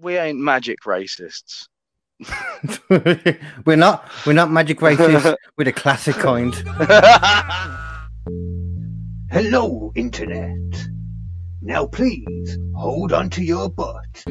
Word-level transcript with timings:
we 0.00 0.16
ain't 0.16 0.38
magic 0.38 0.78
racists. 0.86 1.66
we're 3.64 3.76
not. 3.76 4.10
We're 4.26 4.32
not 4.32 4.50
magic 4.50 4.78
racists. 4.80 5.36
we're 5.56 5.64
the 5.64 5.72
classic 5.72 6.16
kind. 6.16 6.54
Hello, 9.30 9.92
Internet. 9.94 10.88
Now, 11.60 11.86
please 11.86 12.58
hold 12.74 13.12
on 13.12 13.30
to 13.30 13.42
your 13.42 13.68
butt 13.68 14.24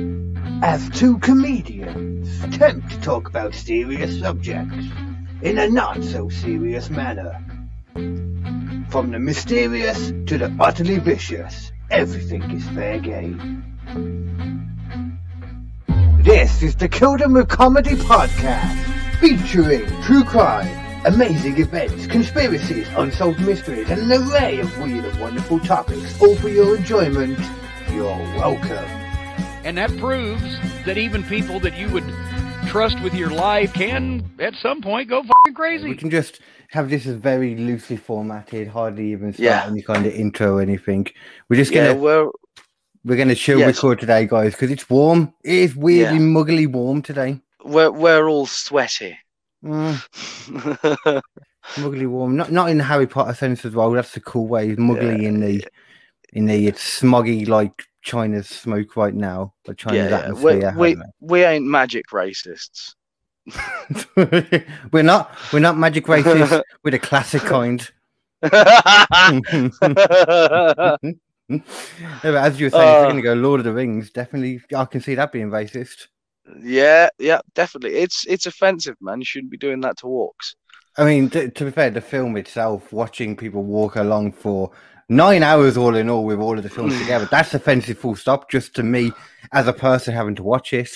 as 0.64 0.90
two 0.90 1.20
comedians 1.20 2.44
attempt 2.44 2.90
to 2.92 3.02
talk 3.02 3.30
about 3.30 3.54
serious 3.54 4.20
subjects 4.20 4.86
in 5.42 5.58
a 5.60 5.70
not 5.70 6.04
so 6.04 6.30
serious 6.30 6.90
manner. 6.90 7.44
From 8.90 9.12
the 9.12 9.20
mysterious 9.20 10.08
to 10.28 10.38
the 10.38 10.56
utterly 10.60 11.00
vicious, 11.00 11.72
everything 11.92 12.44
is 12.52 12.68
fair 12.70 13.00
game. 13.00 13.64
This 16.28 16.62
is 16.62 16.76
the 16.76 16.90
Kill 16.90 17.16
Them 17.16 17.32
with 17.36 17.48
Comedy 17.48 17.92
podcast, 17.92 18.76
featuring 19.22 19.86
true 20.02 20.26
crime, 20.26 20.68
amazing 21.06 21.58
events, 21.58 22.06
conspiracies, 22.06 22.86
unsolved 22.98 23.40
mysteries, 23.40 23.90
and 23.90 24.12
an 24.12 24.30
array 24.30 24.60
of 24.60 24.78
weird 24.78 25.06
and 25.06 25.22
wonderful 25.22 25.58
topics, 25.62 26.22
all 26.22 26.36
for 26.36 26.50
your 26.50 26.76
enjoyment. 26.76 27.40
You're 27.94 28.04
welcome. 28.36 28.86
And 29.64 29.78
that 29.78 29.90
proves 30.00 30.44
that 30.86 30.98
even 30.98 31.24
people 31.24 31.62
that 31.62 31.78
you 31.78 31.90
would 31.92 32.04
trust 32.68 33.02
with 33.02 33.14
your 33.14 33.30
life 33.30 33.74
can, 33.74 34.30
at 34.40 34.54
some 34.56 34.82
point, 34.82 35.08
go 35.08 35.24
fucking 35.24 35.54
crazy. 35.56 35.88
We 35.88 35.96
can 35.96 36.10
just 36.10 36.42
have 36.72 36.90
this 36.90 37.06
as 37.08 37.16
very 37.16 37.56
loosely 37.56 37.96
formatted, 37.96 38.68
hardly 38.68 39.14
even 39.14 39.32
start 39.32 39.46
Yeah. 39.46 39.66
any 39.66 39.82
kind 39.82 40.06
of 40.06 40.12
intro 40.12 40.58
or 40.58 40.62
anything. 40.62 41.08
We're 41.48 41.56
just 41.56 41.72
yeah, 41.72 41.94
gonna 41.94 42.00
well, 42.02 42.32
we're 43.08 43.18
gonna 43.18 43.36
chill 43.36 43.60
Yes. 43.60 43.78
record 43.78 44.00
today, 44.00 44.26
guys, 44.28 44.52
because 44.52 44.70
it's 44.70 44.90
warm. 44.90 45.34
It 45.44 45.56
is 45.56 45.76
weirdly 45.76 46.20
muggly 46.20 46.68
warm 46.72 47.02
today. 47.02 47.40
we're 47.64 47.90
we're 47.90 48.28
all 48.28 48.46
sweaty. 48.46 49.18
Mm, 49.64 49.96
muggly 51.76 52.08
warm. 52.08 52.36
Not 52.36 52.52
not 52.52 52.70
in 52.70 52.78
the 52.78 52.84
Harry 52.84 53.08
Potter 53.08 53.34
sense 53.34 53.66
as 53.66 53.74
well. 53.74 53.92
That's 53.92 54.12
the 54.14 54.20
cool 54.20 54.48
way. 54.48 54.70
It's 54.70 54.80
muggly 54.80 55.24
in 55.24 55.40
the 55.40 55.66
in 56.34 56.46
the 56.46 56.68
it's 56.68 57.02
smoggy 57.02 57.48
like 57.48 57.86
China's 58.02 58.48
smoke 58.48 58.96
right 58.98 59.14
now, 59.14 59.54
but 59.66 59.78
China's 59.78 60.12
yeah, 60.12 60.32
we, 60.34 60.64
atmosphere. 60.64 60.74
we 60.78 60.98
we 61.22 61.44
ain't 61.44 61.66
magic 61.66 62.08
racists. 62.10 62.94
we're 64.92 65.04
not 65.04 65.34
we're 65.54 65.60
not 65.60 65.78
magic 65.78 66.06
racists. 66.08 66.62
we're 66.84 66.92
the 66.92 67.00
classic 67.00 67.42
kind. 67.44 67.90
But 72.22 72.36
as 72.36 72.60
you 72.60 72.68
were 72.68 72.70
saying, 72.72 72.94
if 72.94 73.00
Uh. 73.00 73.02
you're 73.02 73.12
going 73.12 73.22
to 73.22 73.22
go 73.22 73.34
Lord 73.34 73.60
of 73.62 73.66
the 73.66 73.74
Rings, 73.74 74.10
definitely, 74.12 74.62
I 74.76 74.86
can 74.86 75.02
see 75.02 75.16
that 75.16 75.32
being 75.32 75.50
racist. 75.50 76.08
yeah, 76.62 77.10
yeah, 77.20 77.40
definitely. 77.56 77.96
It's 78.00 78.26
it's 78.28 78.46
offensive, 78.46 78.96
man. 79.02 79.20
You 79.20 79.26
shouldn't 79.26 79.52
be 79.52 79.58
doing 79.58 79.82
that 79.82 79.98
to 79.98 80.06
orcs. 80.08 80.56
I 80.98 81.06
mean, 81.06 81.30
to 81.30 81.50
be 81.50 81.72
fair, 81.72 81.92
the 81.92 82.02
film 82.02 82.36
itself, 82.38 82.92
watching 82.92 83.36
people 83.36 83.64
walk 83.64 83.96
along 83.98 84.32
for 84.34 84.72
nine 85.10 85.44
hours 85.44 85.78
all 85.78 85.96
in 85.96 86.10
all 86.10 86.26
with 86.26 86.40
all 86.40 86.58
of 86.58 86.64
the 86.64 86.70
films 86.70 86.98
together, 87.00 87.28
that's 87.30 87.54
offensive 87.54 87.98
full 88.00 88.16
stop, 88.16 88.50
just 88.50 88.74
to 88.76 88.84
me 88.84 89.12
as 89.54 89.68
a 89.68 89.74
person 89.74 90.14
having 90.14 90.36
to 90.36 90.44
watch 90.44 90.74
it. 90.74 90.90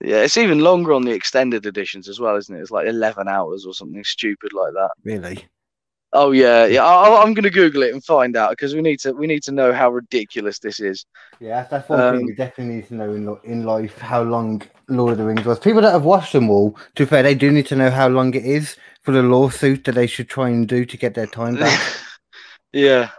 Yeah, 0.00 0.22
it's 0.22 0.36
even 0.36 0.58
longer 0.60 0.92
on 0.92 1.02
the 1.04 1.12
extended 1.12 1.64
editions 1.66 2.08
as 2.08 2.20
well, 2.20 2.36
isn't 2.36 2.54
it? 2.54 2.60
It's 2.60 2.70
like 2.70 2.86
eleven 2.86 3.28
hours 3.28 3.64
or 3.64 3.72
something 3.74 4.04
stupid 4.04 4.52
like 4.52 4.72
that. 4.74 4.90
Really. 5.04 5.44
Oh 6.14 6.30
yeah, 6.30 6.64
yeah. 6.66 6.84
I, 6.84 7.22
I'm 7.22 7.34
gonna 7.34 7.50
Google 7.50 7.82
it 7.82 7.92
and 7.92 8.04
find 8.04 8.36
out 8.36 8.50
because 8.50 8.74
we 8.74 8.82
need 8.82 9.00
to 9.00 9.12
we 9.12 9.26
need 9.26 9.42
to 9.44 9.52
know 9.52 9.72
how 9.72 9.90
ridiculous 9.90 10.58
this 10.60 10.80
is. 10.80 11.04
Yeah, 11.40 11.56
that's, 11.56 11.70
that's 11.70 11.88
one 11.88 12.00
Um, 12.00 12.16
thing 12.18 12.26
we 12.26 12.34
definitely 12.34 12.76
need 12.76 12.88
to 12.88 12.94
know 12.94 13.12
in, 13.12 13.36
in 13.44 13.64
life 13.64 13.98
how 13.98 14.22
long 14.22 14.62
Lord 14.88 15.12
of 15.12 15.18
the 15.18 15.24
Rings 15.24 15.44
was. 15.44 15.58
People 15.58 15.82
that 15.82 15.92
have 15.92 16.04
watched 16.04 16.32
them 16.32 16.48
all, 16.50 16.78
to 16.94 17.04
be 17.04 17.06
fair, 17.10 17.22
they 17.24 17.34
do 17.34 17.50
need 17.50 17.66
to 17.66 17.76
know 17.76 17.90
how 17.90 18.08
long 18.08 18.32
it 18.34 18.44
is 18.46 18.76
for 19.02 19.12
the 19.12 19.22
lawsuit 19.22 19.84
that 19.84 19.96
they 19.96 20.06
should 20.06 20.28
try 20.28 20.48
and 20.48 20.68
do 20.68 20.84
to 20.84 20.96
get 20.96 21.14
their 21.14 21.26
time 21.26 21.56
back. 21.56 21.80
yeah, 22.72 23.10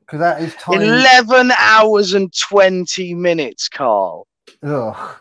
Because 0.00 0.20
that 0.20 0.40
is 0.42 0.54
time. 0.54 0.80
eleven 0.80 1.50
hours 1.58 2.14
and 2.14 2.32
twenty 2.36 3.14
minutes, 3.14 3.68
Carl. 3.68 4.26
Ugh. 4.62 5.16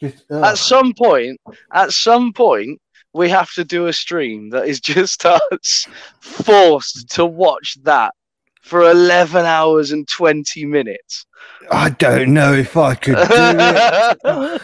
Just, 0.00 0.24
ugh. 0.30 0.44
At 0.44 0.58
some 0.58 0.94
point, 0.94 1.40
at 1.72 1.90
some 1.92 2.32
point, 2.32 2.80
we 3.18 3.28
have 3.28 3.52
to 3.54 3.64
do 3.64 3.86
a 3.88 3.92
stream 3.92 4.50
that 4.50 4.68
is 4.68 4.80
just 4.80 5.26
us 5.26 5.86
forced 6.20 7.10
to 7.16 7.26
watch 7.26 7.76
that 7.82 8.14
for 8.62 8.88
eleven 8.90 9.44
hours 9.44 9.90
and 9.90 10.06
twenty 10.08 10.64
minutes. 10.64 11.26
I 11.70 11.90
don't 11.90 12.32
know 12.32 12.52
if 12.52 12.76
I 12.76 12.94
could 12.94 13.16
do 13.16 13.24
it. 13.26 14.20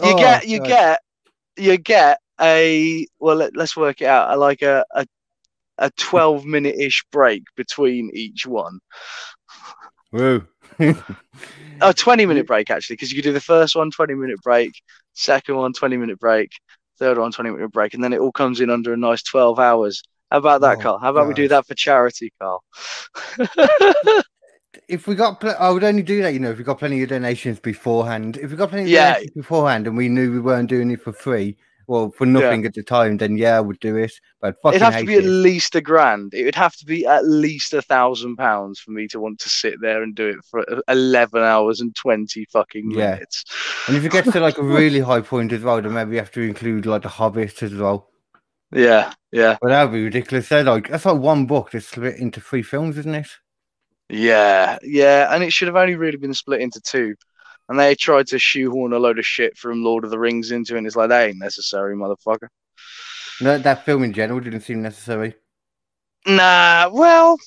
you 0.00 0.12
Oh, 0.14 0.18
get 0.18 0.46
you 0.46 0.58
God. 0.58 0.68
get 0.68 1.00
you 1.56 1.76
get 1.78 2.18
a 2.40 3.06
well 3.18 3.36
let, 3.36 3.56
us 3.56 3.76
work 3.76 4.00
it 4.02 4.06
out 4.06 4.38
like 4.38 4.62
a, 4.62 4.84
a 4.94 5.06
a 5.78 5.90
12 5.96 6.44
minute 6.44 6.76
ish 6.76 7.04
break 7.10 7.42
between 7.56 8.10
each 8.12 8.46
one 8.46 8.78
Woo. 10.12 10.46
a 11.80 11.94
20 11.94 12.26
minute 12.26 12.46
break 12.46 12.70
actually 12.70 12.94
because 12.94 13.10
you 13.10 13.16
could 13.16 13.28
do 13.28 13.32
the 13.32 13.40
first 13.40 13.74
one 13.74 13.90
20 13.90 14.14
minute 14.14 14.40
break 14.42 14.72
second 15.14 15.56
one 15.56 15.72
20 15.72 15.96
minute 15.96 16.18
break 16.18 16.50
third 16.98 17.18
one 17.18 17.32
20 17.32 17.50
minute 17.50 17.72
break 17.72 17.94
and 17.94 18.02
then 18.04 18.12
it 18.12 18.20
all 18.20 18.32
comes 18.32 18.60
in 18.60 18.70
under 18.70 18.92
a 18.92 18.96
nice 18.96 19.22
12 19.22 19.58
hours 19.58 20.02
how 20.30 20.38
about 20.38 20.60
that 20.62 20.78
Oh, 20.78 20.80
carl 20.80 20.98
how 20.98 21.10
about 21.10 21.26
we 21.28 21.34
do 21.34 21.48
that 21.48 21.66
for 21.66 21.74
charity 21.74 22.32
carl 22.40 22.62
if 24.88 25.06
we 25.06 25.14
got, 25.14 25.40
pl- 25.40 25.54
I 25.58 25.70
would 25.70 25.84
only 25.84 26.02
do 26.02 26.22
that, 26.22 26.32
you 26.32 26.40
know, 26.40 26.50
if 26.50 26.58
we 26.58 26.64
got 26.64 26.78
plenty 26.78 27.02
of 27.02 27.08
donations 27.08 27.60
beforehand. 27.60 28.36
If 28.36 28.50
we 28.50 28.56
got 28.56 28.70
plenty 28.70 28.84
of 28.84 28.90
Yeah. 28.90 29.14
donations 29.14 29.30
beforehand 29.34 29.86
and 29.86 29.96
we 29.96 30.08
knew 30.08 30.32
we 30.32 30.40
weren't 30.40 30.68
doing 30.68 30.90
it 30.90 31.02
for 31.02 31.12
free, 31.12 31.56
well, 31.88 32.10
for 32.12 32.26
nothing 32.26 32.66
at 32.66 32.74
the 32.74 32.84
time, 32.84 33.18
then 33.18 33.36
yeah, 33.38 33.56
I 33.58 33.60
would 33.60 33.80
do 33.80 33.96
it. 33.96 34.12
But 34.40 34.48
I'd 34.48 34.58
fucking 34.62 34.78
it'd 34.78 34.82
have 34.82 34.96
to 34.98 35.04
be 35.04 35.16
at 35.16 35.24
least 35.24 35.74
a 35.74 35.80
grand 35.80 36.34
it 36.34 36.44
would 36.44 36.54
have 36.54 36.76
to 36.76 36.84
be 36.84 37.06
at 37.06 37.24
least 37.26 37.72
a 37.74 37.82
thousand 37.82 38.36
pounds 38.36 38.78
for 38.80 38.90
me 38.90 39.06
to 39.08 39.18
want 39.20 39.38
to 39.40 39.48
sit 39.48 39.80
there 39.80 40.02
and 40.02 40.14
do 40.14 40.28
it 40.28 40.36
for 40.50 40.60
uh, 40.70 40.80
11 40.88 41.42
hours 41.42 41.80
and 41.80 41.94
20 41.96 42.44
fucking 42.52 42.88
Yeah. 42.90 43.20
minutes 43.20 43.44
And 43.86 43.96
if 43.96 44.04
it 44.04 44.12
gets 44.12 44.32
to 44.32 44.40
like 44.40 44.58
a 44.58 44.62
really 44.64 45.00
high 45.00 45.20
point 45.22 45.52
as 45.52 45.62
well, 45.62 45.82
then 45.82 45.92
maybe 45.94 46.12
we 46.12 46.16
have 46.18 46.32
to 46.32 46.42
include 46.42 46.86
like 46.86 47.02
the 47.02 47.08
Hobbit 47.08 47.62
as 47.62 47.74
well. 47.74 48.10
yeah 48.72 49.12
yeah 49.32 49.58
But 49.60 49.68
that 49.68 49.84
would 49.84 49.92
be 49.92 50.02
ridiculous. 50.02 50.48
They're 50.48 50.64
like 50.64 50.88
that's 50.88 51.04
like 51.04 51.20
one 51.20 51.46
book 51.46 51.70
that's 51.70 51.86
split 51.86 52.16
into 52.16 52.40
three 52.40 52.62
films, 52.64 52.98
isn't 52.98 53.14
it? 53.14 53.28
Yeah, 54.10 54.78
yeah, 54.82 55.34
and 55.34 55.44
it 55.44 55.52
should 55.52 55.68
have 55.68 55.76
only 55.76 55.94
really 55.94 56.16
been 56.16 56.32
split 56.34 56.60
into 56.62 56.80
two. 56.80 57.14
And 57.68 57.78
they 57.78 57.94
tried 57.94 58.26
to 58.28 58.38
shoehorn 58.38 58.92
a 58.92 58.98
load 58.98 59.18
of 59.18 59.26
shit 59.26 59.58
from 59.58 59.84
Lord 59.84 60.04
of 60.04 60.10
the 60.10 60.18
Rings 60.18 60.50
into 60.50 60.74
it, 60.74 60.78
and 60.78 60.86
it's 60.86 60.96
like, 60.96 61.10
that 61.10 61.28
ain't 61.28 61.38
necessary, 61.38 61.94
motherfucker. 61.94 62.48
No, 63.40 63.58
that 63.58 63.84
film 63.84 64.02
in 64.02 64.12
general 64.12 64.40
didn't 64.40 64.62
seem 64.62 64.82
necessary. 64.82 65.34
Nah, 66.26 66.88
well, 66.92 67.38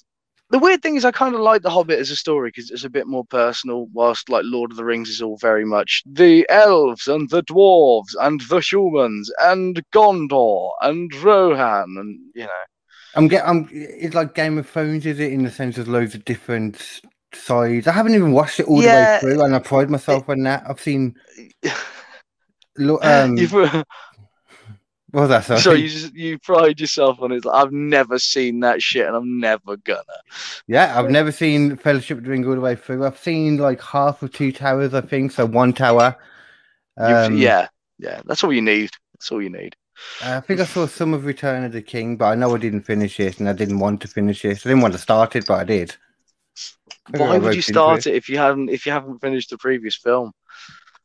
the 0.50 0.60
weird 0.60 0.82
thing 0.82 0.96
is, 0.96 1.06
I 1.06 1.12
kind 1.12 1.34
of 1.34 1.42
like 1.42 1.64
The 1.64 1.70
Hobbit 1.70 2.00
as 2.00 2.12
a 2.12 2.16
story 2.16 2.50
because 2.50 2.72
it's 2.72 2.84
a 2.84 2.90
bit 2.90 3.08
more 3.08 3.26
personal, 3.26 3.88
whilst, 3.94 4.30
like, 4.30 4.44
Lord 4.46 4.72
of 4.72 4.78
the 4.78 4.86
Rings 4.86 5.10
is 5.10 5.22
all 5.22 5.38
very 5.38 5.66
much 5.66 6.04
the 6.06 6.46
elves 6.50 7.08
and 7.08 7.30
the 7.30 7.44
dwarves 7.44 8.14
and 8.20 8.42
the 8.42 8.60
humans 8.60 9.32
and 9.40 9.82
Gondor 9.94 10.72
and 10.82 11.14
Rohan, 11.16 11.96
and, 11.98 12.20
you 12.36 12.44
know. 12.44 12.50
I'm 13.14 13.28
get. 13.28 13.46
I'm. 13.46 13.68
It's 13.72 14.16
like 14.16 14.36
Game 14.36 14.58
of 14.58 14.70
Thrones, 14.70 15.06
is 15.06 15.20
it? 15.20 15.34
In 15.34 15.44
the 15.44 15.52
sense, 15.52 15.76
there's 15.76 15.90
loads 15.90 16.16
of 16.16 16.24
different 16.24 17.02
sides. 17.34 17.88
I 17.88 17.92
haven't 17.92 18.16
even 18.16 18.32
watched 18.32 18.60
it 18.60 18.68
all 18.68 18.82
Yeah, 18.82 19.20
the 19.20 19.26
way 19.28 19.34
through, 19.34 19.44
and 19.44 19.56
I 19.56 19.60
pride 19.60 19.90
myself 19.90 20.28
on 20.30 20.44
that. 20.44 20.64
I've 20.68 20.82
seen. 20.82 21.16
Um, 22.80 23.38
You've, 23.38 23.52
what 23.52 23.86
was 25.12 25.30
that? 25.30 25.44
Sorry. 25.44 25.60
so 25.60 25.74
you 25.74 25.90
just, 25.90 26.14
you 26.16 26.40
pride 26.40 26.80
yourself 26.80 27.22
on 27.22 27.34
it. 27.34 27.44
Like, 27.44 27.66
I've 27.66 27.74
never 27.74 28.18
seen 28.18 28.62
that 28.62 28.82
shit, 28.82 29.06
and 29.06 29.16
I'm 29.16 29.40
never 29.40 29.76
gonna. 29.76 30.02
Yeah, 30.68 30.98
I've 30.98 31.12
never 31.12 31.34
seen 31.34 31.76
Fellowship 31.76 32.20
of 32.20 32.24
the 32.24 32.30
Ring 32.30 32.48
all 32.48 32.56
the 32.56 32.62
way 32.62 32.76
through. 32.76 33.06
I've 33.06 33.20
seen 33.20 33.58
like 33.58 33.82
half 33.82 34.24
of 34.24 34.32
two 34.32 34.54
towers, 34.54 34.94
I 34.94 35.02
think. 35.02 35.34
So 35.34 35.46
one 35.46 35.74
tower. 35.74 36.16
Um, 36.98 37.36
yeah, 37.36 37.68
yeah, 38.00 38.22
that's 38.26 38.44
all 38.44 38.54
you 38.54 38.62
need. 38.62 38.90
That's 39.14 39.32
all 39.32 39.42
you 39.42 39.50
need. 39.50 39.76
I 40.24 40.40
think 40.40 40.62
I 40.62 40.66
saw 40.66 40.88
some 40.88 41.14
of 41.14 41.26
Return 41.26 41.64
of 41.66 41.74
the 41.74 41.82
King, 41.82 42.16
but 42.16 42.26
I 42.26 42.36
know 42.36 42.56
I 42.56 42.58
didn't 42.58 42.82
finish 42.82 43.20
it, 43.20 43.40
and 43.40 43.50
I 43.50 43.54
didn't 43.54 43.80
want 43.80 44.02
to 44.02 44.08
finish 44.08 44.46
it. 44.46 44.66
I 44.66 44.70
didn't 44.70 44.82
want 44.82 44.94
to 44.94 45.00
start 45.00 45.36
it, 45.36 45.46
but 45.46 45.60
I 45.60 45.64
did. 45.66 45.96
Why 47.16 47.38
would 47.38 47.56
you 47.56 47.62
start 47.62 48.08
it 48.08 48.16
if 48.16 48.30
you 48.30 48.38
haven't 48.38 48.70
if 48.70 48.86
you 48.86 48.92
haven't 48.92 49.20
finished 49.20 49.50
the 49.50 49.58
previous 49.58 49.96
film? 49.96 50.32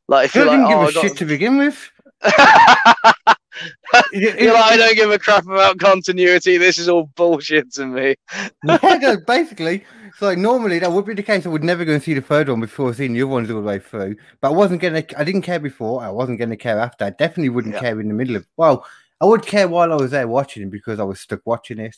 Like 0.09 0.27
if 0.27 0.37
I 0.37 0.39
you're 0.41 0.49
didn't 0.49 0.63
like, 0.65 0.71
give 0.71 0.79
oh, 0.79 0.89
a 0.89 0.93
got- 0.93 1.03
shit 1.03 1.17
to 1.19 1.25
begin 1.25 1.59
with. 1.59 1.91
you're 4.13 4.53
like, 4.53 4.73
I 4.73 4.77
don't 4.77 4.95
give 4.95 5.11
a 5.11 5.19
crap 5.19 5.45
about 5.45 5.79
continuity. 5.79 6.59
This 6.59 6.79
is 6.79 6.89
all 6.89 7.05
bullshit 7.15 7.73
to 7.75 7.87
me. 7.87 8.15
yeah, 8.65 8.99
no, 9.01 9.17
basically. 9.27 9.85
So 10.19 10.27
like, 10.27 10.39
normally 10.39 10.79
that 10.79 10.91
would 10.93 11.05
be 11.05 11.15
the 11.15 11.23
case. 11.23 11.47
I 11.47 11.51
would 11.51 11.65
never 11.65 11.85
go 11.85 11.93
and 11.95 12.03
see 12.03 12.15
the 12.15 12.21
third 12.23 12.49
one 12.49 12.61
before 12.61 12.93
seeing 12.95 13.13
the 13.13 13.21
other 13.23 13.27
ones 13.29 13.51
all 13.51 13.61
the 13.61 13.67
way 13.67 13.79
through. 13.79 14.17
But 14.41 14.49
I 14.49 14.53
wasn't 14.53 14.81
gonna. 14.81 15.05
I 15.17 15.25
didn't 15.25 15.43
care 15.43 15.59
before. 15.59 16.03
I 16.03 16.09
wasn't 16.11 16.39
gonna 16.39 16.57
care 16.57 16.79
after. 16.79 17.05
I 17.05 17.11
definitely 17.11 17.51
wouldn't 17.51 17.75
Yeah. 17.75 17.81
care 17.81 18.01
in 18.01 18.09
the 18.09 18.15
middle 18.15 18.37
of. 18.37 18.47
Well, 18.57 18.87
I 19.21 19.27
would 19.27 19.43
care 19.45 19.69
while 19.69 19.93
I 19.93 19.97
was 19.97 20.11
there 20.13 20.29
watching 20.29 20.63
it 20.63 20.71
because 20.71 21.01
I 21.01 21.05
was 21.05 21.21
stuck 21.21 21.41
watching 21.45 21.79
it. 21.79 21.97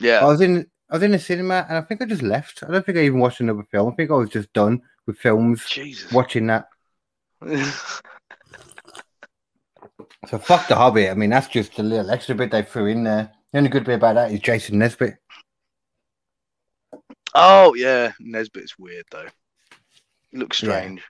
Yeah, 0.00 0.20
I 0.20 0.24
was 0.24 0.40
in. 0.40 0.66
I 0.90 0.94
was 0.96 1.02
in 1.02 1.12
the 1.12 1.18
cinema, 1.18 1.66
and 1.68 1.78
I 1.78 1.80
think 1.82 2.02
I 2.02 2.04
just 2.06 2.22
left. 2.22 2.62
I 2.62 2.70
don't 2.70 2.84
think 2.84 2.98
I 2.98 3.02
even 3.02 3.18
watched 3.18 3.40
another 3.40 3.64
film. 3.70 3.92
I 3.92 3.94
think 3.96 4.10
I 4.10 4.14
was 4.14 4.28
just 4.30 4.52
done 4.52 4.82
with 5.06 5.18
films, 5.18 5.64
Jesus. 5.68 6.10
watching 6.12 6.46
that. 6.48 6.68
So 10.28 10.38
fuck 10.38 10.68
the 10.68 10.74
Hobbit. 10.74 11.10
I 11.10 11.14
mean, 11.14 11.28
that's 11.28 11.48
just 11.48 11.78
a 11.78 11.82
little 11.82 12.10
extra 12.10 12.34
bit 12.34 12.50
they 12.50 12.62
threw 12.62 12.86
in 12.86 13.04
there. 13.04 13.30
The 13.52 13.58
only 13.58 13.68
good 13.68 13.84
bit 13.84 13.96
about 13.96 14.14
that 14.14 14.30
is 14.32 14.40
Jason 14.40 14.78
Nesbitt. 14.78 15.16
oh 17.34 17.74
yeah, 17.74 18.12
Nesbitt's 18.20 18.78
weird 18.78 19.04
though. 19.10 19.26
He 20.30 20.38
looks 20.38 20.62
Yeah. 20.62 20.70
strange. 20.78 21.02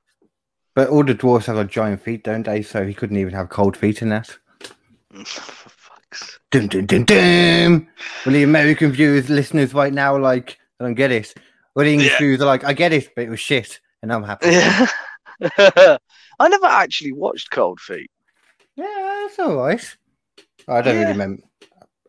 But 0.75 0.88
all 0.88 1.05
the 1.05 1.15
dwarfs 1.15 1.47
have 1.47 1.55
got 1.55 1.69
giant 1.69 2.03
feet, 2.03 2.25
don't 2.25 2.44
they? 2.44 2.62
So 2.62 2.85
he 2.85 2.93
couldn't 2.93 3.17
even 3.17 3.35
have 3.35 3.49
cold 3.50 3.77
feet 3.77 4.03
in 4.03 4.09
that. 4.09 4.37
Fuck's 6.15 6.39
Dum 6.51 6.67
dum 6.69 6.87
dum 6.87 7.05
dum. 7.05 7.89
Well, 8.25 8.33
the 8.33 8.43
American 8.43 8.93
viewers, 8.93 9.29
listeners, 9.29 9.75
right 9.75 9.93
now, 9.93 10.17
like, 10.19 10.59
I 10.81 10.85
don't 10.85 10.95
get 10.95 11.11
it. 11.13 11.35
Well, 11.75 11.85
the 11.85 11.93
English 11.93 12.13
Yeah. 12.13 12.19
viewers 12.19 12.41
are 12.41 12.47
like, 12.47 12.65
I 12.65 12.73
get 12.73 12.93
it, 12.93 13.11
but 13.17 13.25
it 13.25 13.31
was 13.31 13.41
shit, 13.41 13.81
and 14.03 14.13
I'm 14.13 14.23
happy. 14.23 14.47
Yeah. 14.51 14.87
I 16.41 16.49
never 16.49 16.67
actually 16.67 17.13
watched 17.13 17.51
Cold 17.51 17.81
Feet. 17.81 18.11
Yeah, 18.77 19.23
that's 19.27 19.39
all 19.39 19.57
right. 19.57 19.97
I 20.69 20.81
don't 20.83 20.95
Yeah. 20.95 21.01
really 21.01 21.13
remember. 21.13 21.43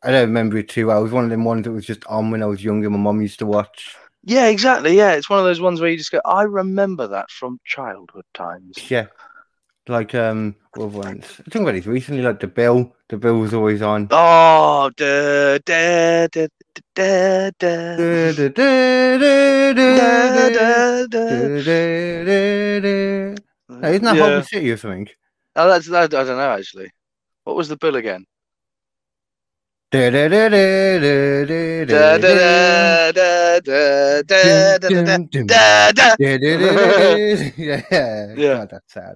I 0.04 0.12
don't 0.12 0.28
remember 0.28 0.58
it 0.58 0.70
too 0.70 0.88
well. 0.88 1.00
It 1.00 1.04
was 1.04 1.12
one 1.12 1.24
of 1.24 1.30
them 1.32 1.44
ones 1.46 1.64
that 1.64 1.72
was 1.72 1.86
just 1.86 2.06
on 2.06 2.30
when 2.30 2.44
I 2.44 2.46
was 2.46 2.64
younger. 2.64 2.90
My 2.92 2.98
mom 2.98 3.22
used 3.22 3.40
to 3.40 3.46
watch. 3.48 3.96
Yeah, 4.24 4.48
exactly. 4.48 4.96
Yeah, 4.96 5.14
it's 5.14 5.30
one 5.30 5.40
of 5.40 5.46
those 5.46 5.62
ones 5.62 5.82
where 5.82 5.90
you 5.90 5.98
just 5.98 6.12
go, 6.12 6.22
I 6.26 6.44
remember 6.44 7.08
that 7.08 7.30
from 7.32 7.60
childhood 7.66 8.26
times. 8.36 8.90
Yeah, 8.90 9.08
like 9.88 10.16
um, 10.16 10.56
what 10.76 10.90
ones? 10.92 11.26
I 11.40 11.50
think 11.50 11.64
about 11.64 11.74
these 11.74 11.88
recently. 11.88 12.22
Like 12.22 12.40
the 12.40 12.48
Bill. 12.48 12.96
The 13.10 13.18
Bill 13.18 13.38
was 13.38 13.54
always 13.54 13.82
on. 13.82 14.08
Oh, 14.12 14.90
da 14.96 15.58
da 15.60 16.28
da 16.28 16.48
da 16.96 17.50
da 17.52 17.52
da 17.60 17.96
Da, 17.96 18.32
da, 18.34 18.50
da, 18.50 19.28
da, 19.28 19.28
da, 19.28 19.86
da 21.06 22.80
da, 22.82 23.36
isn't 23.88 24.04
that. 24.04 24.18
Holby 24.18 24.44
City 24.44 24.72
or 24.72 24.78
something? 24.78 25.10
Oh, 25.56 25.68
that's 25.70 25.88
that. 25.88 26.14
I 26.14 26.24
don't 26.24 26.38
know 26.38 26.52
actually. 26.52 26.92
What 27.44 27.56
was 27.56 27.70
the 27.70 27.78
bill 27.78 27.96
again? 27.96 28.26
Yeah, 29.94 30.10
Yeah. 38.36 38.66
That's 38.66 38.94
sad. 38.94 39.16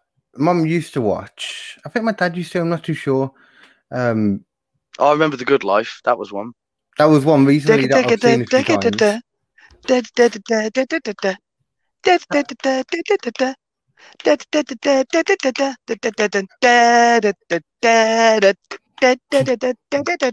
Mum 0.37 0.65
used 0.65 0.93
to 0.93 1.01
watch. 1.01 1.77
I 1.85 1.89
think 1.89 2.05
my 2.05 2.13
dad 2.13 2.37
used 2.37 2.51
to. 2.53 2.61
I'm 2.61 2.69
not 2.69 2.83
too 2.83 2.93
sure. 2.93 3.31
Um, 3.91 4.45
Oh, 4.99 5.07
I 5.09 5.13
remember 5.13 5.37
the 5.37 5.45
Good 5.45 5.63
Life. 5.63 6.01
That 6.03 6.17
was 6.17 6.31
one. 6.31 6.51
that 6.97 7.05
was 7.05 7.23
one 7.25 7.45
recently 7.45 7.87
that 7.87 8.05
I've 8.05 8.21
seen 8.21 8.41
a 8.41 8.45
few 8.45 8.63
times. 8.65 9.01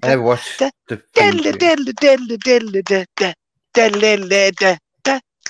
I 0.03 0.09
never 0.09 0.23
watched 0.23 0.59
the. 0.59 0.69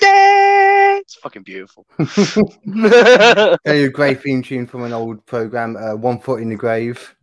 It's 0.01 1.15
fucking 1.15 1.43
beautiful. 1.43 1.85
A 3.65 3.87
great 3.89 4.21
theme 4.21 4.43
tune 4.43 4.67
from 4.67 4.83
an 4.83 4.93
old 4.93 5.25
program, 5.25 5.75
uh, 5.77 5.95
One 5.95 6.19
Foot 6.19 6.41
in 6.41 6.49
the 6.49 6.55
Grave. 6.55 7.15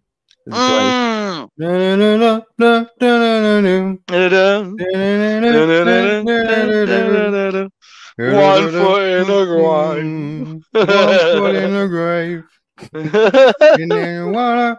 Mm. 0.48 1.48
One 8.18 8.70
foot 8.70 9.02
in 9.02 9.26
the 9.26 9.44
grave. 9.46 10.64
One 10.72 11.36
foot 11.36 11.54
in 11.56 11.74
the 11.74 11.86
grave. 11.88 12.44
And 13.76 13.90
then 13.92 14.14
you 14.14 14.28
wanna, 14.30 14.78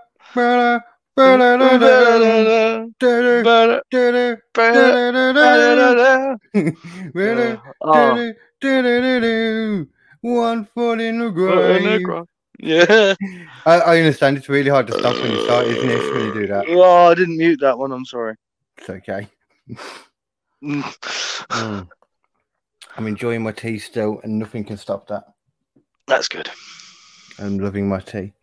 One 10.22 10.66
foot 10.66 11.00
in 11.00 11.20
the 11.20 11.32
grave. 11.32 12.26
yeah. 12.60 13.16
I, 13.66 13.80
I 13.80 13.98
understand 13.98 14.38
it's 14.38 14.50
really 14.50 14.70
hard 14.70 14.88
to 14.88 14.94
stop 14.94 15.16
when 15.16 15.32
you 15.32 15.44
start, 15.46 15.68
isn't 15.68 15.90
it? 15.90 16.14
When 16.14 16.26
you 16.26 16.34
do 16.34 16.48
that. 16.48 16.66
Oh, 16.70 17.08
I 17.08 17.16
didn't 17.16 17.38
mute 17.38 17.60
that 17.62 17.78
one. 17.78 17.92
I'm 17.92 18.06
sorry. 18.06 18.36
It's 18.78 18.90
okay. 18.90 19.28
Mm. 20.64 21.88
I'm 22.98 23.06
enjoying 23.06 23.44
my 23.44 23.52
tea 23.52 23.78
still, 23.78 24.20
and 24.24 24.40
nothing 24.40 24.64
can 24.64 24.76
stop 24.76 25.08
that. 25.10 25.24
That's 26.08 26.28
good. 26.28 26.50
I'm 27.38 27.60
loving 27.60 27.88
my 27.88 28.00
tea. 28.00 28.34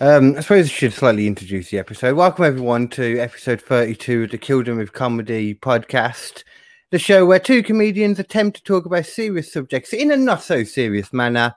Um, 0.00 0.36
I 0.36 0.40
suppose 0.42 0.66
I 0.66 0.68
should 0.68 0.92
slightly 0.92 1.26
introduce 1.26 1.70
the 1.70 1.78
episode. 1.78 2.14
Welcome 2.14 2.44
everyone 2.44 2.86
to 2.90 3.18
episode 3.18 3.60
32 3.60 4.24
of 4.24 4.30
the 4.30 4.38
Kill 4.38 4.62
Them 4.62 4.78
with 4.78 4.92
Comedy 4.92 5.56
podcast, 5.56 6.44
the 6.92 7.00
show 7.00 7.26
where 7.26 7.40
two 7.40 7.64
comedians 7.64 8.20
attempt 8.20 8.58
to 8.58 8.62
talk 8.62 8.86
about 8.86 9.06
serious 9.06 9.52
subjects 9.52 9.92
in 9.92 10.12
a 10.12 10.16
not 10.16 10.40
so 10.40 10.62
serious 10.62 11.12
manner. 11.12 11.52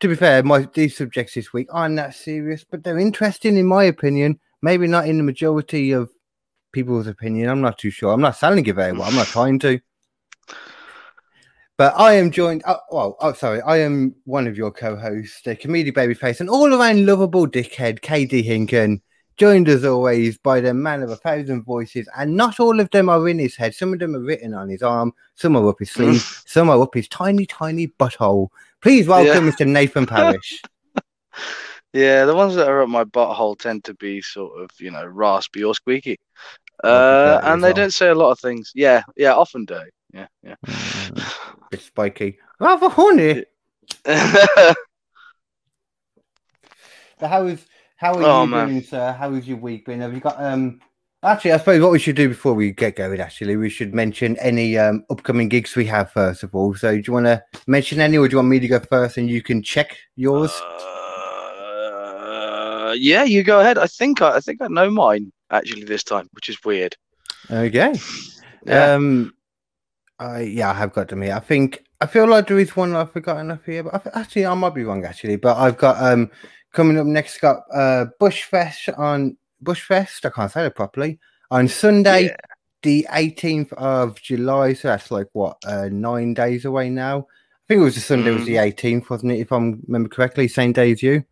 To 0.00 0.08
be 0.08 0.14
fair, 0.14 0.42
my 0.42 0.68
these 0.74 0.94
subjects 0.94 1.32
this 1.32 1.54
week 1.54 1.68
aren't 1.70 1.96
that 1.96 2.14
serious, 2.14 2.66
but 2.70 2.84
they're 2.84 2.98
interesting 2.98 3.56
in 3.56 3.66
my 3.66 3.84
opinion. 3.84 4.38
Maybe 4.60 4.86
not 4.86 5.08
in 5.08 5.16
the 5.16 5.22
majority 5.22 5.92
of 5.92 6.10
people's 6.72 7.06
opinion. 7.06 7.48
I'm 7.48 7.62
not 7.62 7.78
too 7.78 7.90
sure. 7.90 8.12
I'm 8.12 8.20
not 8.20 8.36
selling 8.36 8.66
it 8.66 8.74
very 8.74 8.92
well. 8.92 9.04
I'm 9.04 9.16
not 9.16 9.28
trying 9.28 9.58
to. 9.60 9.80
But 11.76 11.94
I 11.98 12.14
am 12.14 12.30
joined. 12.30 12.62
Oh, 12.66 12.78
well, 12.90 13.16
oh, 13.20 13.32
sorry. 13.32 13.60
I 13.62 13.78
am 13.78 14.14
one 14.24 14.46
of 14.46 14.56
your 14.56 14.70
co-hosts, 14.70 15.42
the 15.42 15.56
comedy 15.56 15.90
babyface 15.90 16.38
and 16.38 16.48
all-around 16.48 17.04
lovable 17.04 17.48
dickhead, 17.48 18.00
KD 18.00 18.44
Hinken. 18.44 19.00
Joined 19.36 19.68
as 19.68 19.84
always 19.84 20.38
by 20.38 20.60
the 20.60 20.72
man 20.72 21.02
of 21.02 21.10
a 21.10 21.16
thousand 21.16 21.64
voices, 21.64 22.08
and 22.16 22.36
not 22.36 22.60
all 22.60 22.78
of 22.78 22.88
them 22.90 23.08
are 23.08 23.28
in 23.28 23.40
his 23.40 23.56
head. 23.56 23.74
Some 23.74 23.92
of 23.92 23.98
them 23.98 24.14
are 24.14 24.20
written 24.20 24.54
on 24.54 24.68
his 24.68 24.80
arm, 24.80 25.12
some 25.34 25.56
are 25.56 25.68
up 25.68 25.80
his 25.80 25.90
sleeve, 25.90 26.22
some 26.46 26.70
are 26.70 26.80
up 26.80 26.94
his 26.94 27.08
tiny, 27.08 27.44
tiny 27.44 27.88
butthole. 27.88 28.50
Please 28.80 29.08
welcome 29.08 29.50
Mr. 29.50 29.66
Nathan 29.66 30.06
Parrish. 30.06 30.62
Yeah, 31.92 32.24
the 32.24 32.34
ones 32.34 32.56
that 32.56 32.66
are 32.66 32.82
up 32.82 32.88
my 32.88 33.04
butthole 33.04 33.56
tend 33.56 33.84
to 33.84 33.94
be 33.94 34.20
sort 34.20 34.60
of, 34.60 34.68
you 34.80 34.90
know, 34.90 35.06
raspy 35.06 35.62
or 35.62 35.76
squeaky. 35.76 36.18
Uh, 36.82 37.40
and 37.44 37.62
they 37.62 37.68
well. 37.68 37.74
don't 37.74 37.94
say 37.94 38.08
a 38.08 38.16
lot 38.16 38.32
of 38.32 38.40
things. 38.40 38.72
Yeah, 38.74 39.04
yeah, 39.16 39.32
often 39.32 39.64
do. 39.64 39.80
Yeah, 40.12 40.26
yeah. 40.42 40.54
Bit 41.70 41.80
spiky. 41.82 42.38
Rather 42.60 42.88
horny. 42.88 43.44
So 47.20 47.28
how 47.28 47.46
is 47.46 47.64
how 47.96 48.14
are 48.14 48.22
Oh, 48.22 48.42
you 48.44 48.50
man. 48.50 48.68
doing, 48.68 48.82
sir? 48.82 49.12
How 49.12 49.32
has 49.32 49.46
your 49.46 49.58
week 49.58 49.86
been? 49.86 50.00
Have 50.00 50.12
you 50.14 50.20
got 50.20 50.42
um? 50.42 50.80
Actually, 51.22 51.52
I 51.52 51.56
suppose 51.58 51.80
what 51.80 51.92
we 51.92 51.98
should 51.98 52.16
do 52.16 52.28
before 52.28 52.52
we 52.52 52.72
get 52.72 52.96
going, 52.96 53.18
actually, 53.20 53.56
we 53.56 53.70
should 53.70 53.94
mention 53.94 54.36
any 54.38 54.76
um 54.76 55.04
upcoming 55.08 55.48
gigs 55.48 55.74
we 55.76 55.86
have 55.86 56.10
first 56.10 56.42
of 56.42 56.54
all. 56.54 56.74
So, 56.74 56.90
do 56.92 57.02
you 57.06 57.12
want 57.12 57.26
to 57.26 57.42
mention 57.66 58.00
any, 58.00 58.18
or 58.18 58.28
do 58.28 58.32
you 58.34 58.38
want 58.38 58.48
me 58.48 58.58
to 58.60 58.68
go 58.68 58.80
first, 58.80 59.16
and 59.16 59.30
you 59.30 59.42
can 59.42 59.62
check 59.62 59.96
yours? 60.16 60.50
Uh, 61.70 62.94
yeah, 62.98 63.24
you 63.24 63.42
go 63.42 63.60
ahead. 63.60 63.78
I 63.78 63.86
think 63.86 64.20
I, 64.20 64.36
I 64.36 64.40
think 64.40 64.60
I 64.60 64.66
know 64.68 64.90
mine 64.90 65.32
actually 65.50 65.84
this 65.84 66.04
time, 66.04 66.28
which 66.32 66.48
is 66.48 66.58
weird. 66.64 66.96
Okay. 67.50 67.94
Yeah. 68.66 68.94
Um, 68.94 69.32
I 70.18 70.40
yeah, 70.42 70.70
I 70.70 70.74
have 70.74 70.92
got 70.92 71.08
them 71.08 71.22
here. 71.22 71.34
I 71.34 71.40
think 71.40 71.84
I 72.00 72.06
feel 72.06 72.26
like 72.28 72.46
there 72.46 72.58
is 72.58 72.76
one 72.76 72.94
I've 72.94 73.12
forgotten 73.12 73.50
up 73.50 73.64
here, 73.64 73.82
but 73.82 74.06
I, 74.06 74.20
actually 74.20 74.46
I 74.46 74.54
might 74.54 74.74
be 74.74 74.84
wrong 74.84 75.04
actually. 75.04 75.36
But 75.36 75.56
I've 75.56 75.76
got 75.76 76.02
um 76.02 76.30
coming 76.72 76.98
up 76.98 77.06
next. 77.06 77.40
Got 77.40 77.62
uh 77.72 78.06
Bushfest 78.20 78.96
on 78.98 79.36
Bushfest. 79.62 80.24
I 80.24 80.30
can't 80.30 80.50
say 80.50 80.66
it 80.66 80.74
properly 80.74 81.18
on 81.50 81.68
Sunday, 81.68 82.24
Yeah. 82.26 82.36
the 82.82 83.06
18th 83.10 83.72
of 83.74 84.20
July. 84.20 84.74
So 84.74 84.88
that's 84.88 85.10
like 85.10 85.28
what 85.32 85.56
uh 85.66 85.88
nine 85.90 86.34
days 86.34 86.64
away 86.64 86.90
now. 86.90 87.20
I 87.20 87.66
think 87.68 87.80
it 87.80 87.84
was 87.84 87.94
the 87.94 88.00
Sunday 88.02 88.30
was 88.30 88.44
the 88.44 88.56
18th, 88.56 89.08
wasn't 89.08 89.32
it? 89.32 89.40
If 89.40 89.50
I 89.50 89.56
remember 89.56 90.08
correctly, 90.08 90.48
same 90.48 90.72
day 90.72 90.92
as 90.92 91.02
you. 91.02 91.24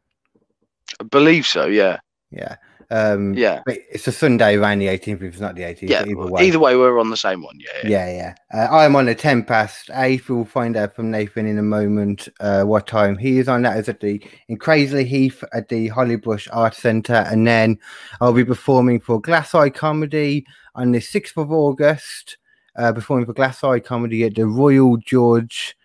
I 0.98 1.04
believe 1.04 1.46
so. 1.46 1.66
Yeah. 1.66 1.98
Yeah. 2.30 2.56
Um, 2.92 3.32
Yeah. 3.32 3.62
it's 3.66 4.06
a 4.06 4.12
Sunday 4.12 4.56
around 4.56 4.78
the 4.78 4.88
18th. 4.88 5.22
If 5.22 5.32
it's 5.32 5.40
not 5.40 5.54
the 5.54 5.62
18th, 5.62 5.90
Yeah. 5.90 6.04
either 6.04 6.26
way. 6.26 6.46
Either 6.46 6.58
way, 6.58 6.76
we're 6.76 7.00
on 7.00 7.08
the 7.08 7.16
same 7.16 7.42
one. 7.42 7.58
Yeah. 7.58 7.88
Yeah. 7.88 8.06
Yeah, 8.06 8.34
yeah. 8.52 8.68
Uh, 8.70 8.76
I'm 8.76 8.94
on 8.94 9.08
a 9.08 9.14
10 9.14 9.44
past 9.44 9.90
8. 9.94 10.28
We'll 10.28 10.44
find 10.44 10.76
out 10.76 10.94
from 10.94 11.10
Nathan 11.10 11.46
in 11.46 11.58
a 11.58 11.62
moment 11.62 12.28
uh, 12.40 12.64
what 12.64 12.86
time 12.86 13.16
he 13.16 13.38
is 13.38 13.48
on. 13.48 13.62
That 13.62 13.78
is 13.78 13.88
at 13.88 14.00
the 14.00 14.22
in 14.48 14.58
Cradley 14.58 15.04
Heath 15.04 15.42
at 15.54 15.68
the 15.70 15.88
Hollybush 15.88 16.48
Art 16.52 16.74
Centre. 16.74 17.24
And 17.30 17.46
then 17.46 17.78
I'll 18.20 18.34
be 18.34 18.44
performing 18.44 19.00
for 19.00 19.20
Glass 19.20 19.54
Eye 19.54 19.70
Comedy 19.70 20.44
on 20.74 20.92
the 20.92 21.00
6th 21.00 21.36
of 21.38 21.50
August. 21.50 22.36
Uh, 22.76 22.92
performing 22.92 23.26
for 23.26 23.32
Glass 23.34 23.64
Eye 23.64 23.80
Comedy 23.80 24.24
at 24.24 24.34
the 24.34 24.46
Royal 24.46 24.96
George. 24.98 25.76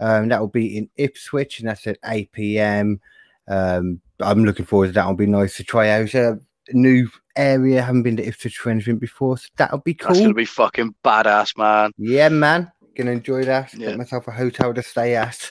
Um, 0.00 0.28
that 0.28 0.40
will 0.40 0.48
be 0.48 0.76
in 0.76 0.88
Ipswich, 0.96 1.60
and 1.60 1.68
that's 1.68 1.86
at 1.86 1.98
8 2.04 2.32
p.m. 2.32 3.00
Um, 3.48 4.00
I'm 4.20 4.44
looking 4.44 4.66
forward 4.66 4.88
to 4.88 4.92
that. 4.94 5.00
It'll 5.02 5.14
be 5.14 5.26
nice 5.26 5.56
to 5.58 5.64
try 5.64 5.88
out 5.90 6.12
a 6.14 6.40
new 6.72 7.08
area. 7.36 7.82
haven't 7.82 8.02
been 8.02 8.16
to 8.16 8.26
Ipswich 8.26 8.58
for 8.58 8.70
anything 8.70 8.98
before, 8.98 9.38
so 9.38 9.46
that'll 9.56 9.78
be 9.78 9.94
cool. 9.94 10.08
That's 10.08 10.20
gonna 10.20 10.34
be 10.34 10.44
fucking 10.44 10.94
badass, 11.04 11.56
man. 11.58 11.92
Yeah, 11.98 12.28
man. 12.28 12.70
Gonna 12.96 13.10
enjoy 13.12 13.44
that. 13.44 13.74
Yeah. 13.74 13.88
Get 13.90 13.98
myself 13.98 14.28
a 14.28 14.32
hotel 14.32 14.72
to 14.74 14.82
stay 14.82 15.16
at. 15.16 15.50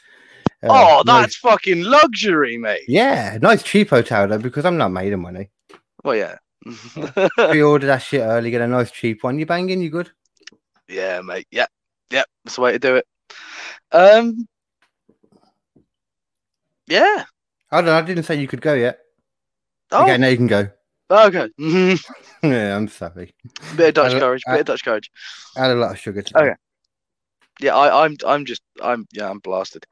Uh, 0.64 0.68
oh, 0.70 1.04
nice- 1.06 1.22
that's 1.24 1.36
fucking 1.38 1.84
luxury, 1.84 2.58
mate. 2.58 2.84
yeah, 2.88 3.38
nice 3.42 3.64
cheap 3.64 3.90
hotel 3.90 4.28
though, 4.28 4.38
because 4.38 4.66
I'm 4.66 4.78
not 4.78 4.90
made 4.92 5.12
of 5.14 5.20
money. 5.20 5.50
Well, 6.04 6.16
yeah. 6.16 6.38
Pre-order 7.36 7.88
that 7.88 8.02
shit 8.02 8.22
early, 8.22 8.50
get 8.50 8.62
a 8.62 8.68
nice 8.68 8.90
cheap 8.92 9.24
one. 9.24 9.38
You 9.38 9.46
banging? 9.46 9.82
You 9.82 9.90
good? 9.90 10.12
yeah, 10.88 11.20
mate. 11.22 11.48
Yeah. 11.52 11.66
Yeah. 12.12 12.24
That's 12.46 12.56
the 12.56 12.62
way 12.62 12.72
to 12.74 12.80
do 12.80 12.96
it. 12.96 13.06
Um. 13.92 14.48
Yeah. 16.88 17.26
I 17.72 17.78
don't 17.78 17.86
know. 17.86 17.96
I 17.98 18.02
didn't 18.02 18.24
say 18.24 18.36
you 18.40 18.48
could 18.48 18.62
go 18.62 18.74
yet. 18.74 19.00
Oh, 19.92 20.04
Okay, 20.04 20.18
now 20.18 20.28
you 20.28 20.38
can 20.38 20.48
go. 20.48 20.70
Okay. 21.14 21.50
Yeah, 22.44 22.76
I'm 22.76 22.90
sorry. 22.90 23.34
bit 23.78 23.90
of 23.90 23.94
Dutch 23.94 24.20
courage. 24.20 24.44
Bit 24.46 24.60
of 24.60 24.66
Dutch 24.66 24.84
courage. 24.84 25.10
Add 25.56 25.72
a 25.72 25.76
lot 25.76 25.92
of 25.92 26.00
sugar 26.00 26.22
today. 26.22 26.40
Okay. 26.42 26.56
Yeah, 27.62 27.76
I, 27.76 28.04
I'm. 28.04 28.18
I'm 28.28 28.44
just. 28.44 28.62
I'm. 28.82 29.06
Yeah, 29.14 29.30
I'm 29.30 29.40
blasted. 29.40 29.86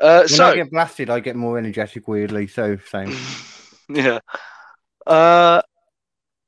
Uh, 0.00 0.20
When 0.20 0.28
so 0.28 0.46
I 0.46 0.54
get 0.54 0.70
blasted, 0.70 1.10
I 1.10 1.18
get 1.18 1.34
more 1.34 1.58
energetic. 1.58 2.06
Weirdly, 2.06 2.46
so 2.46 2.76
same. 2.88 3.16
yeah. 3.88 4.20
Uh, 5.06 5.62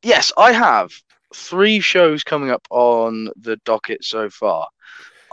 yes, 0.05 0.33
I 0.37 0.53
have 0.53 0.93
three 1.35 1.81
shows 1.81 2.23
coming 2.23 2.51
up 2.51 2.67
on 2.71 3.31
the 3.37 3.57
docket 3.65 4.05
so 4.05 4.31
far. 4.31 4.69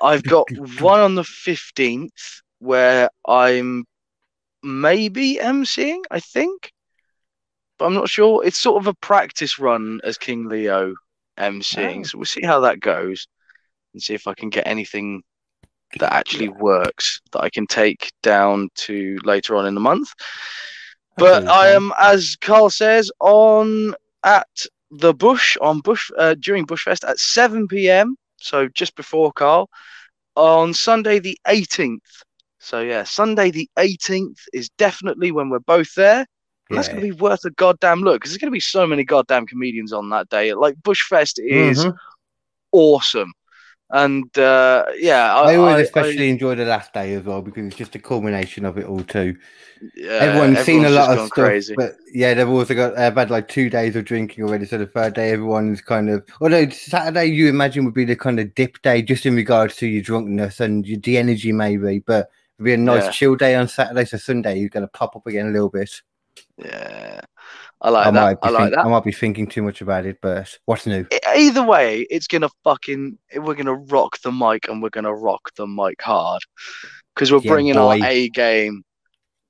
I've 0.02 0.24
got 0.24 0.48
one 0.80 1.00
on 1.00 1.16
the 1.16 1.22
15th 1.22 2.42
where 2.60 3.10
I'm 3.28 3.86
maybe 4.64 5.38
emceeing, 5.42 6.02
I 6.10 6.20
think, 6.20 6.72
but 7.82 7.88
I'm 7.88 7.96
not 7.96 8.10
sure. 8.10 8.46
It's 8.46 8.60
sort 8.60 8.80
of 8.80 8.86
a 8.86 8.94
practice 8.94 9.58
run 9.58 10.00
as 10.04 10.18
King 10.20 10.48
Leo 10.48 10.94
emceeing, 11.40 12.02
Oh. 12.02 12.04
so 12.04 12.18
we'll 12.20 12.26
see 12.26 12.44
how 12.46 12.60
that 12.60 12.80
goes 12.80 13.28
and 13.94 14.02
see 14.04 14.14
if 14.14 14.28
I 14.28 14.36
can 14.36 14.50
get 14.50 14.68
anything 14.68 15.24
that 16.00 16.14
actually 16.14 16.50
works 16.50 17.22
that 17.32 17.42
I 17.42 17.50
can 17.50 17.66
take 17.66 18.12
down 18.22 18.70
to 18.76 19.18
later 19.24 19.56
on 19.56 19.66
in 19.66 19.74
the 19.74 19.82
month. 19.82 20.10
But 21.18 21.42
Okay, 21.44 21.48
I 21.48 21.68
am, 21.70 21.92
as 22.00 22.38
Carl 22.40 22.70
says, 22.70 23.12
on 23.20 23.96
at 24.24 24.48
the 24.92 25.14
Bush 25.14 25.58
on 25.60 25.80
Bush 25.80 26.12
uh, 26.20 26.36
during 26.36 26.68
Bushfest 26.68 27.08
at 27.10 27.18
7 27.18 27.68
p.m. 27.68 28.16
So 28.38 28.68
just 28.68 28.96
before 28.96 29.32
Carl 29.32 29.70
on 30.36 30.74
Sunday 30.76 31.18
the 31.18 31.38
18th. 31.48 32.00
So 32.60 32.82
yeah, 32.82 33.04
Sunday 33.04 33.50
the 33.50 33.68
18th 33.80 34.40
is 34.54 34.70
definitely 34.78 35.32
when 35.32 35.50
we're 35.50 35.60
both 35.60 35.96
there. 35.96 36.28
And 36.72 36.78
that's 36.78 36.88
going 36.88 37.02
to 37.02 37.08
be 37.08 37.12
worth 37.20 37.44
a 37.46 37.52
goddamn 37.52 38.00
look 38.02 38.16
because 38.16 38.32
there's 38.32 38.38
going 38.40 38.52
to 38.52 38.56
be 38.56 38.60
so 38.60 38.88
many 38.88 39.04
goddamn 39.04 39.46
comedians 39.46 39.92
on 39.94 40.10
that 40.10 40.30
day. 40.30 40.54
Like 40.54 40.76
Bushfest 40.76 41.40
is 41.44 41.86
Mhm. 41.86 41.96
awesome. 42.72 43.34
And 43.94 44.36
uh, 44.38 44.86
yeah, 44.98 45.36
I, 45.36 45.52
I, 45.52 45.56
always 45.58 45.76
I- 45.76 45.82
especially 45.82 46.30
enjoy 46.30 46.56
the 46.56 46.64
last 46.64 46.94
day 46.94 47.14
as 47.14 47.24
well 47.24 47.42
because 47.42 47.66
it's 47.66 47.76
just 47.76 47.94
a 47.96 48.00
culmination 48.00 48.64
of 48.64 48.78
it 48.78 48.86
all 48.86 49.04
too. 49.04 49.36
yeah, 49.96 50.12
everyone's 50.12 50.60
seen 50.60 50.86
a 50.86 50.90
lot 50.90 51.10
of 51.10 51.26
stuff, 51.28 51.32
crazy. 51.32 51.74
but 51.76 51.96
yeah, 52.14 52.34
they've 52.34 52.48
also 52.48 52.74
got. 52.74 52.98
I've 52.98 53.16
had 53.16 53.30
like 53.30 53.50
two 53.50 53.70
days 53.70 53.98
of 53.98 54.06
drinking 54.06 54.46
already, 54.46 54.66
so 54.66 54.78
the 54.78 54.86
third 54.86 55.14
day 55.16 55.32
everyone's 55.32 55.82
kind 55.82 56.10
of. 56.10 56.24
Although 56.40 56.70
Saturday 56.70 57.26
you 57.26 57.50
imagine 57.50 57.84
would 57.84 57.94
be 57.94 58.06
the 58.06 58.16
kind 58.16 58.40
of 58.40 58.56
dip 58.56 58.82
day, 58.82 59.02
just 59.02 59.26
in 59.26 59.36
regards 59.36 59.76
to 59.78 59.88
your 59.88 60.04
drunkenness 60.04 60.62
and 60.62 60.86
your 60.88 61.00
the 61.00 61.18
energy 61.18 61.52
maybe, 61.52 62.00
but 62.00 62.30
it'd 62.60 62.64
be 62.66 62.74
a 62.74 62.78
nice 62.78 63.04
Yeah. 63.06 63.12
chill 63.12 63.36
day 63.36 63.56
on 63.56 63.68
Saturday. 63.68 64.06
So 64.06 64.16
Sunday 64.18 64.58
you're 64.60 64.70
going 64.70 64.86
to 64.86 64.92
pop 64.92 65.18
up 65.18 65.28
again 65.28 65.48
a 65.48 65.52
little 65.52 65.70
bit. 65.70 66.02
Yeah, 66.64 67.22
I 67.82 67.90
like 67.90 68.08
I 68.08 68.12
that. 68.12 68.38
I 68.44 68.50
like 68.50 68.62
think- 68.64 68.76
that. 68.76 68.86
I 68.86 68.90
might 68.90 69.04
be 69.04 69.12
thinking 69.12 69.48
too 69.48 69.64
much 69.64 69.82
about 69.82 70.06
it, 70.06 70.18
but 70.22 70.58
what's 70.66 70.86
new? 70.86 71.06
E- 71.12 71.20
Either 71.36 71.64
way, 71.66 72.02
it's 72.10 72.28
gonna 72.28 72.50
fucking 72.64 73.18
we're 73.38 73.56
gonna 73.56 73.74
rock 73.76 74.20
the 74.22 74.32
mic 74.32 74.68
and 74.68 74.82
we're 74.82 74.90
gonna 74.90 75.14
rock 75.14 75.52
the 75.56 75.66
mic 75.68 76.02
hard 76.02 76.42
because 77.16 77.32
we're 77.32 77.40
Yeah, 77.42 77.52
bringing 77.52 77.74
boy. 77.74 78.00
our 78.02 78.06
A 78.08 78.30
game, 78.30 78.84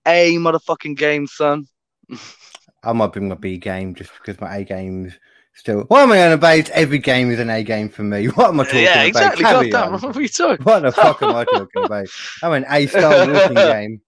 A 0.08 0.36
motherfucking 0.38 0.98
game, 0.98 1.28
son. 1.28 1.66
I 2.84 2.94
might 2.94 3.14
bring 3.14 3.28
my 3.30 3.36
B 3.36 3.58
game 3.58 3.94
just 3.94 4.12
because 4.14 4.40
my 4.42 4.56
A 4.58 4.64
game's 4.64 5.14
still. 5.54 5.82
What 5.90 6.02
am 6.02 6.12
I 6.14 6.26
on 6.26 6.32
about? 6.32 6.70
Every 6.72 6.98
game 6.98 7.30
is 7.30 7.40
an 7.40 7.50
A 7.50 7.64
game 7.64 7.90
for 7.90 8.04
me. 8.04 8.26
What 8.30 8.50
am 8.50 8.60
I 8.60 8.64
talking 8.64 8.84
yeah, 8.84 8.94
about? 8.94 9.08
exactly. 9.08 9.44
Carry 9.44 9.70
Goddamn, 9.70 9.94
on. 9.96 10.02
what 10.02 10.18
are 10.18 10.22
you 10.22 10.28
talking? 10.30 10.64
What 10.64 10.80
the 10.82 10.92
fuck 10.92 11.22
am 11.22 11.36
I 11.36 11.44
talking 11.54 11.84
about? 11.84 12.08
I'm 12.42 12.54
an 12.54 12.66
A 12.70 12.88
star 12.88 13.28
walking 13.32 13.54
game. 13.56 14.02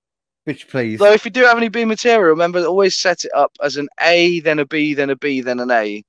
Bitch, 0.48 0.68
please. 0.68 1.00
So 1.00 1.12
if 1.12 1.26
you 1.26 1.32
do 1.32 1.44
have 1.44 1.58
any 1.58 1.70
B 1.70 1.86
material, 1.86 2.30
remember 2.30 2.60
to 2.62 2.68
always 2.68 2.98
set 2.98 3.24
it 3.24 3.32
up 3.36 3.52
as 3.62 3.78
an 3.78 3.88
A, 4.02 4.40
then 4.42 4.60
a 4.60 4.66
B, 4.66 4.94
then 4.94 5.10
a 5.10 5.16
B, 5.16 5.42
then 5.42 5.60
an 5.60 5.72
A, 5.72 6.04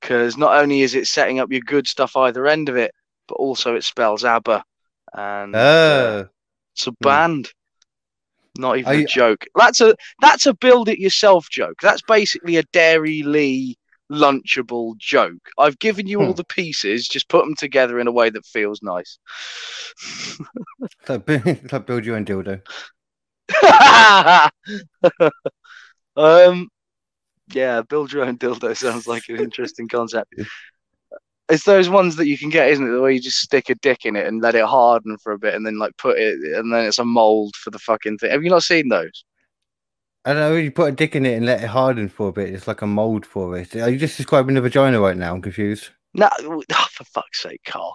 because 0.00 0.36
not 0.36 0.56
only 0.60 0.82
is 0.82 0.94
it 0.94 1.06
setting 1.06 1.38
up 1.40 1.50
your 1.52 1.60
good 1.60 1.86
stuff 1.86 2.16
either 2.16 2.46
end 2.46 2.68
of 2.68 2.76
it, 2.76 2.92
but 3.28 3.36
also 3.36 3.76
it 3.76 3.84
spells 3.84 4.24
ABBA, 4.24 4.64
and 5.14 5.54
uh, 5.54 5.58
Oh, 5.58 6.28
it's 6.74 6.86
a 6.86 6.92
band. 7.00 7.50
Not 8.58 8.78
even 8.78 8.92
Are 8.92 8.96
a 8.96 9.06
joke. 9.06 9.44
That's 9.54 9.80
a 9.80 9.94
that's 10.20 10.46
a 10.46 10.54
build 10.54 10.88
it 10.88 10.98
yourself 10.98 11.48
joke. 11.48 11.76
That's 11.80 12.02
basically 12.02 12.56
a 12.56 12.64
Dairylea 12.64 13.74
lunchable 14.10 14.96
joke. 14.98 15.50
I've 15.58 15.78
given 15.78 16.06
you 16.08 16.20
all 16.20 16.32
Hmm. 16.32 16.32
the 16.32 16.44
pieces, 16.44 17.06
just 17.06 17.28
put 17.28 17.44
them 17.44 17.54
together 17.54 18.00
in 18.00 18.08
a 18.08 18.12
way 18.12 18.30
that 18.30 18.44
feels 18.44 18.82
nice. 18.82 19.18
it's 20.82 21.08
like, 21.08 21.24
bu- 21.26 21.40
it's 21.44 21.72
like 21.72 21.86
build 21.86 22.04
your 22.04 22.16
own 22.16 22.24
dildo. 22.24 22.60
um, 26.16 26.68
yeah, 27.52 27.82
build 27.82 28.12
your 28.12 28.24
own 28.24 28.38
dildo 28.38 28.76
sounds 28.76 29.06
like 29.06 29.28
an 29.28 29.36
interesting 29.36 29.88
concept. 29.88 30.34
It's 31.48 31.64
those 31.64 31.88
ones 31.88 32.16
that 32.16 32.26
you 32.26 32.36
can 32.36 32.50
get, 32.50 32.68
isn't 32.68 32.86
it? 32.86 32.98
Where 32.98 33.10
you 33.10 33.20
just 33.20 33.38
stick 33.38 33.70
a 33.70 33.74
dick 33.76 34.04
in 34.04 34.16
it 34.16 34.26
and 34.26 34.42
let 34.42 34.54
it 34.54 34.64
harden 34.64 35.16
for 35.18 35.32
a 35.32 35.38
bit, 35.38 35.54
and 35.54 35.64
then 35.66 35.78
like 35.78 35.96
put 35.96 36.18
it, 36.18 36.38
and 36.56 36.72
then 36.72 36.84
it's 36.84 36.98
a 36.98 37.04
mold 37.04 37.56
for 37.56 37.70
the 37.70 37.78
fucking 37.78 38.18
thing. 38.18 38.30
Have 38.30 38.44
you 38.44 38.50
not 38.50 38.62
seen 38.62 38.88
those? 38.88 39.24
I 40.24 40.34
don't 40.34 40.42
know. 40.50 40.56
You 40.56 40.70
put 40.70 40.92
a 40.92 40.96
dick 40.96 41.16
in 41.16 41.24
it 41.24 41.36
and 41.38 41.46
let 41.46 41.62
it 41.62 41.68
harden 41.68 42.08
for 42.10 42.28
a 42.28 42.32
bit. 42.32 42.52
It's 42.52 42.68
like 42.68 42.82
a 42.82 42.86
mold 42.86 43.24
for 43.24 43.56
it. 43.56 43.74
Are 43.76 43.88
you 43.88 43.96
just 43.98 44.18
describing 44.18 44.56
the 44.56 44.60
vagina 44.60 45.00
right 45.00 45.16
now? 45.16 45.32
I'm 45.32 45.40
confused. 45.40 45.88
No, 46.12 46.28
oh, 46.42 46.62
for 46.90 47.04
fuck's 47.04 47.42
sake, 47.42 47.62
Carl. 47.66 47.94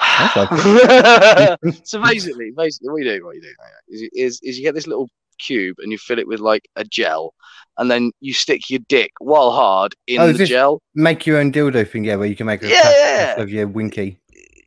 So 1.84 2.02
basically, 2.02 2.52
basically, 2.56 2.88
what 2.90 3.02
you 3.02 3.04
do, 3.18 3.24
what 3.24 3.34
you 3.36 3.42
do, 3.42 3.48
is, 3.88 4.08
is 4.12 4.40
is 4.42 4.58
you 4.58 4.64
get 4.64 4.74
this 4.74 4.86
little 4.86 5.08
cube 5.38 5.76
and 5.80 5.90
you 5.92 5.98
fill 5.98 6.18
it 6.18 6.26
with 6.28 6.40
like 6.40 6.68
a 6.76 6.84
gel, 6.84 7.34
and 7.78 7.90
then 7.90 8.12
you 8.20 8.32
stick 8.32 8.70
your 8.70 8.80
dick 8.88 9.12
while 9.20 9.50
hard 9.50 9.94
in 10.06 10.20
Oh, 10.20 10.32
the 10.32 10.46
gel. 10.46 10.80
Make 10.94 11.26
your 11.26 11.38
own 11.38 11.52
dildo 11.52 11.88
thing, 11.88 12.04
yeah, 12.04 12.16
where 12.16 12.28
you 12.28 12.36
can 12.36 12.46
make 12.46 12.62
a 12.62 12.68
Yeah, 12.68 12.90
yeah. 13.36 13.40
of 13.40 13.50
your 13.50 13.66
winky. 13.66 14.18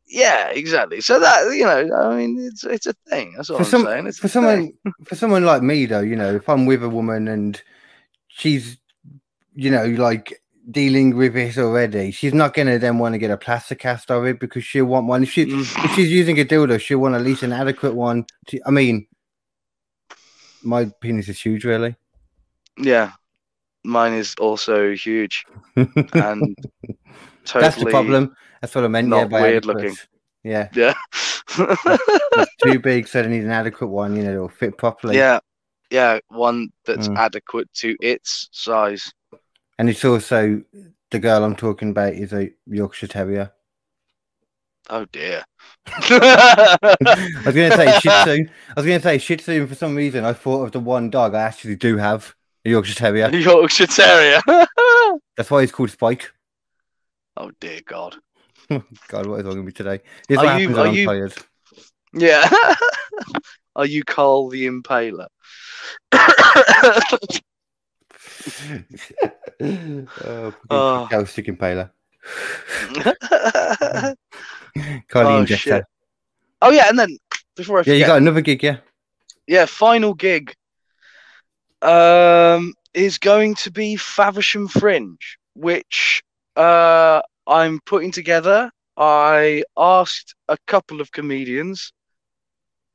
Yeah, 0.07 0.49
exactly. 0.49 1.01
So 1.01 1.19
that 1.19 1.55
you 1.55 1.65
know, 1.65 1.95
I 1.95 2.15
mean, 2.15 2.37
it's 2.39 2.63
it's 2.63 2.85
a 2.85 2.93
thing. 3.09 3.33
That's 3.35 3.49
what 3.49 3.57
For 3.57 3.63
I'm 3.63 3.69
some, 3.69 3.83
saying. 3.85 4.07
It's 4.07 4.19
for 4.19 4.27
someone, 4.27 4.73
thing. 4.83 4.93
for 5.05 5.15
someone 5.15 5.43
like 5.43 5.63
me 5.63 5.85
though, 5.87 6.01
you 6.01 6.15
know, 6.15 6.35
if 6.35 6.47
I'm 6.47 6.65
with 6.67 6.83
a 6.83 6.89
woman 6.89 7.27
and 7.27 7.59
she's, 8.27 8.77
you 9.55 9.71
know, 9.71 9.85
like 9.85 10.39
dealing 10.71 11.15
with 11.15 11.35
it 11.35 11.57
already, 11.57 12.11
she's 12.11 12.33
not 12.33 12.53
gonna 12.53 12.79
then 12.79 12.97
want 12.97 13.13
to 13.13 13.19
get 13.19 13.31
a 13.31 13.37
plastic 13.37 13.79
cast 13.79 14.09
of 14.11 14.25
it 14.25 14.39
because 14.39 14.63
she'll 14.63 14.85
want 14.85 15.07
one. 15.07 15.23
If 15.23 15.31
she 15.31 15.43
if 15.43 15.91
she's 15.95 16.11
using 16.11 16.39
a 16.39 16.45
dildo, 16.45 16.79
she'll 16.79 16.99
want 16.99 17.15
at 17.15 17.21
least 17.21 17.43
an 17.43 17.51
adequate 17.53 17.95
one. 17.95 18.25
To, 18.47 18.59
I 18.65 18.71
mean, 18.71 19.07
my 20.63 20.85
penis 21.01 21.27
is 21.29 21.41
huge, 21.41 21.65
really. 21.65 21.95
yeah, 22.77 23.11
mine 23.83 24.13
is 24.13 24.35
also 24.39 24.93
huge 24.93 25.45
and 25.75 25.95
totally 26.13 26.55
That's 27.61 27.75
the 27.77 27.87
problem. 27.89 28.35
That's 28.61 28.73
what 28.73 28.85
I 28.85 28.87
meant. 28.87 29.09
yeah, 29.09 29.21
not 29.21 29.29
by 29.29 29.41
weird 29.41 29.57
adequate. 29.65 29.75
looking. 29.83 29.97
Yeah, 30.45 30.69
Yeah. 30.73 30.93
too 32.63 32.79
big, 32.79 33.07
so 33.07 33.21
they 33.21 33.29
need 33.29 33.43
an 33.43 33.51
adequate 33.51 33.87
one. 33.87 34.15
You 34.15 34.23
know, 34.23 34.31
it'll 34.33 34.49
fit 34.49 34.77
properly. 34.77 35.17
yeah. 35.17 35.39
Yeah, 35.89 36.19
one 36.29 36.69
that's 36.85 37.07
Mm. 37.07 37.17
adequate 37.17 37.71
to 37.75 37.95
its 38.01 38.49
size. 38.51 39.13
And 39.79 39.89
it's 39.89 40.03
also 40.05 40.61
the 41.11 41.19
girl 41.19 41.43
I'm 41.43 41.55
talking 41.55 41.89
about 41.91 42.13
is 42.13 42.33
a 42.33 42.49
Yorkshire 42.67 43.07
Terrier. 43.07 43.51
Oh 44.89 45.05
dear. 45.05 45.43
I 45.87 46.77
was 47.45 47.55
going 47.55 47.71
to 47.71 47.77
say 47.77 47.99
Shih 47.99 48.09
Tzu. 48.09 48.45
I 48.69 48.73
was 48.75 48.85
going 48.85 48.99
to 48.99 49.03
say 49.03 49.17
Shih 49.17 49.37
Tzu, 49.37 49.51
and 49.61 49.69
for 49.69 49.75
some 49.75 49.95
reason, 49.95 50.25
I 50.25 50.33
thought 50.33 50.63
of 50.65 50.71
the 50.73 50.79
one 50.79 51.09
dog 51.09 51.35
I 51.35 51.41
actually 51.41 51.75
do 51.77 51.97
have. 51.97 52.35
A 52.65 52.69
Yorkshire 52.69 52.95
Terrier. 52.95 53.29
Yorkshire 53.29 53.87
Terrier. 53.87 54.41
That's 55.37 55.51
why 55.51 55.61
he's 55.61 55.71
called 55.71 55.89
Spike. 55.91 56.31
oh 57.37 57.51
dear 57.59 57.79
God. 57.85 58.15
God, 58.69 59.25
what 59.25 59.39
is 59.41 59.45
wrong 59.45 59.57
with 59.57 59.65
me 59.65 59.71
today? 59.73 59.99
Here's 60.27 60.39
Are 60.39 60.59
you- 60.59 60.77
are 60.77 60.87
you- 60.87 61.05
tired. 61.05 61.33
Yeah. 62.13 62.49
Are 63.75 63.85
you 63.85 64.03
Carl 64.03 64.49
the 64.49 64.67
Impaler? 64.67 65.27
Oh, 69.63 70.53
Oh. 70.69 71.07
oh. 71.11 71.23
stick 71.25 71.45
impaler. 71.47 71.91
oh 75.15 75.39
injector. 75.39 75.55
shit! 75.77 75.83
Oh 76.61 76.71
yeah, 76.71 76.89
and 76.89 76.97
then 76.99 77.17
before 77.55 77.77
I 77.77 77.79
Yeah, 77.79 77.83
forget, 77.83 77.97
you 77.99 78.05
got 78.05 78.17
another 78.17 78.41
gig, 78.41 78.63
yeah? 78.63 78.77
yeah, 79.47 79.65
final 79.65 80.13
gig 80.13 80.53
um 81.81 82.73
is 82.93 83.17
going 83.17 83.55
to 83.55 83.71
be 83.71 83.95
Faversham 83.95 84.67
Fringe, 84.67 85.37
which 85.55 86.21
uh 86.55 87.21
I'm 87.47 87.79
putting 87.85 88.11
together. 88.11 88.71
I 88.95 89.63
asked 89.75 90.35
a 90.47 90.57
couple 90.67 91.01
of 91.01 91.11
comedians 91.11 91.91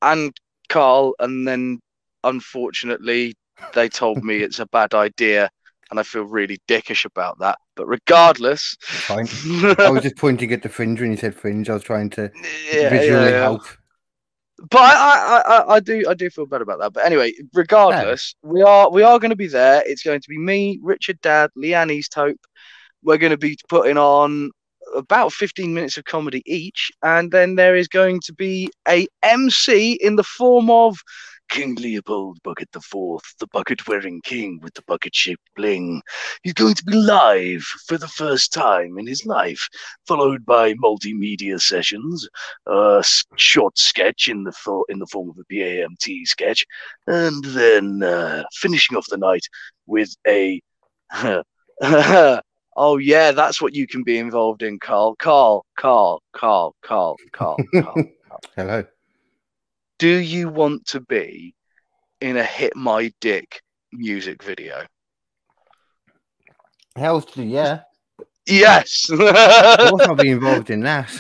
and 0.03 0.33
Carl, 0.69 1.15
and 1.19 1.47
then 1.47 1.81
unfortunately 2.25 3.35
they 3.75 3.89
told 3.89 4.25
me 4.25 4.39
it's 4.39 4.59
a 4.61 4.67
bad 4.67 4.95
idea, 4.95 5.51
and 5.91 5.99
I 5.99 6.03
feel 6.03 6.25
really 6.25 6.59
dickish 6.69 7.05
about 7.05 7.39
that. 7.41 7.59
But 7.77 7.87
regardless, 7.87 8.77
Fine. 8.81 9.29
I 9.79 9.91
was 9.91 10.03
just 10.03 10.17
pointing 10.17 10.53
at 10.53 10.63
the 10.63 10.69
fringe 10.69 11.01
when 11.01 11.11
you 11.11 11.17
said 11.17 11.35
fringe. 11.35 11.71
I 11.71 11.75
was 11.75 11.83
trying 11.83 12.11
to 12.11 12.31
yeah, 12.73 12.91
visually 12.91 13.25
yeah, 13.25 13.31
yeah. 13.31 13.41
help. 13.41 13.63
But 14.71 14.81
I, 14.81 14.93
I, 14.95 15.41
I, 15.41 15.75
I 15.75 15.81
do, 15.81 16.05
I 16.09 16.15
do 16.15 16.29
feel 16.31 16.47
bad 16.47 16.63
about 16.63 16.81
that. 16.81 16.93
But 16.93 17.05
anyway, 17.05 17.33
regardless, 17.55 18.35
we 18.43 18.61
are, 18.63 18.91
we 18.91 19.03
are 19.03 19.21
going 19.21 19.31
to 19.31 19.37
be 19.37 19.47
there. 19.47 19.85
It's 19.87 20.03
going 20.03 20.21
to 20.21 20.29
be 20.29 20.39
me, 20.39 20.81
Richard 20.83 21.21
Dad, 21.21 21.51
Leanne 21.57 21.97
Easthope. 21.97 22.39
We're 23.05 23.19
going 23.19 23.31
to 23.31 23.39
be 23.39 23.57
putting 23.69 23.97
on 23.97 24.51
about 24.97 25.33
15 25.33 25.73
minutes 25.73 25.97
of 25.97 26.05
comedy 26.05 26.43
each, 26.45 26.91
and 27.03 27.31
then 27.31 27.55
there 27.55 27.77
is 27.77 27.87
going 27.87 28.21
to 28.25 28.33
be 28.33 28.71
a 28.89 29.07
MC 29.23 29.93
in 29.93 30.17
the 30.17 30.25
form 30.25 30.71
of 30.71 30.99
King 31.49 31.75
Leopold 31.77 32.39
Bucket 32.43 32.71
the 32.73 32.81
Fourth, 32.81 33.35
the 33.39 33.47
bucket-wearing 33.49 34.21
king 34.23 34.61
with 34.63 34.75
the 34.75 34.83
bucket-shaped 34.87 35.49
bling. 35.57 36.03
He's 36.43 36.53
going 36.53 36.75
to 36.75 36.85
be 36.85 36.95
live 36.95 37.63
for 37.87 37.99
the 37.99 38.09
first 38.09 38.53
time 38.53 38.99
in 38.99 39.07
his 39.07 39.25
life, 39.27 39.69
followed 40.07 40.45
by 40.45 40.75
multimedia 40.75 41.61
sessions 41.61 42.29
a 42.67 43.03
short 43.37 43.79
sketch 43.79 44.29
in 44.29 44.45
the 44.45 44.53
fo- 44.53 44.85
in 44.89 44.99
the 44.99 45.07
form 45.07 45.31
of 45.31 45.39
a 45.39 45.45
BAMT 45.53 46.27
sketch, 46.27 46.65
and 47.07 47.45
then 47.45 48.03
uh, 48.03 48.45
finishing 48.55 48.97
off 48.97 49.07
the 49.09 49.17
night 49.17 49.47
with 49.87 50.15
a. 50.27 50.61
oh 52.77 52.97
yeah, 52.99 53.33
that's 53.33 53.63
what 53.63 53.75
you 53.75 53.87
can 53.87 54.03
be 54.03 54.19
involved 54.19 54.63
in, 54.63 54.79
Carl. 54.79 55.17
Carl, 55.17 55.65
Carl, 55.77 56.23
Carl, 56.33 56.75
Carl, 56.83 57.17
Carl, 57.33 57.57
Carl. 57.75 58.05
Hello. 58.57 58.85
Do 59.99 60.09
you 60.09 60.49
want 60.49 60.87
to 60.89 61.01
be 61.01 61.55
in 62.21 62.37
a 62.37 62.45
"Hit 62.45 62.77
My 62.77 63.13
Dick" 63.21 63.61
music 63.93 64.43
video? 64.43 64.85
Hell 66.97 67.21
to 67.21 67.43
yeah. 67.43 67.81
Yes. 68.47 69.09
Of 69.11 69.19
course 69.19 70.03
I'll 70.07 70.15
be 70.15 70.31
involved 70.39 70.71
in 70.71 70.81
that. 70.81 71.11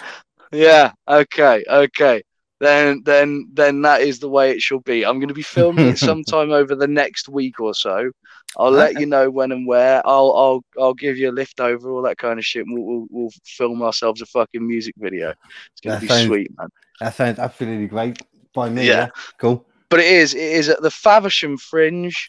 Yeah. 0.53 0.93
Okay. 1.09 1.65
Okay. 1.69 2.23
Then, 2.61 3.03
then, 3.05 3.49
then 3.53 3.83
that 3.83 4.01
is 4.01 4.19
the 4.19 4.29
way 4.29 4.51
it 4.51 4.61
shall 4.61 4.81
be. 4.81 5.05
I'm 5.07 5.19
going 5.21 5.29
to 5.29 5.35
be 5.35 5.43
filming 5.43 5.87
it 5.89 5.99
sometime 6.11 6.51
over 6.51 6.75
the 6.75 6.89
next 6.89 7.29
week 7.29 7.61
or 7.61 7.73
so. 7.75 8.11
I'll 8.57 8.73
let 8.73 8.99
you 8.99 9.07
know 9.07 9.31
when 9.31 9.53
and 9.53 9.65
where. 9.67 10.03
I'll, 10.05 10.33
I'll, 10.35 10.65
I'll 10.83 10.95
give 10.95 11.17
you 11.19 11.31
a 11.31 11.33
lift 11.33 11.61
over, 11.61 11.91
all 11.91 12.03
that 12.03 12.19
kind 12.19 12.39
of 12.39 12.45
shit. 12.45 12.67
And 12.67 12.77
we'll, 12.77 12.87
we'll, 12.87 13.07
we'll 13.11 13.31
film 13.45 13.83
ourselves 13.83 14.23
a 14.23 14.27
fucking 14.27 14.67
music 14.67 14.95
video. 14.99 15.35
It's 15.73 15.81
going 15.85 15.95
That 15.95 16.01
to 16.01 16.07
be 16.07 16.09
sounds- 16.09 16.27
sweet, 16.27 16.51
man. 16.59 16.69
That 17.01 17.15
sounds 17.15 17.39
absolutely 17.39 17.87
great 17.87 18.19
by 18.55 18.69
me. 18.69 18.87
Yeah. 18.87 18.95
Yeah. 18.95 19.09
Cool. 19.39 19.65
But 19.91 20.01
it 20.01 20.07
is, 20.07 20.35
it 20.35 20.41
is 20.43 20.69
at 20.69 20.83
the 20.83 20.91
Faversham 20.91 21.57
Fringe. 21.59 22.29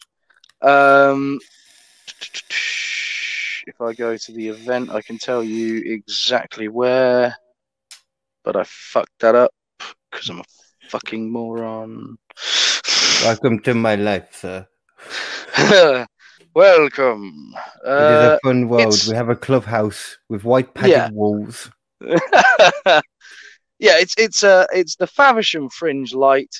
Um, 0.61 1.39
if 3.67 3.79
I 3.81 3.93
go 3.93 4.15
to 4.17 4.31
the 4.31 4.47
event, 4.47 4.89
I 4.91 5.01
can 5.01 5.17
tell 5.17 5.43
you 5.43 5.81
exactly 5.85 6.67
where. 6.67 7.35
But 8.43 8.55
I 8.55 8.63
fucked 8.63 9.19
that 9.19 9.35
up 9.35 9.51
because 10.11 10.29
I'm 10.29 10.39
a 10.39 10.43
fucking 10.89 11.29
moron. 11.31 12.17
Welcome 13.23 13.59
to 13.63 13.73
my 13.73 13.95
life, 13.95 14.33
sir. 14.35 14.65
Welcome. 16.55 17.53
it 17.85 17.89
is 17.89 18.23
Uh, 18.23 18.37
a 18.41 18.47
fun 18.47 18.69
world. 18.69 18.81
it's- 18.93 19.07
We 19.07 19.15
have 19.15 19.29
a 19.29 19.35
clubhouse 19.35 20.17
with 20.29 20.43
white 20.45 20.73
padded 20.73 20.91
Yeah. 20.91 21.09
walls. 21.11 21.69
yeah, 23.79 23.97
it's 23.97 24.13
it's 24.17 24.43
uh 24.43 24.65
it's 24.73 24.95
the 24.95 25.07
Faversham 25.07 25.69
Fringe 25.69 26.13
Light 26.13 26.53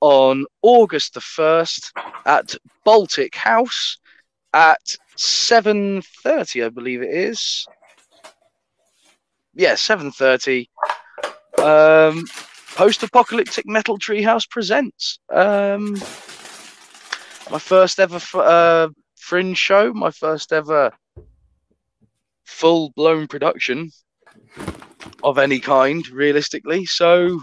on 0.00 0.44
August 0.62 1.14
the 1.14 1.20
first 1.20 1.92
at 2.26 2.54
Baltic 2.84 3.34
House 3.34 3.98
at 4.52 4.94
seven 5.16 6.02
thirty, 6.22 6.62
I 6.62 6.68
believe 6.68 7.02
it 7.02 7.10
is. 7.10 7.66
Yeah, 9.54 9.74
seven 9.74 10.12
thirty. 10.12 10.70
Um, 11.58 12.26
post-apocalyptic 12.76 13.66
metal 13.66 13.98
treehouse 13.98 14.48
presents. 14.48 15.18
Um, 15.32 15.94
my 17.50 17.58
first 17.58 17.98
ever 17.98 18.16
f- 18.16 18.34
uh, 18.36 18.88
fringe 19.16 19.58
show, 19.58 19.92
my 19.92 20.12
first 20.12 20.52
ever 20.52 20.92
full-blown 22.44 23.26
production 23.26 23.90
of 25.22 25.38
any 25.38 25.58
kind, 25.60 26.06
realistically. 26.08 26.86
So 26.86 27.40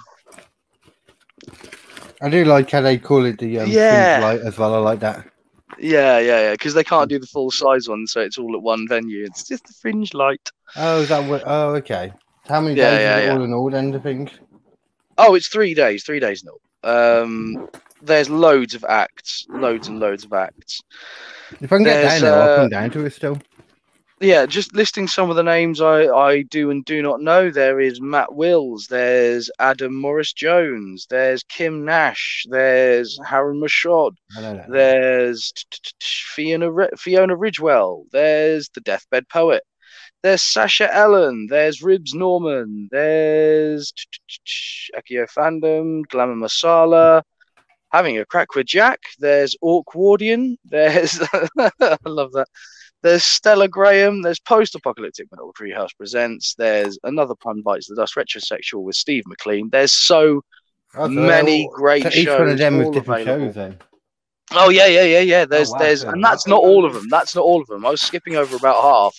I 2.22 2.30
do 2.30 2.46
like 2.46 2.70
how 2.72 2.82
they 2.82 2.98
call 2.98 3.26
it 3.26 3.38
the 3.40 3.60
um, 3.60 3.70
Yeah. 3.70 4.18
Fringe 4.20 4.24
light 4.24 4.48
as 4.48 4.58
well. 4.58 4.74
I 4.76 4.80
like 4.80 5.00
that. 5.02 5.26
yeah, 5.80 6.20
yeah, 6.20 6.40
yeah, 6.42 6.52
because 6.54 6.74
they 6.74 6.84
can't 6.84 7.10
do 7.10 7.20
the 7.20 7.28
full 7.28 7.52
size 7.52 7.90
one, 7.90 8.08
so 8.08 8.22
it's 8.22 8.38
all 8.38 8.56
at 8.56 8.62
one 8.62 8.88
venue. 8.88 9.26
It's 9.26 9.48
just 9.48 9.66
the 9.68 9.74
fringe 9.74 10.14
light. 10.14 10.50
Oh, 10.78 11.02
is 11.02 11.10
that 11.10 11.28
what? 11.30 11.44
Oh, 11.46 11.76
okay. 11.76 12.14
How 12.48 12.62
many 12.62 12.76
Yeah, 12.76 12.92
days 12.92 13.00
yeah, 13.02 13.18
is 13.18 13.24
it 13.24 13.26
yeah. 13.28 13.34
all 13.34 13.44
in 13.44 13.54
all? 13.54 13.70
Then 13.70 13.96
I 13.96 14.00
think. 14.00 14.32
Oh, 15.18 15.36
it's 15.36 15.48
three 15.48 15.74
days, 15.74 16.04
three 16.04 16.20
days 16.20 16.44
no. 16.44 16.58
Um, 16.84 17.68
there's 18.02 18.30
loads 18.30 18.76
of 18.76 18.84
acts, 18.86 19.46
loads 19.50 19.88
and 19.88 20.00
loads 20.00 20.24
of 20.24 20.34
acts. 20.34 20.82
If 21.62 21.72
I 21.72 21.78
can 21.78 21.84
get 21.84 22.02
down 22.02 22.22
there, 22.22 22.34
I'll 22.36 22.50
uh, 22.50 22.56
come 22.58 22.70
down 22.70 22.92
to 22.92 23.06
it 23.06 23.14
still. 23.14 23.40
Yeah, 24.22 24.46
just 24.46 24.74
listing 24.74 25.08
some 25.10 25.30
of 25.30 25.36
the 25.36 25.44
names 25.44 25.82
I, 25.82 26.06
I 26.06 26.44
do 26.44 26.70
and 26.70 26.86
do 26.86 27.02
not 27.02 27.22
know. 27.22 27.52
There 27.52 27.82
is 27.82 28.00
Matt 28.00 28.34
Wills, 28.34 28.88
there's 28.90 29.52
Adam 29.60 29.94
Morris 29.94 30.32
Jones, 30.32 31.06
there's 31.10 31.44
Kim 31.44 31.84
Nash, 31.84 32.46
there's 32.50 33.20
Harry 33.26 33.56
Mashod. 33.56 34.14
There's 34.70 35.52
Fiona 36.02 36.72
Fiona 36.98 37.36
Ridgewell. 37.36 38.06
There's 38.12 38.70
the 38.70 38.82
Deathbed 38.82 39.28
Poet. 39.28 39.64
There's 40.24 40.42
Sasha 40.42 40.92
Ellen. 40.94 41.48
There's 41.50 41.84
Ribs 41.84 42.14
Norman. 42.14 42.88
There's 42.92 43.94
Akio 44.96 45.30
Fandom. 45.30 46.04
Glamour 46.10 46.36
Masala. 46.36 47.22
Having 47.92 48.18
a 48.18 48.26
crack 48.26 48.56
with 48.56 48.66
Jack. 48.66 49.02
There's 49.20 49.56
Orkwardian. 49.64 50.56
There's 50.66 51.22
I 51.60 51.98
love 52.06 52.32
that. 52.32 52.48
There's 53.06 53.24
Stella 53.24 53.68
Graham. 53.68 54.24
There's 54.24 54.40
Post 54.40 54.74
Apocalyptic 54.74 55.28
Metal 55.32 55.54
Treehouse 55.54 55.96
Presents. 55.96 56.56
There's 56.58 56.98
another 57.04 57.36
Pun 57.36 57.62
Bites 57.62 57.88
the 57.88 57.96
Dust 57.96 58.16
Retrosexual 58.16 58.82
with 58.82 58.96
Steve 58.96 59.24
McLean. 59.28 59.70
There's 59.72 59.92
so 59.92 60.42
Oh, 60.98 61.08
many 61.08 61.66
all- 61.68 61.76
great 61.76 62.02
so 62.02 62.10
each 62.10 62.26
shows. 62.26 62.40
one 62.40 62.50
of 62.50 62.58
them 62.58 62.82
is 62.82 62.90
different 62.90 63.22
available. 63.22 63.46
shows. 63.48 63.56
Then. 63.56 63.78
Oh 64.54 64.70
yeah, 64.70 64.88
yeah, 64.88 65.04
yeah, 65.04 65.20
yeah. 65.20 65.46
There's, 65.46 65.70
wow, 65.70 65.78
there's, 65.78 66.04
and 66.04 66.24
that's 66.24 66.48
not 66.48 66.62
all 66.62 66.84
of 66.84 66.94
them. 66.96 67.08
That's 67.10 67.36
not 67.36 67.44
all 67.44 67.62
of 67.62 67.68
them. 67.68 67.86
I 67.86 67.92
was 67.92 68.02
skipping 68.02 68.38
over 68.38 68.56
about 68.56 68.82
half. 68.82 69.16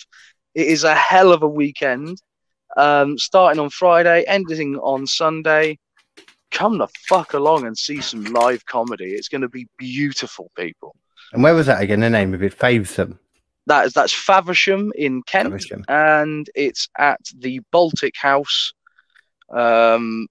It 0.53 0.67
is 0.67 0.83
a 0.83 0.93
hell 0.93 1.31
of 1.31 1.43
a 1.43 1.47
weekend. 1.47 2.21
Um, 2.75 3.17
starting 3.17 3.59
on 3.61 3.69
Friday, 3.69 4.25
ending 4.27 4.75
on 4.79 5.07
Sunday. 5.07 5.79
Come 6.51 6.77
the 6.77 6.87
fuck 7.07 7.33
along 7.33 7.65
and 7.65 7.77
see 7.77 8.01
some 8.01 8.25
live 8.25 8.65
comedy. 8.65 9.11
It's 9.13 9.29
going 9.29 9.41
to 9.41 9.49
be 9.49 9.67
beautiful, 9.77 10.51
people. 10.57 10.93
And 11.31 11.41
where 11.41 11.53
was 11.55 11.67
that 11.67 11.81
again? 11.81 12.01
The 12.01 12.09
name 12.09 12.33
of 12.33 12.43
it, 12.43 12.53
Favesome. 12.57 13.19
That 13.67 13.85
is 13.85 13.93
that's 13.93 14.13
Faversham 14.13 14.91
in 14.95 15.23
Kent, 15.23 15.49
Faversham. 15.49 15.83
and 15.89 16.49
it's 16.55 16.87
at 16.97 17.19
the 17.37 17.59
Baltic 17.71 18.15
House, 18.17 18.73
um, 19.53 20.27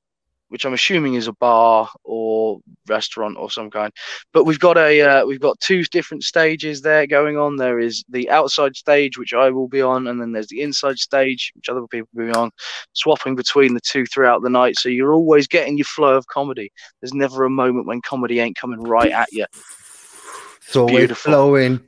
which 0.48 0.64
I'm 0.64 0.72
assuming 0.72 1.14
is 1.14 1.28
a 1.28 1.34
bar 1.34 1.86
or 2.02 2.60
restaurant 2.88 3.36
or 3.36 3.50
some 3.50 3.70
kind. 3.70 3.92
But 4.32 4.44
we've 4.44 4.58
got 4.58 4.78
a 4.78 5.02
uh, 5.02 5.26
we've 5.26 5.40
got 5.40 5.60
two 5.60 5.84
different 5.84 6.24
stages 6.24 6.80
there 6.80 7.06
going 7.06 7.36
on. 7.36 7.56
There 7.56 7.78
is 7.78 8.04
the 8.08 8.30
outside 8.30 8.74
stage, 8.74 9.18
which 9.18 9.34
I 9.34 9.50
will 9.50 9.68
be 9.68 9.82
on, 9.82 10.06
and 10.06 10.18
then 10.18 10.32
there's 10.32 10.48
the 10.48 10.62
inside 10.62 10.98
stage, 10.98 11.52
which 11.54 11.68
other 11.68 11.86
people 11.88 12.08
will 12.14 12.26
be 12.28 12.32
on, 12.32 12.50
swapping 12.94 13.36
between 13.36 13.74
the 13.74 13.80
two 13.80 14.06
throughout 14.06 14.42
the 14.42 14.50
night. 14.50 14.78
So 14.78 14.88
you're 14.88 15.12
always 15.12 15.46
getting 15.46 15.76
your 15.76 15.84
flow 15.84 16.16
of 16.16 16.26
comedy. 16.28 16.72
There's 17.02 17.12
never 17.12 17.44
a 17.44 17.50
moment 17.50 17.86
when 17.86 18.00
comedy 18.00 18.40
ain't 18.40 18.56
coming 18.56 18.80
right 18.80 19.12
at 19.12 19.30
you. 19.30 19.44
It's 20.66 20.76
always 20.76 21.00
beautiful. 21.00 21.32
flowing. 21.32 21.80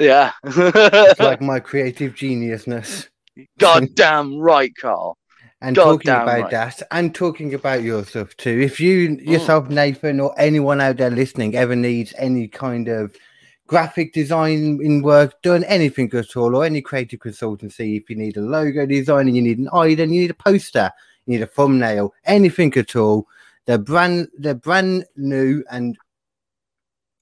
Yeah. 0.00 0.32
It's 0.44 1.20
like 1.20 1.40
my 1.40 1.60
creative 1.60 2.14
geniusness. 2.14 3.08
Goddamn 3.58 4.38
right, 4.38 4.72
Carl. 4.74 5.16
And 5.62 5.76
God 5.76 5.84
talking 5.84 6.10
about 6.10 6.26
right. 6.26 6.50
that 6.50 6.82
and 6.90 7.14
talking 7.14 7.52
about 7.52 7.82
your 7.82 8.02
stuff 8.04 8.34
too. 8.38 8.60
If 8.60 8.80
you 8.80 9.10
mm. 9.10 9.26
yourself, 9.26 9.68
Nathan, 9.68 10.18
or 10.18 10.34
anyone 10.40 10.80
out 10.80 10.96
there 10.96 11.10
listening 11.10 11.54
ever 11.54 11.76
needs 11.76 12.14
any 12.16 12.48
kind 12.48 12.88
of 12.88 13.14
graphic 13.66 14.14
design 14.14 14.80
in 14.82 15.02
work 15.02 15.40
done, 15.42 15.64
anything 15.64 16.10
at 16.14 16.34
all, 16.34 16.56
or 16.56 16.64
any 16.64 16.80
creative 16.80 17.20
consultancy, 17.20 18.00
if 18.00 18.08
you 18.08 18.16
need 18.16 18.38
a 18.38 18.40
logo 18.40 18.86
design 18.86 19.28
and 19.28 19.36
you 19.36 19.42
need 19.42 19.58
an 19.58 19.68
item, 19.74 20.12
you 20.12 20.22
need 20.22 20.30
a 20.30 20.34
poster, 20.34 20.90
you 21.26 21.34
need 21.34 21.42
a 21.42 21.46
thumbnail, 21.46 22.14
anything 22.24 22.72
at 22.76 22.96
all, 22.96 23.26
they're 23.66 23.78
brand 23.78 24.28
they're 24.38 24.54
brand 24.54 25.04
new 25.16 25.62
and 25.70 25.96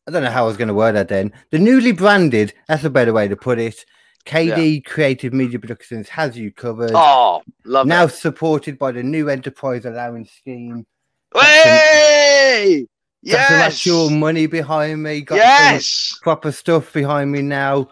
I 0.08 0.10
don't 0.10 0.24
know 0.24 0.30
how 0.30 0.44
I 0.44 0.46
was 0.46 0.56
going 0.56 0.68
to 0.68 0.74
word 0.74 0.94
that 0.94 1.08
then. 1.08 1.34
The 1.50 1.58
newly 1.58 1.92
branded, 1.92 2.54
that's 2.66 2.82
a 2.82 2.88
better 2.88 3.12
way 3.12 3.28
to 3.28 3.36
put 3.36 3.58
it. 3.58 3.84
KD 4.24 4.82
Creative 4.86 5.34
Media 5.34 5.58
Productions 5.58 6.08
has 6.08 6.34
you 6.36 6.50
covered 6.50 6.94
Oh, 6.94 7.42
love 7.66 7.86
now 7.86 8.04
it. 8.04 8.12
supported 8.12 8.78
by 8.78 8.92
the 8.92 9.02
new 9.02 9.28
enterprise 9.28 9.84
allowance 9.84 10.30
scheme. 10.32 10.86
Hey! 11.34 12.86
Got 13.28 13.48
some 13.48 13.60
Yes! 13.60 13.72
actual 13.74 14.08
money 14.08 14.46
behind 14.46 15.02
me. 15.02 15.20
Got 15.20 15.36
Yes! 15.36 16.18
proper 16.22 16.52
stuff 16.52 16.90
behind 16.94 17.30
me 17.30 17.42
now. 17.42 17.88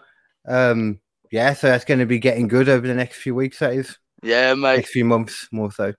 Um, 0.47 0.99
yeah, 1.29 1.53
so 1.53 1.67
that's 1.67 1.85
going 1.85 1.99
to 1.99 2.07
be 2.07 2.17
getting 2.17 2.47
good 2.47 2.67
over 2.67 2.87
the 2.87 2.95
next 2.95 3.17
few 3.17 3.35
weeks. 3.35 3.59
That 3.59 3.73
is 3.73 3.95
Yeah, 4.23 4.55
mate. 4.55 4.77
next 4.77 4.89
few 4.89 5.05
months 5.05 5.47
more 5.51 5.71
so. 5.71 5.93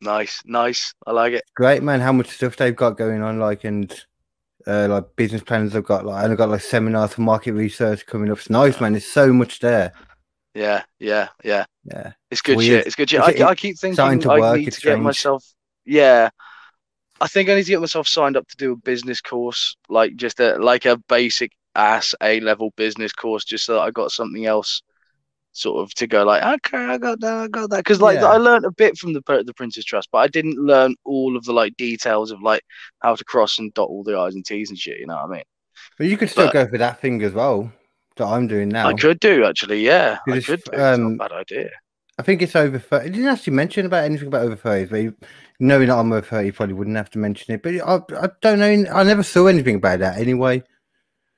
Nice, 0.00 0.40
nice. 0.46 0.94
I 1.06 1.12
like 1.12 1.34
it. 1.34 1.44
Great 1.54 1.82
man, 1.82 2.00
how 2.00 2.12
much 2.12 2.28
stuff 2.28 2.56
they've 2.56 2.74
got 2.74 2.96
going 2.96 3.20
on, 3.20 3.38
like 3.38 3.64
and 3.64 3.94
uh, 4.66 4.86
like 4.88 5.04
business 5.16 5.42
plans 5.42 5.74
I've 5.76 5.84
got, 5.84 6.04
like 6.06 6.22
and 6.24 6.32
I've 6.32 6.38
got 6.38 6.48
like 6.50 6.60
seminars 6.60 7.12
for 7.14 7.20
market 7.22 7.52
research 7.52 8.06
coming 8.06 8.30
up. 8.30 8.38
It's 8.38 8.50
nice, 8.50 8.80
man. 8.80 8.92
There's 8.92 9.06
so 9.06 9.32
much 9.32 9.60
there. 9.60 9.92
Yeah, 10.54 10.82
yeah, 11.00 11.28
yeah. 11.42 11.64
Yeah, 11.84 12.12
It's 12.30 12.40
good 12.42 12.56
Weird. 12.56 12.68
shit. 12.80 12.86
It's 12.86 12.96
good 12.96 13.10
shit. 13.10 13.20
It's- 13.20 13.40
I, 13.40 13.48
I 13.50 13.54
keep 13.54 13.78
thinking 13.78 14.20
to 14.20 14.30
I 14.32 14.38
work, 14.40 14.58
need 14.60 14.72
to 14.72 14.80
get 14.80 15.00
myself. 15.00 15.44
Yeah, 15.84 16.30
I 17.20 17.26
think 17.28 17.48
I 17.50 17.54
need 17.56 17.64
to 17.64 17.70
get 17.70 17.80
myself 17.80 18.08
signed 18.08 18.36
up 18.36 18.46
to 18.48 18.56
do 18.56 18.72
a 18.72 18.76
business 18.76 19.20
course, 19.20 19.76
like 19.88 20.16
just 20.16 20.40
a 20.40 20.56
like 20.56 20.84
a 20.86 20.96
basic 21.08 21.52
ass 21.74 22.14
A 22.22 22.40
level 22.40 22.72
business 22.76 23.12
course, 23.12 23.44
just 23.44 23.64
so 23.66 23.74
that 23.74 23.80
I 23.80 23.90
got 23.90 24.12
something 24.12 24.46
else, 24.46 24.82
sort 25.54 25.82
of 25.82 25.94
to 25.94 26.06
go 26.06 26.24
like, 26.24 26.42
okay, 26.42 26.76
I 26.84 26.98
got 26.98 27.20
that, 27.20 27.32
I 27.34 27.48
got 27.48 27.70
that, 27.70 27.78
because 27.78 28.00
like 28.00 28.16
Yeah. 28.20 28.26
I 28.26 28.36
learned 28.36 28.64
a 28.66 28.70
bit 28.70 28.98
from 28.98 29.12
the 29.14 29.22
the 29.46 29.54
Prince's 29.54 29.84
Trust, 29.84 30.10
but 30.12 30.18
I 30.18 30.28
didn't 30.28 30.58
learn 30.58 30.94
all 31.04 31.36
of 31.36 31.44
the 31.44 31.52
like 31.52 31.76
details 31.76 32.30
of 32.30 32.42
like 32.42 32.62
how 33.00 33.14
to 33.14 33.24
cross 33.24 33.58
and 33.58 33.72
dot 33.74 33.88
all 33.88 34.02
the 34.04 34.18
i's 34.18 34.34
and 34.34 34.44
t's 34.44 34.68
and 34.68 34.78
shit. 34.78 34.98
You 35.00 35.06
know 35.06 35.14
what 35.16 35.24
I 35.24 35.28
mean? 35.36 35.42
but 35.98 36.06
you 36.06 36.16
could 36.16 36.28
still 36.30 36.46
But- 36.46 36.52
go 36.52 36.66
for 36.68 36.78
that 36.78 37.00
thing 37.00 37.22
as 37.22 37.32
well 37.32 37.72
that 38.16 38.26
I'm 38.26 38.46
doing 38.46 38.68
now. 38.68 38.88
I 38.88 38.94
could 38.94 39.18
do 39.20 39.44
actually. 39.44 39.84
Yeah, 39.84 40.18
I 40.28 40.40
could 40.40 40.44
do. 40.64 40.72
It's 40.72 40.80
um, 40.80 41.16
not 41.16 41.26
a 41.26 41.28
bad 41.30 41.40
idea. 41.40 41.70
I 42.16 42.22
think 42.22 42.42
it's 42.42 42.54
over 42.54 42.78
30. 42.78 43.06
It 43.06 43.10
didn't 43.12 43.28
actually 43.28 43.54
mention 43.54 43.86
about 43.86 44.04
anything 44.04 44.28
about 44.28 44.42
over 44.42 44.54
30, 44.54 44.84
but 44.86 44.96
you, 45.02 45.16
knowing 45.58 45.88
that 45.88 45.96
I'm 45.98 46.12
over 46.12 46.24
30, 46.24 46.46
you 46.46 46.52
probably 46.52 46.74
wouldn't 46.74 46.96
have 46.96 47.10
to 47.10 47.18
mention 47.18 47.54
it. 47.54 47.62
But 47.62 47.74
I, 47.74 48.24
I 48.24 48.28
don't 48.40 48.60
know. 48.60 48.84
I 48.92 49.02
never 49.02 49.24
saw 49.24 49.46
anything 49.46 49.76
about 49.76 49.98
that 49.98 50.18
anyway. 50.18 50.62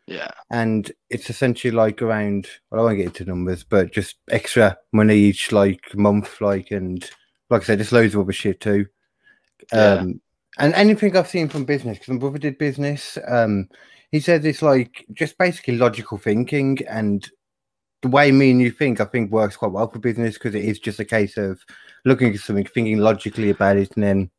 Yeah. 0.07 0.31
And 0.51 0.91
it's 1.11 1.31
essentially 1.31 1.73
like 1.73 2.01
around, 2.01 2.49
well, 2.71 2.83
I 2.83 2.85
won't 2.85 2.99
get 2.99 3.07
into 3.07 3.25
numbers, 3.25 3.65
but 3.65 3.93
just 3.93 4.17
extra 4.31 4.79
money 4.93 5.17
each 5.17 5.53
like 5.53 5.95
month, 5.95 6.41
like, 6.41 6.71
and 6.71 7.09
like 7.51 7.63
I 7.63 7.65
said, 7.65 7.79
just 7.79 7.93
loads 7.93 8.15
of 8.15 8.21
other 8.21 8.33
shit 8.33 8.61
too. 8.61 8.87
Yeah. 9.73 9.95
Um, 9.95 10.21
and 10.59 10.75
anything 10.75 11.17
I've 11.17 11.29
seen 11.29 11.49
from 11.49 11.65
business, 11.65 11.99
because 11.99 12.15
my 12.15 12.19
brother 12.19 12.39
did 12.39 12.57
business, 12.57 13.19
um, 13.29 13.69
he 14.13 14.21
said 14.21 14.45
it's 14.45 14.63
like 14.63 15.05
just 15.13 15.37
basically 15.39 15.77
logical 15.77 16.19
thinking 16.19 16.79
and 16.89 17.29
the 18.03 18.09
way 18.09 18.31
me 18.31 18.53
and 18.53 18.61
you 18.61 18.71
think, 18.71 19.01
I 19.01 19.05
think 19.05 19.31
works 19.31 19.57
quite 19.57 19.73
well 19.73 19.89
for 19.89 19.99
business 19.99 20.35
because 20.35 20.55
it 20.55 20.65
is 20.65 20.79
just 20.79 21.01
a 21.01 21.05
case 21.05 21.37
of 21.37 21.61
looking 22.05 22.33
at 22.33 22.41
something, 22.41 22.65
thinking 22.65 22.99
logically 22.99 23.51
about 23.51 23.77
it, 23.77 23.91
and 23.97 24.05
then 24.05 24.31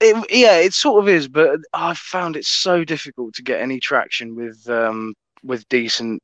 It, 0.00 0.30
yeah, 0.30 0.56
it 0.58 0.74
sort 0.74 1.02
of 1.02 1.08
is, 1.08 1.26
but 1.28 1.58
I've 1.72 1.96
found 1.98 2.36
it 2.36 2.44
so 2.44 2.84
difficult 2.84 3.34
to 3.34 3.42
get 3.42 3.60
any 3.60 3.80
traction 3.80 4.34
with 4.36 4.68
um 4.68 5.14
with 5.42 5.66
decent 5.68 6.22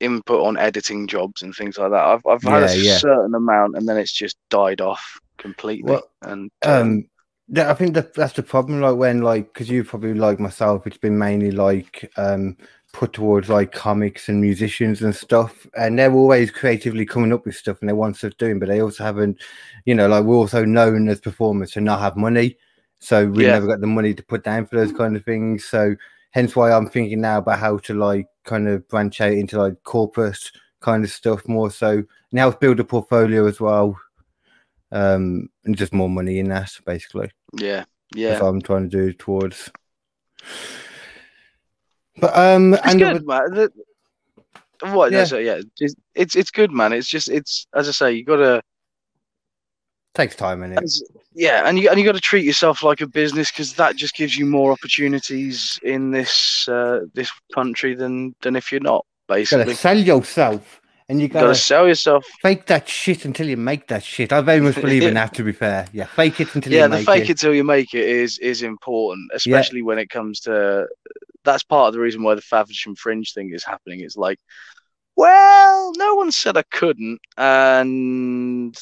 input 0.00 0.46
on 0.46 0.58
editing 0.58 1.06
jobs 1.08 1.42
and 1.42 1.54
things 1.54 1.78
like 1.78 1.92
that. 1.92 2.04
I've 2.04 2.26
I've 2.26 2.44
had 2.44 2.62
a 2.64 2.68
Yeah, 2.68 2.72
yeah. 2.72 3.00
certain 3.00 3.34
amount 3.34 3.76
and 3.76 3.88
then 3.88 3.98
it's 3.98 4.12
just 4.12 4.36
died 4.50 4.80
off 4.82 5.20
completely. 5.38 6.00
Well, 6.00 6.10
and 6.22 6.50
um, 6.66 6.98
um, 6.98 7.08
that, 7.48 7.68
I 7.70 7.74
think 7.74 7.94
that 7.94 8.14
that's 8.14 8.34
the 8.34 8.42
problem. 8.42 8.80
Like 8.80 8.96
when 8.96 9.22
like 9.22 9.52
because 9.52 9.70
you 9.70 9.84
probably 9.84 10.14
like 10.14 10.40
myself, 10.40 10.86
it's 10.86 10.98
been 10.98 11.18
mainly 11.18 11.50
like 11.52 12.10
um 12.16 12.56
put 12.92 13.12
towards 13.12 13.48
like 13.48 13.72
comics 13.72 14.28
and 14.28 14.40
musicians 14.40 15.02
and 15.02 15.14
stuff, 15.14 15.66
and 15.78 15.98
they're 15.98 16.12
always 16.12 16.50
creatively 16.50 17.06
coming 17.06 17.32
up 17.32 17.46
with 17.46 17.56
stuff 17.56 17.78
and 17.80 17.88
they 17.88 17.92
want 17.94 18.16
stuff 18.16 18.36
doing, 18.38 18.58
but 18.58 18.68
they 18.68 18.80
also 18.82 19.04
haven't, 19.04 19.40
you 19.84 19.94
know, 19.94 20.08
like 20.08 20.24
we're 20.24 20.36
also 20.36 20.64
known 20.64 21.08
as 21.08 21.20
performers 21.20 21.72
to 21.72 21.80
not 21.80 22.00
have 22.00 22.16
money, 22.16 22.56
so 22.98 23.26
we 23.26 23.44
Yeah. 23.44 23.52
never 23.52 23.66
got 23.66 23.80
the 23.80 23.86
money 23.86 24.14
to 24.14 24.22
put 24.22 24.44
down 24.44 24.66
for 24.66 24.76
those 24.76 24.92
kind 24.92 25.16
of 25.16 25.24
things. 25.24 25.64
So 25.64 25.94
hence 26.30 26.54
why 26.56 26.72
I'm 26.72 26.88
thinking 26.88 27.20
now 27.20 27.38
about 27.38 27.58
how 27.58 27.78
to 27.78 27.94
like 27.94 28.26
kind 28.44 28.68
of 28.68 28.86
branch 28.88 29.20
out 29.20 29.32
into 29.32 29.58
like 29.58 29.82
corporate 29.84 30.50
kind 30.80 31.02
of 31.04 31.10
stuff 31.10 31.46
more 31.48 31.70
so 31.70 31.90
and 32.30 32.38
help 32.38 32.60
build 32.60 32.78
a 32.78 32.84
portfolio 32.84 33.46
as 33.46 33.58
well 33.60 33.98
um 34.92 35.48
and 35.64 35.76
just 35.76 35.92
more 35.92 36.08
money 36.08 36.38
in 36.38 36.48
that 36.48 36.70
basically 36.84 37.28
yeah, 37.54 37.78
that's 37.78 37.86
yeah. 38.14 38.40
what 38.40 38.48
i'm 38.48 38.62
trying 38.62 38.88
to 38.88 38.96
do 38.96 39.12
towards 39.14 39.68
but 42.18 42.36
um 42.36 42.74
It's 42.74 42.86
and 42.86 43.00
good, 43.00 43.26
man. 43.26 43.50
The- 43.52 43.72
what? 44.82 45.10
Yeah. 45.10 45.18
Yeah. 45.20 45.24
So, 45.24 45.38
yeah, 45.38 45.60
it's, 45.80 45.94
it's 46.14 46.36
it's 46.36 46.50
good, 46.50 46.70
man. 46.70 46.92
It's 46.92 47.08
just 47.08 47.28
it's 47.30 47.66
as 47.74 47.88
I 47.88 47.92
say, 47.92 48.12
you 48.12 48.24
gotta 48.24 48.62
takes 50.16 50.34
time 50.34 50.62
in 50.62 50.72
it 50.72 50.84
yeah, 51.34 51.68
and 51.68 51.78
you 51.78 51.90
and 51.90 51.98
you 51.98 52.04
got 52.04 52.14
to 52.14 52.20
treat 52.20 52.44
yourself 52.44 52.82
like 52.82 53.02
a 53.02 53.06
business 53.06 53.50
because 53.50 53.74
that 53.74 53.96
just 53.96 54.14
gives 54.14 54.36
you 54.38 54.46
more 54.46 54.72
opportunities 54.72 55.78
in 55.82 56.10
this 56.10 56.66
uh, 56.68 57.00
this 57.12 57.30
country 57.54 57.94
than 57.94 58.34
than 58.40 58.56
if 58.56 58.72
you're 58.72 58.80
not. 58.80 59.04
you 59.28 59.34
Basically, 59.34 59.74
sell 59.74 59.98
yourself 59.98 60.80
and 61.08 61.18
you 61.20 61.24
you 61.24 61.28
got 61.28 61.40
gotta 61.42 61.54
sell 61.54 61.86
yourself. 61.86 62.24
fake 62.42 62.66
that 62.66 62.88
shit 62.88 63.24
until 63.24 63.48
you 63.48 63.56
make 63.56 63.86
that 63.88 64.02
shit 64.02 64.32
i 64.32 64.40
very 64.40 64.60
much 64.60 64.74
believe 64.76 65.02
in 65.04 65.14
that 65.14 65.34
to 65.34 65.42
be 65.44 65.52
fair 65.52 65.86
yeah 65.92 66.06
fake 66.06 66.40
it 66.40 66.54
until 66.54 66.72
Yeah, 66.72 66.82
you 66.84 66.88
the 66.88 66.96
make 66.96 67.06
fake 67.06 67.30
it 67.30 67.38
till 67.38 67.54
you 67.54 67.64
make 67.64 67.94
it 67.94 68.04
is 68.04 68.38
is 68.38 68.62
important, 68.62 69.30
especially 69.34 69.82
when 69.82 69.98
it 69.98 70.08
comes 70.10 70.40
to. 70.40 70.86
That's 71.44 71.62
part 71.62 71.88
of 71.88 71.94
the 71.94 72.00
reason 72.00 72.22
why 72.24 72.34
the 72.34 72.40
Faversham 72.42 72.96
Fringe 72.96 73.32
thing 73.32 73.52
is 73.52 73.62
happening. 73.64 74.00
It's 74.00 74.16
like, 74.16 74.40
well, 75.16 75.92
no 75.96 76.14
one 76.16 76.32
said 76.32 76.56
I 76.56 76.64
couldn't, 76.72 77.20
and 77.36 78.76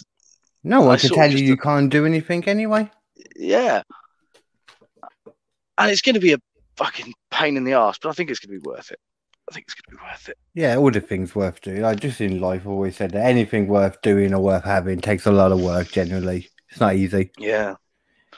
no 0.65 0.83
I 0.83 0.87
one 0.87 0.99
can 0.99 1.11
tell 1.11 1.31
you 1.31 1.45
you 1.45 1.57
can't 1.57 1.91
do 1.91 2.05
anything 2.05 2.47
anyway 2.49 2.91
yeah, 3.37 3.83
and 5.79 5.91
it's 5.91 6.03
going 6.03 6.15
to 6.15 6.21
be 6.21 6.33
a 6.33 6.39
fucking 6.77 7.15
pain 7.31 7.57
in 7.57 7.65
the 7.65 7.75
ass, 7.75 7.99
but 7.99 8.11
I 8.11 8.13
think 8.13 8.31
it's 8.31 8.41
going 8.41 8.57
to 8.57 8.61
be 8.61 8.69
worth 8.69 8.91
it. 8.91 8.99
I 9.51 9.55
think 9.55 9.67
it's 9.67 9.75
going 9.75 9.97
to 9.97 10.03
be 10.03 10.09
worth 10.09 10.29
it. 10.29 10.39
Yeah, 10.55 10.77
all 10.77 10.91
the 10.91 11.01
things 11.01 11.35
worth 11.35 11.61
doing. 11.61 11.85
I 11.85 11.95
just 11.95 12.21
in 12.21 12.41
life, 12.41 12.67
always 12.67 12.97
said 12.97 13.13
that 13.13 13.27
anything 13.27 13.69
worth 13.69 14.01
doing 14.03 14.33
or 14.33 14.41
worth 14.41 14.65
having 14.65 15.01
takes 15.01 15.27
a 15.27 15.33
lot 15.33 15.53
of 15.53 15.61
work. 15.61 15.91
Generally, 15.91 16.49
it's 16.71 16.81
not 16.81 16.97
easy. 16.97 17.31
Yeah. 17.39 17.75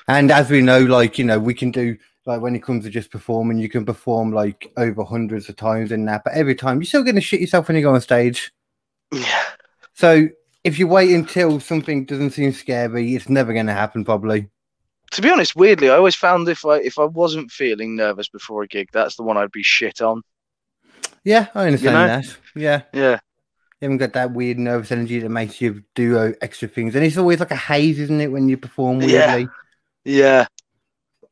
And 0.08 0.30
as 0.30 0.50
we 0.50 0.60
know, 0.62 0.80
like 0.80 1.18
you 1.18 1.24
know, 1.24 1.38
we 1.38 1.54
can 1.54 1.70
do 1.70 1.96
like 2.26 2.40
when 2.40 2.56
it 2.56 2.62
comes 2.62 2.84
to 2.84 2.90
just 2.90 3.10
performing, 3.10 3.58
you 3.58 3.68
can 3.68 3.84
perform 3.84 4.32
like 4.32 4.72
over 4.76 5.04
hundreds 5.04 5.48
of 5.48 5.56
times 5.56 5.92
in 5.92 6.04
that, 6.06 6.22
but 6.24 6.32
every 6.34 6.54
time 6.54 6.78
you're 6.78 6.86
still 6.86 7.04
going 7.04 7.14
to 7.14 7.20
shit 7.20 7.40
yourself 7.40 7.68
when 7.68 7.76
you 7.76 7.82
go 7.82 7.94
on 7.94 8.00
stage. 8.00 8.52
Yeah. 9.12 9.44
So 9.94 10.28
if 10.66 10.78
you 10.78 10.86
wait 10.86 11.10
until 11.14 11.60
something 11.60 12.04
doesn't 12.04 12.30
seem 12.30 12.52
scary, 12.52 13.14
it's 13.14 13.28
never 13.28 13.52
going 13.52 13.66
to 13.66 13.72
happen. 13.72 14.04
Probably. 14.04 14.48
To 15.12 15.22
be 15.22 15.30
honest, 15.30 15.54
weirdly, 15.54 15.88
I 15.88 15.94
always 15.96 16.16
found 16.16 16.48
if 16.48 16.64
I 16.66 16.78
if 16.78 16.98
I 16.98 17.04
wasn't 17.04 17.50
feeling 17.50 17.94
nervous 17.96 18.28
before 18.28 18.62
a 18.62 18.66
gig, 18.66 18.88
that's 18.92 19.16
the 19.16 19.22
one 19.22 19.36
I'd 19.36 19.52
be 19.52 19.62
shit 19.62 20.00
on. 20.02 20.22
Yeah, 21.24 21.46
I 21.54 21.66
understand 21.66 21.94
know? 21.94 22.06
that. 22.06 22.36
Yeah, 22.54 22.82
Yeah. 22.92 23.12
you 23.80 23.86
haven't 23.86 23.98
got 23.98 24.12
that 24.14 24.32
weird 24.32 24.58
nervous 24.58 24.92
energy 24.92 25.18
that 25.20 25.28
makes 25.28 25.60
you 25.60 25.82
do 25.94 26.18
uh, 26.18 26.32
extra 26.40 26.68
things, 26.68 26.94
and 26.94 27.04
it's 27.04 27.16
always 27.18 27.40
like 27.40 27.50
a 27.52 27.56
haze, 27.56 27.98
isn't 28.00 28.20
it, 28.20 28.32
when 28.32 28.48
you 28.48 28.56
perform 28.56 29.00
Yeah. 29.02 29.34
weirdly? 29.36 29.48
Yeah. 30.04 30.46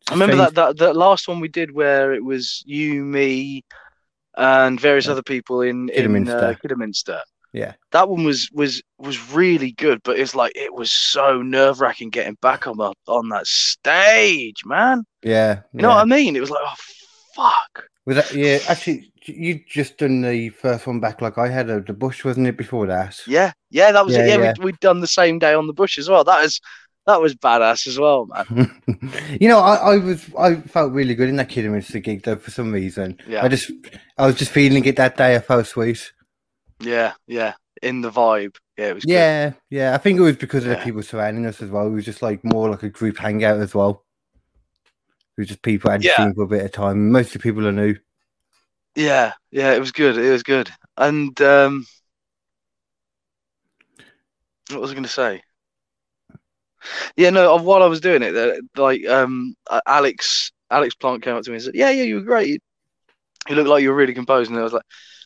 I 0.09 0.13
remember 0.13 0.37
that, 0.37 0.55
that 0.55 0.77
that 0.79 0.97
last 0.97 1.27
one 1.29 1.41
we 1.41 1.49
did 1.49 1.71
where 1.73 2.13
it 2.13 2.23
was 2.25 2.63
you, 2.67 3.05
me, 3.05 3.65
and 4.37 4.81
various 4.81 5.07
Yeah. 5.07 5.13
other 5.13 5.23
people 5.23 5.63
in 5.63 5.89
in 5.89 5.95
Kidderminster. 5.97 6.37
uh, 6.39 6.55
Kidderminster. 6.61 7.21
Yeah. 7.55 7.75
That 7.93 8.09
one 8.09 8.25
was 8.25 8.51
was 8.53 8.83
was 8.99 9.31
really 9.33 9.71
good, 9.71 10.01
but 10.03 10.19
it's 10.19 10.35
like 10.35 10.53
it 10.57 10.75
was 10.75 10.91
so 10.91 11.41
nerve 11.41 11.81
wracking 11.81 12.11
getting 12.11 12.37
back 12.43 12.67
on 12.67 12.77
the, 12.77 12.93
on 13.07 13.29
that 13.29 13.47
stage, 13.47 14.63
man. 14.67 15.05
Yeah, 15.23 15.61
You 15.73 15.83
know 15.83 15.91
yeah. 15.91 15.95
what 15.95 16.03
I 16.03 16.05
mean? 16.05 16.35
It 16.35 16.41
was 16.41 16.51
like, 16.51 16.65
oh 16.67 16.75
fuck. 17.37 17.85
Was 18.07 18.17
that 18.17 18.35
yeah? 18.35 18.59
Actually, 18.69 19.13
you 19.25 19.61
just 19.69 19.99
done 19.99 20.21
the 20.21 20.49
first 20.49 20.87
one 20.89 20.99
back 20.99 21.23
like 21.23 21.39
I 21.39 21.49
had 21.49 21.71
uh, 21.71 21.79
the 21.87 21.93
bush, 21.93 22.25
wasn't 22.25 22.49
it? 22.49 22.57
Before 22.57 22.89
that, 22.89 23.21
Yeah, 23.27 23.53
yeah, 23.71 23.93
that 23.93 24.05
was 24.05 24.17
Yeah, 24.17 24.25
it. 24.25 24.29
Yeah, 24.29 24.37
yeah. 24.39 24.53
We'd, 24.59 24.65
we'd 24.65 24.81
done 24.81 25.01
the 25.01 25.07
same 25.07 25.39
day 25.39 25.55
on 25.55 25.69
the 25.69 25.73
bush 25.73 25.97
as 25.97 26.09
well. 26.09 26.25
That 26.25 26.45
is 26.45 26.61
that 27.07 27.21
was 27.21 27.37
badass 27.37 27.87
as 27.87 27.99
well, 28.01 28.27
man. 28.27 28.83
you 29.41 29.49
know, 29.49 29.61
I, 29.61 29.75
I 29.77 29.97
was 29.99 30.29
I 30.37 30.57
felt 30.57 30.93
really 30.93 31.15
good 31.15 31.29
in 31.29 31.37
that 31.37 31.51
Kidderminster 31.51 32.01
gig 32.01 32.25
though 32.25 32.37
for 32.37 32.51
some 32.51 32.73
reason. 32.73 33.19
Yeah. 33.29 33.45
I 33.45 33.49
just 33.49 33.71
I 34.19 34.27
was 34.27 34.35
just 34.35 34.51
feeling 34.51 34.85
it 34.87 34.97
that 34.97 35.17
day. 35.17 35.37
I 35.37 35.39
felt 35.39 35.67
sweet. 35.69 36.13
Yeah, 36.85 37.15
yeah. 37.27 37.55
In 37.83 38.01
the 38.01 38.11
vibe. 38.11 38.57
Yeah, 38.79 38.89
it 38.89 38.95
was 38.95 39.05
good. 39.05 39.19
Yeah, 39.19 39.53
yeah. 39.71 39.95
I 39.95 39.99
think 39.99 40.19
it 40.19 40.23
was 40.23 40.37
because 40.37 40.65
of 40.65 40.71
the 40.71 40.77
people 40.77 41.03
surrounding 41.03 41.47
us 41.47 41.61
as 41.63 41.71
well. 41.71 41.87
It 41.87 41.91
was 41.91 42.05
just 42.05 42.23
like 42.23 42.45
more 42.45 42.71
like 42.71 42.83
a 42.83 42.89
group 42.89 43.19
hangout 43.19 43.61
as 43.61 43.75
well. 43.75 44.05
It 45.37 45.41
was 45.41 45.49
just 45.49 45.63
people 45.63 45.91
I 45.91 45.95
hadn't 45.95 46.07
Yeah. 46.07 46.17
seen 46.17 46.35
for 46.35 46.43
a 46.43 46.49
bit 46.49 46.65
of 46.65 46.73
time. 46.73 47.11
Most 47.11 47.29
of 47.29 47.33
the 47.35 47.39
people 47.41 47.67
are 47.67 47.73
new. 47.73 47.97
Yeah, 48.95 49.33
yeah, 49.51 49.73
it 49.75 49.81
was 49.81 49.93
good. 49.93 50.17
It 50.17 50.31
was 50.31 50.43
good. 50.43 50.71
And 50.97 51.39
um 51.43 51.87
what 54.71 54.81
was 54.81 54.91
I 54.91 54.95
going 54.95 55.05
to 55.05 55.11
say? 55.11 55.43
Yeah, 57.17 57.31
no, 57.31 57.55
uh, 57.55 57.63
while 57.63 57.83
I 57.83 57.87
was 57.87 58.01
doing 58.01 58.23
it, 58.23 58.61
like 58.77 59.07
um 59.07 59.55
uh, 59.69 59.81
Alex 59.87 60.53
Alex 60.71 60.95
Plant 60.95 61.23
came 61.23 61.35
up 61.35 61.43
to 61.45 61.51
me 61.51 61.57
and 61.57 61.65
said, 61.65 61.75
"Yeah, 61.75 61.91
yeah, 61.91 62.03
you 62.03 62.17
were 62.17 62.21
great. 62.23 62.49
You, 62.49 62.59
you 63.49 63.57
look 63.57 63.67
like 63.67 63.83
you 63.83 63.91
were 63.91 63.97
really 63.97 64.15
composed." 64.15 64.51
And 64.51 64.59
I 64.59 64.63
was 64.63 64.73
like, 64.73 64.85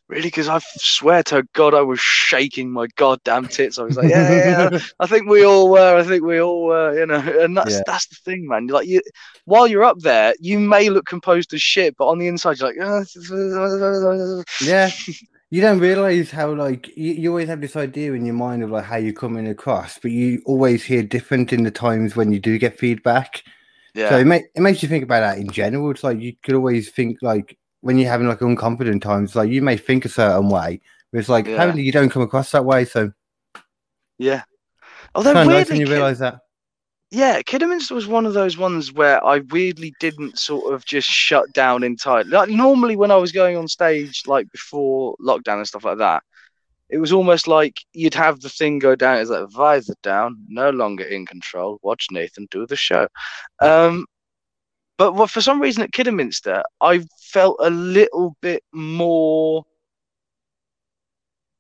"Really?" 0.09 0.23
Because 0.29 0.49
I 0.49 0.61
swear 0.79 1.23
to 1.25 1.45
God, 1.55 1.75
I 1.75 1.83
was 1.83 2.01
shaking 2.01 2.71
my 2.71 2.87
goddamn 2.97 3.47
tits. 3.49 3.79
I 3.79 3.83
was 3.85 3.97
like, 3.97 4.09
"Yeah, 4.09 4.71
yeah, 4.73 4.79
I 5.01 5.07
think 5.07 5.29
we 5.29 5.45
all 5.45 5.71
were. 5.71 5.97
I 5.97 6.03
think 6.03 6.25
we 6.25 6.41
all 6.41 6.65
were, 6.67 6.99
you 6.99 7.07
know." 7.07 7.19
And 7.43 7.57
that's 7.57 7.75
Yeah. 7.75 7.83
that's 7.87 8.07
the 8.09 8.17
thing, 8.25 8.47
man. 8.49 8.67
Like 8.69 8.87
you, 8.89 9.01
while 9.45 9.67
you're 9.67 9.85
up 9.85 9.99
there, 10.01 10.35
you 10.41 10.59
may 10.59 10.89
look 10.91 11.07
composed 11.07 11.53
as 11.55 11.63
shit, 11.63 11.97
but 11.97 12.09
on 12.09 12.19
the 12.19 12.29
inside, 12.29 12.59
you're 12.59 12.69
like, 12.69 12.81
"Uh, 12.81 14.43
yeah. 14.61 14.91
You 15.51 15.63
don't 15.63 15.79
realize 15.79 16.31
how 16.31 16.53
like 16.55 16.89
you, 16.97 17.13
you 17.15 17.31
always 17.31 17.49
have 17.49 17.61
this 17.63 17.77
idea 17.77 18.13
in 18.13 18.27
your 18.27 18.35
mind 18.35 18.63
of 18.63 18.71
like 18.71 18.85
how 18.85 18.97
you're 18.97 19.15
coming 19.15 19.49
across, 19.49 19.99
but 19.99 20.11
you 20.11 20.43
always 20.45 20.85
hear 20.85 21.03
different 21.03 21.53
in 21.53 21.63
the 21.65 21.71
times 21.71 22.15
when 22.17 22.33
you 22.33 22.39
do 22.39 22.59
get 22.59 22.79
feedback. 22.79 23.43
yeah, 23.95 24.11
So 24.11 24.19
it, 24.19 24.27
make, 24.27 24.45
it 24.55 24.61
makes 24.61 24.83
you 24.83 24.89
think 24.89 25.05
about 25.05 25.21
that 25.21 25.39
in 25.39 25.51
general. 25.51 25.91
It's 25.91 26.05
like 26.05 26.21
you 26.21 26.35
could 26.43 26.55
always 26.55 26.91
think 26.91 27.19
like 27.23 27.58
when 27.81 27.99
you're 27.99 28.11
having 28.11 28.29
like 28.29 28.41
unconfident 28.41 29.03
times, 29.03 29.37
like 29.37 29.51
you 29.51 29.63
may 29.63 29.77
think 29.77 30.05
a 30.05 30.09
certain 30.09 30.49
way, 30.49 30.81
but 31.13 31.19
it's 31.19 31.29
like 31.29 31.47
Yeah. 31.47 31.75
you 31.75 31.93
don't 31.93 32.11
come 32.11 32.23
across 32.23 32.51
that 32.53 32.65
way. 32.65 32.85
So 32.85 33.13
yeah. 34.19 34.43
Although 35.15 35.33
kind 35.33 35.49
of 35.49 35.55
nice 35.55 35.69
weirdly, 35.69 35.79
when 35.79 35.87
you 35.87 35.93
realize 35.93 36.19
that. 36.19 36.41
yeah, 37.11 37.41
Kidderminster 37.43 37.95
was 37.95 38.07
one 38.07 38.27
of 38.27 38.35
those 38.35 38.59
ones 38.59 38.93
where 38.93 39.25
I 39.25 39.39
weirdly 39.51 39.95
didn't 40.01 40.39
sort 40.39 40.73
of 40.75 40.85
just 40.85 41.09
shut 41.09 41.53
down 41.55 41.83
entirely. 41.83 42.29
Like 42.31 42.51
normally 42.51 42.97
when 42.97 43.11
I 43.11 43.17
was 43.17 43.33
going 43.33 43.57
on 43.57 43.69
stage, 43.69 44.23
like 44.27 44.51
before 44.53 45.17
lockdown 45.21 45.59
and 45.59 45.67
stuff 45.67 45.85
like 45.85 45.99
that, 45.99 46.23
it 46.91 46.99
was 46.99 47.13
almost 47.13 47.47
like 47.49 47.77
you'd 47.93 48.15
have 48.15 48.41
the 48.41 48.49
thing 48.49 48.79
go 48.79 48.95
down. 48.97 49.19
It's 49.19 49.31
like 49.31 49.49
visor 49.51 49.95
down, 50.03 50.37
no 50.49 50.71
longer 50.71 51.05
in 51.05 51.27
control. 51.27 51.79
Watch 51.83 52.07
Nathan 52.11 52.49
do 52.51 52.67
the 52.67 52.77
show. 52.77 53.09
Um, 53.61 54.05
but 54.99 55.15
what, 55.15 55.31
for 55.31 55.41
some 55.41 55.61
reason 55.63 55.83
at 55.83 55.93
Kidderminster, 55.93 56.63
I 56.81 57.05
felt 57.21 57.57
a 57.61 57.71
little 57.71 58.37
bit 58.43 58.63
more 58.73 59.65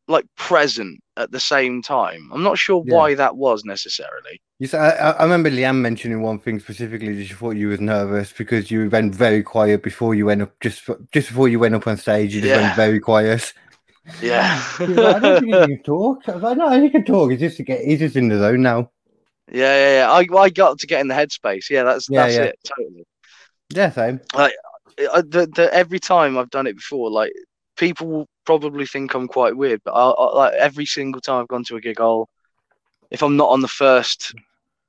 like 0.08 0.24
present 0.36 1.00
at 1.16 1.30
the 1.32 1.40
same 1.40 1.82
time. 1.82 2.30
I'm 2.32 2.42
not 2.42 2.58
sure 2.58 2.82
Yeah. 2.86 2.94
why 2.94 3.14
that 3.14 3.36
was 3.36 3.64
necessarily. 3.64 4.40
You 4.58 4.66
said, 4.66 4.80
I, 4.80 5.10
I- 5.10 5.22
remember 5.22 5.50
Liam 5.50 5.76
mentioning 5.80 6.22
one 6.22 6.38
thing 6.38 6.58
specifically 6.60 7.12
that 7.14 7.24
she 7.26 7.34
thought 7.34 7.56
you 7.56 7.68
was 7.68 7.80
nervous 7.80 8.32
because 8.32 8.70
you 8.70 8.88
went 8.90 9.14
very 9.14 9.42
quiet 9.42 9.82
before 9.82 10.14
you 10.14 10.26
went 10.26 10.42
up. 10.42 10.52
Just 10.60 10.84
just 11.12 11.28
before 11.28 11.48
you 11.48 11.58
went 11.58 11.74
up 11.74 11.86
on 11.86 11.96
stage, 11.96 12.34
you 12.34 12.40
just 12.40 12.50
Yeah. 12.50 12.62
went 12.62 12.76
very 12.76 13.00
quiet. 13.00 13.52
Yeah. 14.22 14.62
Like, 14.80 15.16
I 15.16 15.18
don't 15.18 15.40
think 15.42 15.54
he 15.54 15.60
can 15.76 15.82
talk. 15.82 16.26
I 16.30 16.32
was 16.36 16.42
like, 16.42 16.56
no, 16.56 16.80
he 16.82 16.88
can 16.88 17.04
talk. 17.04 17.30
He's 17.30 17.40
just 17.40 17.58
to 17.58 17.62
get. 17.62 17.84
He's 17.84 17.98
just 17.98 18.16
in 18.16 18.28
the 18.28 18.38
zone 18.38 18.62
now. 18.62 18.90
Yeah, 19.52 19.76
yeah, 19.76 19.98
yeah. 19.98 20.10
I, 20.10 20.40
I 20.40 20.48
got 20.48 20.78
to 20.78 20.86
get 20.86 21.02
in 21.02 21.08
the 21.08 21.14
headspace. 21.14 21.68
Yeah, 21.68 21.82
that's 21.82 22.08
Yeah, 22.08 22.22
that's 22.22 22.34
yeah. 22.36 22.42
it. 22.44 22.58
Totally. 22.64 23.04
Yeah, 23.70 23.90
same. 23.90 24.20
I, 24.34 24.52
uh, 25.12 25.22
the, 25.22 25.50
the, 25.54 25.68
every 25.72 25.98
time 25.98 26.38
I've 26.38 26.50
done 26.50 26.66
it 26.66 26.76
before, 26.76 27.10
like 27.10 27.32
people 27.76 28.06
will 28.06 28.28
probably 28.44 28.86
think 28.86 29.14
I'm 29.14 29.28
quite 29.28 29.56
weird, 29.56 29.80
but 29.84 29.92
I, 29.92 30.08
I, 30.08 30.36
like 30.36 30.54
every 30.54 30.86
single 30.86 31.20
time 31.20 31.42
I've 31.42 31.48
gone 31.48 31.64
to 31.64 31.76
a 31.76 31.80
gig, 31.80 32.00
I'll 32.00 32.28
if 33.10 33.22
I'm 33.22 33.36
not 33.36 33.48
on 33.50 33.60
the 33.60 33.68
first 33.68 34.34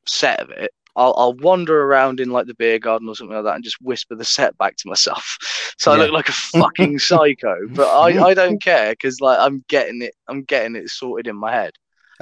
set 0.06 0.40
of 0.40 0.50
it, 0.50 0.72
I'll, 0.96 1.14
I'll 1.18 1.34
wander 1.36 1.82
around 1.84 2.20
in 2.20 2.32
like 2.32 2.48
the 2.48 2.56
beer 2.56 2.80
garden 2.80 3.08
or 3.08 3.16
something 3.16 3.36
like 3.36 3.46
that 3.46 3.56
and 3.56 3.64
just 3.64 3.82
whisper 3.82 4.16
the 4.16 4.26
set 4.26 4.58
back 4.58 4.76
to 4.78 4.88
myself. 4.88 5.38
So 5.80 5.94
I 5.94 5.96
look 5.96 6.12
like 6.12 6.28
a 6.28 6.34
fucking 6.34 7.00
psycho, 7.00 7.56
but 7.70 7.88
I, 7.88 8.22
I 8.22 8.34
don't 8.34 8.62
care 8.62 8.92
because 8.92 9.22
like 9.22 9.40
I'm 9.40 9.64
getting 9.70 10.02
it, 10.02 10.14
I'm 10.28 10.44
getting 10.44 10.76
it 10.76 10.90
sorted 10.90 11.28
in 11.28 11.38
my 11.38 11.54
head. 11.54 11.72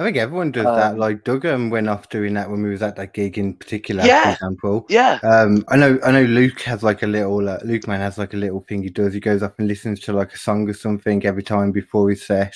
I 0.00 0.04
think 0.04 0.16
everyone 0.16 0.52
does 0.52 0.64
that. 0.64 0.92
Um, 0.92 0.98
Like 0.98 1.24
Doug 1.24 1.44
um, 1.44 1.70
went 1.70 1.88
off 1.88 2.08
doing 2.08 2.34
that 2.34 2.48
when 2.48 2.62
we 2.62 2.70
was 2.70 2.82
at 2.82 2.94
that 2.96 3.14
gig 3.14 3.36
in 3.36 3.54
particular, 3.54 4.04
Yeah. 4.04 4.24
for 4.24 4.30
example. 4.30 4.86
Yeah, 4.88 5.18
Um, 5.24 5.64
I 5.68 5.76
know, 5.76 5.98
I 6.04 6.12
know. 6.12 6.22
Luke 6.22 6.60
has 6.62 6.84
like 6.84 7.02
a 7.02 7.06
little. 7.06 7.48
Uh, 7.48 7.58
Luke 7.64 7.88
man 7.88 8.00
has 8.00 8.16
like 8.16 8.32
a 8.32 8.36
little 8.36 8.60
thing 8.60 8.82
he 8.82 8.90
does. 8.90 9.12
He 9.12 9.18
goes 9.20 9.42
up 9.42 9.58
and 9.58 9.66
listens 9.66 9.98
to 10.00 10.12
like 10.12 10.32
a 10.32 10.38
song 10.38 10.68
or 10.68 10.74
something 10.74 11.26
every 11.26 11.42
time 11.42 11.72
before 11.72 12.10
his 12.10 12.24
set, 12.24 12.54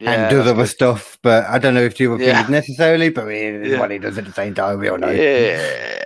yeah. 0.00 0.12
and 0.12 0.30
does 0.30 0.46
other 0.46 0.66
stuff. 0.66 1.18
But 1.22 1.44
I 1.44 1.58
don't 1.58 1.74
know 1.74 1.82
if 1.82 1.98
the 1.98 2.06
other 2.10 2.24
Yeah. 2.24 2.42
is 2.44 2.48
necessarily, 2.48 3.10
but 3.10 3.28
it 3.28 3.54
is 3.66 3.72
Yeah. 3.72 3.80
what 3.80 3.90
he 3.90 3.98
does 3.98 4.16
at 4.16 4.24
the 4.24 4.32
same 4.32 4.54
time. 4.54 4.78
We 4.78 4.88
all 4.88 4.96
know. 4.98 5.10
Yeah. 5.10 6.02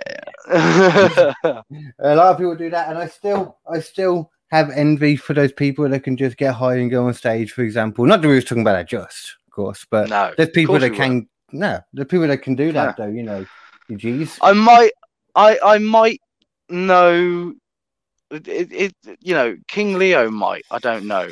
A 1.99 2.15
lot 2.15 2.31
of 2.31 2.37
people 2.37 2.55
do 2.55 2.69
that, 2.71 2.89
and 2.89 2.97
I 2.97 3.07
still, 3.07 3.57
I 3.71 3.79
still 3.79 4.31
have 4.51 4.69
envy 4.71 5.15
for 5.15 5.33
those 5.33 5.53
people 5.53 5.87
that 5.87 6.03
can 6.03 6.17
just 6.17 6.35
get 6.35 6.53
high 6.55 6.75
and 6.75 6.91
go 6.91 7.05
on 7.07 7.13
stage. 7.13 7.53
For 7.53 7.61
example, 7.61 8.05
not 8.05 8.21
that 8.21 8.27
we 8.27 8.33
were 8.33 8.41
talking 8.41 8.63
about 8.63 8.73
that 8.73 8.89
just, 8.89 9.37
of 9.51 9.55
course, 9.55 9.85
but 9.89 10.09
no. 10.09 10.33
there's 10.37 10.49
people 10.49 10.79
that 10.79 10.93
can. 10.93 11.27
No, 11.51 11.81
the 11.93 12.05
people 12.05 12.27
that 12.27 12.41
can 12.41 12.55
do 12.55 12.71
that 12.71 12.95
though. 12.95 13.07
You 13.07 13.23
know, 13.23 13.45
geez. 13.97 14.37
I 14.41 14.53
might, 14.53 14.91
I, 15.35 15.59
I 15.63 15.77
might 15.77 16.21
know. 16.69 17.53
It, 18.31 18.71
it, 18.71 18.95
you 19.19 19.33
know, 19.33 19.57
King 19.67 19.97
Leo 19.97 20.31
might. 20.31 20.63
I 20.71 20.79
don't 20.79 21.05
know. 21.05 21.29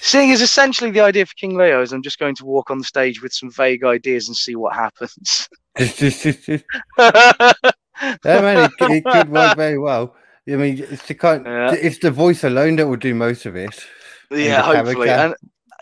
Seeing 0.00 0.30
as 0.30 0.42
essentially 0.42 0.90
the 0.90 1.00
idea 1.00 1.24
for 1.24 1.32
King 1.34 1.56
Leo 1.56 1.80
is 1.80 1.92
I'm 1.92 2.02
just 2.02 2.18
going 2.18 2.34
to 2.36 2.44
walk 2.44 2.70
on 2.70 2.78
the 2.78 2.84
stage 2.84 3.22
with 3.22 3.32
some 3.32 3.50
vague 3.50 3.84
ideas 3.84 4.28
and 4.28 4.36
see 4.36 4.54
what 4.54 4.74
happens. 4.74 5.48
yeah, 5.78 6.60
man, 6.98 8.70
it, 8.70 8.72
it 8.80 9.04
could 9.04 9.30
work 9.30 9.56
very 9.56 9.78
well. 9.78 10.14
I 10.46 10.56
mean, 10.56 10.78
it's 10.78 11.06
the 11.06 11.14
kind, 11.14 11.44
Yeah. 11.44 11.72
it's 11.72 11.98
the 11.98 12.10
voice 12.10 12.44
alone 12.44 12.76
that 12.76 12.86
will 12.86 12.96
do 12.96 13.14
most 13.14 13.46
of 13.46 13.56
it. 13.56 13.82
yeah, 14.30 14.62
hopefully. 14.62 15.08
And 15.08 15.34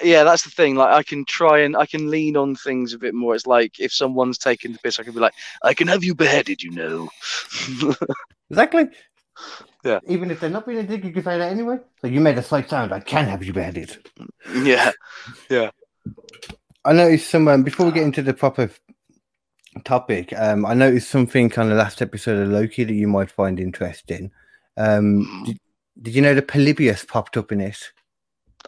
yeah, 0.03 0.25
that's 0.25 0.45
the 0.45 0.51
thing. 0.51 0.77
Like, 0.77 0.93
I 0.93 1.03
can 1.03 1.25
try 1.25 1.61
and 1.61 1.77
I 1.77 1.87
can 1.87 2.11
lean 2.11 2.37
on 2.37 2.55
things 2.55 2.93
a 2.93 2.99
bit 2.99 3.15
more. 3.15 3.35
It's 3.35 3.47
like 3.47 3.81
if 3.81 3.93
someone's 3.93 4.39
taking 4.39 4.73
the 4.73 4.79
piss, 4.79 4.99
I 4.99 5.03
can 5.03 5.13
be 5.13 5.21
like, 5.21 5.35
I 5.63 5.75
can 5.75 5.89
have 5.89 6.05
you 6.05 6.15
beheaded, 6.15 6.63
you 6.63 6.71
know. 6.71 7.09
Exactly. 8.51 8.85
Yeah. 9.85 10.01
Even 10.07 10.31
if 10.31 10.41
they're 10.41 10.51
not 10.51 10.67
being 10.67 10.79
a 10.79 10.83
dick, 10.83 11.05
you 11.05 11.13
can 11.13 11.25
say 11.25 11.39
that 11.39 11.51
anyway. 11.51 11.79
So 12.01 12.07
you 12.07 12.21
made 12.21 12.39
a 12.39 12.43
slight 12.43 12.71
sound. 12.71 12.93
I 12.93 13.01
can 13.01 13.27
have 13.27 13.43
you 13.43 13.53
beheaded. 13.53 13.97
yeah. 14.55 14.93
Yeah. 15.51 15.71
I 16.85 16.93
noticed 16.93 17.31
some 17.31 17.49
um, 17.49 17.65
before 17.65 17.87
we 17.87 17.93
get 17.93 18.05
into 18.05 18.23
the 18.23 18.35
proper 18.35 18.71
topic. 19.85 20.33
Um, 20.37 20.65
I 20.65 20.75
noticed 20.75 21.11
something 21.11 21.53
on 21.59 21.69
the 21.69 21.75
last 21.75 22.01
episode 22.01 22.41
of 22.41 22.49
Loki 22.49 22.85
that 22.85 22.95
you 22.95 23.09
might 23.09 23.31
find 23.31 23.59
interesting. 23.59 24.31
Um, 24.77 25.43
did, 25.45 25.59
did 26.01 26.15
you 26.15 26.23
know 26.23 26.35
the 26.35 26.43
Polybius 26.43 27.05
popped 27.05 27.37
up 27.37 27.51
in 27.51 27.61
it? 27.61 27.79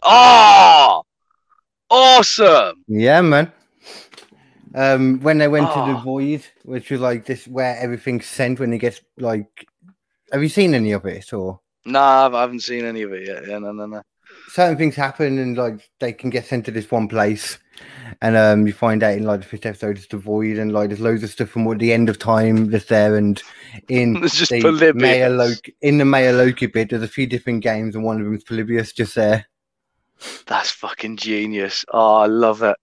Oh, 0.03 1.03
awesome. 1.89 2.83
Yeah, 2.87 3.21
man. 3.21 3.51
Um, 4.75 5.19
when 5.21 5.39
they 5.39 5.47
went 5.47 5.67
to 5.67 5.79
the 5.79 5.97
Oh. 5.97 6.01
void, 6.03 6.45
which 6.63 6.91
was 6.91 7.01
like 7.01 7.25
this, 7.25 7.47
where 7.47 7.75
everything's 7.77 8.25
sent 8.27 8.59
when 8.59 8.71
it 8.73 8.77
gets 8.79 9.01
like. 9.17 9.65
Have 10.31 10.43
you 10.43 10.49
seen 10.49 10.75
any 10.75 10.91
of 10.91 11.05
it 11.05 11.33
or? 11.33 11.59
Nah, 11.85 12.29
I 12.31 12.41
haven't 12.41 12.61
seen 12.61 12.85
any 12.85 13.01
of 13.01 13.11
it 13.13 13.25
yet. 13.27 13.47
Yeah, 13.47 13.57
no, 13.57 13.71
no, 13.71 13.87
no. 13.87 14.01
certain 14.49 14.77
things 14.77 14.95
happen 14.95 15.39
and 15.39 15.57
like 15.57 15.89
they 15.99 16.13
can 16.13 16.29
get 16.29 16.45
sent 16.45 16.63
to 16.65 16.71
this 16.71 16.89
one 16.91 17.07
place 17.07 17.57
and 18.21 18.35
um 18.37 18.67
you 18.67 18.73
find 18.73 19.01
out 19.01 19.15
in 19.17 19.23
like 19.23 19.39
the 19.39 19.45
fifth 19.45 19.65
episode 19.65 19.97
it's 19.97 20.05
the 20.07 20.17
void 20.17 20.57
and 20.57 20.71
like 20.71 20.89
there's 20.89 20.99
loads 20.99 21.23
of 21.23 21.29
stuff 21.31 21.49
from 21.49 21.65
what 21.65 21.79
the 21.79 21.91
end 21.91 22.09
of 22.09 22.19
time 22.19 22.69
that's 22.69 22.85
there 22.85 23.15
and 23.15 23.41
in 23.87 24.17
It's 24.23 24.35
just 24.37 24.51
the 24.51 24.61
Polybius. 24.61 25.01
Maya 25.01 25.29
Loki 25.29 25.75
in 25.81 25.97
the 25.97 26.05
Maya 26.05 26.31
Loki 26.33 26.67
bit 26.67 26.89
there's 26.91 27.01
a 27.01 27.07
few 27.07 27.25
different 27.25 27.63
games 27.63 27.95
and 27.95 28.03
one 28.03 28.17
of 28.19 28.23
them 28.25 28.35
is 28.35 28.43
Polybius 28.43 28.93
just 28.93 29.15
there. 29.15 29.47
That's 30.47 30.69
fucking 30.71 31.17
genius. 31.17 31.85
Oh, 31.93 32.15
I 32.17 32.25
love 32.25 32.61
it. 32.63 32.75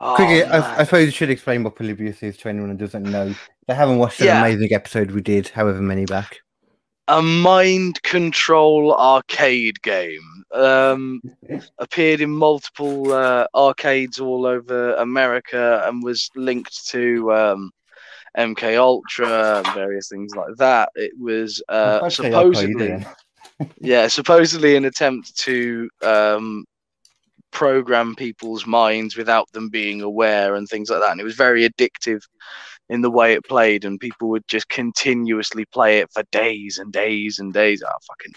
Oh, 0.00 0.14
Quickly. 0.16 0.44
I, 0.44 0.80
I 0.80 0.84
suppose 0.84 1.06
you 1.06 1.12
should 1.12 1.30
explain 1.30 1.62
what 1.62 1.76
Polybius 1.76 2.22
is 2.22 2.36
to 2.38 2.48
anyone 2.48 2.70
who 2.70 2.76
doesn't 2.76 3.02
know. 3.02 3.34
They 3.66 3.74
haven't 3.74 3.98
watched 3.98 4.20
an 4.20 4.28
amazing 4.28 4.72
episode 4.72 5.10
we 5.10 5.20
did, 5.20 5.48
however 5.48 5.80
many 5.80 6.06
back. 6.06 6.38
a 7.08 7.20
mind 7.20 8.02
control 8.02 8.94
arcade 8.94 9.80
game. 9.82 10.44
Um, 10.52 11.20
appeared 11.78 12.20
in 12.20 12.30
multiple 12.30 13.12
uh, 13.12 13.46
arcades 13.54 14.18
all 14.18 14.46
over 14.46 14.94
America 14.94 15.84
and 15.86 16.02
was 16.02 16.30
linked 16.34 16.88
to 16.88 17.32
um, 17.32 17.70
MK 18.36 18.78
Ultra 18.78 19.58
and 19.58 19.74
various 19.74 20.08
things 20.08 20.34
like 20.34 20.56
that. 20.56 20.88
It 20.94 21.12
was 21.18 21.62
uh, 21.68 22.00
arcade 22.02 22.12
supposedly, 22.12 22.88
then. 22.88 23.06
Yeah, 23.80 24.08
supposedly 24.08 24.76
an 24.76 24.84
attempt 24.84 25.36
to 25.38 25.88
um, 26.02 26.64
program 27.50 28.14
people's 28.14 28.66
minds 28.66 29.16
without 29.16 29.50
them 29.52 29.68
being 29.68 30.02
aware 30.02 30.54
and 30.54 30.68
things 30.68 30.90
like 30.90 31.00
that. 31.00 31.12
And 31.12 31.20
it 31.20 31.24
was 31.24 31.34
very 31.34 31.68
addictive 31.68 32.22
in 32.88 33.02
the 33.02 33.10
way 33.10 33.34
it 33.34 33.44
played, 33.44 33.84
and 33.84 34.00
people 34.00 34.28
would 34.30 34.46
just 34.48 34.68
continuously 34.68 35.64
play 35.66 36.00
it 36.00 36.10
for 36.12 36.24
days 36.32 36.78
and 36.78 36.92
days 36.92 37.38
and 37.38 37.52
days. 37.52 37.82
Oh, 37.86 37.98
fucking. 38.06 38.34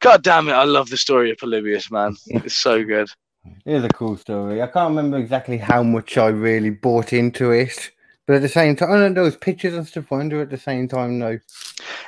God 0.00 0.22
damn 0.22 0.48
it, 0.48 0.52
I 0.52 0.62
love 0.64 0.88
the 0.88 0.96
story 0.96 1.32
of 1.32 1.38
Polybius, 1.38 1.90
man. 1.90 2.16
It's 2.26 2.54
so 2.54 2.84
good. 2.84 3.08
It 3.64 3.74
is 3.74 3.84
a 3.84 3.88
cool 3.88 4.16
story. 4.16 4.62
I 4.62 4.68
can't 4.68 4.90
remember 4.90 5.16
exactly 5.18 5.58
how 5.58 5.82
much 5.82 6.16
I 6.16 6.28
really 6.28 6.70
bought 6.70 7.12
into 7.12 7.50
it, 7.50 7.90
but 8.28 8.36
at 8.36 8.42
the 8.42 8.48
same 8.48 8.76
time, 8.76 8.92
I 8.92 8.98
don't 8.98 9.14
know, 9.14 9.24
those 9.24 9.36
pictures 9.38 9.72
and 9.72 9.86
stuff 9.88 10.12
under 10.12 10.42
at 10.42 10.50
the 10.50 10.58
same 10.58 10.86
time, 10.86 11.18
no. 11.18 11.38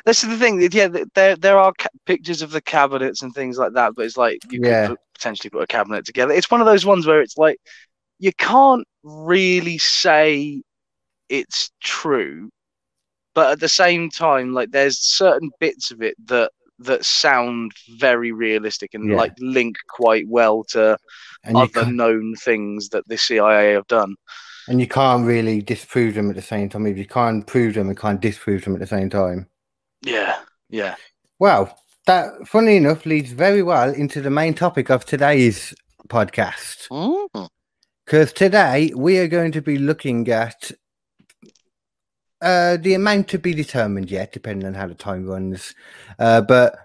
This 0.04 0.22
is 0.22 0.28
the 0.28 0.36
thing. 0.36 0.60
Yeah, 0.70 0.88
there 1.14 1.34
there 1.34 1.58
are 1.58 1.72
ca- 1.78 1.88
pictures 2.04 2.42
of 2.42 2.50
the 2.50 2.60
cabinets 2.60 3.22
and 3.22 3.32
things 3.34 3.56
like 3.56 3.72
that, 3.72 3.94
but 3.96 4.04
it's 4.04 4.18
like 4.18 4.38
you 4.50 4.60
Yeah. 4.62 4.88
could 4.88 4.98
potentially 5.14 5.48
put 5.48 5.62
a 5.62 5.66
cabinet 5.66 6.04
together. 6.04 6.34
It's 6.34 6.50
one 6.50 6.60
of 6.60 6.66
those 6.66 6.84
ones 6.84 7.06
where 7.06 7.22
it's 7.22 7.38
like 7.38 7.56
you 8.18 8.32
can't 8.34 8.86
really 9.02 9.78
say 9.78 10.60
it's 11.30 11.70
true, 11.82 12.50
but 13.34 13.52
at 13.52 13.60
the 13.60 13.68
same 13.68 14.10
time, 14.10 14.52
like 14.52 14.72
there's 14.72 14.98
certain 14.98 15.50
bits 15.58 15.90
of 15.90 16.02
it 16.02 16.16
that 16.26 16.52
that 16.80 17.04
sound 17.06 17.72
very 17.98 18.30
realistic 18.32 18.92
and 18.92 19.08
Yeah. 19.10 19.16
like 19.16 19.32
link 19.38 19.76
quite 19.88 20.28
well 20.28 20.64
to 20.72 20.98
And 21.44 21.56
other 21.56 21.86
known 21.90 22.34
things 22.34 22.90
that 22.90 23.08
the 23.08 23.16
CIA 23.16 23.72
have 23.72 23.86
done. 23.86 24.16
And 24.70 24.80
you 24.80 24.86
can't 24.86 25.26
really 25.26 25.60
disprove 25.60 26.14
them 26.14 26.30
at 26.30 26.36
the 26.36 26.42
same 26.42 26.68
time. 26.68 26.86
If 26.86 26.96
you 26.96 27.04
can't 27.04 27.44
prove 27.44 27.74
them, 27.74 27.88
you 27.88 27.96
can't 27.96 28.20
disprove 28.20 28.64
them 28.64 28.74
at 28.74 28.78
the 28.78 28.86
same 28.86 29.10
time. 29.10 29.48
Yeah, 30.00 30.38
yeah. 30.68 30.94
Well, 31.40 31.76
that, 32.06 32.46
funny 32.46 32.76
enough, 32.76 33.04
leads 33.04 33.32
very 33.32 33.64
well 33.64 33.92
into 33.92 34.20
the 34.20 34.30
main 34.30 34.54
topic 34.54 34.88
of 34.88 35.04
today's 35.04 35.74
podcast. 36.06 36.86
Mm. 36.88 37.48
Because 38.06 38.32
today 38.32 38.92
we 38.96 39.18
are 39.18 39.26
going 39.26 39.50
to 39.52 39.60
be 39.60 39.76
looking 39.76 40.28
at 40.28 40.70
uh, 42.40 42.76
the 42.76 42.94
amount 42.94 43.26
to 43.30 43.38
be 43.40 43.54
determined 43.54 44.08
yet, 44.08 44.30
depending 44.30 44.68
on 44.68 44.74
how 44.74 44.86
the 44.86 44.94
time 44.94 45.26
runs. 45.26 45.74
Uh, 46.20 46.42
but 46.42 46.76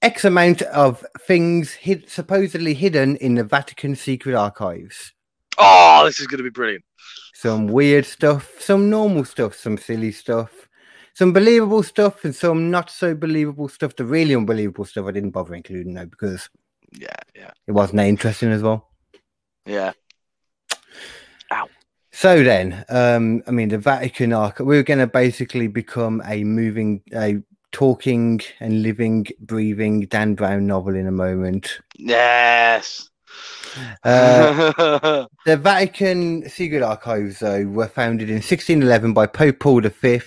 X 0.00 0.24
amount 0.24 0.62
of 0.62 1.04
things 1.22 1.72
hid, 1.72 2.08
supposedly 2.08 2.72
hidden 2.72 3.16
in 3.16 3.34
the 3.34 3.42
Vatican 3.42 3.96
secret 3.96 4.36
archives. 4.36 5.12
Oh, 5.58 6.04
this 6.04 6.20
is 6.20 6.26
going 6.26 6.38
to 6.38 6.44
be 6.44 6.50
brilliant. 6.50 6.84
Some 7.34 7.66
weird 7.66 8.06
stuff, 8.06 8.60
some 8.60 8.88
normal 8.90 9.24
stuff, 9.24 9.54
some 9.54 9.76
silly 9.78 10.12
stuff, 10.12 10.68
some 11.14 11.32
believable 11.32 11.82
stuff, 11.82 12.24
and 12.24 12.34
some 12.34 12.70
not 12.70 12.90
so 12.90 13.14
believable 13.14 13.68
stuff. 13.68 13.94
The 13.96 14.04
really 14.04 14.34
unbelievable 14.34 14.84
stuff 14.84 15.06
I 15.06 15.12
didn't 15.12 15.30
bother 15.30 15.54
including 15.54 15.94
though 15.94 16.06
because 16.06 16.48
Yeah, 16.92 17.08
yeah, 17.34 17.50
it 17.66 17.72
wasn't 17.72 17.98
that 17.98 18.06
interesting 18.06 18.50
as 18.52 18.62
well. 18.62 18.88
yeah. 19.66 19.92
Ow. 21.52 21.68
So 22.12 22.42
then, 22.42 22.84
um, 22.88 23.42
I 23.46 23.50
mean, 23.50 23.68
the 23.68 23.78
Vatican 23.78 24.32
Archive, 24.32 24.66
we're 24.66 24.82
going 24.82 25.00
to 25.00 25.06
basically 25.06 25.68
become 25.68 26.22
a 26.26 26.44
moving, 26.44 27.02
a 27.14 27.36
talking 27.72 28.40
and 28.60 28.82
living, 28.82 29.26
breathing 29.40 30.00
Dan 30.06 30.34
Brown 30.34 30.66
novel 30.66 30.96
in 30.96 31.06
a 31.06 31.12
moment. 31.12 31.78
Yes. 31.98 33.10
Uh, 34.04 35.26
the 35.46 35.56
Vatican 35.56 36.48
Secret 36.48 36.82
Archives, 36.82 37.38
though, 37.40 37.64
were 37.66 37.88
founded 37.88 38.28
in 38.28 38.36
1611 38.36 39.12
by 39.12 39.26
Pope 39.26 39.60
Paul 39.60 39.80
V, 39.80 40.20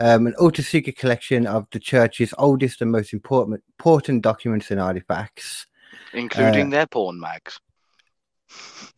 um, 0.00 0.26
an 0.26 0.34
ultra 0.40 0.64
secret 0.64 0.96
collection 0.96 1.46
of 1.46 1.66
the 1.72 1.78
church's 1.78 2.34
oldest 2.38 2.80
and 2.80 2.90
most 2.90 3.12
important, 3.12 3.62
important 3.78 4.22
documents 4.22 4.70
and 4.70 4.80
artifacts. 4.80 5.66
Including 6.12 6.68
Uh, 6.68 6.70
their 6.70 6.86
porn 6.86 7.20
mags. 7.20 7.60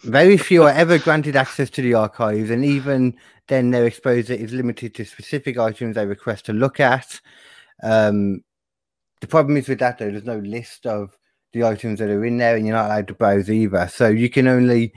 Very 0.02 0.36
few 0.36 0.64
are 0.64 0.70
ever 0.70 0.98
granted 0.98 1.36
access 1.36 1.70
to 1.70 1.82
the 1.82 1.94
archives, 1.94 2.50
and 2.50 2.64
even 2.64 3.16
then, 3.48 3.70
their 3.70 3.86
exposure 3.86 4.34
is 4.34 4.52
limited 4.52 4.94
to 4.94 5.04
specific 5.04 5.58
items 5.58 5.94
they 5.94 6.06
request 6.06 6.46
to 6.46 6.52
look 6.52 6.80
at. 6.80 7.20
Um, 7.82 8.42
the 9.20 9.26
problem 9.26 9.56
is 9.56 9.68
with 9.68 9.78
that, 9.80 9.98
though, 9.98 10.10
there's 10.10 10.24
no 10.24 10.38
list 10.38 10.86
of 10.86 11.16
the 11.54 11.64
items 11.64 12.00
that 12.00 12.10
are 12.10 12.24
in 12.24 12.36
there, 12.36 12.56
and 12.56 12.66
you're 12.66 12.76
not 12.76 12.86
allowed 12.86 13.08
to 13.08 13.14
browse 13.14 13.50
either. 13.50 13.88
So 13.88 14.08
you 14.08 14.28
can 14.28 14.46
only 14.46 14.92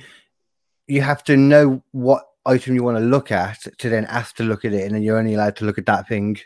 you 0.88 1.02
have 1.02 1.24
to 1.26 1.38
know 1.38 1.84
what 1.91 2.26
item 2.46 2.76
you 2.76 2.84
want 2.84 2.98
to 2.98 3.04
look 3.04 3.32
at 3.32 3.60
to 3.78 3.89
then 3.89 4.06
ask 4.06 4.36
to 4.38 4.43
look 4.43 4.65
at 4.65 4.74
it, 4.74 4.86
and 4.86 4.96
then 4.96 5.04
you're 5.04 5.17
only 5.17 5.36
allowed 5.36 5.56
to 5.58 5.65
look 5.65 5.78
at 5.78 5.86
that 5.86 6.08
thing. 6.08 6.38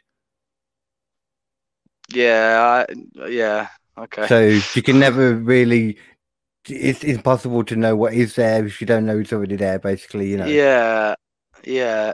Yeah, 2.14 2.86
I, 2.88 3.28
yeah. 3.28 3.70
Okay. 3.98 4.28
So 4.28 4.60
you 4.76 4.84
can 4.84 5.00
never 5.00 5.36
really. 5.36 5.98
It's 6.68 7.04
impossible 7.04 7.64
to 7.66 7.76
know 7.76 7.96
what 7.96 8.14
is 8.14 8.36
there 8.36 8.64
if 8.64 8.82
you 8.82 8.86
don't 8.86 9.08
know 9.08 9.18
it's 9.18 9.34
already 9.34 9.56
there. 9.56 9.80
Basically, 9.80 10.30
you 10.30 10.38
know. 10.38 10.46
Yeah, 10.46 11.16
yeah. 11.64 12.14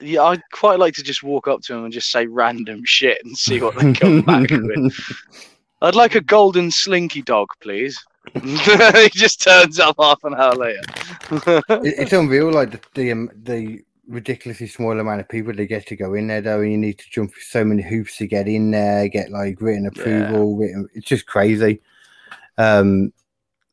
Yeah, 0.00 0.22
I'd 0.22 0.42
quite 0.52 0.80
like 0.80 0.94
to 0.94 1.02
just 1.02 1.22
walk 1.22 1.46
up 1.46 1.60
to 1.62 1.74
them 1.74 1.84
and 1.84 1.92
just 1.92 2.10
say 2.10 2.26
random 2.26 2.82
shit 2.84 3.18
and 3.24 3.36
see 3.36 3.60
what 3.60 3.76
they 3.76 3.92
come 3.92 4.22
back 4.22 4.50
with. 4.50 4.98
I'd 5.82 5.96
like 5.96 6.14
a 6.14 6.20
golden 6.20 6.70
slinky 6.70 7.22
dog, 7.22 7.48
please. 7.60 8.02
he 8.34 9.08
just 9.10 9.42
turns 9.42 9.80
up 9.80 9.96
half 9.98 10.22
an 10.24 10.34
hour 10.34 10.54
later. 10.54 10.82
It- 11.68 11.94
it's 11.98 12.12
unreal, 12.12 12.52
like 12.52 12.70
the 12.70 12.80
the, 12.94 13.12
um, 13.12 13.30
the 13.42 13.82
ridiculously 14.08 14.68
small 14.68 14.98
amount 14.98 15.20
of 15.20 15.28
people 15.28 15.52
that 15.52 15.66
get 15.66 15.86
to 15.88 15.96
go 15.96 16.14
in 16.14 16.28
there, 16.28 16.40
though, 16.40 16.60
and 16.60 16.70
you 16.70 16.78
need 16.78 16.98
to 16.98 17.10
jump 17.10 17.32
through 17.32 17.42
so 17.42 17.64
many 17.64 17.82
hoops 17.82 18.16
to 18.18 18.26
get 18.26 18.46
in 18.46 18.70
there, 18.70 19.08
get 19.08 19.30
like 19.30 19.60
written 19.60 19.86
approval. 19.86 20.56
Written, 20.56 20.88
it's 20.94 21.06
just 21.06 21.26
crazy. 21.26 21.80
Um, 22.58 23.12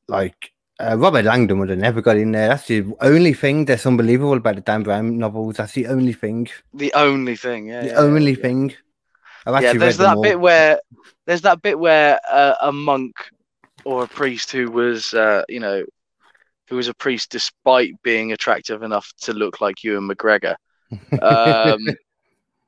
like 0.08 0.52
uh, 0.80 0.98
Robert 0.98 1.26
Langdon 1.26 1.60
would 1.60 1.70
have 1.70 1.78
never 1.78 2.02
got 2.02 2.18
in 2.18 2.32
there. 2.32 2.50
That's 2.50 2.68
the 2.68 2.86
only 3.02 3.34
thing 3.34 3.66
that's 3.66 3.86
unbelievable 3.86 4.38
about 4.38 4.56
the 4.56 4.62
Dan 4.62 4.82
Brown 4.82 5.18
novels. 5.18 5.58
That's 5.58 5.74
the 5.74 5.88
only 5.88 6.14
thing. 6.14 6.48
the 6.74 6.94
only 6.94 7.36
thing, 7.36 7.68
yeah. 7.68 7.82
the 7.82 7.88
yeah, 7.88 7.98
only 7.98 8.32
yeah. 8.34 8.42
thing. 8.42 8.74
Yeah, 9.48 9.74
there's 9.74 9.98
that 9.98 10.18
all. 10.18 10.24
bit 10.24 10.40
where 10.40 10.80
there's 11.26 11.42
that 11.42 11.62
bit 11.62 11.78
where 11.80 12.20
uh, 12.30 12.56
a 12.62 12.72
monk 12.72 13.16
or 13.86 14.04
a 14.04 14.08
priest 14.08 14.52
who 14.52 14.72
was, 14.72 15.14
uh, 15.14 15.44
you 15.48 15.60
know, 15.60 15.84
who 16.70 16.76
was 16.76 16.88
a 16.88 16.94
priest 16.94 17.32
despite 17.32 17.94
being 18.04 18.32
attractive 18.32 18.84
enough 18.84 19.12
to 19.22 19.34
look 19.34 19.62
like 19.62 19.84
Ewan 19.84 20.08
McGregor. 20.08 20.56
Um, 21.22 21.86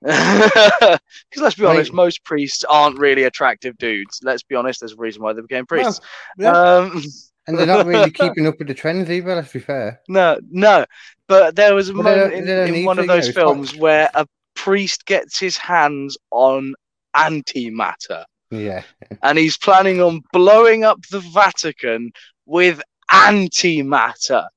Because 0.01 0.99
let's 1.37 1.55
be 1.55 1.65
honest, 1.65 1.93
most 1.93 2.23
priests 2.23 2.63
aren't 2.63 2.97
really 2.97 3.23
attractive 3.23 3.77
dudes. 3.77 4.19
Let's 4.23 4.41
be 4.43 4.55
honest, 4.55 4.79
there's 4.81 4.93
a 4.93 4.97
reason 4.97 5.21
why 5.21 5.33
they 5.33 5.41
became 5.41 5.65
priests. 5.67 6.01
Um, 6.43 7.03
and 7.47 7.57
they're 7.57 7.67
not 7.67 7.85
really 7.85 8.09
keeping 8.21 8.47
up 8.47 8.57
with 8.57 8.67
the 8.67 8.73
trends 8.73 9.09
either. 9.11 9.35
Let's 9.35 9.53
be 9.53 9.59
fair. 9.59 10.01
no, 10.07 10.39
no. 10.49 10.85
But 11.27 11.55
there 11.55 11.75
was 11.75 11.89
a 11.89 11.93
Well, 11.93 12.03
moment 12.03 12.33
in, 12.33 12.75
in 12.75 12.85
one 12.85 12.99
of 12.99 13.07
those 13.07 13.29
films 13.29 13.75
where 13.75 14.09
a 14.13 14.25
priest 14.55 15.05
gets 15.05 15.39
his 15.39 15.57
hands 15.57 16.17
on 16.31 16.73
antimatter 17.15 18.25
Yeah. 18.49 18.83
and 19.23 19.37
he's 19.37 19.57
planning 19.57 20.01
on 20.01 20.21
blowing 20.31 20.83
up 20.83 20.99
the 21.11 21.19
Vatican 21.19 22.11
with 22.45 22.81
antimatter. 23.11 24.47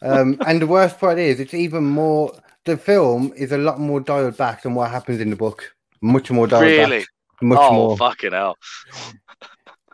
Um, 0.00 0.38
and 0.46 0.60
the 0.62 0.66
worst 0.66 0.98
part 1.00 1.18
is, 1.18 1.40
it's 1.40 1.54
even 1.54 1.84
more. 1.84 2.32
The 2.64 2.76
film 2.76 3.32
is 3.36 3.50
a 3.50 3.58
lot 3.58 3.80
more 3.80 4.00
dialed 4.00 4.36
back 4.36 4.62
than 4.62 4.74
what 4.74 4.90
happens 4.90 5.20
in 5.20 5.30
the 5.30 5.36
book. 5.36 5.74
Much 6.00 6.30
more 6.30 6.46
dialed 6.46 6.64
Really? 6.64 6.98
back. 7.00 7.08
Much 7.40 7.58
oh, 7.60 7.72
more. 7.72 7.96
fucking 7.96 8.30
hell. 8.32 8.56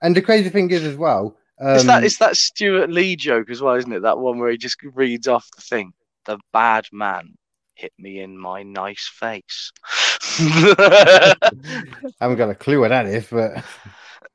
And 0.02 0.14
the 0.14 0.20
crazy 0.20 0.50
thing 0.50 0.70
is, 0.70 0.84
as 0.84 0.96
well, 0.96 1.36
um, 1.60 1.74
it's 1.76 1.84
that 1.84 2.04
it's 2.04 2.18
that 2.18 2.36
Stewart 2.36 2.90
Lee 2.90 3.16
joke 3.16 3.50
as 3.50 3.62
well, 3.62 3.74
isn't 3.74 3.92
it? 3.92 4.02
That 4.02 4.18
one 4.18 4.38
where 4.38 4.50
he 4.50 4.58
just 4.58 4.76
reads 4.82 5.26
off 5.26 5.48
the 5.56 5.62
thing. 5.62 5.92
The 6.26 6.38
bad 6.52 6.84
man 6.92 7.34
hit 7.78 7.92
me 7.96 8.20
in 8.20 8.36
my 8.36 8.64
nice 8.64 9.08
face. 9.08 9.72
I 10.40 11.34
haven't 12.20 12.36
got 12.36 12.50
a 12.50 12.54
clue 12.54 12.80
what 12.80 12.88
that 12.88 13.06
is, 13.06 13.28
but 13.30 13.64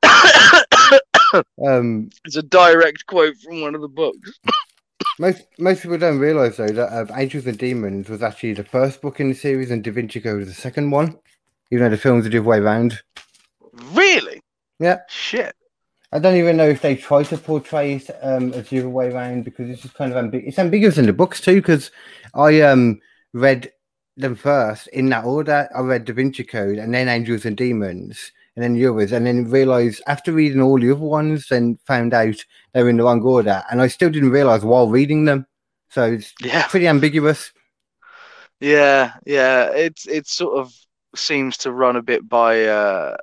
um, 1.66 2.08
it's 2.24 2.36
a 2.36 2.42
direct 2.42 3.06
quote 3.06 3.36
from 3.36 3.60
one 3.60 3.74
of 3.74 3.82
the 3.82 3.88
books. 3.88 4.40
most 5.18 5.42
most 5.58 5.82
people 5.82 5.98
don't 5.98 6.18
realize 6.18 6.56
though 6.56 6.68
that 6.68 6.92
uh, 6.92 7.06
Angels 7.16 7.46
and 7.46 7.58
Demons 7.58 8.08
was 8.08 8.22
actually 8.22 8.54
the 8.54 8.64
first 8.64 9.02
book 9.02 9.20
in 9.20 9.28
the 9.28 9.34
series, 9.34 9.70
and 9.70 9.84
Da 9.84 9.92
Vinci 9.92 10.20
Code 10.20 10.38
was 10.38 10.48
the 10.48 10.54
second 10.54 10.90
one. 10.90 11.18
Even 11.70 11.84
though 11.84 11.90
the 11.90 11.98
film's 11.98 12.26
are 12.26 12.30
the 12.30 12.38
other 12.38 12.48
way 12.48 12.58
around. 12.58 13.02
Really? 13.92 14.40
Yeah. 14.78 15.00
Shit. 15.08 15.54
I 16.12 16.18
don't 16.18 16.36
even 16.36 16.56
know 16.56 16.68
if 16.68 16.80
they 16.80 16.94
try 16.94 17.24
to 17.24 17.36
portray 17.36 17.96
it 17.96 18.08
um, 18.22 18.52
as 18.52 18.68
the 18.68 18.78
other 18.78 18.88
way 18.88 19.10
around 19.10 19.44
because 19.44 19.68
it's 19.68 19.82
just 19.82 19.94
kind 19.94 20.12
of 20.12 20.18
ambiguous. 20.18 20.50
It's 20.50 20.58
ambiguous 20.58 20.98
in 20.98 21.06
the 21.06 21.12
books 21.12 21.40
too 21.40 21.56
because 21.56 21.90
I 22.34 22.60
um 22.62 23.00
read 23.34 23.70
them 24.16 24.36
first 24.36 24.86
in 24.88 25.10
that 25.10 25.24
order. 25.26 25.68
I 25.76 25.80
read 25.80 26.06
Da 26.06 26.14
Vinci 26.14 26.44
Code 26.44 26.78
and 26.78 26.94
then 26.94 27.08
Angels 27.08 27.44
and 27.44 27.56
Demons 27.56 28.32
and 28.56 28.62
then 28.62 28.74
the 28.74 28.86
others, 28.86 29.12
and 29.12 29.26
then 29.26 29.50
realized 29.50 30.00
after 30.06 30.32
reading 30.32 30.62
all 30.62 30.78
the 30.78 30.90
other 30.92 31.00
ones, 31.00 31.48
then 31.48 31.76
found 31.86 32.14
out 32.14 32.36
they 32.72 32.82
were 32.84 32.88
in 32.88 32.96
the 32.96 33.02
wrong 33.02 33.20
order, 33.22 33.64
and 33.70 33.82
I 33.82 33.88
still 33.88 34.10
didn't 34.10 34.30
realize 34.30 34.64
while 34.64 34.88
reading 34.88 35.24
them. 35.24 35.46
So 35.90 36.04
it's 36.12 36.32
Yeah. 36.40 36.66
pretty 36.68 36.86
ambiguous. 36.88 37.52
Yeah, 38.60 39.14
yeah. 39.26 39.70
It's 39.72 40.06
it 40.06 40.26
sort 40.26 40.58
of 40.58 40.72
seems 41.16 41.56
to 41.58 41.72
run 41.72 41.96
a 41.96 42.02
bit 42.02 42.28
by 42.28 42.64
uh 42.64 43.16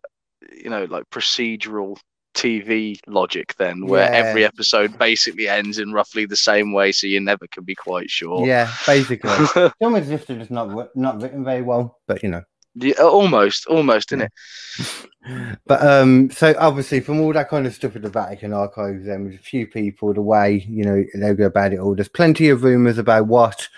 you 0.52 0.70
know, 0.70 0.86
like 0.86 1.10
procedural 1.10 1.98
TV 2.34 2.98
logic 3.08 3.56
then, 3.58 3.86
where 3.86 4.12
every 4.12 4.46
episode 4.46 4.98
basically 4.98 5.48
ends 5.48 5.78
in 5.80 5.92
roughly 5.92 6.26
the 6.26 6.36
same 6.36 6.72
way, 6.72 6.92
so 6.92 7.08
you 7.08 7.20
never 7.20 7.48
can 7.48 7.64
be 7.64 7.76
quite 7.76 8.10
sure. 8.10 8.46
Yeah, 8.48 8.72
basically. 8.86 9.32
It's 9.32 9.76
almost 9.80 10.04
as 10.06 10.12
if 10.12 10.28
they're 10.28 10.38
just 10.38 10.52
not 10.52 10.96
not 10.96 11.22
written 11.22 11.44
very 11.44 11.62
well, 11.62 12.00
but 12.08 12.24
you 12.24 12.30
know. 12.30 12.44
Yeah, 12.76 12.94
almost, 13.02 13.68
almost, 13.68 14.12
isn't 14.14 14.22
it? 14.22 15.08
But 15.68 15.84
um, 15.86 16.32
so 16.32 16.56
obviously 16.58 17.00
from 17.00 17.20
all 17.20 17.32
that 17.34 17.48
kind 17.48 17.68
of 17.68 17.76
stuff 17.76 17.96
at 17.96 18.02
the 18.02 18.10
Vatican 18.10 18.54
archives, 18.54 19.06
and 19.06 19.26
with 19.26 19.36
a 19.36 19.44
few 19.44 19.68
people, 19.68 20.16
the 20.16 20.22
way 20.22 20.66
you 20.68 20.84
know 20.84 21.04
they 21.14 21.36
go 21.36 21.46
about 21.46 21.74
it 21.74 21.80
all, 21.80 21.94
there's 21.94 22.10
plenty 22.10 22.50
of 22.50 22.64
rumors 22.64 22.98
about 22.98 23.28
what 23.28 23.70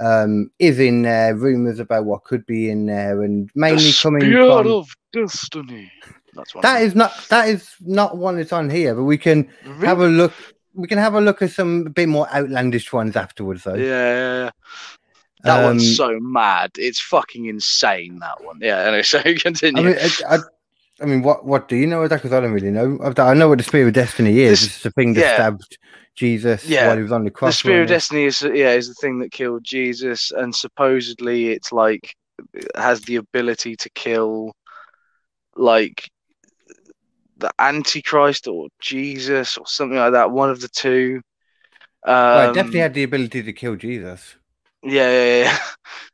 um 0.00 0.50
is 0.58 0.80
in 0.80 1.02
there, 1.02 1.36
rumors 1.36 1.78
about 1.78 2.04
what 2.04 2.24
could 2.24 2.44
be 2.46 2.68
in 2.68 2.86
there, 2.86 3.22
and 3.22 3.48
mainly 3.54 3.84
the 3.84 3.98
coming 4.02 4.22
Spear 4.22 4.46
from. 4.46 4.66
of 4.66 4.88
destiny. 5.12 5.92
That's 6.38 6.54
one. 6.54 6.62
That 6.62 6.82
is 6.82 6.94
not 6.94 7.12
that 7.28 7.48
is 7.48 7.68
not 7.80 8.16
one 8.16 8.36
that's 8.36 8.52
on 8.52 8.70
here, 8.70 8.94
but 8.94 9.04
we 9.04 9.18
can 9.18 9.48
have 9.80 10.00
a 10.00 10.06
look. 10.06 10.32
We 10.74 10.86
can 10.86 10.98
have 10.98 11.14
a 11.14 11.20
look 11.20 11.42
at 11.42 11.50
some 11.50 11.84
bit 11.84 12.08
more 12.08 12.28
outlandish 12.32 12.92
ones 12.92 13.16
afterwards, 13.16 13.64
though. 13.64 13.74
Yeah, 13.74 14.44
yeah. 14.44 14.50
That 15.42 15.58
Um, 15.58 15.64
one's 15.64 15.96
so 15.96 16.18
mad. 16.20 16.70
It's 16.76 17.00
fucking 17.00 17.46
insane. 17.46 18.18
That 18.20 18.42
one. 18.44 18.58
Yeah. 18.60 18.78
Anyway, 18.78 19.02
so 19.14 19.20
continue. 19.22 19.82
I 19.82 19.86
mean, 19.86 19.98
I, 19.98 20.34
I, 20.36 20.38
I 21.00 21.04
mean, 21.06 21.22
what 21.22 21.44
what 21.44 21.68
do 21.68 21.76
you 21.76 21.86
know 21.86 22.02
of 22.02 22.10
that? 22.10 22.16
Because 22.16 22.32
I 22.32 22.40
don't 22.40 22.52
really 22.52 22.70
know. 22.70 22.98
I 23.18 23.34
know 23.34 23.48
what 23.48 23.58
the 23.58 23.64
Spear 23.64 23.88
of 23.88 23.94
Destiny 23.94 24.38
is. 24.40 24.60
This- 24.60 24.66
it's 24.68 24.82
the 24.84 24.90
thing 24.92 25.14
that 25.14 25.20
yeah. 25.20 25.34
stabbed 25.34 25.78
Jesus 26.14 26.64
Yeah. 26.64 26.88
while 26.88 26.96
he 26.96 27.02
was 27.02 27.12
on 27.12 27.24
the 27.24 27.30
cross. 27.30 27.54
the. 27.54 27.68
Spear 27.68 27.82
of 27.82 27.86
it? 27.86 27.94
Destiny 27.94 28.24
is 28.24 28.42
yeah 28.42 28.72
is 28.72 28.88
the 28.88 28.94
thing 28.94 29.18
that 29.20 29.32
killed 29.32 29.64
Jesus, 29.64 30.30
and 30.30 30.54
supposedly 30.54 31.48
it's 31.48 31.72
like 31.72 32.14
it 32.54 32.70
has 32.76 33.02
the 33.02 33.16
ability 33.16 33.74
to 33.76 33.90
kill 33.90 34.52
like 35.56 36.08
the 37.38 37.50
Antichrist 37.58 38.46
or 38.48 38.68
Jesus 38.80 39.56
or 39.56 39.66
something 39.66 39.98
like 39.98 40.12
that. 40.12 40.30
One 40.30 40.50
of 40.50 40.60
the 40.60 40.68
two. 40.68 41.20
Um, 42.06 42.14
Well, 42.14 42.50
it 42.50 42.54
definitely 42.54 42.80
had 42.80 42.94
the 42.94 43.02
ability 43.04 43.42
to 43.42 43.52
kill 43.52 43.76
Jesus. 43.76 44.36
Yeah, 44.82 45.10
yeah, 45.10 45.42
yeah. 45.44 45.58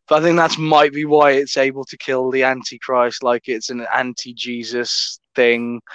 But 0.06 0.20
I 0.20 0.22
think 0.22 0.36
that's 0.36 0.58
might 0.58 0.92
be 0.92 1.06
why 1.06 1.30
it's 1.32 1.56
able 1.56 1.84
to 1.86 1.96
kill 1.96 2.30
the 2.30 2.42
Antichrist, 2.42 3.22
like 3.22 3.48
it's 3.48 3.70
an 3.70 3.86
anti-Jesus 3.94 5.18
thing. 5.34 5.80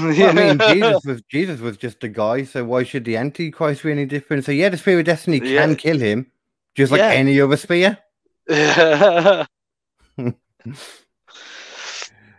Well, 0.00 0.28
I 0.28 0.32
mean, 0.32 0.58
Jesus 0.66 1.04
was 1.04 1.22
Jesus 1.28 1.60
was 1.60 1.76
just 1.76 2.04
a 2.04 2.08
guy, 2.08 2.44
so 2.44 2.64
why 2.64 2.84
should 2.84 3.04
the 3.04 3.16
Antichrist 3.16 3.82
be 3.82 3.90
any 3.90 4.06
different? 4.06 4.44
So 4.44 4.52
yeah, 4.52 4.68
the 4.68 4.76
Spear 4.76 5.00
of 5.00 5.04
Destiny 5.06 5.40
Yeah. 5.40 5.66
can 5.66 5.74
kill 5.74 5.98
him, 5.98 6.30
just 6.76 6.92
like 6.92 7.00
Yeah. 7.00 7.08
any 7.10 7.40
other 7.40 7.56
spear. 7.56 7.98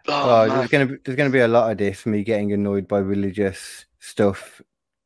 Oh, 0.09 0.41
Oh, 0.41 0.49
there's 0.49 0.69
gonna 0.69 0.85
be, 0.87 0.97
there's 1.03 1.15
gonna 1.17 1.29
be 1.29 1.39
a 1.39 1.47
lot 1.47 1.71
of 1.71 1.77
this 1.77 2.05
me 2.05 2.23
getting 2.23 2.51
annoyed 2.53 2.87
by 2.87 2.99
religious 2.99 3.85
stuff 3.99 4.61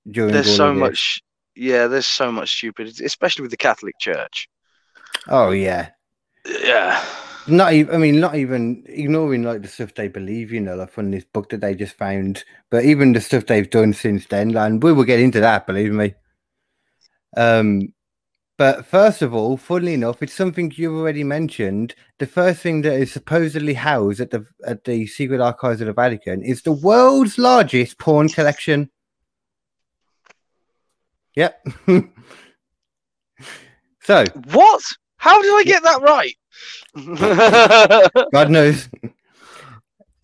during. 0.10 0.32
There's 0.34 0.56
so 0.56 0.74
much. 0.74 1.22
Yeah, 1.56 1.88
there's 1.88 2.08
so 2.08 2.32
much 2.32 2.58
stupidity, 2.58 3.06
especially 3.06 3.44
with 3.44 3.52
the 3.52 3.58
Catholic 3.58 3.98
Church. 4.00 4.50
Oh 5.28 5.52
yeah, 5.52 5.90
Yeah. 6.46 7.04
not 7.48 7.74
even. 7.74 7.94
I 7.94 7.98
mean, 7.98 8.20
not 8.20 8.36
even 8.36 8.84
ignoring 8.88 9.44
like 9.44 9.62
the 9.62 9.68
stuff 9.68 9.94
they 9.94 10.08
believe. 10.08 10.52
You 10.52 10.62
know, 10.62 10.76
like 10.76 10.92
from 10.92 11.12
this 11.12 11.26
book 11.26 11.50
that 11.50 11.62
they 11.62 11.76
just 11.76 11.96
found, 11.96 12.44
but 12.70 12.86
even 12.86 13.14
the 13.14 13.22
stuff 13.22 13.46
they've 13.46 13.70
done 13.70 13.94
since 13.94 14.26
then. 14.28 14.56
And 14.58 14.82
we 14.82 14.94
will 14.94 15.04
get 15.04 15.20
into 15.20 15.40
that. 15.42 15.68
Believe 15.68 15.92
me. 15.94 16.16
Um, 17.36 17.93
but 18.64 18.86
first 18.86 19.22
of 19.22 19.34
all, 19.34 19.58
funnily 19.58 19.94
enough, 19.94 20.24
it's 20.24 20.32
something 20.32 20.72
you've 20.74 20.94
already 20.96 21.26
mentioned. 21.26 21.96
The 22.20 22.26
first 22.26 22.62
thing 22.62 22.82
that 22.84 22.94
is 22.94 23.12
supposedly 23.12 23.74
housed 23.74 24.22
at 24.22 24.32
the 24.32 24.46
at 24.66 24.86
the 24.86 25.06
secret 25.06 25.42
archives 25.42 25.82
of 25.82 25.88
the 25.88 25.92
Vatican 25.92 26.42
is 26.42 26.62
the 26.62 26.72
world's 26.72 27.38
largest 27.38 27.98
porn 27.98 28.30
collection. 28.30 28.90
Yep. 31.36 31.68
so 34.02 34.24
What? 34.54 34.84
How 35.18 35.42
did 35.42 35.52
I 35.56 35.64
get 35.66 35.84
that 35.84 36.02
right? 36.02 36.38
God 38.32 38.50
knows. 38.50 38.88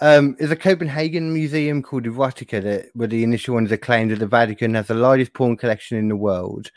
Um, 0.02 0.36
there's 0.40 0.52
a 0.52 0.56
Copenhagen 0.56 1.34
museum 1.34 1.84
called 1.84 2.06
Erotica 2.06 2.64
that 2.64 2.92
were 2.96 3.08
the 3.08 3.24
initial 3.24 3.56
ones 3.56 3.70
that 3.70 3.80
claimed 3.80 4.12
that 4.12 4.20
the 4.20 4.28
Vatican 4.28 4.74
has 4.76 4.88
the 4.88 4.94
largest 4.94 5.34
porn 5.34 5.58
collection 5.58 5.98
in 5.98 6.08
the 6.08 6.16
world. 6.16 6.72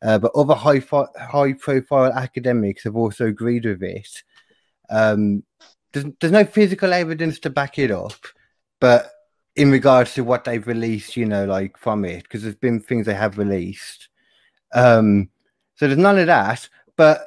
Uh, 0.00 0.18
but 0.18 0.32
other 0.34 0.54
high 0.54 0.80
fi- 0.80 1.06
high 1.18 1.54
profile 1.54 2.12
academics 2.12 2.84
have 2.84 2.96
also 2.96 3.26
agreed 3.26 3.64
with 3.64 3.82
it. 3.82 4.22
Um, 4.90 5.42
there's, 5.92 6.06
there's 6.20 6.32
no 6.32 6.44
physical 6.44 6.92
evidence 6.92 7.40
to 7.40 7.50
back 7.50 7.78
it 7.78 7.90
up, 7.90 8.26
but 8.80 9.10
in 9.56 9.72
regards 9.72 10.14
to 10.14 10.22
what 10.22 10.44
they've 10.44 10.66
released, 10.66 11.16
you 11.16 11.26
know, 11.26 11.44
like 11.44 11.76
from 11.76 12.04
it, 12.04 12.22
because 12.22 12.42
there's 12.42 12.54
been 12.54 12.80
things 12.80 13.06
they 13.06 13.14
have 13.14 13.38
released. 13.38 14.08
Um, 14.72 15.30
so 15.74 15.86
there's 15.86 15.98
none 15.98 16.18
of 16.18 16.26
that, 16.28 16.68
but 16.96 17.26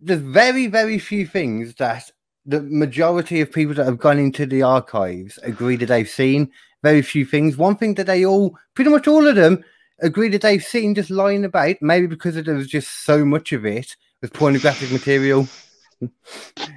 there's 0.00 0.20
very, 0.20 0.66
very 0.66 0.98
few 0.98 1.26
things 1.26 1.74
that 1.74 2.10
the 2.46 2.62
majority 2.62 3.40
of 3.40 3.52
people 3.52 3.74
that 3.74 3.86
have 3.86 3.98
gone 3.98 4.18
into 4.18 4.46
the 4.46 4.62
archives 4.62 5.38
agree 5.42 5.76
that 5.76 5.86
they've 5.86 6.08
seen. 6.08 6.50
Very 6.82 7.02
few 7.02 7.24
things. 7.24 7.56
One 7.56 7.76
thing 7.76 7.94
that 7.94 8.06
they 8.06 8.26
all, 8.26 8.58
pretty 8.74 8.90
much 8.90 9.08
all 9.08 9.26
of 9.26 9.36
them, 9.36 9.64
agree 10.00 10.28
that 10.28 10.42
they've 10.42 10.62
seen 10.62 10.94
just 10.94 11.08
lying 11.10 11.44
about, 11.44 11.76
maybe 11.80 12.06
because 12.06 12.34
there 12.34 12.54
was 12.54 12.68
just 12.68 13.04
so 13.04 13.24
much 13.24 13.52
of 13.52 13.64
it 13.64 13.96
was 14.20 14.30
pornographic 14.30 14.90
material. 14.90 15.46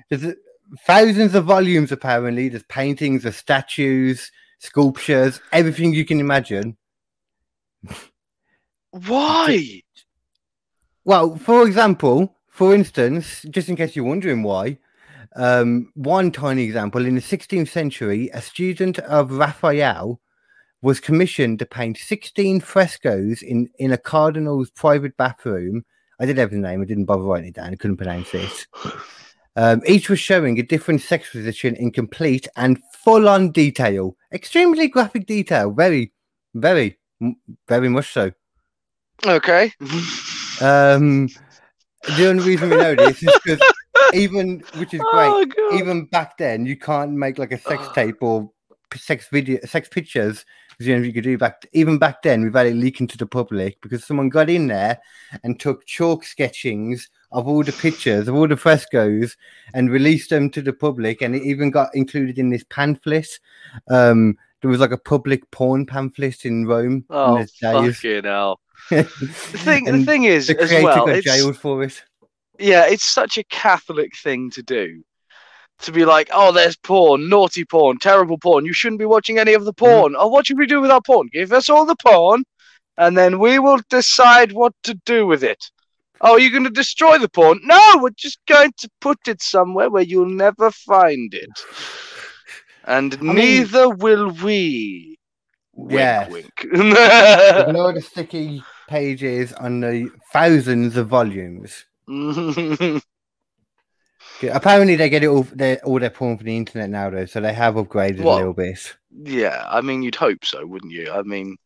There's 0.09 0.35
thousands 0.85 1.35
of 1.35 1.45
volumes, 1.45 1.91
apparently. 1.91 2.49
There's 2.49 2.63
paintings, 2.63 3.23
there's 3.23 3.37
statues, 3.37 4.31
sculptures, 4.59 5.41
everything 5.51 5.93
you 5.93 6.05
can 6.05 6.19
imagine. 6.19 6.77
Why? 8.91 9.81
Well, 11.05 11.37
for 11.37 11.65
example, 11.65 12.35
for 12.49 12.73
instance, 12.73 13.45
just 13.49 13.69
in 13.69 13.75
case 13.75 13.95
you're 13.95 14.05
wondering 14.05 14.43
why, 14.43 14.77
um, 15.35 15.91
one 15.95 16.31
tiny 16.31 16.63
example 16.63 17.05
in 17.05 17.15
the 17.15 17.21
16th 17.21 17.69
century, 17.69 18.29
a 18.33 18.41
student 18.41 18.99
of 18.99 19.31
Raphael 19.31 20.19
was 20.81 20.99
commissioned 20.99 21.59
to 21.59 21.65
paint 21.65 21.97
16 21.97 22.61
frescoes 22.61 23.41
in, 23.41 23.69
in 23.79 23.91
a 23.91 23.97
cardinal's 23.97 24.69
private 24.71 25.17
bathroom. 25.17 25.83
I 26.19 26.25
did 26.25 26.37
have 26.37 26.51
the 26.51 26.57
name, 26.57 26.81
I 26.81 26.85
didn't 26.85 27.05
bother 27.05 27.23
writing 27.23 27.49
it 27.49 27.55
down, 27.55 27.73
I 27.73 27.75
couldn't 27.75 27.97
pronounce 27.97 28.33
it. 28.33 28.67
Um, 29.55 29.81
each 29.87 30.07
was 30.07 30.19
showing 30.19 30.59
a 30.59 30.63
different 30.63 31.01
sex 31.01 31.31
position 31.31 31.75
in 31.75 31.91
complete 31.91 32.47
and 32.55 32.79
full 33.03 33.27
on 33.27 33.51
detail. 33.51 34.15
Extremely 34.31 34.87
graphic 34.87 35.25
detail. 35.25 35.71
Very, 35.71 36.13
very, 36.53 36.99
very 37.67 37.89
much 37.89 38.13
so. 38.13 38.31
Okay. 39.25 39.73
Um, 40.61 41.27
the 42.15 42.27
only 42.29 42.43
reason 42.43 42.69
we 42.69 42.77
know 42.77 42.93
this 42.93 43.23
is 43.23 43.39
because 43.43 43.59
even, 44.13 44.63
which 44.77 44.93
is 44.93 44.99
great, 45.11 45.27
Oh, 45.27 45.45
God. 45.45 45.79
even 45.79 46.05
back 46.05 46.37
then 46.37 46.65
you 46.65 46.77
can't 46.77 47.11
make 47.11 47.37
like 47.37 47.51
a 47.51 47.59
sex 47.59 47.83
tape 47.93 48.17
or 48.21 48.49
sex 48.95 49.27
video, 49.31 49.59
sex 49.65 49.89
pictures. 49.89 50.45
only 50.81 50.93
thing 50.95 51.05
you 51.05 51.13
could 51.13 51.23
do 51.23 51.37
back, 51.37 51.65
even 51.73 51.97
back 51.97 52.21
then, 52.21 52.43
we've 52.43 52.53
had 52.53 52.67
it 52.67 52.75
leaking 52.75 53.07
to 53.07 53.17
the 53.17 53.25
public 53.25 53.79
because 53.81 54.03
someone 54.05 54.29
got 54.29 54.49
in 54.49 54.67
there 54.67 54.99
and 55.43 55.59
took 55.59 55.85
chalk 55.85 56.23
sketchings 56.23 57.09
of 57.31 57.47
all 57.47 57.63
the 57.63 57.73
pictures 57.73 58.27
of 58.27 58.35
all 58.35 58.47
the 58.47 58.55
frescoes 58.55 59.35
and 59.73 59.91
released 59.91 60.29
them 60.29 60.49
to 60.51 60.61
the 60.61 60.71
public, 60.73 61.21
and 61.21 61.35
it 61.35 61.43
even 61.43 61.69
got 61.71 61.89
included 61.93 62.39
in 62.39 62.49
this 62.49 62.63
pamphlet. 62.69 63.27
Um, 63.89 64.37
there 64.61 64.71
was 64.71 64.79
like 64.79 64.91
a 64.91 64.97
public 64.97 65.49
porn 65.51 65.85
pamphlet 65.85 66.45
in 66.45 66.65
Rome. 66.65 67.05
oh, 67.09 67.37
in 67.37 67.47
fucking 67.47 68.23
hell. 68.23 68.59
The 68.89 69.03
thing, 69.03 69.85
the 69.85 70.05
thing 70.05 70.23
is, 70.25 70.47
the 70.47 70.55
creator 70.55 70.83
well, 70.83 71.05
got 71.05 71.09
it's, 71.17 71.25
jailed 71.25 71.57
for 71.57 71.83
it. 71.83 72.01
Yeah, 72.59 72.85
it's 72.85 73.05
such 73.05 73.37
a 73.37 73.43
Catholic 73.45 74.15
thing 74.17 74.49
to 74.51 74.63
do. 74.63 75.03
To 75.81 75.91
be 75.91 76.05
like, 76.05 76.29
oh, 76.33 76.51
there's 76.51 76.75
porn, 76.75 77.29
naughty 77.29 77.63
porn, 77.63 77.99
terrible 77.99 78.39
porn. 78.39 78.65
You 78.65 78.73
shouldn't 78.73 78.99
be 78.99 79.05
watching 79.05 79.37
any 79.37 79.53
of 79.53 79.63
the 79.63 79.73
mm-hmm. 79.73 79.85
porn. 79.85 80.15
Oh, 80.17 80.27
what 80.27 80.47
should 80.47 80.57
we 80.57 80.65
do 80.65 80.81
with 80.81 80.89
our 80.89 81.01
porn? 81.01 81.29
Give 81.31 81.53
us 81.53 81.69
all 81.69 81.85
the 81.85 81.95
porn, 82.03 82.43
and 82.97 83.15
then 83.15 83.37
we 83.37 83.59
will 83.59 83.79
decide 83.89 84.53
what 84.53 84.73
to 84.83 84.95
do 85.05 85.27
with 85.27 85.43
it. 85.43 85.69
Oh, 86.21 86.35
you're 86.37 86.51
going 86.51 86.63
to 86.63 86.71
destroy 86.71 87.19
the 87.19 87.29
porn? 87.29 87.59
No, 87.63 87.79
we're 87.97 88.09
just 88.09 88.39
going 88.47 88.73
to 88.77 88.89
put 89.01 89.27
it 89.27 89.41
somewhere 89.41 89.89
where 89.89 90.03
you'll 90.03 90.29
never 90.29 90.71
find 90.71 91.33
it. 91.33 91.49
And 92.87 93.21
mean- 93.21 93.35
neither 93.35 93.89
will 93.89 94.31
we. 94.31 95.19
Wink, 95.73 95.91
Yes. 95.91 96.31
wink. 96.31 96.51
Ignore 96.63 97.93
the 97.95 98.01
sticky 98.01 98.63
pages 98.87 99.51
on 99.51 99.81
the 99.81 100.09
thousands 100.31 100.95
of 100.95 101.09
volumes. 101.09 101.85
Apparently, 104.43 104.95
they 104.95 105.09
get 105.09 105.23
it 105.23 105.27
all 105.27 105.43
their 105.43 105.83
all 105.83 105.99
their 105.99 106.09
porn 106.09 106.37
from 106.37 106.45
the 106.45 106.55
internet 106.57 106.89
now, 106.89 107.09
though, 107.09 107.25
so 107.25 107.41
they 107.41 107.53
have 107.53 107.75
upgraded 107.75 108.21
Well, 108.21 108.35
a 108.35 108.37
little 108.37 108.53
bit. 108.53 108.95
yeah, 109.11 109.65
I 109.69 109.81
mean, 109.81 110.03
you'd 110.03 110.15
hope 110.15 110.45
so, 110.45 110.65
wouldn't 110.65 110.91
you? 110.91 111.11
I 111.11 111.23
mean, 111.23 111.57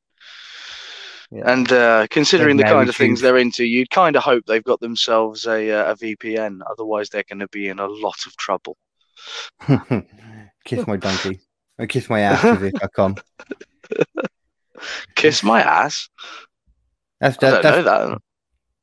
Yeah. 1.32 1.52
and 1.52 1.72
uh, 1.72 2.08
considering 2.10 2.58
the 2.58 2.64
now 2.64 2.74
kind 2.74 2.90
of 2.90 2.96
things 2.96 3.20
they're 3.22 3.38
into, 3.38 3.66
you'd 3.66 3.90
kind 3.90 4.16
of 4.16 4.24
hope 4.24 4.46
they've 4.46 4.64
got 4.64 4.80
themselves 4.80 5.46
a 5.46 5.70
uh, 5.72 5.92
a 5.92 5.96
VPN. 5.96 6.60
Otherwise, 6.70 7.10
they're 7.10 7.24
going 7.28 7.40
to 7.40 7.48
be 7.50 7.68
in 7.68 7.80
a 7.80 7.88
lot 7.88 8.26
of 8.26 8.36
trouble. 8.38 8.78
Kiss 10.66 10.88
my 10.88 10.98
donkey. 10.98 11.42
And 11.78 11.90
kiss 11.90 12.10
my 12.10 12.20
ass 12.22 12.44
it. 12.62 12.76
I 12.82 12.88
come. 12.96 13.16
Kiss 15.16 15.42
my 15.44 15.62
ass. 15.62 16.10
That's 17.20 17.38
I 17.44 17.62
don't 17.62 17.64
know 17.64 17.84
that. 17.84 18.18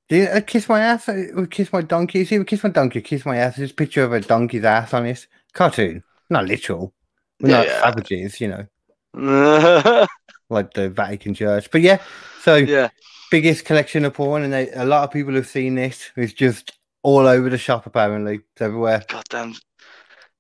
Do 0.09 0.17
you, 0.17 0.25
uh, 0.25 0.41
kiss 0.41 0.69
my 0.69 0.81
ass. 0.81 1.09
uh, 1.09 1.47
kiss 1.51 1.73
my 1.73 1.83
donkey. 1.83 2.25
See, 2.25 2.39
we 2.39 2.45
kiss 2.45 2.63
my 2.65 2.71
donkey. 2.71 3.01
Kiss 3.03 3.27
my 3.27 3.37
ass. 3.37 3.57
This 3.57 3.73
picture 3.73 4.05
of 4.05 4.13
a 4.13 4.21
donkey's 4.21 4.65
ass 4.65 4.95
on 4.95 5.07
it. 5.07 5.27
Cartoon, 5.53 6.03
not 6.31 6.47
literal. 6.47 6.95
We're 7.41 7.51
Yeah, 7.51 7.57
not 7.59 7.67
yeah. 7.67 7.81
savages, 7.83 8.41
you 8.41 8.49
know, 8.49 8.67
like 10.51 10.75
the 10.75 10.89
Vatican 10.91 11.35
Church. 11.35 11.71
But 11.71 11.83
yeah, 11.83 12.03
so 12.43 12.57
yeah. 12.57 12.89
biggest 13.31 13.65
collection 13.65 14.05
of 14.05 14.15
porn, 14.15 14.43
and 14.43 14.53
they, 14.53 14.71
a 14.73 14.85
lot 14.85 15.05
of 15.05 15.11
people 15.11 15.35
have 15.35 15.47
seen 15.47 15.75
this. 15.75 16.11
It's 16.17 16.33
just 16.33 16.73
all 17.03 17.27
over 17.27 17.49
the 17.51 17.59
shop. 17.59 17.87
Apparently, 17.87 18.37
it's 18.37 18.63
everywhere. 18.63 19.05
Goddamn. 19.09 19.55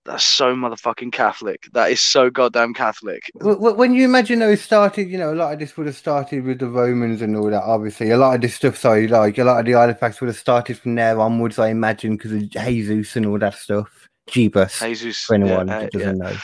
That's 0.08 0.24
so 0.24 0.56
motherfucking 0.56 1.12
Catholic. 1.12 1.68
That 1.74 1.90
is 1.90 2.00
so 2.00 2.30
goddamn 2.30 2.72
Catholic. 2.72 3.20
Wh- 3.42 3.56
wh- 3.56 3.76
When 3.76 3.92
you 3.92 4.06
imagine 4.06 4.38
those 4.38 4.62
started, 4.62 5.10
you 5.10 5.18
know, 5.18 5.34
a 5.34 5.36
lot 5.36 5.52
of 5.52 5.58
this 5.58 5.76
would 5.76 5.86
have 5.86 5.96
started 5.96 6.44
with 6.44 6.60
the 6.60 6.66
Romans 6.66 7.20
and 7.20 7.36
all 7.36 7.50
that. 7.50 7.62
Obviously, 7.62 8.10
a 8.10 8.16
lot 8.16 8.34
of 8.34 8.40
this 8.40 8.54
stuff, 8.54 8.78
sorry, 8.78 9.06
like 9.06 9.36
a 9.36 9.44
lot 9.44 9.60
of 9.60 9.66
the 9.66 9.74
artifacts 9.74 10.22
would 10.22 10.28
have 10.28 10.38
started 10.38 10.78
from 10.78 10.94
there 10.94 11.20
onwards. 11.20 11.58
I 11.58 11.68
imagine 11.68 12.16
because 12.16 12.32
of 12.32 12.48
Jesus 12.48 13.16
and 13.16 13.26
all 13.26 13.38
that 13.38 13.52
stuff. 13.52 14.08
Jeebus, 14.30 14.80
Jesus. 14.80 15.24
for 15.26 15.34
anyone 15.34 15.68
yeah, 15.68 15.76
uh, 15.76 15.80
that 15.80 15.92
doesn't 15.92 16.18
know. 16.18 16.36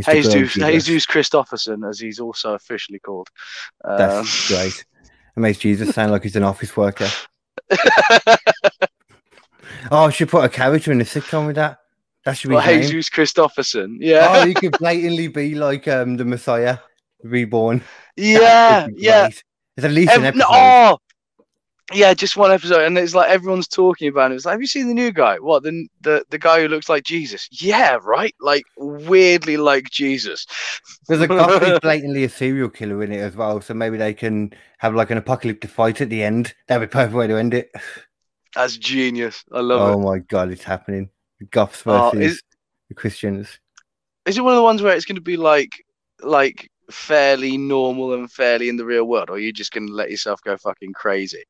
Mr. 0.00 0.48
Jesus. 0.48 0.86
Jesus 0.86 1.06
Christopherson, 1.06 1.84
as 1.84 2.00
he's 2.00 2.20
also 2.20 2.54
officially 2.54 3.00
called. 3.00 3.28
Um, 3.84 3.98
That's 3.98 4.48
great. 4.48 4.84
It 5.36 5.40
makes 5.40 5.58
Jesus 5.58 5.94
sound 5.94 6.10
like 6.10 6.22
he's 6.22 6.36
an 6.36 6.42
office 6.42 6.74
worker. 6.74 7.08
Oh, 9.90 10.06
I 10.06 10.10
should 10.10 10.30
put 10.30 10.44
a 10.44 10.48
character 10.48 10.92
in 10.92 11.00
a 11.00 11.04
sitcom 11.04 11.46
with 11.46 11.56
that. 11.56 11.78
That 12.24 12.36
should 12.38 12.48
be 12.48 12.56
well. 12.56 12.64
Jesus 12.66 13.08
Christopherson. 13.10 13.98
Yeah. 14.00 14.26
Oh, 14.30 14.44
you 14.46 14.54
could 14.62 14.78
blatantly 14.78 15.28
be 15.28 15.54
like 15.54 15.86
um 15.88 16.16
the 16.16 16.24
Messiah 16.24 16.78
reborn. 17.22 17.82
yeah. 18.16 18.38
That 18.38 18.86
would 18.86 18.96
be 18.96 19.02
Yeah. 19.02 19.28
There's 19.76 19.84
at 19.84 19.90
least 19.92 20.12
an 20.12 20.24
episode. 20.24 20.46
oh, 20.48 20.98
yeah, 21.92 22.14
just 22.14 22.36
one 22.36 22.50
episode, 22.50 22.80
and 22.84 22.96
it's 22.96 23.14
like 23.14 23.28
everyone's 23.28 23.68
talking 23.68 24.08
about 24.08 24.32
it. 24.32 24.36
It's 24.36 24.46
like, 24.46 24.52
have 24.52 24.60
you 24.60 24.66
seen 24.66 24.88
the 24.88 24.94
new 24.94 25.12
guy? 25.12 25.36
What 25.38 25.64
the 25.64 25.86
the 26.00 26.24
the 26.30 26.38
guy 26.38 26.62
who 26.62 26.68
looks 26.68 26.88
like 26.88 27.04
Jesus? 27.04 27.46
Yeah, 27.50 27.98
right. 28.02 28.34
Like 28.40 28.62
weirdly 28.78 29.58
like 29.58 29.90
Jesus. 29.90 30.46
There's 31.08 31.20
a 31.20 31.28
cop 31.28 31.62
who's 31.62 31.78
blatantly 31.80 32.24
a 32.24 32.28
serial 32.30 32.70
killer 32.70 33.02
in 33.02 33.12
it 33.12 33.18
as 33.18 33.36
well, 33.36 33.60
so 33.60 33.74
maybe 33.74 33.98
they 33.98 34.14
can 34.14 34.54
have 34.78 34.94
like 34.94 35.10
an 35.10 35.18
apocalyptic 35.18 35.68
fight 35.70 36.00
at 36.00 36.08
the 36.08 36.22
end. 36.22 36.54
That'd 36.68 36.88
be 36.88 36.90
a 36.90 36.96
perfect 37.00 37.16
way 37.16 37.26
to 37.26 37.36
end 37.36 37.52
it. 37.52 37.70
That's 38.54 38.78
genius. 38.78 39.44
I 39.52 39.60
love 39.60 39.80
Oh 39.82 39.86
it. 39.92 39.94
Oh 39.96 39.98
my 39.98 40.18
god, 40.20 40.50
it's 40.52 40.64
happening. 40.64 41.10
Goths 41.50 41.82
Oh, 41.86 42.10
versus 42.10 42.32
is- 42.32 42.42
the 42.88 42.94
Christians. 42.94 43.58
Is 44.26 44.38
it 44.38 44.42
one 44.44 44.54
of 44.54 44.56
the 44.56 44.62
ones 44.62 44.80
where 44.82 44.96
it's 44.96 45.04
going 45.04 45.16
to 45.16 45.20
be 45.22 45.36
like 45.36 45.70
like 46.22 46.70
fairly 46.90 47.58
normal 47.58 48.14
and 48.14 48.30
fairly 48.30 48.68
in 48.68 48.76
the 48.76 48.84
real 48.84 49.04
world, 49.04 49.28
or 49.30 49.34
are 49.34 49.38
you 49.38 49.52
just 49.52 49.72
going 49.72 49.86
to 49.86 49.92
let 49.92 50.10
yourself 50.10 50.40
go 50.42 50.56
fucking 50.56 50.92
crazy? 50.94 51.42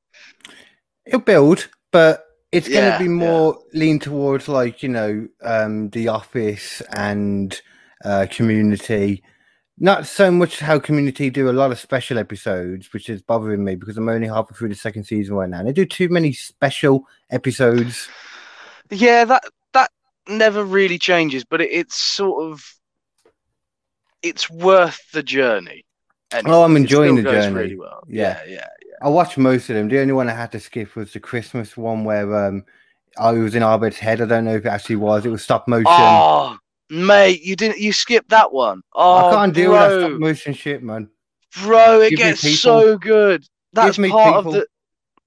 It'll 1.07 1.21
build, 1.21 1.69
but 1.93 2.25
it's 2.51 2.69
Yeah, 2.69 2.81
going 2.81 2.93
to 2.93 2.99
be 2.99 3.05
yeah. 3.05 3.11
more 3.31 3.59
lean 3.75 3.99
towards 3.99 4.49
like 4.49 4.83
you 4.83 4.89
know 4.89 5.29
um, 5.43 5.91
the 5.91 6.09
office 6.09 6.81
and 6.97 7.61
uh, 8.05 8.27
community. 8.31 9.23
Not 9.79 10.07
so 10.07 10.31
much 10.31 10.61
how 10.61 10.79
community 10.79 11.31
do 11.31 11.51
a 11.51 11.53
lot 11.53 11.73
of 11.73 11.81
special 11.81 12.17
episodes, 12.19 12.93
which 12.93 13.09
is 13.11 13.23
bothering 13.23 13.65
me 13.65 13.75
because 13.75 13.97
I'm 13.97 14.09
only 14.09 14.29
halfway 14.29 14.57
through 14.57 14.69
the 14.69 14.77
second 14.77 15.03
season 15.05 15.35
right 15.35 15.51
now. 15.51 15.59
and 15.59 15.69
They 15.69 15.73
do 15.73 15.85
too 15.85 16.09
many 16.09 16.33
special 16.33 17.07
episodes. 17.31 18.09
Yeah, 18.91 19.25
that 19.25 19.43
never 20.29 20.65
really 20.65 20.99
changes, 20.99 21.45
but 21.45 21.61
it, 21.61 21.71
it's 21.73 21.97
sort 21.97 22.51
of 22.51 22.63
it's 24.23 24.49
worth 24.51 25.01
the 25.13 25.23
journey. 25.23 25.85
And 26.33 26.47
Oh, 26.49 26.63
I'm 26.65 26.77
enjoying 26.77 27.17
the 27.17 27.23
journey. 27.23 27.55
really 27.55 27.77
well. 27.77 28.05
Yeah. 28.09 28.41
Yeah, 28.47 28.57
yeah. 28.57 28.69
I 29.03 29.09
watched 29.09 29.37
most 29.39 29.69
of 29.71 29.77
them. 29.77 29.89
The 29.89 30.01
only 30.01 30.15
one 30.15 30.29
I 30.29 30.35
had 30.35 30.53
to 30.53 30.61
skip 30.61 30.97
was 30.97 31.13
the 31.13 31.21
Christmas 31.21 31.77
one 31.77 32.05
where 32.05 32.35
um, 32.47 32.65
I 33.19 33.33
was 33.33 33.55
in 33.55 33.63
Abed's 33.63 33.99
head. 33.99 34.21
I 34.21 34.27
don't 34.27 34.45
know 34.45 34.55
if 34.57 34.65
it 34.65 34.69
actually 34.69 34.97
was. 34.97 35.27
It 35.27 35.31
was 35.31 35.43
stop 35.43 35.69
motion. 35.69 35.85
Oh, 35.87 36.57
mate, 36.91 37.43
you 37.43 37.55
didn't 37.57 37.79
you 37.79 37.93
skipped 37.93 38.31
that 38.31 38.53
one. 38.53 38.83
Oh, 38.95 39.17
I 39.19 39.31
can't 39.31 39.55
deal 39.55 39.71
with 39.73 39.81
that 39.81 39.89
bro, 39.91 40.09
stop 40.09 40.21
motion 40.21 40.55
shit, 40.55 40.83
man. 40.83 41.11
bro, 41.63 42.01
it 42.01 42.11
Give 42.11 42.19
gets 42.19 42.41
so 42.61 42.97
good. 42.99 43.45
That's 43.73 43.99
part 43.99 44.15
people. 44.37 44.39
of 44.39 44.53
the 44.53 44.67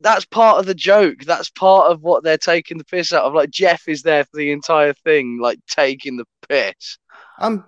that's 0.01 0.25
part 0.25 0.59
of 0.59 0.65
the 0.65 0.75
joke. 0.75 1.23
That's 1.25 1.49
part 1.49 1.91
of 1.91 2.01
what 2.01 2.23
they're 2.23 2.37
taking 2.37 2.77
the 2.77 2.83
piss 2.85 3.13
out 3.13 3.23
of. 3.25 3.33
Like 3.33 3.49
Jeff 3.49 3.87
is 3.87 4.03
there 4.03 4.23
for 4.25 4.37
the 4.37 4.51
entire 4.51 4.93
thing, 4.93 5.39
like 5.41 5.59
taking 5.67 6.17
the 6.17 6.25
piss. 6.47 6.97
I'm 7.39 7.63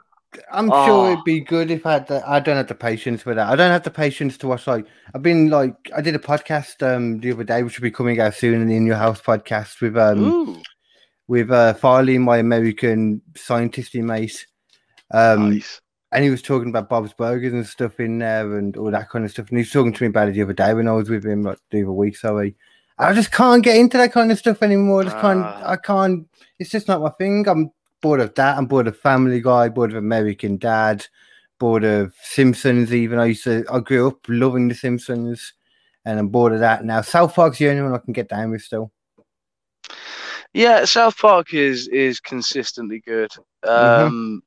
I'm 0.51 0.67
sure 0.69 1.07
Oh. 1.07 1.11
it'd 1.11 1.23
be 1.23 1.39
good 1.39 1.71
if 1.71 1.87
I 1.87 1.93
had 1.93 2.07
the, 2.07 2.21
I 2.29 2.39
don't 2.39 2.55
have 2.57 2.67
the 2.67 2.75
patience 2.75 3.23
for 3.23 3.33
that. 3.33 3.47
I 3.49 3.55
don't 3.55 3.71
have 3.71 3.81
the 3.83 3.89
patience 3.89 4.37
to 4.37 4.47
watch 4.47 4.67
like 4.67 4.85
I've 5.15 5.23
been 5.23 5.49
like 5.49 5.73
I 5.95 6.01
did 6.01 6.13
a 6.15 6.19
podcast 6.19 6.83
um 6.87 7.19
the 7.19 7.31
other 7.31 7.43
day 7.43 7.63
which 7.63 7.79
will 7.79 7.83
be 7.83 7.91
coming 7.91 8.19
out 8.19 8.35
soon 8.35 8.69
in 8.69 8.85
your 8.85 8.95
house 8.97 9.19
podcast 9.21 9.81
with 9.81 9.97
um 9.97 10.19
Ooh, 10.23 10.61
with 11.27 11.49
uh 11.49 11.73
Farley, 11.73 12.19
my 12.19 12.37
American 12.37 13.21
scientisty 13.33 14.03
mate. 14.03 14.45
Um 15.11 15.51
nice. 15.53 15.81
And 16.11 16.23
he 16.23 16.29
was 16.29 16.41
talking 16.41 16.69
about 16.69 16.89
Bob's 16.89 17.13
Burgers 17.13 17.53
and 17.53 17.65
stuff 17.65 17.99
in 17.99 18.19
there 18.19 18.57
and 18.57 18.75
all 18.77 18.91
that 18.91 19.09
kind 19.09 19.25
of 19.25 19.31
stuff. 19.31 19.49
And 19.49 19.57
he 19.57 19.61
was 19.61 19.71
talking 19.71 19.93
to 19.93 20.03
me 20.03 20.07
about 20.07 20.29
it 20.29 20.33
the 20.33 20.41
other 20.41 20.53
day 20.53 20.73
when 20.73 20.87
I 20.87 20.93
was 20.93 21.09
with 21.09 21.25
him 21.25 21.43
like 21.43 21.59
the 21.69 21.83
other 21.83 21.91
week, 21.91 22.17
sorry. 22.17 22.55
I 22.97 23.13
just 23.13 23.31
can't 23.31 23.63
get 23.63 23.77
into 23.77 23.97
that 23.97 24.11
kind 24.11 24.31
of 24.31 24.37
stuff 24.39 24.61
anymore. 24.63 25.01
I 25.01 25.03
just 25.05 25.19
can't 25.19 25.45
Ah. 25.45 25.71
I 25.71 25.75
can't 25.77 26.27
it's 26.57 26.71
just 26.71 26.87
not 26.87 27.01
my 27.01 27.09
thing. 27.11 27.47
I'm 27.47 27.71
bored 28.01 28.19
of 28.19 28.33
that. 28.35 28.57
I'm 28.57 28.65
bored 28.65 28.87
of 28.87 28.97
Family 28.97 29.39
Guy, 29.39 29.69
bored 29.69 29.91
of 29.91 29.97
American 29.97 30.57
Dad, 30.57 31.05
bored 31.59 31.83
of 31.85 32.13
Simpsons 32.23 32.93
even. 32.93 33.19
I 33.19 33.25
used 33.27 33.43
to 33.45 33.63
I 33.71 33.79
grew 33.79 34.07
up 34.07 34.17
loving 34.27 34.67
the 34.67 34.75
Simpsons 34.75 35.53
and 36.05 36.17
I'm 36.19 36.29
bored 36.29 36.53
of 36.53 36.59
that 36.59 36.83
now. 36.83 37.01
South 37.01 37.35
Park's 37.35 37.59
the 37.59 37.69
only 37.69 37.83
one 37.83 37.93
I 37.93 37.99
can 37.99 38.13
get 38.13 38.29
down 38.29 38.51
with 38.51 38.61
still. 38.63 38.91
Yeah, 40.53 40.85
South 40.85 41.17
Park 41.17 41.53
is 41.53 41.87
is 41.89 42.19
consistently 42.19 43.01
good. 43.05 43.29
Mhm. 43.65 43.69
Um, 44.07 44.43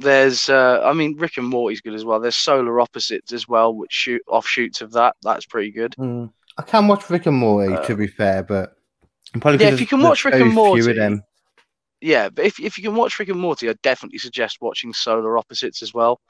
There's, 0.00 0.48
uh, 0.48 0.82
I 0.82 0.92
mean, 0.94 1.16
Rick 1.18 1.36
and 1.36 1.46
Morty's 1.46 1.82
good 1.82 1.94
as 1.94 2.04
well. 2.04 2.20
There's 2.20 2.36
Solar 2.36 2.80
Opposites 2.80 3.32
as 3.32 3.46
well, 3.46 3.74
which 3.74 3.92
shoot 3.92 4.22
offshoots 4.26 4.80
of 4.80 4.92
that. 4.92 5.14
That's 5.22 5.46
pretty 5.46 5.70
good. 5.70 5.94
Mm. 5.98 6.32
I 6.58 6.62
can 6.62 6.88
watch 6.88 7.08
Rick 7.10 7.26
and 7.26 7.36
Morty 7.36 7.74
Uh, 7.74 7.82
to 7.84 7.96
be 7.96 8.06
fair, 8.06 8.42
but 8.42 8.76
probably 9.40 9.64
yeah, 9.64 9.72
if 9.72 9.80
you 9.80 9.86
can 9.86 10.02
watch 10.02 10.24
Rick 10.24 10.34
and 10.34 10.52
Morty, 10.52 10.92
them. 10.92 11.22
Yeah, 12.00 12.30
but 12.30 12.44
if 12.44 12.58
if 12.58 12.78
you 12.78 12.84
can 12.84 12.94
watch 12.94 13.18
Rick 13.18 13.28
and 13.28 13.38
Morty, 13.38 13.68
I 13.68 13.74
definitely 13.82 14.18
suggest 14.18 14.58
watching 14.60 14.92
Solar 14.92 15.38
Opposites 15.38 15.82
as 15.82 15.94
well, 15.94 16.20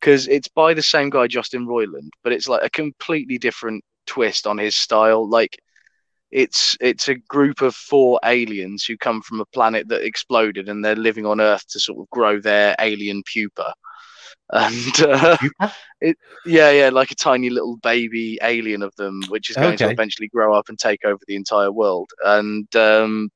because 0.00 0.26
it's 0.28 0.48
by 0.48 0.74
the 0.74 0.82
same 0.82 1.10
guy, 1.10 1.26
Justin 1.26 1.66
Roiland, 1.66 2.08
but 2.24 2.32
it's 2.32 2.48
like 2.48 2.62
a 2.64 2.70
completely 2.70 3.38
different 3.38 3.84
twist 4.06 4.46
on 4.46 4.58
his 4.58 4.74
style. 4.74 5.28
Like, 5.28 5.58
it's 6.30 6.76
it's 6.80 7.08
a 7.08 7.14
group 7.14 7.60
of 7.60 7.74
four 7.74 8.20
aliens 8.24 8.84
who 8.84 8.96
come 8.96 9.20
from 9.22 9.40
a 9.40 9.46
planet 9.46 9.88
that 9.88 10.04
exploded, 10.04 10.68
and 10.68 10.84
they're 10.84 10.96
living 10.96 11.26
on 11.26 11.40
Earth 11.40 11.66
to 11.68 11.80
sort 11.80 11.98
of 11.98 12.08
grow 12.10 12.40
their 12.40 12.74
alien 12.78 13.22
pupa. 13.32 13.74
And 14.52 15.00
uh, 15.02 15.36
Pupa? 15.36 15.72
yeah, 16.44 16.70
yeah, 16.70 16.90
like 16.92 17.12
a 17.12 17.14
tiny 17.14 17.50
little 17.50 17.76
baby 17.76 18.36
alien 18.42 18.82
of 18.82 18.92
them, 18.96 19.22
which 19.28 19.48
is 19.48 19.54
going 19.54 19.76
to 19.78 19.88
eventually 19.88 20.26
grow 20.26 20.52
up 20.54 20.68
and 20.68 20.76
take 20.76 21.04
over 21.04 21.20
the 21.28 21.36
entire 21.36 21.70
world. 21.70 22.10
And 22.24 22.66
um, 22.74 23.30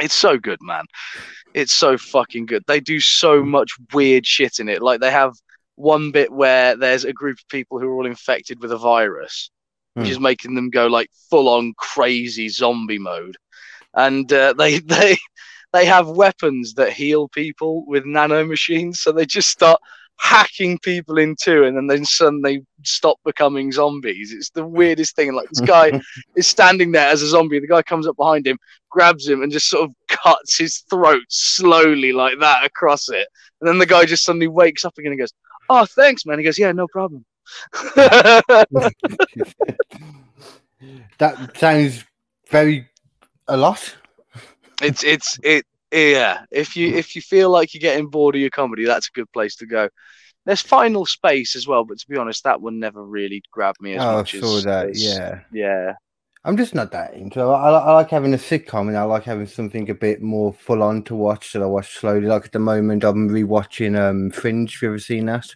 it's 0.00 0.14
so 0.14 0.38
good, 0.38 0.58
man. 0.62 0.84
It's 1.52 1.72
so 1.72 1.98
fucking 1.98 2.46
good. 2.46 2.64
They 2.66 2.80
do 2.80 2.98
so 2.98 3.44
much 3.44 3.72
weird 3.92 4.26
shit 4.26 4.58
in 4.58 4.70
it. 4.70 4.80
Like 4.80 5.00
they 5.00 5.10
have 5.10 5.34
one 5.76 6.10
bit 6.10 6.32
where 6.32 6.76
there's 6.76 7.04
a 7.04 7.12
group 7.12 7.38
of 7.38 7.48
people 7.48 7.78
who 7.78 7.88
are 7.88 7.94
all 7.94 8.06
infected 8.06 8.60
with 8.60 8.72
a 8.72 8.78
virus, 8.78 9.50
which 9.94 10.06
Hmm. 10.06 10.12
is 10.12 10.20
making 10.20 10.54
them 10.54 10.70
go 10.70 10.86
like 10.86 11.10
full 11.30 11.48
on 11.48 11.72
crazy 11.76 12.48
zombie 12.48 12.98
mode. 12.98 13.36
And 13.94 14.32
uh, 14.32 14.52
they 14.54 14.78
they 14.94 15.16
they 15.72 15.86
have 15.86 16.08
weapons 16.08 16.74
that 16.74 16.92
heal 16.92 17.28
people 17.28 17.84
with 17.86 18.04
nano 18.04 18.44
machines, 18.44 19.00
so 19.00 19.12
they 19.12 19.26
just 19.26 19.48
start 19.48 19.80
hacking 20.16 20.78
people 20.78 21.18
in 21.18 21.34
two, 21.40 21.64
and 21.64 21.76
then 21.76 21.86
then 21.88 22.04
suddenly 22.04 22.64
stop 22.84 23.18
becoming 23.24 23.72
zombies. 23.72 24.32
It's 24.32 24.50
the 24.50 24.64
weirdest 24.64 25.16
thing. 25.16 25.32
Like 25.34 25.48
this 25.48 25.60
guy 25.60 26.00
is 26.36 26.46
standing 26.46 26.92
there 26.92 27.08
as 27.08 27.22
a 27.22 27.26
zombie. 27.28 27.58
The 27.58 27.66
guy 27.66 27.82
comes 27.82 28.06
up 28.06 28.16
behind 28.16 28.46
him, 28.46 28.58
grabs 28.90 29.26
him, 29.28 29.42
and 29.42 29.50
just 29.50 29.68
sort 29.68 29.88
of 29.90 29.94
cuts 30.08 30.56
his 30.58 30.78
throat 30.90 31.22
slowly 31.28 32.12
like 32.12 32.38
that 32.40 32.64
across 32.64 33.08
it. 33.08 33.26
And 33.60 33.68
then 33.68 33.78
the 33.78 33.86
guy 33.86 34.04
just 34.04 34.24
suddenly 34.24 34.48
wakes 34.48 34.84
up 34.84 34.96
again 34.98 35.12
and 35.12 35.18
goes, 35.18 35.32
"Oh, 35.68 35.84
thanks, 35.84 36.24
man." 36.24 36.38
He 36.38 36.44
goes, 36.44 36.58
"Yeah, 36.58 36.70
no 36.72 36.86
problem." 36.86 37.24
that 41.18 41.50
sounds 41.56 42.04
very 42.50 42.88
a 43.48 43.56
lot. 43.56 43.94
it's 44.82 45.04
it's 45.04 45.38
it 45.42 45.64
yeah. 45.92 46.44
If 46.50 46.76
you 46.76 46.94
if 46.94 47.14
you 47.14 47.22
feel 47.22 47.50
like 47.50 47.74
you're 47.74 47.80
getting 47.80 48.08
bored 48.08 48.34
of 48.34 48.40
your 48.40 48.50
comedy, 48.50 48.84
that's 48.84 49.08
a 49.08 49.12
good 49.12 49.30
place 49.32 49.56
to 49.56 49.66
go. 49.66 49.88
There's 50.46 50.60
Final 50.60 51.06
Space 51.06 51.56
as 51.56 51.66
well, 51.66 51.84
but 51.84 51.98
to 51.98 52.08
be 52.08 52.18
honest, 52.18 52.44
that 52.44 52.60
one 52.60 52.78
never 52.78 53.02
really 53.04 53.42
grabbed 53.50 53.80
me 53.80 53.94
as 53.94 54.02
Oh, 54.04 54.18
I 54.18 54.24
saw 54.24 54.56
as, 54.58 54.64
that. 54.64 54.90
as- 54.90 55.02
Yeah, 55.02 55.40
yeah. 55.52 55.94
I'm 56.46 56.58
just 56.58 56.74
not 56.74 56.92
that 56.92 57.14
into. 57.14 57.40
it. 57.40 57.44
I, 57.44 57.70
I, 57.70 57.78
I 57.78 57.92
like 57.94 58.10
having 58.10 58.34
a 58.34 58.38
sitcom, 58.38 58.88
and 58.88 58.98
I 58.98 59.04
like 59.04 59.24
having 59.24 59.46
something 59.46 59.88
a 59.88 59.94
bit 59.94 60.20
more 60.20 60.52
full 60.52 60.82
on 60.82 61.02
to 61.04 61.14
watch 61.14 61.54
that 61.54 61.62
I 61.62 61.66
watch 61.66 61.94
slowly. 61.96 62.26
Like 62.26 62.44
at 62.44 62.52
the 62.52 62.58
moment, 62.58 63.02
I'm 63.04 63.30
rewatching 63.30 63.98
um 63.98 64.30
Fringe. 64.30 64.74
Have 64.74 64.82
you 64.82 64.88
ever 64.88 64.98
seen 64.98 65.24
that? 65.26 65.54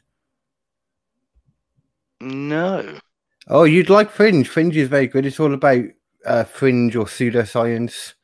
No. 2.21 2.99
Oh, 3.47 3.65
you'd 3.65 3.91
like 3.91 4.11
Fringe. 4.11 4.47
Fringe 4.49 4.77
is 4.77 4.89
very 4.89 5.07
good. 5.07 5.25
It's 5.25 5.41
all 5.41 5.55
about 5.55 5.85
uh, 6.25 6.45
fringe 6.45 6.97
or 6.97 7.07
pseudoscience. 7.07 8.15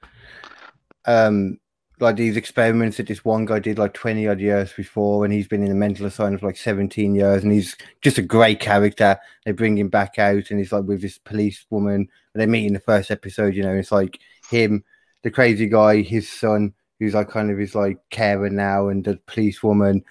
Um, 1.07 1.59
like 2.01 2.17
these 2.17 2.37
experiments 2.37 2.97
that 2.97 3.07
this 3.07 3.25
one 3.25 3.45
guy 3.45 3.59
did 3.61 3.79
like 3.79 3.95
20 3.95 4.27
odd 4.29 4.41
years 4.41 4.73
before, 4.73 5.25
and 5.25 5.33
he's 5.33 5.47
been 5.47 5.65
in 5.65 5.71
a 5.71 5.77
mental 5.77 6.07
asylum 6.07 6.39
for 6.39 6.47
like 6.47 6.57
17 6.57 7.15
years, 7.15 7.43
and 7.43 7.53
he's 7.53 7.77
just 8.03 8.19
a 8.19 8.23
great 8.23 8.61
character. 8.61 9.19
They 9.45 9.53
bring 9.53 9.79
him 9.79 9.89
back 9.89 10.19
out, 10.19 10.51
and 10.51 10.59
he's 10.59 10.73
like 10.73 10.85
with 10.85 11.01
this 11.01 11.19
police 11.19 11.65
woman, 11.71 12.09
they 12.35 12.47
meet 12.47 12.67
in 12.67 12.73
the 12.73 12.81
first 12.81 13.11
episode, 13.11 13.55
you 13.55 13.63
know, 13.63 13.75
it's 13.75 13.93
like 13.93 14.19
him, 14.51 14.85
the 15.23 15.31
crazy 15.31 15.67
guy, 15.67 16.03
his 16.03 16.29
son, 16.29 16.75
who's 16.99 17.15
like 17.15 17.31
kind 17.31 17.51
of 17.51 17.59
his 17.59 17.75
like 17.75 17.99
carer 18.11 18.51
now, 18.51 18.89
and 18.89 19.05
the 19.05 19.19
police 19.27 19.63
woman, 19.63 20.05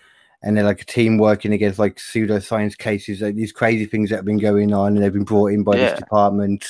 and 0.44 0.56
they're 0.58 0.64
like 0.64 0.82
a 0.82 0.86
team 0.86 1.18
working 1.18 1.54
against 1.54 1.80
like 1.80 1.96
pseudoscience 1.96 2.78
cases, 2.78 3.22
like 3.22 3.36
these 3.36 3.52
crazy 3.52 3.86
things 3.86 4.10
that 4.10 4.18
have 4.18 4.26
been 4.26 4.40
going 4.40 4.74
on, 4.74 4.94
and 4.96 5.04
they've 5.04 5.14
been 5.14 5.24
brought 5.24 5.48
in 5.54 5.64
by 5.64 5.76
Yeah. 5.76 5.90
this 5.92 6.00
department. 6.00 6.66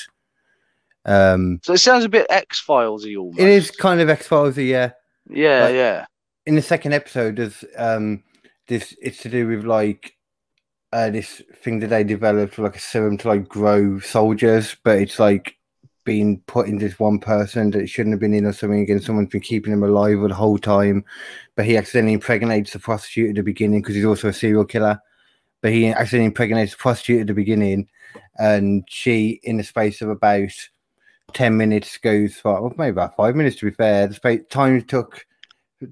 Um, 1.05 1.59
So 1.63 1.73
it 1.73 1.79
sounds 1.79 2.05
a 2.05 2.09
bit 2.09 2.27
X 2.29 2.63
Filesy 2.65 3.17
almost. 3.17 3.39
it 3.39 3.47
is 3.49 3.71
kind 3.71 3.99
of 3.99 4.09
X 4.09 4.27
Files, 4.27 4.57
yeah. 4.57 4.91
Yeah, 5.29 5.63
like- 5.65 5.75
yeah. 5.75 6.05
In 6.45 6.55
the 6.55 6.61
second 6.61 6.93
episode, 6.93 7.37
there's 7.37 7.63
um, 7.77 8.21
this. 8.67 8.93
It's 9.01 9.19
to 9.19 9.29
do 9.29 9.47
with 9.47 9.63
like 9.63 10.13
uh, 10.91 11.09
this 11.09 11.41
thing 11.63 11.79
that 11.79 11.87
they 11.87 12.03
developed, 12.03 12.59
like 12.59 12.75
a 12.75 12.79
serum 12.79 13.17
to 13.19 13.27
like 13.29 13.47
grow 13.47 13.99
soldiers, 13.99 14.75
but 14.83 14.99
it's 14.99 15.19
like 15.19 15.55
being 16.03 16.41
put 16.47 16.67
in 16.67 16.77
this 16.77 16.99
one 16.99 17.19
person 17.19 17.71
that 17.71 17.87
shouldn't 17.87 18.13
have 18.13 18.19
been 18.19 18.33
in 18.33 18.45
or 18.45 18.53
something, 18.53 18.89
and 18.89 19.03
someone's 19.03 19.29
been 19.29 19.41
keeping 19.41 19.73
him 19.73 19.83
alive 19.83 20.19
the 20.21 20.33
whole 20.33 20.57
time. 20.57 21.05
But 21.55 21.65
he 21.65 21.77
accidentally 21.77 22.13
impregnates 22.13 22.73
the 22.73 22.79
prostitute 22.79 23.29
at 23.29 23.35
the 23.35 23.43
beginning 23.43 23.81
because 23.81 23.95
he's 23.95 24.05
also 24.05 24.29
a 24.29 24.33
serial 24.33 24.65
killer. 24.65 24.99
But 25.61 25.71
he 25.71 25.87
accidentally 25.87 26.25
impregnates 26.25 26.73
the 26.73 26.77
prostitute 26.77 27.21
at 27.21 27.27
the 27.27 27.33
beginning, 27.33 27.87
and 28.37 28.83
she, 28.89 29.39
in 29.43 29.57
the 29.57 29.63
space 29.63 30.01
of 30.01 30.09
about 30.09 30.51
10 31.33 31.57
minutes 31.57 31.97
goes 31.97 32.35
for 32.35 32.61
well, 32.61 32.73
maybe 32.77 32.89
about 32.91 33.15
five 33.15 33.35
minutes 33.35 33.55
to 33.55 33.65
be 33.65 33.71
fair 33.71 34.07
the 34.07 34.13
space, 34.13 34.41
time 34.49 34.77
it 34.77 34.87
took 34.87 35.25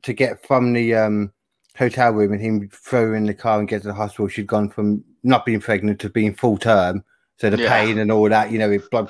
to 0.04 0.14
get 0.14 0.46
from 0.46 0.74
the 0.74 0.94
um 0.94 1.32
hotel 1.78 2.12
room 2.12 2.34
and 2.34 2.42
him 2.42 2.70
throw 2.70 3.08
her 3.08 3.16
in 3.16 3.26
the 3.26 3.34
car 3.34 3.60
and 3.60 3.68
get 3.68 3.82
to 3.82 3.88
the 3.88 3.94
hospital 3.94 4.28
she'd 4.28 4.46
gone 4.46 4.70
from 4.70 5.04
not 5.24 5.46
being 5.46 5.60
pregnant 5.60 6.00
to 6.00 6.10
being 6.10 6.34
full 6.34 6.58
term 6.58 7.04
so 7.40 7.50
the 7.50 7.58
Yeah. 7.58 7.70
pain 7.70 7.98
and 7.98 8.12
all 8.12 8.30
that 8.30 8.52
you 8.52 8.60
know 8.60 8.70
it 8.72 8.84
like 8.92 9.10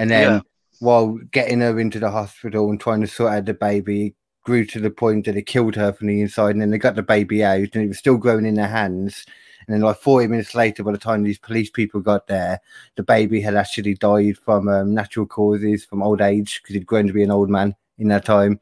and 0.00 0.10
then 0.10 0.32
Yeah. 0.32 0.40
while 0.80 1.18
getting 1.30 1.60
her 1.60 1.78
into 1.78 1.98
the 2.00 2.10
hospital 2.10 2.70
and 2.70 2.80
trying 2.80 3.02
to 3.02 3.06
sort 3.06 3.32
out 3.32 3.44
the 3.44 3.54
baby 3.54 4.14
grew 4.44 4.64
to 4.64 4.80
the 4.80 4.90
point 4.90 5.26
that 5.26 5.36
it 5.36 5.46
killed 5.46 5.76
her 5.76 5.92
from 5.92 6.06
the 6.08 6.20
inside 6.22 6.50
and 6.52 6.62
then 6.62 6.70
they 6.70 6.78
got 6.78 6.94
the 6.96 7.02
baby 7.02 7.44
out 7.44 7.58
and 7.74 7.84
it 7.84 7.88
was 7.88 7.98
still 7.98 8.16
growing 8.16 8.46
in 8.46 8.54
their 8.54 8.66
hands 8.68 9.26
and 9.66 9.74
then 9.74 9.82
like 9.82 9.98
40 9.98 10.28
minutes 10.28 10.54
later 10.54 10.82
by 10.82 10.92
the 10.92 10.98
time 10.98 11.22
these 11.22 11.38
police 11.38 11.68
people 11.70 12.00
got 12.00 12.26
there 12.26 12.58
the 12.96 13.02
baby 13.02 13.42
had 13.42 13.54
actually 13.54 13.94
died 13.94 14.38
from 14.38 14.68
um, 14.68 14.94
natural 14.94 15.26
causes 15.26 15.84
from 15.84 16.02
old 16.02 16.22
age 16.22 16.60
because 16.62 16.74
he'd 16.74 16.86
grown 16.86 17.06
to 17.06 17.12
be 17.12 17.22
an 17.22 17.30
old 17.30 17.50
man 17.50 17.76
in 17.98 18.08
that 18.08 18.24
time. 18.24 18.58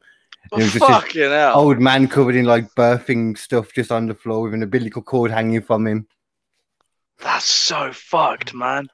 And 0.51 0.61
it 0.61 0.65
was 0.65 0.73
just 0.73 0.85
Fucking 0.85 1.29
hell. 1.31 1.57
old 1.57 1.79
man 1.79 2.07
covered 2.09 2.35
in 2.35 2.45
like 2.45 2.73
birthing 2.75 3.37
stuff 3.37 3.71
just 3.73 3.91
on 3.91 4.07
the 4.07 4.15
floor 4.15 4.41
with 4.43 4.53
an 4.53 4.63
umbilical 4.63 5.01
cord 5.01 5.31
hanging 5.31 5.61
from 5.61 5.87
him. 5.87 6.07
That's 7.19 7.45
so 7.45 7.91
fucked, 7.93 8.53
man. 8.53 8.89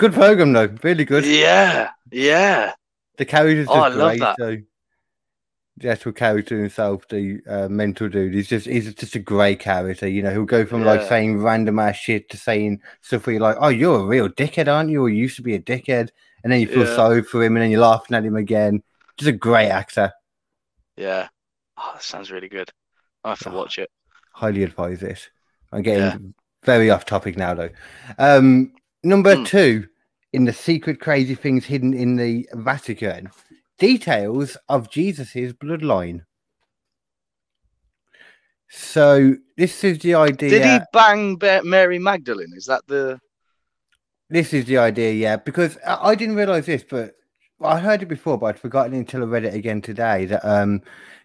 Good 0.00 0.14
program 0.14 0.54
though, 0.54 0.74
really 0.82 1.04
good. 1.04 1.26
Yeah, 1.26 1.90
yeah. 2.10 2.72
The 3.18 3.26
character's 3.26 3.66
Oh, 3.68 3.74
just 3.74 3.84
I 3.84 3.88
love 3.88 4.08
great. 4.12 4.20
that. 4.20 4.36
So 4.38 4.56
the 5.76 5.90
actual 5.90 6.12
character 6.12 6.58
himself, 6.58 7.06
the 7.08 7.40
uh, 7.46 7.68
mental 7.68 8.08
dude, 8.08 8.32
he's 8.32 8.48
just 8.48 8.64
he's 8.66 8.94
just 8.94 9.14
a 9.14 9.18
great 9.18 9.60
character. 9.60 10.08
You 10.08 10.22
know, 10.22 10.30
he'll 10.30 10.46
go 10.46 10.64
from 10.64 10.84
like 10.86 11.02
saying 11.06 11.42
random 11.42 11.78
ass 11.78 11.96
shit 11.96 12.30
to 12.30 12.38
saying 12.38 12.80
stuff 13.02 13.26
where 13.26 13.34
you're 13.34 13.42
like, 13.42 13.58
"Oh, 13.60 13.68
you're 13.68 14.00
a 14.00 14.04
real 14.06 14.30
dickhead, 14.30 14.68
aren't 14.72 14.88
you?" 14.88 15.02
Or 15.02 15.10
you 15.10 15.16
used 15.18 15.36
to 15.36 15.42
be 15.42 15.54
a 15.54 15.60
dickhead, 15.60 16.08
and 16.42 16.50
then 16.50 16.60
you 16.62 16.66
feel 16.66 16.86
Yeah. 16.86 16.96
sorry 16.96 17.22
for 17.22 17.42
him, 17.44 17.56
and 17.56 17.62
then 17.62 17.70
you're 17.70 17.80
laughing 17.82 18.16
at 18.16 18.24
him 18.24 18.36
again. 18.36 18.82
Just 19.18 19.28
a 19.28 19.32
great 19.32 19.68
actor. 19.68 20.12
Yeah. 20.96 21.28
Oh, 21.76 21.90
that 21.92 22.02
sounds 22.02 22.30
really 22.30 22.48
good. 22.48 22.70
I 23.22 23.30
have 23.30 23.38
to 23.40 23.50
Oh. 23.50 23.56
watch 23.58 23.78
it. 23.78 23.90
Highly 24.32 24.62
advise 24.62 25.02
it. 25.02 25.28
I'm 25.72 25.82
getting 25.82 26.04
Yeah. 26.04 26.16
very 26.64 26.88
off 26.88 27.04
topic 27.04 27.36
now, 27.36 27.52
though. 27.52 27.70
Um, 28.18 28.72
number 29.02 29.36
Hmm. 29.36 29.44
two 29.44 29.86
in 30.32 30.44
the 30.44 30.52
secret 30.52 31.00
crazy 31.00 31.34
things 31.34 31.64
hidden 31.64 31.92
in 31.94 32.16
the 32.16 32.48
Vatican 32.54 33.30
details 33.78 34.56
of 34.68 34.90
Jesus's 34.90 35.52
bloodline. 35.52 36.20
So 38.68 39.34
this 39.56 39.82
is 39.82 39.98
the 39.98 40.14
idea. 40.14 40.50
Did 40.50 40.64
he 40.64 40.78
bang 40.92 41.36
Mary 41.64 41.98
Magdalene? 41.98 42.52
Is 42.54 42.66
that 42.66 42.86
the? 42.86 43.18
This 44.28 44.52
is 44.52 44.66
the 44.66 44.78
idea, 44.78 45.12
yeah. 45.12 45.36
Because 45.36 45.76
I, 45.84 46.14
didn't 46.14 46.36
realize 46.36 46.66
this, 46.66 46.84
but 46.88 47.14
I 47.60 47.80
heard 47.80 48.02
it 48.02 48.06
before, 48.06 48.38
but 48.38 48.46
I'd 48.46 48.60
forgotten 48.60 48.94
until 48.94 49.22
I 49.22 49.26
read 49.26 49.44
it 49.44 49.54
again 49.54 49.82
today. 49.82 50.26
That 50.26 50.44
um, 50.48 50.82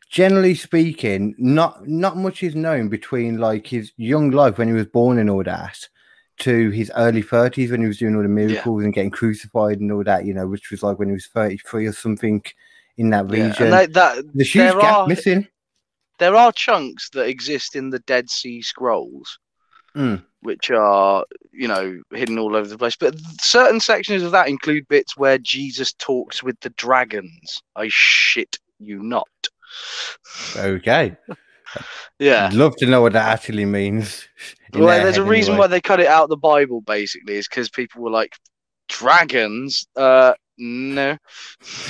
generally 0.10 0.56
speaking, 0.56 1.36
not 1.38 1.88
not 1.88 2.18
much 2.18 2.42
is 2.42 2.56
known 2.56 2.90
between 2.90 3.38
like 3.38 3.68
his 3.68 3.92
young 3.98 4.32
life 4.32 4.58
when 4.58 4.70
he 4.70 4.74
was 4.74 4.88
born 4.88 5.20
and 5.20 5.30
all 5.30 5.44
that, 5.44 5.88
to 6.40 6.70
his 6.72 6.92
early 6.96 7.22
thirties 7.22 7.72
when 7.72 7.82
he 7.82 7.88
was 7.88 7.98
doing 7.98 8.16
all 8.16 8.22
the 8.22 8.28
miracles 8.28 8.84
and 8.84 8.94
getting 8.94 9.12
crucified 9.12 9.80
and 9.80 9.92
all 9.92 10.04
that. 10.04 10.26
You 10.26 10.34
know, 10.34 10.48
which 10.48 10.72
was 10.72 10.84
like 10.84 11.00
when 11.00 11.08
he 11.10 11.14
was 11.14 11.28
thirty 11.28 11.58
three 11.58 11.86
or 11.88 11.94
something 11.94 12.44
in 12.98 13.10
that 13.12 13.30
Yeah, 13.30 13.48
region. 13.48 13.64
and 13.66 13.74
they, 13.74 13.86
that 13.88 14.24
the 14.34 14.44
huge 14.44 14.72
there 14.72 14.80
gap 14.80 14.94
are 14.94 15.08
missing. 15.08 15.48
there 16.20 16.36
are 16.36 16.52
chunks 16.52 17.10
that 17.12 17.28
exist 17.28 17.76
in 17.76 17.90
the 17.90 18.00
Dead 18.00 18.30
Sea 18.30 18.62
Scrolls, 18.62 19.40
Mm. 19.96 20.24
which 20.42 20.70
are 20.72 21.26
you 21.54 21.68
know 21.68 22.02
hidden 22.12 22.38
all 22.38 22.56
over 22.56 22.68
the 22.68 22.78
place. 22.78 22.98
But 22.98 23.16
certain 23.40 23.80
sections 23.80 24.24
of 24.24 24.32
that 24.32 24.50
include 24.50 24.88
bits 24.90 25.16
where 25.18 25.38
Jesus 25.38 25.94
talks 25.94 26.44
with 26.44 26.60
the 26.60 26.70
dragons. 26.72 27.62
I 27.76 27.88
shit 27.90 28.58
you 28.80 29.02
not. 29.02 29.28
Okay, 30.58 31.16
Yeah. 32.20 32.48
I'd 32.48 32.54
love 32.54 32.76
to 32.78 32.86
know 32.86 33.02
what 33.02 33.14
that 33.14 33.28
actually 33.28 33.66
means. 33.66 34.28
Well, 34.74 34.88
there's 34.88 35.18
a 35.18 35.22
head 35.22 35.30
reason 35.30 35.54
anyway. 35.54 35.64
why 35.64 35.68
they 35.68 35.80
cut 35.80 36.02
it 36.02 36.08
out 36.08 36.24
of 36.24 36.30
the 36.30 36.36
Bible. 36.36 36.82
Basically, 36.82 37.36
is 37.36 37.48
because 37.48 37.70
people 37.70 38.02
were 38.02 38.10
like, 38.10 38.34
"Dragons? 38.90 39.88
Uh, 39.96 40.34
no." 40.58 41.18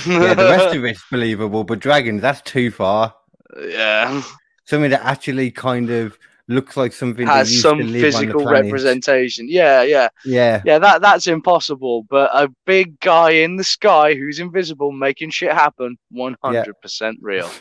yeah, 0.06 0.34
the 0.34 0.44
rest 0.44 0.76
of 0.76 0.84
it's 0.84 1.02
believable, 1.10 1.64
but 1.64 1.80
dragons, 1.80 2.22
that's 2.22 2.42
too 2.42 2.70
far. 2.70 3.12
yeah, 3.58 4.22
Something 4.66 4.90
that 4.92 5.04
actually 5.04 5.50
kind 5.50 5.90
of 5.90 6.16
looks 6.48 6.76
like 6.76 6.92
something 6.92 7.26
has 7.26 7.60
some 7.60 7.78
to 7.78 7.84
live 7.84 7.86
on 7.88 7.92
the 7.92 8.00
physical 8.00 8.46
representation. 8.46 9.46
Yeah, 9.48 9.82
yeah, 9.82 10.08
Yeah, 10.24 10.62
yeah. 10.64 10.78
That 10.78 11.02
that's 11.02 11.26
impossible. 11.26 12.04
But 12.08 12.30
a 12.32 12.48
big 12.66 12.98
guy 13.00 13.30
in 13.30 13.56
the 13.56 13.64
sky 13.64 14.14
who's 14.14 14.38
invisible 14.38 14.92
making 14.92 15.30
shit 15.30 15.52
happen, 15.52 15.98
one 16.10 16.36
hundred 16.42 16.80
percent 16.80 17.18
real. 17.20 17.50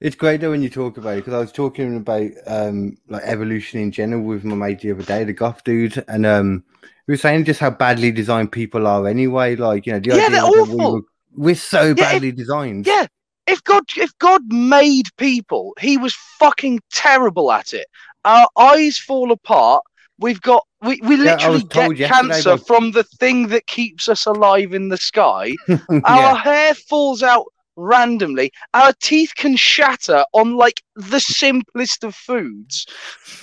it's 0.00 0.16
great 0.16 0.40
though 0.40 0.50
when 0.50 0.62
you 0.62 0.70
talk 0.70 0.96
about 0.96 1.14
it 1.14 1.16
because 1.16 1.34
I 1.34 1.38
was 1.40 1.52
talking 1.52 1.96
about 1.96 2.30
um 2.46 2.96
like 3.08 3.22
evolution 3.24 3.80
in 3.80 3.90
general 3.92 4.22
with 4.22 4.44
my 4.44 4.54
mate 4.54 4.80
the 4.80 4.92
other 4.92 5.02
day, 5.02 5.24
the 5.24 5.32
goth 5.32 5.62
dude, 5.64 6.02
and 6.08 6.24
um 6.26 6.64
we 7.06 7.12
were 7.14 7.18
saying 7.18 7.44
just 7.44 7.60
how 7.60 7.70
badly 7.70 8.10
designed 8.12 8.52
people 8.52 8.86
are 8.86 9.06
anyway. 9.08 9.56
Like 9.56 9.86
you 9.86 9.92
know, 9.92 9.98
the 10.00 10.10
Yeah, 10.10 10.26
idea 10.26 10.30
they're 10.30 10.44
we 10.50 10.60
awful. 10.60 10.92
were, 10.94 11.00
we're 11.34 11.54
so 11.54 11.90
if- 11.90 11.96
badly 11.96 12.32
designed. 12.32 12.86
Yeah. 12.86 13.06
If 13.46 13.64
God, 13.64 13.82
if 13.96 14.16
God 14.18 14.42
made 14.52 15.06
people, 15.16 15.74
He 15.80 15.96
was 15.96 16.14
fucking 16.38 16.78
terrible 16.92 17.50
at 17.50 17.74
it. 17.74 17.86
Our 18.24 18.46
eyes 18.56 18.96
fall 18.96 19.32
apart. 19.32 19.82
We've 20.18 20.40
got 20.40 20.64
we, 20.82 21.00
we 21.02 21.16
Yeah, 21.16 21.34
literally 21.50 21.64
get 21.96 22.08
cancer 22.12 22.56
by- 22.56 22.62
from 22.62 22.92
the 22.92 23.02
thing 23.02 23.48
that 23.48 23.66
keeps 23.66 24.08
us 24.08 24.24
alive 24.26 24.72
in 24.72 24.88
the 24.90 24.98
sky. 24.98 25.54
Our 25.68 25.80
yeah. 26.04 26.34
hair 26.36 26.74
falls 26.74 27.24
out 27.24 27.46
randomly. 27.80 28.52
Our 28.74 28.92
teeth 29.00 29.32
can 29.36 29.56
shatter 29.56 30.24
on 30.32 30.56
like 30.56 30.82
the 30.96 31.20
simplest 31.20 32.04
of 32.04 32.14
foods. 32.14 32.86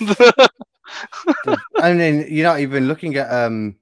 and 1.82 2.00
then 2.00 2.26
you're 2.28 2.46
not 2.46 2.60
even 2.60 2.88
looking 2.88 3.16
at 3.16 3.30
um 3.32 3.76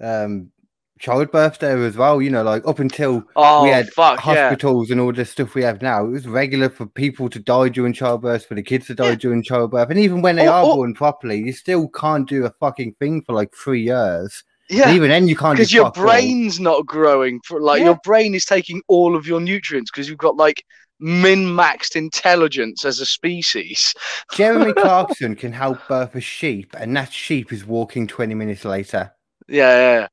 um 0.00 0.50
childbirth 0.98 1.58
there 1.60 1.82
as 1.84 1.96
well. 1.96 2.20
You 2.20 2.30
know, 2.30 2.42
like 2.42 2.66
up 2.66 2.78
until 2.78 3.24
oh 3.36 3.62
we 3.64 3.70
had 3.70 3.88
fuck 3.92 4.24
yeah! 4.26 4.48
hospitals 4.48 4.90
and 4.90 5.00
all 5.00 5.12
the 5.12 5.24
stuff 5.24 5.54
we 5.54 5.62
have 5.62 5.80
now. 5.82 6.04
It 6.04 6.10
was 6.10 6.26
regular 6.26 6.68
for 6.68 6.86
people 6.86 7.28
to 7.30 7.38
die 7.38 7.68
during 7.68 7.92
childbirth, 7.92 8.46
for 8.46 8.54
the 8.54 8.62
kids 8.62 8.86
to 8.88 8.94
die 8.94 9.10
Yeah. 9.10 9.14
during 9.14 9.42
childbirth, 9.42 9.90
and 9.90 9.98
even 9.98 10.22
when 10.22 10.36
they 10.36 10.46
Or- 10.48 10.52
are 10.52 10.64
or- 10.64 10.76
born 10.76 10.94
properly, 10.94 11.38
you 11.38 11.52
still 11.52 11.88
can't 11.88 12.28
do 12.28 12.44
a 12.44 12.50
fucking 12.50 12.94
thing 12.98 13.22
for 13.22 13.34
like 13.34 13.54
three 13.54 13.82
years. 13.82 14.44
And 14.70 14.78
Yeah, 14.78 14.92
even 14.94 15.08
then, 15.10 15.26
you 15.28 15.36
can't 15.36 15.56
because 15.56 15.72
your 15.72 15.86
fuck 15.86 15.98
all. 15.98 16.04
brain's 16.04 16.60
not 16.60 16.86
growing. 16.86 17.40
For 17.44 17.60
like 17.60 17.80
Yeah. 17.80 17.86
your 17.86 17.98
brain 18.04 18.34
is 18.34 18.44
taking 18.44 18.80
all 18.88 19.16
of 19.16 19.26
your 19.26 19.40
nutrients 19.40 19.90
because 19.90 20.08
you've 20.08 20.18
got 20.18 20.36
like 20.36 20.62
min-maxed 21.00 21.96
intelligence 21.96 22.84
as 22.84 23.00
a 23.00 23.06
species. 23.06 23.94
Jeremy 24.32 24.72
Clarkson 24.74 25.34
can 25.34 25.52
help 25.52 25.78
birth 25.88 26.14
a 26.14 26.20
sheep, 26.20 26.74
and 26.78 26.96
that 26.96 27.12
sheep 27.12 27.52
is 27.52 27.64
walking 27.66 28.06
twenty 28.06 28.34
minutes 28.34 28.64
later. 28.64 29.12
Yeah, 29.48 29.76
yeah, 29.98 30.06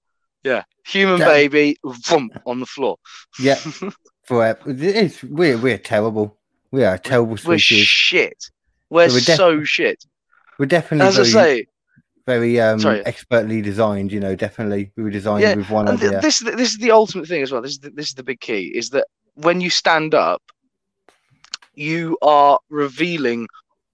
Yeah. 0.44 0.64
Human 0.88 1.20
baby, 1.20 1.78
vump 1.86 2.40
on 2.46 2.60
the 2.62 2.66
floor. 2.66 2.98
Yeah, 3.40 3.56
forever. 4.26 4.60
It's 4.68 5.22
we're 5.24 5.58
we're 5.58 5.78
terrible. 5.78 6.38
We 6.72 6.84
are 6.84 6.96
a 6.96 7.00
terrible 7.00 7.32
We're 7.32 7.58
species. 7.60 7.86
shit. 7.88 8.50
We're 8.90 9.10
So 9.10 9.16
we're 9.16 9.20
def- 9.22 9.36
so 9.38 9.64
shit. 9.64 10.04
we're 10.58 10.66
definitely 10.66 11.08
As 11.08 11.20
I 11.20 11.24
say, 11.24 11.66
very 12.28 12.62
um 12.62 12.80
Sorry. 12.80 13.04
expertly 13.08 13.62
designed. 13.62 14.12
You 14.12 14.20
know, 14.20 14.36
definitely 14.36 14.92
we 14.96 15.04
were 15.04 15.10
designed 15.10 15.42
Yeah, 15.42 15.56
with 15.56 15.70
one 15.72 15.88
and 15.88 16.00
th- 16.00 16.12
idea. 16.12 16.22
this 16.22 16.40
this 16.40 16.72
is 16.74 16.78
the 16.78 16.92
ultimate 16.92 17.28
thing 17.28 17.42
as 17.42 17.52
well. 17.52 17.64
This 17.64 17.72
is 17.72 17.80
the, 17.80 17.90
this 17.90 18.10
is 18.10 18.14
the 18.14 18.24
big 18.24 18.40
key 18.40 18.72
is 18.76 18.90
that 18.92 19.08
when 19.34 19.62
you 19.62 19.72
stand 19.72 20.14
up, 20.14 20.44
you 21.74 22.18
are 22.22 22.60
revealing 22.70 23.48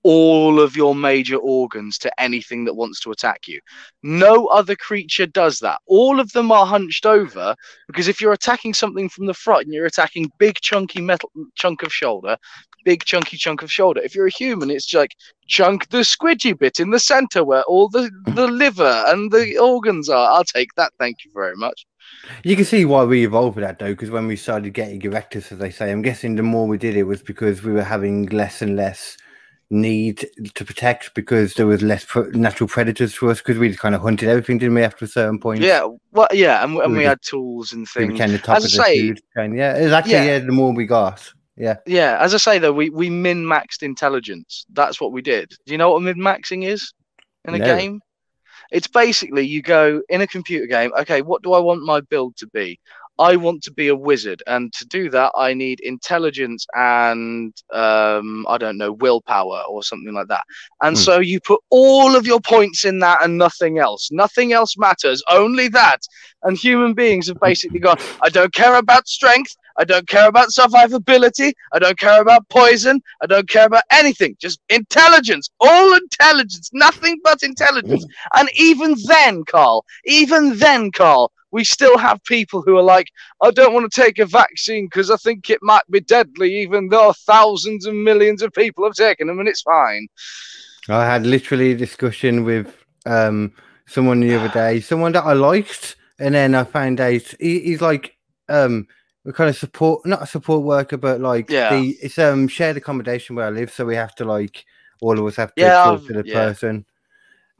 all 0.04 0.60
of 0.60 0.76
your 0.76 0.93
major 0.93 1.38
organs 1.38 1.97
to 1.99 2.22
anything 2.22 2.66
that 2.66 2.76
wants 2.76 2.99
to 3.01 3.12
attack 3.12 3.47
you. 3.47 3.60
No 4.04 4.47
other 4.47 4.76
creature 4.76 5.26
does 5.26 5.60
that. 5.60 5.80
All 5.86 6.20
of 6.20 6.32
them 6.34 6.51
are 6.51 6.66
hunched 6.66 7.06
over 7.06 7.56
because 7.88 8.08
if 8.08 8.22
you're 8.22 8.34
attacking 8.34 8.74
something 8.74 9.10
from 9.10 9.26
the 9.26 9.34
front, 9.34 9.66
and 9.66 9.74
you're 9.74 9.86
attacking 9.86 10.32
big 10.38 10.56
chunky 10.62 11.01
metal 11.01 11.32
chunk 11.56 11.84
of 11.84 11.93
shoulder, 11.93 12.38
big 12.84 13.04
chunky 13.06 13.38
chunk 13.38 13.62
of 13.62 13.72
shoulder. 13.72 14.01
If 14.01 14.16
you're 14.16 14.28
a 14.28 14.32
human, 14.32 14.70
it's 14.70 14.93
like 14.93 15.16
chunk 15.47 15.89
the 15.89 15.99
squidgy 15.99 16.58
bit 16.58 16.80
in 16.80 16.91
the 16.91 16.99
center 16.99 17.43
where 17.43 17.64
all 17.64 17.89
the 17.89 18.12
mm. 18.28 18.36
the 18.36 18.47
liver 18.47 19.04
and 19.08 19.32
the 19.32 19.58
organs 19.58 20.10
are. 20.10 20.32
I'll 20.32 20.43
take 20.43 20.70
that. 20.76 20.93
Thank 20.99 21.26
you 21.26 21.32
very 21.34 21.56
much. 21.56 21.86
You 22.43 22.56
can 22.56 22.66
see 22.66 22.86
why 22.86 23.06
we 23.06 23.24
evolved 23.24 23.56
with 23.56 23.64
that 23.64 23.80
though, 23.80 23.93
because 23.93 24.10
when 24.10 24.28
we 24.28 24.36
started 24.36 24.74
getting 24.74 24.99
erectus, 25.01 25.51
as 25.51 25.58
they 25.58 25.72
say, 25.72 25.91
I'm 25.91 26.01
guessing 26.01 26.36
the 26.36 26.43
more 26.43 26.68
we 26.68 26.78
did 26.78 26.97
it 26.97 27.04
was 27.04 27.24
because 27.24 27.64
we 27.64 27.72
were 27.72 27.84
having 27.84 28.28
less 28.28 28.62
and 28.62 28.76
less 28.76 29.18
need 29.70 30.28
to 30.53 30.66
protect 30.66 31.14
because 31.16 31.55
there 31.55 31.66
was 31.66 31.82
less 31.82 32.05
pr- 32.05 32.30
natural 32.32 32.68
predators 32.68 33.14
for 33.14 33.30
us 33.30 33.39
because 33.39 33.57
we 33.57 33.70
just 33.70 33.80
kind 33.80 33.95
of 33.95 34.01
hunted 34.01 34.30
everything, 34.30 34.57
didn't 34.59 34.76
we? 34.76 34.84
After 34.84 35.05
a 35.05 35.07
certain 35.07 35.39
point, 35.39 35.61
Yeah, 35.61 35.88
well, 36.11 36.28
yeah, 36.32 36.64
and, 36.64 36.78
and 36.78 36.91
We 36.91 36.99
we 36.99 37.03
had 37.05 37.22
tools 37.22 37.72
and 37.74 37.82
we 37.82 37.86
things. 38.01 38.14
became 38.14 38.32
the 38.32 38.38
top 38.39 38.57
As 38.57 38.66
of 38.66 38.80
I 38.80 38.84
the 38.84 38.84
say- 38.84 38.99
food 39.07 39.20
chain. 39.36 39.55
Yeah, 39.55 39.74
exactly. 39.76 40.14
Yeah. 40.14 40.24
Yeah. 40.26 40.39
the 40.39 40.51
more 40.51 40.74
we 40.74 40.86
got, 40.86 41.32
yeah, 41.57 41.78
Yeah, 41.88 42.18
as 42.20 42.34
I 42.34 42.38
say 42.38 42.59
though, 42.59 42.74
we 42.74 42.89
we 42.89 43.09
min 43.09 43.43
maxed 43.45 43.82
intelligence. 43.84 44.66
That's 44.74 44.99
what 45.01 45.11
we 45.11 45.22
did. 45.22 45.49
Do 45.66 45.72
you 45.72 45.78
know 45.78 45.91
what 45.91 46.01
min 46.01 46.18
maxing 46.18 46.66
is 46.66 46.93
in 47.45 47.55
a 47.55 47.57
No. 47.59 47.66
game? 47.66 47.99
It's 48.72 48.88
basically 48.88 49.45
you 49.45 49.61
go 49.61 50.01
in 50.09 50.22
a 50.22 50.28
computer 50.28 50.66
game. 50.66 50.91
Okay, 50.99 51.22
what 51.22 51.43
do 51.43 51.53
I 51.53 51.59
want 51.59 51.84
my 51.84 52.01
build 52.01 52.36
to 52.38 52.47
be? 52.47 52.80
I 53.20 53.36
want 53.38 53.64
to 53.64 53.72
be 53.72 53.88
a 53.89 53.95
wizard, 53.95 54.41
and 54.47 54.72
to 54.74 54.86
do 54.88 55.09
that, 55.11 55.32
I 55.36 55.53
need 55.53 55.80
intelligence 55.82 56.66
and 56.76 57.53
um, 57.74 58.45
I 58.49 58.57
don't 58.57 58.78
know 58.78 58.91
willpower 58.93 59.64
or 59.70 59.84
something 59.84 60.14
like 60.14 60.28
that. 60.28 60.43
And 60.82 60.97
Hmm. 60.97 60.99
so 60.99 61.20
you 61.20 61.39
put 61.41 61.61
all 61.70 62.16
of 62.16 62.26
your 62.26 62.39
points 62.41 62.86
in 62.86 62.99
that 62.99 63.24
and 63.24 63.38
nothing 63.38 63.80
else. 63.80 64.09
Nothing 64.11 64.53
else 64.53 64.78
matters. 64.78 65.24
Only 65.32 65.68
that. 65.70 65.99
And 66.43 66.57
human 66.57 66.93
beings 66.93 67.28
have 67.28 67.39
basically 67.39 67.80
gone. 67.80 67.97
I 68.24 68.30
don't 68.30 68.53
care 68.53 68.76
about 68.76 69.07
strength. 69.07 69.55
I 69.78 69.84
don't 69.86 70.07
care 70.07 70.28
about 70.28 70.49
survivability. 70.49 71.53
I 71.74 71.80
don't 71.80 71.99
care 71.99 72.22
about 72.22 72.47
poison. 72.49 73.01
I 73.22 73.28
don't 73.28 73.49
care 73.49 73.66
about 73.66 73.84
anything. 73.91 74.36
Just 74.39 74.59
intelligence. 74.70 75.49
All 75.59 75.95
intelligence. 75.95 76.70
Nothing 76.74 77.20
but 77.24 77.43
intelligence. 77.43 78.05
And 78.36 78.49
even 78.55 78.95
then, 79.07 79.43
Carl, 79.45 79.86
even 80.05 80.57
then, 80.57 80.91
Carl, 80.91 81.32
we 81.54 81.64
still 81.64 81.97
have 81.99 82.22
people 82.24 82.64
who 82.64 82.76
are 82.78 82.84
like, 82.84 83.08
I 83.41 83.51
don't 83.51 83.74
want 83.74 83.89
to 83.89 84.01
take 84.01 84.18
a 84.20 84.26
vaccine 84.26 84.88
because 84.88 85.12
I 85.12 85.18
think 85.18 85.49
it 85.49 85.60
might 85.62 85.84
be 85.89 86.01
deadly, 86.01 86.51
even 86.62 86.89
though 86.89 87.14
thousands 87.14 87.86
and 87.86 88.04
millions 88.04 88.41
of 88.41 88.51
people 88.54 88.84
have 88.84 88.95
taken 88.95 89.28
them 89.28 89.39
and 89.39 89.47
it's 89.47 89.62
fine. 89.62 90.08
I 90.89 91.06
had 91.06 91.26
literally 91.26 91.72
a 91.72 91.78
discussion 91.78 92.43
with 92.43 92.76
um 93.06 93.54
someone 93.86 94.20
the 94.20 94.36
other 94.36 94.49
day, 94.49 94.80
someone 94.91 95.12
that 95.14 95.24
I 95.26 95.34
liked, 95.34 95.95
and 96.20 96.34
then 96.36 96.56
I 96.56 96.64
found 96.64 96.99
out 96.99 97.22
he, 97.39 97.60
he's 97.60 97.82
like 97.82 98.18
um 98.49 98.88
we 99.24 99.32
kind 99.32 99.49
of 99.49 99.56
support 99.56 100.06
not 100.06 100.24
a 100.24 100.28
support 100.28 100.64
worker, 100.64 100.97
but 100.97 101.22
like 101.22 101.49
Yeah. 101.49 101.70
the 101.70 101.91
it's 102.01 102.18
um 102.18 102.47
shared 102.47 102.78
accommodation 102.78 103.36
where 103.36 103.45
I 103.47 103.51
live, 103.51 103.72
so 103.72 103.86
we 103.86 103.95
have 103.95 104.16
to 104.16 104.26
like 104.26 104.66
all 105.01 105.20
of 105.20 105.26
us 105.26 105.36
have 105.36 105.54
to 105.56 105.66
Yeah, 105.66 105.82
talk 105.84 105.99
I've- 105.99 106.08
to 106.08 106.14
the 106.14 106.24
yeah. 106.28 106.34
person. 106.34 106.86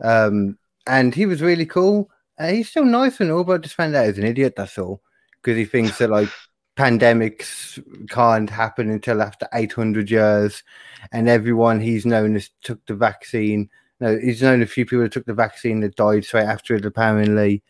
Um 0.02 0.58
and 0.88 1.14
he 1.16 1.26
was 1.26 1.42
really 1.42 1.66
cool. 1.66 2.10
Uh, 2.38 2.48
he's 2.48 2.70
still 2.70 2.86
nice 2.86 3.20
and 3.20 3.32
all, 3.32 3.44
but 3.44 3.54
I 3.54 3.58
just 3.60 3.76
found 3.76 3.96
out 3.96 4.08
he's 4.08 4.18
an 4.18 4.26
idiot, 4.26 4.56
that's 4.58 4.78
all. 4.78 5.02
Because 5.42 5.58
he 5.58 5.66
thinks 5.66 5.98
that 6.00 6.10
like 6.10 6.30
pandemics 6.76 7.82
can't 8.10 8.50
happen 8.50 8.90
until 8.90 9.22
after 9.22 9.48
800 9.54 10.10
years 10.10 10.64
and 11.12 11.30
everyone 11.30 11.80
he's 11.80 12.06
known 12.06 12.34
has 12.34 12.50
took 12.64 12.84
the 12.88 12.96
vaccine 12.96 13.70
no 14.00 14.18
he's 14.18 14.42
known 14.42 14.64
a 14.64 14.66
few 14.66 14.84
people 14.84 15.04
that 15.04 15.12
took 15.12 15.26
the 15.28 15.36
vaccine 15.36 15.82
that 15.82 15.96
died 15.96 16.26
straight 16.26 16.46
after 16.46 16.74
it 16.74 16.84
apparently 16.84 17.62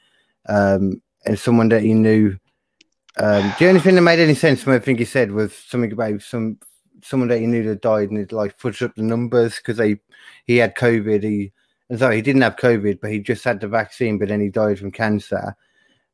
um 0.48 1.02
and 1.26 1.38
someone 1.38 1.68
that 1.68 1.82
he 1.82 1.94
knew 1.94 2.38
um 3.18 3.54
the 3.60 3.68
only 3.68 3.82
thing 3.82 3.96
that 3.96 4.02
made 4.02 4.20
any 4.20 4.36
sense 4.36 4.64
from 4.64 4.72
everything 4.72 4.98
he 4.98 5.04
said 5.04 5.34
was 5.34 5.54
something 5.54 5.92
about 5.92 6.22
some 6.22 6.58
someone 7.02 7.28
that 7.28 7.40
he 7.40 7.46
knew 7.46 7.64
that 7.64 7.82
died 7.82 8.10
and 8.10 8.18
it 8.18 8.32
like 8.32 8.58
fudged 8.58 8.86
up 8.86 8.96
the 8.96 9.04
numbers 9.04 9.58
because 9.58 9.76
they 9.76 10.00
he 10.46 10.56
had 10.56 10.76
covid 10.76 11.24
he 11.24 11.52
sorry 11.98 12.16
he 12.18 12.22
didn't 12.22 12.42
have 12.42 12.56
covid 12.56 13.00
but 13.02 13.12
he 13.12 13.20
just 13.20 13.44
had 13.44 13.60
the 13.60 13.68
vaccine 13.68 14.18
but 14.18 14.28
then 14.30 14.40
he 14.42 14.50
died 14.50 14.80
from 14.80 14.92
cancer 14.92 15.56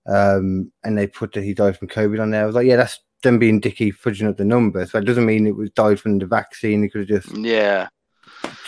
um, 0.08 0.72
and 0.84 0.98
they 0.98 1.06
put 1.08 1.34
that 1.34 1.44
he 1.44 1.54
died 1.54 1.78
from 1.78 1.88
COVID 1.88 2.20
on 2.20 2.32
there. 2.32 2.42
I 2.42 2.46
was 2.48 2.56
like, 2.56 2.66
yeah, 2.66 2.78
that's 2.78 3.00
them 3.22 3.38
being 3.38 3.60
dicky 3.60 3.92
fudging 3.92 4.28
up 4.28 4.38
the 4.38 4.46
numbers, 4.46 4.92
but 4.92 5.04
it 5.04 5.06
doesn't 5.06 5.26
mean 5.26 5.46
it 5.46 5.56
was 5.56 5.70
died 5.72 6.00
from 6.00 6.18
the 6.18 6.26
vaccine. 6.26 6.82
He 6.82 6.90
could 6.90 7.08
have 7.08 7.24
just, 7.24 7.38
Yeah. 7.38 7.90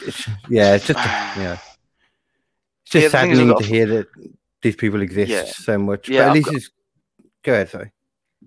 it's, 0.05 0.28
yeah, 0.49 0.76
it's 0.76 0.86
just, 0.86 0.99
yeah, 0.99 1.53
it's 2.84 2.91
just 2.91 3.05
is, 3.05 3.12
saddening 3.12 3.57
to 3.57 3.64
hear 3.64 3.88
that 3.88 4.07
these 4.62 4.76
people 4.76 5.01
exist 5.01 5.32
Yeah. 5.32 5.45
so 5.45 5.80
much. 5.80 6.09
Yeah, 6.09 6.20
but 6.20 6.24
at 6.24 6.28
I've 6.28 6.34
least 6.36 6.45
got- 6.45 6.55
it's 6.55 6.70
go 7.43 7.53
ahead, 7.53 7.70
sorry. 7.70 7.91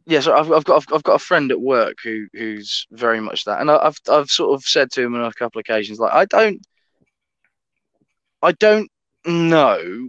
yeah, 0.07 0.21
so 0.21 0.37
I've, 0.37 0.53
I've 0.53 0.65
got 0.65 0.77
I've, 0.77 0.95
I've 0.95 1.03
got 1.03 1.15
a 1.15 1.25
friend 1.25 1.51
at 1.51 1.61
work 1.61 1.97
who 2.05 2.27
who's 2.33 2.87
very 2.93 3.19
much 3.21 3.45
that, 3.47 3.61
and 3.61 3.73
I, 3.73 3.79
I've 3.79 3.99
I've 4.09 4.31
sort 4.31 4.55
of 4.55 4.62
said 4.62 4.93
to 4.93 5.03
him 5.03 5.17
on 5.17 5.25
a 5.25 5.33
couple 5.33 5.59
of 5.59 5.65
occasions, 5.69 5.99
like 5.99 6.12
I 6.12 6.27
don't, 6.27 6.61
I 8.45 8.53
don't 8.53 8.90
know 9.24 10.09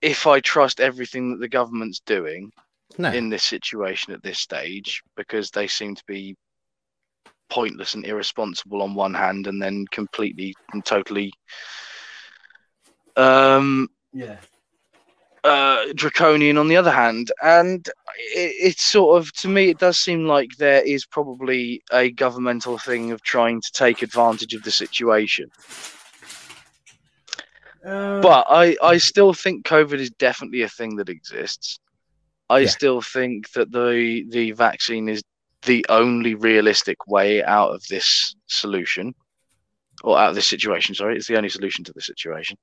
if 0.00 0.26
I 0.26 0.40
trust 0.40 0.80
everything 0.80 1.30
that 1.30 1.40
the 1.40 1.48
government's 1.48 2.00
doing 2.00 2.50
No, 2.96 3.12
in 3.12 3.28
this 3.28 3.44
situation 3.44 4.14
at 4.14 4.22
this 4.22 4.38
stage 4.38 5.02
because 5.14 5.50
they 5.50 5.66
seem 5.66 5.94
to 5.94 6.04
be 6.06 6.36
pointless 7.50 7.94
and 7.94 8.06
irresponsible 8.06 8.80
on 8.80 8.94
one 8.94 9.12
hand, 9.12 9.46
and 9.46 9.60
then 9.60 9.84
completely 9.92 10.54
and 10.72 10.84
totally 10.84 11.32
um 13.16 13.88
yeah, 14.14 14.38
uh, 15.44 15.84
draconian 15.94 16.56
on 16.56 16.68
the 16.68 16.76
other 16.76 16.90
hand, 16.90 17.30
and 17.42 17.88
it, 18.34 18.52
it's 18.58 18.82
sort 18.82 19.20
of 19.20 19.30
to 19.34 19.48
me 19.48 19.68
it 19.68 19.78
does 19.78 19.98
seem 19.98 20.26
like 20.26 20.48
there 20.58 20.82
is 20.82 21.04
probably 21.04 21.82
a 21.92 22.10
governmental 22.12 22.78
thing 22.78 23.12
of 23.12 23.22
trying 23.22 23.60
to 23.60 23.70
take 23.72 24.00
advantage 24.02 24.54
of 24.54 24.62
the 24.62 24.70
situation. 24.70 25.50
Uh, 27.86 28.20
but 28.20 28.46
I 28.50 28.76
I 28.82 28.98
still 28.98 29.32
think 29.32 29.64
COVID 29.66 29.98
is 29.98 30.10
definitely 30.10 30.62
a 30.62 30.68
thing 30.68 30.96
that 30.96 31.08
exists. 31.08 31.78
I 32.50 32.60
Yeah. 32.60 32.68
still 32.68 33.00
think 33.00 33.52
that 33.52 33.70
the 33.72 34.24
the 34.28 34.52
vaccine 34.52 35.08
is 35.08 35.22
the 35.62 35.84
only 35.88 36.34
realistic 36.34 37.06
way 37.06 37.42
out 37.42 37.70
of 37.74 37.82
this 37.88 38.34
solution. 38.46 39.14
Or 40.04 40.18
out 40.18 40.28
of 40.30 40.34
this 40.34 40.46
situation, 40.46 40.94
sorry, 40.94 41.16
it's 41.16 41.26
the 41.26 41.36
only 41.36 41.48
solution 41.48 41.82
to 41.84 41.92
the 41.94 42.02
situation. 42.02 42.58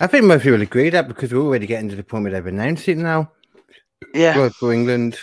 I 0.00 0.06
think 0.06 0.26
most 0.26 0.42
people 0.42 0.60
agree 0.60 0.90
that 0.90 1.08
because 1.08 1.32
we're 1.32 1.40
already 1.40 1.66
getting 1.66 1.88
to 1.88 1.96
the 1.96 2.02
point 2.04 2.24
where 2.24 2.32
they've 2.32 2.46
announced 2.46 2.88
it 2.88 2.98
now. 2.98 3.32
Yeah. 4.14 4.36
well, 4.36 4.50
for 4.50 4.72
England. 4.72 5.18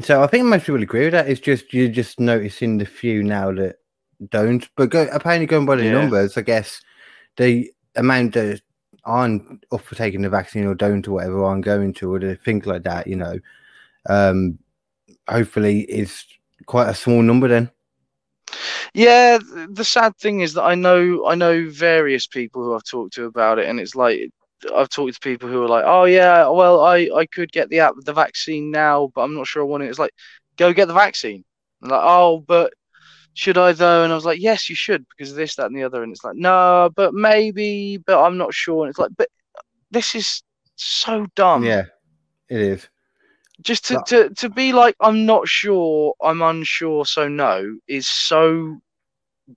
So 0.00 0.22
I 0.22 0.26
think 0.26 0.46
most 0.46 0.66
people 0.66 0.82
agree 0.82 1.04
with 1.04 1.12
that. 1.12 1.28
It's 1.28 1.40
just 1.40 1.72
you're 1.72 1.88
just 1.88 2.18
noticing 2.18 2.78
the 2.78 2.86
few 2.86 3.22
now 3.22 3.52
that 3.52 3.76
don't. 4.30 4.68
But 4.76 4.90
go, 4.90 5.06
apparently, 5.12 5.46
going 5.46 5.64
by 5.66 5.76
the 5.76 5.84
Yeah. 5.84 5.92
numbers, 5.92 6.36
I 6.36 6.42
guess 6.42 6.80
the 7.36 7.70
amount 7.96 8.34
that 8.34 8.60
aren't 9.04 9.64
up 9.72 9.80
for 9.80 9.94
taking 9.94 10.22
the 10.22 10.28
vaccine 10.30 10.66
or 10.66 10.74
don't 10.74 11.06
or 11.08 11.12
whatever 11.12 11.44
aren't 11.44 11.64
going 11.64 11.92
to 11.94 12.14
or 12.14 12.18
the 12.18 12.36
things 12.36 12.66
like 12.66 12.84
that, 12.84 13.06
you 13.06 13.16
know, 13.16 13.38
um, 14.08 14.58
hopefully 15.28 15.80
is 15.82 16.24
quite 16.66 16.88
a 16.88 16.94
small 16.94 17.22
number 17.22 17.48
then. 17.48 17.70
Yeah, 18.94 19.38
the 19.70 19.84
sad 19.84 20.16
thing 20.18 20.40
is 20.40 20.54
that 20.54 20.62
I 20.62 20.74
know 20.74 21.26
I 21.26 21.34
know 21.34 21.68
various 21.70 22.26
people 22.26 22.62
who 22.62 22.74
I've 22.74 22.84
talked 22.84 23.14
to 23.14 23.24
about 23.24 23.58
it, 23.58 23.68
and 23.68 23.80
it's 23.80 23.94
like 23.94 24.30
I've 24.74 24.88
talked 24.90 25.14
to 25.14 25.20
people 25.20 25.48
who 25.48 25.62
are 25.62 25.68
like, 25.68 25.84
"Oh 25.86 26.04
yeah, 26.04 26.48
well 26.48 26.80
I 26.80 27.08
I 27.14 27.26
could 27.26 27.50
get 27.52 27.70
the 27.70 27.80
app 27.80 27.94
the 28.04 28.12
vaccine 28.12 28.70
now, 28.70 29.10
but 29.14 29.22
I'm 29.22 29.34
not 29.34 29.46
sure 29.46 29.62
I 29.62 29.66
want 29.66 29.84
it." 29.84 29.88
It's 29.88 29.98
like, 29.98 30.12
go 30.56 30.72
get 30.72 30.88
the 30.88 30.94
vaccine. 30.94 31.44
And 31.80 31.90
like, 31.90 32.00
oh, 32.02 32.44
but 32.46 32.72
should 33.34 33.56
I 33.58 33.72
though? 33.72 34.04
And 34.04 34.12
I 34.12 34.14
was 34.14 34.24
like, 34.24 34.40
yes, 34.40 34.68
you 34.68 34.74
should 34.76 35.06
because 35.08 35.30
of 35.30 35.36
this, 35.36 35.54
that, 35.56 35.66
and 35.66 35.76
the 35.76 35.84
other. 35.84 36.02
And 36.02 36.12
it's 36.12 36.24
like, 36.24 36.36
no, 36.36 36.90
but 36.94 37.14
maybe, 37.14 37.96
but 37.98 38.22
I'm 38.22 38.36
not 38.36 38.52
sure. 38.54 38.84
And 38.84 38.90
it's 38.90 38.98
like, 38.98 39.12
but 39.16 39.28
this 39.90 40.14
is 40.14 40.42
so 40.76 41.26
dumb. 41.34 41.64
yeah, 41.64 41.84
it 42.48 42.60
is. 42.60 42.88
just 43.60 43.86
to, 43.86 43.94
But- 43.94 44.06
to 44.06 44.30
to 44.30 44.48
be 44.48 44.72
like 44.72 44.96
i'm 45.00 45.24
not 45.26 45.46
sure 45.46 46.14
i'm 46.22 46.42
unsure 46.42 47.04
so 47.06 47.28
no 47.28 47.76
is 47.86 48.08
so 48.08 48.78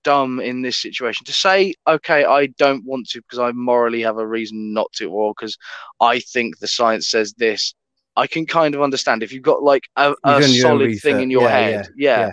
dumb 0.02 0.40
in 0.40 0.62
this 0.62 0.76
situation 0.76 1.24
to 1.24 1.32
say, 1.32 1.72
okay, 1.86 2.24
I 2.24 2.46
don't 2.58 2.84
want 2.84 3.08
to 3.10 3.22
because 3.22 3.38
I 3.38 3.52
morally 3.52 4.02
have 4.02 4.18
a 4.18 4.26
reason 4.26 4.74
not 4.74 4.92
to, 4.94 5.10
or 5.10 5.32
because 5.32 5.56
I 6.00 6.18
think 6.18 6.58
the 6.58 6.66
science 6.66 7.08
says 7.08 7.32
this. 7.34 7.74
I 8.16 8.26
can 8.26 8.46
kind 8.46 8.74
of 8.74 8.82
understand 8.82 9.22
if 9.22 9.32
you've 9.32 9.42
got 9.42 9.62
like 9.62 9.84
a, 9.96 10.12
a 10.24 10.40
done 10.40 10.50
your 10.52 10.66
own 10.72 10.78
solid 10.80 10.98
thing 11.00 11.20
in 11.20 11.30
your 11.30 11.42
Yeah, 11.44 11.48
head. 11.48 11.88
Yeah. 11.96 12.20
yeah. 12.26 12.32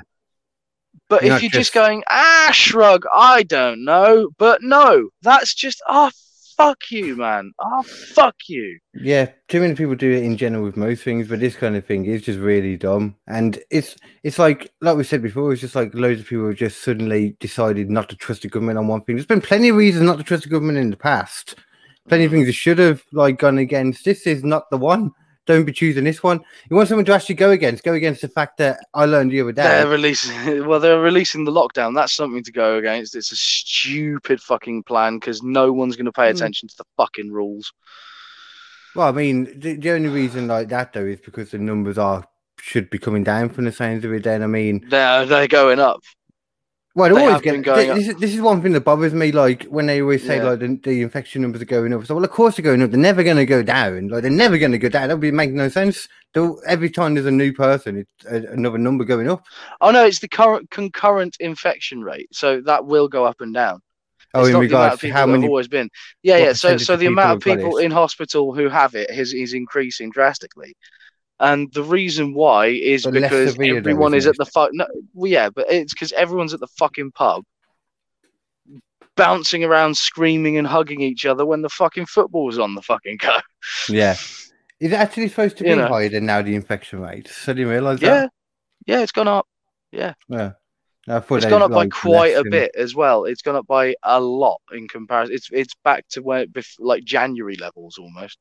But 1.09 1.23
You're 1.23 1.35
if 1.35 1.41
you're 1.43 1.49
just 1.51 1.71
just- 1.71 1.73
going, 1.73 2.03
ah, 2.09 2.49
shrug, 2.53 3.03
I 3.13 3.43
don't 3.43 3.83
know. 3.85 4.29
But 4.37 4.61
no, 4.63 5.09
that's 5.21 5.53
just, 5.53 5.81
ah, 5.87 6.09
fuck 6.57 6.79
you, 6.91 7.15
man. 7.15 7.51
Ah, 7.59 7.81
fuck 7.81 8.35
you. 8.47 8.79
Yeah, 8.93 9.29
too 9.47 9.59
many 9.59 9.75
people 9.75 9.95
do 9.95 10.11
it 10.11 10.23
in 10.23 10.37
general 10.37 10.63
with 10.63 10.77
most 10.77 11.03
things, 11.03 11.27
but 11.27 11.39
this 11.39 11.55
kind 11.55 11.75
of 11.75 11.85
thing 11.85 12.05
is 12.05 12.21
just 12.21 12.39
really 12.39 12.77
dumb. 12.77 13.15
And 13.27 13.59
it's 13.69 13.95
it's 14.23 14.39
like 14.39 14.71
like 14.81 14.95
we 14.97 15.03
said 15.03 15.21
before, 15.21 15.51
it's 15.51 15.61
just 15.61 15.75
like 15.75 15.93
loads 15.93 16.21
of 16.21 16.27
people 16.27 16.47
have 16.47 16.55
just 16.55 16.81
suddenly 16.83 17.35
decided 17.39 17.89
not 17.89 18.07
to 18.09 18.15
trust 18.15 18.43
the 18.43 18.49
government 18.49 18.77
on 18.77 18.87
one 18.87 19.01
thing. 19.01 19.15
There's 19.15 19.25
been 19.25 19.41
plenty 19.41 19.69
of 19.69 19.75
reasons 19.75 20.05
not 20.05 20.17
to 20.17 20.23
trust 20.23 20.43
the 20.43 20.49
government 20.49 20.77
in 20.77 20.89
the 20.89 20.97
past. 20.97 21.55
Plenty 22.07 22.25
of 22.25 22.31
things 22.31 22.47
that 22.47 22.53
should 22.53 22.79
have 22.79 23.03
like 23.11 23.39
gone 23.39 23.57
against. 23.57 24.05
This 24.05 24.27
is 24.27 24.43
not 24.43 24.69
the 24.69 24.77
one. 24.77 25.11
Don't 25.45 25.65
be 25.65 25.73
choosing 25.73 26.05
this 26.05 26.23
one. 26.23 26.39
You 26.69 26.75
want 26.77 26.87
someone 26.87 27.03
to 27.05 27.13
actually 27.13 27.35
go 27.35 27.51
against, 27.51 27.83
go 27.83 27.93
against 27.93 28.21
the 28.21 28.29
fact 28.29 28.57
that 28.59 28.79
I 28.93 29.05
learned 29.05 29.31
the 29.31 29.41
other 29.41 29.51
day. 29.51 29.63
They're 29.63 29.87
releasing, 29.87 30.65
well, 30.67 30.79
they're 30.79 31.01
releasing 31.01 31.43
the 31.43 31.51
lockdown. 31.51 31.93
That's 31.93 32.13
something 32.13 32.43
to 32.43 32.51
go 32.51 32.77
against. 32.77 33.15
It's 33.15 33.31
a 33.31 33.35
stupid 33.35 34.39
fucking 34.41 34.83
plan 34.83 35.19
because 35.19 35.43
no 35.43 35.73
one's 35.73 35.95
going 35.97 36.05
to 36.05 36.11
pay 36.13 36.27
Mm. 36.29 36.35
attention 36.35 36.69
to 36.69 36.75
the 36.77 36.85
fucking 36.97 37.31
rules. 37.31 37.73
Well, 38.95 39.07
I 39.07 39.11
mean, 39.11 39.59
the, 39.59 39.73
the 39.75 39.91
only 39.91 40.09
reason 40.09 40.47
like 40.47 40.69
that 40.69 40.93
though 40.93 41.05
is 41.05 41.19
because 41.19 41.51
the 41.51 41.57
numbers 41.57 41.97
are 41.97 42.23
should 42.59 42.89
be 42.89 42.99
coming 42.99 43.23
down 43.25 43.49
from 43.49 43.65
the 43.65 43.71
sounds 43.71 44.05
of 44.05 44.13
it. 44.13 44.23
Then 44.23 44.43
I 44.43 44.47
mean, 44.47 44.85
They're 44.89 45.25
they're 45.25 45.47
going 45.47 45.79
up. 45.79 46.01
Well, 46.95 47.11
they're 47.13 47.23
always 47.23 47.41
getting, 47.41 47.63
going 47.63 47.95
this, 47.95 48.07
is, 48.09 48.15
this 48.17 48.35
is 48.35 48.41
one 48.41 48.61
thing 48.61 48.73
that 48.73 48.81
bothers 48.81 49.15
me. 49.15 49.31
Like 49.31 49.63
when 49.63 49.87
they 49.87 50.01
always 50.01 50.23
say 50.23 50.37
Yeah. 50.37 50.43
like 50.43 50.59
the, 50.59 50.79
the 50.83 51.01
infection 51.01 51.41
numbers 51.41 51.61
are 51.61 51.65
going 51.65 51.91
up. 51.91 52.05
So 52.05 52.13
well, 52.13 52.23
of 52.23 52.29
course 52.29 52.55
they're 52.55 52.63
going 52.63 52.83
up. 52.83 52.91
They're 52.91 52.99
never 52.99 53.23
going 53.23 53.37
to 53.37 53.47
go 53.47 53.63
down. 53.63 54.09
Like 54.09 54.21
they're 54.21 54.29
never 54.31 54.59
going 54.59 54.73
to 54.73 54.77
go 54.77 54.89
down. 54.89 55.07
That 55.07 55.15
would 55.15 55.21
be 55.21 55.31
make 55.31 55.51
no 55.51 55.69
sense. 55.69 56.07
They'll- 56.33 56.61
every 56.67 56.91
time 56.91 57.15
there's 57.15 57.25
a 57.25 57.31
new 57.31 57.51
person, 57.51 57.97
it's 57.97 58.25
a, 58.25 58.51
another 58.51 58.77
number 58.77 59.05
going 59.05 59.27
up. 59.27 59.43
Oh 59.81 59.89
no, 59.89 60.05
it's 60.05 60.19
the 60.19 60.27
current 60.27 60.69
concurrent 60.69 61.35
infection 61.39 62.03
rate, 62.03 62.29
so 62.31 62.61
that 62.61 62.85
will 62.85 63.07
go 63.07 63.25
up 63.25 63.41
and 63.41 63.53
down. 63.53 63.81
Oh, 64.35 64.41
it's 64.41 64.49
in 64.49 64.59
regards 64.59 64.95
of 64.95 64.99
to 65.01 65.09
how 65.11 65.25
many? 65.25 65.47
always 65.47 65.67
been. 65.67 65.89
Yeah, 66.21 66.37
yeah. 66.37 66.53
So 66.53 66.77
so 66.77 66.95
the 66.95 67.05
amount 67.07 67.37
of 67.37 67.43
people 67.43 67.77
in 67.77 67.91
hospital 67.91 68.53
who 68.53 68.69
have 68.69 68.93
it 68.93 69.09
is 69.09 69.33
is 69.33 69.53
increasing 69.53 70.11
drastically. 70.11 70.75
And 71.39 71.71
the 71.73 71.83
reason 71.83 72.33
why 72.33 72.67
is 72.67 73.03
But 73.03 73.13
because 73.13 73.55
though, 73.55 73.63
everyone 73.63 74.13
is 74.13 74.27
at 74.27 74.37
the 74.37 74.45
fuck. 74.45 74.69
No, 74.73 74.85
well, 75.13 75.29
yeah, 75.31 75.49
but 75.49 75.65
it's 75.69 75.93
because 75.93 76.11
everyone's 76.13 76.53
at 76.53 76.59
the 76.59 76.67
fucking 76.67 77.11
pub, 77.11 77.43
bouncing 79.15 79.63
around, 79.63 79.97
screaming 79.97 80.57
and 80.57 80.67
hugging 80.67 81.01
each 81.01 81.25
other 81.25 81.45
when 81.45 81.61
the 81.61 81.69
fucking 81.69 82.05
football's 82.05 82.59
on 82.59 82.75
the 82.75 82.81
fucking 82.81 83.17
go. 83.17 83.37
Yeah. 83.89 84.13
Is 84.79 84.91
it 84.91 84.93
actually 84.93 85.29
supposed 85.29 85.57
to 85.57 85.63
be 85.63 85.69
You 85.69 85.75
know. 85.77 85.87
higher 85.87 86.09
than 86.09 86.25
now 86.25 86.41
the 86.41 86.55
infection 86.55 86.99
rate? 86.99 87.27
So 87.27 87.51
I 87.51 87.55
didn't 87.55 87.71
realise 87.71 88.01
Yeah, 88.01 88.09
that. 88.21 88.31
yeah, 88.85 88.99
it's 89.01 89.11
gone 89.11 89.27
up. 89.27 89.47
Yeah. 89.91 90.13
Thought 90.29 91.31
It's 91.31 91.45
gone 91.45 91.61
up 91.61 91.71
by 91.71 91.87
quite 91.87 92.35
a 92.35 92.43
bit 92.43 92.71
as 92.75 92.95
well. 92.95 93.25
It's 93.25 93.41
gone 93.41 93.55
up 93.55 93.67
by 93.67 93.95
a 94.03 94.19
lot 94.19 94.59
in 94.71 94.87
comparison. 94.87 95.35
It's 95.35 95.49
it's 95.51 95.75
back 95.83 96.07
to 96.09 96.21
where 96.21 96.45
bef- 96.47 96.77
like 96.79 97.03
January 97.03 97.55
levels 97.57 97.97
almost. 97.97 98.37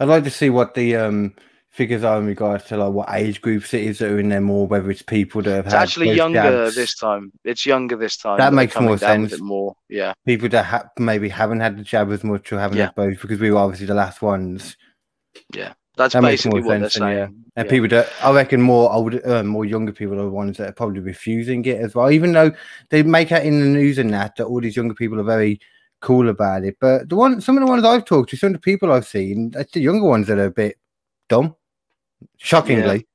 I'd 0.00 0.08
like 0.08 0.24
to 0.24 0.30
see 0.30 0.50
what 0.50 0.74
the 0.74 0.96
um 0.96 1.34
figures 1.70 2.02
are 2.02 2.18
in 2.18 2.26
regards 2.26 2.64
to 2.64 2.76
like 2.76 2.92
what 2.92 3.08
age 3.12 3.40
groups 3.40 3.72
it 3.74 3.82
is 3.82 3.98
that 3.98 4.10
are 4.10 4.18
in 4.18 4.28
there 4.30 4.40
more, 4.40 4.66
whether 4.66 4.90
it's 4.90 5.02
people 5.02 5.42
that 5.42 5.54
have 5.54 5.66
It's 5.66 5.74
actually 5.74 6.12
younger 6.12 6.40
jabs, 6.42 6.74
this 6.74 6.96
time. 6.96 7.32
It's 7.44 7.64
younger 7.66 7.96
this 7.96 8.16
time. 8.16 8.38
That 8.38 8.52
makes 8.54 8.78
more 8.80 8.98
sense. 8.98 9.38
More, 9.40 9.76
yeah. 9.88 10.14
people 10.26 10.48
that 10.48 10.64
ha- 10.64 10.88
maybe 10.98 11.28
haven't 11.28 11.60
had 11.60 11.78
the 11.78 11.82
jab 11.82 12.10
as 12.10 12.24
much 12.24 12.52
or 12.52 12.58
haven't 12.58 12.78
Yeah. 12.78 12.86
had 12.86 12.94
both 12.94 13.20
because 13.20 13.38
we 13.38 13.50
were 13.50 13.58
obviously 13.58 13.86
the 13.86 13.94
last 13.94 14.22
ones. 14.22 14.76
Yeah. 15.54 15.74
That's 15.96 16.14
That 16.14 16.22
basically 16.22 16.62
what 16.62 16.78
they're 16.80 16.90
sense 16.90 16.94
then, 16.94 17.08
yeah. 17.08 17.14
saying. 17.26 17.44
And 17.56 17.66
Yeah. 17.66 17.70
people 17.70 17.88
that 17.88 18.08
I 18.22 18.32
reckon 18.32 18.62
more 18.62 18.92
older, 18.92 19.20
uh, 19.28 19.42
more 19.42 19.64
younger 19.64 19.92
people 19.92 20.14
are 20.20 20.24
the 20.24 20.30
ones 20.30 20.56
that 20.58 20.68
are 20.68 20.72
probably 20.72 21.00
refusing 21.00 21.64
it 21.64 21.80
as 21.80 21.94
well. 21.94 22.10
Even 22.10 22.32
though 22.32 22.52
they 22.90 23.02
make 23.02 23.32
out 23.32 23.44
in 23.44 23.60
the 23.60 23.66
news 23.66 23.98
and 23.98 24.12
that 24.14 24.36
that 24.36 24.44
all 24.46 24.60
these 24.60 24.76
younger 24.76 24.94
people 24.94 25.18
are 25.20 25.24
very 25.24 25.60
cool 26.00 26.28
about 26.28 26.64
it, 26.64 26.76
but 26.80 27.08
the 27.08 27.16
one, 27.16 27.40
some 27.40 27.56
of 27.58 27.64
the 27.64 27.68
ones 27.70 27.84
I've 27.84 28.04
talked 28.04 28.30
to, 28.30 28.36
some 28.36 28.48
of 28.48 28.52
the 28.54 28.58
people 28.60 28.92
I've 28.92 29.06
seen, 29.08 29.52
it's 29.56 29.72
the 29.72 29.80
younger 29.80 30.06
ones 30.06 30.28
that 30.28 30.38
are 30.38 30.44
a 30.46 30.50
bit 30.50 30.76
dumb. 31.28 31.56
Shockingly, 32.38 33.06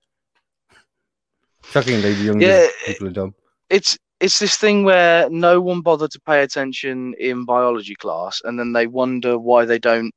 shockingly, 1.65 2.13
the 2.13 2.23
younger 2.23 2.45
Yeah, 2.45 2.67
people 2.85 3.07
are 3.07 3.11
dumb. 3.11 3.35
it's 3.69 3.97
it's 4.19 4.39
this 4.39 4.55
thing 4.57 4.83
where 4.83 5.29
no 5.29 5.59
one 5.59 5.81
bothered 5.81 6.11
to 6.11 6.19
pay 6.21 6.43
attention 6.43 7.13
in 7.19 7.45
biology 7.45 7.95
class, 7.95 8.41
and 8.43 8.57
then 8.59 8.73
they 8.73 8.87
wonder 8.87 9.37
why 9.37 9.65
they 9.65 9.79
don't 9.79 10.11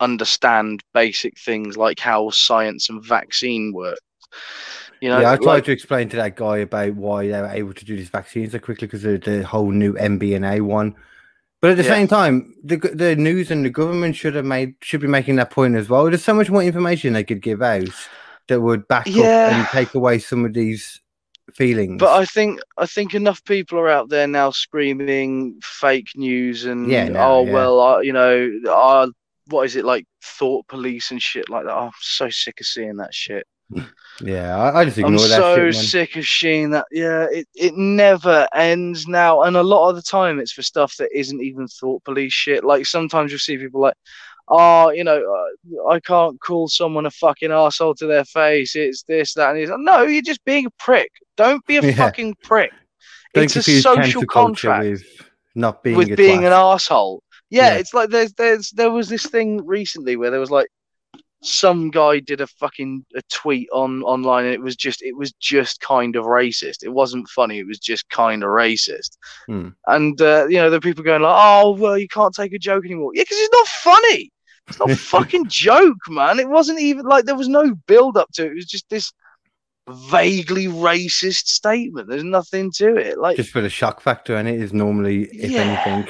understand 0.00 0.82
basic 0.92 1.38
things 1.38 1.76
like 1.76 1.98
how 1.98 2.28
science 2.30 2.90
and 2.90 3.02
vaccine 3.02 3.72
work. 3.72 3.98
You 5.00 5.08
know, 5.10 5.20
yeah, 5.20 5.32
I 5.32 5.36
tried 5.36 5.44
like- 5.54 5.64
to 5.64 5.72
explain 5.72 6.08
to 6.10 6.16
that 6.16 6.36
guy 6.36 6.58
about 6.58 6.94
why 6.94 7.28
they 7.28 7.40
were 7.40 7.48
able 7.48 7.74
to 7.74 7.84
do 7.84 7.96
this 7.96 8.08
vaccine 8.08 8.50
so 8.50 8.58
quickly 8.58 8.86
because 8.86 9.04
of 9.04 9.22
the 9.22 9.42
whole 9.44 9.70
new 9.70 9.94
mRNA 9.94 10.60
one. 10.62 10.94
But 11.62 11.70
at 11.70 11.76
the 11.78 11.84
Yeah. 11.84 11.90
same 11.90 12.08
time, 12.08 12.54
the 12.62 12.76
the 12.76 13.16
news 13.16 13.50
and 13.50 13.64
the 13.64 13.70
government 13.70 14.16
should 14.16 14.34
have 14.34 14.44
made 14.44 14.74
should 14.82 15.00
be 15.00 15.06
making 15.06 15.36
that 15.36 15.50
point 15.50 15.76
as 15.76 15.88
well. 15.88 16.04
There's 16.04 16.22
so 16.24 16.34
much 16.34 16.50
more 16.50 16.62
information 16.62 17.14
they 17.14 17.24
could 17.24 17.40
give 17.40 17.62
out 17.62 17.88
that 18.48 18.60
would 18.60 18.86
back 18.88 19.06
up 19.08 19.24
and 19.24 19.66
take 19.68 19.94
away 19.94 20.18
some 20.18 20.44
of 20.44 20.52
these 20.52 21.00
feelings. 21.52 22.00
But 22.00 22.20
I 22.20 22.24
think 22.24 22.60
I 22.76 22.86
think 22.86 23.14
enough 23.14 23.44
people 23.44 23.78
are 23.78 23.88
out 23.88 24.08
there 24.08 24.26
now 24.26 24.50
screaming 24.50 25.60
fake 25.62 26.10
news 26.16 26.64
and 26.64 26.90
Yeah, 26.90 27.08
no, 27.08 27.20
oh 27.20 27.46
yeah. 27.46 27.52
well, 27.52 27.80
uh, 27.80 28.00
you 28.00 28.12
know, 28.12 28.50
uh, 28.68 29.08
what 29.48 29.64
is 29.64 29.76
it 29.76 29.84
like 29.84 30.06
thought 30.22 30.66
police 30.68 31.10
and 31.10 31.22
shit 31.22 31.48
like 31.48 31.64
that. 31.64 31.74
Oh, 31.74 31.86
I'm 31.86 31.92
so 32.00 32.28
sick 32.30 32.60
of 32.60 32.66
seeing 32.66 32.96
that 32.96 33.14
shit. 33.14 33.46
yeah, 34.20 34.56
I, 34.56 34.80
I 34.80 34.84
just 34.84 34.98
I'm 34.98 35.06
ignore 35.06 35.28
that 35.28 35.36
so 35.36 35.56
shit, 35.56 35.64
man. 35.64 35.72
sick 35.72 36.16
of 36.16 36.24
seeing 36.24 36.70
that. 36.70 36.86
Yeah, 36.92 37.26
it, 37.30 37.48
it 37.54 37.74
never 37.74 38.46
ends 38.54 39.06
now, 39.06 39.42
and 39.42 39.56
a 39.56 39.62
lot 39.62 39.88
of 39.88 39.96
the 39.96 40.02
time 40.02 40.38
it's 40.38 40.52
for 40.52 40.62
stuff 40.62 40.96
that 40.98 41.16
isn't 41.16 41.42
even 41.42 41.66
thought 41.68 42.04
police 42.04 42.32
shit. 42.32 42.64
Like 42.64 42.86
sometimes 42.86 43.30
you'll 43.30 43.38
see 43.38 43.58
people 43.58 43.80
like, 43.80 43.96
oh, 44.48 44.90
you 44.90 45.04
know, 45.04 45.16
uh, 45.22 45.88
I 45.88 46.00
can't 46.00 46.40
call 46.40 46.68
someone 46.68 47.06
a 47.06 47.10
fucking 47.10 47.50
asshole 47.52 47.94
to 47.96 48.06
their 48.06 48.24
face. 48.24 48.76
It's 48.76 49.02
this, 49.02 49.34
that, 49.34 49.50
and 49.50 49.58
it's 49.58 49.72
no, 49.76 50.02
you're 50.02 50.22
just 50.22 50.44
being 50.44 50.66
a 50.66 50.70
prick. 50.78 51.10
Don't 51.36 51.64
be 51.66 51.76
a 51.78 51.82
Yeah. 51.86 51.94
fucking 51.94 52.36
prick. 52.42 52.72
Don't 53.34 53.44
it's 53.44 53.56
a 53.56 53.80
social 53.80 54.24
contract 54.24 54.84
with 54.84 55.04
not 55.54 55.82
being 55.82 55.96
with 55.96 56.10
a 56.10 56.16
being 56.16 56.44
an 56.44 56.52
asshole. 56.52 57.22
Yeah, 57.50 57.72
Yeah. 57.72 57.78
it's 57.78 57.94
like 57.94 58.10
there's 58.10 58.32
there's 58.34 58.70
there 58.70 58.90
was 58.90 59.08
this 59.08 59.26
thing 59.26 59.64
recently 59.66 60.16
where 60.16 60.30
there 60.30 60.40
was 60.40 60.50
like 60.50 60.68
some 61.42 61.90
guy 61.90 62.18
did 62.18 62.40
a 62.40 62.46
fucking 62.46 63.04
a 63.14 63.20
tweet 63.32 63.68
on 63.72 64.02
online 64.02 64.46
and 64.46 64.54
it 64.54 64.60
was 64.60 64.74
just 64.74 65.02
it 65.02 65.16
was 65.16 65.32
just 65.34 65.80
kind 65.80 66.16
of 66.16 66.24
racist. 66.24 66.82
It 66.82 66.88
wasn't 66.88 67.28
funny. 67.28 67.58
It 67.58 67.66
was 67.66 67.78
just 67.78 68.08
kind 68.08 68.42
of 68.42 68.48
racist. 68.48 69.18
Hmm. 69.46 69.68
And 69.86 70.20
uh, 70.20 70.46
you 70.48 70.56
know 70.56 70.70
the 70.70 70.80
people 70.80 71.04
going 71.04 71.22
like, 71.22 71.36
oh 71.38 71.72
well, 71.72 71.98
you 71.98 72.08
can't 72.08 72.34
take 72.34 72.52
a 72.52 72.58
joke 72.58 72.84
anymore. 72.84 73.12
Yeah, 73.14 73.22
because 73.22 73.38
it's 73.38 73.52
not 73.52 73.66
funny. 73.68 74.32
It's 74.68 74.78
not 74.78 74.90
a 74.90 74.96
fucking 74.96 75.46
joke, 75.48 75.96
man. 76.08 76.38
It 76.38 76.48
wasn't 76.48 76.80
even 76.80 77.06
like 77.06 77.24
there 77.24 77.36
was 77.36 77.48
no 77.48 77.74
build 77.86 78.16
up 78.16 78.30
to 78.34 78.46
it. 78.46 78.52
It 78.52 78.54
was 78.54 78.66
just 78.66 78.88
this 78.90 79.12
vaguely 79.88 80.66
racist 80.66 81.46
statement. 81.46 82.08
There's 82.08 82.24
nothing 82.24 82.72
to 82.76 82.96
it. 82.96 83.18
Like 83.18 83.36
just 83.36 83.50
for 83.50 83.60
the 83.60 83.70
shock 83.70 84.00
factor, 84.00 84.36
and 84.36 84.48
it 84.48 84.60
is 84.60 84.72
normally, 84.72 85.24
if 85.26 85.52
Yeah. 85.52 85.60
anything, 85.60 86.08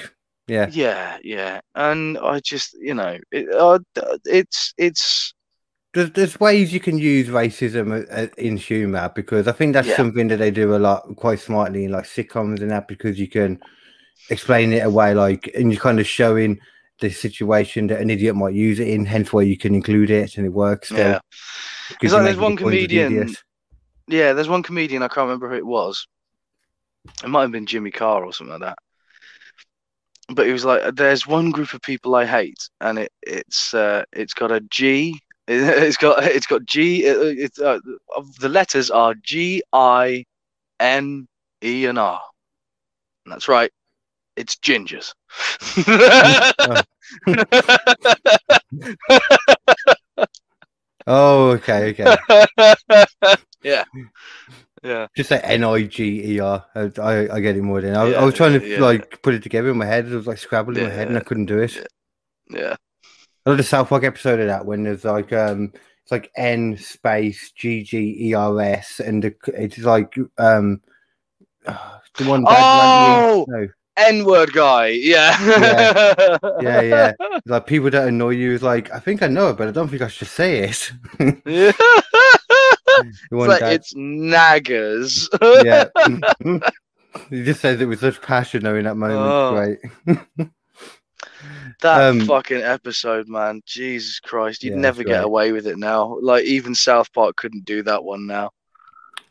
yeah. 0.48 0.68
yeah 0.70 1.18
yeah 1.24 1.60
and 1.74 2.16
i 2.18 2.38
just 2.38 2.76
you 2.80 2.94
know 2.94 3.18
it, 3.32 3.52
uh, 3.52 3.78
it's 4.24 4.72
it's 4.78 5.34
there's, 5.92 6.12
there's 6.12 6.38
ways 6.38 6.72
you 6.72 6.78
can 6.78 6.98
use 6.98 7.28
racism 7.28 7.90
uh, 7.90 8.12
uh, 8.12 8.26
in 8.36 8.56
humor 8.58 9.10
because 9.14 9.48
I 9.48 9.52
think 9.52 9.72
that's 9.72 9.88
Yeah. 9.88 9.96
something 9.96 10.28
that 10.28 10.36
they 10.36 10.50
do 10.50 10.76
a 10.76 10.78
lot 10.78 11.04
quite 11.16 11.40
smartly 11.40 11.86
in 11.86 11.92
like 11.92 12.04
sitcoms 12.04 12.60
and 12.60 12.70
that 12.70 12.86
because 12.86 13.18
you 13.18 13.28
can 13.28 13.58
explain 14.28 14.72
it 14.74 14.84
away 14.84 15.14
like 15.14 15.50
and 15.54 15.72
you're 15.72 15.80
kind 15.80 15.98
of 15.98 16.06
showing 16.06 16.58
the 17.00 17.10
situation 17.10 17.86
that 17.88 18.00
an 18.00 18.10
idiot 18.10 18.34
might 18.36 18.54
use 18.54 18.80
it 18.80 18.88
in, 18.88 19.04
hence 19.04 19.32
why 19.32 19.42
you 19.42 19.56
can 19.56 19.74
include 19.74 20.10
it 20.10 20.36
and 20.36 20.46
it 20.46 20.52
works. 20.52 20.88
still, 20.88 20.98
yeah. 20.98 21.18
'cause 21.90 21.96
It's 22.02 22.12
like 22.14 22.22
there's 22.24 22.36
one 22.38 22.56
the 22.56 22.62
comedian- 22.62 23.34
yeah 24.08 24.32
there's 24.32 24.48
one 24.48 24.62
comedian 24.62 25.02
i 25.02 25.08
can't 25.08 25.26
remember 25.26 25.48
who 25.48 25.56
it 25.56 25.66
was. 25.66 26.06
It 27.22 27.28
might 27.28 27.42
have 27.42 27.52
been 27.52 27.66
jimmy 27.66 27.90
carr 27.90 28.24
or 28.24 28.32
something 28.32 28.52
like 28.58 28.62
that. 28.62 28.78
But 30.28 30.46
he 30.46 30.52
was 30.52 30.64
like 30.64 30.94
there's 30.96 31.26
one 31.26 31.50
group 31.50 31.72
of 31.72 31.80
people 31.82 32.14
i 32.16 32.24
hate 32.24 32.68
and 32.80 32.98
it 32.98 33.12
it's 33.22 33.74
uh 33.74 34.02
it's 34.12 34.34
got 34.34 34.50
a 34.50 34.60
g 34.70 35.20
it's 35.48 35.96
got 35.96 36.24
it's 36.24 36.46
got 36.46 36.64
g 36.64 37.04
it, 37.04 37.38
it's 37.38 37.60
uh, 37.60 37.78
the 38.40 38.48
letters 38.48 38.90
are 38.90 39.14
g 39.22 39.62
i 39.72 40.24
n 40.80 41.28
e 41.62 41.86
and 41.86 41.98
r. 41.98 42.20
And 43.24 43.32
that's 43.32 43.46
right 43.48 43.70
it's 44.36 44.56
gingers 44.56 45.12
Oh, 51.06 51.50
okay, 51.50 51.90
okay. 51.90 52.16
yeah. 53.62 53.84
Yeah. 54.82 55.06
Just 55.16 55.28
say 55.28 55.40
N 55.40 55.62
I 55.64 55.84
G 55.84 56.34
E 56.34 56.40
R. 56.40 56.64
I, 56.74 56.90
I 57.00 57.34
I 57.36 57.40
get 57.40 57.56
it 57.56 57.62
more 57.62 57.80
than 57.80 57.94
I, 57.94 58.12
I 58.12 58.24
was 58.24 58.34
trying 58.34 58.58
to 58.58 58.66
yeah. 58.66 58.80
like 58.80 59.22
put 59.22 59.34
it 59.34 59.42
together 59.42 59.70
in 59.70 59.78
my 59.78 59.86
head. 59.86 60.06
It 60.06 60.14
was 60.14 60.26
like 60.26 60.38
scrabbling 60.38 60.78
in 60.78 60.84
my 60.84 60.90
head, 60.90 61.08
and 61.08 61.16
I 61.16 61.20
couldn't 61.20 61.46
do 61.46 61.58
it. 61.58 61.86
Yeah. 62.50 62.76
I 63.44 63.50
love 63.50 63.58
the 63.58 63.64
South 63.64 63.88
Park 63.88 64.02
episode 64.02 64.40
of 64.40 64.48
that 64.48 64.66
when 64.66 64.82
there's 64.82 65.04
like 65.04 65.32
um 65.32 65.72
it's 66.02 66.10
like 66.12 66.30
N 66.36 66.76
space 66.76 67.52
G 67.52 67.82
G 67.84 68.16
E 68.30 68.34
R 68.34 68.60
S 68.60 69.00
and 69.00 69.22
the, 69.22 69.34
it's 69.54 69.78
like 69.78 70.16
um 70.38 70.80
the 71.64 72.24
one 72.24 72.42
Dad 72.44 72.56
Oh! 72.58 73.46
randomly- 73.48 73.72
N 73.96 74.24
word 74.24 74.52
guy. 74.52 74.88
Yeah. 74.88 75.36
Yeah. 75.42 76.38
yeah 76.60 76.80
yeah 76.82 77.12
like 77.46 77.66
people 77.66 77.90
that 77.90 78.06
annoy 78.08 78.30
you 78.30 78.52
is 78.52 78.62
like 78.62 78.90
I 78.92 78.98
think 78.98 79.22
I 79.22 79.28
know 79.28 79.50
it 79.50 79.56
but 79.56 79.68
I 79.68 79.70
don't 79.70 79.88
think 79.88 80.02
I 80.02 80.08
should 80.08 80.28
say 80.28 80.60
it. 80.68 80.92
Yeah. 81.46 81.72
It's 82.98 83.30
like 83.30 83.60
it's 83.62 83.92
naggers. 83.94 85.28
yeah. 85.64 85.88
he 87.28 87.44
just 87.44 87.60
says 87.60 87.78
it 87.80 87.84
with 87.86 88.00
such 88.00 88.22
passion 88.22 88.62
though 88.62 88.74
in 88.76 88.84
that 88.84 88.94
moment. 88.96 89.20
Oh. 89.20 89.52
Great. 90.06 90.20
That 91.82 92.00
Um, 92.10 92.20
fucking 92.26 92.62
episode, 92.62 93.28
man. 93.28 93.60
Jesus 93.66 94.18
Christ. 94.20 94.62
You'd 94.64 94.74
Yeah, 94.74 94.80
never 94.80 95.04
get 95.04 95.16
right. 95.16 95.24
away 95.24 95.52
with 95.52 95.66
it 95.66 95.76
now. 95.78 96.18
Like 96.22 96.44
even 96.44 96.74
South 96.74 97.12
Park 97.12 97.36
couldn't 97.36 97.66
do 97.66 97.82
that 97.82 98.02
one 98.02 98.26
now. 98.26 98.50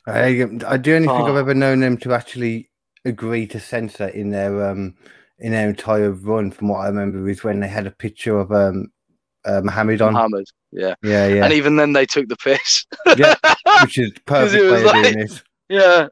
I, 0.06 0.48
I 0.68 0.78
do 0.78 0.96
only 0.96 1.08
think 1.08 1.22
I've 1.22 1.30
Oh. 1.30 1.36
ever 1.38 1.56
known 1.56 1.80
them 1.80 1.98
to 1.98 2.14
actually 2.14 2.70
agree 3.06 3.48
to 3.48 3.60
censor 3.60 4.08
in 4.08 4.32
their 4.32 4.66
um 4.70 4.96
in 5.40 5.52
their 5.52 5.70
entire 5.70 6.12
run. 6.12 6.52
From 6.52 6.68
what 6.70 6.80
I 6.80 6.88
remember, 6.88 7.28
is 7.30 7.44
when 7.44 7.60
they 7.60 7.68
had 7.68 7.88
a 7.88 7.92
picture 7.92 8.38
of 8.40 8.52
um 8.52 8.92
uh, 9.46 9.62
Mohammed 9.64 10.02
on. 10.02 10.14
Muhammad. 10.14 10.46
Yeah. 10.72 10.96
yeah, 11.04 11.28
yeah, 11.28 11.44
And 11.46 11.54
even 11.54 11.76
then 11.78 11.94
they 11.94 12.06
took 12.06 12.28
the 12.28 12.36
piss. 12.36 12.86
yeah, 13.16 13.36
which 13.84 13.98
is 13.98 14.12
perfect 14.26 14.64
way 14.64 14.84
of 14.84 14.92
doing 14.92 15.18
this. 15.20 15.44
yeah. 15.70 16.08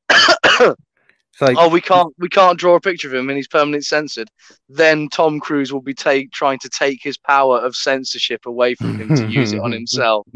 It's 1.33 1.41
like 1.41 1.57
oh, 1.59 1.67
we 1.67 1.81
can't 1.81 2.13
we 2.19 2.29
can't 2.29 2.59
draw 2.59 2.75
a 2.75 2.79
picture 2.79 3.07
of 3.07 3.13
him 3.15 3.27
and 3.27 3.35
he's 3.35 3.47
permanently 3.47 3.81
censored. 3.81 4.29
Then 4.69 5.09
Tom 5.09 5.39
Cruise 5.39 5.73
will 5.73 5.81
be 5.81 5.95
take, 5.95 6.31
trying 6.31 6.59
to 6.59 6.69
take 6.69 6.99
his 7.01 7.17
power 7.17 7.57
of 7.57 7.75
censorship 7.75 8.45
away 8.45 8.75
from 8.75 8.99
him 8.99 9.15
to 9.15 9.25
use 9.27 9.51
it 9.51 9.59
on 9.59 9.71
himself. 9.79 10.27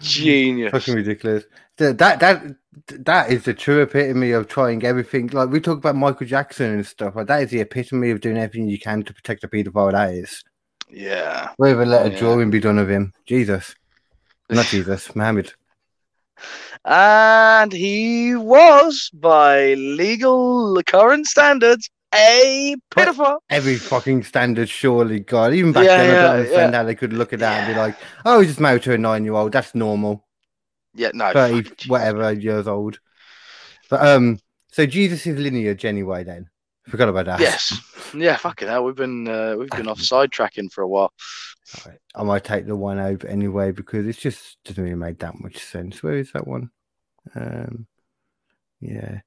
Genius. 0.00 0.70
fucking 0.72 0.94
ridiculous. 0.94 1.44
Th- 1.78 1.96
That 1.96 2.20
that 2.20 2.42
that 3.04 3.30
is 3.30 3.44
the 3.44 3.54
true 3.54 3.82
epitome 3.82 4.32
of 4.32 4.48
trying 4.48 4.84
everything. 4.84 5.28
Like 5.28 5.48
we 5.50 5.60
talk 5.60 5.78
about 5.78 5.96
Michael 5.96 6.26
Jackson 6.26 6.72
and 6.72 6.86
stuff. 6.86 7.16
Like 7.16 7.26
that 7.28 7.42
is 7.42 7.50
the 7.50 7.60
epitome 7.60 8.10
of 8.10 8.20
doing 8.20 8.36
everything 8.36 8.68
you 8.68 8.78
can 8.78 9.02
to 9.04 9.14
protect 9.14 9.44
a 9.44 9.48
paedophile. 9.48 9.92
That 9.92 10.10
is. 10.12 10.42
Yeah. 10.90 11.50
Whether 11.56 11.84
let 11.86 12.06
a 12.06 12.10
Yeah. 12.10 12.18
drawing 12.18 12.50
be 12.50 12.60
done 12.60 12.78
of 12.78 12.88
him. 12.90 13.12
Jesus, 13.26 13.74
not 14.50 14.66
Jesus, 14.66 15.14
Mohammed. 15.16 15.52
And 16.84 17.72
he 17.72 18.34
was, 18.36 19.10
by 19.14 19.74
legal 19.74 20.80
current 20.84 21.26
standards, 21.26 21.88
a 22.14 22.76
pedophile. 22.90 23.38
every 23.50 23.76
fucking 23.76 24.22
standard, 24.24 24.68
surely, 24.68 25.20
God. 25.20 25.54
Even 25.54 25.72
back 25.72 25.84
Yeah, 25.84 25.96
then, 25.96 26.10
I 26.10 26.22
don't 26.22 26.36
understand 26.36 26.72
yeah. 26.72 26.78
how 26.78 26.84
they 26.84 26.94
could 26.94 27.12
look 27.12 27.32
at 27.32 27.38
that 27.40 27.64
and 27.64 27.74
be 27.74 27.78
like, 27.80 27.96
"Oh, 28.24 28.38
he's 28.40 28.50
just 28.50 28.60
married 28.60 28.82
to 28.82 28.92
a 28.92 28.98
nine-year-old. 28.98 29.50
That's 29.52 29.74
normal. 29.74 30.24
Yeah, 30.94 31.10
no. 31.14 31.32
Thirty, 31.32 31.88
whatever 31.88 32.32
years 32.32 32.66
old." 32.68 33.00
But 33.90 34.06
um, 34.06 34.38
so 34.72 34.86
Jesus' 34.86 35.26
is 35.26 35.38
lineage, 35.38 35.84
anyway. 35.84 36.24
Then 36.24 36.48
forgot 36.88 37.08
about 37.08 37.26
that. 37.26 37.40
Yes. 37.40 37.78
Yeah, 38.16 38.36
fucking 38.36 38.68
hell. 38.68 38.84
We've 38.84 38.94
been 38.94 39.26
uh, 39.26 39.56
we've 39.58 39.70
been 39.70 39.88
off 39.88 39.98
sidetracking 39.98 40.70
for 40.70 40.82
a 40.82 40.88
while. 40.88 41.12
Alright, 41.78 41.98
I 42.14 42.22
might 42.22 42.44
take 42.44 42.64
the 42.64 42.76
one 42.76 43.00
over 43.00 43.26
anyway 43.26 43.72
because 43.72 44.06
it 44.06 44.16
just 44.16 44.56
doesn't 44.64 44.84
really 44.84 44.94
make 44.94 45.18
that 45.18 45.40
much 45.40 45.58
sense. 45.58 46.00
Where 46.00 46.18
is 46.18 46.30
that 46.30 46.46
one? 46.46 46.70
Um, 47.34 47.88
yeah, 48.80 49.20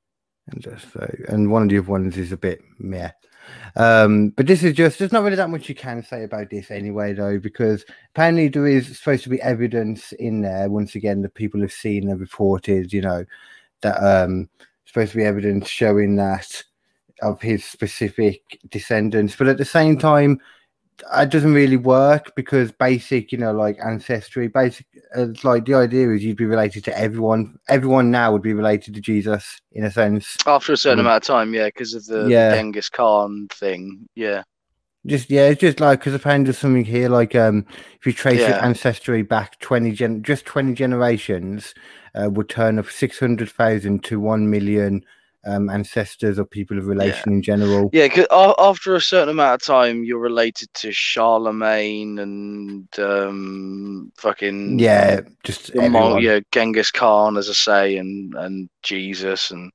and 0.47 0.61
just 0.61 0.93
so, 0.93 1.05
and 1.27 1.51
one 1.51 1.63
of 1.63 1.69
the 1.69 1.79
other 1.79 1.91
ones 1.91 2.15
is 2.17 2.31
a 2.31 2.37
bit 2.37 2.61
meh. 2.79 3.11
Um, 3.75 4.29
but 4.29 4.47
this 4.47 4.63
is 4.63 4.73
just 4.73 4.99
there's 4.99 5.11
not 5.11 5.23
really 5.23 5.35
that 5.35 5.49
much 5.49 5.69
you 5.69 5.75
can 5.75 6.03
say 6.03 6.23
about 6.23 6.49
this 6.49 6.71
anyway, 6.71 7.13
though, 7.13 7.39
because 7.39 7.85
apparently 8.13 8.47
there 8.47 8.67
is 8.67 8.97
supposed 8.97 9.23
to 9.23 9.29
be 9.29 9.41
evidence 9.41 10.11
in 10.13 10.41
there. 10.41 10.69
Once 10.69 10.95
again, 10.95 11.21
that 11.21 11.33
people 11.35 11.61
have 11.61 11.71
seen 11.71 12.09
and 12.09 12.19
reported, 12.19 12.91
you 12.93 13.01
know, 13.01 13.25
that 13.81 13.97
um 13.97 14.49
supposed 14.85 15.11
to 15.11 15.17
be 15.17 15.23
evidence 15.25 15.67
showing 15.67 16.15
that 16.15 16.63
of 17.21 17.41
his 17.41 17.65
specific 17.65 18.59
descendants, 18.69 19.35
but 19.35 19.47
at 19.47 19.57
the 19.57 19.65
same 19.65 19.97
time, 19.97 20.39
it 21.17 21.29
doesn't 21.29 21.53
really 21.53 21.77
work 21.77 22.35
because 22.35 22.71
basic, 22.71 23.31
you 23.31 23.37
know, 23.37 23.51
like 23.51 23.77
ancestry, 23.85 24.47
basic, 24.47 24.85
uh, 25.15 25.29
it's 25.29 25.43
like 25.43 25.65
the 25.65 25.75
idea 25.75 26.09
is 26.11 26.23
you'd 26.23 26.37
be 26.37 26.45
related 26.45 26.83
to 26.85 26.97
everyone. 26.97 27.57
Everyone 27.69 28.11
now 28.11 28.31
would 28.31 28.41
be 28.41 28.53
related 28.53 28.93
to 28.95 29.01
Jesus 29.01 29.59
in 29.71 29.85
a 29.85 29.91
sense. 29.91 30.37
After 30.45 30.73
a 30.73 30.77
certain 30.77 30.99
Mm. 30.99 31.01
amount 31.01 31.23
of 31.23 31.27
time, 31.27 31.53
yeah, 31.53 31.67
because 31.67 31.93
of 31.93 32.05
the, 32.05 32.23
the 32.23 32.29
Yeah. 32.31 32.55
Genghis 32.55 32.89
Khan 32.89 33.47
thing. 33.51 34.07
Yeah. 34.15 34.43
Just 35.05 35.29
yeah, 35.29 35.47
it's 35.47 35.61
just 35.61 35.79
like 35.79 35.99
because 35.99 36.13
apparently 36.13 36.45
there's 36.45 36.57
something 36.57 36.83
here 36.83 37.07
like 37.07 37.33
um 37.33 37.65
if 37.99 38.05
you 38.05 38.11
trace 38.11 38.45
your 38.45 38.61
ancestry 38.61 39.21
back 39.21 39.57
twenty 39.59 39.93
gen 39.93 40.21
just 40.21 40.45
twenty 40.45 40.73
generations, 40.73 41.73
uh, 42.15 42.29
would 42.29 42.49
turn 42.49 42.77
up 42.77 42.87
six 42.87 43.17
hundred 43.17 43.49
thousand 43.49 44.03
to 44.05 44.19
one 44.19 44.49
million 44.49 45.05
um 45.47 45.69
ancestors 45.69 46.37
or 46.37 46.45
people 46.45 46.77
of 46.77 46.87
relation 46.87 47.33
in 47.33 47.41
general. 47.41 47.89
Yeah, 47.93 48.07
cause 48.09 48.27
after 48.59 48.95
a 48.95 49.01
certain 49.01 49.29
amount 49.29 49.61
of 49.61 49.65
time, 49.65 50.03
you're 50.03 50.19
related 50.19 50.73
to 50.75 50.91
Charlemagne 50.91 52.19
and 52.19 52.99
um, 52.99 54.11
fucking 54.17 54.79
Yeah, 54.79 55.21
just 55.43 55.73
Mon- 55.75 56.21
yeah, 56.21 56.39
Genghis 56.51 56.91
Khan, 56.91 57.37
as 57.37 57.49
I 57.49 57.53
say, 57.53 57.97
and 57.97 58.33
and 58.35 58.69
Jesus 58.83 59.51
and 59.51 59.71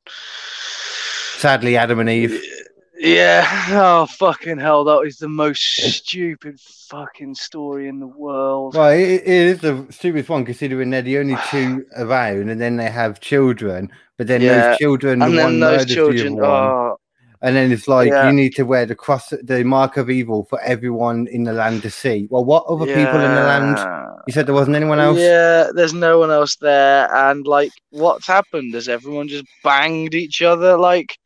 Sadly, 1.42 1.76
Adam 1.76 1.98
and 1.98 2.08
Eve. 2.08 2.40
Yeah. 3.02 3.66
Oh 3.70 4.06
fucking 4.06 4.58
hell! 4.58 4.84
That 4.84 5.00
is 5.00 5.18
the 5.18 5.28
most 5.28 5.60
stupid 5.60 6.60
fucking 6.60 7.34
story 7.34 7.88
in 7.88 7.98
the 7.98 8.06
world. 8.06 8.74
Well, 8.74 8.90
it, 8.90 9.22
it 9.22 9.26
is 9.26 9.60
the 9.60 9.86
stupidest 9.90 10.28
one 10.28 10.44
considering 10.44 10.90
they're 10.90 11.02
the 11.02 11.18
only 11.18 11.36
two 11.50 11.84
around, 11.96 12.48
and 12.48 12.60
then 12.60 12.76
they 12.76 12.90
have 12.90 13.20
children. 13.20 13.90
But 14.18 14.26
then 14.28 14.40
Yeah, 14.40 14.68
those 14.70 14.78
children, 14.78 15.18
the 15.18 15.24
and 15.26 15.36
one 15.36 15.60
then 15.60 15.60
those 15.60 15.86
the 15.86 15.94
children, 15.94 16.38
other 16.38 16.44
oh, 16.46 16.96
and 17.42 17.56
then 17.56 17.72
it's 17.72 17.88
like 17.88 18.08
Yeah. 18.10 18.28
you 18.28 18.32
need 18.32 18.54
to 18.54 18.62
wear 18.62 18.86
the 18.86 18.94
cross, 18.94 19.30
the 19.42 19.64
mark 19.64 19.96
of 19.96 20.08
evil 20.08 20.44
for 20.44 20.60
everyone 20.60 21.26
in 21.26 21.42
the 21.42 21.52
land 21.52 21.82
to 21.82 21.90
see. 21.90 22.28
Well, 22.30 22.44
what 22.44 22.64
other 22.66 22.86
people 22.86 23.20
in 23.20 23.34
the 23.34 23.42
land? 23.42 23.78
You 24.28 24.32
said 24.32 24.46
there 24.46 24.54
wasn't 24.54 24.76
anyone 24.76 25.00
else. 25.00 25.18
Yeah, 25.18 25.68
there's 25.74 25.92
no 25.94 26.20
one 26.20 26.30
else 26.30 26.54
there, 26.56 27.12
and 27.12 27.44
like, 27.44 27.72
what's 27.90 28.28
happened? 28.28 28.74
Has 28.74 28.88
everyone 28.88 29.26
just 29.26 29.46
banged 29.64 30.14
each 30.14 30.40
other? 30.40 30.78
Like, 30.78 31.18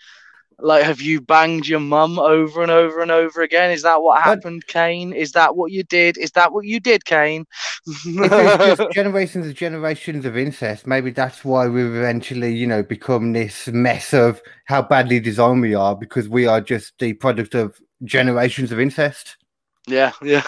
like, 0.59 0.85
have 0.85 1.01
you 1.03 1.21
banged 1.21 1.69
your 1.69 1.81
mum 1.81 2.19
over 2.19 2.63
and 2.63 2.71
over 2.71 3.01
and 3.03 3.11
over 3.11 3.43
again? 3.43 3.71
Is 3.71 3.83
that 3.83 4.03
what 4.03 4.17
But- 4.17 4.25
happened, 4.25 4.67
Kane? 4.69 5.13
Is 5.13 5.33
that 5.33 5.55
what 5.57 5.71
you 5.71 5.83
did? 5.83 6.17
Is 6.17 6.31
that 6.33 6.53
what 6.53 6.65
you 6.65 6.81
did, 6.81 7.05
Kane? 7.05 7.45
just 8.05 8.91
generations 8.93 9.47
and 9.47 9.55
generations 9.55 10.25
of 10.25 10.37
incest, 10.37 10.87
maybe 10.87 11.11
that's 11.11 11.45
why 11.45 11.67
we've 11.69 11.95
eventually, 11.95 12.55
you 12.55 12.67
know, 12.67 12.83
become 12.83 13.33
this 13.33 13.69
mess 13.69 14.13
of 14.15 14.41
how 14.65 14.83
badly 14.83 15.21
designed 15.21 15.61
we 15.61 15.75
are 15.75 15.95
because 15.95 16.29
we 16.29 16.47
are 16.47 16.61
just 16.61 16.99
the 16.99 17.13
product 17.13 17.55
of 17.55 17.79
generations 18.05 18.73
of 18.73 18.81
incest. 18.81 19.37
yeah, 19.87 20.13
yeah. 20.23 20.43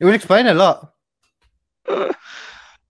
It 0.00 0.04
would 0.04 0.14
explain 0.14 0.46
a 0.46 0.54
lot. 0.54 0.92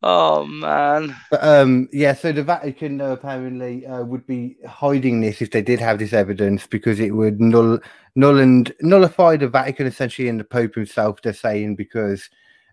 Oh 0.02 0.44
man. 0.44 1.14
But 1.30 1.44
um, 1.44 1.88
yeah, 1.92 2.14
so 2.14 2.32
the 2.32 2.42
Vatican 2.42 3.00
uh, 3.00 3.10
apparently 3.10 3.86
uh, 3.86 4.02
would 4.02 4.26
be 4.26 4.56
hiding 4.66 5.20
this 5.20 5.40
if 5.40 5.52
they 5.52 5.62
did 5.62 5.78
have 5.78 5.98
this 5.98 6.12
evidence 6.12 6.66
because 6.66 6.98
it 6.98 7.12
would 7.12 7.40
null, 7.40 7.78
null 8.16 8.38
and 8.38 8.72
nullify 8.80 9.36
the 9.36 9.48
Vatican 9.48 9.86
essentially 9.86 10.28
and 10.28 10.40
the 10.40 10.44
Pope 10.44 10.74
himself. 10.74 11.22
They're 11.22 11.32
saying 11.32 11.76
because 11.76 12.28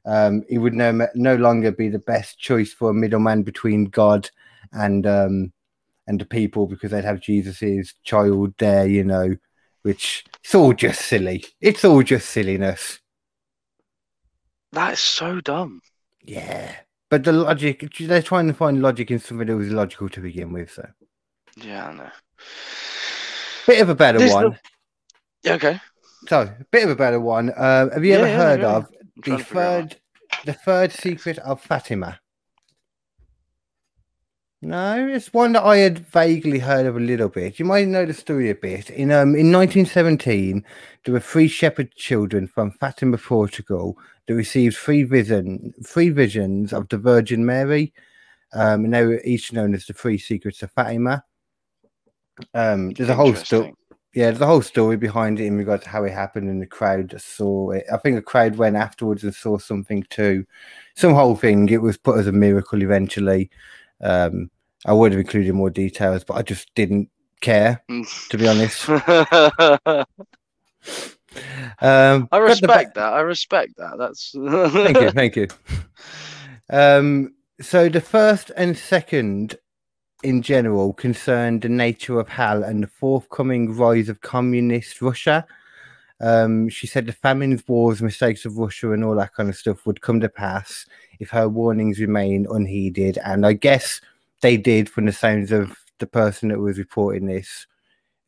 um, 0.06 0.44
he 0.50 0.58
would 0.58 0.74
no 0.74 1.08
no 1.14 1.36
longer 1.36 1.72
be 1.72 1.90
the 1.90 2.00
best 2.00 2.40
choice 2.40 2.74
for 2.74 2.90
a 2.90 2.96
middleman 2.96 3.44
between 3.44 3.86
God 3.86 4.28
and 4.72 5.06
um, 5.06 5.54
and 6.08 6.20
the 6.20 6.26
people 6.26 6.66
because 6.66 6.90
they'd 6.90 7.06
have 7.06 7.22
Jesus's 7.22 7.94
child 8.04 8.56
there, 8.58 8.88
you 8.88 9.04
know, 9.04 9.36
which 9.84 10.26
it's 10.44 10.56
all 10.56 10.74
just 10.74 11.02
silly. 11.02 11.46
It's 11.62 11.86
all 11.86 12.02
just 12.02 12.30
silliness. 12.30 13.00
That 14.72 14.94
is 14.94 15.00
so 15.00 15.42
dumb. 15.42 15.82
Yeah. 16.24 16.76
But 17.10 17.24
the 17.24 17.32
logic, 17.34 17.92
they're 18.00 18.22
trying 18.22 18.48
to 18.48 18.54
find 18.54 18.82
logic 18.82 19.10
in 19.12 19.20
something 19.20 19.48
that 19.48 19.56
was 19.56 19.72
logical 19.72 20.10
to 20.10 20.22
begin 20.22 20.52
with. 20.54 20.72
So, 20.72 20.88
Yeah, 21.58 21.88
I 21.90 21.94
know. 21.94 22.10
bit 23.68 23.82
of 23.82 23.90
a 23.90 23.96
better 23.96 24.20
one. 24.34 24.58
Yeah, 25.44 25.54
okay. 25.54 25.80
So, 26.28 26.42
a 26.42 26.66
bit 26.72 26.84
of 26.84 26.90
a 26.92 26.96
better 26.96 27.20
one. 27.20 27.50
Uh, 27.50 27.90
have 27.92 28.04
you 28.06 28.12
Yeah, 28.12 28.18
ever 28.20 28.28
yeah, 28.28 28.38
heard 28.38 28.60
yeah. 28.62 28.76
of 28.76 28.88
the 29.16 29.22
trying 29.24 29.38
to 29.40 29.44
figure 29.44 29.62
it 29.64 29.68
out. 29.68 29.90
third, 29.92 30.02
the 30.46 30.54
third 30.54 30.92
secret 30.92 31.38
of 31.40 31.62
Fatima? 31.62 32.20
No, 34.62 35.08
it's 35.08 35.32
one 35.34 35.54
that 35.54 35.64
I 35.64 35.78
had 35.78 36.00
vaguely 36.00 36.60
heard 36.60 36.86
of 36.86 36.98
a 36.98 37.00
little 37.00 37.30
bit. 37.30 37.60
You 37.60 37.66
might 37.66 37.88
know 37.88 38.06
the 38.06 38.14
story 38.14 38.50
a 38.50 38.56
bit. 38.56 38.90
In 38.90 39.10
um, 39.10 39.30
in 39.36 39.52
1917, 39.54 40.66
there 41.06 41.14
were 41.14 41.22
three 41.22 41.48
shepherd 41.48 41.94
children 41.96 42.46
from 42.46 42.72
Fatima, 42.72 43.18
Portugal, 43.18 43.98
that 44.30 44.36
received 44.36 44.78
three 44.78 45.02
vision, 45.02 45.74
three 45.84 46.12
visions 46.12 46.72
of 46.72 46.88
the 46.90 47.00
Virgin 47.00 47.48
Mary. 47.48 47.92
um, 48.54 48.86
and 48.86 48.94
they 48.94 49.04
were 49.04 49.22
each 49.26 49.52
known 49.52 49.74
as 49.74 49.88
the 49.88 49.94
Three 49.94 50.20
Secrets 50.20 50.62
of 50.62 50.72
Fatima. 50.72 51.24
Um, 52.54 52.92
there's 52.92 53.10
a 53.10 53.16
whole 53.16 53.34
story. 53.34 53.74
Yeah, 54.14 54.26
there's 54.26 54.42
a 54.42 54.46
whole 54.46 54.62
story 54.62 54.98
behind 54.98 55.40
it 55.40 55.46
in 55.46 55.58
regards 55.58 55.84
to 55.86 55.90
how 55.90 56.04
it 56.04 56.12
happened, 56.12 56.48
and 56.48 56.62
the 56.62 56.68
crowd 56.68 57.20
saw 57.20 57.72
it. 57.72 57.86
I 57.92 57.98
think 57.98 58.18
the 58.18 58.22
crowd 58.22 58.56
went 58.56 58.76
afterwards 58.76 59.24
and 59.24 59.34
saw 59.34 59.58
something 59.58 60.04
too. 60.12 60.46
Some 60.96 61.16
whole 61.16 61.36
thing. 61.36 61.68
It 61.70 61.82
was 61.82 61.98
put 61.98 62.20
as 62.20 62.28
a 62.28 62.32
miracle 62.32 62.84
eventually. 62.84 63.50
Um, 64.00 64.52
I 64.86 64.94
would 64.94 65.12
have 65.12 65.20
included 65.20 65.54
more 65.54 65.72
details, 65.72 66.24
but 66.24 66.36
I 66.36 66.44
just 66.44 66.72
didn't 66.76 67.10
care, 67.42 67.84
to 68.30 68.38
be 68.38 68.48
honest. 68.48 68.88
I 71.82 72.12
Um, 72.12 72.28
ba- 72.32 72.40
respect 72.40 72.96
that. 72.96 73.14
I 73.14 73.22
respect 73.22 73.78
that. 73.78 73.98
That's 73.98 74.32
thank 74.74 75.02
you, 75.02 75.12
thank 75.12 75.36
you. 75.36 75.48
Um, 76.70 77.34
so 77.62 77.90
the 77.90 78.02
first 78.02 78.52
and 78.56 78.78
second, 78.78 79.58
in 80.24 80.42
general, 80.42 80.94
concerned 80.94 81.62
the 81.62 81.70
nature 81.70 82.20
of 82.20 82.30
hell 82.30 82.64
and 82.64 82.84
the 82.84 82.88
forthcoming 82.88 83.76
rise 83.76 84.10
of 84.10 84.22
communist 84.22 85.02
Russia. 85.02 85.46
Um, 86.22 86.68
she 86.68 86.86
said 86.86 87.06
the 87.06 87.14
famines, 87.14 87.66
wars, 87.68 88.02
mistakes 88.02 88.46
of 88.46 88.58
Russia, 88.58 88.92
and 88.92 89.04
all 89.06 89.16
that 89.16 89.34
kind 89.34 89.50
of 89.50 89.56
stuff 89.56 89.86
would 89.86 90.02
come 90.02 90.20
to 90.20 90.30
pass 90.30 90.86
if 91.20 91.30
her 91.30 91.48
warnings 91.48 92.00
remain 92.00 92.46
unheeded. 92.50 93.18
And 93.24 93.46
I 93.46 93.54
guess 93.54 94.02
they 94.42 94.58
did, 94.58 94.90
from 94.90 95.06
the 95.06 95.14
sounds 95.14 95.52
of 95.52 95.78
the 96.00 96.08
person 96.08 96.50
that 96.50 96.60
was 96.60 96.78
reporting 96.78 97.26
this, 97.26 97.68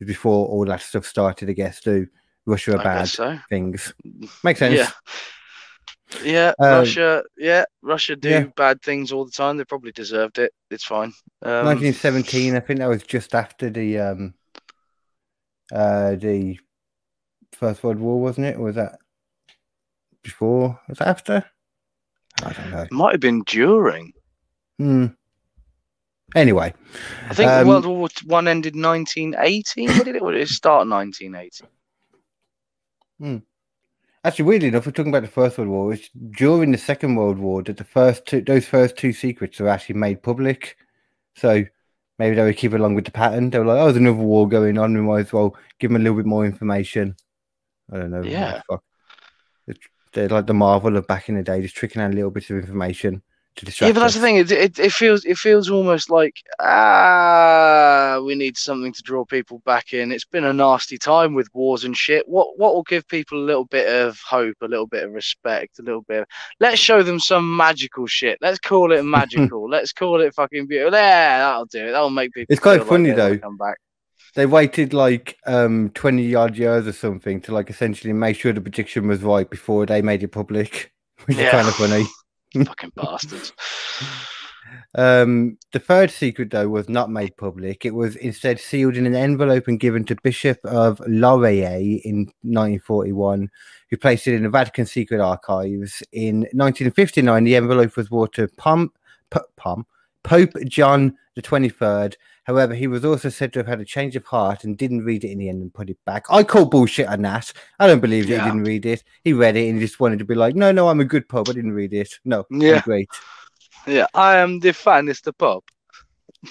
before 0.04 0.46
all 0.48 0.64
that 0.66 0.80
stuff 0.80 1.06
started. 1.06 1.48
I 1.48 1.52
guess 1.52 1.80
do 1.80 2.06
Russia 2.46 2.76
are 2.78 2.82
bad 2.82 3.08
so. 3.08 3.38
things. 3.48 3.94
Makes 4.42 4.58
sense. 4.60 4.76
Yeah. 4.76 4.90
Yeah, 6.24 6.52
Um, 6.58 6.68
Russia. 6.80 7.22
Yeah, 7.38 7.64
Russia 7.80 8.16
do 8.16 8.28
yeah. 8.28 8.44
bad 8.54 8.82
things 8.82 9.12
all 9.12 9.24
the 9.24 9.30
time. 9.30 9.56
They 9.56 9.64
probably 9.64 9.92
deserved 9.92 10.38
it. 10.38 10.52
It's 10.70 10.84
fine. 10.84 11.12
Um, 11.42 11.64
1917. 11.66 12.54
I 12.54 12.60
think 12.60 12.80
that 12.80 12.88
was 12.88 13.02
just 13.02 13.34
after 13.34 13.70
the 13.70 13.98
um 13.98 14.34
uh 15.72 16.16
the 16.16 16.58
First 17.54 17.82
World 17.82 17.98
War, 17.98 18.20
wasn't 18.20 18.46
it? 18.48 18.56
Or 18.56 18.64
was 18.64 18.74
that 18.74 18.98
before? 20.22 20.78
Was 20.88 20.98
that 20.98 21.08
after? 21.08 21.44
I 22.44 22.52
don't 22.52 22.70
know. 22.70 22.86
might 22.90 23.12
have 23.12 23.20
been 23.20 23.42
during. 23.44 24.12
Hmm. 24.78 25.06
Anyway, 26.34 26.72
I 27.28 27.34
think 27.34 27.50
Um, 27.50 27.68
World 27.68 27.86
War 27.86 28.08
One 28.26 28.48
ended 28.48 28.74
1918. 28.74 29.88
What 29.96 30.04
did 30.04 30.16
it? 30.16 30.22
What 30.22 30.32
did 30.32 30.40
it 30.42 30.48
start? 30.48 30.88
1918. 30.88 31.68
Hmm. 33.22 33.36
actually, 34.24 34.46
weirdly 34.46 34.68
enough, 34.68 34.84
we're 34.84 34.90
talking 34.92 35.12
about 35.12 35.22
the 35.22 35.28
First 35.28 35.56
World 35.58 35.70
War. 35.70 35.92
It's 35.92 36.08
during 36.32 36.72
the 36.72 36.78
Second 36.78 37.14
World 37.14 37.38
War 37.38 37.62
that 37.62 37.76
the 37.76 37.84
first 37.84 38.26
two, 38.26 38.40
those 38.40 38.66
first 38.66 38.96
two 38.96 39.12
secrets 39.12 39.60
were 39.60 39.68
actually 39.68 39.94
made 39.94 40.24
public. 40.24 40.76
So 41.36 41.64
maybe 42.18 42.34
they 42.34 42.42
would 42.42 42.56
keep 42.56 42.72
along 42.72 42.96
with 42.96 43.04
the 43.04 43.12
pattern. 43.12 43.50
They 43.50 43.60
were 43.60 43.64
like, 43.66 43.78
"Oh, 43.78 43.84
there's 43.84 43.96
another 43.96 44.16
war 44.18 44.48
going 44.48 44.76
on. 44.76 44.92
We 44.92 45.00
might 45.00 45.26
as 45.26 45.32
well 45.32 45.56
give 45.78 45.90
them 45.90 46.00
a 46.00 46.04
little 46.04 46.16
bit 46.16 46.26
more 46.26 46.44
information." 46.44 47.14
I 47.92 47.98
don't 47.98 48.10
know. 48.10 48.22
Yeah. 48.22 48.60
fuck. 48.68 48.82
It's- 49.68 49.88
They're 50.12 50.28
like 50.28 50.46
the 50.46 50.54
Marvel 50.54 50.96
of 50.96 51.06
back 51.06 51.28
in 51.28 51.36
the 51.36 51.42
day, 51.42 51.62
just 51.62 51.76
tricking 51.76 52.02
out 52.02 52.10
a 52.10 52.14
little 52.14 52.30
bits 52.30 52.50
of 52.50 52.56
information 52.56 53.22
to 53.56 53.64
distract. 53.64 53.88
Yeah, 53.88 53.94
but 53.94 54.00
that's 54.00 54.14
the 54.14 54.20
thing. 54.20 54.36
It, 54.36 54.50
it 54.50 54.78
it 54.78 54.92
feels 54.92 55.24
it 55.24 55.36
feels 55.36 55.70
almost 55.70 56.10
like 56.10 56.36
ah, 56.60 58.20
we 58.24 58.34
need 58.34 58.56
something 58.56 58.92
to 58.92 59.02
draw 59.02 59.24
people 59.24 59.60
back 59.64 59.92
in. 59.92 60.12
It's 60.12 60.24
been 60.24 60.44
a 60.44 60.52
nasty 60.52 60.98
time 60.98 61.34
with 61.34 61.48
wars 61.52 61.84
and 61.84 61.96
shit. 61.96 62.28
What 62.28 62.58
what 62.58 62.74
will 62.74 62.82
give 62.82 63.06
people 63.08 63.38
a 63.38 63.44
little 63.44 63.64
bit 63.64 63.88
of 63.88 64.18
hope, 64.20 64.56
a 64.62 64.68
little 64.68 64.86
bit 64.86 65.04
of 65.04 65.12
respect, 65.12 65.78
a 65.78 65.82
little 65.82 66.02
bit? 66.02 66.22
Of, 66.22 66.28
let's 66.60 66.78
show 66.78 67.02
them 67.02 67.20
some 67.20 67.56
magical 67.56 68.06
shit. 68.06 68.38
Let's 68.40 68.58
call 68.58 68.92
it 68.92 69.02
magical. 69.04 69.68
let's 69.68 69.92
call 69.92 70.20
it 70.20 70.34
fucking 70.34 70.66
beautiful. 70.66 70.98
Yeah, 70.98 71.38
that'll 71.38 71.66
do 71.66 71.88
it. 71.88 71.92
That'll 71.92 72.10
make 72.10 72.32
people. 72.32 72.52
It's 72.52 72.62
quite 72.62 72.80
like 72.80 72.88
funny, 72.88 73.10
they 73.10 73.16
though. 73.16 73.38
Come 73.38 73.56
back. 73.56 73.78
They 74.34 74.46
waited 74.46 74.94
like 74.94 75.36
um 75.46 75.90
20 75.90 76.34
odd 76.34 76.56
years 76.56 76.86
or 76.86 76.92
something 76.92 77.40
to 77.42 77.52
like 77.52 77.68
essentially 77.68 78.14
make 78.14 78.36
sure 78.36 78.52
the 78.52 78.62
prediction 78.62 79.08
was 79.08 79.22
right 79.22 79.48
before 79.48 79.84
they 79.84 80.00
made 80.00 80.22
it 80.22 80.28
public, 80.28 80.92
which 81.26 81.36
is 81.36 81.50
kind 81.50 81.68
of 81.68 81.74
funny. 81.74 82.04
fucking 82.66 82.92
bastards. 82.94 83.52
Um, 84.94 85.58
the 85.72 85.78
third 85.78 86.10
secret, 86.10 86.50
though, 86.50 86.68
was 86.68 86.88
not 86.88 87.10
made 87.10 87.36
public. 87.36 87.84
It 87.84 87.94
was 87.94 88.16
instead 88.16 88.58
sealed 88.60 88.96
in 88.96 89.06
an 89.06 89.14
envelope 89.14 89.68
and 89.68 89.80
given 89.80 90.04
to 90.06 90.16
Bishop 90.22 90.58
of 90.64 91.00
Lorraine 91.06 92.00
in 92.04 92.16
1941, 92.42 93.50
who 93.90 93.96
placed 93.96 94.26
it 94.26 94.34
in 94.34 94.42
the 94.42 94.50
Vatican 94.50 94.86
Secret 94.86 95.20
Archives. 95.20 96.02
In 96.12 96.40
1959, 96.52 97.44
the 97.44 97.56
envelope 97.56 97.96
was 97.96 98.08
brought 98.08 98.32
to 98.34 98.48
Pom, 98.56 98.92
P- 99.30 99.40
Pom, 99.56 99.86
Pope 100.22 100.54
John 100.66 101.16
the 101.34 101.42
23rd. 101.42 102.14
However, 102.44 102.74
he 102.74 102.88
was 102.88 103.04
also 103.04 103.28
said 103.28 103.52
to 103.52 103.60
have 103.60 103.68
had 103.68 103.80
a 103.80 103.84
change 103.84 104.16
of 104.16 104.24
heart 104.24 104.64
and 104.64 104.76
didn't 104.76 105.04
read 105.04 105.24
it 105.24 105.30
in 105.30 105.38
the 105.38 105.48
end 105.48 105.62
and 105.62 105.72
put 105.72 105.88
it 105.90 105.98
back. 106.04 106.24
I 106.28 106.42
call 106.42 106.64
bullshit 106.64 107.06
on 107.06 107.22
that. 107.22 107.52
I 107.78 107.86
don't 107.86 108.00
believe 108.00 108.26
that 108.26 108.32
Yeah. 108.32 108.44
he 108.44 108.50
didn't 108.50 108.64
read 108.64 108.84
it. 108.86 109.04
He 109.22 109.32
read 109.32 109.56
it 109.56 109.68
and 109.68 109.78
he 109.78 109.86
just 109.86 110.00
wanted 110.00 110.18
to 110.18 110.24
be 110.24 110.34
like, 110.34 110.56
no, 110.56 110.72
no, 110.72 110.88
I'm 110.88 111.00
a 111.00 111.04
good 111.04 111.28
Pope. 111.28 111.48
I 111.48 111.52
didn't 111.52 111.72
read 111.72 111.92
it. 111.92 112.18
No, 112.24 112.44
I'm 112.50 112.60
Yeah. 112.60 112.80
great. 112.82 113.08
Yeah, 113.86 114.06
I 114.14 114.36
am 114.38 114.58
the 114.58 114.72
finest 114.72 115.24
the 115.24 115.32
Pope. 115.32 115.70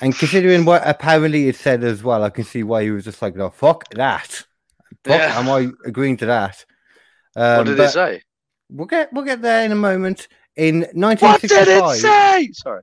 And 0.01 0.17
considering 0.17 0.63
what 0.63 0.81
apparently 0.85 1.49
it 1.49 1.57
said 1.57 1.83
as 1.83 2.01
well, 2.03 2.23
I 2.23 2.29
can 2.29 2.45
see 2.45 2.63
why 2.63 2.83
he 2.83 2.91
was 2.91 3.03
just 3.03 3.21
like, 3.21 3.35
"No, 3.35 3.49
fuck 3.49 3.89
that." 3.95 4.45
Fuck, 5.03 5.19
Yeah. 5.19 5.39
am 5.39 5.49
I 5.49 5.69
agreeing 5.85 6.15
to 6.17 6.25
that? 6.27 6.65
Um, 7.35 7.57
what 7.57 7.63
did 7.67 7.77
but 7.77 7.89
it 7.89 7.91
say? 7.91 8.21
We'll 8.69 8.87
get 8.87 9.11
we'll 9.11 9.25
get 9.25 9.41
there 9.41 9.65
in 9.65 9.73
a 9.73 9.75
moment. 9.75 10.29
In 10.61 10.81
What 10.93 11.41
did 11.41 11.51
it 11.51 11.81
1965, 11.81 11.97
say? 11.97 12.51
Sorry. 12.53 12.81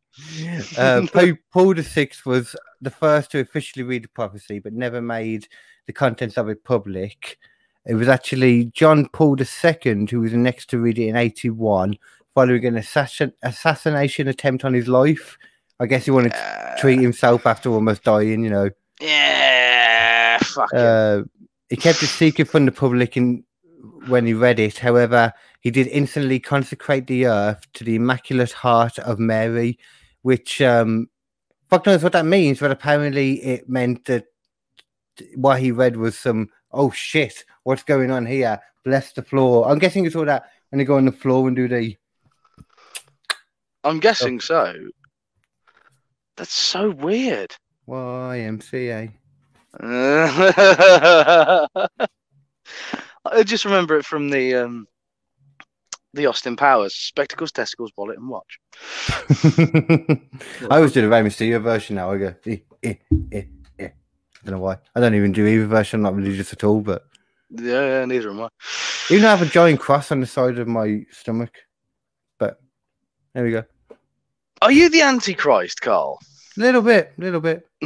uh, 0.79 1.07
Pope 1.13 1.39
Paul 1.53 1.75
VI 1.75 2.11
was 2.27 2.57
the 2.81 2.91
first 2.91 3.31
to 3.31 3.39
officially 3.39 3.85
read 3.85 4.03
the 4.03 4.09
prophecy, 4.09 4.59
but 4.59 4.73
never 4.73 5.01
made 5.01 5.47
the 5.87 5.93
contents 5.93 6.37
of 6.37 6.49
it 6.49 6.65
public. 6.65 7.39
It 7.87 7.95
was 7.95 8.09
actually 8.09 8.65
John 8.75 9.09
Paul 9.13 9.37
II 9.41 10.07
who 10.11 10.21
was 10.21 10.33
the 10.33 10.39
next 10.39 10.69
to 10.71 10.81
read 10.81 10.99
it 10.99 11.07
in 11.07 11.15
81, 11.17 11.97
following 12.35 12.65
an 12.67 12.77
assassin- 12.79 13.33
assassination 13.45 14.27
attempt 14.27 14.65
on 14.65 14.75
his 14.75 14.89
life. 14.89 15.39
I 15.79 15.87
guess 15.87 16.05
he 16.05 16.11
wanted 16.11 16.33
to 16.33 16.39
Uh, 16.39 16.77
treat 16.79 17.01
himself 17.01 17.47
after 17.47 17.71
almost 17.71 18.03
dying, 18.03 18.43
you 18.43 18.51
know. 18.51 18.71
Yeah, 19.01 20.39
fuck 20.39 20.69
it. 20.73 20.79
Uh, 20.79 21.23
he 21.69 21.77
kept 21.77 22.03
it 22.03 22.09
secret 22.09 22.49
from 22.49 22.67
the 22.67 22.73
public 22.73 23.17
in, 23.17 23.45
when 24.07 24.27
he 24.27 24.35
read 24.35 24.59
it. 24.59 24.79
However, 24.79 25.33
he 25.61 25.71
did 25.71 25.87
instantly 25.89 26.41
consecrate 26.41 27.07
the 27.07 27.27
earth 27.27 27.67
to 27.75 27.85
the 27.85 27.97
Immaculate 27.97 28.53
Heart 28.53 28.99
of 29.01 29.19
Mary, 29.19 29.79
which 30.23 30.61
um, 30.61 31.09
fuck 31.69 31.87
knows 31.87 32.03
what 32.03 32.13
that 32.13 32.27
means, 32.27 32.61
but 32.61 32.71
apparently 32.71 33.43
it 33.45 33.69
meant 33.69 34.05
that 34.07 34.27
what 35.35 35.61
he 35.61 35.73
read 35.73 35.97
was 35.97 36.19
some 36.19 36.49
oh 36.73 36.91
shit, 36.91 37.45
what's 37.65 37.83
going 37.83 38.11
on 38.11 38.27
here? 38.27 38.61
Bless 38.85 39.13
the 39.13 39.23
floor. 39.23 39.69
I'm 39.69 39.79
guessing 39.79 40.05
it's 40.05 40.17
all 40.17 40.25
that 40.25 40.51
when 40.71 40.79
they 40.79 40.85
go 40.85 40.97
on 40.97 41.05
the 41.05 41.13
floor 41.13 41.47
and 41.49 41.57
do 41.57 41.69
the 41.69 41.97
I'm 43.85 44.01
guessing 44.01 44.41
so. 44.41 44.75
That's 46.37 46.53
so 46.53 46.91
weird. 46.91 47.55
YMCA. 47.89 49.13
I 53.33 53.43
just 53.43 53.65
remember 53.65 53.97
it 53.99 54.05
from 54.05 54.31
the 54.31 54.55
um, 54.55 54.87
the 56.15 56.27
Austin 56.27 56.57
Powers 56.57 56.95
spectacles, 56.95 57.53
testicles, 57.53 57.93
wallet, 57.97 58.19
and 58.19 58.29
watch. 58.29 58.59
I 60.71 60.77
always 60.77 60.93
do 60.93 61.03
the 61.03 61.09
Rey 61.09 61.23
Mysterio 61.23 61.63
version 61.63 61.97
now. 61.97 62.11
I 62.13 62.19
go, 62.19 62.35
eh, 62.47 62.57
eh, 62.83 62.95
eh, 63.33 63.43
eh. 63.79 63.85
I 63.89 63.91
don't 64.45 64.55
know 64.55 64.61
why. 64.61 64.79
I 64.95 65.01
don't 65.01 65.15
even 65.15 65.33
do 65.33 65.47
either 65.47 65.67
version. 65.67 65.99
I'm 65.99 66.03
not 66.05 66.17
religious 66.17 66.53
at 66.53 66.65
all. 66.65 66.81
But 66.81 67.05
Yeah, 67.51 68.01
yeah, 68.01 68.05
neither 68.05 68.31
am 68.31 68.41
I. 68.43 68.49
even 69.11 69.25
I 69.25 69.31
have 69.31 69.43
a 69.43 69.47
giant 69.51 69.81
cross 69.81 70.11
on 70.13 70.21
the 70.21 70.27
side 70.27 70.59
of 70.59 70.69
my 70.69 71.05
stomach. 71.11 71.53
But 72.39 72.61
there 73.35 73.45
we 73.45 73.51
go. 73.53 73.65
Are 74.63 74.73
you 74.73 74.89
the 74.89 75.03
Antichrist, 75.03 75.81
Carl? 75.81 76.19
A 76.57 76.61
Little 76.61 76.83
bit, 76.83 77.13
a 77.17 77.21
little 77.21 77.41
bit. 77.41 77.67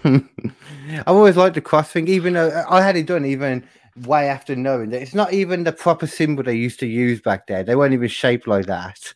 I've 0.04 1.08
always 1.08 1.36
liked 1.36 1.54
the 1.54 1.60
cross 1.60 1.90
thing, 1.90 2.08
even 2.08 2.34
though 2.34 2.64
I 2.68 2.80
had 2.82 2.96
it 2.96 3.06
done 3.06 3.24
even 3.24 3.66
way 4.04 4.28
after 4.28 4.54
knowing 4.54 4.90
that 4.90 5.02
it's 5.02 5.14
not 5.14 5.32
even 5.32 5.64
the 5.64 5.72
proper 5.72 6.06
symbol 6.06 6.42
they 6.42 6.54
used 6.54 6.80
to 6.80 6.86
use 6.86 7.20
back 7.20 7.46
there. 7.46 7.62
They 7.62 7.76
weren't 7.76 7.94
even 7.94 8.08
shaped 8.08 8.46
like 8.46 8.66
that. 8.66 9.14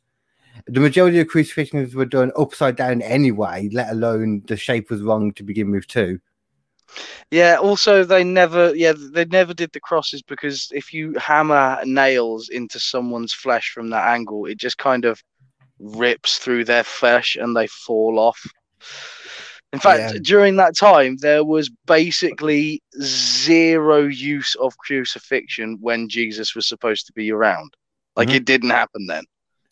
The 0.66 0.81
majority 0.81 1.20
of 1.20 1.28
crucifixions 1.28 1.94
were 1.94 2.07
done 2.07 2.32
upside 2.36 2.77
down 2.77 3.02
anyway, 3.02 3.69
let 3.73 3.90
alone 3.90 4.43
the 4.47 4.57
shape 4.57 4.90
was 4.90 5.02
wrong 5.02 5.32
to 5.35 5.43
begin 5.43 5.70
with 5.70 5.86
too. 5.86 6.20
Yeah. 7.31 7.57
Also, 7.61 8.05
they 8.05 8.24
never, 8.24 8.74
yeah, 8.74 8.93
they 9.12 9.24
never 9.27 9.55
did 9.55 9.73
the 9.73 9.81
crosses 9.81 10.23
because 10.23 10.70
if 10.73 10.93
you 10.93 11.15
hammer 11.19 11.81
nails 11.85 12.48
into 12.48 12.81
someone's 12.81 13.32
flesh 13.32 13.70
from 13.70 13.90
that 13.90 14.09
angle, 14.09 14.47
it 14.47 14.59
just 14.59 14.78
kind 14.78 15.05
of 15.05 15.23
rips 15.78 16.39
through 16.39 16.65
their 16.65 16.85
flesh 16.85 17.36
and 17.36 17.57
they 17.57 17.66
fall 17.66 18.19
off. 18.19 18.44
In 19.72 19.78
fact, 19.78 20.14
Yeah. 20.14 20.20
during 20.22 20.56
that 20.56 20.76
time, 20.76 21.16
there 21.18 21.44
was 21.44 21.70
basically 21.86 22.82
zero 23.01 23.98
use 24.06 24.55
of 24.56 24.76
crucifixion 24.78 25.78
when 25.80 26.09
Jesus 26.09 26.55
was 26.55 26.66
supposed 26.66 27.06
to 27.06 27.12
be 27.12 27.30
around. 27.30 27.74
Like 28.16 28.28
Mhm. 28.28 28.34
it 28.34 28.44
didn't 28.44 28.70
happen 28.70 29.06
then. 29.06 29.24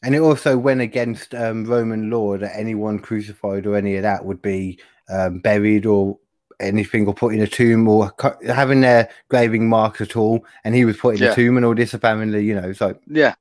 And 0.04 0.14
it 0.14 0.20
also 0.20 0.56
went 0.56 0.80
against 0.80 1.34
um, 1.34 1.64
Roman 1.64 2.10
law 2.10 2.36
that 2.36 2.56
anyone 2.56 3.00
crucified 3.00 3.66
or 3.66 3.74
any 3.74 3.96
of 3.96 4.02
that 4.02 4.24
would 4.24 4.40
be 4.40 4.78
um, 5.10 5.38
buried 5.40 5.86
or 5.86 6.18
anything 6.60 7.06
or 7.06 7.14
put 7.14 7.32
in 7.34 7.40
a 7.40 7.46
tomb 7.46 7.88
or 7.88 8.10
cu- 8.10 8.46
having 8.46 8.82
their 8.82 9.08
graving 9.30 9.68
marks 9.68 10.00
at 10.02 10.16
all. 10.16 10.44
And 10.64 10.74
he 10.74 10.84
was 10.84 10.96
put 10.98 11.16
in 11.16 11.22
Yeah. 11.22 11.32
a 11.32 11.34
tomb 11.34 11.56
and 11.56 11.64
all 11.66 11.74
this 11.74 11.94
apparently, 11.94 12.44
you 12.44 12.54
know. 12.54 12.72
So 12.74 12.96
Yeah, 13.08 13.34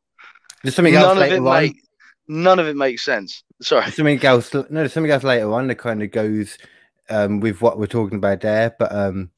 there's 0.63 0.75
something 0.75 0.95
else 0.95 1.03
none 1.07 1.17
of 1.17 1.21
later 1.21 1.35
it 1.35 1.39
on. 1.39 1.61
make 1.61 1.81
none 2.29 2.57
of 2.59 2.67
it 2.67 2.75
makes 2.77 3.03
sense. 3.05 3.43
Sorry. 3.61 3.89
Something 3.91 4.23
else. 4.23 4.53
No, 4.69 4.87
something 4.87 5.11
else 5.11 5.23
later 5.23 5.51
on 5.53 5.67
that 5.67 5.75
kind 5.75 6.03
of 6.03 6.11
goes 6.11 6.57
um, 7.09 7.39
with 7.39 7.61
what 7.61 7.79
we're 7.79 7.87
talking 7.87 8.17
about 8.17 8.41
there. 8.41 8.75
But 8.77 8.93
um, 8.93 9.31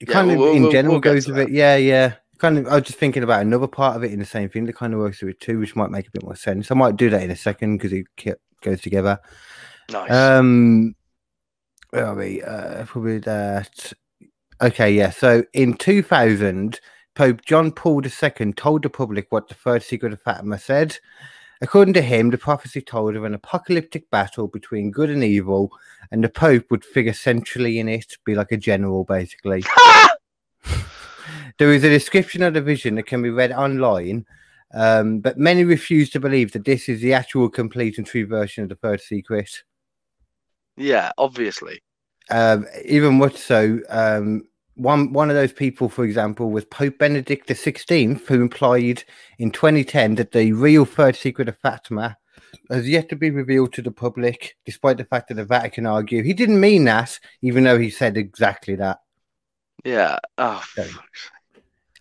it 0.00 0.08
Yeah, 0.08 0.12
kind 0.12 0.30
of 0.30 0.38
we'll- 0.38 0.52
in 0.52 0.62
we'll- 0.62 0.72
general 0.72 0.94
we'll 0.94 1.00
goes 1.00 1.26
with 1.26 1.38
it. 1.38 1.50
Yeah, 1.50 1.76
yeah. 1.76 2.14
Kind 2.38 2.58
of. 2.58 2.66
I 2.68 2.74
was 2.74 2.82
just 2.84 2.98
thinking 2.98 3.22
about 3.22 3.40
another 3.40 3.66
part 3.66 3.96
of 3.96 4.04
it 4.04 4.12
in 4.12 4.18
the 4.18 4.26
same 4.26 4.50
thing 4.50 4.66
that 4.66 4.76
kind 4.76 4.92
of 4.92 5.00
works 5.00 5.22
with 5.22 5.30
it 5.30 5.40
too, 5.40 5.58
which 5.58 5.74
might 5.74 5.90
make 5.90 6.06
a 6.06 6.10
bit 6.10 6.22
more 6.22 6.36
sense. 6.36 6.70
I 6.70 6.74
might 6.74 6.96
do 6.96 7.08
that 7.08 7.22
in 7.22 7.30
a 7.30 7.36
second 7.36 7.78
because 7.78 7.94
it 7.94 8.04
goes 8.60 8.82
together. 8.82 9.18
Nice. 9.90 10.10
Um, 10.10 10.94
where 11.90 12.04
are 12.06 12.14
we? 12.14 12.42
Uh, 12.42 12.84
probably 12.84 13.18
that. 13.20 13.92
Okay, 14.60 14.92
yeah. 14.92 15.08
So 15.10 15.44
in 15.54 15.74
2000, 15.74 16.78
Pope 17.14 17.40
John 17.46 17.72
Paul 17.72 18.02
II 18.04 18.52
told 18.52 18.82
the 18.82 18.90
public 18.90 19.28
what 19.30 19.48
the 19.48 19.54
third 19.54 19.82
secret 19.82 20.12
of 20.12 20.20
Fatima 20.20 20.58
said. 20.58 20.98
According 21.60 21.94
to 21.94 22.02
him, 22.02 22.30
the 22.30 22.38
prophecy 22.38 22.80
told 22.80 23.16
of 23.16 23.24
an 23.24 23.34
apocalyptic 23.34 24.10
battle 24.10 24.48
between 24.48 24.90
good 24.90 25.10
and 25.10 25.24
evil, 25.24 25.70
and 26.10 26.22
the 26.22 26.28
Pope 26.28 26.70
would 26.70 26.84
figure 26.84 27.12
centrally 27.12 27.78
in 27.78 27.88
it, 27.88 28.16
be 28.24 28.34
like 28.34 28.52
a 28.52 28.56
general, 28.56 29.04
basically. 29.04 29.64
there 31.58 31.72
is 31.72 31.84
a 31.84 31.88
description 31.88 32.42
of 32.42 32.54
the 32.54 32.62
vision 32.62 32.96
that 32.96 33.06
can 33.06 33.22
be 33.22 33.30
read 33.30 33.52
online, 33.52 34.26
um, 34.74 35.20
but 35.20 35.38
many 35.38 35.64
refuse 35.64 36.10
to 36.10 36.20
believe 36.20 36.52
that 36.52 36.64
this 36.64 36.88
is 36.88 37.00
the 37.00 37.14
actual 37.14 37.48
complete 37.48 37.96
and 37.96 38.06
true 38.06 38.26
version 38.26 38.62
of 38.62 38.68
the 38.68 38.76
third 38.76 39.00
secret 39.00 39.62
yeah, 40.76 41.10
obviously. 41.18 41.82
um, 42.30 42.66
even 42.84 43.18
much 43.18 43.36
so. 43.36 43.80
Um, 43.88 44.44
one 44.76 45.12
one 45.12 45.30
of 45.30 45.36
those 45.36 45.52
people, 45.52 45.88
for 45.88 46.04
example, 46.04 46.50
was 46.50 46.64
Pope 46.64 46.98
Benedict 46.98 47.48
XVI, 47.48 48.20
who 48.26 48.42
implied 48.42 49.04
in 49.38 49.50
2010 49.50 50.16
that 50.16 50.32
the 50.32 50.52
real 50.52 50.84
third 50.84 51.16
secret 51.16 51.48
of 51.48 51.58
Fatima 51.58 52.16
has 52.70 52.88
yet 52.88 53.08
to 53.08 53.16
be 53.16 53.30
revealed 53.30 53.72
to 53.72 53.82
the 53.82 53.90
public, 53.90 54.56
despite 54.64 54.98
the 54.98 55.04
fact 55.04 55.28
that 55.28 55.34
the 55.34 55.44
Vatican 55.44 55.86
argue 55.86 56.22
he 56.22 56.32
didn't 56.32 56.60
mean 56.60 56.84
that, 56.84 57.18
even 57.42 57.64
though 57.64 57.78
he 57.78 57.90
said 57.90 58.16
exactly 58.16 58.74
that. 58.76 59.00
Yeah. 59.84 60.18
Oh, 60.38 60.62
fuck's 60.64 61.30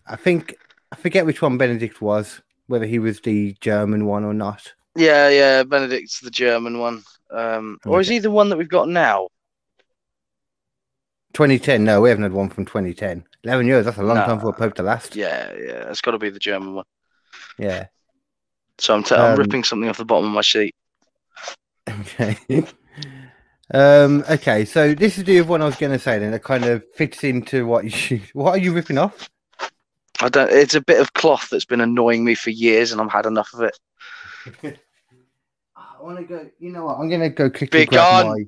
I 0.07 0.15
think 0.15 0.55
I 0.91 0.95
forget 0.95 1.25
which 1.25 1.41
one 1.41 1.57
Benedict 1.57 2.01
was, 2.01 2.41
whether 2.67 2.85
he 2.85 2.99
was 2.99 3.21
the 3.21 3.55
German 3.61 4.05
one 4.05 4.23
or 4.23 4.33
not. 4.33 4.73
Yeah, 4.95 5.29
yeah, 5.29 5.63
Benedict's 5.63 6.19
the 6.19 6.31
German 6.31 6.79
one. 6.79 7.03
Um, 7.31 7.79
or 7.85 7.99
is 7.99 8.07
he 8.07 8.19
the 8.19 8.31
one 8.31 8.49
that 8.49 8.57
we've 8.57 8.69
got 8.69 8.87
now? 8.87 9.27
2010, 11.35 11.83
no, 11.83 11.99
we 12.01 12.09
haven't 12.09 12.23
had 12.23 12.31
one 12.33 12.49
from 12.49 12.65
2010. 12.65 13.23
11 13.43 13.67
years, 13.67 13.85
that's 13.85 13.97
a 13.97 14.03
long 14.03 14.15
time 14.17 14.39
for 14.39 14.49
a 14.49 14.53
Pope 14.53 14.73
to 14.75 14.83
last. 14.83 15.15
Yeah, 15.15 15.51
yeah, 15.53 15.89
it's 15.89 16.01
got 16.01 16.11
to 16.11 16.17
be 16.17 16.29
the 16.29 16.39
German 16.39 16.75
one. 16.75 16.85
Yeah. 17.59 17.87
So 18.77 18.95
I'm, 18.95 19.03
t- 19.03 19.15
I'm 19.15 19.33
Um, 19.33 19.39
ripping 19.39 19.63
something 19.63 19.89
off 19.89 19.97
the 19.97 20.05
bottom 20.05 20.27
of 20.27 20.31
my 20.33 20.41
sheet. 20.41 20.73
Okay. 21.87 22.37
um. 23.73 24.23
Okay. 24.29 24.65
So 24.65 24.93
this 24.93 25.17
is 25.17 25.23
the 25.23 25.41
one 25.41 25.61
I 25.61 25.65
was 25.65 25.75
going 25.75 25.91
to 25.91 25.99
say. 25.99 26.19
Then 26.19 26.33
it 26.33 26.43
kind 26.43 26.65
of 26.65 26.83
fits 26.95 27.23
into 27.23 27.65
what 27.65 27.83
you. 27.85 28.21
What 28.33 28.55
are 28.55 28.57
you 28.57 28.73
ripping 28.73 28.97
off? 28.97 29.29
I 30.21 30.29
don't. 30.29 30.49
It's 30.51 30.75
a 30.75 30.81
bit 30.81 30.99
of 30.99 31.13
cloth 31.13 31.49
that's 31.51 31.65
been 31.65 31.81
annoying 31.81 32.23
me 32.25 32.35
for 32.35 32.49
years, 32.49 32.91
and 32.91 32.99
I've 33.01 33.11
had 33.11 33.25
enough 33.25 33.53
of 33.53 33.61
it. 33.61 33.77
I 35.75 36.01
want 36.01 36.17
to 36.17 36.23
go. 36.23 36.49
You 36.59 36.71
know 36.71 36.85
what? 36.85 36.97
I'm 36.97 37.07
going 37.09 37.21
to 37.21 37.29
go 37.29 37.49
quickly 37.49 37.81
Be 37.81 37.85
gone. 37.85 38.27
my. 38.27 38.43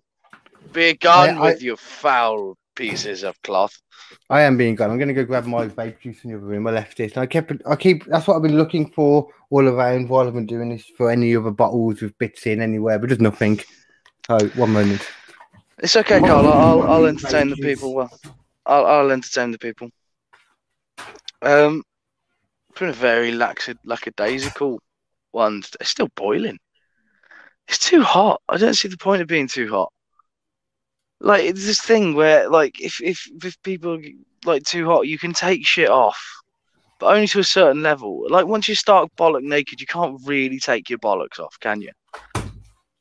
Be 0.73 0.93
gone 0.95 1.37
I- 1.37 1.41
with 1.41 1.61
your 1.61 1.77
foul 1.77 2.57
pieces 2.77 3.23
of 3.23 3.41
cloth. 3.41 3.77
I 4.29 4.43
am 4.43 4.55
being 4.55 4.75
gone. 4.75 4.89
I'm 4.89 4.97
going 4.97 5.09
to 5.09 5.13
go 5.13 5.25
grab 5.25 5.45
my 5.45 5.67
vape 5.67 5.99
juice 5.99 6.23
in 6.23 6.31
the 6.31 6.37
other 6.37 6.45
room. 6.45 6.67
I 6.67 6.71
left 6.71 6.99
it. 7.01 7.15
And 7.15 7.23
I 7.23 7.25
kept. 7.25 7.51
I 7.65 7.75
keep. 7.75 8.05
That's 8.05 8.27
what 8.27 8.37
I've 8.37 8.43
been 8.43 8.57
looking 8.57 8.91
for 8.91 9.27
all 9.49 9.67
around 9.67 10.07
while 10.07 10.27
I've 10.27 10.33
been 10.33 10.45
doing 10.45 10.69
this 10.69 10.85
for 10.95 11.11
any 11.11 11.35
other 11.35 11.51
bottles 11.51 12.01
with 12.01 12.17
bits 12.17 12.45
in 12.45 12.61
anywhere, 12.61 12.99
but 12.99 13.09
there's 13.09 13.19
nothing. 13.19 13.59
Oh, 14.29 14.45
one 14.49 14.71
moment. 14.71 15.05
It's 15.79 15.95
okay, 15.95 16.19
Carl. 16.19 16.47
I'll 16.47 16.81
I'll 16.83 17.05
entertain 17.05 17.49
the 17.49 17.55
people. 17.57 17.93
Well, 17.93 18.19
I'll 18.65 18.85
I'll 18.85 19.11
entertain 19.11 19.51
the 19.51 19.59
people. 19.59 19.89
Um, 21.41 21.83
it's 22.69 22.79
been 22.79 22.89
a 22.89 22.93
very 22.93 23.31
lax, 23.31 23.69
lackadaisical 23.85 24.79
one. 25.31 25.63
It's 25.79 25.89
still 25.89 26.09
boiling. 26.15 26.57
It's 27.67 27.77
too 27.77 28.01
hot. 28.01 28.41
I 28.49 28.57
don't 28.57 28.73
see 28.73 28.87
the 28.87 28.97
point 28.97 29.21
of 29.21 29.27
being 29.27 29.47
too 29.47 29.69
hot. 29.69 29.91
Like 31.19 31.43
it's 31.45 31.65
this 31.65 31.81
thing 31.81 32.13
where, 32.13 32.49
like, 32.49 32.79
if 32.79 33.01
if 33.01 33.27
if 33.43 33.61
people 33.63 33.99
like 34.45 34.63
too 34.63 34.85
hot, 34.85 35.07
you 35.07 35.17
can 35.17 35.33
take 35.33 35.65
shit 35.65 35.89
off, 35.89 36.21
but 36.99 37.13
only 37.13 37.27
to 37.27 37.39
a 37.39 37.43
certain 37.43 37.81
level. 37.81 38.25
Like 38.29 38.45
once 38.45 38.67
you 38.67 38.75
start 38.75 39.09
bollock 39.17 39.41
naked, 39.41 39.81
you 39.81 39.87
can't 39.87 40.19
really 40.25 40.59
take 40.59 40.89
your 40.89 40.99
bollocks 40.99 41.39
off, 41.39 41.59
can 41.59 41.81
you? 41.81 41.91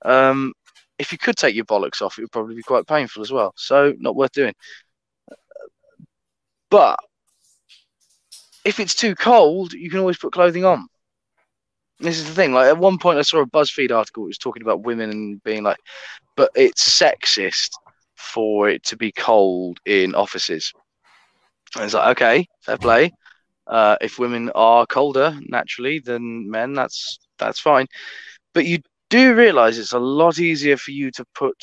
Um, 0.02 0.54
if 0.98 1.12
you 1.12 1.18
could 1.18 1.36
take 1.36 1.54
your 1.54 1.66
bollocks 1.66 2.00
off, 2.00 2.18
it 2.18 2.22
would 2.22 2.32
probably 2.32 2.54
be 2.54 2.62
quite 2.62 2.86
painful 2.86 3.22
as 3.22 3.30
well. 3.30 3.52
So 3.56 3.94
not 3.98 4.16
worth 4.16 4.32
doing. 4.32 4.54
But 6.70 6.98
if 8.64 8.80
it's 8.80 8.94
too 8.94 9.14
cold, 9.14 9.72
you 9.72 9.90
can 9.90 10.00
always 10.00 10.16
put 10.16 10.32
clothing 10.32 10.64
on. 10.64 10.88
This 12.00 12.18
is 12.18 12.26
the 12.26 12.34
thing. 12.34 12.52
Like 12.52 12.68
at 12.68 12.78
one 12.78 12.98
point, 12.98 13.18
I 13.18 13.22
saw 13.22 13.40
a 13.40 13.46
BuzzFeed 13.46 13.94
article 13.94 14.24
which 14.24 14.30
was 14.30 14.38
talking 14.38 14.62
about 14.62 14.82
women 14.82 15.10
and 15.10 15.42
being 15.44 15.62
like, 15.62 15.78
but 16.34 16.50
it's 16.54 16.98
sexist 16.98 17.70
for 18.16 18.68
it 18.68 18.82
to 18.84 18.96
be 18.96 19.12
cold 19.12 19.78
in 19.86 20.14
offices. 20.14 20.72
And 21.74 21.84
it's 21.84 21.94
like, 21.94 22.16
okay, 22.16 22.46
fair 22.62 22.78
play. 22.78 23.12
Uh, 23.66 23.96
if 24.00 24.18
women 24.18 24.50
are 24.54 24.86
colder 24.86 25.36
naturally 25.48 25.98
than 25.98 26.50
men, 26.50 26.72
that's 26.72 27.18
that's 27.38 27.60
fine. 27.60 27.86
But 28.54 28.66
you 28.66 28.78
do 29.10 29.34
realize 29.34 29.78
it's 29.78 29.92
a 29.92 29.98
lot 29.98 30.38
easier 30.38 30.76
for 30.76 30.92
you 30.92 31.10
to 31.12 31.24
put 31.34 31.56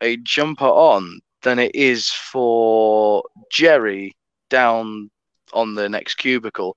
a 0.00 0.16
jumper 0.18 0.66
on 0.66 1.20
than 1.42 1.58
it 1.58 1.74
is 1.74 2.08
for 2.08 3.22
Jerry 3.50 4.12
down 4.50 5.10
on 5.52 5.74
the 5.74 5.88
next 5.88 6.14
cubicle 6.14 6.76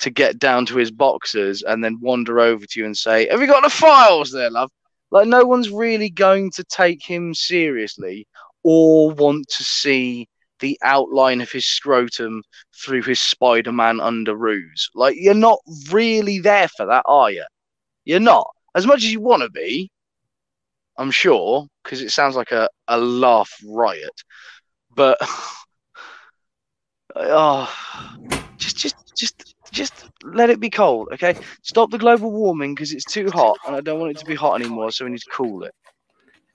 to 0.00 0.10
get 0.10 0.38
down 0.38 0.66
to 0.66 0.76
his 0.76 0.90
boxers 0.90 1.62
and 1.62 1.82
then 1.82 2.00
wander 2.00 2.40
over 2.40 2.64
to 2.64 2.80
you 2.80 2.86
and 2.86 2.96
say, 2.96 3.28
Have 3.28 3.40
you 3.40 3.46
got 3.46 3.62
the 3.62 3.70
files 3.70 4.30
there, 4.30 4.50
love? 4.50 4.70
Like, 5.10 5.26
no 5.26 5.44
one's 5.44 5.70
really 5.70 6.10
going 6.10 6.50
to 6.52 6.64
take 6.64 7.02
him 7.04 7.34
seriously 7.34 8.26
or 8.64 9.10
want 9.10 9.48
to 9.48 9.64
see 9.64 10.28
the 10.60 10.78
outline 10.82 11.40
of 11.40 11.50
his 11.50 11.66
scrotum 11.66 12.42
through 12.74 13.02
his 13.02 13.20
Spider 13.20 13.72
Man 13.72 13.98
underoos. 13.98 14.88
Like, 14.94 15.16
you're 15.18 15.34
not 15.34 15.58
really 15.90 16.38
there 16.38 16.68
for 16.68 16.86
that, 16.86 17.04
are 17.06 17.30
you? 17.30 17.44
You're 18.04 18.20
not. 18.20 18.48
As 18.74 18.86
much 18.86 18.98
as 18.98 19.12
you 19.12 19.20
want 19.20 19.42
to 19.42 19.50
be, 19.50 19.90
I'm 20.96 21.10
sure, 21.10 21.66
because 21.82 22.02
it 22.02 22.10
sounds 22.10 22.36
like 22.36 22.50
a, 22.50 22.68
a 22.88 22.98
laugh 22.98 23.52
riot. 23.66 24.22
But 24.94 25.18
oh, 27.16 27.72
just 28.56 28.76
just 28.76 28.96
just 29.16 29.54
just 29.70 30.06
let 30.24 30.50
it 30.50 30.60
be 30.60 30.70
cold, 30.70 31.08
okay? 31.12 31.36
Stop 31.62 31.90
the 31.90 31.98
global 31.98 32.32
warming 32.32 32.74
because 32.74 32.92
it's 32.92 33.04
too 33.04 33.30
hot, 33.30 33.58
and 33.66 33.76
I 33.76 33.80
don't 33.80 34.00
want 34.00 34.12
it 34.12 34.18
to 34.18 34.26
be 34.26 34.34
hot 34.34 34.60
anymore. 34.60 34.90
So 34.90 35.04
we 35.04 35.12
need 35.12 35.20
to 35.20 35.30
cool 35.30 35.64
it. 35.64 35.74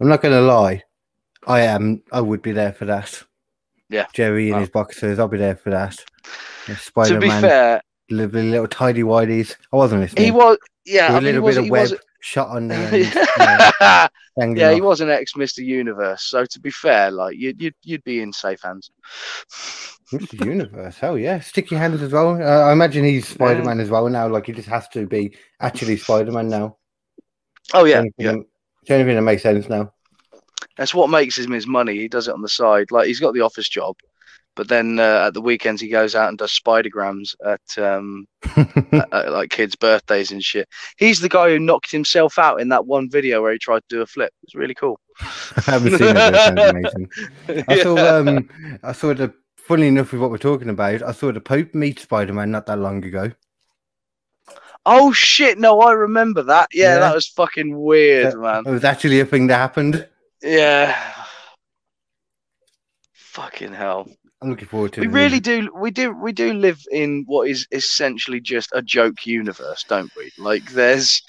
I'm 0.01 0.09
not 0.09 0.21
going 0.21 0.33
to 0.33 0.41
lie. 0.41 0.83
I 1.47 1.61
am. 1.61 2.03
I 2.11 2.21
would 2.21 2.41
be 2.41 2.51
there 2.51 2.73
for 2.73 2.85
that. 2.85 3.23
Yeah. 3.89 4.07
Jerry 4.13 4.49
in 4.49 4.59
his 4.59 4.69
boxers. 4.69 5.19
I'll 5.19 5.27
be 5.27 5.37
there 5.37 5.55
for 5.55 5.69
that. 5.69 5.97
to 6.67 7.19
be 7.19 7.29
fair, 7.29 7.81
little, 8.09 8.41
little 8.41 8.67
tidy 8.67 9.03
whities. 9.03 9.55
I 9.71 9.75
wasn't 9.75 10.01
listening. 10.01 10.25
he 10.25 10.31
was 10.31 10.57
yeah. 10.85 11.13
I 11.13 11.17
a 11.17 11.21
mean, 11.21 11.35
he 11.35 11.39
little 11.39 11.47
bit 11.49 11.57
of 11.57 11.69
web 11.69 11.91
was, 11.91 11.99
shot 12.21 12.49
on 12.49 12.67
there. 12.69 12.93
end. 12.93 13.05
you 13.13 13.13
know, 13.39 13.71
dangling 14.39 14.57
yeah, 14.57 14.71
he 14.73 14.81
off. 14.81 14.85
was 14.87 15.01
an 15.01 15.09
ex 15.09 15.33
Mr. 15.33 15.63
Universe. 15.63 16.23
So 16.23 16.45
to 16.45 16.59
be 16.59 16.71
fair, 16.71 17.11
like 17.11 17.35
you'd 17.37 17.61
you'd, 17.61 17.75
you'd 17.83 18.03
be 18.03 18.21
in 18.21 18.33
safe 18.33 18.61
hands. 18.63 18.89
Mr. 20.11 20.45
Universe. 20.45 20.97
Oh 21.01 21.15
yeah, 21.15 21.39
sticky 21.39 21.75
hands 21.75 22.01
as 22.01 22.11
well. 22.11 22.41
Uh, 22.41 22.65
I 22.67 22.71
imagine 22.73 23.03
he's 23.03 23.27
Spider 23.27 23.63
Man 23.63 23.79
as 23.79 23.89
well 23.89 24.07
now. 24.09 24.27
Like 24.27 24.45
he 24.47 24.53
just 24.53 24.69
has 24.69 24.87
to 24.89 25.05
be 25.05 25.35
actually 25.59 25.97
Spider 25.97 26.31
Man 26.31 26.49
now. 26.49 26.77
Oh 27.73 27.85
yeah, 27.85 27.93
yeah. 27.93 27.97
only 27.99 28.11
thing 28.17 28.25
that- 28.27 28.45
it's 28.81 28.89
the 28.89 28.93
only 28.95 29.05
thing 29.05 29.15
that 29.15 29.21
makes 29.21 29.43
sense 29.43 29.69
now. 29.69 29.93
That's 30.77 30.93
what 30.93 31.09
makes 31.09 31.37
him 31.37 31.51
his 31.51 31.67
money. 31.67 31.95
He 31.97 32.07
does 32.07 32.27
it 32.27 32.33
on 32.33 32.41
the 32.41 32.49
side. 32.49 32.91
Like 32.91 33.07
he's 33.07 33.19
got 33.19 33.33
the 33.33 33.41
office 33.41 33.69
job, 33.69 33.95
but 34.55 34.67
then 34.67 34.99
uh, 34.99 35.25
at 35.27 35.33
the 35.33 35.41
weekends 35.41 35.81
he 35.81 35.87
goes 35.87 36.15
out 36.15 36.29
and 36.29 36.37
does 36.37 36.51
spidergrams 36.51 37.35
at 37.45 37.61
um 37.77 38.25
at, 38.57 39.13
at, 39.13 39.31
like 39.31 39.49
kids' 39.51 39.75
birthdays 39.75 40.31
and 40.31 40.43
shit. 40.43 40.67
He's 40.97 41.19
the 41.19 41.29
guy 41.29 41.49
who 41.49 41.59
knocked 41.59 41.91
himself 41.91 42.39
out 42.39 42.59
in 42.59 42.69
that 42.69 42.85
one 42.87 43.09
video 43.09 43.41
where 43.41 43.53
he 43.53 43.59
tried 43.59 43.81
to 43.89 43.95
do 43.97 44.01
a 44.01 44.05
flip. 44.07 44.33
It's 44.43 44.55
really 44.55 44.73
cool. 44.73 44.99
I 45.21 45.61
haven't 45.71 45.97
seen 45.97 46.07
it. 46.09 46.13
but 46.15 46.33
it 46.33 46.57
sounds 46.57 46.59
amazing. 46.71 47.65
I 47.67 47.83
saw 47.83 48.17
um 48.19 48.49
I 48.81 48.91
saw 48.93 49.13
the 49.13 49.33
funny 49.57 49.87
enough 49.87 50.11
with 50.11 50.21
what 50.21 50.31
we're 50.31 50.37
talking 50.39 50.69
about, 50.69 51.03
I 51.03 51.11
saw 51.11 51.31
the 51.31 51.39
Pope 51.39 51.73
meet 51.75 51.99
Spider 51.99 52.33
Man 52.33 52.51
not 52.51 52.65
that 52.65 52.79
long 52.79 53.03
ago. 53.05 53.31
Oh 54.85 55.13
shit! 55.13 55.57
No, 55.59 55.79
I 55.79 55.93
remember 55.93 56.43
that. 56.43 56.67
Yeah, 56.73 56.95
Yeah. 56.95 56.99
that 56.99 57.15
was 57.15 57.27
fucking 57.27 57.79
weird, 57.79 58.33
That- 58.33 58.39
man. 58.39 58.63
It 58.65 58.71
was 58.71 58.83
actually 58.83 59.19
a 59.21 59.25
thing 59.25 59.47
that 59.47 59.55
happened. 59.57 60.07
Yeah. 60.43 60.95
Fucking 63.13 63.73
hell. 63.73 64.07
I'm 64.41 64.49
looking 64.49 64.67
forward 64.67 64.93
to 64.93 65.01
We 65.01 65.07
it. 65.07 65.09
We 65.09 65.19
really 65.19 65.39
do. 65.39 65.69
We 65.75 65.89
do. 65.91 66.11
We 66.13 66.33
do 66.33 66.53
live 66.53 66.79
in 66.91 67.23
what 67.27 67.47
is 67.47 67.65
essentially 67.71 68.41
just 68.41 68.69
a 68.73 68.81
joke 68.81 69.25
universe, 69.25 69.85
don't 69.87 70.11
we? 70.17 70.31
Like, 70.37 70.69
there's. 70.71 71.21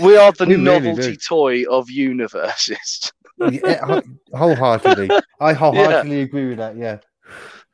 We 0.00 0.16
are 0.16 0.32
the 0.32 0.46
We 0.46 0.56
novelty 0.56 1.12
do. 1.12 1.16
toy 1.16 1.64
of 1.70 1.90
universes. 1.90 3.12
Yeah, 3.50 4.00
wholeheartedly. 4.34 5.10
I 5.40 5.52
wholeheartedly 5.54 6.20
agree 6.20 6.48
with 6.50 6.58
that. 6.58 6.76
Yeah. 6.76 6.98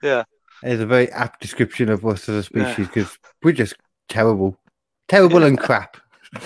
Yeah. 0.03 0.25
It's 0.63 0.81
a 0.81 0.87
very 0.87 1.11
apt 1.13 1.41
description 1.41 1.89
of 1.89 2.05
us 2.07 2.29
as 2.29 2.37
a 2.37 2.43
species 2.45 2.87
because 2.89 3.17
we're 3.43 3.53
just 3.53 3.75
terrible, 4.09 4.59
terrible 5.09 5.43
and 5.43 5.59
crap. 5.59 5.97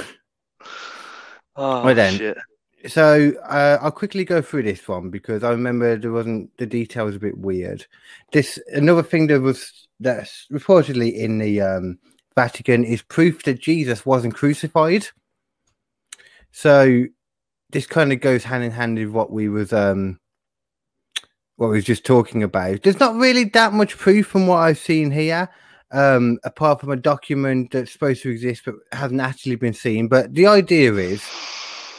Oh, 1.55 1.85
Right 1.85 1.93
then. 1.95 2.17
shit. 2.17 2.39
So 2.89 3.33
uh, 3.45 3.79
I'll 3.81 3.93
quickly 3.93 4.25
go 4.25 4.43
through 4.43 4.65
this 4.65 4.89
one 4.89 5.11
because 5.11 5.45
I 5.45 5.51
remember 5.51 5.97
there 5.97 6.11
wasn't 6.11 6.51
the 6.59 6.67
details 6.67 7.15
a 7.15 7.21
bit 7.21 7.39
weird. 7.39 7.87
This 8.33 8.59
another 8.73 9.03
thing 9.03 9.29
that 9.29 9.41
was 9.41 9.89
that's 10.01 10.47
reportedly 10.51 11.15
in 11.15 11.39
the 11.39 11.61
um, 11.61 11.99
Vatican 12.35 12.85
is 12.85 13.03
proof 13.03 13.45
that 13.45 13.61
Jesus 13.61 14.05
wasn't 14.05 14.35
crucified. 14.35 15.07
So 16.51 17.05
this 17.71 17.87
kind 17.87 18.13
of 18.13 18.21
goes 18.21 18.45
hand 18.45 18.65
in 18.65 18.73
hand 18.73 18.99
with 18.99 19.09
what 19.09 19.31
we 19.31 19.49
was 19.49 19.73
um 19.73 20.19
what 21.57 21.69
we 21.69 21.77
was 21.77 21.85
just 21.85 22.05
talking 22.05 22.43
about. 22.43 22.83
There's 22.83 23.01
not 23.01 23.15
really 23.15 23.45
that 23.45 23.73
much 23.73 23.97
proof 23.97 24.27
from 24.27 24.49
what 24.49 24.57
I've 24.57 24.79
seen 24.79 25.13
here, 25.13 25.49
um, 25.93 26.39
apart 26.43 26.81
from 26.81 26.91
a 26.91 26.97
document 26.97 27.71
that's 27.71 27.93
supposed 27.93 28.23
to 28.23 28.31
exist 28.31 28.63
but 28.65 28.75
hasn't 28.91 29.21
actually 29.21 29.55
been 29.57 29.75
seen. 29.75 30.09
But 30.09 30.35
the 30.35 30.47
idea 30.47 30.95
is 30.95 31.23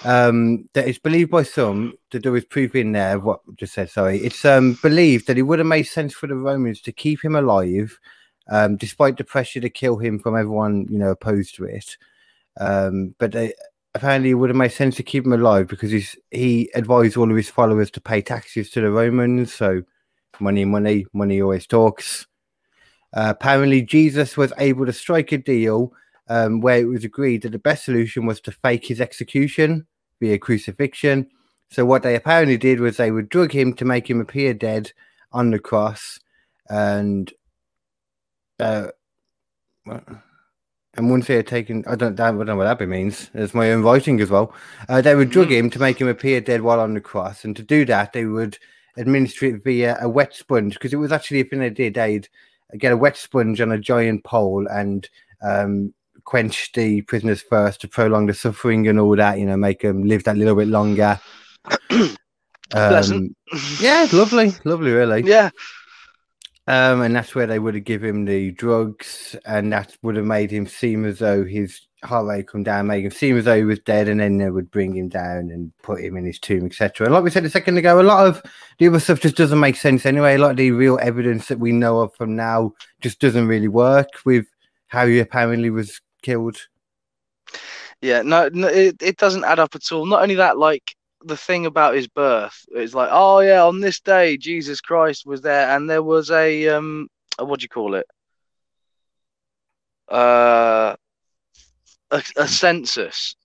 um, 0.04 0.68
that 0.74 0.88
it's 0.88 1.00
believed 1.00 1.32
by 1.32 1.44
some 1.44 1.94
to 2.12 2.20
do 2.20 2.32
with 2.32 2.50
proof 2.50 2.76
in 2.76 2.92
there. 2.92 3.20
What 3.20 3.42
just 3.56 3.74
said, 3.74 3.90
sorry, 3.90 4.20
it's 4.20 4.44
um, 4.46 4.78
believed 4.82 5.28
that 5.28 5.38
it 5.38 5.44
would 5.44 5.60
have 5.60 5.68
made 5.68 5.84
sense 5.84 6.14
for 6.14 6.28
the 6.28 6.36
Romans 6.36 6.82
to 6.82 6.92
keep 6.92 7.24
him 7.24 7.36
alive, 7.36 7.98
um, 8.50 8.76
despite 8.78 9.18
the 9.18 9.24
pressure 9.24 9.62
to 9.62 9.70
kill 9.70 9.98
him 9.98 10.20
from 10.20 10.38
everyone 10.38 10.88
you 10.90 10.98
know 10.98 11.12
opposed 11.12 11.56
to 11.56 11.66
it. 11.66 11.98
Um, 12.60 13.16
but 13.18 13.32
they, 13.32 13.54
apparently, 13.96 14.32
it 14.32 14.36
would 14.36 14.50
have 14.50 14.58
made 14.58 14.72
sense 14.72 14.96
to 14.98 15.04
keep 15.04 15.26
him 15.26 15.34
alive 15.34 15.68
because 15.68 15.92
he's, 15.92 16.16
he 16.32 16.70
advised 16.76 17.18
all 17.18 17.30
of 17.30 17.38
his 17.38 17.50
followers 17.50 17.92
to 17.92 18.02
pay 18.02 18.22
taxes 18.22 18.70
to 18.72 18.82
the 18.82 18.92
Romans. 18.92 19.54
So, 19.54 19.84
money, 20.40 20.66
money, 20.66 21.06
money 21.14 21.42
always 21.42 21.66
talks. 21.66 22.28
Uh, 23.16 23.28
apparently, 23.30 23.82
Jesus 23.82 24.36
was 24.36 24.52
able 24.58 24.86
to 24.86 24.94
strike 24.94 25.32
a 25.32 25.38
deal 25.38 25.94
um, 26.28 26.62
where 26.62 26.80
it 26.80 26.86
was 26.86 27.04
agreed 27.04 27.44
that 27.44 27.52
the 27.52 27.60
best 27.60 27.86
solution 27.86 28.26
was 28.26 28.42
to 28.42 28.52
fake 28.52 28.88
his 28.88 29.02
execution 29.02 29.86
via 30.24 30.38
crucifixion. 30.38 31.28
So 31.70 31.86
what 31.86 32.04
they 32.04 32.16
apparently 32.16 32.58
did 32.58 32.80
was 32.80 32.96
they 32.96 33.12
would 33.12 33.28
drug 33.28 33.52
him 33.52 33.74
to 33.74 33.86
make 33.86 34.10
him 34.10 34.22
appear 34.22 34.54
dead 34.54 34.92
on 35.34 35.52
the 35.52 35.60
cross, 35.60 36.20
and 36.70 37.32
uh, 38.60 38.88
and 39.86 41.10
once 41.10 41.28
they 41.28 41.36
had 41.36 41.48
taken, 41.48 41.84
I 41.88 41.96
don't, 41.96 42.18
I 42.20 42.32
don't 42.32 42.46
know 42.46 42.56
what 42.56 42.80
that 42.80 42.88
means. 42.88 43.30
It's 43.34 43.54
my 43.54 43.72
own 43.72 43.82
writing 43.82 44.22
as 44.22 44.30
well. 44.30 44.54
Uh, 44.88 45.02
they 45.02 45.16
would 45.16 45.32
drug 45.32 45.52
him 45.52 45.70
to 45.72 45.80
make 45.80 46.00
him 46.00 46.08
appear 46.08 46.40
dead 46.40 46.62
while 46.62 46.80
on 46.80 46.94
the 46.94 47.02
cross, 47.02 47.44
and 47.44 47.56
to 47.58 47.64
do 47.64 47.84
that, 47.86 48.14
they 48.14 48.26
would 48.26 48.58
administer 48.96 49.48
it 49.48 49.64
via 49.64 49.98
a 50.00 50.08
wet 50.08 50.36
sponge 50.36 50.76
because 50.76 50.94
it 50.94 50.98
was 50.98 51.12
actually 51.12 51.42
a 51.42 51.44
thing 51.44 51.60
they 51.60 51.70
did. 51.70 51.96
They'd 51.96 52.30
get 52.78 52.94
a 52.94 52.98
wet 52.98 53.18
sponge 53.18 53.60
on 53.60 53.72
a 53.72 53.80
giant 53.80 54.24
pole 54.24 54.68
and 54.70 55.10
um, 55.42 55.94
quench 56.26 56.72
the 56.74 57.02
prisoners 57.04 57.42
first 57.42 57.82
to 57.82 57.88
prolong 57.88 58.26
the 58.28 58.34
suffering 58.34 58.88
and 58.88 59.00
all 59.00 59.16
that. 59.16 59.40
You 59.40 59.46
know, 59.46 59.58
make 59.58 59.82
them 59.82 60.04
live 60.04 60.24
that 60.26 60.38
little 60.38 60.56
bit 60.56 60.68
longer. 60.68 61.20
Um, 62.74 63.36
yeah, 63.80 64.08
lovely, 64.12 64.52
lovely, 64.64 64.92
really. 64.92 65.22
Yeah. 65.24 65.52
Um, 66.66 67.02
and 67.02 67.16
that's 67.16 67.36
where 67.36 67.46
they 67.46 67.60
would 67.60 67.76
have 67.76 67.84
given 67.84 68.10
him 68.10 68.26
the 68.26 68.52
drugs, 68.52 69.36
and 69.46 69.72
that 69.74 69.96
would 70.02 70.16
have 70.16 70.26
made 70.26 70.50
him 70.50 70.66
seem 70.66 71.04
as 71.06 71.20
though 71.20 71.44
his 71.44 71.88
heart 72.04 72.26
rate 72.26 72.48
come 72.48 72.64
down, 72.64 72.88
make 72.88 73.04
him 73.04 73.12
seem 73.12 73.38
as 73.38 73.46
though 73.46 73.58
he 73.58 73.66
was 73.66 73.80
dead, 73.80 74.08
and 74.08 74.22
then 74.22 74.38
they 74.38 74.50
would 74.50 74.72
bring 74.72 74.96
him 74.96 75.10
down 75.10 75.50
and 75.52 75.74
put 75.84 76.02
him 76.02 76.16
in 76.16 76.26
his 76.26 76.40
tomb, 76.40 76.66
etc. 76.66 77.06
And 77.06 77.14
like 77.14 77.24
we 77.24 77.30
said 77.30 77.44
a 77.44 77.50
second 77.50 77.78
ago, 77.78 78.00
a 78.00 78.04
lot 78.04 78.26
of 78.26 78.42
the 78.80 78.88
other 78.88 79.00
stuff 79.02 79.20
just 79.20 79.36
doesn't 79.36 79.60
make 79.60 79.76
sense 79.76 80.06
anyway. 80.06 80.36
A 80.36 80.38
lot 80.38 80.52
of 80.52 80.58
the 80.58 80.72
real 80.72 80.98
evidence 81.02 81.48
that 81.50 81.60
we 81.60 81.74
know 81.74 82.00
of 82.00 82.16
from 82.16 82.36
now 82.36 82.72
just 83.02 83.20
doesn't 83.20 83.48
really 83.48 83.68
work 83.68 84.10
with 84.26 84.46
how 84.88 85.06
he 85.06 85.20
apparently 85.20 85.70
was 85.70 86.00
killed. 86.24 86.58
Yeah, 88.02 88.24
no, 88.24 88.50
no 88.52 88.68
it, 88.68 89.02
it 89.02 89.18
doesn't 89.18 89.44
add 89.46 89.60
up 89.60 89.76
at 89.76 89.92
all. 89.92 90.06
Not 90.08 90.24
only 90.24 90.36
that, 90.36 90.58
like 90.58 90.84
the 91.24 91.38
thing 91.38 91.66
about 91.66 91.96
his 91.96 92.08
birth, 92.08 92.66
it's 92.70 92.94
like, 92.96 93.10
oh 93.12 93.40
yeah, 93.40 93.64
on 93.64 93.80
this 93.80 94.00
day 94.00 94.36
Jesus 94.38 94.82
Christ 94.82 95.26
was 95.26 95.42
there, 95.42 95.70
and 95.76 95.90
there 95.90 96.04
was 96.04 96.32
a 96.32 96.68
um, 96.70 97.08
a, 97.38 97.46
what 97.46 97.60
do 97.60 97.64
you 97.66 97.70
call 97.70 97.96
it? 97.96 98.08
Uh, 100.12 100.96
a, 102.12 102.24
a 102.38 102.48
census. 102.48 103.36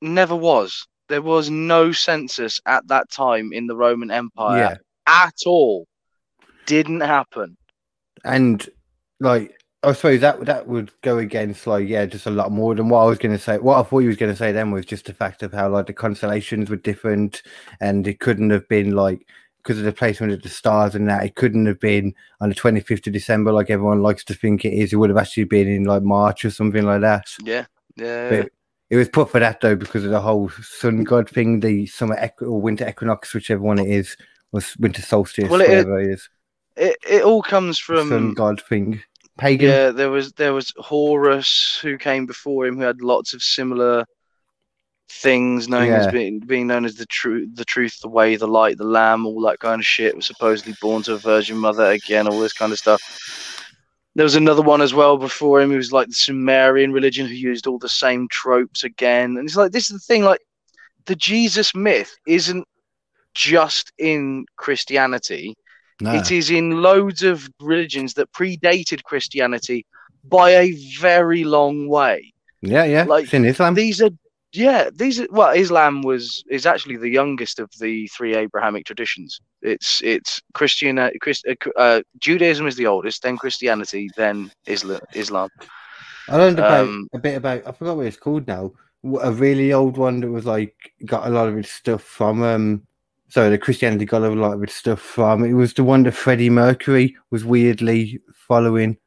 Never 0.00 0.36
was. 0.36 0.86
There 1.08 1.22
was 1.22 1.50
no 1.50 1.92
census 1.92 2.60
at 2.66 2.86
that 2.88 3.10
time 3.10 3.52
in 3.52 3.66
the 3.66 3.76
Roman 3.76 4.10
Empire 4.10 4.58
Yeah. 4.58 4.76
at 5.06 5.34
all. 5.46 5.86
Didn't 6.66 7.00
happen. 7.00 7.56
and 8.24 8.68
like 9.20 9.52
Oh, 9.84 9.90
I 9.90 9.92
suppose 9.94 10.20
that 10.20 10.44
that 10.44 10.68
would 10.68 10.92
go 11.02 11.18
against 11.18 11.66
like 11.66 11.88
yeah, 11.88 12.06
just 12.06 12.26
a 12.26 12.30
lot 12.30 12.52
more 12.52 12.74
than 12.74 12.88
what 12.88 13.00
I 13.00 13.06
was 13.06 13.18
going 13.18 13.36
to 13.36 13.42
say. 13.42 13.58
What 13.58 13.78
I 13.78 13.82
thought 13.82 13.98
you 14.00 14.08
was 14.08 14.16
going 14.16 14.32
to 14.32 14.38
say 14.38 14.52
then 14.52 14.70
was 14.70 14.86
just 14.86 15.06
the 15.06 15.14
fact 15.14 15.42
of 15.42 15.52
how 15.52 15.68
like 15.68 15.86
the 15.86 15.92
constellations 15.92 16.70
were 16.70 16.76
different, 16.76 17.42
and 17.80 18.06
it 18.06 18.20
couldn't 18.20 18.50
have 18.50 18.68
been 18.68 18.92
like 18.94 19.26
because 19.58 19.78
of 19.78 19.84
the 19.84 19.92
placement 19.92 20.32
of 20.32 20.42
the 20.42 20.48
stars 20.48 20.94
and 20.94 21.08
that 21.08 21.24
it 21.24 21.34
couldn't 21.36 21.66
have 21.66 21.80
been 21.80 22.14
on 22.40 22.48
the 22.48 22.54
twenty 22.54 22.80
fifth 22.80 23.06
of 23.08 23.12
December 23.12 23.52
like 23.52 23.70
everyone 23.70 24.02
likes 24.02 24.22
to 24.24 24.34
think 24.34 24.64
it 24.64 24.72
is. 24.72 24.92
It 24.92 24.96
would 24.96 25.10
have 25.10 25.18
actually 25.18 25.44
been 25.44 25.66
in 25.68 25.84
like 25.84 26.02
March 26.02 26.44
or 26.44 26.50
something 26.50 26.84
like 26.84 27.00
that. 27.00 27.26
Yeah, 27.44 27.66
yeah. 27.96 28.28
But 28.28 28.52
it 28.90 28.96
was 28.96 29.08
put 29.08 29.30
for 29.30 29.40
that 29.40 29.60
though 29.62 29.74
because 29.74 30.04
of 30.04 30.10
the 30.12 30.20
whole 30.20 30.48
sun 30.50 31.02
god 31.02 31.28
thing, 31.28 31.58
the 31.58 31.86
summer 31.86 32.14
equi- 32.16 32.46
or 32.46 32.60
winter 32.60 32.88
equinox, 32.88 33.34
whichever 33.34 33.62
one 33.62 33.80
it 33.80 33.88
is, 33.88 34.16
was 34.52 34.76
winter 34.76 35.02
solstice, 35.02 35.48
Well, 35.50 35.60
it- 35.60 35.68
whatever 35.68 36.00
it 36.00 36.10
is, 36.12 36.28
It 36.76 36.96
it 37.08 37.22
all 37.24 37.42
comes 37.42 37.78
from 37.78 38.10
sun 38.10 38.34
god 38.34 38.60
thing, 38.62 39.02
pagan. 39.38 39.68
Yeah, 39.68 39.90
there 39.90 40.10
was 40.10 40.32
there 40.32 40.52
was 40.54 40.72
Horus 40.76 41.78
who 41.82 41.98
came 41.98 42.26
before 42.26 42.66
him 42.66 42.76
who 42.76 42.82
had 42.82 43.02
lots 43.02 43.34
of 43.34 43.42
similar 43.42 44.04
things, 45.08 45.68
known 45.68 45.88
Yeah. 45.88 46.06
as 46.06 46.12
being 46.12 46.40
being 46.40 46.66
known 46.66 46.84
as 46.84 46.94
the 46.94 47.06
truth, 47.06 47.50
the 47.54 47.64
truth, 47.64 48.00
the 48.00 48.08
way, 48.08 48.36
the 48.36 48.46
light, 48.46 48.78
the 48.78 48.84
lamb, 48.84 49.26
all 49.26 49.40
that 49.42 49.58
kind 49.60 49.80
of 49.80 49.86
shit. 49.86 50.16
Was 50.16 50.26
supposedly 50.26 50.74
born 50.80 51.02
to 51.04 51.14
a 51.14 51.18
virgin 51.18 51.56
mother 51.56 51.90
again, 51.90 52.26
all 52.26 52.40
this 52.40 52.52
kind 52.52 52.72
of 52.72 52.78
stuff. 52.78 53.00
There 54.14 54.24
was 54.24 54.36
another 54.36 54.62
one 54.62 54.82
as 54.82 54.92
well 54.92 55.16
before 55.16 55.60
him 55.60 55.70
who 55.70 55.76
was 55.76 55.92
like 55.92 56.08
the 56.08 56.14
Sumerian 56.14 56.92
religion 56.92 57.26
who 57.26 57.34
used 57.34 57.66
all 57.66 57.78
the 57.78 57.88
same 57.88 58.28
tropes 58.28 58.84
again. 58.84 59.36
And 59.38 59.46
it's 59.46 59.56
like 59.56 59.72
this 59.72 59.90
is 59.90 59.96
the 60.00 60.06
thing, 60.14 60.22
like 60.22 60.40
the 61.06 61.16
Jesus 61.16 61.74
myth 61.74 62.14
isn't 62.26 62.66
just 63.34 63.92
in 63.98 64.44
Christianity. 64.56 65.54
No. 66.02 66.14
It 66.14 66.32
is 66.32 66.50
in 66.50 66.82
loads 66.82 67.22
of 67.22 67.48
religions 67.60 68.14
that 68.14 68.32
predated 68.32 69.04
Christianity 69.04 69.86
by 70.24 70.50
a 70.50 70.72
very 70.98 71.44
long 71.44 71.86
way. 71.88 72.32
Yeah, 72.60 72.82
yeah. 72.84 73.04
Like, 73.04 73.24
it's 73.24 73.34
in 73.34 73.44
Islam. 73.44 73.74
These 73.74 74.02
are, 74.02 74.10
yeah, 74.52 74.90
these 74.92 75.20
are. 75.20 75.28
Well, 75.30 75.50
Islam 75.50 76.02
was 76.02 76.42
is 76.50 76.66
actually 76.66 76.96
the 76.96 77.08
youngest 77.08 77.60
of 77.60 77.70
the 77.78 78.08
three 78.08 78.34
Abrahamic 78.34 78.84
traditions. 78.84 79.40
It's 79.62 80.02
it's 80.02 80.42
Christian, 80.54 80.98
uh, 80.98 81.10
Christ, 81.20 81.46
uh, 81.48 81.70
uh, 81.76 82.02
Judaism 82.18 82.66
is 82.66 82.74
the 82.74 82.88
oldest, 82.88 83.22
then 83.22 83.36
Christianity, 83.36 84.10
then 84.16 84.50
Islam. 84.66 85.00
Islam. 85.14 85.50
I 86.28 86.36
learned 86.36 86.58
about 86.58 86.88
um, 86.88 87.08
a 87.12 87.18
bit 87.18 87.36
about. 87.36 87.62
I 87.64 87.70
forgot 87.70 87.96
what 87.96 88.06
it's 88.06 88.16
called 88.16 88.48
now. 88.48 88.72
A 89.22 89.30
really 89.30 89.72
old 89.72 89.96
one 89.96 90.20
that 90.20 90.30
was 90.30 90.46
like 90.46 90.74
got 91.04 91.28
a 91.28 91.30
lot 91.30 91.48
of 91.48 91.56
its 91.56 91.70
stuff 91.70 92.02
from. 92.02 92.42
um 92.42 92.82
Sorry, 93.32 93.48
the 93.48 93.56
Christianity 93.56 94.04
got 94.04 94.20
a 94.20 94.28
lot 94.28 94.52
of 94.52 94.62
its 94.62 94.74
stuff 94.74 95.00
from. 95.00 95.42
It 95.42 95.54
was 95.54 95.72
the 95.72 95.84
one 95.84 96.02
that 96.02 96.12
Freddie 96.12 96.50
Mercury 96.50 97.16
was 97.30 97.46
weirdly 97.46 98.20
following, 98.34 98.98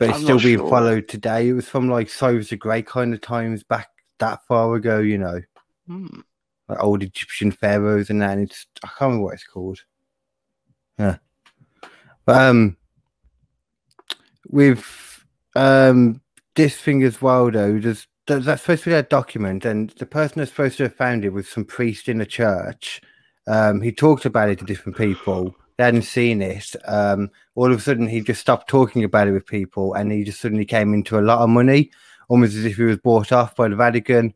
but 0.00 0.08
it's 0.08 0.18
I'm 0.18 0.24
still 0.24 0.40
being 0.40 0.58
sure. 0.58 0.68
followed 0.68 1.06
today. 1.06 1.48
It 1.48 1.52
was 1.52 1.68
from 1.68 1.88
like 1.88 2.10
Cyrus 2.10 2.48
the 2.50 2.56
Great 2.56 2.88
kind 2.88 3.14
of 3.14 3.20
times 3.20 3.62
back 3.62 3.86
that 4.18 4.40
far 4.48 4.74
ago. 4.74 4.98
You 4.98 5.18
know, 5.18 5.40
Hmm. 5.86 6.22
like 6.68 6.82
old 6.82 7.04
Egyptian 7.04 7.52
pharaohs 7.52 8.10
and 8.10 8.20
that. 8.20 8.32
And 8.36 8.50
it's 8.50 8.66
I 8.82 8.88
can't 8.88 9.00
remember 9.02 9.26
what 9.26 9.34
it's 9.34 9.46
called. 9.46 9.78
Yeah, 10.98 11.18
but 12.24 12.42
um, 12.42 12.76
with 14.48 15.24
um 15.54 16.20
this 16.56 16.76
thing 16.78 17.04
as 17.04 17.22
well 17.22 17.48
though, 17.52 17.78
there's 17.78 18.08
that's 18.26 18.62
supposed 18.62 18.82
to 18.82 18.90
be 18.90 18.94
a 18.94 19.04
document, 19.04 19.64
and 19.64 19.90
the 19.90 20.06
person 20.06 20.40
that's 20.40 20.50
supposed 20.50 20.78
to 20.78 20.82
have 20.82 20.96
found 20.96 21.24
it 21.24 21.32
was 21.32 21.48
some 21.48 21.64
priest 21.64 22.08
in 22.08 22.20
a 22.20 22.26
church. 22.26 23.00
Um, 23.46 23.80
he 23.80 23.92
talked 23.92 24.24
about 24.24 24.48
it 24.48 24.58
to 24.58 24.64
different 24.64 24.98
people. 24.98 25.54
They 25.76 25.84
hadn't 25.84 26.02
seen 26.02 26.42
it. 26.42 26.74
Um, 26.86 27.30
all 27.54 27.70
of 27.72 27.78
a 27.78 27.82
sudden, 27.82 28.06
he 28.08 28.20
just 28.20 28.40
stopped 28.40 28.68
talking 28.68 29.04
about 29.04 29.28
it 29.28 29.32
with 29.32 29.46
people, 29.46 29.94
and 29.94 30.10
he 30.10 30.24
just 30.24 30.40
suddenly 30.40 30.64
came 30.64 30.94
into 30.94 31.18
a 31.18 31.20
lot 31.20 31.40
of 31.40 31.48
money. 31.50 31.90
almost 32.28 32.56
as 32.56 32.64
if 32.64 32.76
he 32.76 32.82
was 32.82 32.96
bought 32.98 33.30
off 33.30 33.54
by 33.54 33.68
the 33.68 33.76
Vatican. 33.76 34.34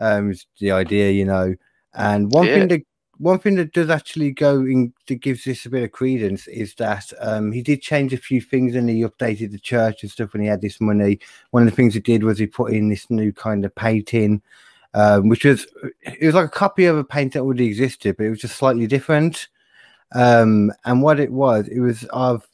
Um, 0.00 0.30
is 0.32 0.46
the 0.60 0.72
idea, 0.72 1.10
you 1.10 1.24
know. 1.24 1.54
And 1.94 2.30
one 2.32 2.46
Yeah. 2.48 2.54
thing 2.54 2.68
that 2.68 2.82
one 3.18 3.38
thing 3.38 3.54
that 3.54 3.72
does 3.72 3.90
actually 3.90 4.32
go 4.32 4.60
in 4.60 4.92
that 5.06 5.22
gives 5.22 5.44
this 5.44 5.64
a 5.66 5.70
bit 5.70 5.84
of 5.84 5.92
credence 5.92 6.48
is 6.48 6.74
that 6.74 7.12
um, 7.20 7.52
he 7.52 7.62
did 7.62 7.80
change 7.80 8.12
a 8.12 8.16
few 8.16 8.40
things 8.40 8.74
and 8.74 8.90
he 8.90 9.02
updated 9.02 9.52
the 9.52 9.58
church 9.58 10.02
and 10.02 10.10
stuff 10.10 10.32
when 10.32 10.42
he 10.42 10.48
had 10.48 10.60
this 10.60 10.80
money. 10.80 11.20
One 11.52 11.62
of 11.62 11.70
the 11.70 11.76
things 11.76 11.94
he 11.94 12.00
did 12.00 12.24
was 12.24 12.38
he 12.38 12.46
put 12.48 12.72
in 12.72 12.88
this 12.88 13.08
new 13.10 13.32
kind 13.32 13.64
of 13.64 13.72
painting, 13.74 14.42
um, 14.94 15.28
which 15.28 15.44
was 15.44 15.66
it 16.02 16.24
was 16.24 16.34
like 16.34 16.46
a 16.46 16.48
copy 16.48 16.86
of 16.86 16.96
a 16.96 17.04
painting 17.04 17.40
that 17.40 17.44
already 17.44 17.66
existed, 17.66 18.16
but 18.16 18.26
it 18.26 18.30
was 18.30 18.40
just 18.40 18.56
slightly 18.56 18.86
different. 18.86 19.48
Um, 20.14 20.72
and 20.84 21.02
what 21.02 21.18
it 21.18 21.32
was, 21.32 21.68
it 21.68 21.80
was 21.80 22.04
of 22.04 22.46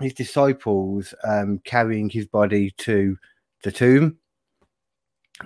his 0.00 0.14
disciples 0.14 1.12
um, 1.24 1.60
carrying 1.64 2.08
his 2.08 2.26
body 2.26 2.72
to 2.78 3.16
the 3.64 3.72
tomb, 3.72 4.16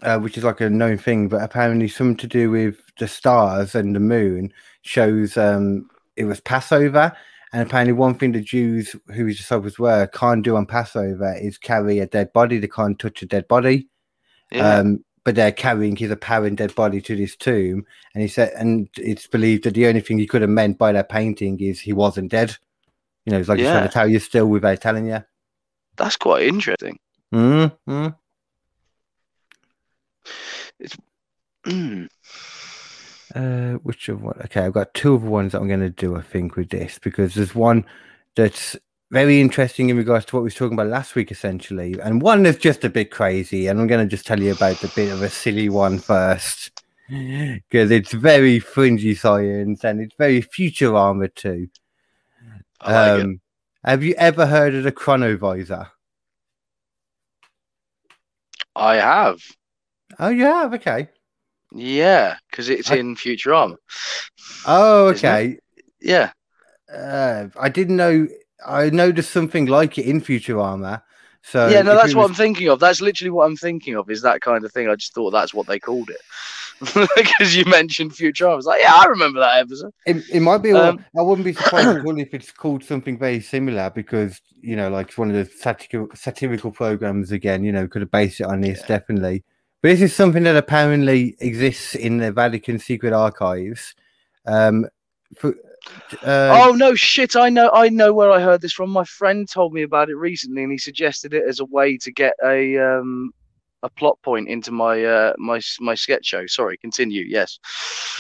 uh, 0.02 0.18
which 0.18 0.36
is 0.36 0.44
like 0.44 0.60
a 0.60 0.70
known 0.70 0.98
thing, 0.98 1.28
but 1.28 1.43
apparently 1.43 1.89
something 1.89 2.16
to 2.18 2.26
do 2.26 2.51
with 2.51 2.76
the 2.98 3.09
stars 3.09 3.74
and 3.74 3.97
the 3.97 4.01
moon 4.01 4.52
shows 4.82 5.36
um, 5.36 5.89
it 6.16 6.24
was 6.24 6.40
Passover. 6.40 7.12
And 7.52 7.62
apparently, 7.62 7.93
one 7.93 8.16
thing 8.16 8.32
the 8.32 8.40
Jews 8.40 8.97
who 9.14 9.26
his 9.26 9.36
disciples 9.36 9.78
were 9.78 10.09
can't 10.09 10.44
do 10.44 10.56
on 10.56 10.66
Passover 10.66 11.36
is 11.40 11.56
carry 11.56 12.01
a 12.01 12.06
dead 12.06 12.32
body. 12.32 12.59
They 12.59 12.66
can't 12.66 12.98
touch 12.98 13.22
a 13.22 13.26
dead 13.26 13.47
body. 13.47 13.89
Yeah. 14.51 14.78
Um, 14.78 15.05
but 15.25 15.35
they're 15.35 15.53
carrying 15.53 15.97
his 15.97 16.11
apparent 16.11 16.59
dead 16.59 16.75
body 16.75 17.01
to 17.01 17.17
this 17.17 17.35
tomb, 17.37 17.85
and 18.15 18.23
he 18.23 18.29
said, 18.29 18.53
and 18.57 18.89
it's 18.97 19.27
believed 19.27 19.65
that 19.65 19.75
the 19.75 19.87
only 19.87 20.01
thing 20.01 20.19
he 20.19 20.27
could 20.27 20.43
have 20.43 20.51
meant 20.51 20.79
by 20.79 20.93
that 20.93 21.09
painting 21.09 21.59
is 21.61 21.81
he 21.81 21.93
wasn't 21.93 22.31
dead. 22.31 22.57
You 23.25 23.33
know, 23.33 23.39
it's 23.41 23.49
like 23.49 23.59
he's 23.59 23.67
trying 23.69 23.83
Yeah. 23.83 23.87
to 23.87 23.93
tell 23.93 24.09
you 24.09 24.19
still 24.19 24.47
without 24.47 24.81
telling 24.81 25.07
you. 25.07 25.25
That's 25.97 26.17
quite 26.17 26.47
interesting. 26.47 26.99
Mm-hmm. 27.33 28.09
Mm. 31.67 32.09
Uh, 33.35 33.73
which 33.79 34.09
of 34.09 34.23
what? 34.23 34.39
Okay, 34.45 34.61
I've 34.61 34.73
got 34.75 34.95
two 34.95 35.17
other 35.17 35.27
ones 35.27 35.53
that 35.53 35.61
I'm 35.61 35.69
going 35.69 35.81
to 35.81 35.91
do. 35.91 36.17
I 36.17 36.21
think 36.21 36.57
with 36.57 36.69
this 36.71 36.99
because 36.99 37.35
there's 37.35 37.55
one 37.55 37.85
that's 38.37 38.77
very 39.15 39.41
interesting 39.41 39.91
in 39.91 39.97
regards 39.97 40.27
to 40.27 40.35
what 40.35 40.41
we 40.41 40.47
was 40.47 40.57
talking 40.57 40.74
about 40.74 40.89
last 40.89 41.15
week, 41.15 41.31
essentially, 41.31 41.95
and 42.03 42.20
one 42.20 42.45
is 42.45 42.57
just 42.57 42.82
a 42.82 42.91
bit 42.91 43.12
crazy. 43.12 43.69
And 43.69 43.78
I'm 43.78 43.86
going 43.86 44.05
to 44.05 44.11
just 44.11 44.27
tell 44.27 44.41
you 44.43 44.51
about 44.51 44.77
the 44.78 44.89
bit 44.89 45.12
of 45.12 45.23
a 45.23 45.31
silly 45.31 45.69
one 45.69 46.01
first 46.01 46.82
because 47.09 47.93
it's 47.93 48.12
very 48.12 48.59
fringy 48.59 49.15
science 49.15 49.85
and 49.85 50.01
it's 50.01 50.16
very 50.19 50.41
future 50.41 50.97
armored 50.97 51.36
too. 51.36 51.69
Like. 52.85 53.23
Um, 53.23 53.41
have 53.85 54.03
you 54.03 54.15
ever 54.19 54.47
heard 54.47 54.74
of 54.74 54.82
the 54.82 54.91
chronovisor? 54.91 55.91
I 58.74 58.97
have. 58.97 59.41
Oh, 60.19 60.28
you 60.28 60.43
have. 60.43 60.74
Okay. 60.74 61.09
Yeah, 61.70 62.36
because 62.51 62.69
it's 62.69 62.91
I- 62.91 62.97
in 62.97 63.15
Futurama. 63.15 63.77
Oh, 64.66 65.07
okay. 65.11 65.59
Yeah. 66.01 66.32
Uh, 66.93 67.47
I 67.61 67.69
didn't 67.69 67.97
know. 67.97 68.27
I 68.66 68.91
noticed 68.91 69.31
something 69.31 69.66
like 69.66 69.99
it 69.99 70.07
in 70.07 70.20
Futurama. 70.20 71.03
So 71.43 71.69
yeah, 71.69 71.82
no, 71.82 71.95
that's 71.95 72.12
it 72.12 72.16
what 72.16 72.28
I'm 72.28 72.35
thinking 72.35 72.69
of. 72.69 72.81
That's 72.81 73.03
literally 73.03 73.31
what 73.31 73.45
I'm 73.45 73.57
thinking 73.57 73.97
of. 73.97 74.09
Is 74.09 74.23
that 74.23 74.41
kind 74.41 74.65
of 74.65 74.73
thing? 74.73 74.89
I 74.89 74.95
just 74.95 75.15
thought 75.15 75.31
that's 75.31 75.53
what 75.53 75.66
they 75.66 75.78
called 75.78 76.09
it 76.09 76.20
because 77.16 77.55
you 77.55 77.65
mentioned 77.66 78.12
Futurama. 78.12 78.53
I 78.53 78.57
was 78.57 78.66
like, 78.66 78.81
yeah, 78.82 78.95
I 78.95 79.05
remember 79.05 79.41
that 79.41 79.59
episode. 79.59 79.93
It, 80.07 80.24
it 80.32 80.41
might 80.41 80.59
be. 80.59 80.73
Um, 80.73 81.05
I 81.16 81.23
wouldn't 81.23 81.45
be 81.45 81.53
surprised 81.55 82.07
if 82.07 82.32
it's 82.32 82.51
called 82.51 82.82
something 82.82 83.19
very 83.19 83.41
similar 83.41 83.91
because 83.91 84.41
you 84.61 84.77
know, 84.77 84.89
like 84.89 85.09
it's 85.09 85.19
one 85.19 85.31
of 85.31 85.36
the 85.36 85.45
satirical 85.45 86.15
satirical 86.16 86.70
programs 86.70 87.31
again. 87.31 87.62
You 87.62 87.73
know, 87.73 87.86
could 87.86 88.03
have 88.03 88.11
based 88.11 88.41
it 88.41 88.47
on 88.47 88.62
this 88.62 88.81
Yeah. 88.81 88.86
definitely. 88.86 89.45
But 89.82 89.91
this 89.91 90.01
is 90.01 90.15
something 90.15 90.45
that 90.45 90.57
apparently 90.57 91.36
exists 91.41 91.95
in 91.95 92.16
the 92.16 92.32
Vatican 92.32 92.78
secret 92.78 93.12
archives. 93.12 93.95
Um, 94.47 94.86
for, 95.36 95.55
uh, 96.23 96.65
oh 96.65 96.73
no, 96.73 96.94
shit! 96.94 97.36
I 97.36 97.48
know, 97.48 97.70
I 97.73 97.89
know 97.89 98.12
where 98.12 98.31
I 98.31 98.40
heard 98.40 98.61
this 98.61 98.73
from. 98.73 98.90
My 98.90 99.05
friend 99.05 99.48
told 99.48 99.73
me 99.73 99.82
about 99.82 100.09
it 100.11 100.16
recently, 100.16 100.62
and 100.62 100.73
he 100.73 100.78
suggested 100.78 101.35
it 101.35 101.44
as 101.48 101.61
a 101.61 101.65
way 101.65 101.97
to 101.98 102.12
get 102.12 102.35
a 102.44 102.78
um 102.78 103.32
a 103.82 103.89
plot 103.90 104.19
point 104.23 104.48
into 104.48 104.73
my 104.73 105.05
uh 105.05 105.35
my 105.39 105.61
my 105.81 105.94
sketch 105.94 106.27
show. 106.27 106.47
Sorry, 106.47 106.77
continue. 106.77 107.24
Yes. 107.28 107.59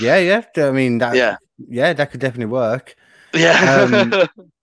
yeah, 0.00 0.18
yeah. 0.18 0.42
I 0.56 0.70
mean, 0.70 0.98
that, 0.98 1.16
Yeah. 1.16 1.36
yeah, 1.68 1.92
that 1.92 2.10
could 2.10 2.20
definitely 2.20 2.52
work. 2.52 2.94
Yeah. 3.32 3.88
Um, 3.90 4.28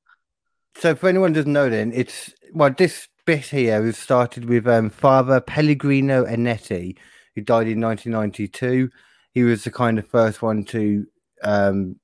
So, 0.78 0.96
for 0.96 1.10
anyone 1.10 1.32
who 1.32 1.42
doesn't 1.42 1.54
know, 1.54 1.70
then 1.70 1.92
it's 1.94 2.34
well, 2.54 2.74
this 2.76 3.08
bit 3.26 3.46
here 3.46 3.82
was 3.82 3.98
started 3.98 4.46
with 4.46 4.68
um, 4.68 4.90
Father 4.90 5.40
Pellegrino 5.40 6.26
Ernetti, 6.26 6.98
who 7.36 7.42
died 7.42 7.68
in 7.68 7.82
1992. 7.82 8.90
He 9.34 9.44
was 9.44 9.64
the 9.64 9.72
kind 9.72 10.00
of 10.00 10.08
first 10.08 10.42
one 10.42 10.64
to 10.66 11.06
um, 11.44 11.98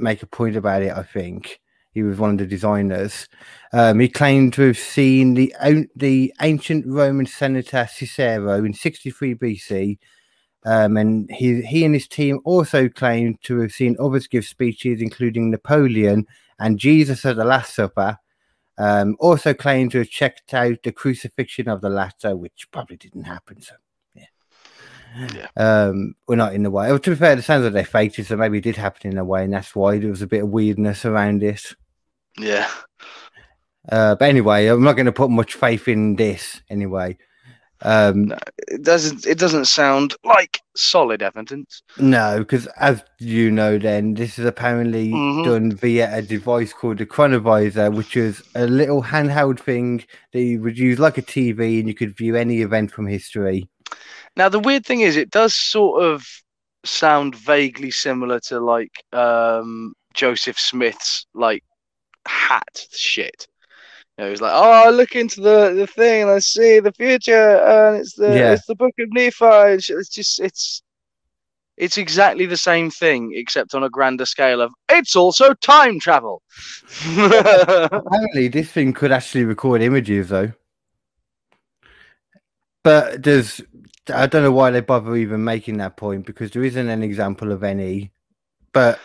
make 0.00 0.22
a 0.22 0.26
point 0.26 0.56
about 0.56 0.82
it. 0.82 0.92
I 0.92 1.02
think 1.02 1.60
he 1.92 2.02
was 2.02 2.18
one 2.18 2.30
of 2.30 2.38
the 2.38 2.46
designers. 2.46 3.28
Um, 3.72 4.00
he 4.00 4.08
claimed 4.08 4.52
to 4.54 4.62
have 4.62 4.78
seen 4.78 5.34
the 5.34 5.54
the 5.96 6.32
ancient 6.40 6.86
Roman 6.86 7.26
senator 7.26 7.88
Cicero 7.90 8.64
in 8.64 8.74
63 8.74 9.34
BC. 9.34 9.98
Um, 10.66 10.96
and 10.98 11.30
he, 11.30 11.62
he 11.62 11.84
and 11.84 11.94
his 11.94 12.06
team 12.06 12.40
also 12.44 12.88
claimed 12.88 13.38
to 13.44 13.60
have 13.60 13.72
seen 13.72 13.96
others 13.98 14.26
give 14.26 14.44
speeches, 14.44 15.00
including 15.00 15.50
Napoleon 15.50 16.26
and 16.58 16.78
Jesus 16.78 17.24
at 17.24 17.36
the 17.36 17.44
Last 17.44 17.74
Supper. 17.74 18.18
Um, 18.76 19.16
also 19.20 19.52
claimed 19.52 19.92
to 19.92 19.98
have 19.98 20.10
checked 20.10 20.54
out 20.54 20.82
the 20.82 20.92
crucifixion 20.92 21.68
of 21.68 21.80
the 21.80 21.90
latter, 21.90 22.36
which 22.36 22.68
probably 22.70 22.96
didn't 22.96 23.24
happen. 23.24 23.60
So, 23.60 23.74
yeah. 25.34 25.48
Um, 25.56 26.14
we're 26.28 26.36
not 26.36 26.54
in 26.54 26.62
the 26.62 26.70
way. 26.70 26.88
Well, 26.88 26.98
to 26.98 27.10
be 27.10 27.16
fair, 27.16 27.36
it 27.38 27.42
sounds 27.44 27.64
like 27.64 27.72
they 27.72 27.84
faked 27.84 28.18
it, 28.18 28.26
so 28.26 28.36
maybe 28.36 28.58
it 28.58 28.64
did 28.64 28.76
happen 28.76 29.10
in 29.10 29.18
a 29.18 29.24
way, 29.24 29.44
and 29.44 29.52
that's 29.52 29.74
why 29.74 29.98
there 29.98 30.10
was 30.10 30.22
a 30.22 30.26
bit 30.26 30.42
of 30.44 30.50
weirdness 30.50 31.04
around 31.04 31.42
it. 31.42 31.62
yeah. 32.38 32.68
Uh, 33.90 34.14
but 34.14 34.28
anyway, 34.28 34.66
I'm 34.66 34.82
not 34.84 34.92
going 34.94 35.06
to 35.06 35.12
put 35.12 35.30
much 35.30 35.54
faith 35.54 35.88
in 35.88 36.14
this 36.16 36.60
anyway. 36.68 37.16
Um, 37.82 38.26
No. 38.26 38.38
It 38.68 38.82
doesn't. 38.82 39.26
It 39.26 39.38
doesn't 39.38 39.64
sound 39.64 40.14
like 40.22 40.60
solid 40.76 41.22
evidence. 41.22 41.82
No, 41.98 42.40
because 42.40 42.66
as 42.78 43.02
you 43.18 43.50
know, 43.50 43.78
then 43.78 44.12
this 44.14 44.38
is 44.38 44.44
apparently 44.44 45.08
Mhm. 45.08 45.44
done 45.46 45.72
via 45.72 46.14
a 46.14 46.20
device 46.20 46.74
called 46.74 46.98
the 46.98 47.06
Chronovisor, 47.06 47.92
which 47.94 48.16
is 48.18 48.42
a 48.54 48.66
little 48.66 49.02
handheld 49.02 49.58
thing 49.58 50.04
that 50.34 50.42
you 50.42 50.60
would 50.60 50.78
use 50.78 50.98
like 50.98 51.16
a 51.16 51.22
TV, 51.22 51.80
and 51.80 51.88
you 51.88 51.94
could 51.94 52.14
view 52.16 52.36
any 52.36 52.60
event 52.60 52.92
from 52.92 53.06
history. 53.06 53.70
Now 54.36 54.48
the 54.48 54.60
weird 54.60 54.86
thing 54.86 55.00
is, 55.00 55.16
it 55.16 55.30
does 55.30 55.54
sort 55.54 56.02
of 56.02 56.24
sound 56.84 57.34
vaguely 57.36 57.90
similar 57.90 58.40
to 58.40 58.60
like 58.60 58.92
um, 59.12 59.92
Joseph 60.14 60.58
Smith's 60.58 61.26
like 61.34 61.62
hat 62.26 62.86
shit. 62.92 63.46
You 64.18 64.24
know, 64.24 64.30
he's 64.30 64.40
like, 64.40 64.52
oh, 64.54 64.70
I 64.86 64.90
look 64.90 65.14
into 65.16 65.40
the, 65.40 65.72
the 65.74 65.86
thing 65.86 66.22
and 66.22 66.30
I 66.30 66.38
see 66.40 66.78
the 66.80 66.92
future, 66.92 67.56
and 67.56 67.96
it's 67.96 68.14
the 68.14 68.36
Yeah. 68.36 68.52
it's 68.52 68.66
the 68.66 68.74
Book 68.74 68.94
of 68.98 69.08
Nephi. 69.12 69.44
It's 69.44 70.08
just 70.08 70.40
it's 70.40 70.82
it's 71.80 71.96
exactly 71.96 72.44
the 72.44 72.58
same 72.58 72.90
thing, 72.90 73.32
except 73.34 73.74
on 73.74 73.82
a 73.82 73.88
grander 73.88 74.26
scale 74.26 74.60
of 74.60 74.72
it's 74.90 75.16
also 75.16 75.54
time 75.54 75.98
travel. 75.98 76.42
apparently, 77.16 78.48
this 78.48 78.70
thing 78.70 78.92
could 78.92 79.10
actually 79.10 79.44
record 79.44 79.80
images, 79.80 80.28
though. 80.28 80.52
But 82.82 83.22
there's, 83.22 83.62
I 84.10 84.26
don't 84.26 84.42
know 84.42 84.52
why 84.52 84.70
they 84.70 84.80
bother 84.80 85.16
even 85.16 85.44
making 85.44 85.78
that 85.78 85.96
point 85.96 86.26
because 86.26 86.50
there 86.50 86.64
isn't 86.64 86.88
an 86.88 87.02
example 87.02 87.52
of 87.52 87.62
any. 87.62 88.12
But 88.72 88.98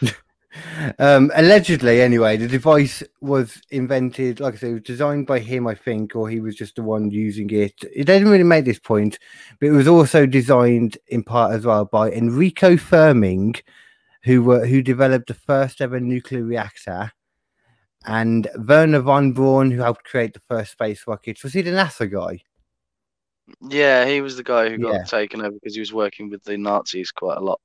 um, 0.98 1.30
allegedly, 1.34 2.00
anyway, 2.00 2.36
the 2.36 2.48
device 2.48 3.02
was 3.20 3.60
invented, 3.70 4.40
like 4.40 4.54
I 4.54 4.56
said, 4.56 4.70
it 4.70 4.74
was 4.74 4.82
designed 4.82 5.26
by 5.26 5.38
him, 5.38 5.66
I 5.66 5.74
think, 5.74 6.14
or 6.16 6.28
he 6.28 6.40
was 6.40 6.56
just 6.56 6.76
the 6.76 6.82
one 6.82 7.10
using 7.10 7.50
it. 7.50 7.74
It 7.94 8.04
didn't 8.04 8.28
really 8.28 8.44
make 8.44 8.64
this 8.64 8.78
point, 8.78 9.18
but 9.60 9.66
it 9.66 9.72
was 9.72 9.88
also 9.88 10.26
designed 10.26 10.98
in 11.08 11.22
part 11.22 11.52
as 11.52 11.64
well 11.64 11.84
by 11.84 12.10
Enrico 12.10 12.76
Fermi, 12.76 13.54
who 14.24 14.42
were 14.42 14.66
who 14.66 14.82
developed 14.82 15.28
the 15.28 15.34
first 15.34 15.80
ever 15.80 16.00
nuclear 16.00 16.44
reactor 16.44 17.12
and 18.06 18.48
Werner 18.56 19.00
von 19.00 19.32
Braun, 19.32 19.70
who 19.70 19.82
helped 19.82 20.04
create 20.04 20.34
the 20.34 20.42
first 20.48 20.72
space 20.72 21.06
rockets. 21.06 21.42
Was 21.42 21.52
he 21.52 21.62
the 21.62 21.70
NASA 21.70 22.10
guy? 22.10 22.42
Yeah, 23.68 24.06
he 24.06 24.20
was 24.20 24.36
the 24.36 24.42
guy 24.42 24.68
who 24.68 24.78
got 24.78 24.94
Yeah. 24.94 25.02
taken 25.04 25.40
over 25.40 25.52
because 25.52 25.74
he 25.74 25.80
was 25.80 25.92
working 25.92 26.30
with 26.30 26.42
the 26.44 26.56
Nazis 26.56 27.10
quite 27.10 27.38
a 27.38 27.40
lot. 27.40 27.60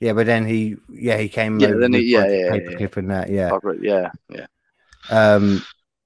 Yeah, 0.00 0.12
but 0.12 0.26
then 0.26 0.46
he, 0.46 0.76
yeah, 0.90 1.16
he 1.16 1.28
came. 1.28 1.58
Yeah, 1.58 1.72
then 1.72 1.94
he- 1.94 2.12
yeah, 2.12 2.26
yeah, 2.28 2.54
yeah, 2.54 2.88
and 2.96 3.10
that, 3.10 3.30
yeah. 3.30 3.58
Yeah, 3.80 4.10
yeah. 4.28 4.46
Um, 5.10 5.62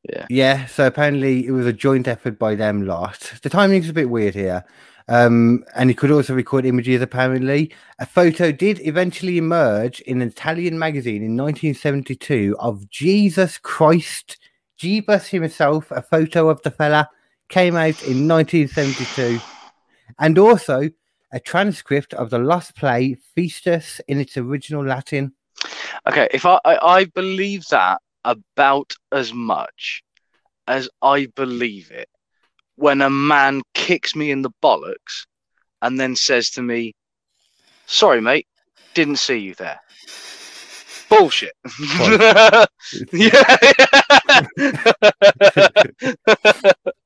Yeah. 0.08 0.26
yeah. 0.30 0.66
So 0.66 0.86
apparently 0.86 1.46
it 1.46 1.50
was 1.50 1.66
a 1.66 1.72
joint 1.72 2.08
effort 2.08 2.38
by 2.38 2.54
them 2.54 2.86
lot. 2.86 3.32
The 3.42 3.50
timing's 3.50 3.88
a 3.88 3.92
bit 3.92 4.08
weird 4.08 4.34
here. 4.34 4.64
Um, 5.08 5.64
and 5.74 5.90
he 5.90 5.94
could 5.94 6.12
also 6.12 6.34
record 6.34 6.64
images. 6.64 7.02
Apparently, 7.02 7.72
a 7.98 8.06
photo 8.06 8.52
did 8.52 8.80
eventually 8.86 9.38
emerge 9.38 10.00
in 10.02 10.22
an 10.22 10.28
Italian 10.28 10.78
magazine 10.78 11.24
in 11.24 11.36
1972 11.36 12.56
of 12.60 12.88
Jesus 12.88 13.58
Christ, 13.58 14.38
Jeebus 14.78 15.26
himself, 15.28 15.90
a 15.90 16.00
photo 16.00 16.48
of 16.48 16.62
the 16.62 16.70
fella 16.70 17.10
came 17.50 17.76
out 17.76 18.02
in 18.04 18.26
1972, 18.26 19.40
and 20.18 20.38
also 20.38 20.88
a 21.32 21.40
transcript 21.40 22.14
of 22.14 22.30
the 22.30 22.38
lost 22.38 22.74
play 22.74 23.16
Festus 23.34 24.00
in 24.08 24.18
its 24.18 24.36
original 24.36 24.84
Latin. 24.84 25.32
Okay, 26.08 26.28
if 26.32 26.46
I, 26.46 26.58
I 26.64 26.98
I 27.00 27.04
believe 27.04 27.66
that 27.70 28.00
about 28.24 28.94
as 29.12 29.34
much 29.34 30.02
as 30.66 30.88
I 31.02 31.26
believe 31.34 31.90
it 31.90 32.08
when 32.76 33.02
a 33.02 33.10
man 33.10 33.60
kicks 33.74 34.16
me 34.16 34.30
in 34.30 34.42
the 34.42 34.52
bollocks 34.62 35.26
and 35.82 36.00
then 36.00 36.16
says 36.16 36.50
to 36.50 36.62
me, 36.62 36.94
"Sorry, 37.86 38.20
mate, 38.20 38.46
didn't 38.94 39.16
see 39.16 39.38
you 39.38 39.54
there." 39.54 39.80
Bullshit. 41.08 41.54
yeah. 43.12 43.56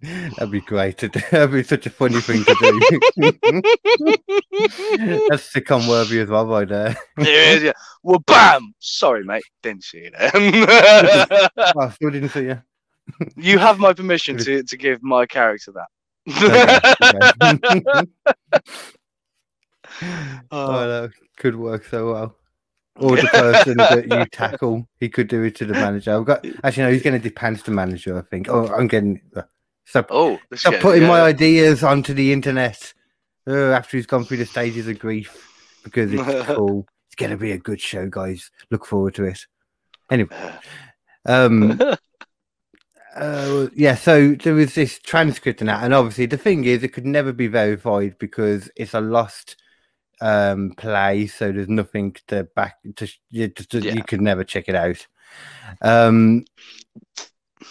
That'd 0.00 0.52
be 0.52 0.60
great. 0.60 0.98
That'd 1.30 1.50
be 1.50 1.64
such 1.64 1.86
a 1.86 1.90
funny 1.90 2.20
thing 2.20 2.44
to 2.44 2.54
do. 2.60 2.78
That's 5.28 5.52
sitcom 5.52 5.88
worthy 5.88 6.20
as 6.20 6.28
well, 6.28 6.46
right 6.46 6.68
there. 6.68 6.96
It 7.18 7.28
is, 7.28 7.64
yeah. 7.64 7.72
Well, 8.04 8.20
bam! 8.20 8.72
Sorry, 8.78 9.24
mate. 9.24 9.42
Didn't 9.62 9.82
see 9.82 10.04
you 10.04 10.12
there. 10.12 10.30
Oh, 11.76 11.90
still 11.90 12.10
didn't 12.10 12.28
see 12.28 12.44
you. 12.44 12.62
you 13.36 13.58
have 13.58 13.80
my 13.80 13.92
permission 13.92 14.36
to, 14.38 14.62
to 14.62 14.76
give 14.76 15.02
my 15.02 15.26
character 15.26 15.72
that. 15.72 15.88
Okay, 16.30 16.78
okay. 17.42 18.06
oh, 20.52 20.88
that 20.88 21.10
could 21.36 21.56
work 21.56 21.84
so 21.86 22.12
well. 22.12 22.36
Or 22.96 23.16
the 23.16 23.26
person 23.28 23.78
that 23.78 24.06
you 24.08 24.24
tackle, 24.26 24.86
he 25.00 25.08
could 25.08 25.26
do 25.28 25.42
it 25.42 25.56
to 25.56 25.64
the 25.64 25.72
manager. 25.72 26.16
I've 26.16 26.24
got 26.24 26.46
actually 26.62 26.84
no, 26.84 26.92
he's 26.92 27.02
going 27.02 27.20
to 27.20 27.28
depend 27.28 27.58
to 27.58 27.64
the 27.64 27.70
manager. 27.70 28.18
I 28.18 28.22
think. 28.22 28.48
Oh, 28.48 28.68
I'm 28.68 28.86
getting. 28.86 29.20
Uh, 29.34 29.42
Stop, 29.88 30.08
oh, 30.10 30.38
stop 30.54 30.74
guy- 30.74 30.80
putting 30.80 31.08
my 31.08 31.22
ideas 31.22 31.82
onto 31.82 32.12
the 32.12 32.30
internet. 32.30 32.92
Uh, 33.48 33.70
after 33.70 33.96
he's 33.96 34.04
gone 34.04 34.22
through 34.26 34.36
the 34.36 34.44
stages 34.44 34.86
of 34.86 34.98
grief, 34.98 35.34
because 35.82 36.12
it's 36.12 36.22
cool. 36.46 36.86
It's 37.06 37.14
going 37.16 37.30
to 37.30 37.38
be 37.38 37.52
a 37.52 37.58
good 37.58 37.80
show, 37.80 38.06
guys. 38.06 38.50
Look 38.70 38.84
forward 38.84 39.14
to 39.14 39.24
it. 39.24 39.46
Anyway, 40.10 40.36
um, 41.24 41.80
uh, 43.16 43.68
yeah. 43.74 43.94
So 43.94 44.34
there 44.34 44.52
was 44.52 44.74
this 44.74 44.98
transcript 44.98 45.62
and 45.62 45.70
that, 45.70 45.82
and 45.82 45.94
obviously 45.94 46.26
the 46.26 46.36
thing 46.36 46.66
is, 46.66 46.82
it 46.82 46.92
could 46.92 47.06
never 47.06 47.32
be 47.32 47.46
verified 47.46 48.18
because 48.18 48.70
it's 48.76 48.92
a 48.92 49.00
lost 49.00 49.56
um 50.20 50.72
play 50.76 51.28
so 51.28 51.52
there's 51.52 51.68
nothing 51.68 52.12
to 52.26 52.42
back 52.56 52.74
to 52.96 53.08
you, 53.30 53.46
to, 53.46 53.78
Yeah. 53.78 53.92
you 53.92 54.02
could 54.02 54.20
never 54.20 54.42
check 54.42 54.64
it 54.68 54.74
out 54.74 55.06
um 55.80 56.44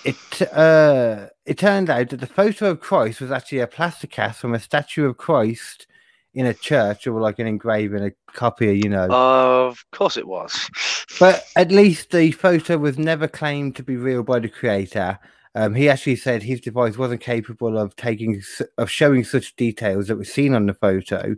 it 0.07 0.51
uh 0.53 1.27
it 1.45 1.57
turned 1.57 1.89
out 1.89 2.09
that 2.09 2.19
the 2.19 2.27
photo 2.27 2.71
of 2.71 2.79
christ 2.79 3.21
was 3.21 3.31
actually 3.31 3.59
a 3.59 3.67
plaster 3.67 4.07
cast 4.07 4.39
from 4.39 4.53
a 4.53 4.59
statue 4.59 5.05
of 5.05 5.17
christ 5.17 5.87
in 6.33 6.45
a 6.45 6.53
church 6.53 7.07
or 7.07 7.19
like 7.19 7.39
an 7.39 7.47
engraving 7.47 8.03
a 8.03 8.11
copy 8.33 8.77
you 8.77 8.89
know 8.89 9.07
Of 9.09 9.83
course 9.91 10.17
it 10.17 10.27
was. 10.27 10.69
but 11.19 11.43
at 11.55 11.71
least 11.71 12.11
the 12.11 12.31
photo 12.31 12.77
was 12.77 12.97
never 12.97 13.27
claimed 13.27 13.75
to 13.75 13.83
be 13.83 13.95
real 13.95 14.23
by 14.23 14.39
the 14.39 14.49
creator. 14.49 15.19
Um, 15.55 15.73
he 15.73 15.89
actually 15.89 16.17
said 16.17 16.43
his 16.43 16.61
device 16.61 16.97
wasn't 16.97 17.21
capable 17.21 17.77
of 17.77 17.95
taking 17.95 18.41
of 18.77 18.91
showing 18.91 19.23
such 19.23 19.55
details 19.55 20.07
that 20.07 20.17
were 20.17 20.23
seen 20.23 20.53
on 20.53 20.67
the 20.67 20.75
photo, 20.75 21.35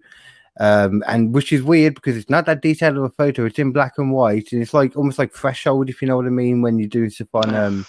um, 0.60 1.02
and 1.08 1.34
which 1.34 1.54
is 1.54 1.64
weird 1.64 1.96
because 1.96 2.18
it's 2.18 2.30
not 2.30 2.46
that 2.48 2.62
detailed 2.62 2.98
of 2.98 3.04
a 3.04 3.10
photo. 3.10 3.46
It's 3.46 3.60
in 3.60 3.72
black 3.72 3.94
and 3.98 4.12
white, 4.12 4.52
and 4.52 4.62
it's 4.62 4.74
like 4.74 4.98
almost 4.98 5.20
like 5.20 5.34
threshold, 5.34 5.90
if 5.90 6.02
you 6.02 6.10
know 6.10 6.18
what 6.18 6.26
I 6.26 6.30
mean, 6.30 6.62
when 6.62 6.80
you're 6.80 6.90
doing 6.90 7.10
stuff 7.10 7.30
on 7.34 7.56
um, 7.56 7.86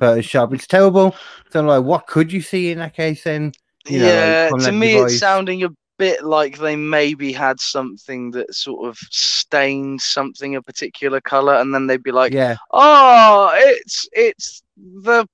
Photoshop. 0.00 0.18
It's 0.18 0.28
sharp. 0.28 0.52
It's 0.54 0.66
terrible. 0.66 1.14
So, 1.50 1.62
like, 1.62 1.84
what 1.84 2.06
could 2.06 2.32
you 2.32 2.40
see 2.40 2.70
in 2.72 2.78
that 2.78 2.94
case? 2.94 3.24
Then, 3.24 3.52
you 3.86 3.98
know, 4.00 4.04
like, 4.06 4.14
yeah, 4.14 4.48
from 4.50 4.60
to 4.60 4.72
me 4.72 4.92
device. 4.94 5.12
it's 5.12 5.20
sounding 5.20 5.62
a 5.64 5.68
bit 5.98 6.24
like 6.24 6.58
they 6.58 6.74
maybe 6.74 7.32
had 7.32 7.60
something 7.60 8.32
that 8.32 8.52
sort 8.54 8.88
of 8.88 8.98
stained 9.10 10.00
something 10.00 10.56
a 10.56 10.62
particular 10.62 11.20
color, 11.20 11.54
and 11.54 11.72
then 11.72 11.86
they'd 11.86 12.02
be 12.02 12.10
like, 12.12 12.32
yeah, 12.32 12.56
"Oh, 12.72 13.50
it's 13.54 14.08
it's 14.12 14.62
the 14.76 15.26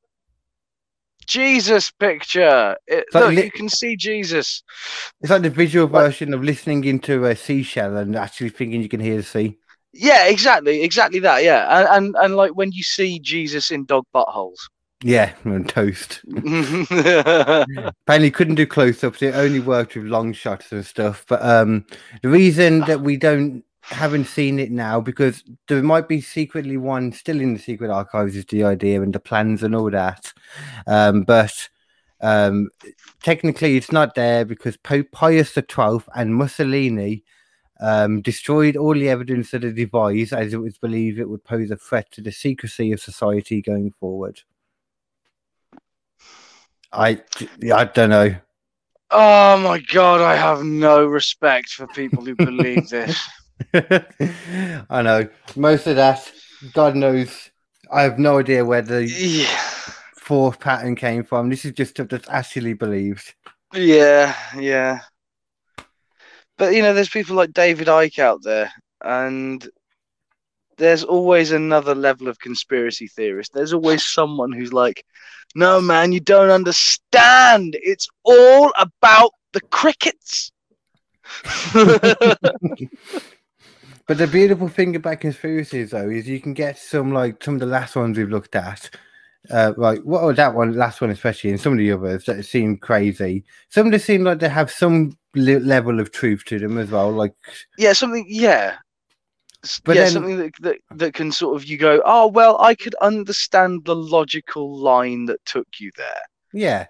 Jesus 1.26 1.90
picture. 1.92 2.76
It, 2.86 3.04
It's 3.06 3.14
like 3.14 3.24
look, 3.24 3.34
li- 3.34 3.44
you 3.44 3.50
can 3.52 3.68
see 3.68 3.96
Jesus." 3.96 4.62
it's 5.20 5.30
like 5.30 5.42
the 5.42 5.50
visual 5.50 5.86
What- 5.86 6.02
version 6.02 6.34
of 6.34 6.42
listening 6.42 6.84
into 6.84 7.24
a 7.24 7.36
seashell 7.36 7.96
and 7.96 8.16
actually 8.16 8.50
thinking 8.50 8.82
you 8.82 8.88
can 8.88 9.00
hear 9.00 9.16
the 9.18 9.22
sea. 9.22 9.56
Yeah, 9.92 10.28
exactly, 10.28 10.82
exactly 10.82 11.18
that. 11.20 11.42
Yeah, 11.42 11.78
and 11.78 11.88
and, 11.88 12.24
and 12.24 12.36
like 12.36 12.52
when 12.52 12.72
you 12.72 12.82
see 12.82 13.18
Jesus 13.18 13.70
in 13.70 13.84
dog 13.84 14.04
buttholes. 14.14 14.58
Yeah, 15.02 15.32
and 15.44 15.66
toast. 15.66 16.20
Apparently, 16.28 18.30
couldn't 18.30 18.56
do 18.56 18.66
close-ups. 18.66 19.22
It 19.22 19.34
only 19.34 19.60
worked 19.60 19.96
with 19.96 20.04
long 20.04 20.34
shots 20.34 20.72
and 20.72 20.84
stuff. 20.84 21.24
But 21.26 21.42
um, 21.42 21.86
the 22.20 22.28
reason 22.28 22.80
that 22.80 23.00
we 23.00 23.16
don't 23.16 23.64
haven't 23.82 24.26
seen 24.26 24.58
it 24.58 24.70
now 24.70 25.00
because 25.00 25.42
there 25.66 25.82
might 25.82 26.06
be 26.06 26.20
secretly 26.20 26.76
one 26.76 27.12
still 27.12 27.40
in 27.40 27.54
the 27.54 27.58
secret 27.58 27.90
archives 27.90 28.36
is 28.36 28.44
the 28.46 28.62
idea 28.62 29.00
and 29.00 29.14
the 29.14 29.20
plans 29.20 29.62
and 29.62 29.74
all 29.74 29.90
that. 29.90 30.34
Um, 30.86 31.22
but 31.22 31.70
um, 32.20 32.68
technically, 33.22 33.78
it's 33.78 33.92
not 33.92 34.14
there 34.14 34.44
because 34.44 34.76
Pope 34.76 35.10
Pius 35.12 35.54
XII 35.54 36.00
and 36.14 36.34
Mussolini 36.34 37.24
um, 37.80 38.22
destroyed 38.22 38.76
all 38.76 38.94
the 38.94 39.08
evidence 39.08 39.54
of 39.54 39.62
the 39.62 39.72
device 39.72 40.32
as 40.32 40.52
it 40.54 40.58
was 40.58 40.78
believed 40.78 41.18
it 41.18 41.28
would 41.28 41.44
pose 41.44 41.70
a 41.70 41.76
threat 41.76 42.10
to 42.12 42.20
the 42.20 42.32
secrecy 42.32 42.92
of 42.92 43.00
society 43.00 43.62
going 43.62 43.92
forward. 44.00 44.42
I, 46.92 47.22
I 47.72 47.84
don't 47.84 48.10
know. 48.10 48.34
Oh 49.12 49.56
my 49.60 49.78
god, 49.78 50.20
I 50.20 50.34
have 50.34 50.64
no 50.64 51.04
respect 51.06 51.70
for 51.70 51.86
people 51.86 52.24
who 52.24 52.34
believe 52.34 52.88
this. 52.88 53.28
I 53.74 55.02
know. 55.02 55.28
Most 55.56 55.86
of 55.86 55.96
that, 55.96 56.32
God 56.72 56.96
knows. 56.96 57.50
I 57.92 58.02
have 58.02 58.18
no 58.18 58.38
idea 58.38 58.64
where 58.64 58.82
the 58.82 59.16
Yeah, 59.16 59.92
fourth 60.14 60.60
pattern 60.60 60.94
came 60.96 61.24
from. 61.24 61.48
This 61.50 61.64
is 61.64 61.72
just 61.72 61.92
stuff 61.92 62.08
that's 62.08 62.28
actually 62.28 62.74
believed. 62.74 63.34
yeah, 63.74 64.34
yeah. 64.56 65.00
But 66.60 66.74
you 66.74 66.82
know, 66.82 66.92
there's 66.92 67.08
people 67.08 67.36
like 67.36 67.54
David 67.54 67.86
Icke 67.86 68.18
out 68.18 68.42
there, 68.42 68.70
and 69.02 69.66
there's 70.76 71.02
always 71.02 71.52
another 71.52 71.94
level 71.94 72.28
of 72.28 72.38
conspiracy 72.38 73.06
theorist. 73.08 73.54
There's 73.54 73.72
always 73.72 74.06
someone 74.06 74.52
who's 74.52 74.70
like, 74.70 75.06
"No, 75.54 75.80
man, 75.80 76.12
you 76.12 76.20
don't 76.20 76.50
understand. 76.50 77.78
It's 77.82 78.08
all 78.24 78.72
about 78.78 79.30
the 79.54 79.62
crickets." 79.62 80.52
But 84.06 84.18
the 84.18 84.26
beautiful 84.26 84.66
thing 84.66 84.96
about 84.96 85.20
conspiracies, 85.20 85.92
though, 85.92 86.10
is 86.10 86.28
you 86.28 86.40
can 86.40 86.52
get 86.52 86.76
some 86.76 87.12
like 87.12 87.44
some 87.44 87.54
of 87.54 87.60
the 87.60 87.66
last 87.66 87.94
ones 87.94 88.18
we've 88.18 88.28
looked 88.28 88.56
at. 88.56 88.90
Uh, 89.48 89.72
like 89.76 90.00
what 90.02 90.22
was 90.22 90.36
that 90.36 90.54
one, 90.54 90.74
last 90.74 91.00
one 91.00 91.10
especially, 91.10 91.50
and 91.50 91.60
some 91.60 91.72
of 91.72 91.78
the 91.78 91.90
others 91.92 92.24
that 92.24 92.44
seem 92.44 92.76
crazy. 92.76 93.44
Some 93.70 93.86
of 93.86 93.92
them 93.92 94.00
seem 94.00 94.22
like 94.24 94.38
they 94.38 94.48
have 94.50 94.70
some 94.70 95.16
le- 95.34 95.60
level 95.60 95.98
of 95.98 96.12
truth 96.12 96.44
to 96.46 96.58
them 96.58 96.76
as 96.76 96.90
well. 96.90 97.10
Like 97.10 97.32
yeah, 97.78 97.94
something. 97.94 98.26
Yeah. 98.28 98.76
But 99.84 99.96
yeah, 99.96 100.04
then- 100.04 100.12
something 100.12 100.36
that, 100.38 100.52
that 100.60 100.76
that 100.90 101.14
can 101.14 101.32
sort 101.32 101.56
of 101.56 101.64
you 101.64 101.78
go, 101.78 102.02
oh 102.04 102.26
well, 102.28 102.60
I 102.60 102.74
could 102.74 102.94
understand 102.96 103.84
the 103.86 103.96
logical 103.96 104.76
line 104.78 105.24
that 105.26 105.44
took 105.46 105.68
you 105.78 105.90
there. 105.96 106.22
Yeah. 106.52 106.86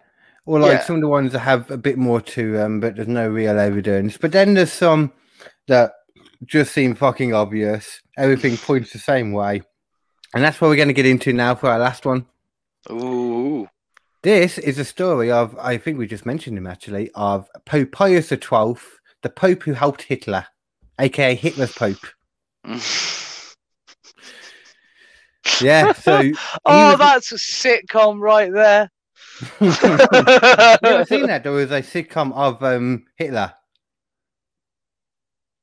Or 0.46 0.58
like 0.58 0.72
Yeah. 0.72 0.84
some 0.84 0.96
of 0.96 1.02
the 1.02 1.08
ones 1.08 1.32
that 1.32 1.40
have 1.40 1.70
a 1.70 1.76
bit 1.78 1.98
more 1.98 2.20
to 2.20 2.52
them, 2.52 2.80
but 2.80 2.96
there's 2.96 3.06
no 3.06 3.28
real 3.28 3.58
evidence. 3.58 4.16
But 4.16 4.32
then 4.32 4.54
there's 4.54 4.72
some 4.72 5.12
that 5.68 5.92
just 6.46 6.72
seem 6.72 6.94
fucking 6.96 7.32
obvious. 7.34 8.00
Everything 8.16 8.56
points 8.56 8.92
the 8.92 8.98
same 8.98 9.30
way. 9.32 9.62
And 10.34 10.42
that's 10.42 10.60
what 10.60 10.68
we're 10.68 10.76
going 10.76 10.88
to 10.88 10.94
get 10.94 11.06
into 11.06 11.32
now 11.32 11.54
for 11.54 11.68
our 11.68 11.78
last 11.78 12.06
one. 12.06 12.26
Ooh. 12.90 13.68
This 14.22 14.58
is 14.58 14.78
a 14.78 14.84
story 14.84 15.30
of, 15.30 15.58
I 15.58 15.78
think 15.78 15.98
we 15.98 16.06
just 16.06 16.26
mentioned 16.26 16.56
him 16.56 16.66
actually, 16.66 17.10
of 17.14 17.48
Pope 17.64 17.92
Pius 17.92 18.28
XII, 18.28 18.76
the 19.22 19.30
Pope 19.34 19.62
who 19.62 19.72
helped 19.72 20.02
Hitler, 20.02 20.46
aka 20.98 21.34
Hitler's 21.34 21.72
Pope. 21.72 22.06
Yeah, 25.60 25.92
so 25.92 26.20
oh, 26.64 26.90
was- 26.90 26.98
that's 26.98 27.32
a 27.32 27.36
sitcom 27.36 28.20
right 28.20 28.52
there. 28.52 28.90
you 29.60 29.68
ever 29.70 31.04
seen 31.06 31.26
that? 31.26 31.42
There 31.42 31.52
was 31.52 31.70
a 31.70 31.82
sitcom 31.82 32.32
of 32.34 32.62
um, 32.62 33.04
Hitler. 33.16 33.52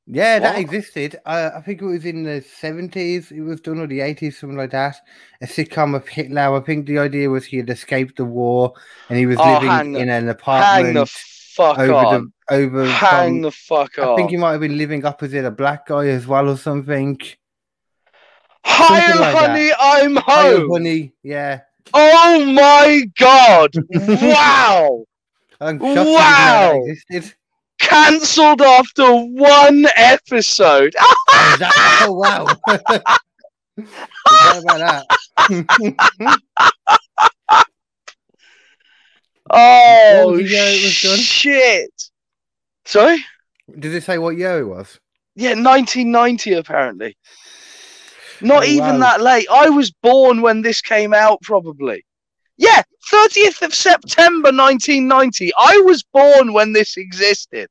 Yeah, 0.09 0.39
that 0.39 0.57
existed. 0.57 1.17
Uh, 1.25 1.49
I 1.55 1.59
think 1.61 1.81
it 1.81 1.85
was 1.85 2.05
in 2.05 2.23
the 2.23 2.41
seventies. 2.41 3.29
It 3.31 3.41
was 3.41 3.59
done 3.59 3.79
or 3.79 3.88
the 3.88 3.99
eighties, 3.99 4.39
something 4.39 4.57
like 4.57 4.71
that. 4.71 4.95
A 5.41 5.45
sitcom 5.45 5.95
of 5.95 6.07
Hitler. 6.07 6.55
I 6.55 6.59
think 6.61 6.85
the 6.88 6.97
idea 6.99 7.29
was 7.29 7.43
he 7.45 7.57
had 7.57 7.69
escaped 7.69 8.15
the 8.15 8.23
war 8.23 8.73
and 9.09 9.17
he 9.19 9.25
was 9.25 9.38
Oh, 9.38 9.59
living 9.59 9.91
the- 9.93 9.99
in 9.99 10.09
an 10.09 10.29
apartment. 10.29 10.85
Hang 10.85 10.93
the 10.93 11.05
fuck 11.05 11.77
over 11.79 11.93
on. 11.93 12.31
the 12.49 12.55
over. 12.55 12.85
Hang 12.88 13.41
the 13.41 13.51
fuck 13.51 13.99
I 13.99 14.03
on. 14.03 14.15
think 14.15 14.29
he 14.31 14.38
might 14.38 14.51
have 14.53 14.61
been 14.61 14.77
living 14.77 15.03
opposite 15.03 15.43
a 15.43 15.51
black 15.51 15.88
guy 15.88 16.07
as 16.07 16.25
well 16.25 16.47
or 16.49 16.57
something. 16.57 17.19
Hi, 18.63 19.13
like 19.13 19.34
that. 19.35 19.49
honey, 19.49 19.71
I'm 19.79 20.15
Hi, 20.15 20.51
home. 20.51 20.71
honey. 20.71 21.13
Yeah, 21.23 21.61
Oh 21.93 22.45
my 22.45 23.05
god! 23.17 23.71
wow! 24.21 25.03
I'm 25.61 25.79
shocked 25.79 25.97
you 25.97 26.03
didn't 26.03 26.13
Wow. 26.13 26.85
Cancelled 27.88 28.61
after 28.61 29.05
one 29.15 29.85
episode. 29.95 30.93
Oh, 30.99 31.55
that- 31.59 32.03
oh, 32.07 32.14
wow. 32.14 32.45
Forgot 34.27 34.64
about 34.64 35.05
that. 35.47 36.39
Oh 39.49 40.31
was 40.31 40.39
the 40.39 40.43
year 40.49 40.64
it 40.68 40.84
was 40.84 41.01
done? 41.01 41.18
shit! 41.19 41.89
Sorry? 42.85 43.23
Did 43.80 43.93
it 43.95 44.03
say 44.03 44.18
what 44.18 44.35
year 44.38 44.59
it 44.59 44.65
was? 44.65 44.99
Yeah, 45.35 45.51
1990 45.51 46.53
apparently. 46.53 47.18
Not 48.41 48.64
Oh, 48.64 48.68
even 48.68 48.95
wow. 48.95 48.99
that 48.99 49.22
late. 49.22 49.47
I 49.51 49.69
was 49.69 49.91
born 49.91 50.41
when 50.41 50.61
this 50.61 50.81
came 50.81 51.14
out, 51.14 51.41
probably. 51.41 52.03
Yeah, 52.57 52.81
30th 53.11 53.61
of 53.61 53.73
September 53.73 54.49
1990. 54.51 55.51
I 55.57 55.77
was 55.85 56.03
born 56.03 56.53
when 56.53 56.73
this 56.73 56.97
existed. 56.97 57.69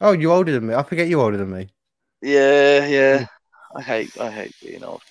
Oh, 0.00 0.12
you're 0.12 0.32
older 0.32 0.52
than 0.52 0.66
me. 0.66 0.74
I 0.74 0.82
forget 0.82 1.08
you're 1.08 1.20
older 1.22 1.36
than 1.36 1.50
me. 1.50 1.68
Yeah, 2.22 2.86
yeah. 2.86 3.26
I 3.76 3.82
hate, 3.82 4.18
I 4.20 4.30
hate 4.30 4.54
being 4.62 4.84
old. 4.84 5.02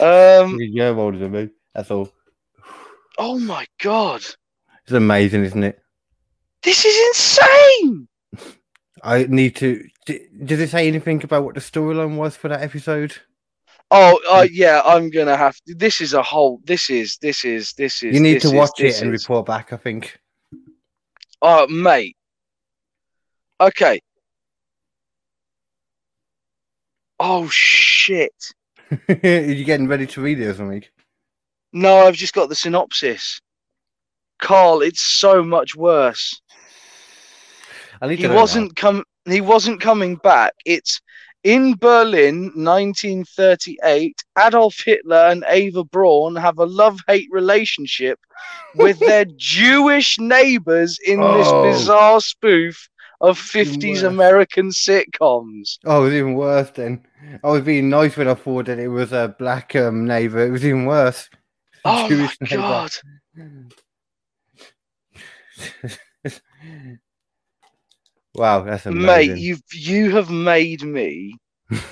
Um. 0.00 0.56
You're 0.60 0.96
older 0.98 1.18
than 1.18 1.32
me. 1.32 1.48
That's 1.74 1.90
all. 1.90 2.12
Oh 3.18 3.38
my 3.38 3.66
god, 3.80 4.20
It's 4.84 4.92
amazing, 4.92 5.44
isn't 5.44 5.64
it? 5.64 5.80
this 6.62 6.84
is 6.84 6.96
insane. 7.08 8.08
I 9.02 9.24
need 9.28 9.56
to. 9.56 9.84
did 10.06 10.60
it 10.60 10.70
say 10.70 10.86
anything 10.88 11.22
about 11.24 11.44
what 11.44 11.54
the 11.54 11.60
storyline 11.60 12.16
was 12.16 12.36
for 12.36 12.48
that 12.48 12.62
episode? 12.62 13.16
Oh, 13.90 14.20
uh, 14.30 14.46
yeah. 14.52 14.82
I'm 14.84 15.08
gonna 15.10 15.36
have 15.36 15.56
to. 15.66 15.74
This 15.74 16.00
is 16.00 16.14
a 16.14 16.22
whole. 16.22 16.60
This 16.64 16.90
is. 16.90 17.16
This 17.22 17.44
is. 17.44 17.72
This 17.72 18.02
is. 18.02 18.14
You 18.14 18.20
need 18.20 18.40
to 18.42 18.50
watch 18.50 18.70
this 18.78 18.98
it 19.00 19.04
and 19.06 19.14
is- 19.14 19.22
report 19.24 19.46
back. 19.46 19.72
I 19.72 19.76
think. 19.78 20.18
Oh, 21.40 21.66
mate. 21.68 22.16
Okay. 23.60 24.00
Oh 27.20 27.48
shit. 27.48 28.32
Are 29.08 29.16
you 29.28 29.64
getting 29.64 29.88
ready 29.88 30.06
to 30.06 30.20
read 30.20 30.40
it 30.40 30.46
or 30.46 30.54
something? 30.54 30.84
No, 31.72 32.06
I've 32.06 32.14
just 32.14 32.34
got 32.34 32.48
the 32.48 32.54
synopsis. 32.54 33.40
Carl, 34.38 34.82
it's 34.82 35.00
so 35.02 35.42
much 35.42 35.74
worse. 35.74 36.40
I 38.00 38.06
need 38.08 38.20
He 38.20 38.28
wasn't 38.28 38.76
com- 38.76 39.04
he 39.26 39.40
wasn't 39.40 39.80
coming 39.80 40.14
back. 40.16 40.52
It's 40.64 41.00
in 41.42 41.74
Berlin, 41.76 42.52
1938. 42.54 44.22
Adolf 44.38 44.76
Hitler 44.84 45.26
and 45.30 45.44
Eva 45.52 45.82
Braun 45.84 46.36
have 46.36 46.58
a 46.58 46.64
love-hate 46.64 47.28
relationship 47.32 48.18
with 48.76 48.98
their 49.00 49.24
Jewish 49.36 50.18
neighbors 50.20 50.98
in 51.04 51.20
Oh. 51.20 51.36
this 51.66 51.78
bizarre 51.80 52.20
spoof 52.20 52.88
of 53.20 53.38
50s. 53.38 54.04
American 54.04 54.70
sitcoms. 54.70 55.78
Oh, 55.84 56.02
it 56.02 56.04
was 56.04 56.14
even 56.14 56.34
worse 56.34 56.70
then. 56.70 57.04
I 57.42 57.48
was 57.48 57.62
being 57.62 57.90
nice 57.90 58.16
when 58.16 58.28
I 58.28 58.34
thought 58.34 58.66
that 58.66 58.78
it 58.78 58.86
was 58.88 59.12
a 59.12 59.34
black 59.38 59.74
um, 59.76 60.06
neighbor. 60.06 60.46
It 60.46 60.50
was 60.50 60.64
even 60.64 60.86
worse. 60.86 61.28
Oh 61.84 62.08
Jewish 62.08 62.36
my 62.40 62.48
god. 62.48 62.90
wow, 68.34 68.62
that's 68.62 68.84
amazing. 68.84 69.06
Mate, 69.06 69.38
you've 69.38 69.62
you 69.72 70.10
have 70.10 70.28
made 70.28 70.82
me 70.82 71.38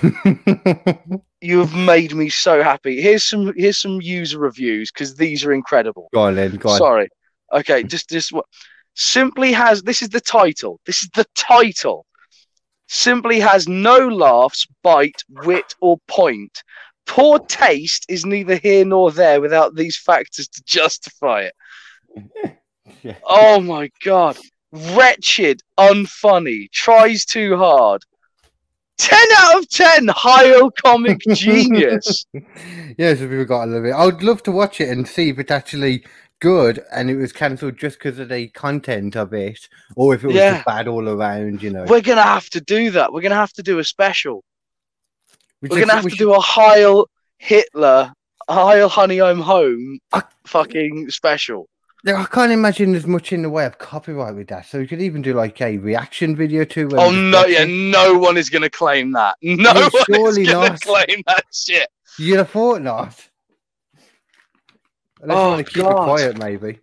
you 1.41 1.59
have 1.59 1.73
made 1.73 2.13
me 2.13 2.29
so 2.29 2.61
happy. 2.63 3.01
Here's 3.01 3.23
some 3.23 3.53
here's 3.55 3.79
some 3.79 4.01
user 4.01 4.39
reviews 4.39 4.91
because 4.91 5.15
these 5.15 5.45
are 5.45 5.53
incredible. 5.53 6.09
go 6.13 6.23
on, 6.23 6.35
then. 6.35 6.57
Go 6.57 6.69
on. 6.69 6.77
Sorry. 6.77 7.07
Okay, 7.53 7.83
just 7.83 8.09
just 8.09 8.33
what 8.33 8.45
simply 8.97 9.53
has 9.53 9.83
this 9.83 10.01
is 10.01 10.09
the 10.09 10.19
title. 10.19 10.79
This 10.85 11.03
is 11.03 11.09
the 11.13 11.25
title. 11.35 12.05
Simply 12.87 13.39
has 13.39 13.67
no 13.67 14.07
laughs, 14.07 14.65
bite, 14.83 15.23
wit, 15.29 15.75
or 15.79 15.97
point. 16.07 16.63
Poor 17.05 17.39
taste 17.39 18.05
is 18.09 18.25
neither 18.25 18.55
here 18.57 18.83
nor 18.83 19.11
there 19.11 19.39
without 19.39 19.75
these 19.75 19.97
factors 19.97 20.47
to 20.49 20.63
justify 20.65 21.49
it. 21.49 22.53
Yeah. 23.03 23.15
Oh 23.25 23.59
my 23.59 23.91
god. 24.03 24.37
Wretched, 24.71 25.61
unfunny, 25.77 26.71
tries 26.71 27.25
too 27.25 27.57
hard. 27.57 28.01
10 28.97 29.19
out 29.37 29.59
of 29.59 29.69
10, 29.69 30.07
Heil 30.07 30.71
comic 30.71 31.19
genius. 31.33 32.25
yeah, 32.97 33.13
so 33.13 33.27
people 33.27 33.43
got 33.45 33.65
to 33.65 33.71
love 33.71 33.85
it. 33.85 33.91
I 33.91 34.05
would 34.05 34.23
love 34.23 34.41
to 34.43 34.51
watch 34.51 34.79
it 34.81 34.89
and 34.89 35.05
see 35.07 35.29
if 35.29 35.37
it 35.37 35.51
actually 35.51 36.05
good 36.39 36.83
and 36.91 37.09
it 37.09 37.15
was 37.17 37.31
cancelled 37.33 37.77
just 37.77 37.97
because 37.99 38.19
of 38.19 38.29
the 38.29 38.47
content 38.49 39.15
of 39.15 39.33
it, 39.33 39.67
or 39.95 40.13
if 40.13 40.23
it 40.23 40.27
was 40.27 40.35
Yeah. 40.35 40.53
just 40.55 40.65
bad 40.65 40.87
all 40.87 41.07
around. 41.09 41.61
You 41.63 41.71
know, 41.71 41.83
We're 41.85 42.01
gonna 42.01 42.21
have 42.23 42.49
to 42.51 42.61
do 42.61 42.91
that. 42.91 43.11
We're 43.13 43.21
gonna 43.21 43.35
have 43.35 43.53
to 43.53 43.63
do 43.63 43.79
a 43.79 43.83
special. 43.83 44.43
We 45.61 45.69
We're 45.69 45.77
just- 45.77 45.87
gonna 45.87 45.95
have 45.95 46.05
we 46.05 46.11
to 46.11 46.17
should- 46.17 46.23
do 46.23 46.33
a 46.33 46.39
Heil 46.39 47.09
Hitler, 47.39 48.13
Heil 48.49 48.89
Honey 48.89 49.21
I'm 49.21 49.39
Home 49.41 49.99
I- 50.13 50.23
fucking 50.45 51.09
special. 51.09 51.67
Yeah, 52.03 52.21
I 52.21 52.25
can't 52.25 52.51
imagine 52.51 52.91
there's 52.93 53.07
much 53.07 53.33
in 53.33 53.41
the 53.41 53.49
way 53.49 53.65
of 53.65 53.79
copyright 53.79 54.35
with 54.35 54.47
that. 54.49 54.67
So 54.67 54.77
we 54.79 54.87
could 54.87 55.01
even 55.01 55.21
do 55.23 55.33
like 55.33 55.59
a 55.61 55.77
reaction 55.79 56.35
video 56.35 56.63
to. 56.65 56.89
Oh 56.95 57.11
no, 57.11 57.45
yeah, 57.45 57.65
no 57.67 58.17
one 58.17 58.37
is 58.37 58.49
gonna 58.49 58.69
claim 58.69 59.11
that. 59.13 59.35
No 59.41 59.73
Well, 59.73 59.89
one 59.91 60.03
surely 60.05 60.41
is 60.43 60.49
gonna 60.49 60.69
not. 60.69 60.81
claim 60.81 61.23
that 61.27 61.43
shit. 61.51 61.89
You'd 62.19 62.37
have 62.37 62.51
thought 62.51 62.81
not. 62.81 63.27
Let's 65.21 65.41
Oh, 65.41 65.63
keep 65.63 65.83
God. 65.83 65.91
it 65.91 66.03
quiet, 66.03 66.37
maybe. 66.39 66.79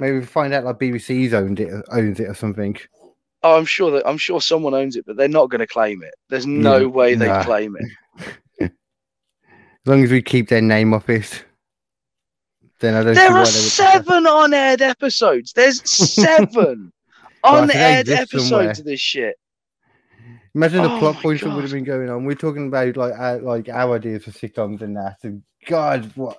Maybe 0.00 0.18
we 0.18 0.24
find 0.24 0.52
out 0.52 0.64
like 0.64 0.78
BBC's 0.78 1.34
owned 1.34 1.60
it, 1.60 1.84
owns 1.90 2.20
it 2.20 2.28
or 2.28 2.34
something. 2.34 2.76
Oh, 3.42 3.56
I'm 3.56 3.64
sure 3.64 3.90
that 3.92 4.06
I'm 4.06 4.18
sure 4.18 4.40
someone 4.40 4.74
owns 4.74 4.96
it, 4.96 5.06
but 5.06 5.16
they're 5.16 5.28
not 5.28 5.48
gonna 5.50 5.66
claim 5.66 6.02
it. 6.02 6.14
There's 6.28 6.46
no 6.46 6.78
Yeah, 6.80 6.86
way 6.86 7.14
they 7.14 7.28
nah. 7.28 7.42
claim 7.44 7.76
it. 7.78 8.30
As 8.60 8.70
long 9.86 10.04
as 10.04 10.10
we 10.10 10.20
keep 10.20 10.48
their 10.48 10.60
name 10.60 10.92
off 10.92 11.08
it, 11.08 11.44
then 12.80 12.94
I 12.94 13.02
don't 13.02 13.14
There 13.14 13.32
are 13.32 13.46
seven 13.46 14.26
on-aired 14.26 14.82
episodes. 14.82 15.52
There's 15.52 15.80
seven 15.90 16.92
Well, 17.42 17.54
I 17.54 17.58
think 17.60 17.72
they 17.72 17.78
on-aired 17.88 18.08
episodes 18.10 18.48
somewhere. 18.48 18.70
of 18.72 18.84
this 18.84 19.00
shit. 19.00 19.36
Imagine 20.54 20.82
the 20.82 20.88
Oh 20.90 20.98
plot 20.98 21.16
points 21.16 21.42
that 21.44 21.54
would 21.54 21.62
have 21.62 21.72
been 21.72 21.84
going 21.84 22.10
on. 22.10 22.24
We're 22.24 22.34
talking 22.34 22.68
about 22.68 22.96
like 22.96 23.14
our, 23.14 23.38
like 23.38 23.68
our 23.68 23.94
ideas 23.96 24.24
for 24.24 24.30
sitcoms 24.32 24.82
and 24.82 24.96
that. 24.96 25.18
And 25.22 25.42
God, 25.66 26.10
what? 26.16 26.38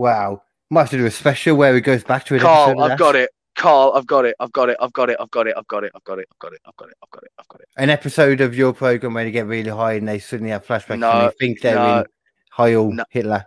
Wow, 0.00 0.44
might 0.70 0.80
have 0.80 0.90
to 0.92 0.96
do 0.96 1.04
a 1.04 1.10
special 1.10 1.56
where 1.56 1.76
it 1.76 1.82
goes 1.82 2.02
back 2.02 2.24
to 2.24 2.34
an 2.34 2.40
Carl, 2.40 2.80
I've 2.80 2.98
got 2.98 3.16
it. 3.16 3.28
Carl, 3.54 3.92
I've 3.94 4.06
got 4.06 4.24
it. 4.24 4.34
I've 4.40 4.50
got 4.50 4.70
it. 4.70 4.78
I've 4.80 4.94
got 4.94 5.10
it. 5.10 5.16
I've 5.20 5.30
got 5.30 5.44
it. 5.46 5.54
I've 5.54 5.66
got 5.66 5.84
it. 5.84 5.92
I've 5.94 6.02
got 6.06 6.18
it. 6.18 6.22
I've 6.32 6.38
got 6.38 6.52
it. 6.54 6.54
I've 6.54 6.54
got 6.54 6.54
it. 6.54 6.58
I've 6.66 6.76
got 6.78 6.88
it. 6.88 6.96
I've 7.02 7.10
got 7.10 7.22
it. 7.22 7.30
I've 7.38 7.48
got 7.48 7.60
it. 7.60 7.68
An 7.76 7.90
episode 7.90 8.40
of 8.40 8.56
your 8.56 8.72
program 8.72 9.12
where 9.12 9.24
they 9.24 9.30
get 9.30 9.44
really 9.46 9.68
high 9.68 9.92
and 9.92 10.08
they 10.08 10.18
suddenly 10.18 10.52
have 10.52 10.66
flashbacks 10.66 11.00
No, 11.00 11.10
and 11.10 11.28
they 11.28 11.34
think 11.38 11.60
they're 11.60 11.74
no, 11.74 11.98
in 11.98 12.04
Heil 12.50 12.92
no. 12.92 13.04
Hitler. 13.10 13.44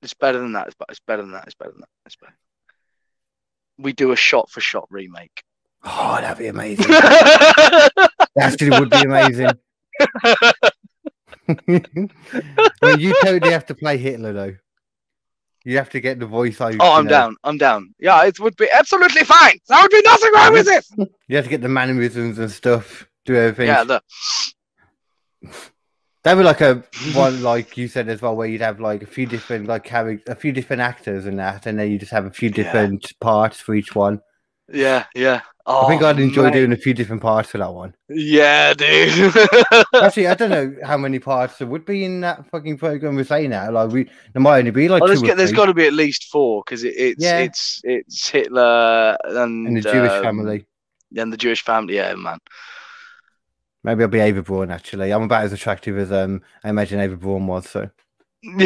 It's 0.00 0.14
better 0.14 0.38
than 0.38 0.52
that. 0.52 0.68
It's, 0.68 0.76
it's 0.88 1.00
better 1.00 1.20
than 1.20 1.32
that. 1.32 1.44
It's 1.44 1.54
better 1.56 1.72
than 1.72 1.80
that. 1.80 1.90
It's 2.06 2.16
better. 2.16 2.34
We 3.76 3.92
do 3.92 4.12
a 4.12 4.16
shot 4.16 4.48
for 4.48 4.62
shot 4.62 4.86
remake. 4.88 5.44
Oh, 5.84 6.16
that'd 6.22 6.38
be 6.38 6.46
amazing. 6.46 6.86
That 6.88 8.10
actually 8.40 8.70
would 8.70 8.88
be 8.88 9.02
amazing. 9.02 9.50
I 11.50 11.56
mean, 11.66 12.10
you 12.98 13.14
totally 13.22 13.52
have 13.52 13.66
to 13.66 13.74
play 13.74 13.98
Hitler 13.98 14.32
though. 14.32 14.54
You 15.64 15.76
have 15.76 15.90
to 15.90 16.00
get 16.00 16.18
the 16.18 16.26
voice 16.26 16.60
out. 16.60 16.74
oh, 16.80 16.92
I'm 16.94 17.04
know. 17.04 17.10
down. 17.10 17.36
I'm 17.44 17.56
down. 17.58 17.94
Yeah, 18.00 18.24
it 18.24 18.40
would 18.40 18.56
be 18.56 18.68
absolutely 18.72 19.24
fine. 19.24 19.58
There 19.68 19.80
would 19.80 19.90
be 19.90 20.02
nothing 20.04 20.32
wrong 20.34 20.52
with 20.52 20.66
this. 20.66 20.90
You 21.28 21.36
have 21.36 21.44
to 21.46 21.50
get 21.50 21.62
the 21.62 21.68
mannerisms 21.68 22.38
and 22.38 22.50
stuff. 22.50 23.06
Do 23.24 23.34
everything. 23.36 23.68
Yeah, 23.68 23.84
the, 23.84 24.02
That'd 26.24 26.38
be 26.38 26.44
like 26.44 26.60
a 26.60 26.84
one, 27.14 27.42
like 27.42 27.76
you 27.76 27.88
said 27.88 28.08
as 28.08 28.22
well, 28.22 28.36
where 28.36 28.46
you'd 28.46 28.60
have 28.60 28.78
like 28.80 29.02
a 29.02 29.06
few 29.06 29.26
different 29.26 29.66
like 29.66 29.82
characters, 29.84 30.28
a 30.28 30.36
few 30.36 30.52
different 30.52 30.82
actors 30.82 31.26
and 31.26 31.38
that, 31.38 31.66
and 31.66 31.78
then 31.78 31.90
you 31.90 31.98
just 31.98 32.12
have 32.12 32.26
a 32.26 32.30
few 32.30 32.48
Yeah. 32.48 32.54
different 32.62 33.12
parts 33.20 33.58
for 33.60 33.74
each 33.74 33.94
one. 33.94 34.20
Yeah, 34.72 35.04
yeah. 35.14 35.42
Oh, 35.64 35.86
I 35.86 35.88
think 35.88 36.02
I'd 36.02 36.18
enjoy 36.18 36.44
mate. 36.44 36.54
doing 36.54 36.72
a 36.72 36.76
few 36.76 36.92
different 36.92 37.22
parts 37.22 37.50
for 37.50 37.58
that 37.58 37.72
one. 37.72 37.94
Yeah, 38.08 38.74
dude. 38.74 39.32
Actually, 39.94 40.26
I 40.26 40.34
don't 40.34 40.50
know 40.50 40.74
how 40.82 40.96
many 40.96 41.20
parts 41.20 41.58
there 41.58 41.68
would 41.68 41.84
be 41.84 42.04
in 42.04 42.20
that 42.22 42.50
fucking 42.50 42.78
program 42.78 43.14
we're 43.14 43.22
saying 43.24 43.50
now. 43.50 43.70
Like 43.70 43.90
we, 43.90 44.10
there 44.32 44.42
might 44.42 44.58
only 44.58 44.72
be 44.72 44.88
like 44.88 45.02
Oh, 45.02 45.06
two 45.06 45.10
there's, 45.10 45.22
got- 45.22 45.36
there's 45.36 45.52
got 45.52 45.66
to 45.66 45.74
be 45.74 45.86
at 45.86 45.92
least 45.92 46.30
four 46.32 46.62
because 46.66 46.82
it, 46.82 46.94
it's 46.96 47.22
Yeah. 47.22 47.38
it's 47.38 47.80
it's 47.84 48.28
Hitler 48.28 49.16
and, 49.24 49.68
in 49.68 49.74
the 49.74 49.80
Jewish 49.82 50.10
um, 50.10 50.22
family. 50.24 50.66
and 51.16 51.32
the 51.32 51.36
Jewish 51.36 51.62
family. 51.62 51.94
Yeah, 51.96 52.14
man. 52.16 52.38
Maybe 53.84 54.02
I'll 54.02 54.08
be 54.08 54.20
Eva 54.20 54.42
Braun. 54.42 54.72
Actually, 54.72 55.12
I'm 55.12 55.22
about 55.22 55.44
as 55.44 55.52
attractive 55.52 55.96
as 55.96 56.10
um 56.10 56.42
I 56.64 56.70
imagine 56.70 57.00
Eva 57.00 57.16
Braun 57.16 57.46
was. 57.46 57.68
So 57.68 57.88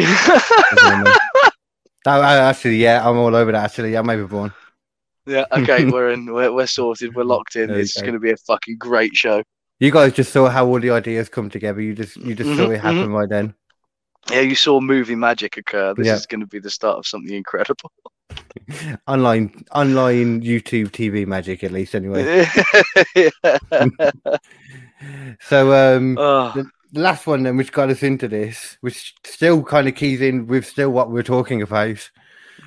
actually, 2.07 2.77
yeah, 2.77 3.07
I'm 3.07 3.17
all 3.17 3.35
over 3.35 3.51
that. 3.51 3.65
Actually, 3.65 3.95
I'm 3.95 4.09
Eva 4.09 4.27
Braun. 4.27 4.51
okay, 5.51 5.85
we're 5.85 6.11
in. 6.11 6.31
We're, 6.31 6.51
we're 6.51 6.67
sorted. 6.67 7.15
We're 7.15 7.23
locked 7.23 7.55
in. 7.55 7.67
There 7.67 7.77
you 7.77 7.81
It's 7.83 7.95
go. 7.95 8.01
going 8.01 8.13
to 8.13 8.19
be 8.19 8.31
a 8.31 8.37
fucking 8.37 8.77
great 8.77 9.15
show. 9.15 9.43
You 9.79 9.91
guys 9.91 10.13
just 10.13 10.31
saw 10.33 10.49
how 10.49 10.65
all 10.65 10.79
the 10.79 10.89
ideas 10.89 11.29
come 11.29 11.49
together. 11.49 11.81
You 11.81 11.93
just 11.93 12.17
you 12.17 12.33
just 12.33 12.49
saw 12.57 12.67
Mhm, 12.67 12.75
it 12.75 12.79
happen 12.81 13.11
right 13.11 13.29
then. 13.29 13.53
Yeah, 14.31 14.41
you 14.41 14.55
saw 14.55 14.79
movie 14.81 15.15
magic 15.15 15.57
occur. 15.57 15.93
This 15.93 16.07
Yeah. 16.07 16.15
is 16.15 16.25
going 16.25 16.41
to 16.41 16.47
be 16.47 16.59
the 16.59 16.69
start 16.71 16.97
of 16.97 17.05
something 17.07 17.33
incredible. 17.33 17.91
Online, 19.07 19.63
online 19.71 20.41
YouTube 20.41 20.89
TV 20.91 21.25
magic, 21.25 21.63
at 21.63 21.71
least 21.71 21.95
anyway. 21.95 22.45
So, 25.41 25.73
um, 25.73 26.17
Oh, 26.19 26.53
the 26.91 26.99
last 26.99 27.27
one 27.27 27.43
then, 27.43 27.55
which 27.57 27.71
got 27.71 27.89
us 27.89 28.01
into 28.03 28.27
this, 28.27 28.77
which 28.81 29.13
still 29.23 29.63
kind 29.63 29.87
of 29.87 29.95
keys 29.95 30.21
in 30.21 30.47
with 30.47 30.65
still 30.65 30.89
what 30.89 31.11
we're 31.11 31.23
talking 31.23 31.61
about. 31.61 32.09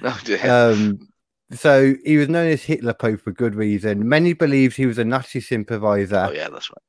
oh 0.02 0.20
dear. 0.24 0.50
Um, 0.50 1.08
so 1.52 1.94
he 2.04 2.16
was 2.16 2.28
known 2.28 2.48
as 2.48 2.62
Hitler 2.62 2.94
Pope 2.94 3.20
for 3.20 3.32
good 3.32 3.54
reason. 3.54 4.08
Many 4.08 4.32
believed 4.32 4.76
he 4.76 4.86
was 4.86 4.98
a 4.98 5.04
Nazi 5.04 5.40
sympathizer. 5.40 6.26
oh 6.28 6.32
yeah, 6.32 6.48
that's 6.48 6.70
right. 6.70 6.82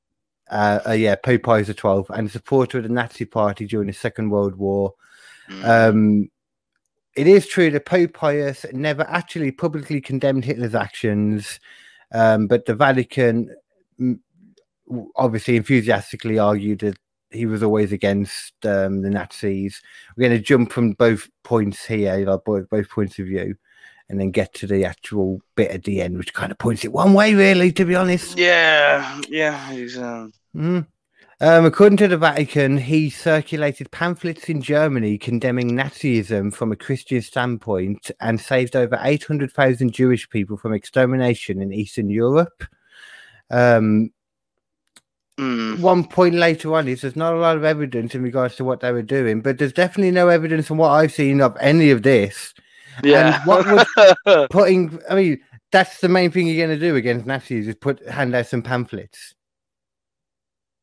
uh, 0.51 0.89
uh, 0.89 0.93
yeah, 0.93 1.15
Pope 1.15 1.43
Pius 1.43 1.67
XII, 1.67 2.03
and 2.09 2.27
a 2.27 2.31
supporter 2.31 2.77
of 2.77 2.83
the 2.83 2.89
Nazi 2.89 3.25
Party 3.25 3.65
during 3.65 3.87
the 3.87 3.93
Second 3.93 4.29
World 4.29 4.55
War. 4.55 4.93
Mm. 5.49 5.89
Um, 5.89 6.29
it 7.15 7.27
is 7.27 7.47
true 7.47 7.69
that 7.71 7.85
Pope 7.85 8.13
Pius 8.13 8.65
never 8.71 9.03
actually 9.09 9.51
publicly 9.51 9.99
condemned 9.99 10.45
Hitler's 10.45 10.75
actions, 10.75 11.59
um, 12.13 12.47
but 12.47 12.65
the 12.65 12.75
Vatican 12.75 13.53
mm, 13.99 14.19
obviously 15.15 15.57
enthusiastically 15.57 16.39
argued 16.39 16.79
that 16.79 16.97
he 17.31 17.45
was 17.45 17.63
always 17.63 17.91
against 17.91 18.53
um, 18.65 19.01
the 19.01 19.09
Nazis. 19.09 19.81
We're 20.15 20.27
going 20.27 20.37
to 20.37 20.43
jump 20.43 20.71
from 20.71 20.91
both 20.93 21.29
points 21.43 21.85
here, 21.85 22.15
like 22.17 22.43
both, 22.45 22.69
both 22.69 22.89
points 22.89 23.17
of 23.19 23.25
view, 23.27 23.55
and 24.11 24.19
then 24.19 24.29
get 24.29 24.53
to 24.53 24.67
the 24.67 24.83
actual 24.83 25.39
bit 25.55 25.71
at 25.71 25.85
the 25.85 26.01
end, 26.01 26.17
which 26.17 26.33
kind 26.33 26.51
of 26.51 26.57
points 26.57 26.83
it 26.83 26.91
one 26.91 27.13
way, 27.13 27.33
really, 27.33 27.71
to 27.71 27.85
be 27.85 27.95
honest. 27.95 28.37
yeah, 28.37 29.19
yeah. 29.29 29.71
He's 29.71 29.97
um. 29.97 30.33
Mm. 30.55 30.85
Um, 31.39 31.65
according 31.65 31.97
to 31.97 32.07
the 32.07 32.17
Vatican, 32.17 32.77
he 32.77 33.09
circulated 33.09 33.89
pamphlets 33.89 34.47
in 34.47 34.61
Germany 34.61 35.17
condemning 35.17 35.71
Nazism 35.71 36.53
from 36.53 36.71
a 36.71 36.75
Christian 36.75 37.19
standpoint 37.23 38.11
and 38.19 38.39
saved 38.39 38.75
over 38.75 38.99
800,000 39.01 39.91
Jewish 39.91 40.29
people 40.29 40.55
from 40.55 40.73
extermination 40.73 41.59
in 41.59 41.73
Eastern 41.73 42.11
Europe. 42.11 42.63
Um, 43.49 44.11
mm, 45.39 45.79
one 45.79 46.03
point 46.03 46.35
later 46.35 46.75
on 46.75 46.87
is 46.87 47.01
there's 47.01 47.15
not 47.15 47.33
a 47.33 47.39
lot 47.39 47.57
of 47.57 47.63
evidence 47.63 48.13
in 48.13 48.21
regards 48.21 48.55
to 48.57 48.63
what 48.63 48.81
they 48.81 48.91
were 48.91 49.01
doing, 49.01 49.41
but 49.41 49.57
there's 49.57 49.73
definitely 49.73 50.11
no 50.11 50.27
evidence 50.27 50.67
from 50.67 50.77
what 50.77 50.91
I've 50.91 51.13
seen 51.13 51.41
of 51.41 51.57
any 51.59 51.89
of 51.89 52.03
this. 52.03 52.53
Yeah. 53.03 53.43
what 53.45 53.87
Putting, 54.49 54.99
I 55.09 55.15
mean, 55.15 55.41
that's 55.71 55.99
the 56.01 56.09
main 56.09 56.31
thing 56.31 56.47
you're 56.47 56.65
going 56.65 56.77
to 56.79 56.85
do 56.85 56.95
against 56.95 57.25
Nazis 57.25 57.67
is 57.67 57.75
put 57.75 58.05
hand 58.07 58.35
out 58.35 58.47
some 58.47 58.61
pamphlets. 58.61 59.33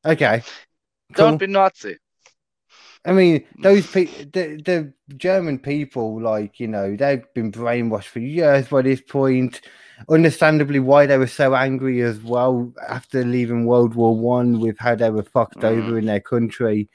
Okay. 0.05 0.43
Don't 1.15 1.39
be 1.39 1.47
Nazi. 1.47 1.99
I 3.05 3.13
mean, 3.13 3.45
those 3.63 3.87
people, 3.87 4.25
the, 4.33 4.61
the 4.63 4.93
German 5.17 5.59
people, 5.59 6.21
like, 6.21 6.61
you 6.61 6.69
know, 6.69 6.97
they've 6.97 7.25
been 7.35 7.53
brainwashed 7.53 8.05
for 8.09 8.19
years 8.19 8.69
by 8.69 8.83
this 8.83 9.01
point. 9.01 9.61
Understandably, 10.09 10.79
why 10.81 11.07
they 11.07 11.19
were 11.19 11.27
so 11.27 11.55
angry 11.55 12.03
as 12.03 12.21
well 12.21 12.73
after 12.89 13.25
leaving 13.25 13.67
World 13.67 13.95
War 13.95 14.17
One 14.17 14.61
with 14.61 14.79
how 14.79 14.95
they 14.95 15.11
were 15.11 15.23
fucked 15.23 15.59
Mm. 15.59 15.65
over 15.65 15.99
in 15.99 16.07
their 16.07 16.21
country 16.21 16.89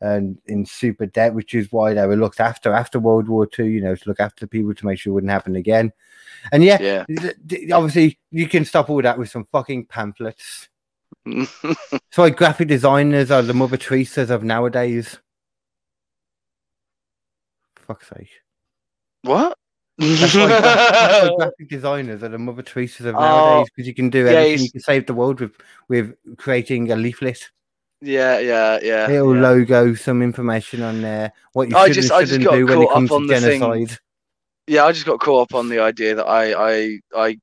and 0.00 0.38
in 0.46 0.66
super 0.66 1.06
debt, 1.06 1.34
which 1.34 1.54
is 1.54 1.72
why 1.72 1.94
they 1.94 2.06
were 2.06 2.16
looked 2.16 2.40
after 2.40 2.72
after 2.72 2.98
World 2.98 3.28
War 3.28 3.46
Two, 3.46 3.64
you 3.66 3.80
know, 3.80 3.94
to 3.94 4.08
look 4.08 4.20
after 4.20 4.46
people 4.46 4.74
to 4.74 4.86
make 4.86 4.98
sure 4.98 5.10
it 5.10 5.14
wouldn't 5.14 5.32
happen 5.32 5.56
again. 5.56 5.92
And 6.52 6.62
yeah, 6.62 6.78
Yeah. 6.80 7.04
th- 7.08 7.34
th- 7.48 7.70
obviously, 7.72 8.18
you 8.30 8.46
can 8.48 8.64
stop 8.64 8.90
all 8.90 9.00
that 9.02 9.18
with 9.18 9.30
some 9.30 9.46
fucking 9.52 9.86
pamphlets. 9.86 10.68
So, 12.12 12.22
like, 12.22 12.36
graphic 12.36 12.68
designers 12.68 13.30
are 13.30 13.42
the 13.42 13.52
Mother 13.54 13.76
Teresa's 13.76 14.30
of 14.30 14.42
nowadays. 14.42 15.18
Fuck's 17.76 18.08
sake. 18.08 18.30
what? 19.22 19.56
That's 19.98 20.34
why, 20.34 20.46
gra- 20.46 20.60
that's 20.60 21.30
why 21.30 21.36
graphic 21.38 21.68
designers 21.68 22.22
are 22.22 22.28
the 22.28 22.38
Mother 22.38 22.62
Teresa's 22.62 23.06
of 23.06 23.14
Oh, 23.16 23.20
nowadays 23.20 23.68
because 23.74 23.86
you 23.86 23.94
can 23.94 24.08
do 24.10 24.24
yeah, 24.24 24.30
everything. 24.30 24.52
it's- 24.54 24.62
You 24.64 24.70
can 24.72 24.80
save 24.80 25.06
the 25.06 25.14
world 25.14 25.40
with 25.40 25.52
with 25.88 26.14
creating 26.38 26.90
a 26.92 26.96
leaflet, 26.96 27.50
yeah, 28.00 28.38
yeah, 28.38 28.78
yeah. 28.82 29.06
little 29.08 29.34
yeah. 29.34 29.40
logo, 29.42 29.94
some 29.94 30.22
information 30.22 30.82
on 30.82 31.02
there, 31.02 31.32
what 31.52 31.68
you 31.70 31.76
I 31.76 31.86
should 31.86 31.94
just- 31.94 32.10
and 32.10 32.16
I 32.18 32.20
just 32.22 32.32
shouldn't 32.32 32.50
got 32.50 32.56
do 32.56 32.66
when 32.66 32.82
it 32.82 32.84
caught 32.86 32.94
comes 32.94 33.10
up 33.10 33.16
to 33.18 33.22
on 33.22 33.26
the 33.26 33.40
thing. 33.40 33.60
genocide. 33.60 33.98
yeah, 34.66 34.84
I 34.84 34.92
just 34.92 35.06
got 35.06 35.20
caught 35.20 35.42
up 35.50 35.54
on 35.54 35.68
the 35.68 35.80
idea 35.80 36.14
that 36.16 36.26
I, 36.26 36.52
I, 36.54 36.98
I, 37.16 37.38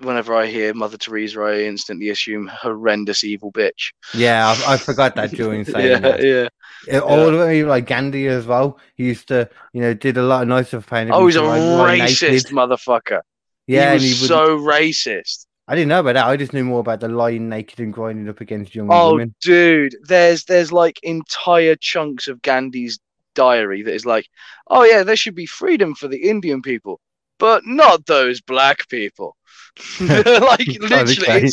whenever 0.00 0.34
I 0.34 0.46
hear 0.46 0.74
Mother 0.74 0.96
Teresa, 0.98 1.40
I 1.40 1.60
instantly 1.62 2.08
assume 2.08 2.48
horrendous 2.48 3.22
evil 3.24 3.52
bitch. 3.52 3.92
Yeah, 4.14 4.48
I, 4.66 4.74
I 4.74 4.76
forgot 4.76 5.14
that 5.16 5.30
during 5.30 5.64
saying 5.66 5.90
yeah, 5.92 5.98
that. 6.00 6.22
yeah. 6.22 6.48
Yeah, 6.88 6.98
All 6.98 7.30
the 7.30 7.38
way 7.38 7.62
like 7.62 7.86
Gandhi 7.86 8.26
as 8.26 8.44
well. 8.44 8.80
He 8.96 9.04
used 9.04 9.28
to, 9.28 9.48
you 9.72 9.80
know, 9.82 9.94
did 9.94 10.16
a 10.16 10.22
lot 10.24 10.42
of 10.42 10.48
nice 10.48 10.66
stuff. 10.68 10.88
painting 10.88 11.14
Oh, 11.14 11.26
he's 11.26 11.36
a 11.36 11.42
like, 11.42 11.60
racist 12.00 12.50
motherfucker. 12.50 13.20
Yeah, 13.68 13.90
he 13.90 13.94
was 13.94 14.02
he 14.02 14.26
so 14.26 14.58
racist. 14.58 15.46
I 15.68 15.74
didn't 15.76 15.88
know 15.88 16.00
about 16.00 16.14
that. 16.14 16.26
I 16.26 16.36
just 16.36 16.52
knew 16.52 16.64
more 16.64 16.80
about 16.80 17.00
the 17.00 17.08
lying 17.08 17.48
naked 17.48 17.78
and 17.80 17.92
grinding 17.92 18.28
up 18.28 18.40
against 18.40 18.74
young 18.74 18.88
Oh, 18.90 19.12
women. 19.12 19.34
dude, 19.40 19.94
there's 20.02 20.44
there's 20.44 20.72
like 20.72 20.98
entire 21.02 21.76
chunks 21.76 22.26
of 22.28 22.42
Gandhi's 22.42 22.98
diary 23.34 23.82
that 23.82 23.94
is 23.94 24.04
like, 24.04 24.26
oh 24.68 24.84
yeah, 24.84 25.02
there 25.02 25.16
should 25.16 25.34
be 25.36 25.46
freedom 25.46 25.94
for 25.94 26.08
the 26.08 26.28
Indian 26.28 26.62
people, 26.62 27.00
but 27.38 27.62
not 27.64 28.06
those 28.06 28.40
black 28.40 28.88
people. 28.88 29.36
like 30.00 30.66
literally, 30.80 31.48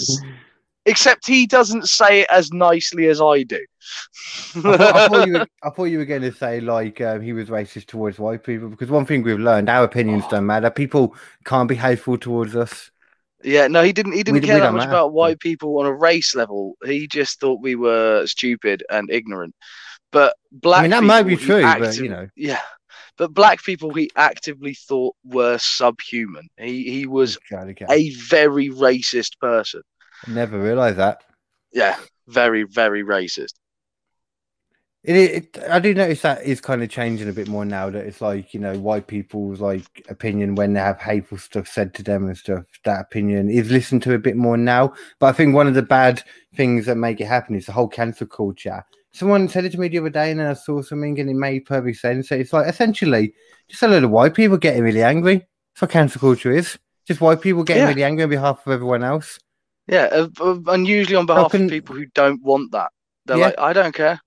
except 0.85 1.27
he 1.27 1.45
doesn't 1.45 1.87
say 1.87 2.21
it 2.21 2.27
as 2.31 2.51
nicely 2.51 3.07
as 3.07 3.21
I 3.21 3.43
do. 3.43 3.63
I, 4.55 4.61
thought, 4.61 4.81
I, 4.81 5.07
thought 5.07 5.27
you 5.27 5.33
were, 5.33 5.47
I 5.63 5.69
thought 5.69 5.83
you 5.85 5.97
were 5.99 6.05
going 6.05 6.21
to 6.23 6.31
say 6.33 6.59
like 6.59 6.99
um, 6.99 7.21
he 7.21 7.31
was 7.33 7.49
racist 7.49 7.85
towards 7.85 8.19
white 8.19 8.43
people 8.43 8.69
because 8.69 8.89
one 8.89 9.05
thing 9.05 9.21
we've 9.23 9.39
learned, 9.39 9.69
our 9.69 9.83
opinions 9.85 10.23
Oh. 10.27 10.31
don't 10.31 10.45
matter. 10.47 10.69
People 10.69 11.15
can't 11.45 11.69
be 11.69 11.75
hateful 11.75 12.17
towards 12.17 12.55
us. 12.55 12.91
Yeah, 13.43 13.67
no, 13.67 13.81
he 13.83 13.93
didn't. 13.93 14.11
He 14.13 14.23
didn't 14.23 14.41
We- 14.41 14.47
care 14.47 14.55
we 14.55 14.61
that 14.61 14.73
much 14.73 14.79
matter. 14.81 14.91
about 14.91 15.13
white 15.13 15.39
people 15.39 15.79
on 15.79 15.85
a 15.85 15.93
race 15.93 16.35
level. 16.35 16.75
He 16.85 17.07
just 17.07 17.39
thought 17.39 17.61
we 17.61 17.75
were 17.75 18.25
stupid 18.27 18.83
and 18.89 19.09
ignorant. 19.09 19.55
But 20.11 20.35
black. 20.51 20.79
I 20.79 20.81
mean, 20.83 20.91
that 20.91 21.03
might 21.03 21.23
be 21.23 21.37
people, 21.37 21.57
he 21.57 21.61
true, 21.63 21.79
but 21.79 21.97
you 21.97 22.09
know, 22.09 22.27
Yeah, 22.35 22.61
but 23.17 23.33
black 23.33 23.63
people 23.63 23.93
he 23.93 24.09
actively 24.15 24.73
thought 24.73 25.15
were 25.23 25.57
subhuman. 25.57 26.47
He 26.57 26.89
he 26.91 27.05
was 27.05 27.37
God, 27.49 27.69
okay. 27.69 27.85
a 27.89 28.09
very 28.15 28.69
racist 28.69 29.39
person. 29.39 29.83
never 30.27 30.59
realised 30.59 30.97
that. 30.97 31.23
Yeah, 31.71 31.95
very 32.27 32.63
very 32.63 33.03
racist. 33.03 33.53
It, 35.03 35.15
it, 35.15 35.57
I 35.69 35.79
do 35.79 35.93
notice 35.93 36.21
that 36.23 36.43
is 36.43 36.59
kind 36.59 36.83
of 36.83 36.89
changing 36.89 37.29
a 37.29 37.33
bit 37.33 37.47
more 37.47 37.63
now. 37.63 37.89
That 37.89 38.05
it's 38.05 38.19
like 38.19 38.53
you 38.53 38.59
know 38.59 38.77
white 38.77 39.07
people's 39.07 39.61
like 39.61 40.05
opinion 40.09 40.55
when 40.55 40.73
they 40.73 40.81
have 40.81 40.99
hateful 40.99 41.37
stuff 41.37 41.67
said 41.67 41.93
to 41.95 42.03
them 42.03 42.25
and 42.25 42.37
stuff. 42.37 42.63
That 42.83 42.99
opinion 43.01 43.49
is 43.49 43.71
listened 43.71 44.03
to 44.03 44.13
a 44.13 44.19
bit 44.19 44.35
more 44.35 44.57
now. 44.57 44.93
But 45.19 45.27
I 45.27 45.31
think 45.31 45.55
one 45.55 45.67
of 45.67 45.73
the 45.73 45.81
bad 45.83 46.21
things 46.55 46.85
that 46.85 46.95
make 46.97 47.21
it 47.21 47.27
happen 47.27 47.55
is 47.55 47.65
the 47.65 47.71
whole 47.71 47.87
cancel 47.87 48.27
culture. 48.27 48.83
Someone 49.11 49.47
said 49.47 49.65
it 49.65 49.71
to 49.71 49.79
me 49.79 49.87
the 49.87 49.99
other 49.99 50.09
day, 50.09 50.31
and 50.31 50.39
then 50.41 50.47
I 50.47 50.53
saw 50.53 50.81
something, 50.81 51.17
and 51.19 51.29
it 51.29 51.33
made 51.33 51.65
perfect 51.65 51.97
sense. 51.99 52.27
So 52.29 52.35
It's 52.35 52.51
like 52.53 52.67
essentially 52.67 53.33
just 53.69 53.81
a 53.83 53.87
load 53.87 54.03
of 54.03 54.11
white 54.11 54.33
people 54.33 54.57
getting 54.57 54.83
really 54.83 55.01
angry. 55.03 55.37
That's 55.73 55.81
what 55.81 55.91
cancel 55.91 56.19
culture 56.19 56.51
is. 56.51 56.77
Just 57.07 57.21
white 57.21 57.39
people 57.41 57.63
getting 57.63 57.83
Yeah. 57.83 57.89
really 57.89 58.03
angry 58.03 58.23
on 58.25 58.29
behalf 58.29 58.67
of 58.67 58.73
everyone 58.73 59.03
else. 59.03 59.39
Yeah, 59.87 60.09
uh, 60.11 60.27
uh, 60.41 60.59
and 60.67 60.85
usually 60.87 61.15
on 61.15 61.25
behalf 61.25 61.51
can- 61.51 61.63
of 61.65 61.71
people 61.71 61.95
who 61.95 62.05
don't 62.07 62.43
want 62.43 62.73
that. 62.73 62.91
They're 63.25 63.37
Yeah. 63.37 63.45
like, 63.45 63.55
I 63.59 63.73
don't 63.73 63.95
care. 63.95 64.19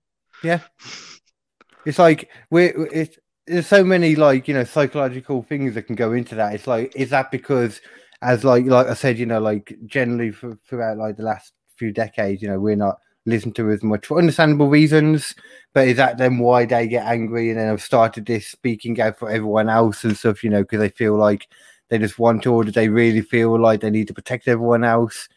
It's 1.85 1.99
like 1.99 2.29
we're 2.49 2.87
it's 2.87 3.17
there's 3.45 3.67
so 3.67 3.83
many 3.83 4.15
like 4.15 4.47
you 4.47 4.53
know 4.53 4.63
psychological 4.63 5.43
things 5.43 5.75
that 5.75 5.83
can 5.83 5.95
go 5.95 6.13
into 6.13 6.35
that. 6.35 6.53
It's 6.55 6.67
like 6.67 6.93
is 6.95 7.09
that 7.09 7.31
because 7.31 7.81
as 8.21 8.43
like 8.43 8.65
like 8.65 8.87
I 8.87 8.93
said, 8.93 9.17
you 9.19 9.25
know, 9.25 9.39
like 9.39 9.75
generally 9.85 10.31
for, 10.31 10.57
throughout 10.67 10.97
like 10.97 11.17
the 11.17 11.23
last 11.23 11.53
few 11.75 11.91
decades, 11.91 12.41
you 12.41 12.47
know, 12.47 12.59
we're 12.59 12.75
not 12.75 12.99
listened 13.25 13.55
to 13.55 13.69
as 13.71 13.83
much 13.83 14.05
for 14.05 14.17
understandable 14.17 14.69
reasons. 14.69 15.35
But 15.73 15.87
is 15.87 15.97
that 15.97 16.17
then 16.17 16.37
why 16.39 16.65
they 16.65 16.87
get 16.87 17.05
angry 17.05 17.49
and 17.49 17.59
then 17.59 17.67
have 17.67 17.81
started 17.81 18.25
this 18.25 18.47
speaking 18.47 18.99
out 19.01 19.17
for 19.19 19.29
everyone 19.29 19.69
else 19.69 20.03
and 20.03 20.15
stuff? 20.17 20.43
You 20.43 20.49
know, 20.51 20.61
because 20.61 20.79
they 20.79 20.89
feel 20.89 21.17
like 21.17 21.47
they 21.89 21.97
just 21.97 22.17
want 22.19 22.43
to, 22.43 22.53
or 22.53 22.63
do 22.63 22.71
they 22.71 22.89
really 22.89 23.21
feel 23.21 23.59
like 23.59 23.81
they 23.81 23.89
need 23.89 24.07
to 24.07 24.13
protect 24.13 24.47
everyone 24.47 24.83
else? 24.83 25.27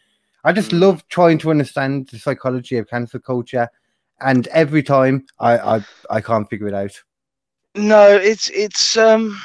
I 0.43 0.53
just 0.53 0.71
Mm. 0.71 0.79
love 0.79 1.07
trying 1.09 1.39
to 1.39 1.51
understand 1.51 2.07
the 2.07 2.19
psychology 2.19 2.77
of 2.77 2.87
cancel 2.87 3.19
culture, 3.19 3.69
and 4.19 4.47
every 4.47 4.83
time 4.83 5.25
I 5.39 5.57
I, 5.77 5.81
I 6.09 6.21
can't 6.21 6.49
figure 6.49 6.67
it 6.67 6.73
out. 6.73 6.91
No, 7.75 8.09
it's 8.15 8.49
it's 8.49 8.97
um 8.97 9.39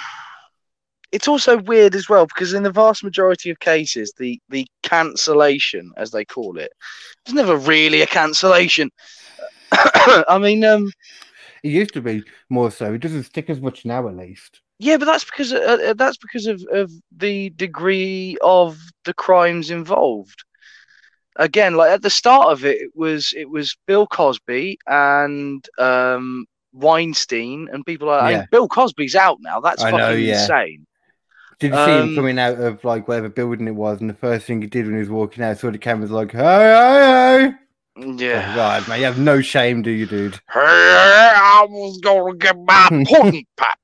it's 1.13 1.29
also 1.29 1.59
weird 1.59 1.95
as 1.95 2.09
well 2.09 2.27
because 2.27 2.55
in 2.55 2.63
the 2.63 2.71
vast 2.71 3.05
majority 3.05 3.51
of 3.51 3.61
cases 3.61 4.13
the 4.19 4.41
the 4.49 4.67
cancellation 4.83 5.93
as 5.97 6.11
they 6.11 6.25
call 6.25 6.59
it 6.59 6.73
it's 7.25 7.35
never 7.35 7.57
really 7.57 8.01
a 8.03 8.07
cancellation. 8.07 8.91
I 9.73 10.39
mean 10.41 10.65
um 10.65 10.91
It 11.65 11.71
used 11.71 11.93
to 11.95 12.01
be 12.01 12.25
more 12.49 12.71
so. 12.71 12.95
It 12.95 12.99
doesn't 13.01 13.25
stick 13.25 13.51
as 13.51 13.61
much 13.61 13.85
now, 13.85 14.07
at 14.09 14.17
least. 14.17 14.61
yeah, 14.79 14.97
but 14.97 15.05
that's 15.05 15.25
because 15.25 15.53
uh, 15.53 15.79
uh, 15.91 15.95
that's 15.95 16.17
because 16.19 16.47
of 16.47 16.63
of 16.73 16.91
the 17.17 17.51
degree 17.51 18.37
of 18.43 18.79
the 19.05 19.15
crimes 19.15 19.71
involved. 19.71 20.45
Again, 21.37 21.75
like 21.77 21.91
at 21.91 22.03
the 22.03 22.11
start 22.11 22.49
of 22.49 22.65
it, 22.65 22.79
it 22.81 22.91
was 22.95 23.33
it 23.37 23.49
was 23.49 23.77
Bill 23.87 24.07
Cosby 24.07 24.79
and 24.87 25.67
um 25.79 26.47
Weinstein 26.75 27.69
and 27.73 27.85
people 27.85 28.09
are 28.09 28.23
like, 28.23 28.33
Yeah. 28.33 28.47
Bill 28.51 28.69
Cosby's 28.69 29.15
out 29.15 29.39
now. 29.41 29.61
That's 29.61 29.83
I 29.83 29.91
fucking 29.91 29.99
know, 30.07 30.11
yeah. 30.13 30.41
insane. 30.43 30.87
Did 31.59 31.73
you 31.73 31.85
see 31.85 31.91
him 31.99 32.09
Um, 32.09 32.15
coming 32.17 32.39
out 32.39 32.59
of 32.59 32.83
like 32.85 33.07
whatever 33.07 33.29
building 33.29 33.69
it 33.69 33.75
was, 33.75 34.01
and 34.01 34.11
the 34.11 34.15
first 34.15 34.47
thing 34.47 34.61
he 34.61 34.67
did 34.69 34.85
when 34.87 34.95
he 34.95 35.01
was 35.01 35.09
walking 35.11 35.45
out, 35.45 35.59
saw 35.59 35.71
the 35.71 35.79
cameras 35.79 36.11
like, 36.11 36.33
"Hey, 36.33 36.39
hey, 36.39 37.51
hey!" 37.51 37.53
Oh, 37.99 38.13
Yeah. 38.19 38.55
God, 38.57 38.89
man, 38.89 38.99
you 38.99 39.05
have 39.05 39.19
no 39.19 39.41
shame, 39.41 39.81
do 39.83 39.91
you, 39.91 40.07
dude? 40.07 40.35
Hey, 40.53 40.61
I 40.61 41.65
was 41.71 41.99
gonna 42.03 42.35
get 42.37 42.57
my 42.59 42.89
pudding 43.09 43.47
pop. 43.57 43.79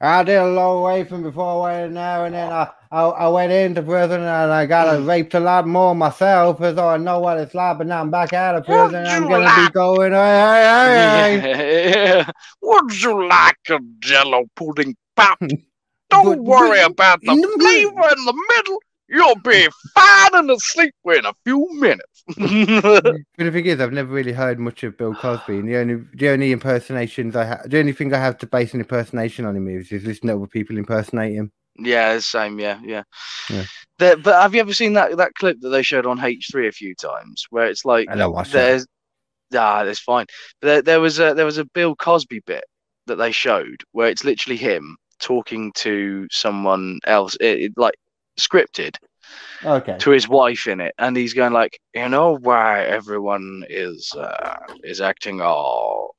I 0.00 0.22
did 0.24 0.36
a 0.36 0.46
long 0.46 0.82
way 0.82 1.04
from 1.04 1.22
before 1.22 1.68
I 1.68 1.72
went 1.72 1.86
in 1.88 1.94
there, 1.94 2.26
and 2.26 2.34
then 2.34 2.52
I, 2.52 2.70
I, 2.92 3.02
I 3.04 3.28
went 3.28 3.50
into 3.52 3.82
prison 3.82 4.20
and 4.20 4.52
I 4.52 4.66
got 4.66 4.86
Mm. 4.88 5.08
raped 5.08 5.34
a 5.34 5.40
lot 5.40 5.66
more 5.66 5.94
myself, 5.94 6.58
so 6.58 6.88
I 6.88 6.96
know 6.98 7.18
what 7.20 7.38
it's 7.38 7.54
like. 7.54 7.78
But 7.78 7.86
now 7.86 8.00
I'm 8.00 8.10
back 8.10 8.32
out 8.34 8.56
of 8.56 8.68
Would 8.68 8.90
prison. 8.90 9.06
I'm 9.06 9.22
gonna 9.22 9.44
like- 9.44 9.68
be 9.68 9.72
going, 9.72 10.12
hey, 10.12 11.40
hey, 11.40 11.40
hey, 11.40 11.56
hey. 11.56 11.90
Yeah. 12.24 12.30
Would 12.62 13.02
you 13.02 13.26
like 13.28 13.56
a 13.70 13.78
jello 14.00 14.44
pudding 14.56 14.94
pop? 15.16 15.38
Don't 16.10 16.44
worry 16.44 16.80
but- 16.82 16.90
about 16.92 17.20
the 17.22 17.34
flavor 17.58 18.08
in 18.16 18.24
the 18.24 18.44
middle. 18.56 18.78
You'll 19.14 19.36
be 19.36 19.68
fine 19.94 20.34
and 20.34 20.50
asleep 20.50 20.94
in 21.06 21.24
a 21.24 21.32
few 21.44 21.68
minutes. 21.74 22.24
But 22.36 23.14
the 23.36 23.50
thing 23.52 23.66
is, 23.66 23.80
I've 23.80 23.92
never 23.92 24.12
really 24.12 24.32
heard 24.32 24.58
much 24.58 24.82
of 24.82 24.96
Bill 24.96 25.14
Cosby, 25.14 25.58
and 25.58 25.68
the 25.68 25.76
only 25.76 26.04
the 26.14 26.28
only 26.30 26.52
impersonations 26.52 27.36
I 27.36 27.44
have, 27.44 27.68
the 27.70 27.78
only 27.78 27.92
thing 27.92 28.12
I 28.12 28.18
have 28.18 28.38
to 28.38 28.46
base 28.46 28.74
an 28.74 28.80
impersonation 28.80 29.44
on 29.44 29.56
him 29.56 29.68
is 29.68 29.92
is 29.92 30.04
listening 30.04 30.30
to 30.34 30.36
other 30.42 30.46
people 30.48 30.76
impersonate 30.78 31.34
him. 31.34 31.52
yeah, 31.78 32.14
the 32.14 32.20
same. 32.22 32.58
Yeah, 32.58 32.80
yeah. 32.82 33.02
Yeah. 33.50 33.64
The- 33.98 34.20
but 34.22 34.40
have 34.42 34.54
you 34.54 34.60
ever 34.60 34.72
seen 34.74 34.94
that 34.94 35.16
that 35.18 35.34
clip 35.34 35.58
that 35.60 35.68
they 35.70 35.82
showed 35.82 36.06
on 36.06 36.18
H3 36.18 36.66
a 36.68 36.72
few 36.72 36.94
times, 36.94 37.44
where 37.50 37.66
it's 37.66 37.84
like 37.84 38.08
I 38.10 38.16
don't 38.16 38.32
watch 38.32 38.50
that. 38.50 38.58
there's 38.58 38.86
ah, 39.54 39.84
that's 39.84 40.00
fine. 40.00 40.26
There, 40.62 40.82
there 40.82 41.00
was 41.00 41.18
a 41.20 41.34
there 41.34 41.44
was 41.46 41.58
a 41.58 41.64
Bill 41.66 41.94
Cosby 41.94 42.40
bit 42.46 42.64
that 43.06 43.16
they 43.16 43.32
showed 43.32 43.82
where 43.92 44.08
it's 44.08 44.24
literally 44.24 44.56
him 44.56 44.96
talking 45.20 45.72
to 45.72 46.26
someone 46.30 46.98
else, 47.06 47.36
it, 47.40 47.60
it- 47.60 47.72
like 47.76 47.94
scripted 48.38 48.96
Okay. 49.64 49.96
to 49.98 50.10
his 50.10 50.28
wife 50.28 50.66
in 50.66 50.80
it, 50.80 50.94
and 50.98 51.16
he's 51.16 51.34
going 51.34 51.52
like, 51.52 51.78
you 51.94 52.08
know 52.08 52.36
why 52.38 52.84
everyone 52.84 53.64
is 53.68 54.12
uh, 54.16 54.56
is 54.84 55.00
acting 55.00 55.40
all 55.40 56.14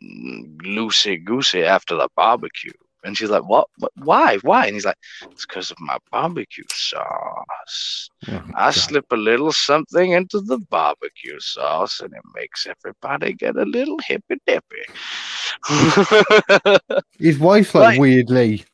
loosey 0.00 1.22
goosey 1.24 1.64
after 1.64 1.96
the 1.96 2.08
barbecue. 2.16 2.72
And 3.04 3.16
she's 3.18 3.28
like, 3.28 3.44
what? 3.46 3.68
what? 3.78 3.92
Why? 3.96 4.38
Why? 4.38 4.64
And 4.66 4.74
he's 4.74 4.86
like, 4.86 4.96
it's 5.30 5.44
because 5.44 5.70
of 5.70 5.78
my 5.78 5.98
barbecue 6.10 6.64
sauce. 6.70 8.08
Oh, 8.28 8.42
I 8.54 8.64
God. 8.66 8.70
slip 8.74 9.04
a 9.10 9.16
little 9.16 9.52
something 9.52 10.12
into 10.12 10.40
the 10.40 10.58
barbecue 10.70 11.38
sauce 11.38 12.00
and 12.00 12.14
it 12.14 12.22
makes 12.34 12.66
everybody 12.66 13.34
get 13.34 13.56
a 13.56 13.64
little 13.64 13.98
hippy 14.06 14.36
dippy. 14.46 14.84
His 17.18 17.38
wife 17.38 17.74
like 17.74 17.84
Like- 17.84 18.00
weirdly 18.00 18.64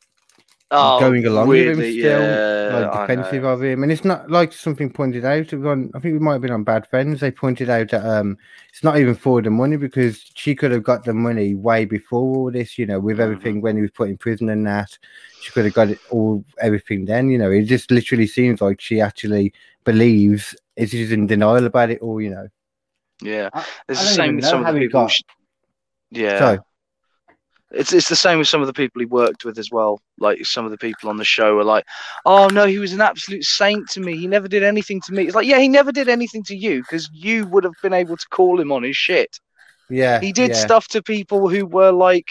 oh, 0.72 1.00
going 1.00 1.26
along 1.26 1.48
with 1.48 1.66
him 1.66 1.82
still, 1.82 2.22
yeah, 2.22 2.68
like 2.90 3.08
defensive 3.08 3.44
of 3.44 3.62
him, 3.62 3.82
and 3.82 3.90
it's 3.90 4.04
not 4.04 4.30
like 4.30 4.52
something 4.52 4.90
pointed 4.92 5.24
out. 5.24 5.52
It 5.52 5.56
was 5.56 5.66
on, 5.66 5.90
I 5.94 5.98
think 6.00 6.12
we 6.14 6.18
might 6.20 6.34
have 6.34 6.42
been 6.42 6.52
on 6.52 6.64
Bad 6.64 6.86
Friends. 6.86 7.20
They 7.20 7.30
pointed 7.30 7.68
out 7.70 7.88
that 7.90 8.04
um, 8.04 8.38
it's 8.68 8.84
not 8.84 8.98
even 8.98 9.14
for 9.14 9.42
the 9.42 9.50
money 9.50 9.76
because 9.76 10.24
she 10.34 10.54
could 10.54 10.70
have 10.70 10.82
got 10.84 11.04
the 11.04 11.12
money 11.14 11.54
way 11.54 11.84
before 11.84 12.36
all 12.36 12.50
this. 12.50 12.78
You 12.78 12.86
know, 12.86 13.00
with 13.00 13.18
Mhm. 13.18 13.22
everything 13.22 13.60
when 13.60 13.76
he 13.76 13.82
was 13.82 13.90
put 13.90 14.08
in 14.08 14.16
prison 14.16 14.48
and 14.48 14.66
that, 14.66 14.96
she 15.40 15.50
could 15.52 15.64
have 15.64 15.74
got 15.74 15.90
it 15.90 15.98
all 16.10 16.44
everything 16.60 17.04
then. 17.04 17.30
You 17.30 17.38
know, 17.38 17.50
it 17.50 17.62
just 17.64 17.90
literally 17.90 18.26
seems 18.26 18.60
like 18.60 18.80
she 18.80 19.00
actually 19.00 19.52
believes 19.84 20.54
it's 20.76 20.92
just 20.92 21.12
in 21.12 21.26
denial 21.26 21.66
about 21.66 21.90
it 21.90 22.00
all. 22.00 22.20
You 22.20 22.30
know, 22.30 22.48
Yeah, 23.22 23.50
I- 23.52 23.64
it's 23.88 24.00
I 24.00 24.04
the 24.04 24.08
same 24.10 24.24
even 24.24 24.36
with 24.36 24.44
know 24.44 24.50
some 24.50 24.60
of 24.60 24.66
how 24.66 24.72
the 24.72 24.78
people. 24.80 25.02
got- 25.02 25.10
sh- 25.10 25.22
Yeah, 26.12 26.38
so 26.38 26.64
it's 27.72 27.92
it's 27.92 28.08
the 28.08 28.16
same 28.16 28.38
with 28.38 28.48
some 28.48 28.60
of 28.60 28.66
the 28.66 28.72
people 28.72 29.00
he 29.00 29.06
worked 29.06 29.44
with 29.44 29.58
as 29.58 29.70
well. 29.70 30.00
Like 30.18 30.44
some 30.44 30.64
of 30.64 30.70
the 30.70 30.78
people 30.78 31.08
on 31.08 31.16
the 31.16 31.24
show 31.24 31.58
are 31.58 31.64
like, 31.64 31.84
"Oh 32.26 32.48
no, 32.48 32.66
he 32.66 32.78
was 32.78 32.92
an 32.92 33.00
absolute 33.00 33.44
saint 33.44 33.88
to 33.90 34.00
me. 34.00 34.16
He 34.16 34.26
never 34.26 34.48
did 34.48 34.62
anything 34.62 35.00
to 35.02 35.12
me." 35.12 35.24
It's 35.24 35.34
like, 35.34 35.46
yeah, 35.46 35.58
he 35.58 35.68
never 35.68 35.92
did 35.92 36.08
anything 36.08 36.42
to 36.44 36.56
you 36.56 36.80
because 36.82 37.08
you 37.12 37.46
would 37.46 37.64
have 37.64 37.74
been 37.82 37.92
able 37.92 38.16
to 38.16 38.26
call 38.30 38.60
him 38.60 38.72
on 38.72 38.82
his 38.82 38.96
shit. 38.96 39.38
yeah, 39.88 40.20
He 40.20 40.32
did 40.32 40.50
yeah. 40.50 40.56
stuff 40.56 40.88
to 40.88 41.02
people 41.02 41.48
who 41.48 41.64
were 41.66 41.92
like, 41.92 42.28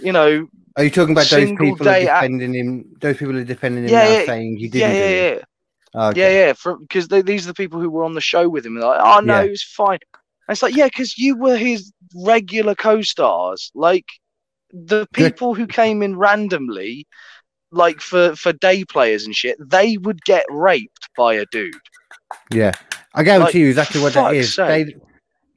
you 0.00 0.12
know, 0.12 0.48
Are 0.76 0.84
you 0.84 0.90
talking 0.90 1.12
about 1.12 1.28
those 1.28 1.50
people 1.50 1.88
are 1.88 1.92
day 1.92 2.08
at- 2.08 2.20
defending 2.22 2.54
him? 2.54 2.84
Those 3.00 3.16
people 3.16 3.36
are 3.36 3.44
defending 3.44 3.84
him 3.84 3.90
Yeah, 3.90 4.04
now, 4.04 4.10
yeah, 4.18 4.24
saying 4.26 4.56
he 4.56 4.68
didn't. 4.68 4.90
yeah, 4.96 5.04
it? 5.04 5.38
yeah. 5.38 5.44
Oh, 5.94 6.08
okay. 6.10 6.20
Yeah, 6.20 6.46
yeah, 6.48 6.74
because 6.82 7.08
these 7.08 7.44
are 7.46 7.48
the 7.52 7.54
people 7.54 7.80
who 7.80 7.90
were 7.90 8.04
on 8.04 8.14
the 8.14 8.20
show 8.20 8.48
with 8.48 8.66
him. 8.66 8.74
And 8.76 8.82
they're 8.82 8.90
like, 8.90 9.00
oh 9.02 9.20
no, 9.20 9.38
Yeah. 9.40 9.46
it 9.46 9.50
was 9.50 9.62
fine. 9.62 9.98
And 10.46 10.54
it's 10.54 10.62
like, 10.62 10.76
yeah, 10.76 10.86
because 10.86 11.16
you 11.18 11.36
were 11.36 11.56
his 11.56 11.92
regular 12.14 12.74
co-stars. 12.74 13.70
Like 13.74 14.04
the 14.72 15.06
people 15.12 15.54
who 15.54 15.66
came 15.66 16.02
in 16.02 16.16
randomly, 16.16 17.06
like 17.70 18.00
for 18.00 18.34
for 18.36 18.52
day 18.52 18.84
players 18.84 19.24
and 19.26 19.34
shit, 19.34 19.56
they 19.60 19.96
would 19.98 20.22
get 20.24 20.44
raped 20.50 21.08
by 21.16 21.34
a 21.34 21.46
dude. 21.50 21.74
Yeah, 22.52 22.72
I 23.14 23.22
guarantee 23.22 23.44
Like, 23.44 23.54
you 23.54 23.68
exactly 23.68 24.00
what 24.00 24.14
that 24.14 24.34
is. 24.34 24.54
sake. 24.54 24.86
They 24.86 24.94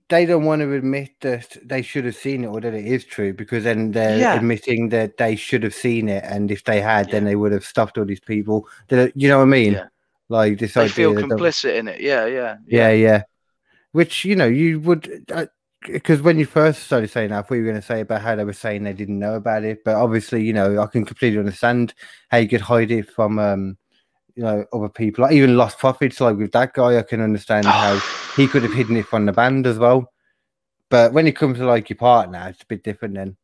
they 0.10 0.26
don't 0.26 0.44
want 0.44 0.62
to 0.62 0.74
admit 0.74 1.12
that 1.22 1.56
they 1.64 1.82
should 1.82 2.04
have 2.04 2.16
seen 2.18 2.44
it 2.44 2.48
or 2.48 2.60
that 2.60 2.74
it 2.74 2.86
is 2.86 3.06
true 3.06 3.32
because 3.34 3.64
then 3.64 3.92
they're 3.92 4.20
Yeah. 4.20 4.36
admitting 4.36 4.90
that 4.90 5.16
they 5.16 5.38
should 5.38 5.64
have 5.64 5.74
seen 5.74 6.10
it, 6.10 6.24
and 6.26 6.52
if 6.52 6.66
they 6.66 6.82
had, 6.82 7.10
then 7.12 7.24
they 7.24 7.38
would 7.38 7.54
have 7.54 7.64
stopped 7.64 7.98
all 7.98 8.04
these 8.04 8.20
people. 8.20 8.68
That 8.90 9.14
you 9.16 9.30
know 9.30 9.38
what 9.38 9.44
I 9.44 9.48
mean? 9.48 9.74
Yeah. 9.74 9.88
Like 10.28 10.60
this 10.60 10.74
They 10.74 10.82
idea. 10.82 10.94
feel 10.94 11.14
complicit 11.16 11.76
in 11.76 11.88
it. 11.88 12.02
Yeah, 12.02 12.26
yeah, 12.26 12.58
yeah, 12.68 12.92
yeah. 12.92 13.24
Which 13.94 14.26
you 14.26 14.36
know 14.36 14.48
you 14.48 14.80
would. 14.82 15.26
Uh, 15.32 15.46
because 15.86 16.22
when 16.22 16.38
you 16.38 16.46
first 16.46 16.84
started 16.84 17.10
saying 17.10 17.30
that, 17.30 17.40
I 17.40 17.42
thought 17.42 17.56
you 17.56 17.62
were 17.62 17.72
going 17.72 17.82
to 17.82 17.88
say 17.88 18.02
about 18.02 18.22
how 18.22 18.36
they 18.36 18.44
were 18.44 18.54
saying 18.54 18.84
they 18.84 18.94
didn't 18.94 19.20
know 19.20 19.36
about 19.36 19.64
it, 19.64 19.84
but 19.84 19.96
obviously, 19.96 20.44
you 20.44 20.54
know, 20.54 20.82
I 20.82 20.88
can 20.88 21.06
completely 21.06 21.40
understand 21.40 21.94
how 22.30 22.38
you 22.38 22.48
could 22.48 22.62
hide 22.62 22.92
it 22.92 23.10
from, 23.10 23.40
um, 23.40 23.78
you 24.36 24.44
know, 24.44 24.66
other 24.74 24.90
people. 24.90 25.24
Like 25.24 25.34
even 25.34 25.52
Lostprophets, 25.52 26.20
like 26.20 26.38
with 26.38 26.52
that 26.52 26.74
guy, 26.74 26.98
I 26.98 27.02
can 27.02 27.22
understand 27.22 27.66
how 27.66 28.00
he 28.36 28.48
could 28.48 28.64
have 28.64 28.74
hidden 28.74 28.98
it 28.98 29.08
from 29.08 29.26
the 29.26 29.34
band 29.34 29.66
as 29.66 29.80
well. 29.80 30.12
But 30.90 31.14
when 31.14 31.26
it 31.26 31.36
comes 31.36 31.58
to 31.58 31.66
like 31.66 31.90
your 31.90 31.98
partner, 31.98 32.48
it's 32.50 32.62
a 32.62 32.66
bit 32.68 32.84
different. 32.84 33.16
Then 33.16 33.38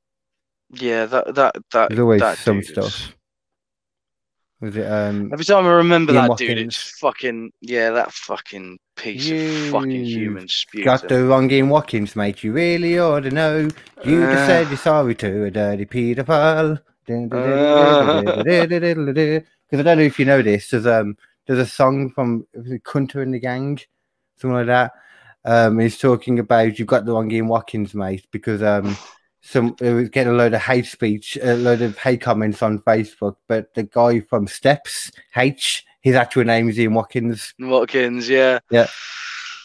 Yeah, 0.72 1.06
that 1.06 1.34
that 1.36 1.56
that. 1.72 1.90
there's 1.90 2.00
always 2.00 2.22
that 2.22 2.38
some 2.38 2.60
dude 2.60 2.68
stuff. 2.68 3.16
Was 4.60 4.76
it? 4.76 4.86
Um, 4.86 5.32
Every 5.32 5.46
time 5.46 5.66
I 5.66 5.70
remember 5.70 6.14
Ian 6.14 6.28
that 6.28 6.38
dude, 6.38 6.58
it's 6.58 7.00
fucking 7.00 7.52
yeah, 7.62 7.92
that 7.92 8.12
fucking 8.12 8.78
piece 8.98 9.32
of 9.32 9.72
fucking 9.72 9.92
You 9.92 10.04
human 10.06 10.48
sputum. 10.48 10.86
got 10.86 11.08
the 11.08 11.24
wrong 11.26 11.50
Ian 11.50 11.70
Watkins, 11.70 12.16
mate. 12.16 12.44
You 12.44 12.52
really 12.52 13.00
ought 13.00 13.22
to 13.22 13.32
know. 13.32 13.70
You 14.04 14.28
just 14.28 14.44
Uh. 14.44 14.48
said 14.48 14.68
you're 14.68 14.78
sorry 14.78 15.16
to 15.16 15.46
a 15.46 15.52
dirty 15.52 15.86
paedophile. 15.86 16.82
Because 17.08 18.40
I 19.80 19.84
don't 19.84 19.98
know 19.98 20.04
if 20.04 20.20
you 20.20 20.26
know 20.26 20.42
this. 20.42 20.70
There's 20.70 20.88
um 20.88 21.18
there's 21.46 21.60
a 21.60 21.66
song 21.66 22.10
from 22.12 22.46
Kunter 22.84 23.22
and 23.22 23.34
the 23.34 23.40
Gang, 23.40 23.80
something 24.38 24.56
like 24.56 24.68
that. 24.68 24.92
Um, 25.46 25.80
he's 25.80 25.98
talking 25.98 26.40
about 26.40 26.78
you've 26.78 26.88
got 26.90 27.06
the 27.06 27.14
wrong 27.14 27.32
Ian 27.32 27.48
Watkins, 27.48 27.94
mate, 27.94 28.26
because 28.32 28.62
um 28.62 28.98
some 29.42 29.76
it 29.80 29.94
was 29.94 30.10
getting 30.10 30.34
a 30.34 30.36
load 30.36 30.54
of 30.54 30.62
hate 30.62 30.86
speech, 30.86 31.38
a 31.42 31.56
load 31.56 31.82
of 31.82 31.98
hate 31.98 32.22
comments 32.22 32.62
on 32.62 32.80
Facebook. 32.80 33.38
But 33.48 33.74
the 33.74 33.84
guy 33.84 34.20
from 34.20 34.48
Steps 34.48 35.12
H, 35.36 35.86
his 36.08 36.16
actual 36.16 36.44
name 36.46 36.70
is 36.70 36.80
Ian 36.80 36.94
Watkins. 36.94 37.54
Watkins, 37.60 38.30
yeah. 38.30 38.60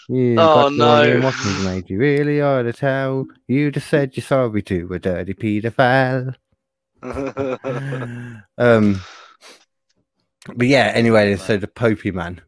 You 0.08 0.34
Oh, 0.38 0.70
got 0.70 0.76
the 0.76 0.84
wrong 0.84 1.04
Ian 1.06 1.20
no. 1.20 1.26
Watkins, 1.26 1.64
mate. 1.64 1.88
You 1.88 1.98
really 1.98 2.40
ought 2.40 2.62
to 2.62 2.72
tell. 2.72 3.26
You 3.46 3.70
just 3.70 3.88
said 3.88 4.16
you're 4.16 4.24
sorry 4.24 4.62
to 4.62 4.92
a 4.92 4.98
dirty 4.98 5.34
paedophile. 5.34 6.34
um, 8.58 9.00
but 10.56 10.66
yeah. 10.66 10.92
Anyway, 10.94 11.36
so 11.36 11.56
the 11.56 11.66
Popey 11.66 12.12
man. 12.12 12.40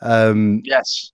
Um, 0.00 0.62
yes. 0.64 1.12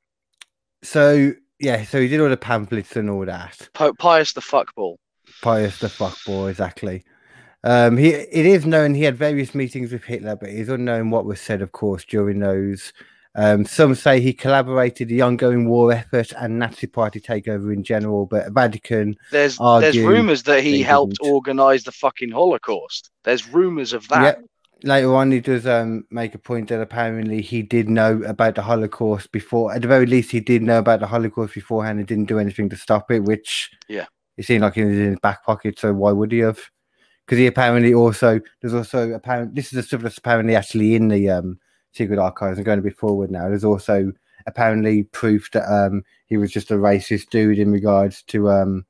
so 0.83 1.33
yeah, 1.61 1.85
so 1.85 2.01
he 2.01 2.09
did 2.09 2.21
all 2.21 2.29
the 2.29 2.37
pamphlets 2.37 2.97
and 2.97 3.09
all 3.09 3.25
that. 3.25 3.69
Po- 3.73 3.95
Pius 3.95 4.33
the 4.33 4.41
fuckball. 4.41 4.97
Pius 5.43 5.79
the 5.79 5.87
fuckboy, 5.87 6.51
exactly. 6.51 7.05
Um, 7.65 7.97
he 7.97 8.11
it 8.11 8.45
is 8.47 8.67
known 8.67 8.95
he 8.95 9.03
had 9.05 9.17
various 9.17 9.55
meetings 9.55 9.91
with 9.91 10.05
Hitler, 10.05 10.37
but 10.37 10.51
it's 10.51 10.69
unknown 10.69 11.11
what 11.11 11.25
was 11.25 11.41
said, 11.41 11.63
of 11.63 11.73
course, 11.73 12.05
during 12.05 12.39
those. 12.39 12.93
Um, 13.37 13.65
some 13.65 13.97
say 13.97 14.21
he 14.21 14.33
collaborated 14.33 15.09
the 15.09 15.23
ongoing 15.23 15.69
war 15.69 15.91
effort 15.93 16.33
and 16.39 16.59
Nazi 16.59 16.87
Party 16.87 17.21
takeover 17.21 17.73
in 17.75 17.83
general, 17.83 18.27
but 18.27 18.53
Vatican 18.53 19.17
There's 19.33 19.59
there's 19.59 19.99
rumours 19.99 20.45
that 20.45 20.63
he 20.63 20.83
helped 20.83 21.17
didn't. 21.21 21.33
organise 21.33 21.83
the 21.83 21.91
fucking 21.91 22.31
Holocaust. 22.31 23.11
There's 23.25 23.49
rumours 23.49 23.93
of 23.93 24.07
that. 24.09 24.23
Yep. 24.23 24.45
Later 24.85 25.15
on, 25.17 25.33
he 25.33 25.41
does 25.41 25.67
um, 25.67 26.05
make 26.11 26.35
a 26.35 26.39
point 26.39 26.69
that 26.69 26.81
apparently 26.81 27.41
he 27.41 27.63
did 27.63 27.89
know 27.89 28.23
about 28.25 28.55
the 28.55 28.63
Holocaust 28.63 29.33
before. 29.33 29.73
At 29.75 29.81
the 29.83 29.89
very 29.89 30.05
least, 30.07 30.31
he 30.31 30.41
did 30.41 30.63
know 30.63 30.79
about 30.79 31.01
the 31.01 31.07
Holocaust 31.07 31.55
beforehand 31.55 31.99
and 31.99 32.07
didn't 32.07 32.27
do 32.27 32.39
anything 32.39 32.69
to 32.69 32.77
stop 32.77 33.11
it, 33.11 33.21
which 33.25 33.71
Yeah. 33.89 34.05
it 34.37 34.45
seemed 34.45 34.61
like 34.63 34.77
it 34.77 34.85
was 34.85 34.99
in 34.99 35.11
his 35.13 35.21
back 35.21 35.43
pocket. 35.45 35.79
So 35.79 35.93
why 35.95 36.13
would 36.13 36.31
he 36.31 36.41
have? 36.41 36.61
Because 37.25 37.39
he 37.39 37.47
apparently 37.47 37.95
also 37.95 38.41
there's 38.61 38.75
also 38.75 39.13
apparent 39.13 39.55
this 39.55 39.67
is 39.67 39.73
the 39.73 39.83
stuff 39.83 40.03
that's 40.03 40.19
apparently 40.19 40.55
actually 40.57 40.95
in 40.95 41.09
the 41.09 41.31
um, 41.31 41.59
secret 41.93 42.19
archives. 42.19 42.59
I'm 42.59 42.65
going 42.65 42.79
a 42.79 42.83
bit 42.83 42.97
forward 42.99 43.31
now. 43.31 43.49
There's 43.49 43.65
also 43.65 44.13
apparently 44.47 45.05
proof 45.05 45.51
that 45.53 45.65
um, 45.73 46.05
he 46.27 46.37
was 46.37 46.51
just 46.53 46.71
a 46.71 46.75
racist 46.75 47.31
dude 47.31 47.59
in 47.59 47.73
regards 47.73 48.23
to 48.25 48.51
um, 48.51 48.85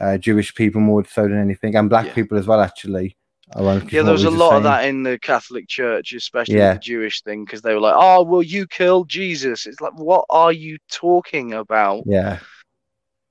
uh, 0.00 0.18
Jewish 0.18 0.54
people 0.54 0.80
more 0.80 1.04
so 1.04 1.22
than 1.22 1.38
anything, 1.38 1.76
and 1.76 1.88
black 1.88 2.06
Yeah. 2.06 2.14
people 2.14 2.36
as 2.36 2.46
well. 2.48 2.60
Actually, 2.60 3.16
Yeah, 3.54 4.02
there 4.02 4.12
was 4.12 4.24
a 4.24 4.30
lot 4.30 4.56
of 4.56 4.62
that 4.64 4.86
in 4.86 5.02
the 5.02 5.18
Catholic 5.18 5.68
Church, 5.68 6.14
especially 6.14 6.56
Yeah. 6.56 6.72
the 6.74 6.78
Jewish 6.80 7.22
thing, 7.22 7.44
because 7.44 7.62
they 7.62 7.74
were 7.74 7.80
like, 7.80 7.94
"Oh, 7.96 8.22
well, 8.24 8.42
you 8.42 8.66
killed 8.66 9.08
Jesus." 9.08 9.66
It's 9.66 9.80
like, 9.80 9.92
what 9.94 10.24
are 10.30 10.52
you 10.52 10.78
talking 10.90 11.52
about? 11.52 12.02
Yeah, 12.06 12.38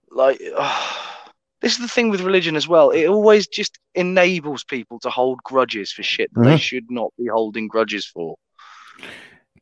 Like, 0.09 0.39
this 1.61 1.73
is 1.73 1.79
the 1.79 1.87
thing 1.87 2.09
with 2.09 2.21
religion 2.21 2.55
as 2.55 2.67
well. 2.67 2.89
It 2.89 3.05
always 3.05 3.47
just 3.47 3.79
enables 3.95 4.63
people 4.63 4.99
to 4.99 5.09
hold 5.09 5.39
grudges 5.43 5.91
for 5.91 6.03
shit 6.03 6.33
that 6.33 6.43
they 6.43 6.55
Mhm. 6.55 6.59
should 6.59 6.91
not 6.91 7.13
be 7.17 7.27
holding 7.27 7.67
grudges 7.67 8.05
for. 8.05 8.35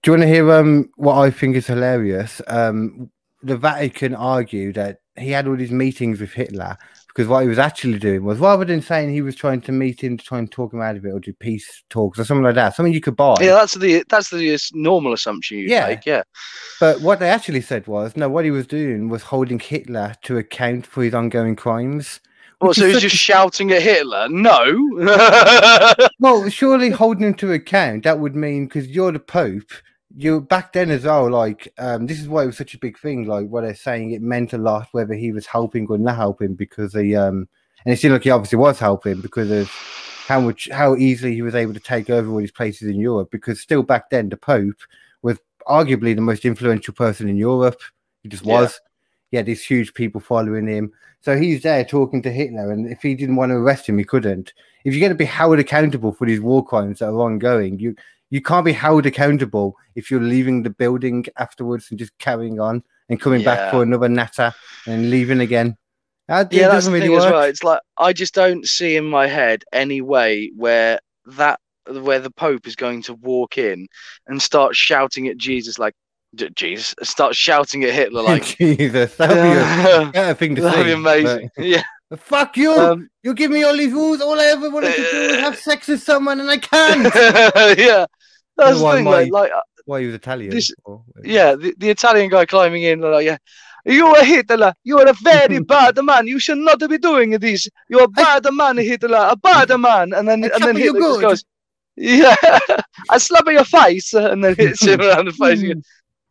Do 0.02 0.12
you 0.12 0.12
want 0.14 0.24
to 0.24 0.28
hear 0.28 0.52
um 0.52 0.90
what 0.96 1.18
I 1.18 1.30
think 1.30 1.56
is 1.56 1.68
hilarious? 1.68 2.42
Um, 2.48 3.12
the 3.44 3.58
Vatican 3.58 4.16
argued 4.16 4.76
that 4.76 5.00
he 5.18 5.32
had 5.32 5.48
all 5.48 5.58
these 5.58 5.72
meetings 5.72 6.20
with 6.22 6.32
Hitler 6.32 6.78
because 7.20 7.28
what 7.30 7.42
he 7.42 7.50
was 7.50 7.60
actually 7.60 8.00
doing 8.00 8.24
was 8.24 8.40
rather 8.40 8.64
than 8.64 8.82
saying 8.82 9.10
he 9.12 9.22
was 9.22 9.36
trying 9.36 9.60
to 9.60 9.74
meet 9.74 10.02
him 10.02 10.16
to 10.18 10.24
try 10.24 10.40
and 10.40 10.50
talk 10.50 10.72
him 10.74 10.80
out 10.80 10.96
of 10.96 11.04
it 11.04 11.10
or 11.10 11.20
do 11.20 11.34
peace 11.34 11.84
talks 11.90 12.18
or 12.18 12.24
something 12.24 12.46
like 12.46 12.56
that, 12.56 12.74
something 12.74 12.94
you 12.94 13.02
could 13.02 13.18
buy. 13.18 13.36
Yeah, 13.42 13.56
that's 13.56 13.74
the 13.74 14.06
that's 14.08 14.30
the 14.30 14.58
normal 14.74 15.12
assumption 15.12 15.58
you 15.58 15.66
Yeah. 15.66 15.88
make. 15.88 16.06
Yeah, 16.06 16.24
But 16.80 17.02
what 17.02 17.20
they 17.20 17.28
actually 17.30 17.60
said 17.60 17.88
was 17.88 18.16
no, 18.16 18.30
what 18.30 18.46
he 18.46 18.52
was 18.52 18.66
doing 18.66 19.10
was 19.10 19.24
holding 19.24 19.60
Hitler 19.60 20.16
to 20.24 20.38
account 20.38 20.88
for 20.88 21.04
his 21.04 21.14
ongoing 21.14 21.58
crimes. 21.58 22.22
well, 22.62 22.74
so 22.74 22.88
he's 22.88 23.02
just 23.02 23.18
shouting 23.18 23.70
at 23.74 23.82
Hitler. 23.82 24.30
No. 24.30 24.64
Well, 26.22 26.50
surely 26.50 26.90
holding 26.92 27.28
him 27.28 27.34
to 27.34 27.52
account 27.52 28.06
that 28.06 28.20
would 28.20 28.34
mean 28.34 28.68
because 28.68 28.88
you're 28.88 29.12
the 29.12 29.20
Pope. 29.20 29.72
You 30.16 30.42
back 30.42 30.74
then 30.74 30.90
as 30.90 31.04
well, 31.04 31.30
like 31.30 31.72
um, 31.78 32.08
this 32.08 32.20
is 32.20 32.28
why 32.28 32.44
it 32.44 32.48
was 32.48 32.58
such 32.58 32.74
a 32.74 32.80
big 32.80 32.98
thing. 32.98 33.26
Like 33.26 33.48
what 33.48 33.62
they're 33.62 33.76
saying, 33.76 34.12
it 34.12 34.22
meant 34.22 34.54
a 34.54 34.58
lot 34.58 34.88
whether 34.92 35.14
he 35.14 35.32
was 35.32 35.46
helping 35.46 35.88
or 35.88 35.98
not 35.98 36.16
helping 36.16 36.56
because 36.56 36.94
he 36.94 37.16
um, 37.16 37.48
and 37.86 37.94
it 37.94 37.98
seemed 38.00 38.14
like 38.14 38.24
he 38.24 38.32
obviously 38.32 38.58
was 38.58 38.80
helping 38.80 39.22
because 39.22 39.52
of 39.52 39.70
how 40.28 40.40
much 40.40 40.68
how 40.72 40.96
easily 40.96 41.36
he 41.36 41.44
was 41.44 41.56
able 41.56 41.74
to 41.74 41.80
take 41.80 42.10
over 42.10 42.32
all 42.32 42.40
these 42.40 42.52
places 42.52 42.90
in 42.90 43.00
Europe. 43.00 43.30
Because 43.32 43.60
still 43.60 43.84
back 43.84 44.10
then, 44.10 44.30
the 44.30 44.38
Pope 44.38 44.82
was 45.22 45.38
arguably 45.68 46.16
the 46.16 46.22
most 46.22 46.44
influential 46.44 46.94
person 46.94 47.30
in 47.30 47.38
Europe. 47.38 47.80
He 48.24 48.30
just 48.30 48.46
Yeah. 48.46 48.62
was. 48.62 48.82
He 49.30 49.38
had 49.38 49.46
these 49.46 49.64
huge 49.64 49.94
people 49.94 50.20
following 50.20 50.66
him. 50.66 50.92
So 51.22 51.38
he's 51.38 51.62
there 51.62 51.86
talking 51.86 52.24
to 52.24 52.32
Hitler, 52.32 52.72
and 52.72 52.92
if 52.92 53.04
he 53.04 53.14
didn't 53.14 53.36
want 53.36 53.52
to 53.52 53.58
arrest 53.58 53.88
him, 53.88 54.00
he 54.00 54.06
couldn't 54.06 54.54
if 54.84 54.94
you're 54.94 55.02
going 55.02 55.12
to 55.12 55.16
be 55.16 55.26
held 55.26 55.60
accountable 55.60 56.12
for 56.12 56.26
these 56.26 56.40
war 56.40 56.66
crimes 56.66 57.00
that 57.00 57.10
are 57.10 57.20
ongoing, 57.20 57.80
you 57.80 57.96
you 58.30 58.42
can't 58.42 58.66
be 58.66 58.74
held 58.74 59.06
accountable 59.06 59.76
if 59.96 60.10
you're 60.12 60.22
leaving 60.22 60.64
the 60.64 60.70
building 60.70 61.26
afterwards 61.38 61.88
and 61.90 61.98
just 62.00 62.18
carrying 62.20 62.60
on 62.60 62.84
and 63.10 63.20
coming 63.20 63.44
back 63.44 63.72
for 63.72 63.82
another 63.84 64.08
natter 64.10 64.54
and 64.86 65.10
leaving 65.10 65.40
again. 65.40 65.76
That, 66.28 66.54
yeah, 66.54 66.60
it 66.60 66.64
that's 66.66 66.76
doesn't 66.76 66.94
the 66.94 67.00
really 67.00 67.08
thing 67.10 67.18
as 67.18 67.24
work. 67.24 67.34
well. 67.34 67.44
It's 67.44 67.64
like 67.64 67.82
I 67.98 68.14
just 68.14 68.36
don't 68.36 68.68
see 68.68 68.96
in 68.96 69.06
my 69.06 69.26
head 69.28 69.64
any 69.74 70.02
way 70.02 70.52
where 70.56 71.00
that 71.26 71.60
where 71.88 72.20
the 72.20 72.30
Pope 72.30 72.68
is 72.68 72.76
going 72.76 73.02
to 73.04 73.16
walk 73.16 73.58
in 73.58 73.88
and 74.28 74.40
start 74.40 74.76
shouting 74.76 75.28
at 75.28 75.38
Jesus 75.38 75.80
like 75.80 75.96
Jesus, 76.54 76.94
start 77.02 77.36
shouting 77.36 77.84
at 77.84 77.94
Hitler 77.96 78.22
like 78.22 78.44
Jesus, 78.58 79.16
that 79.16 79.30
would 79.30 79.36
be 79.36 80.10
a 80.10 80.12
that'd 80.14 80.38
thing 80.38 80.56
to 80.56 80.62
say. 80.72 80.84
be 80.84 80.92
amazing. 80.92 81.50
Yeah. 81.58 81.82
Fuck 82.18 82.58
you! 82.58 82.72
Um, 82.74 83.08
you 83.22 83.36
give 83.36 83.52
me 83.52 83.62
all 83.64 83.78
these 83.78 83.92
rules. 83.92 84.20
All 84.20 84.40
I 84.40 84.46
ever 84.46 84.70
wanted 84.72 84.96
to 84.96 85.12
do 85.12 85.28
was 85.28 85.36
have 85.42 85.56
sex 85.58 85.88
with 85.88 86.02
someone, 86.02 86.40
and 86.40 86.50
I 86.50 86.58
can't. 86.58 87.78
yeah. 87.78 88.08
That's 88.60 88.80
the 88.80 88.84
why 88.84 88.96
thing, 88.96 89.06
my- 89.06 89.12
like, 89.12 89.32
like 89.32 89.52
uh, 89.52 89.62
Why 89.86 90.02
he 90.02 90.06
was 90.08 90.16
Italian? 90.16 90.52
This- 90.52 90.72
or- 90.86 91.04
yeah, 91.24 91.56
the, 91.56 91.74
the 91.78 91.90
Italian 91.90 92.30
guy 92.30 92.46
climbing 92.46 92.84
in, 92.84 93.02
like, 93.02 93.26
yeah, 93.26 93.38
you 93.86 94.06
are 94.08 94.24
Hitler. 94.24 94.74
You 94.84 95.00
are 95.00 95.08
a 95.08 95.14
very 95.14 95.60
bad 95.76 95.98
man. 96.04 96.28
You 96.28 96.40
should 96.40 96.58
not 96.58 96.80
be 96.80 96.98
doing 96.98 97.32
this. 97.32 97.68
You 97.90 98.00
are 98.00 98.04
a 98.06 98.08
bad 98.10 98.46
man, 98.52 98.78
Hitler. 98.78 99.28
A 99.32 99.36
bad 99.38 99.70
man. 99.80 100.14
And 100.14 100.28
then 100.28 100.44
I 100.44 100.50
and 100.56 100.64
then 100.64 100.78
you 100.78 100.94
Hitler 100.94 101.00
just 101.02 101.20
good. 101.20 101.22
goes, 101.22 101.46
yeah, 101.96 102.36
I 103.10 103.18
slap 103.18 103.48
in 103.48 103.54
your 103.54 103.64
face, 103.66 104.14
and 104.32 104.44
then 104.44 104.56
hits 104.56 104.84
him 104.86 105.02
around 105.02 105.26
the 105.26 105.32
face 105.32 105.62
again. 105.62 105.84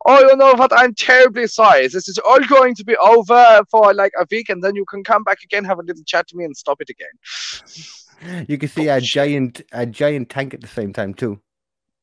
Oh, 0.06 0.20
you 0.20 0.36
know 0.36 0.54
what? 0.54 0.72
I'm 0.74 0.94
terribly 0.94 1.46
sorry. 1.48 1.88
This 1.88 2.08
is 2.08 2.18
all 2.18 2.38
going 2.40 2.74
to 2.76 2.84
be 2.84 2.96
over 2.96 3.60
for 3.70 3.92
like 3.92 4.12
a 4.18 4.24
week, 4.30 4.48
and 4.48 4.62
then 4.62 4.74
you 4.76 4.84
can 4.86 5.02
come 5.02 5.24
back 5.24 5.38
again, 5.42 5.64
have 5.64 5.78
a 5.78 5.82
little 5.82 6.04
chat 6.04 6.28
to 6.28 6.36
me, 6.36 6.44
and 6.44 6.56
stop 6.56 6.80
it 6.80 6.88
again. 6.90 8.44
You 8.48 8.56
can 8.58 8.68
see 8.68 8.88
a 8.88 9.00
giant, 9.00 9.62
a 9.72 9.84
giant 9.86 10.30
tank 10.30 10.54
at 10.54 10.60
the 10.60 10.66
same 10.68 10.92
time 10.92 11.14
too. 11.14 11.40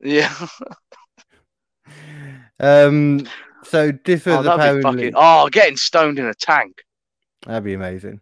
Yeah. 0.06 0.34
Um, 2.57 3.27
so 3.64 3.91
this 4.06 4.26
was 4.26 4.38
Oh, 4.38 4.44
be 4.44 4.48
apparently 4.48 4.82
fucking. 4.82 5.14
Oh, 5.15 5.49
getting 5.49 5.76
stoned 5.76 6.19
in 6.19 6.26
a 6.26 6.34
tank. 6.34 6.84
that'd 7.45 7.65
be 7.65 7.73
amazing. 7.73 8.22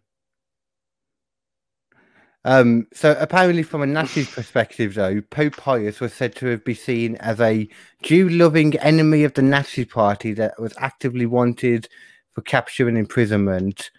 Um, 2.44 2.86
so 2.92 3.16
apparently, 3.18 3.62
from 3.62 3.82
a 3.82 3.86
Nazi 3.86 4.24
perspective, 4.24 4.94
though, 4.94 5.20
Pope 5.22 5.56
Pius 5.56 6.00
was 6.00 6.12
said 6.12 6.34
to 6.36 6.46
have 6.46 6.64
been 6.64 6.74
seen 6.74 7.16
as 7.16 7.40
a 7.40 7.68
Jew-loving 8.02 8.76
enemy 8.78 9.24
of 9.24 9.32
the 9.32 9.42
Nazi 9.42 9.84
Party 9.84 10.34
that 10.34 10.60
was 10.60 10.74
actively 10.78 11.24
wanted 11.26 11.88
for 12.32 12.42
capture 12.42 12.86
and 12.88 12.98
imprisonment. 12.98 13.90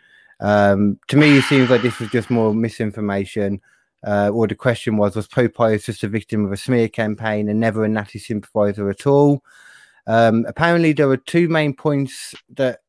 Um, 0.41 0.99
to 1.07 1.17
me, 1.17 1.37
it 1.37 1.43
seems 1.45 1.69
like 1.71 1.81
this 1.81 1.99
was 1.99 2.09
just 2.09 2.29
more 2.29 2.53
misinformation. 2.53 3.61
Uh, 4.05 4.29
or 4.29 4.47
the 4.47 4.55
question 4.55 4.97
was: 4.97 5.15
Was 5.15 5.27
Pope 5.27 5.55
Pius 5.55 5.85
just 5.85 6.03
a 6.03 6.07
victim 6.07 6.45
of 6.45 6.51
a 6.51 6.57
smear 6.57 6.87
campaign 6.87 7.49
and 7.49 7.59
never 7.59 7.83
a 7.83 7.89
Nazi 7.89 8.19
sympathizer 8.19 8.89
at 8.89 9.07
all? 9.07 9.43
Um, 10.07 10.45
apparently, 10.47 10.93
there 10.93 11.07
were 11.07 11.17
two 11.17 11.47
main 11.49 11.73
points 11.73 12.35
that 12.51 12.81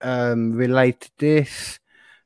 um, 0.00 0.52
relate 0.52 1.00
to 1.02 1.10
this. 1.18 1.78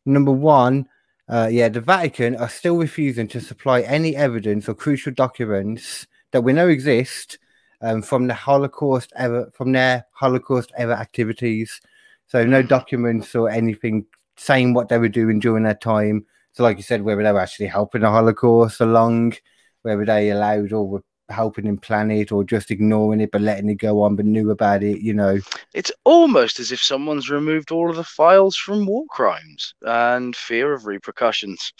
Number 0.06 0.32
one, 0.32 0.88
uh, 1.28 1.48
yeah, 1.50 1.68
the 1.68 1.80
Vatican 1.80 2.36
are 2.36 2.48
still 2.48 2.76
refusing 2.76 3.28
to 3.28 3.40
supply 3.40 3.82
any 3.82 4.16
evidence 4.16 4.68
or 4.68 4.74
crucial 4.74 5.12
documents 5.12 6.06
that 6.32 6.42
we 6.42 6.52
know 6.52 6.68
exist 6.68 7.38
um, 7.82 8.02
from 8.02 8.26
the 8.26 8.34
Holocaust 8.34 9.12
ever 9.16 9.50
from 9.52 9.72
their 9.72 10.06
Holocaust 10.12 10.72
era 10.76 10.98
activities. 10.98 11.80
So 12.26 12.44
no 12.44 12.62
documents 12.62 13.34
or 13.34 13.50
anything 13.50 14.06
saying 14.36 14.74
what 14.74 14.88
they 14.88 14.98
were 14.98 15.08
doing 15.08 15.38
during 15.38 15.64
that 15.64 15.80
time. 15.80 16.26
So, 16.54 16.62
like 16.62 16.76
you 16.76 16.82
said, 16.82 17.02
whether 17.02 17.22
they 17.22 17.32
were 17.32 17.40
actually 17.40 17.66
helping 17.66 18.02
the 18.02 18.10
Holocaust 18.10 18.80
along, 18.80 19.34
whether 19.82 20.04
they 20.04 20.30
allowed 20.30 20.72
or 20.72 20.86
were 20.86 21.02
helping 21.28 21.64
him 21.64 21.78
plan 21.78 22.10
it, 22.10 22.30
or 22.30 22.44
just 22.44 22.70
ignoring 22.70 23.20
it 23.20 23.30
but 23.32 23.40
letting 23.40 23.70
it 23.70 23.76
go 23.76 24.02
on, 24.02 24.16
but 24.16 24.26
knew 24.26 24.50
about 24.50 24.82
it. 24.82 25.00
You 25.00 25.14
know, 25.14 25.38
It's 25.72 25.90
almost 26.04 26.60
as 26.60 26.72
if 26.72 26.80
someone's 26.80 27.30
removed 27.30 27.70
all 27.70 27.88
of 27.88 27.96
the 27.96 28.04
files 28.04 28.56
from 28.56 28.84
war 28.84 29.04
crimes 29.08 29.74
and 29.82 30.36
fear 30.36 30.74
of 30.74 30.84
repercussions. 30.86 31.72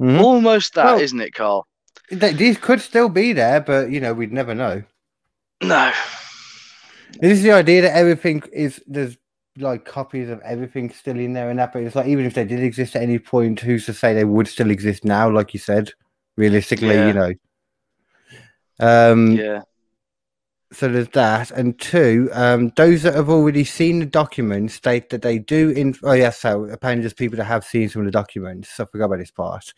Mhm. 0.00 0.20
Almost 0.20 0.74
that, 0.74 0.84
Well- 0.86 1.08
not 1.12 1.26
it, 1.26 1.34
Carl? 1.34 1.68
Th- 2.10 2.36
these 2.36 2.58
could 2.58 2.80
still 2.80 3.08
be 3.08 3.32
there, 3.32 3.60
but 3.60 3.90
you 3.90 4.00
know, 4.00 4.12
we'd 4.12 4.32
never 4.32 4.54
know. 4.54 4.82
No. 5.62 5.92
This 7.20 7.38
is 7.38 7.42
the 7.42 7.52
idea 7.52 7.82
that 7.82 7.96
everything 7.96 8.42
is 8.52 8.82
there's 8.86 9.16
like 9.58 9.84
copies 9.84 10.28
of 10.28 10.40
everything 10.42 10.90
still 10.90 11.18
in 11.18 11.32
there 11.32 11.50
and 11.50 11.58
that, 11.58 11.72
but 11.72 11.82
it's 11.82 11.96
like 11.96 12.06
even 12.06 12.26
if 12.26 12.34
they 12.34 12.44
did 12.44 12.60
exist 12.62 12.96
at 12.96 13.02
any 13.02 13.18
point, 13.18 13.60
who's 13.60 13.86
to 13.86 13.94
say 13.94 14.14
they 14.14 14.24
would 14.24 14.48
still 14.48 14.70
exist 14.70 15.04
now? 15.04 15.30
Like 15.30 15.54
you 15.54 15.60
said, 15.60 15.90
realistically, 16.36 16.96
Yeah. 16.96 17.06
you 17.06 17.12
know. 17.14 17.32
Um, 18.78 19.32
Yeah. 19.32 19.62
so 20.72 20.88
there's 20.88 21.08
that, 21.10 21.52
and 21.52 21.78
two, 21.78 22.28
um, 22.32 22.72
those 22.76 23.02
that 23.02 23.14
have 23.14 23.30
already 23.30 23.64
seen 23.64 24.00
the 24.00 24.06
documents 24.06 24.74
state 24.74 25.10
that 25.10 25.22
they 25.22 25.38
do. 25.38 25.70
In 25.70 25.94
oh 26.02 26.12
yes, 26.12 26.40
so 26.40 26.64
apparently 26.64 27.02
there's 27.02 27.14
people 27.14 27.36
that 27.36 27.44
have 27.44 27.64
seen 27.64 27.88
some 27.88 28.02
of 28.02 28.06
the 28.06 28.12
documents. 28.12 28.70
So 28.70 28.84
I 28.84 28.86
forgot 28.86 29.06
about 29.06 29.18
this 29.18 29.30
part, 29.30 29.72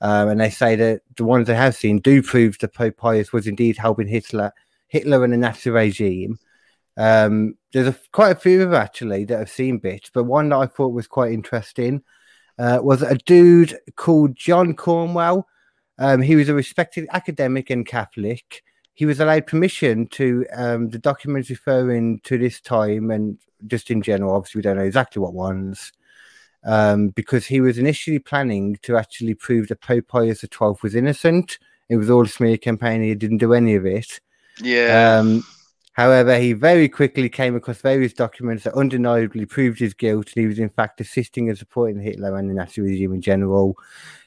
um, 0.00 0.28
and 0.28 0.40
they 0.40 0.50
say 0.50 0.76
that 0.76 1.02
the 1.16 1.24
ones 1.24 1.46
they 1.46 1.54
have 1.54 1.74
seen 1.76 1.98
do 1.98 2.22
prove 2.22 2.58
that 2.60 2.74
Pope 2.74 2.96
Pius 2.96 3.32
was 3.32 3.46
indeed 3.46 3.76
helping 3.76 4.08
Hitler, 4.08 4.52
Hitler 4.88 5.22
and 5.24 5.32
the 5.32 5.36
Nazi 5.36 5.70
regime. 5.70 6.38
Um, 6.96 7.54
there's 7.72 7.88
a, 7.88 7.96
quite 8.12 8.36
a 8.36 8.40
few 8.40 8.62
of 8.62 8.70
them 8.70 8.80
actually 8.80 9.24
that 9.26 9.38
have 9.38 9.50
seen 9.50 9.78
bits, 9.78 10.10
but 10.12 10.24
one 10.24 10.48
that 10.48 10.56
I 10.56 10.66
thought 10.66 10.92
was 10.92 11.06
quite 11.06 11.32
interesting 11.32 12.02
uh, 12.58 12.80
was 12.82 13.02
a 13.02 13.16
dude 13.16 13.78
called 13.96 14.36
John 14.36 14.74
Cornwell. 14.74 15.46
Um, 15.98 16.22
he 16.22 16.36
was 16.36 16.48
a 16.48 16.54
respected 16.54 17.06
academic 17.12 17.70
and 17.70 17.86
Catholic 17.86 18.62
he 19.00 19.06
was 19.06 19.18
allowed 19.18 19.46
permission 19.46 20.06
to 20.08 20.44
um, 20.54 20.90
the 20.90 20.98
documents 20.98 21.48
referring 21.48 22.20
to 22.20 22.36
this 22.36 22.60
time 22.60 23.10
and 23.10 23.38
just 23.66 23.90
in 23.90 24.02
general. 24.02 24.34
Obviously, 24.34 24.58
we 24.58 24.62
don't 24.62 24.76
know 24.76 24.82
exactly 24.82 25.22
what 25.22 25.32
ones, 25.32 25.90
um, 26.64 27.08
because 27.08 27.46
he 27.46 27.62
was 27.62 27.78
initially 27.78 28.18
planning 28.18 28.76
to 28.82 28.98
actually 28.98 29.32
prove 29.32 29.68
that 29.68 29.80
Pope 29.80 30.06
Pius 30.08 30.42
XII 30.42 30.74
was 30.82 30.94
innocent. 30.94 31.58
It 31.88 31.96
was 31.96 32.10
all 32.10 32.26
a 32.26 32.28
smear 32.28 32.58
campaign. 32.58 33.02
He 33.02 33.14
didn't 33.14 33.38
do 33.38 33.54
any 33.54 33.74
of 33.74 33.86
it. 33.86 34.20
Yeah. 34.60 35.18
Um, 35.18 35.44
however, 35.92 36.38
he 36.38 36.52
very 36.52 36.88
quickly 36.88 37.28
came 37.28 37.56
across 37.56 37.80
various 37.80 38.12
documents 38.12 38.64
that 38.64 38.74
undeniably 38.74 39.46
proved 39.46 39.78
his 39.78 39.94
guilt, 39.94 40.32
and 40.34 40.42
he 40.42 40.46
was 40.46 40.58
in 40.58 40.70
fact 40.70 41.00
assisting 41.00 41.48
and 41.48 41.58
supporting 41.58 42.00
Hitler 42.00 42.36
and 42.36 42.48
the 42.48 42.54
Nazi 42.54 42.80
regime 42.80 43.14
in 43.14 43.20
general. 43.20 43.76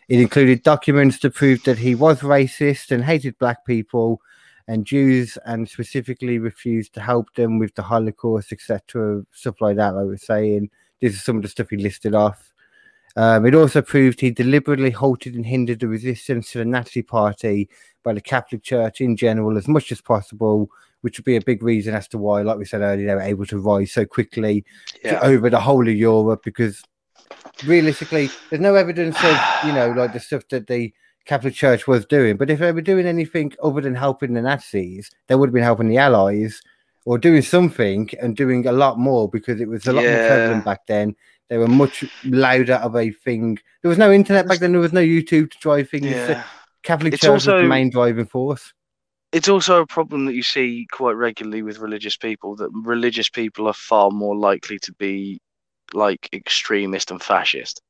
It 0.10 0.20
included 0.20 0.64
documents 0.64 1.20
to 1.20 1.30
prove 1.30 1.64
that 1.64 1.78
he 1.78 1.96
was 1.96 2.20
racist 2.20 2.92
and 2.92 3.04
hated 3.04 3.38
black 3.40 3.66
people 3.66 4.22
and 4.68 4.86
Jews, 4.86 5.38
and 5.46 5.68
specifically 5.68 6.40
refused 6.40 6.94
to 6.94 7.02
help 7.02 7.34
them 7.36 7.60
with 7.60 7.76
the 7.76 7.82
Holocaust, 7.82 8.54
etc., 8.54 9.24
stuff 9.32 9.60
like 9.60 9.76
that. 9.78 9.94
We 9.94 10.06
we're 10.06 10.18
saying, 10.18 10.70
this 11.02 11.14
is 11.14 11.24
some 11.24 11.38
of 11.38 11.44
the 11.44 11.50
stuff 11.50 11.70
he 11.70 11.78
listed 11.78 12.16
off. 12.16 12.54
Um, 13.16 13.46
it 13.46 13.54
also 13.54 13.82
proved 13.82 14.22
he 14.22 14.32
deliberately 14.32 14.90
halted 14.90 15.36
and 15.36 15.46
hindered 15.46 15.82
the 15.82 15.88
resistance 15.88 16.52
to 16.52 16.60
the 16.60 16.66
Nazi 16.66 17.02
Party 17.04 17.70
by 18.04 18.14
the 18.14 18.22
Catholic 18.22 18.64
Church 18.64 19.02
in 19.02 19.16
general 19.16 19.58
as 19.58 19.68
much 19.68 19.92
as 19.92 20.02
possible, 20.02 20.70
which 21.04 21.18
would 21.18 21.26
be 21.26 21.36
a 21.36 21.42
big 21.42 21.62
reason 21.62 21.94
as 21.94 22.08
to 22.08 22.18
why, 22.18 22.42
like 22.42 22.58
we 22.58 22.64
said 22.66 22.82
earlier, 22.82 23.06
they 23.08 23.16
were 23.16 23.22
able 23.22 23.46
to 23.46 23.60
rise 23.60 23.92
so 23.92 24.06
quickly 24.06 24.64
Yeah. 25.04 25.20
over 25.22 25.50
the 25.50 25.60
whole 25.60 25.86
of 25.88 25.94
Europe 25.94 26.42
because 26.44 26.82
realistically, 27.66 28.30
there's 28.50 28.62
no 28.62 28.76
evidence 28.76 29.18
of, 29.24 29.38
you 29.66 29.74
know, 29.74 29.92
like 29.96 30.14
the 30.14 30.20
stuff 30.20 30.48
that 30.50 30.68
the 30.68 30.94
Catholic 31.26 31.54
Church 31.54 31.88
was 31.88 32.06
doing. 32.06 32.38
But 32.38 32.50
if 32.50 32.60
they 32.60 32.72
were 32.72 32.82
doing 32.82 33.06
anything 33.06 33.54
other 33.62 33.82
than 33.82 33.96
helping 33.96 34.34
the 34.34 34.42
Nazis, 34.42 35.12
they 35.28 35.36
would 35.36 35.50
have 35.50 35.54
been 35.54 35.64
helping 35.64 35.90
the 35.90 35.98
Allies 35.98 36.62
or 37.06 37.18
doing 37.18 37.42
something 37.42 38.10
and 38.22 38.36
doing 38.36 38.66
a 38.66 38.72
lot 38.72 38.98
more 38.98 39.30
because 39.30 39.60
it 39.60 39.68
was 39.68 39.86
a 39.88 39.94
lot 39.94 40.04
more 40.04 40.12
Yeah. 40.12 40.28
prevalent 40.28 40.66
back 40.66 40.86
then. 40.88 41.16
They 41.50 41.58
were 41.58 41.68
much 41.68 42.06
louder 42.24 42.76
of 42.76 42.96
a 42.96 43.12
thing. 43.12 43.60
There 43.82 43.90
was 43.90 43.98
no 43.98 44.12
internet 44.12 44.48
back 44.48 44.60
then. 44.60 44.72
There 44.72 44.82
was 44.82 44.94
no 44.94 45.02
YouTube 45.02 45.52
to 45.52 45.58
drive 45.60 45.90
things. 45.90 46.06
Yeah. 46.06 46.44
Catholic 46.82 47.14
It's 47.14 47.22
Church 47.22 47.32
was 47.32 47.46
the 47.46 47.64
main 47.64 47.90
driving 47.90 48.26
force. 48.26 48.74
It's 49.34 49.50
also 49.50 49.82
a 49.82 49.88
problem 49.88 50.26
that 50.26 50.36
you 50.36 50.44
see 50.44 50.88
quite 50.92 51.14
regularly 51.14 51.64
with 51.64 51.80
religious 51.80 52.16
people 52.18 52.56
that 52.58 52.70
religious 52.74 53.30
people 53.30 53.68
are 53.68 53.74
far 53.74 54.12
more 54.12 54.36
likely 54.38 54.80
to 54.80 54.94
be 54.94 55.42
like 55.94 56.30
extremist 56.34 57.12
and 57.12 57.22
fascist. 57.22 57.82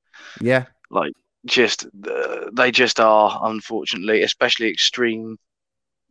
Yeah, 0.42 0.66
Like 0.90 1.14
just 1.46 1.86
uh, 1.86 2.50
they 2.54 2.72
just 2.72 3.00
are 3.00 3.40
unfortunately, 3.44 4.24
especially 4.24 4.70
extreme 4.70 5.38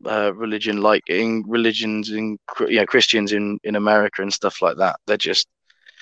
uh, 0.07 0.35
religion 0.35 0.83
like 0.83 1.05
in 1.09 1.45
religions 1.47 2.11
in 2.11 2.39
you 2.61 2.79
know 2.81 2.87
Christians 2.87 3.33
in 3.33 3.59
in 3.65 3.77
America 3.77 4.23
and 4.23 4.33
stuff 4.33 4.63
like 4.63 4.77
that. 4.79 4.97
They're 5.07 5.17
just 5.17 5.49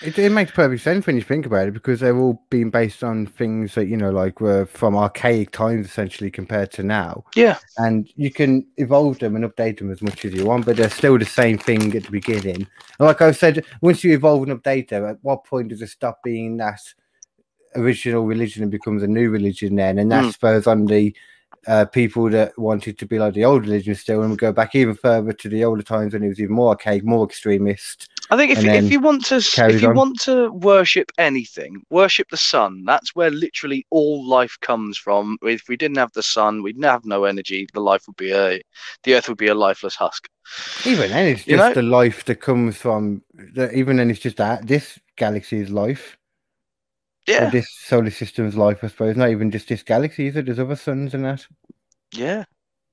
It, 0.03 0.19
it 0.19 0.31
makes 0.33 0.51
perfect 0.51 0.83
sense 0.83 1.07
when 1.07 1.17
you 1.17 1.23
think 1.23 1.45
about 1.45 1.69
it 1.69 1.75
because 1.75 2.01
they're 2.01 2.17
all 2.17 2.43
being 2.49 2.71
based 2.71 3.05
on 3.05 3.27
things 3.27 3.75
that 3.75 3.87
you 3.87 3.97
know, 3.99 4.11
like 4.11 4.41
were 4.41 4.65
from 4.65 4.97
archaic 4.97 5.51
times 5.51 5.87
essentially 5.87 6.31
compared 6.31 6.71
to 6.73 6.83
now. 6.83 7.23
yeah 7.35 7.59
And 7.77 8.09
you 8.17 8.31
can 8.31 8.67
evolve 8.79 9.19
them 9.19 9.37
and 9.37 9.45
update 9.45 9.79
them 9.79 9.91
as 9.91 10.01
much 10.01 10.25
as 10.25 10.33
you 10.33 10.47
want, 10.47 10.65
but 10.65 10.77
they're 10.77 10.89
still 10.89 11.19
the 11.19 11.27
same 11.27 11.59
thing 11.59 11.95
at 11.95 12.05
the 12.05 12.11
beginning. 12.11 12.67
And 12.99 13.07
like 13.07 13.21
I 13.21 13.33
said, 13.33 13.65
once 13.83 14.03
you 14.03 14.15
evolve 14.15 14.49
and 14.49 14.59
update 14.63 14.89
them, 14.89 15.05
at 15.05 15.19
what 15.23 15.45
point 15.45 15.69
does 15.69 15.83
it 15.83 15.89
stop 15.89 16.23
being 16.23 16.57
that 16.59 16.81
original 17.77 18.25
religion 18.27 18.63
and 18.63 18.73
becomes 18.73 19.03
a 19.03 19.07
new 19.07 19.31
religion 19.31 19.77
then? 19.77 19.99
And 19.99 20.11
that 20.13 20.25
Mm. 20.25 20.33
spurs 20.33 20.67
on 20.67 20.87
the 20.87 21.15
uh, 21.67 21.85
people 21.85 22.31
that 22.31 22.59
wanted 22.59 22.99
to 22.99 23.07
be 23.07 23.19
like 23.19 23.35
the 23.35 23.45
old 23.45 23.67
religion 23.67 23.95
still, 23.95 24.23
and 24.23 24.31
we 24.31 24.37
go 24.37 24.53
back 24.53 24.75
even 24.75 24.95
further 24.95 25.33
to 25.35 25.49
the 25.51 25.65
older 25.65 25.83
times 25.83 26.15
when 26.15 26.23
it 26.23 26.29
was 26.29 26.41
even 26.41 26.55
more 26.55 26.71
archaic, 26.71 27.05
more 27.05 27.27
extremist. 27.27 28.09
I 28.31 28.37
think 28.37 28.53
if 28.53 28.65
if 28.65 28.91
you 28.91 29.01
want 29.01 29.25
to 29.27 29.37
if 29.37 29.83
you 29.83 29.89
on. 29.89 29.95
want 29.97 30.21
to 30.21 30.51
worship 30.53 31.11
anything, 31.19 31.83
worship 31.91 32.29
the 32.31 32.37
sun. 32.37 32.85
That's 32.85 33.15
where 33.15 33.31
literally 33.31 33.85
all 33.91 34.27
life 34.27 34.57
comes 34.61 34.97
from. 34.99 35.37
If 35.43 35.69
we 35.69 35.77
didn't 35.77 35.99
have 35.99 36.13
the 36.13 36.23
sun, 36.23 36.63
we'd 36.63 36.83
have 36.85 37.05
no 37.05 37.25
energy. 37.25 37.67
The 37.73 37.81
life 37.81 38.05
would 38.07 38.17
be 38.17 38.33
a 38.33 38.61
the 39.03 39.15
earth 39.15 39.29
would 39.29 39.39
be 39.39 39.49
a 39.49 39.55
lifeless 39.55 39.97
husk. 39.97 40.29
Even 40.85 41.11
then, 41.11 41.27
it's 41.27 41.47
You 41.47 41.57
just 41.57 41.69
know? 41.69 41.75
the 41.75 41.83
life 41.83 42.25
that 42.27 42.37
comes 42.37 42.77
from. 42.77 43.23
The, 43.35 43.73
even 43.77 43.97
then, 43.97 44.11
it's 44.11 44.21
just 44.21 44.37
that 44.39 44.67
this 44.67 44.99
galaxy's 45.17 45.71
life, 45.71 46.19
or 47.39 47.47
Yeah, 47.47 47.49
this 47.49 47.69
solar 47.71 48.11
system's 48.11 48.57
life, 48.57 48.85
I 48.85 48.89
suppose. 48.89 49.17
Not 49.17 49.31
even 49.31 49.51
just 49.51 49.69
this 49.69 49.83
galaxy, 49.83 50.29
is 50.29 50.37
it? 50.37 50.47
There's 50.47 50.59
other 50.59 50.77
suns 50.77 51.15
and 51.15 51.25
that, 51.25 51.47
yeah. 52.13 52.45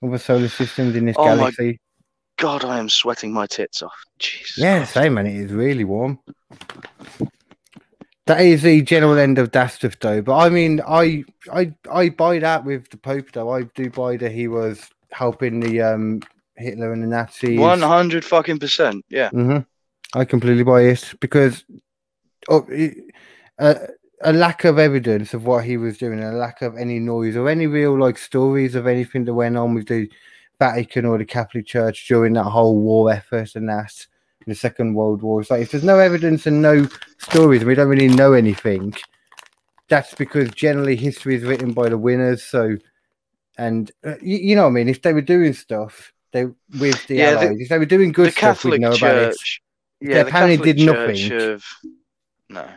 other 0.04 0.18
solar 0.18 0.50
systems 0.50 0.96
in 0.96 1.06
this 1.06 1.18
Oh 1.18 1.36
my 1.36 1.52
galaxy. 1.52 1.80
God, 2.38 2.64
I 2.64 2.80
am 2.80 2.90
sweating 2.90 3.34
my 3.34 3.48
tits 3.48 3.82
off. 3.82 3.98
Jesus. 4.20 4.58
Yeah, 4.58 4.84
same, 4.86 5.16
man. 5.16 5.28
It 5.28 5.36
is 5.36 5.52
really 5.52 5.84
warm. 5.84 6.20
That 8.28 8.42
is 8.42 8.62
the 8.62 8.82
general 8.82 9.18
end 9.18 9.40
of 9.40 9.52
that 9.52 9.68
stuff, 9.68 9.98
though. 10.00 10.22
But 10.22 10.38
I 10.38 10.50
mean, 10.50 10.82
I 10.88 11.24
I 11.52 11.74
I 11.92 12.10
buy 12.10 12.40
that 12.40 12.66
with 12.66 12.90
the 12.90 12.98
Pope, 12.98 13.32
though. 13.32 13.50
I 13.50 13.64
do 13.64 13.90
buy 13.90 14.18
that 14.18 14.32
he 14.32 14.48
was 14.48 14.90
helping 15.12 15.60
the 15.62 15.82
um 15.82 16.22
Hitler 16.58 16.92
and 16.92 17.04
the 17.04 17.08
Nazis. 17.08 17.60
One 17.60 17.82
hundred 17.82 18.26
fucking 18.26 18.60
percent. 18.60 19.06
Yeah. 19.10 19.30
Mm-hmm. 19.30 19.60
I 20.20 20.26
completely 20.26 20.64
buy 20.64 20.82
it 20.82 21.14
because 21.20 21.64
oh, 22.50 22.66
it, 22.70 22.98
a, 23.60 23.88
a 24.22 24.34
lack 24.34 24.64
of 24.64 24.78
evidence 24.80 25.34
of 25.34 25.46
what 25.46 25.64
he 25.64 25.78
was 25.78 25.98
doing, 25.98 26.22
a 26.22 26.32
lack 26.32 26.62
of 26.62 26.78
any 26.78 27.00
noise 27.00 27.36
or 27.36 27.50
any 27.50 27.68
real 27.68 27.98
like 27.98 28.18
stories 28.18 28.76
of 28.76 28.88
anything 28.88 29.26
that 29.26 29.34
went 29.34 29.58
on 29.58 29.74
with 29.74 29.88
the 29.88 30.10
Vatican 30.60 31.06
or 31.06 31.18
the 31.18 31.26
Catholic 31.26 31.66
Church 31.66 32.08
during 32.08 32.34
that 32.34 32.44
whole 32.46 32.78
war 32.80 33.12
effort 33.12 33.56
and 33.56 33.70
that 33.70 33.94
in 34.46 34.52
the 34.52 34.56
Second 34.56 34.94
World 34.96 35.22
War. 35.22 35.42
It's 35.42 35.52
like 35.52 35.62
if 35.62 35.72
there's 35.72 35.84
no 35.84 36.00
evidence 36.00 36.48
and 36.48 36.62
no 36.62 36.88
stories, 37.20 37.62
and 37.62 37.68
we 37.68 37.76
don't 37.76 37.90
really 37.90 38.08
know 38.08 38.34
anything. 38.34 38.94
That's 39.90 40.14
because 40.16 40.50
generally 40.52 40.96
history 40.96 41.36
is 41.36 41.44
written 41.44 41.72
by 41.74 41.90
the 41.90 41.98
winners. 41.98 42.44
So, 42.44 42.78
and 43.58 43.90
uh, 44.06 44.16
you, 44.22 44.38
you 44.38 44.56
know 44.56 44.64
what 44.64 44.70
I 44.70 44.72
mean. 44.72 44.90
If 44.90 45.02
they 45.02 45.14
were 45.14 45.22
doing 45.22 45.54
stuff, 45.54 46.12
they 46.34 46.46
with 46.80 47.06
the 47.08 47.16
Yeah, 47.16 47.32
the- 47.36 47.40
allies, 47.48 47.58
if 47.60 47.70
they 47.70 47.78
were 47.80 47.86
doing 47.86 48.12
good 48.12 48.28
the 48.28 48.32
stuff, 48.32 48.64
we'd 48.66 48.80
Catholic 48.80 48.82
know 48.82 48.94
about 48.94 49.18
it. 49.18 49.26
Church. 49.32 49.62
Yeah, 50.02 50.08
they 50.10 50.14
the 50.24 50.28
apparently 50.28 50.58
Catholic 50.58 50.76
did 50.76 50.86
Church 50.86 51.30
nothing. 51.32 51.40
have- 51.40 51.66
No. 52.50 52.68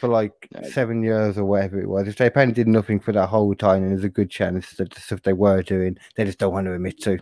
For 0.00 0.08
like 0.08 0.32
No. 0.52 0.68
seven 0.68 1.02
years 1.02 1.38
or 1.38 1.44
whatever 1.44 1.80
it 1.80 1.88
was. 1.88 2.08
If 2.08 2.16
they 2.16 2.26
apparently 2.26 2.54
did 2.54 2.68
nothing 2.68 3.00
for 3.00 3.12
that 3.12 3.28
whole 3.28 3.54
time, 3.54 3.82
and 3.82 3.92
there's 3.92 4.04
a 4.04 4.08
good 4.08 4.30
chance 4.30 4.72
that 4.72 4.92
the 4.92 5.00
stuff 5.00 5.22
they 5.22 5.32
were 5.32 5.62
doing, 5.62 5.96
they 6.16 6.24
just 6.24 6.38
don't 6.38 6.52
want 6.52 6.66
to 6.66 6.74
admit 6.74 7.00
to. 7.02 7.18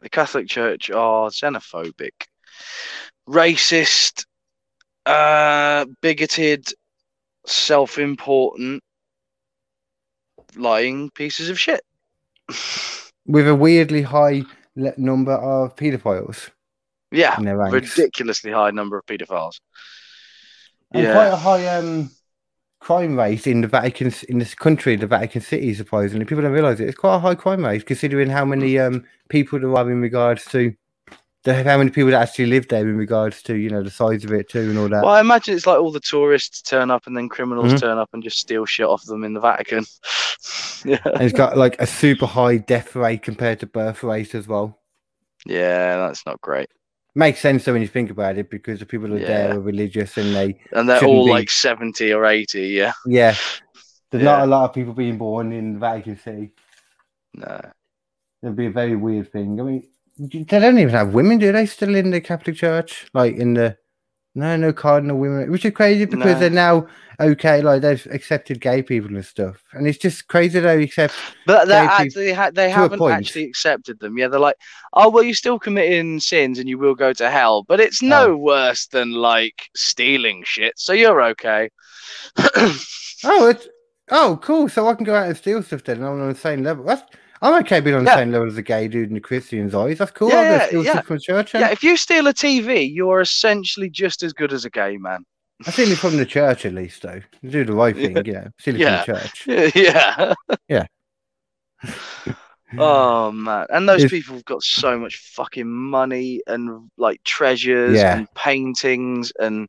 the 0.00 0.08
Catholic 0.08 0.48
Church 0.48 0.90
are 0.90 1.28
xenophobic, 1.30 2.26
racist, 3.28 4.24
uh, 5.06 5.86
bigoted, 6.00 6.68
self-important, 7.46 8.82
lying 10.56 11.10
pieces 11.10 11.48
of 11.50 11.58
shit. 11.58 11.80
With 13.26 13.48
a 13.48 13.54
weirdly 13.54 14.02
high 14.02 14.42
number 14.96 15.32
of 15.32 15.74
paedophiles 15.74 16.50
yeah, 17.10 17.36
in 17.38 17.44
their 17.44 17.56
ranks, 17.56 17.96
ridiculously 17.96 18.52
high 18.52 18.70
number 18.70 18.98
of 18.98 19.06
paedophiles. 19.06 19.58
And 20.92 21.04
yeah. 21.04 21.12
quite 21.12 21.28
a 21.28 21.36
high 21.36 21.66
um 21.76 22.10
crime 22.80 23.16
rate 23.16 23.46
in 23.46 23.60
the 23.62 23.68
Vatican 23.68 24.12
in 24.28 24.38
this 24.38 24.54
country, 24.54 24.96
the 24.96 25.06
Vatican 25.06 25.40
City. 25.40 25.74
Supposedly, 25.74 26.24
people 26.24 26.42
don't 26.42 26.52
realize 26.52 26.80
it. 26.80 26.88
It's 26.88 26.98
quite 26.98 27.16
a 27.16 27.20
high 27.20 27.34
crime 27.34 27.64
rate 27.64 27.86
considering 27.86 28.28
how 28.30 28.44
many 28.44 28.78
um 28.78 29.04
people 29.28 29.58
there 29.58 29.74
are 29.76 29.90
in 29.90 30.00
regards 30.00 30.44
to. 30.46 30.74
The, 31.44 31.62
how 31.62 31.78
many 31.78 31.90
people 31.90 32.10
that 32.10 32.22
actually 32.22 32.46
live 32.46 32.66
there 32.66 32.80
in 32.88 32.96
regards 32.96 33.40
to 33.44 33.54
you 33.54 33.70
know 33.70 33.80
the 33.84 33.90
size 33.90 34.24
of 34.24 34.32
it 34.32 34.48
too 34.48 34.68
and 34.70 34.76
all 34.78 34.88
that. 34.88 35.04
Well, 35.04 35.14
I 35.14 35.20
imagine 35.20 35.54
it's 35.54 35.64
like 35.64 35.78
all 35.78 35.92
the 35.92 36.00
tourists 36.00 36.60
turn 36.60 36.90
up 36.90 37.06
and 37.06 37.16
then 37.16 37.28
criminals 37.28 37.72
Mhm. 37.72 37.80
turn 37.80 37.98
up 37.98 38.08
and 38.12 38.20
just 38.20 38.38
steal 38.40 38.64
shit 38.66 38.86
off 38.86 39.04
them 39.04 39.22
in 39.22 39.32
the 39.32 39.38
Vatican. 39.38 39.84
yeah, 40.84 40.98
and 41.04 41.22
it's 41.22 41.36
got 41.36 41.56
like 41.56 41.80
a 41.80 41.86
super 41.86 42.26
high 42.26 42.56
death 42.56 42.96
rate 42.96 43.22
compared 43.22 43.60
to 43.60 43.66
birth 43.66 44.02
rate 44.02 44.34
as 44.34 44.48
well. 44.48 44.80
yeah, 45.46 45.96
that's 45.98 46.26
not 46.26 46.40
great. 46.40 46.68
Makes 47.18 47.40
sense 47.40 47.64
though 47.64 47.72
when 47.72 47.80
you 47.80 47.88
think 47.88 48.10
about 48.10 48.36
it 48.36 48.50
because 48.50 48.78
the 48.78 48.84
people 48.86 49.08
that 49.08 49.16
are 49.16 49.18
Yeah. 49.20 49.26
there 49.26 49.54
are 49.56 49.60
religious 49.60 50.18
and 50.18 50.34
they 50.34 50.60
And 50.72 50.86
they're 50.86 51.02
all 51.02 51.24
be. 51.24 51.30
like 51.30 51.48
seventy 51.48 52.12
or 52.12 52.26
eighty. 52.26 52.68
Yeah, 52.68 52.92
yeah. 53.06 53.34
There's 54.10 54.22
Yeah. 54.22 54.32
not 54.32 54.42
a 54.42 54.46
lot 54.46 54.64
of 54.68 54.74
people 54.74 54.92
being 54.92 55.16
born 55.16 55.50
in 55.52 55.72
the 55.74 55.78
Vatican 55.78 56.18
City. 56.18 56.52
no. 57.34 57.60
It'd 58.42 58.54
be 58.54 58.66
a 58.66 58.70
very 58.70 58.96
weird 58.96 59.32
thing. 59.32 59.58
I 59.58 59.64
mean, 59.64 59.82
they 60.18 60.44
don't 60.60 60.78
even 60.78 60.94
have 60.94 61.14
women, 61.14 61.38
do 61.38 61.50
they? 61.52 61.64
Still 61.66 61.94
in 61.94 62.10
the 62.10 62.20
Catholic 62.20 62.56
Church, 62.56 63.06
like 63.14 63.34
in 63.36 63.54
the 63.54 63.76
no, 64.36 64.54
no 64.56 64.72
cardinal 64.72 65.16
women, 65.18 65.50
which 65.50 65.64
is 65.64 65.72
crazy 65.72 66.04
because 66.04 66.34
No. 66.34 66.38
they're 66.38 66.50
now 66.50 66.86
okay. 67.18 67.62
Like 67.62 67.80
they've 67.82 68.06
accepted 68.12 68.60
gay 68.60 68.82
people 68.82 69.14
and 69.14 69.24
stuff, 69.24 69.64
and 69.72 69.86
it's 69.88 69.98
just 69.98 70.28
crazy 70.28 70.60
they 70.60 70.82
accept. 70.84 71.14
But 71.46 71.66
they 71.66 71.74
actually 71.76 72.32
ha- 72.32 72.50
they 72.52 72.70
haven't 72.70 73.02
actually 73.02 73.44
accepted 73.44 73.98
them. 73.98 74.16
Yeah, 74.18 74.28
they're 74.28 74.38
like, 74.38 74.56
oh 74.92 75.08
well, 75.08 75.24
you're 75.24 75.34
still 75.34 75.58
committing 75.58 76.20
sins 76.20 76.58
and 76.58 76.68
you 76.68 76.78
will 76.78 76.94
go 76.94 77.12
to 77.14 77.30
hell, 77.30 77.64
but 77.64 77.80
it's 77.80 78.02
no 78.02 78.32
Oh. 78.32 78.36
worse 78.36 78.86
than 78.86 79.12
like 79.12 79.70
stealing 79.74 80.42
shit, 80.46 80.74
so 80.76 80.92
you're 80.92 81.22
okay. 81.22 81.70
Oh, 83.24 83.48
it's 83.48 83.66
oh 84.10 84.38
cool. 84.42 84.68
So 84.68 84.86
I 84.88 84.94
can 84.94 85.04
go 85.04 85.14
out 85.14 85.26
and 85.26 85.36
steal 85.36 85.62
stuff 85.62 85.82
then. 85.84 86.02
I'm 86.02 86.20
on 86.20 86.28
the 86.28 86.34
same 86.34 86.62
level. 86.62 86.84
That's 86.84 87.02
I'm 87.42 87.60
okay 87.62 87.80
being 87.80 87.96
on 87.96 88.04
the 88.04 88.10
Yeah. 88.10 88.16
same 88.16 88.32
level 88.32 88.48
as 88.48 88.56
a 88.56 88.62
gay 88.62 88.88
dude 88.88 89.08
in 89.08 89.14
the 89.14 89.20
Christian's 89.20 89.74
eyes. 89.74 89.98
That's 89.98 90.10
cool. 90.10 90.28
Yeah, 90.30 90.68
yeah, 90.72 90.80
yeah. 90.80 91.00
from 91.02 91.18
church. 91.20 91.54
yeah, 91.54 91.68
eh? 91.68 91.72
if 91.72 91.82
you 91.82 91.96
steal 91.96 92.26
a 92.26 92.34
TV, 92.34 92.92
you're 92.92 93.20
essentially 93.20 93.90
just 93.90 94.22
as 94.22 94.32
good 94.32 94.52
as 94.52 94.64
a 94.64 94.70
gay 94.70 94.96
man. 94.96 95.24
I 95.66 95.70
steal 95.70 95.90
it 95.90 95.98
from 95.98 96.16
the 96.18 96.26
church 96.26 96.66
at 96.66 96.74
least, 96.74 97.02
though. 97.02 97.20
You 97.42 97.50
do 97.50 97.64
the 97.64 97.72
right 97.72 97.94
thing, 97.96 98.16
you 98.26 98.32
know. 98.34 98.48
Steal 98.58 98.74
it 98.74 98.80
Yeah. 98.80 99.04
from 99.04 99.14
the 99.14 99.20
church. 99.20 99.46
yeah. 99.76 100.34
Yeah. 100.68 100.86
oh 102.78 103.30
man, 103.32 103.66
and 103.70 103.88
those 103.88 104.02
It's- 104.04 104.10
people 104.10 104.34
have 104.34 104.44
got 104.44 104.62
so 104.62 104.98
much 104.98 105.16
fucking 105.34 105.68
money 105.68 106.40
and 106.46 106.90
like 106.96 107.22
treasures 107.24 107.98
and 108.00 108.32
paintings 108.34 109.32
and 109.38 109.68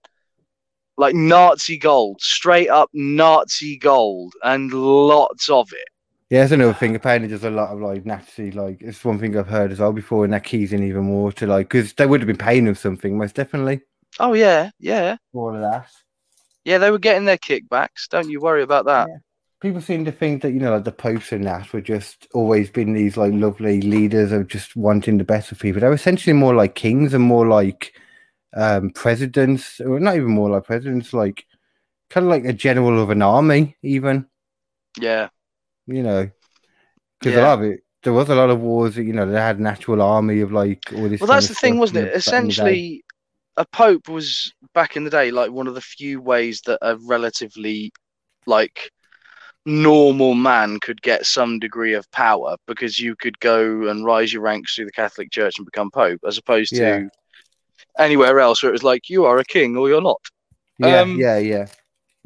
like 0.97 1.13
Nazi 1.13 1.77
gold, 1.77 2.19
straight 2.21 2.69
up 2.69 2.89
Nazi 2.93 3.77
gold, 3.77 4.33
and 4.43 4.73
lots 4.73 5.47
of 5.49 5.71
it. 5.71 5.87
Yeah, 6.29 6.41
that's 6.41 6.51
another 6.51 6.73
thing. 6.73 6.95
Apparently, 6.95 7.29
there's 7.29 7.45
a 7.45 7.49
lot 7.49 7.69
of 7.69 7.79
like 7.79 8.05
Nazi, 8.05 8.51
like 8.51 8.81
it's 8.81 9.03
one 9.05 9.17
thing 9.17 9.37
I've 9.37 9.47
heard 9.47 9.71
as 9.71 9.79
well 9.79 9.93
before, 9.93 10.25
and 10.25 10.33
that 10.33 10.43
keys 10.43 10.73
in 10.73 10.83
even 10.83 11.05
more 11.05 11.31
to 11.33 11.47
like 11.47 11.69
because 11.69 11.93
they 11.93 12.05
would 12.05 12.19
have 12.19 12.27
been 12.27 12.37
paying 12.37 12.65
them 12.65 12.75
something, 12.75 13.17
most 13.17 13.35
definitely. 13.35 13.81
Oh 14.19 14.33
yeah, 14.33 14.71
yeah, 14.79 15.17
for 15.31 15.51
All 15.51 15.55
of 15.55 15.61
that. 15.61 15.89
Yeah, 16.65 16.79
they 16.79 16.91
were 16.91 16.99
getting 16.99 17.23
their 17.23 17.37
kickbacks. 17.37 18.09
Don't 18.09 18.29
you 18.29 18.41
worry 18.41 18.61
about 18.61 18.85
that. 18.85 19.07
People 19.61 19.79
seem 19.79 20.03
to 20.03 20.11
think 20.11 20.41
that 20.41 20.51
you 20.51 20.59
know, 20.59 20.73
like 20.73 20.83
the 20.83 20.91
popes 20.91 21.31
and 21.31 21.45
that 21.45 21.71
were 21.71 21.81
just 21.81 22.27
always 22.33 22.69
been 22.69 22.93
these 22.93 23.15
like 23.15 23.31
lovely 23.33 23.81
leaders 23.81 24.33
of 24.33 24.47
just 24.47 24.75
wanting 24.75 25.17
the 25.17 25.23
best 25.23 25.51
of 25.53 25.59
people. 25.59 25.79
They're 25.79 25.93
essentially 25.93 26.33
more 26.33 26.53
like 26.53 26.75
kings 26.75 27.13
and 27.13 27.23
more 27.23 27.47
like 27.47 27.93
um 28.53 28.89
presidents, 28.89 29.79
or 29.79 29.99
not 30.01 30.17
even 30.17 30.31
more 30.31 30.49
like 30.49 30.65
presidents, 30.65 31.13
like 31.13 31.45
kind 32.09 32.25
of 32.25 32.29
like 32.29 32.43
a 32.43 32.53
general 32.53 33.01
of 33.01 33.11
an 33.11 33.21
army, 33.21 33.77
even. 33.81 34.27
Yeah. 34.99 35.29
You 35.87 36.03
know, 36.03 36.29
because 37.19 37.33
a 37.33 37.37
Yeah. 37.37 37.47
lot 37.47 37.59
of 37.59 37.65
it, 37.65 37.79
there 38.03 38.13
was 38.13 38.29
a 38.29 38.35
lot 38.35 38.49
of 38.49 38.59
wars 38.59 38.95
that 38.95 39.03
you 39.03 39.13
know 39.13 39.25
they 39.25 39.39
had 39.39 39.57
an 39.59 39.65
actual 39.67 40.01
army 40.01 40.41
of 40.41 40.51
like 40.51 40.83
all 40.93 41.09
this. 41.09 41.21
Well, 41.21 41.27
that's 41.29 41.47
the 41.47 41.55
thing, 41.55 41.77
wasn't 41.79 41.99
it? 41.99 42.01
the- 42.01 42.05
back 42.05 42.15
in 42.15 42.47
the 42.47 42.53
day. 42.53 42.53
Essentially, 42.53 43.03
a 43.57 43.65
pope 43.65 44.07
was 44.09 44.53
back 44.73 44.95
in 44.97 45.03
the 45.03 45.09
day 45.09 45.31
like 45.31 45.51
one 45.51 45.67
of 45.67 45.73
the 45.75 45.81
few 45.81 46.21
ways 46.21 46.61
that 46.65 46.77
a 46.81 46.97
relatively 46.97 47.91
like 48.45 48.91
normal 49.65 50.33
man 50.33 50.79
could 50.79 51.01
get 51.01 51.25
some 51.25 51.59
degree 51.59 51.93
of 51.93 52.09
power 52.11 52.55
because 52.67 52.99
you 52.99 53.15
could 53.15 53.37
go 53.39 53.87
and 53.89 54.05
rise 54.05 54.31
your 54.31 54.41
ranks 54.41 54.75
through 54.75 54.85
the 54.85 54.91
Catholic 54.91 55.29
Church 55.31 55.57
and 55.57 55.65
become 55.65 55.91
pope, 55.91 56.21
as 56.25 56.37
opposed 56.37 56.71
Yeah. 56.71 56.99
to 56.99 57.09
anywhere 57.97 58.39
else 58.39 58.61
where 58.63 58.69
it 58.69 58.73
was 58.73 58.83
like 58.83 59.09
you 59.09 59.25
are 59.25 59.37
a 59.39 59.43
king 59.43 59.75
or 59.75 59.89
you're 59.89 60.01
not. 60.01 60.21
Yeah, 60.77 61.01
Um, 61.01 61.17
yeah, 61.17 61.37
yeah. 61.37 61.65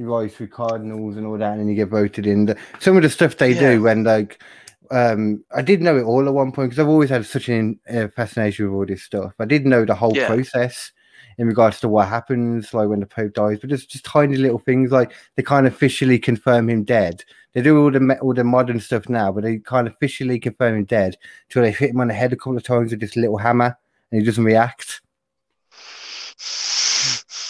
You 0.01 0.11
rise 0.11 0.33
through 0.33 0.47
cardinals 0.47 1.15
and 1.15 1.27
all 1.27 1.37
that, 1.37 1.51
and 1.51 1.59
then 1.59 1.67
you 1.67 1.75
get 1.75 1.89
voted 1.89 2.25
in. 2.25 2.47
The, 2.47 2.57
some 2.79 2.97
of 2.97 3.03
the 3.03 3.09
stuff 3.09 3.37
they 3.37 3.53
Yeah. 3.53 3.73
do 3.73 3.83
when 3.83 4.03
like, 4.03 4.41
um, 4.89 5.43
I 5.55 5.61
did 5.61 5.79
know 5.79 5.95
it 5.95 6.05
all 6.05 6.27
at 6.27 6.33
one 6.33 6.51
point 6.51 6.71
because 6.71 6.79
I've 6.79 6.89
always 6.89 7.11
had 7.11 7.23
such 7.23 7.49
an 7.49 7.79
uh, 7.87 8.07
fascination 8.07 8.65
with 8.65 8.73
all 8.73 8.85
this 8.87 9.03
stuff. 9.03 9.33
I 9.37 9.45
did 9.45 9.67
know 9.67 9.85
the 9.85 9.93
whole 9.93 10.15
Yeah. 10.15 10.25
process 10.25 10.91
in 11.37 11.45
regards 11.45 11.79
to 11.81 11.87
what 11.87 12.07
happens, 12.07 12.73
like 12.73 12.89
when 12.89 12.99
the 12.99 13.05
Pope 13.05 13.33
dies, 13.33 13.59
but 13.59 13.71
it's 13.71 13.85
just 13.85 14.03
tiny 14.03 14.37
little 14.37 14.57
things 14.57 14.91
like 14.91 15.13
they 15.35 15.43
kind 15.43 15.67
of 15.67 15.73
officially 15.73 16.17
confirm 16.17 16.67
him 16.67 16.83
dead. 16.83 17.23
They 17.53 17.61
do 17.61 17.79
all 17.79 17.91
the 17.91 18.17
all 18.21 18.33
the 18.33 18.43
modern 18.43 18.79
stuff 18.79 19.07
now, 19.07 19.31
but 19.31 19.43
they 19.43 19.59
kind 19.59 19.85
of 19.85 19.93
officially 19.93 20.39
confirm 20.39 20.77
him 20.77 20.85
dead 20.85 21.15
till 21.49 21.61
they 21.61 21.71
hit 21.71 21.91
him 21.91 22.01
on 22.01 22.07
the 22.07 22.15
head 22.15 22.33
a 22.33 22.35
couple 22.35 22.57
of 22.57 22.63
times 22.63 22.89
with 22.89 23.01
this 23.01 23.15
little 23.15 23.37
hammer, 23.37 23.77
and 24.11 24.19
he 24.19 24.25
doesn't 24.25 24.43
react. 24.43 25.01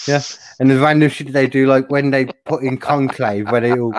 Yeah. 0.08 0.22
And 0.60 0.70
the 0.70 0.80
random 0.80 1.10
shit 1.10 1.32
they 1.32 1.48
do, 1.48 1.68
like 1.68 1.90
when 1.90 2.12
they 2.12 2.26
put 2.46 2.64
in 2.64 2.78
conclave, 2.78 3.52
where 3.52 3.62
they 3.62 3.78
all, 3.78 3.94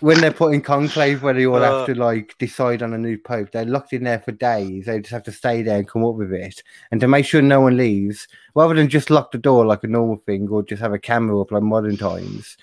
when 0.00 0.20
they're 0.20 0.32
put 0.32 0.54
in 0.54 0.62
conclave, 0.62 1.22
where 1.22 1.34
they 1.34 1.46
all 1.46 1.56
Uh. 1.62 1.78
have 1.78 1.86
to 1.86 1.94
like 1.94 2.34
decide 2.38 2.82
on 2.82 2.92
a 2.94 2.98
new 2.98 3.18
pope, 3.18 3.50
they're 3.52 3.64
locked 3.64 3.92
in 3.92 4.04
there 4.04 4.20
for 4.20 4.32
days. 4.32 4.86
They 4.86 5.00
just 5.00 5.12
have 5.12 5.22
to 5.24 5.32
stay 5.32 5.62
there 5.62 5.78
and 5.78 5.88
come 5.88 6.04
up 6.04 6.14
with 6.14 6.32
it. 6.32 6.62
And 6.90 7.00
to 7.00 7.08
make 7.08 7.26
sure 7.26 7.42
no 7.42 7.60
one 7.60 7.76
leaves, 7.76 8.26
rather 8.54 8.74
than 8.74 8.88
just 8.88 9.10
lock 9.10 9.32
the 9.32 9.38
door 9.38 9.66
like 9.66 9.84
a 9.84 9.88
normal 9.88 10.16
thing 10.16 10.48
or 10.48 10.62
just 10.62 10.82
have 10.82 10.92
a 10.92 10.98
camera 10.98 11.40
up 11.40 11.52
like 11.52 11.62
modern 11.62 11.96
times, 11.96 12.56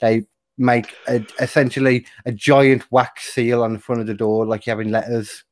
they 0.00 0.24
make 0.58 0.94
a, 1.08 1.24
essentially 1.40 2.06
a 2.26 2.32
giant 2.32 2.84
wax 2.90 3.32
seal 3.32 3.62
on 3.62 3.72
the 3.72 3.78
front 3.78 4.00
of 4.00 4.06
the 4.06 4.14
door, 4.14 4.46
like 4.46 4.66
you 4.66 4.70
have 4.70 4.80
in 4.80 4.90
letters. 4.90 5.44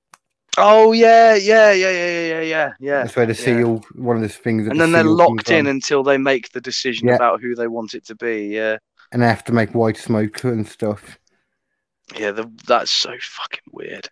Oh 0.57 0.93
yeah, 0.93 1.35
yeah, 1.35 1.71
yeah, 1.73 1.91
yeah, 1.91 2.07
yeah, 2.07 2.27
yeah, 2.29 2.41
yeah, 2.41 2.73
yeah. 2.81 3.03
That's 3.03 3.15
where 3.15 3.27
the 3.27 3.35
yeah. 3.35 3.45
seal, 3.45 3.85
one 3.95 4.17
of 4.17 4.23
the 4.23 4.29
things. 4.29 4.67
And 4.67 4.73
the 4.79 4.85
then 4.85 4.93
they're 4.93 5.05
locked 5.05 5.51
in 5.51 5.67
on. 5.67 5.71
until 5.73 6.03
they 6.03 6.19
make 6.19 6.51
the 6.53 6.61
decision 6.61 7.09
Yeah. 7.09 7.15
about 7.15 7.41
who 7.41 7.55
they 7.55 7.69
want 7.69 7.95
it 7.95 8.05
to 8.07 8.15
be. 8.17 8.47
Yeah, 8.49 8.79
and 9.13 9.23
they 9.23 9.27
have 9.27 9.45
to 9.45 9.53
make 9.53 9.75
white 9.75 9.97
smoke 9.97 10.43
and 10.45 10.67
stuff. 10.67 11.19
yeah. 12.19 12.33
The, 12.33 12.51
that's 12.67 12.91
so 12.91 13.11
fucking 13.21 13.61
weird. 13.73 14.09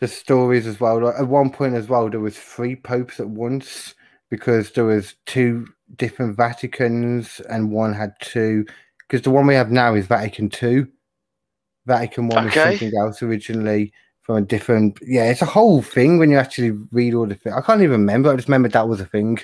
the 0.00 0.08
stories 0.08 0.66
as 0.66 0.80
well. 0.80 1.02
Like 1.04 1.14
at 1.20 1.28
one 1.28 1.50
point 1.50 1.74
as 1.74 1.88
well, 1.88 2.08
there 2.10 2.20
was 2.20 2.38
three 2.38 2.74
popes 2.76 3.20
at 3.20 3.28
once 3.28 3.94
because 4.28 4.72
there 4.72 4.84
was 4.84 5.14
two 5.26 5.66
different 5.96 6.36
Vaticans 6.36 7.40
and 7.48 7.70
one 7.70 7.92
had 7.94 8.12
two. 8.20 8.64
Because 9.00 9.22
the 9.22 9.30
one 9.30 9.46
we 9.46 9.54
have 9.54 9.70
now 9.70 9.94
is 9.94 10.06
Vatican 10.08 10.48
two. 10.50 10.88
Vatican 11.86 12.26
one 12.26 12.46
Okay. 12.48 12.70
was 12.70 12.80
something 12.80 12.98
else 13.00 13.22
originally 13.22 13.92
from 14.26 14.36
a 14.36 14.42
different. 14.42 14.98
Yeah, 15.00 15.30
it's 15.30 15.42
a 15.42 15.46
whole 15.46 15.80
thing 15.80 16.18
when 16.18 16.30
you 16.30 16.36
actually 16.36 16.72
read 16.90 17.14
all 17.14 17.26
the 17.26 17.36
things. 17.36 17.54
I 17.56 17.60
can't 17.60 17.80
even 17.80 18.00
remember. 18.00 18.32
I 18.32 18.36
just 18.36 18.48
remember 18.48 18.68
that 18.68 18.88
was 18.88 19.00
a 19.00 19.06
thing. 19.06 19.38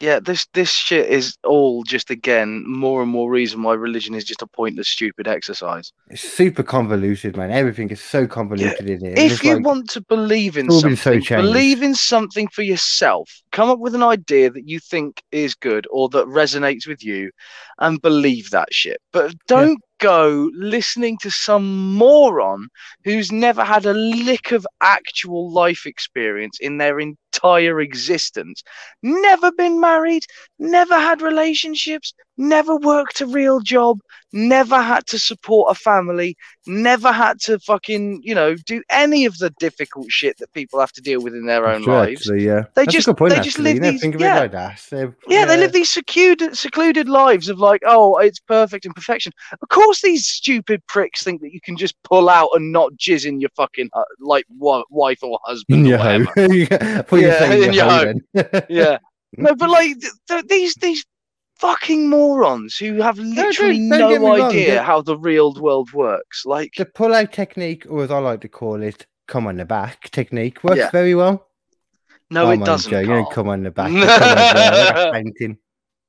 Yeah, 0.00 0.18
this 0.20 0.46
this 0.52 0.70
shit 0.70 1.08
is 1.08 1.36
all 1.44 1.84
just 1.84 2.10
again 2.10 2.64
more 2.66 3.00
and 3.00 3.10
more 3.10 3.30
reason 3.30 3.62
why 3.62 3.74
religion 3.74 4.14
is 4.14 4.24
just 4.24 4.42
a 4.42 4.46
pointless, 4.46 4.88
stupid 4.88 5.26
exercise. 5.26 5.92
It's 6.10 6.20
super 6.20 6.62
convoluted, 6.64 7.36
man. 7.36 7.50
Everything 7.50 7.88
is 7.90 8.02
so 8.02 8.26
convoluted 8.26 8.90
in 8.90 9.00
here. 9.00 9.14
if 9.16 9.42
you 9.42 9.54
like- 9.54 9.64
want 9.64 9.88
to 9.90 10.00
believe 10.02 10.58
in 10.58 10.66
been 10.66 10.80
so 10.80 10.94
something, 10.94 11.22
believe 11.36 11.82
in 11.82 11.94
something 11.94 12.48
for 12.48 12.62
yourself. 12.62 13.40
Come 13.52 13.70
up 13.70 13.78
with 13.78 13.94
an 13.94 14.02
idea 14.02 14.50
that 14.50 14.68
you 14.68 14.80
think 14.80 15.22
is 15.30 15.54
good 15.54 15.86
or 15.90 16.08
that 16.10 16.26
resonates 16.26 16.86
with 16.86 17.02
you, 17.02 17.30
and 17.78 18.02
believe 18.02 18.50
that 18.50 18.74
shit. 18.74 19.00
But 19.12 19.32
don't 19.46 19.80
go 20.04 20.50
listening 20.54 21.16
to 21.22 21.30
some 21.30 21.94
moron 21.94 22.68
who's 23.04 23.32
never 23.32 23.64
had 23.64 23.86
a 23.86 23.94
lick 23.94 24.52
of 24.52 24.66
actual 24.82 25.50
life 25.50 25.86
experience 25.86 26.58
in 26.60 26.76
their 26.76 27.00
entire 27.00 27.80
existence, 27.80 28.62
never 29.02 29.50
been 29.52 29.80
married, 29.80 30.24
never 30.58 30.94
had 30.94 31.22
relationships, 31.22 32.12
never 32.36 32.76
worked 32.76 33.20
a 33.20 33.26
real 33.26 33.60
job, 33.60 33.98
never 34.32 34.80
had 34.82 35.06
to 35.06 35.18
support 35.18 35.70
a 35.70 35.74
family, 35.74 36.36
never 36.66 37.12
had 37.12 37.38
to 37.40 37.58
fucking, 37.60 38.20
you 38.24 38.34
know, 38.34 38.54
do 38.66 38.82
any 38.90 39.24
of 39.24 39.38
the 39.38 39.50
difficult 39.60 40.10
shit 40.10 40.36
that 40.38 40.52
people 40.52 40.80
have 40.80 40.90
to 40.92 41.00
deal 41.00 41.20
with 41.22 41.34
in 41.34 41.46
their 41.46 41.66
own 41.68 41.84
Sure, 41.84 41.94
lives. 41.94 42.22
actually, 42.22 42.44
yeah. 42.44 42.62
They 42.74 42.84
That's 42.84 42.92
just- 42.92 43.16
point, 43.16 43.32
they 43.34 43.40
just 43.40 43.58
live 43.60 43.76
you 43.76 43.80
these- 43.82 44.00
think 44.00 44.16
of 44.16 44.20
yeah. 44.20 44.36
it 44.38 44.40
like 44.40 44.52
that. 44.52 44.82
They've- 44.90 45.14
Yeah, 45.28 45.44
they 45.44 45.56
live 45.56 45.72
these 45.72 45.90
secluded, 45.90 46.56
secluded 46.56 47.08
lives 47.08 47.48
of 47.48 47.58
like, 47.58 47.82
oh, 47.86 48.16
it's 48.18 48.40
perfect 48.40 48.84
and 48.86 48.94
perfection. 48.94 49.32
Of 49.62 49.68
course, 49.68 50.02
these 50.02 50.26
stupid 50.26 50.84
pricks 50.88 51.22
think 51.22 51.40
that 51.42 51.52
you 51.52 51.60
can 51.60 51.76
just 51.76 51.94
pull 52.02 52.28
out 52.28 52.48
and 52.54 52.72
not 52.72 52.92
jizz 52.94 53.24
in 53.26 53.40
your 53.40 53.50
fucking 53.56 53.90
uh, 53.92 54.02
like 54.20 54.44
wa- 54.58 54.82
wife 54.90 55.22
or 55.22 55.38
husband 55.44 55.86
in 55.86 55.92
or 55.94 55.98
whatever. 55.98 56.24
I 56.36 57.02
thought 57.02 57.16
you 57.16 57.26
were 57.26 57.28
Yeah, 57.28 57.52
in 57.52 57.72
your 57.72 57.90
home. 57.90 58.20
yeah, 58.68 58.98
no, 59.36 59.54
but 59.54 59.70
like 59.70 60.00
th- 60.00 60.12
th- 60.28 60.44
these 60.48 60.74
these 60.76 61.04
fucking 61.56 62.08
morons 62.08 62.76
who 62.76 63.00
have 63.00 63.18
literally 63.18 63.78
don't 63.78 63.88
no 63.88 64.08
get 64.10 64.20
me 64.20 64.26
wrong, 64.26 64.40
idea 64.42 64.70
they- 64.74 64.78
how 64.82 65.00
the 65.02 65.16
real 65.18 65.54
world 65.54 65.92
works. 65.92 66.44
Like, 66.46 66.72
the 66.76 66.84
pull 66.84 67.14
out 67.14 67.32
technique, 67.32 67.86
or 67.88 68.04
as 68.04 68.10
I 68.10 68.18
like 68.18 68.40
to 68.42 68.48
call 68.48 68.82
it, 68.82 69.06
come 69.28 69.46
on 69.46 69.56
the 69.56 69.64
back 69.64 70.10
technique, 70.10 70.62
works 70.64 70.78
Yeah. 70.78 70.90
very 70.90 71.14
well. 71.14 71.46
no, 72.30 72.46
Oh, 72.46 72.50
it 72.50 72.64
doesn't. 72.64 72.90
Joe, 72.90 73.00
you 73.00 73.06
don't 73.06 73.30
come 73.30 73.48
on 73.48 73.62
the 73.62 73.70
back. 73.70 73.90
on 74.96 75.12
painting. 75.12 75.58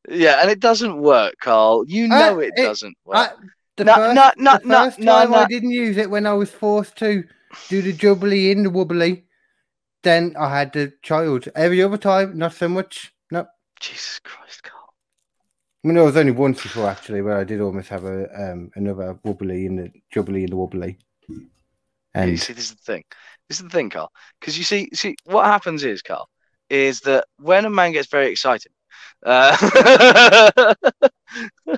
Yeah, 0.09 0.41
and 0.41 0.49
it 0.49 0.59
doesn't 0.59 0.97
work, 0.97 1.35
Carl. 1.41 1.83
You 1.87 2.05
Uh, 2.05 2.07
know 2.19 2.39
it, 2.39 2.53
it- 2.55 2.63
doesn't 2.63 2.97
work. 3.05 3.17
I, 3.17 3.29
the 3.77 3.83
No, 3.85 3.95
first, 3.95 4.15
no, 4.15 4.31
no, 4.37 4.53
the 4.53 4.59
first 4.85 4.99
no, 4.99 5.11
time 5.11 5.31
no. 5.31 5.37
I 5.37 5.45
didn't 5.47 5.71
use 5.71 5.97
it 5.97 6.09
when 6.09 6.25
I 6.25 6.33
was 6.33 6.49
forced 6.49 6.95
to 6.97 7.23
do 7.69 7.81
the 7.81 7.91
jubbly 7.93 8.51
in 8.51 8.63
the 8.63 8.69
wobbly. 8.69 9.25
Then 10.03 10.35
I 10.39 10.49
had 10.57 10.71
the 10.73 10.93
child. 11.01 11.49
Every 11.55 11.81
other 11.83 11.97
time, 11.97 12.37
not 12.37 12.53
so 12.53 12.69
much. 12.69 13.11
No, 13.31 13.45
Jesus 13.79 14.19
Christ, 14.23 14.63
Carl. 14.63 14.84
I 15.85 15.87
mean, 15.87 15.95
there 15.97 16.03
was 16.03 16.17
only 16.17 16.31
once 16.31 16.63
before 16.63 16.89
actually 16.89 17.21
where 17.21 17.37
I 17.37 17.43
did 17.43 17.61
almost 17.61 17.89
have 17.89 18.05
a 18.05 18.51
um 18.51 18.71
another 18.73 19.19
wobbly 19.23 19.67
in 19.67 19.75
the 19.75 19.91
jubbly 20.11 20.41
in 20.41 20.49
the 20.49 20.55
wobbly. 20.55 20.97
Yeah, 21.29 21.35
you 21.35 22.31
And 22.31 22.39
see, 22.39 22.53
this 22.53 22.71
is 22.71 22.71
the 22.71 22.91
thing. 22.91 23.03
This 23.47 23.59
is 23.59 23.65
the 23.65 23.69
thing, 23.69 23.91
Carl. 23.91 24.11
Because 24.39 24.57
you 24.57 24.63
see, 24.63 24.89
see, 24.95 25.15
what 25.25 25.45
happens 25.45 25.83
is, 25.83 26.01
Carl, 26.01 26.27
is 26.71 27.01
that 27.01 27.25
when 27.37 27.65
a 27.65 27.69
man 27.69 27.91
gets 27.91 28.07
very 28.07 28.31
excited, 28.31 28.71
uh, 29.23 29.55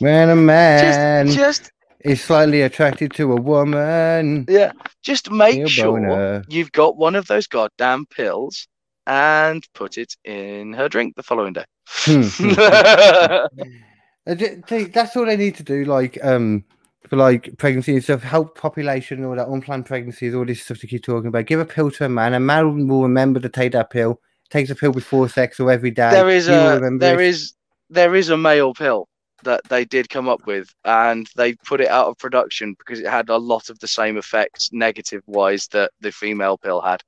when 0.00 0.28
a 0.28 0.36
man 0.36 1.28
just, 1.28 1.38
just, 1.38 1.72
is 2.00 2.20
slightly 2.20 2.60
attracted 2.60 3.14
to 3.14 3.32
a 3.32 3.40
woman, 3.40 4.44
yeah, 4.50 4.72
just 5.00 5.30
make 5.30 5.66
sure 5.66 5.92
bone 5.92 6.04
her. 6.04 6.44
you've 6.46 6.72
got 6.72 6.98
one 6.98 7.14
of 7.14 7.26
those 7.26 7.46
goddamn 7.46 8.04
pills 8.04 8.68
and 9.06 9.66
put 9.72 9.96
it 9.96 10.14
in 10.26 10.74
her 10.74 10.90
drink 10.90 11.16
the 11.16 11.22
following 11.22 11.54
day. 11.54 11.64
Hmm. 11.88 12.22
I 14.26 14.34
ju- 14.34 14.62
think 14.66 14.92
that's 14.92 15.16
all 15.16 15.24
they 15.26 15.36
need 15.36 15.56
to 15.56 15.62
do. 15.62 15.84
Like 15.84 16.18
um 16.22 16.64
for 17.08 17.16
like 17.16 17.56
pregnancy 17.58 17.94
and 17.94 18.04
stuff, 18.04 18.22
help 18.22 18.58
population, 18.58 19.24
all 19.24 19.36
that 19.36 19.48
unplanned 19.48 19.86
pregnancies, 19.86 20.34
all 20.34 20.44
this 20.44 20.62
stuff 20.62 20.78
to 20.80 20.86
keep 20.86 21.02
talking 21.02 21.28
about. 21.28 21.46
Give 21.46 21.60
a 21.60 21.64
pill 21.64 21.90
to 21.92 22.04
a 22.04 22.08
man. 22.08 22.34
A 22.34 22.40
man 22.40 22.86
will 22.86 23.02
remember 23.02 23.40
to 23.40 23.48
take 23.48 23.72
that 23.72 23.90
pill. 23.90 24.20
Takes 24.50 24.70
a 24.70 24.74
pill 24.74 24.92
before 24.92 25.28
sex 25.28 25.60
or 25.60 25.70
every 25.70 25.90
day. 25.90 26.10
there 26.10 26.28
is 26.28 26.48
a 26.48 26.80
there 26.98 27.20
it. 27.20 27.28
is 27.28 27.54
there 27.90 28.14
is 28.14 28.28
a 28.28 28.36
male 28.36 28.74
pill 28.74 29.08
that 29.44 29.62
they 29.68 29.84
did 29.84 30.08
come 30.08 30.28
up 30.28 30.46
with 30.46 30.74
and 30.84 31.28
they 31.36 31.54
put 31.54 31.80
it 31.80 31.88
out 31.88 32.08
of 32.08 32.18
production 32.18 32.74
because 32.78 32.98
it 32.98 33.06
had 33.06 33.28
a 33.28 33.36
lot 33.36 33.68
of 33.68 33.78
the 33.78 33.86
same 33.86 34.16
effects 34.16 34.70
negative 34.72 35.22
wise 35.26 35.68
that 35.68 35.92
the 36.00 36.10
female 36.10 36.58
pill 36.58 36.80
had 36.80 37.00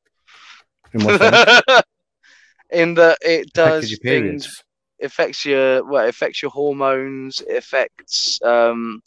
In 0.93 1.01
in 2.71 2.95
that 2.95 3.19
it 3.21 3.53
does 3.53 3.99
things. 4.03 4.63
Affects 5.05 5.45
your 5.45 5.85
well 5.85 6.05
it 6.07 6.11
affects 6.11 6.43
your 6.43 6.51
hormones 6.51 7.43
it 7.49 7.57
affects 7.57 8.41
um 8.43 9.01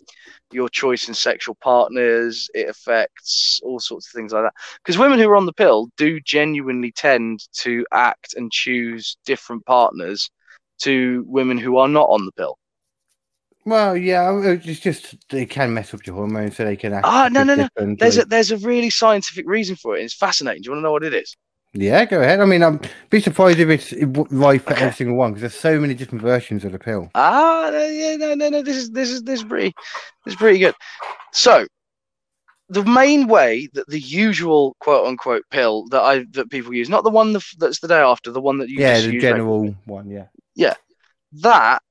your 0.52 0.70
choice 0.70 1.07
in 1.07 1.14
sexual 1.14 1.56
partners 1.56 2.49
it 2.53 2.70
affects 2.70 3.60
all 3.64 3.80
sorts 3.80 4.07
of 4.07 4.14
things 4.14 4.34
like 4.34 4.44
that 4.44 4.53
because 4.84 4.98
women 4.98 5.20
who 5.20 5.30
are 5.30 5.36
on 5.36 5.45
the 5.45 5.53
pill 5.53 5.90
do 5.98 6.20
genuinely 6.22 6.91
tend 6.91 7.41
to 7.53 7.86
act 7.91 8.34
and 8.36 8.52
choose 8.52 9.18
different 9.26 9.65
partners 9.65 10.30
to 10.80 11.24
women 11.28 11.57
who 11.57 11.78
are 11.78 11.88
not 11.88 12.10
on 12.10 12.26
the 12.26 12.32
pill. 12.34 12.57
Well, 13.65 13.95
yeah, 13.95 14.41
it's 14.44 14.80
just 14.82 15.15
they 15.30 15.45
can 15.45 15.74
mess 15.74 15.94
up 15.94 16.06
your 16.06 16.15
hormones, 16.15 16.57
so 16.57 16.65
they 16.65 16.76
can. 16.76 16.94
act 16.94 17.06
Ah, 17.07 17.30
no, 17.32 17.44
no, 17.44 17.56
no. 17.56 17.68
There's 17.98 18.18
a 18.18 18.26
there's 18.26 18.52
a 18.52 18.57
really 18.57 18.90
scientific 18.90 19.48
reason 19.48 19.76
for 19.78 19.95
it. 19.95 20.03
It's 20.03 20.14
fascinating. 20.14 20.61
Do 20.61 20.68
you 20.68 20.72
want 20.72 20.80
to 20.80 20.84
know 20.84 20.91
what 20.91 21.03
it 21.06 21.14
is? 21.14 21.36
Yeah, 21.74 22.06
go 22.06 22.22
ahead. 22.22 22.40
I 22.40 22.45
mean, 22.45 22.62
I'd 22.62 22.88
be 23.10 23.20
surprised 23.20 23.60
if 23.60 23.68
it's 23.70 23.94
right 24.32 24.62
for 24.62 24.74
Okay. 24.74 24.82
every 24.86 24.95
single 24.95 25.18
one 25.18 25.32
because 25.32 25.41
there's 25.41 25.56
so 25.60 25.80
many 25.80 25.95
different 25.95 26.22
versions 26.22 26.64
of 26.64 26.72
the 26.72 26.78
pill. 26.80 27.10
Ah, 27.16 27.70
no, 27.72 27.86
yeah, 27.88 28.16
no, 28.16 28.36
no, 28.36 28.50
no. 28.50 28.62
This 28.62 28.78
is 28.78 28.91
this 28.91 29.10
is 29.10 29.24
this 29.24 29.40
is 29.40 29.45
pretty 29.45 29.74
this 30.26 30.34
is 30.34 30.36
pretty 30.38 30.60
good. 30.60 30.76
So, 31.32 31.66
the 32.70 32.84
main 32.84 33.28
way 33.28 33.70
that 33.74 33.88
the 33.88 34.00
usual 34.00 34.76
quote 34.82 35.08
unquote 35.08 35.44
pill 35.50 35.88
that 35.90 36.02
I 36.02 36.26
that 36.34 36.52
people 36.52 36.74
use, 36.76 36.90
not 36.90 37.04
the 37.04 37.10
one 37.10 37.34
that's 37.58 37.80
the 37.80 37.88
day 37.88 38.00
after, 38.00 38.30
the 38.32 38.41
one 38.41 38.60
that 38.60 38.70
you 38.70 38.80
yeah, 38.80 39.02
the 39.02 39.20
general 39.20 39.76
one. 39.86 40.08
Yeah, 40.12 40.28
yeah, 40.56 40.76
that 41.41 41.82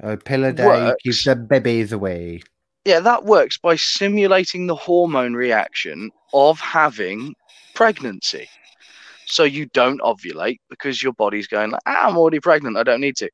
a 0.00 0.16
pill 0.16 0.44
a 0.46 0.52
day 0.52 0.66
Works. 0.66 1.02
keeps 1.04 1.24
the 1.24 1.36
babies 1.36 1.92
away. 1.92 2.42
yeah, 2.84 2.98
that 2.98 3.24
works 3.24 3.56
by 3.56 3.76
simulating 3.76 4.66
the 4.66 4.74
hormone 4.74 5.34
reaction 5.34 6.10
of 6.34 6.58
having 6.58 7.34
pregnancy. 7.74 8.48
So 9.30 9.44
you 9.44 9.66
don't 9.66 10.00
ovulate 10.00 10.58
because 10.68 11.02
your 11.02 11.12
body's 11.12 11.46
going 11.46 11.70
like, 11.70 11.82
ah, 11.86 12.08
I'm 12.08 12.16
already 12.16 12.40
pregnant. 12.40 12.76
I 12.76 12.82
don't 12.82 13.00
need 13.00 13.16
to. 13.16 13.30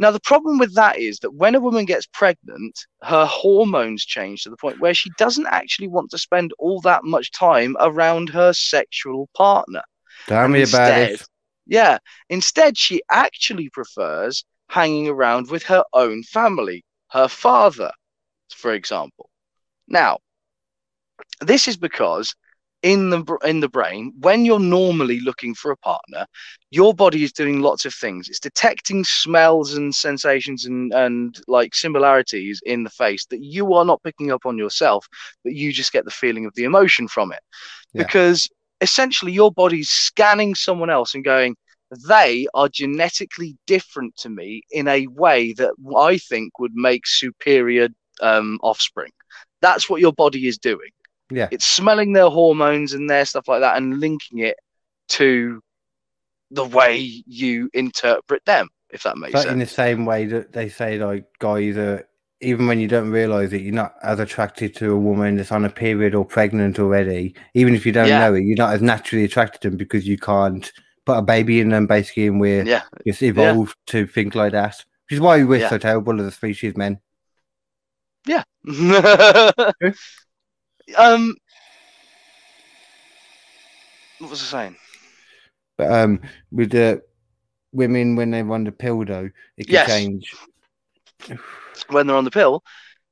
Now 0.00 0.10
the 0.10 0.20
problem 0.20 0.58
with 0.58 0.74
that 0.74 0.98
is 0.98 1.18
that 1.20 1.34
when 1.34 1.54
a 1.54 1.60
woman 1.60 1.84
gets 1.84 2.06
pregnant, 2.06 2.78
her 3.02 3.24
hormones 3.24 4.04
change 4.04 4.42
to 4.42 4.50
the 4.50 4.56
point 4.56 4.80
where 4.80 4.94
she 4.94 5.10
doesn't 5.18 5.46
actually 5.46 5.88
want 5.88 6.10
to 6.10 6.18
spend 6.18 6.52
all 6.58 6.80
that 6.82 7.04
much 7.04 7.32
time 7.32 7.76
around 7.80 8.28
her 8.30 8.52
sexual 8.52 9.28
partner. 9.36 9.82
Tell 10.26 10.44
And 10.44 10.52
me 10.52 10.62
about 10.62 10.98
it. 10.98 11.10
instead- 11.10 11.26
Yeah. 11.66 11.98
Instead, 12.30 12.78
she 12.78 13.02
actually 13.10 13.68
prefers 13.70 14.44
hanging 14.68 15.08
around 15.08 15.50
with 15.50 15.62
her 15.64 15.84
own 15.92 16.22
family, 16.22 16.84
her 17.10 17.28
father, 17.28 17.90
for 18.54 18.72
example. 18.72 19.30
Now, 19.86 20.18
this 21.40 21.68
is 21.68 21.76
because 21.76 22.34
in 22.82 23.10
the 23.10 23.38
in 23.44 23.60
the 23.60 23.68
brain, 23.68 24.12
when 24.20 24.44
you're 24.44 24.60
normally 24.60 25.20
looking 25.20 25.54
for 25.54 25.70
a 25.72 25.76
partner, 25.78 26.26
your 26.70 26.94
body 26.94 27.24
is 27.24 27.32
doing 27.32 27.60
lots 27.60 27.84
of 27.84 27.94
things. 27.94 28.28
It's 28.28 28.38
detecting 28.40 29.04
smells 29.04 29.74
and 29.74 29.94
sensations 29.94 30.64
and 30.64 30.92
and 30.92 31.40
like 31.48 31.74
similarities 31.74 32.60
in 32.64 32.84
the 32.84 32.90
face 32.90 33.26
that 33.26 33.42
you 33.42 33.74
are 33.74 33.84
not 33.84 34.02
picking 34.02 34.30
up 34.30 34.46
on 34.46 34.58
yourself, 34.58 35.06
but 35.44 35.54
you 35.54 35.72
just 35.72 35.92
get 35.92 36.04
the 36.04 36.10
feeling 36.10 36.46
of 36.46 36.54
the 36.54 36.64
emotion 36.64 37.08
from 37.08 37.32
it. 37.32 37.40
Yeah. 37.92 38.04
Because 38.04 38.48
essentially 38.80 39.32
your 39.32 39.50
body's 39.50 39.90
scanning 39.90 40.54
someone 40.54 40.90
else 40.90 41.14
and 41.14 41.24
going, 41.24 41.56
they 42.06 42.46
are 42.54 42.68
genetically 42.68 43.56
different 43.66 44.16
to 44.18 44.28
me 44.28 44.62
in 44.70 44.86
a 44.88 45.06
way 45.08 45.52
that 45.54 45.72
I 45.96 46.18
think 46.18 46.58
would 46.58 46.74
make 46.74 47.06
superior 47.06 47.88
um, 48.20 48.58
offspring. 48.62 49.10
That's 49.62 49.90
what 49.90 50.00
your 50.00 50.12
body 50.12 50.46
is 50.46 50.58
doing. 50.58 50.90
Yeah. 51.30 51.48
It's 51.50 51.64
smelling 51.64 52.12
their 52.12 52.28
hormones 52.30 52.94
and 52.94 53.08
their 53.08 53.24
stuff 53.24 53.48
like 53.48 53.60
that 53.60 53.76
and 53.76 54.00
linking 54.00 54.38
it 54.38 54.56
to 55.10 55.60
the 56.50 56.64
way 56.64 56.96
you 57.26 57.68
interpret 57.74 58.44
them, 58.46 58.68
if 58.90 59.02
that 59.02 59.18
makes 59.18 59.32
sense. 59.32 59.44
But 59.44 59.52
in 59.52 59.58
the 59.58 59.66
same 59.66 60.06
way 60.06 60.26
that 60.26 60.52
they 60.52 60.68
say, 60.68 60.98
like 60.98 61.26
guys 61.38 61.76
are 61.76 62.06
even 62.40 62.66
when 62.68 62.78
you 62.78 62.86
don't 62.86 63.10
realize 63.10 63.52
it, 63.52 63.62
you're 63.62 63.74
not 63.74 63.94
as 64.02 64.20
attracted 64.20 64.74
to 64.76 64.92
a 64.92 64.96
woman 64.96 65.36
that's 65.36 65.50
on 65.50 65.64
a 65.64 65.70
period 65.70 66.14
or 66.14 66.24
pregnant 66.24 66.78
already. 66.78 67.34
Even 67.54 67.74
if 67.74 67.84
you 67.84 67.90
don't 67.92 68.06
Yeah. 68.06 68.20
know 68.20 68.34
it, 68.34 68.44
you're 68.44 68.56
not 68.56 68.72
as 68.72 68.80
naturally 68.80 69.24
attracted 69.24 69.60
to 69.62 69.70
them 69.70 69.76
because 69.76 70.06
you 70.06 70.16
can't 70.16 70.70
put 71.04 71.18
a 71.18 71.22
baby 71.22 71.60
in 71.60 71.70
them, 71.70 71.86
basically, 71.88 72.28
and 72.28 72.40
we're 72.40 72.64
Yeah. 72.64 72.82
just 73.06 73.22
evolved 73.22 73.76
to 73.88 74.06
think 74.06 74.36
like 74.36 74.52
that. 74.52 74.76
Which 75.08 75.14
is 75.16 75.20
why 75.20 75.42
we're 75.42 75.60
Yeah. 75.60 75.68
so 75.70 75.78
terrible 75.78 76.20
as 76.20 76.26
a 76.26 76.30
species, 76.30 76.76
men. 76.76 77.00
Yeah. 78.24 78.44
um, 80.96 81.34
what 84.18 84.30
was 84.30 84.42
I 84.42 84.64
saying? 84.64 84.76
But 85.76 85.90
um, 85.92 86.20
with 86.50 86.70
the 86.72 87.02
women 87.72 88.16
when 88.16 88.30
they're 88.30 88.50
on 88.50 88.64
the 88.64 88.72
pill, 88.72 89.04
though, 89.04 89.30
it 89.56 89.68
can 89.68 89.74
Yes. 89.74 89.88
change. 89.88 90.36
when 91.88 92.06
they're 92.06 92.16
on 92.16 92.24
the 92.24 92.30
pill, 92.30 92.62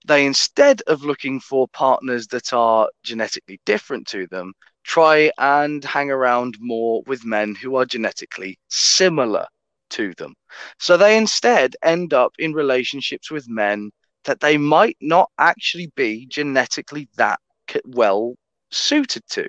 they 0.07 0.24
instead 0.27 0.82
of 0.86 1.03
looking 1.03 1.40
for 1.40 1.66
partners 1.69 2.27
that 2.28 2.53
are 2.53 2.89
genetically 3.03 3.61
different 3.66 4.07
to 4.09 4.27
them, 4.28 4.53
try 4.85 5.31
and 5.39 5.85
hang 5.85 6.11
around 6.11 6.57
more 6.61 7.03
with 7.07 7.24
men 7.24 7.55
who 7.55 7.77
are 7.77 7.85
genetically 7.85 8.59
similar 8.69 9.47
to 9.90 10.12
them. 10.15 10.35
So 10.78 10.97
they 10.97 11.16
instead 11.16 11.77
end 11.82 12.12
up 12.15 12.32
in 12.39 12.53
relationships 12.53 13.31
with 13.31 13.48
men 13.48 13.90
that 14.24 14.40
they 14.40 14.57
might 14.59 14.97
not 15.01 15.31
actually 15.39 15.90
be 15.97 16.27
genetically 16.27 17.09
that 17.16 17.40
well 17.84 18.34
suited 18.70 19.22
to. 19.30 19.48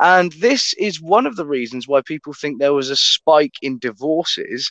And 0.00 0.32
this 0.32 0.74
is 0.74 1.00
one 1.00 1.26
of 1.26 1.36
the 1.36 1.46
reasons 1.46 1.88
why 1.88 2.02
people 2.02 2.32
think 2.32 2.58
there 2.58 2.74
was 2.74 2.90
a 2.90 2.96
spike 2.96 3.54
in 3.62 3.78
divorces 3.78 4.70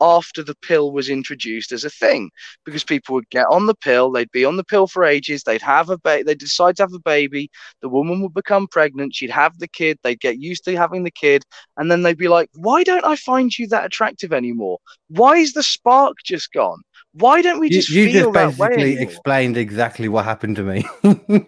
after 0.00 0.42
the 0.42 0.54
pill 0.62 0.92
was 0.92 1.08
introduced 1.08 1.72
as 1.72 1.84
a 1.84 1.90
thing 1.90 2.30
because 2.64 2.84
people 2.84 3.14
would 3.14 3.28
get 3.30 3.46
on 3.50 3.66
the 3.66 3.74
pill, 3.74 4.10
they'd 4.10 4.30
be 4.32 4.44
on 4.44 4.56
the 4.56 4.64
pill 4.64 4.86
for 4.86 5.04
ages, 5.04 5.42
they'd 5.42 5.62
have 5.62 5.90
a 5.90 5.98
baby, 5.98 6.22
they'd 6.22 6.38
decide 6.38 6.76
to 6.76 6.82
have 6.82 6.92
a 6.94 7.00
baby, 7.00 7.50
the 7.82 7.88
woman 7.88 8.22
would 8.22 8.34
become 8.34 8.66
pregnant, 8.66 9.14
she'd 9.14 9.30
have 9.30 9.58
the 9.58 9.68
kid, 9.68 9.98
they'd 10.02 10.20
get 10.20 10.38
used 10.40 10.64
to 10.64 10.76
having 10.76 11.04
the 11.04 11.10
kid, 11.10 11.42
and 11.76 11.90
then 11.90 12.02
they'd 12.02 12.16
be 12.16 12.28
like, 12.28 12.48
Why 12.54 12.82
don't 12.82 13.04
I 13.04 13.16
find 13.16 13.56
you 13.56 13.66
that 13.68 13.84
attractive 13.84 14.32
anymore? 14.32 14.78
Why 15.08 15.36
is 15.36 15.52
the 15.52 15.62
spark 15.62 16.16
just 16.24 16.52
gone? 16.52 16.80
Why 17.12 17.42
don't 17.42 17.58
we 17.58 17.70
just 17.70 17.88
you 17.88 18.06
feel 18.10 18.32
just 18.32 18.58
basically 18.58 18.98
explained 19.00 19.56
exactly 19.56 20.08
what 20.08 20.24
happened 20.24 20.54
to 20.56 20.62
me. 20.62 20.84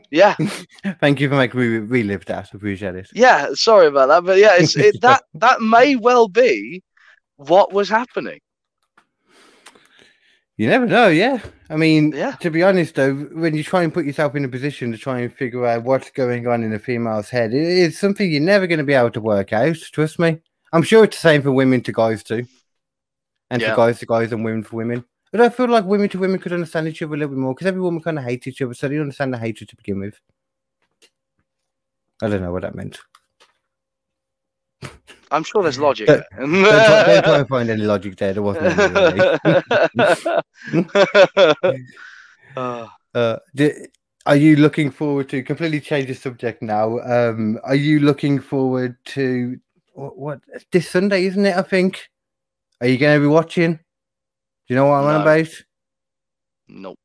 yeah, 0.10 0.34
Thank 1.00 1.20
you 1.20 1.28
for 1.28 1.36
making 1.36 1.60
me 1.60 1.66
relive 1.78 2.24
that. 2.26 2.52
Appreciate 2.52 2.96
it. 2.96 3.08
yeah, 3.14 3.48
sorry 3.54 3.86
about 3.86 4.08
that, 4.08 4.24
but 4.24 4.38
yeah, 4.38 4.56
it's 4.56 4.76
it, 4.76 5.00
that 5.02 5.22
that 5.34 5.60
may 5.62 5.94
well 5.94 6.26
be 6.28 6.82
what 7.36 7.72
was 7.72 7.88
happening. 7.88 8.40
You 10.56 10.68
never 10.68 10.86
know, 10.86 11.08
yeah. 11.08 11.40
I 11.70 11.76
mean, 11.76 12.12
Yeah. 12.12 12.32
to 12.40 12.50
be 12.50 12.62
honest, 12.62 12.94
though, 12.94 13.14
when 13.14 13.54
you 13.56 13.64
try 13.64 13.82
and 13.82 13.92
put 13.94 14.04
yourself 14.04 14.34
in 14.36 14.44
a 14.44 14.48
position 14.48 14.92
to 14.92 14.98
try 14.98 15.20
and 15.20 15.32
figure 15.32 15.64
out 15.66 15.84
what's 15.84 16.10
going 16.10 16.46
on 16.46 16.62
in 16.62 16.72
a 16.74 16.78
female's 16.78 17.30
head, 17.30 17.54
it 17.54 17.62
is 17.62 17.98
something 17.98 18.30
you're 18.30 18.40
never 18.40 18.66
going 18.66 18.78
to 18.78 18.84
be 18.84 18.92
able 18.92 19.10
to 19.12 19.20
work 19.20 19.52
out. 19.52 19.76
Trust 19.76 20.18
me. 20.18 20.38
I'm 20.72 20.82
sure 20.82 21.04
it's 21.04 21.16
the 21.16 21.20
same 21.28 21.42
for 21.42 21.52
women 21.52 21.80
to 21.82 21.92
guys 21.92 22.22
too, 22.22 22.46
and 23.50 23.62
Yeah. 23.62 23.70
for 23.70 23.76
guys 23.76 23.98
to 24.00 24.06
guys 24.06 24.32
and 24.32 24.44
women 24.44 24.62
for 24.62 24.76
women. 24.76 25.04
But 25.32 25.40
I 25.40 25.48
feel 25.48 25.66
like 25.66 25.84
women 25.86 26.08
to 26.10 26.18
women 26.18 26.38
could 26.38 26.52
understand 26.52 26.86
each 26.88 27.00
other 27.02 27.14
a 27.14 27.16
little 27.16 27.34
bit 27.34 27.40
more 27.40 27.54
because 27.54 27.66
every 27.66 27.80
woman 27.80 28.02
kind 28.02 28.18
of 28.18 28.24
hates 28.24 28.46
each 28.46 28.60
other, 28.62 28.74
so 28.74 28.86
they 28.86 28.98
understand 28.98 29.32
the 29.32 29.38
hatred 29.38 29.70
to 29.70 29.76
begin 29.76 29.98
with. 30.00 30.20
I 32.22 32.28
don't 32.28 32.42
know 32.42 32.52
what 32.52 32.62
that 32.62 32.74
meant. 32.74 33.00
I'm 35.30 35.42
sure 35.44 35.62
there's 35.62 35.78
logic 35.78 36.08
Don't- 36.08 36.24
Don't 36.38 36.60
try, 36.62 37.04
don't 37.06 37.24
try 37.24 37.38
and 37.38 37.48
find 37.48 37.70
any 37.70 37.82
logic 37.84 38.16
there. 38.16 38.34
There 38.34 38.42
wasn't. 38.42 38.78
Any, 38.78 39.38
really. 41.64 41.94
Uh, 42.54 42.86
Uh, 43.14 43.38
are 44.26 44.36
you 44.36 44.56
looking 44.56 44.90
forward 44.90 45.28
to 45.30 45.42
completely 45.42 45.80
change 45.80 46.06
the 46.08 46.14
subject 46.14 46.60
now? 46.62 46.98
Um, 47.00 47.58
are 47.64 47.74
you 47.74 48.00
looking 48.00 48.38
forward 48.40 48.96
to 49.06 49.58
what, 49.94 50.18
what 50.18 50.40
this 50.70 50.90
Sunday, 50.90 51.24
isn't 51.24 51.46
it? 51.46 51.56
I 51.56 51.62
think. 51.62 52.08
Are 52.82 52.86
you 52.86 52.98
going 52.98 53.16
to 53.18 53.26
be 53.26 53.26
watching? 53.32 53.80
Do 54.68 54.74
you 54.74 54.76
know 54.76 54.86
what 54.86 54.96
I'm 54.96 55.04
on 55.04 55.22
about? 55.22 55.48
nope. 56.68 56.98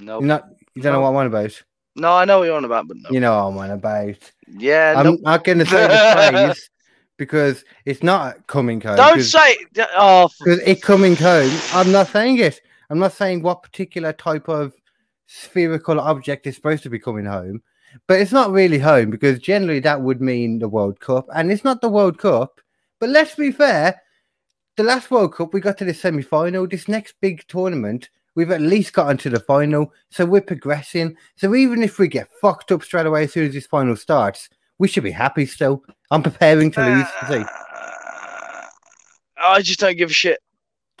Nope. 0.00 0.20
You're 0.20 0.28
not. 0.28 0.48
You 0.74 0.82
don't 0.82 0.92
know 0.92 1.00
what 1.00 1.10
I'm 1.10 1.16
on 1.16 1.26
about. 1.26 1.62
No, 1.96 2.12
I 2.12 2.24
know 2.24 2.38
what 2.38 2.44
you're 2.44 2.56
on 2.56 2.64
about, 2.64 2.86
but 2.86 2.96
no. 2.96 3.10
You 3.10 3.20
know 3.20 3.36
what 3.36 3.50
I'm 3.50 3.58
on 3.58 3.70
about. 3.70 4.32
Yeah, 4.46 4.94
I'm 4.96 5.04
nope. 5.04 5.20
not 5.22 5.44
going 5.44 5.58
to 5.58 5.66
say 5.66 5.86
the 5.86 6.30
phrase 6.54 6.70
because 7.16 7.64
it's 7.84 8.02
not 8.02 8.46
coming 8.46 8.80
home. 8.80 8.96
Don't 8.96 9.22
say 9.22 9.52
it. 9.52 9.88
Oh, 9.94 10.28
because 10.38 10.60
it 10.60 10.80
coming 10.80 11.16
home, 11.16 11.50
I'm 11.72 11.90
not 11.90 12.08
saying 12.08 12.38
it. 12.38 12.60
I'm 12.90 12.98
not 12.98 13.12
saying 13.12 13.42
what 13.42 13.62
particular 13.62 14.12
type 14.12 14.48
of 14.48 14.72
spherical 15.26 16.00
object 16.00 16.46
is 16.46 16.54
supposed 16.54 16.82
to 16.84 16.90
be 16.90 16.98
coming 16.98 17.26
home, 17.26 17.62
but 18.06 18.20
it's 18.20 18.32
not 18.32 18.52
really 18.52 18.78
home 18.78 19.10
because 19.10 19.38
generally 19.40 19.80
that 19.80 20.00
would 20.00 20.20
mean 20.20 20.58
the 20.58 20.68
World 20.68 21.00
Cup, 21.00 21.26
and 21.34 21.50
it's 21.52 21.64
not 21.64 21.80
the 21.80 21.88
World 21.88 22.18
Cup. 22.18 22.60
But 23.00 23.10
let's 23.10 23.34
be 23.34 23.52
fair, 23.52 24.00
the 24.78 24.84
last 24.84 25.10
World 25.10 25.34
Cup 25.34 25.52
we 25.52 25.60
got 25.60 25.76
to 25.78 25.84
the 25.84 25.92
semi 25.92 26.22
final. 26.22 26.64
This 26.66 26.86
next 26.86 27.16
big 27.20 27.44
tournament, 27.48 28.10
we've 28.36 28.52
at 28.52 28.60
least 28.60 28.92
gotten 28.92 29.16
to 29.18 29.28
the 29.28 29.40
final, 29.40 29.92
so 30.08 30.24
we're 30.24 30.40
progressing. 30.40 31.16
So 31.34 31.56
even 31.56 31.82
if 31.82 31.98
we 31.98 32.06
get 32.06 32.30
fucked 32.40 32.70
up 32.70 32.84
straight 32.84 33.04
away 33.04 33.24
as 33.24 33.32
soon 33.32 33.48
as 33.48 33.54
this 33.54 33.66
final 33.66 33.96
starts, 33.96 34.48
we 34.78 34.86
should 34.86 35.02
be 35.02 35.10
happy 35.10 35.46
still. 35.46 35.82
I'm 36.12 36.22
preparing 36.22 36.70
to 36.70 36.80
lose. 36.80 37.06
See. 37.28 37.44
Uh, 37.44 38.66
I 39.44 39.62
just 39.62 39.80
don't 39.80 39.96
give 39.96 40.10
a 40.10 40.12
shit. 40.12 40.38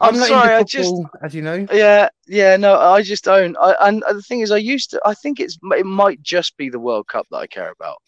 I'm, 0.00 0.14
I'm 0.14 0.16
sorry, 0.16 0.54
I 0.54 0.62
just 0.62 0.94
as 1.22 1.34
you 1.34 1.42
know. 1.42 1.66
yeah, 1.72 2.08
yeah, 2.28 2.56
no, 2.56 2.78
I 2.78 3.02
just 3.02 3.24
don't. 3.24 3.56
I 3.60 3.74
and 3.80 4.04
the 4.08 4.22
thing 4.22 4.40
is, 4.40 4.52
I 4.52 4.58
used 4.58 4.90
to. 4.90 5.00
I 5.04 5.14
think 5.14 5.40
it's 5.40 5.58
it 5.76 5.86
might 5.86 6.22
just 6.22 6.56
be 6.56 6.68
the 6.68 6.78
World 6.78 7.08
Cup 7.08 7.26
that 7.32 7.38
I 7.38 7.48
care 7.48 7.72
about. 7.72 8.00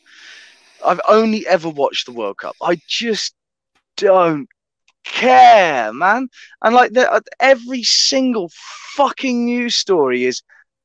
I've 0.84 1.00
only 1.08 1.46
ever 1.46 1.68
watched 1.68 2.06
the 2.06 2.12
World 2.12 2.38
Cup. 2.38 2.56
I 2.62 2.78
just 2.88 3.34
don't 3.96 4.48
care, 5.04 5.92
man. 5.92 6.28
And 6.62 6.74
like 6.74 6.92
the, 6.92 7.10
uh, 7.10 7.20
every 7.40 7.82
single 7.82 8.50
fucking 8.96 9.44
news 9.44 9.76
story 9.76 10.24
is, 10.24 10.42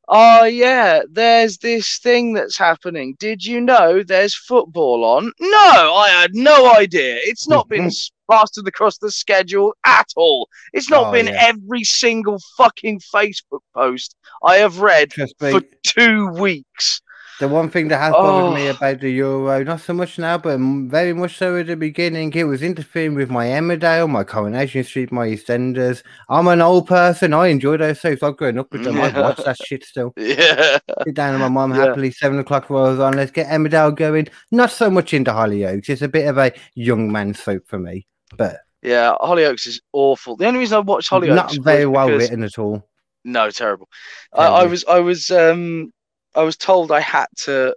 oh 0.07 0.43
yeah, 0.45 1.01
there's 1.11 1.57
this 1.59 1.99
thing 1.99 2.33
that's 2.33 2.57
happening. 2.57 3.15
Did 3.19 3.45
you 3.45 3.61
know 3.61 4.03
there's 4.03 4.35
football 4.35 5.03
on? 5.05 5.31
No, 5.39 5.93
I 5.95 6.09
had 6.09 6.33
no 6.33 6.73
idea. 6.73 7.17
It's 7.23 7.47
not 7.47 7.67
been 7.69 7.89
plastered 8.29 8.67
across 8.67 8.97
the 8.97 9.11
schedule 9.11 9.75
at 9.85 10.07
all. 10.15 10.49
It's 10.73 10.89
not 10.89 11.07
Oh, 11.07 11.11
been 11.11 11.27
yeah. 11.27 11.45
every 11.47 11.83
single 11.83 12.39
fucking 12.57 12.99
Facebook 12.99 13.61
post 13.73 14.15
I 14.43 14.55
have 14.57 14.79
read 14.81 15.13
for 15.13 15.61
two 15.83 16.27
weeks. 16.29 17.01
The 17.39 17.47
one 17.47 17.69
thing 17.69 17.87
that 17.87 17.99
has 17.99 18.11
bothered 18.11 18.53
me 18.53 18.67
Oh. 18.67 18.71
about 18.71 18.99
the 18.99 19.09
Euro, 19.11 19.63
not 19.63 19.79
so 19.79 19.93
much 19.93 20.19
now, 20.19 20.37
but 20.37 20.59
very 20.59 21.13
much 21.13 21.37
so 21.37 21.55
at 21.57 21.67
the 21.67 21.77
beginning, 21.77 22.33
it 22.33 22.43
was 22.43 22.61
interfering 22.61 23.15
with 23.15 23.29
my 23.29 23.45
Emmerdale, 23.47 24.09
my 24.09 24.25
Coronation 24.25 24.83
Street, 24.83 25.09
my 25.11 25.25
EastEnders. 25.27 26.03
I'm 26.27 26.47
an 26.49 26.61
old 26.61 26.87
person. 26.87 27.33
I 27.33 27.47
enjoy 27.47 27.77
those 27.77 28.01
soaps. 28.01 28.23
I've 28.23 28.35
grown 28.35 28.57
up 28.59 28.71
with 28.73 28.83
them. 28.83 28.99
I 28.99 29.09
watch 29.17 29.37
that 29.45 29.57
shit 29.65 29.85
still. 29.85 30.13
Yeah. 30.17 30.79
Sit 31.05 31.13
down 31.15 31.33
with 31.33 31.41
my 31.41 31.47
mum 31.47 31.71
Yeah. 31.73 31.85
happily, 31.85 32.11
seven 32.11 32.39
o'clock 32.39 32.69
rolls 32.69 32.99
on. 32.99 33.13
Let's 33.13 33.31
get 33.31 33.47
Emmerdale 33.47 33.95
going. 33.95 34.27
Not 34.51 34.69
so 34.71 34.89
much 34.89 35.13
into 35.13 35.31
Hollyoaks. 35.31 35.87
It's 35.89 36.01
a 36.01 36.09
bit 36.09 36.27
of 36.27 36.37
a 36.37 36.51
young 36.75 37.09
man 37.09 37.33
soap 37.33 37.63
for 37.67 37.79
me, 37.79 38.05
but 38.37 38.57
Yeah, 38.81 39.15
Hollyoaks 39.21 39.65
is 39.65 39.79
awful. 39.93 40.35
The 40.35 40.45
only 40.45 40.59
reason 40.59 40.75
I 40.75 40.79
watched 40.81 41.09
Hollyoaks 41.09 41.35
not 41.35 41.55
very 41.63 41.85
well 41.85 42.07
because- 42.07 42.21
written 42.23 42.43
at 42.43 42.59
all. 42.59 42.85
No, 43.25 43.49
terrible. 43.49 43.87
I, 44.33 44.45
I 44.45 44.65
was 44.65 44.83
I 44.85 44.99
was 44.99 45.29
um 45.31 45.91
I 46.35 46.43
was 46.43 46.57
told 46.57 46.91
I 46.91 46.99
had 47.01 47.27
to 47.45 47.75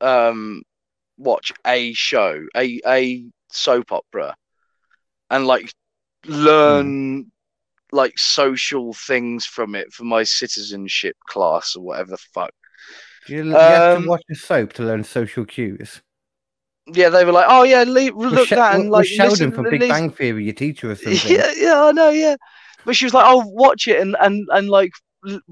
um 0.00 0.62
watch 1.18 1.52
a 1.66 1.92
show, 1.94 2.46
a 2.56 2.80
a 2.86 3.26
soap 3.52 3.92
opera, 3.92 4.36
and 5.30 5.46
like 5.46 5.72
learn 6.26 6.66
Hmm. 6.66 6.92
like 7.92 8.18
social 8.18 8.92
things 8.94 9.46
from 9.46 9.74
it 9.74 9.92
for 9.92 10.04
my 10.04 10.24
citizenship 10.24 11.16
class 11.28 11.76
or 11.76 11.82
whatever 11.84 12.12
the 12.12 12.18
fuck. 12.34 12.52
You, 13.26 13.54
you 13.60 13.74
have 13.74 13.88
Um, 13.90 14.00
to 14.00 14.00
watch 14.00 14.24
a 14.28 14.34
soap 14.34 14.72
to 14.74 14.82
learn 14.82 15.04
social 15.04 15.44
cues. 15.44 16.02
Yeah, 16.86 17.10
they 17.10 17.24
were 17.24 17.32
like, 17.32 17.46
"Oh 17.48 17.64
yeah, 17.64 17.82
leave, 17.84 18.14
look 18.16 18.52
that 18.54 18.74
and 18.74 18.90
like 18.90 19.04
Sheldon 19.06 19.20
listen, 19.20 19.52
from 19.52 19.66
Big 19.66 19.86
Bang 19.86 20.10
Theory, 20.10 20.44
your 20.44 20.54
teacher 20.54 20.90
or 20.90 20.94
something. 20.96 21.36
Yeah, 21.36 21.52
yeah, 21.56 21.82
I 21.84 21.92
know, 21.92 22.10
yeah. 22.10 22.36
But 22.84 22.96
she 22.96 23.04
was 23.06 23.14
like, 23.14 23.24
"Oh, 23.26 23.44
watch 23.46 23.86
it 23.88 24.00
and 24.00 24.16
and 24.20 24.46
and 24.52 24.68
like 24.68 24.92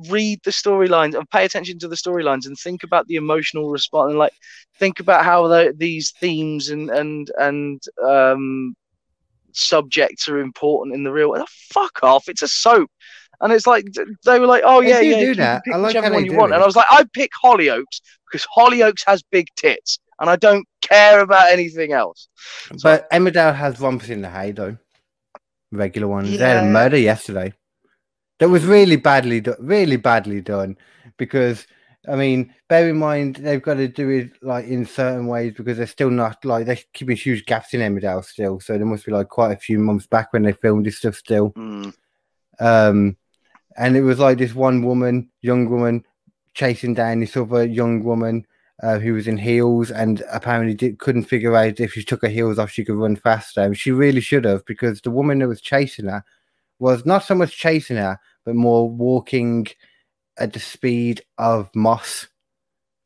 read 0.08 0.40
the 0.44 0.50
storylines 0.50 1.14
and 1.14 1.28
pay 1.30 1.44
attention 1.44 1.78
to 1.78 1.88
the 1.88 1.96
storylines 1.96 2.46
and 2.46 2.56
think 2.58 2.82
about 2.82 3.06
the 3.08 3.16
emotional 3.16 3.70
response 3.70 4.10
and 4.10 4.18
like 4.18 4.32
think 4.78 5.00
about 5.00 5.24
how 5.24 5.48
the, 5.48 5.74
these 5.76 6.12
themes 6.20 6.70
and 6.70 6.90
and 6.90 7.30
and 7.38 7.82
um 8.06 8.76
subjects 9.52 10.28
are 10.28 10.38
important 10.38 10.94
in 10.94 11.02
the 11.02 11.10
real. 11.10 11.34
Oh, 11.36 11.44
fuck 11.48 12.02
off! 12.02 12.28
It's 12.28 12.42
a 12.42 12.48
soap." 12.48 12.90
And 13.40 13.52
it's 13.52 13.66
like 13.66 13.86
they 14.24 14.38
were 14.38 14.46
like, 14.46 14.62
"Oh 14.64 14.80
yeah, 14.80 15.00
yeah, 15.00 15.20
do 15.20 15.34
that. 15.36 15.64
pick 15.64 15.74
I 15.74 15.78
like 15.78 15.94
whichever 15.94 16.14
one 16.14 16.24
you 16.24 16.36
want." 16.36 16.52
it. 16.52 16.56
And 16.56 16.62
I 16.62 16.66
was 16.66 16.76
like, 16.76 16.86
"I 16.90 17.04
pick 17.12 17.30
Hollyoaks 17.42 18.00
because 18.30 18.46
Hollyoaks 18.56 19.02
has 19.06 19.22
big 19.22 19.48
tits, 19.56 19.98
and 20.20 20.30
I 20.30 20.36
don't 20.36 20.66
care 20.80 21.20
about 21.20 21.50
anything 21.50 21.92
else." 21.92 22.28
But 22.82 23.10
Emmerdale 23.10 23.54
has 23.54 23.80
romps 23.80 24.08
in 24.08 24.22
the 24.22 24.30
hay 24.30 24.52
though. 24.52 24.78
Regular 25.72 26.08
ones. 26.08 26.30
They 26.38 26.48
had 26.48 26.64
a 26.64 26.66
murder 26.66 26.96
yesterday. 26.96 27.52
That 28.38 28.50
was 28.50 28.64
really 28.64 28.96
badly 28.96 29.40
done. 29.40 29.56
Really 29.58 29.96
badly 29.96 30.40
done. 30.40 30.76
Because 31.16 31.66
I 32.08 32.16
mean, 32.16 32.54
bear 32.68 32.88
in 32.88 32.98
mind 32.98 33.36
they've 33.36 33.62
got 33.62 33.74
to 33.74 33.88
do 33.88 34.08
it 34.10 34.42
like 34.42 34.66
in 34.66 34.86
certain 34.86 35.26
ways 35.26 35.54
because 35.56 35.76
they're 35.78 35.86
still 35.86 36.10
not 36.10 36.44
like 36.44 36.66
they're 36.66 36.78
keeping 36.92 37.16
huge 37.16 37.44
gaps 37.46 37.74
in 37.74 37.80
Emmerdale 37.80 38.24
still. 38.24 38.60
So 38.60 38.76
there 38.76 38.86
must 38.86 39.06
be 39.06 39.12
like 39.12 39.28
quite 39.28 39.52
a 39.52 39.60
few 39.60 39.78
months 39.78 40.06
back 40.06 40.32
when 40.32 40.42
they 40.42 40.52
filmed 40.52 40.86
this 40.86 40.98
stuff 40.98 41.16
still. 41.16 41.50
Mm. 41.52 41.94
Um, 42.60 43.16
and 43.76 43.96
it 43.96 44.02
was 44.02 44.18
like 44.18 44.38
this 44.38 44.54
one 44.54 44.82
woman, 44.82 45.30
young 45.42 45.68
woman, 45.68 46.04
chasing 46.54 46.94
down 46.94 47.20
this 47.20 47.36
other 47.36 47.66
young 47.66 48.02
woman 48.02 48.46
uh, 48.82 48.98
who 48.98 49.14
was 49.14 49.26
in 49.26 49.36
heels 49.36 49.90
and 49.90 50.22
apparently 50.30 50.74
did, 50.74 50.98
couldn't 50.98 51.24
figure 51.24 51.56
out 51.56 51.80
if 51.80 51.92
she 51.92 52.04
took 52.04 52.22
her 52.22 52.28
heels 52.28 52.58
off, 52.58 52.70
she 52.70 52.84
could 52.84 52.96
run 52.96 53.16
faster. 53.16 53.62
And 53.62 53.76
she 53.76 53.90
really 53.90 54.20
should 54.20 54.44
have 54.44 54.64
because 54.64 55.00
the 55.00 55.10
woman 55.10 55.40
that 55.40 55.48
was 55.48 55.60
chasing 55.60 56.06
her 56.06 56.24
was 56.78 57.06
not 57.06 57.24
so 57.24 57.34
much 57.34 57.56
chasing 57.56 57.96
her, 57.96 58.18
but 58.44 58.54
more 58.54 58.88
walking 58.88 59.66
at 60.38 60.52
the 60.52 60.60
speed 60.60 61.22
of 61.38 61.70
moss, 61.74 62.28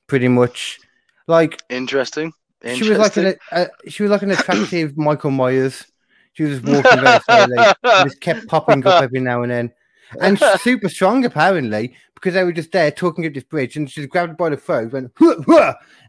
pretty 0.06 0.28
much. 0.28 0.78
Like 1.26 1.62
Interesting. 1.70 2.32
she 2.74 2.88
was 2.88 2.98
like 2.98 3.16
an 3.16 3.34
uh, 3.52 3.66
she 3.88 4.02
was 4.02 4.10
like 4.10 4.22
an 4.22 4.30
attractive 4.32 4.96
Michael 4.96 5.30
Myers. 5.30 5.86
She 6.32 6.44
was 6.44 6.60
walking 6.62 7.00
very 7.00 7.20
slowly, 7.20 7.56
and 7.58 8.08
just 8.08 8.20
kept 8.20 8.46
popping 8.48 8.86
up 8.86 9.02
every 9.02 9.20
now 9.20 9.42
and 9.42 9.50
then, 9.50 9.72
and 10.20 10.38
super 10.60 10.88
strong 10.88 11.24
apparently 11.24 11.94
because 12.14 12.34
they 12.34 12.44
were 12.44 12.52
just 12.52 12.72
there 12.72 12.90
talking 12.90 13.24
at 13.24 13.34
this 13.34 13.44
bridge, 13.44 13.76
and 13.76 13.90
she 13.90 14.00
was 14.00 14.06
grabbed 14.06 14.36
by 14.36 14.50
the 14.50 14.56
throat, 14.56 14.92
went 14.92 15.12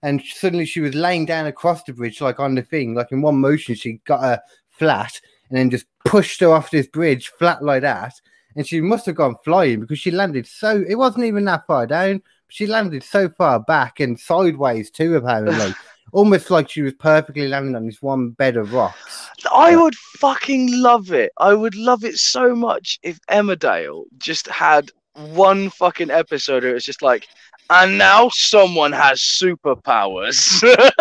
and 0.04 0.22
suddenly 0.24 0.66
she 0.66 0.82
was 0.82 0.94
laying 0.94 1.26
down 1.26 1.46
across 1.46 1.84
the 1.84 1.94
bridge 1.94 2.20
like 2.20 2.40
on 2.40 2.56
the 2.56 2.62
thing, 2.62 2.94
like 2.94 3.12
in 3.12 3.22
one 3.22 3.40
motion 3.40 3.76
she 3.76 4.02
got 4.06 4.22
her 4.22 4.42
flat, 4.70 5.22
and 5.52 5.60
then 5.60 5.69
just 5.69 5.86
pushed 6.06 6.40
her 6.40 6.52
off 6.52 6.72
this 6.72 6.88
bridge 6.88 7.28
flat 7.38 7.61
like 7.61 7.82
that, 7.82 8.14
and 8.56 8.65
she 8.65 8.80
must 8.80 9.06
have 9.06 9.15
gone 9.15 9.36
flying 9.44 9.82
because 9.82 9.99
she 9.99 10.10
landed 10.10 10.48
so 10.48 10.84
it 10.88 10.95
wasn't 10.95 11.26
even 11.26 11.45
that 11.45 11.68
far 11.68 11.86
down. 11.86 12.22
She 12.48 12.68
landed 12.68 13.03
so 13.03 13.30
far 13.30 13.60
back 13.60 13.99
and 13.99 14.19
sideways 14.19 14.90
too, 14.90 15.15
apparently. 15.15 15.73
Almost 16.14 16.49
like 16.49 16.69
she 16.69 16.82
was 16.82 16.94
perfectly 16.94 17.48
landing 17.48 17.76
on 17.76 17.86
this 17.86 18.02
one 18.02 18.32
bed 18.32 18.57
of 18.57 18.73
rocks. 18.73 19.30
I 19.53 19.78
would 19.78 19.95
fucking 19.95 20.82
love 20.82 21.14
it. 21.14 21.32
I 21.38 21.53
would 21.53 21.76
love 21.76 22.03
it 22.03 22.18
so 22.18 22.53
much 22.53 22.99
if 23.03 23.19
Emmerdale 23.30 24.03
just 24.18 24.48
had 24.48 24.91
one 25.14 25.69
fucking 25.69 26.11
episode 26.11 26.64
where 26.64 26.76
it's 26.76 26.86
just 26.86 27.02
like, 27.02 27.28
and 27.69 27.98
now 27.98 28.30
someone 28.30 28.91
has 28.91 29.19
superpowers. 29.19 30.61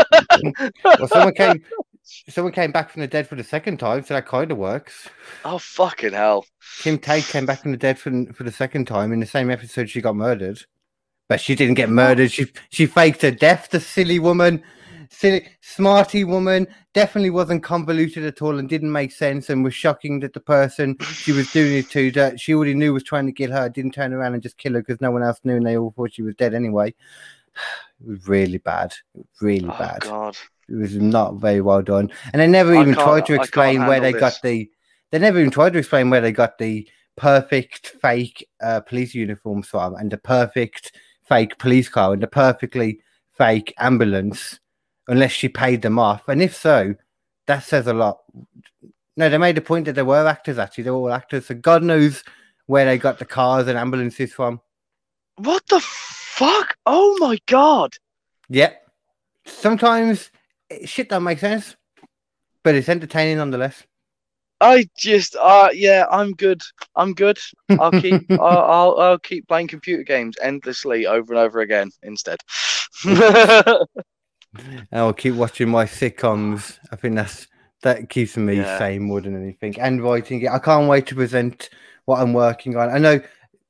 Well, 0.85 1.09
someone 1.09 1.35
came, 1.35 1.65
someone 2.03 2.53
came 2.53 2.73
back 2.73 2.91
from 2.91 3.01
the 3.01 3.09
dead 3.09 3.27
for 3.27 3.35
the 3.37 3.45
second 3.45 3.79
time, 3.79 4.03
so 4.03 4.15
that 4.15 4.27
kind 4.27 4.51
of 4.51 4.59
works. 4.59 5.09
oh 5.45 5.59
fucking 5.59 6.13
hell! 6.13 6.45
Kim 6.81 6.99
Tate 6.99 7.25
came 7.25 7.47
back 7.47 7.63
from 7.63 7.73
the 7.73 7.77
dead 7.77 7.99
for, 7.99 8.11
for 8.33 8.45
the 8.45 8.53
second 8.53 8.87
time 8.87 9.13
in 9.13 9.21
the 9.21 9.27
same 9.27 9.51
episode 9.51 9.89
she 9.89 10.01
got 10.01 10.17
murdered, 10.17 10.65
but 11.29 11.41
she 11.41 11.55
didn't 11.55 11.75
get 11.75 11.91
murdered. 11.91 12.31
She 12.31 12.47
she 12.71 12.87
faked 12.87 13.23
her 13.23 13.31
death. 13.31 13.71
The 13.71 13.81
silly 13.81 14.19
woman, 14.19 14.63
silly 15.11 15.47
smarty 15.61 16.25
woman, 16.25 16.67
definitely 16.95 17.31
wasn't 17.31 17.63
convoluted 17.63 18.25
at 18.25 18.43
all 18.43 18.59
and 18.59 18.69
didn't 18.69 18.93
make 18.93 19.13
sense 19.13 19.51
and 19.51 19.63
was 19.63 19.75
shocking 19.75 20.21
that 20.21 20.33
the 20.33 20.41
person 20.41 20.97
she 21.01 21.33
was 21.33 21.53
doing 21.53 21.77
it 21.77 21.91
to 21.91 22.11
that 22.13 22.41
she 22.41 22.55
already 22.55 22.75
knew 22.75 22.93
was 22.93 23.05
trying 23.05 23.27
to 23.27 23.33
kill 23.33 23.53
her 23.53 23.69
didn't 23.69 23.93
turn 23.93 24.13
around 24.13 24.35
and 24.35 24.43
just 24.43 24.59
kill 24.59 24.75
her 24.75 24.81
because 24.81 25.01
no 25.01 25.11
one 25.11 25.23
else 25.23 25.41
knew 25.45 25.57
and 25.57 25.67
they 25.67 25.77
all 25.77 25.93
thought 25.97 26.13
she 26.13 26.23
was 26.23 26.35
dead 26.35 26.55
anyway. 26.55 26.95
It 28.01 28.09
was 28.09 28.29
really 28.29 28.59
bad, 28.59 28.95
really 29.41 29.69
Oh 29.69 29.77
bad. 29.79 30.03
god. 30.03 30.37
It 30.69 30.75
was 30.77 30.95
not 30.95 31.37
very 31.37 31.61
well 31.61 31.83
done, 31.83 32.11
and 32.33 32.41
they 32.41 32.47
never 32.47 32.75
I 32.75 32.81
even 32.81 32.95
tried 32.95 33.27
to 33.27 33.35
explain 33.35 33.87
where 33.87 34.01
they 34.01 34.13
handle 34.13 34.21
got 34.21 34.39
the. 34.43 34.71
They 35.11 35.19
never 35.19 35.41
even 35.41 35.51
tried 35.51 35.73
to 35.73 35.81
explain 35.81 36.11
where 36.11 36.21
they 36.21 36.33
got 36.33 36.59
the 36.59 36.89
perfect 37.17 37.89
fake 38.01 38.47
uh, 38.63 38.81
police 38.81 39.15
uniforms 39.15 39.67
from, 39.67 39.97
and 39.97 40.11
the 40.11 40.19
perfect 40.19 40.93
fake 41.29 41.59
police 41.59 41.89
car, 41.89 42.13
and 42.13 42.23
the 42.23 42.29
perfectly 42.29 43.01
fake 43.37 43.75
ambulance, 43.79 44.61
unless 45.09 45.33
she 45.33 45.49
paid 45.49 45.83
them 45.83 45.99
off. 45.99 46.29
And 46.29 46.41
if 46.41 46.55
so, 46.55 46.95
that 47.47 47.65
says 47.65 47.89
a 47.89 47.93
lot. 47.93 48.21
No, 49.17 49.29
they 49.29 49.39
made 49.39 49.57
the 49.57 49.61
point 49.61 49.87
that 49.87 49.95
they 49.95 50.03
were 50.03 50.27
actors. 50.27 50.59
Actually, 50.59 50.85
they 50.85 50.91
were 50.91 50.97
all 50.99 51.13
actors. 51.13 51.47
So 51.47 51.55
God 51.57 51.83
knows 51.83 52.23
where 52.67 52.85
they 52.85 52.97
got 52.97 53.19
the 53.19 53.25
cars 53.25 53.67
and 53.67 53.77
ambulances 53.77 54.33
from. 54.33 54.61
What 55.37 55.67
the 55.67 55.85
fuck? 56.41 56.75
Oh 56.87 57.17
my 57.21 57.39
god! 57.47 57.93
Yep. 58.49 58.83
Sometimes 59.47 60.31
eh, 60.71 60.87
shit 60.87 61.11
don't 61.11 61.23
make 61.25 61.39
sense, 61.39 61.77
but 62.65 62.75
it's 62.75 62.89
entertaining 62.89 63.37
nonetheless. 63.37 63.85
I 64.63 64.87
just, 64.97 65.37
uh, 65.41 65.69
yeah, 65.73 66.07
I'm 66.11 66.33
good. 66.33 66.61
I'm 66.97 67.15
good. 67.15 67.39
I'll 67.79 67.91
keep, 67.93 68.23
I'll, 68.31 68.39
I'll, 68.75 68.99
I'll 68.99 69.19
keep 69.19 69.49
playing 69.49 69.69
computer 69.69 70.03
games 70.03 70.37
endlessly 70.43 71.07
over 71.07 71.33
and 71.33 71.41
over 71.41 71.61
again 71.61 71.91
instead. 72.03 72.39
I'll 74.93 75.15
keep 75.15 75.35
watching 75.35 75.69
my 75.71 75.85
sitcoms. 75.85 76.79
I 76.93 76.97
think 76.97 77.15
that's 77.17 77.47
that 77.83 78.11
keeps 78.11 78.37
me 78.37 78.57
Yeah. 78.57 78.79
sane 78.79 79.03
more 79.03 79.21
than 79.23 79.35
anything. 79.41 79.81
And 79.81 80.03
writing 80.03 80.43
it. 80.43 80.51
I 80.51 80.59
can't 80.59 80.89
wait 80.89 81.07
to 81.07 81.15
present 81.15 81.71
what 82.05 82.21
I'm 82.21 82.33
working 82.35 82.77
on. 82.77 82.91
I 82.91 82.99
know 82.99 83.21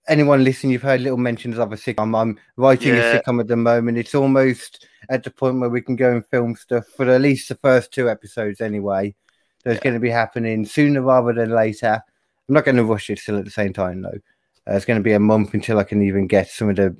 anyone 0.08 0.44
listening, 0.44 0.72
you've 0.72 0.82
heard 0.82 1.00
little 1.00 1.18
mentions 1.18 1.58
of 1.58 1.72
a 1.72 1.76
sitcom. 1.76 2.18
I'm 2.20 2.38
writing 2.56 2.94
Yeah. 2.94 3.12
a 3.12 3.20
sitcom 3.22 3.40
at 3.40 3.48
the 3.48 3.56
moment. 3.56 3.98
It's 3.98 4.14
almost 4.14 4.86
at 5.08 5.22
the 5.22 5.30
point 5.30 5.60
where 5.60 5.70
we 5.70 5.80
can 5.82 5.96
go 5.96 6.12
and 6.12 6.26
film 6.26 6.56
stuff 6.56 6.86
for 6.96 7.08
at 7.08 7.20
least 7.20 7.48
the 7.48 7.54
first 7.56 7.92
two 7.92 8.08
episodes 8.10 8.60
anyway. 8.60 9.14
There's 9.64 9.76
Yeah. 9.76 9.82
going 9.84 9.94
to 9.94 10.00
be 10.00 10.10
happening 10.10 10.64
sooner 10.64 11.02
rather 11.02 11.32
than 11.32 11.50
later. 11.50 12.02
I'm 12.48 12.54
not 12.54 12.64
going 12.64 12.76
to 12.76 12.84
rush 12.84 13.10
it 13.10 13.18
still 13.18 13.38
at 13.38 13.44
the 13.44 13.50
same 13.50 13.72
time 13.72 14.02
though. 14.02 14.18
Uh, 14.68 14.74
it's 14.74 14.84
going 14.84 14.98
to 14.98 15.04
be 15.04 15.12
a 15.12 15.20
month 15.20 15.54
until 15.54 15.78
I 15.78 15.84
can 15.84 16.02
even 16.02 16.26
get 16.26 16.48
some 16.48 16.68
of 16.70 16.76
the 16.76 16.96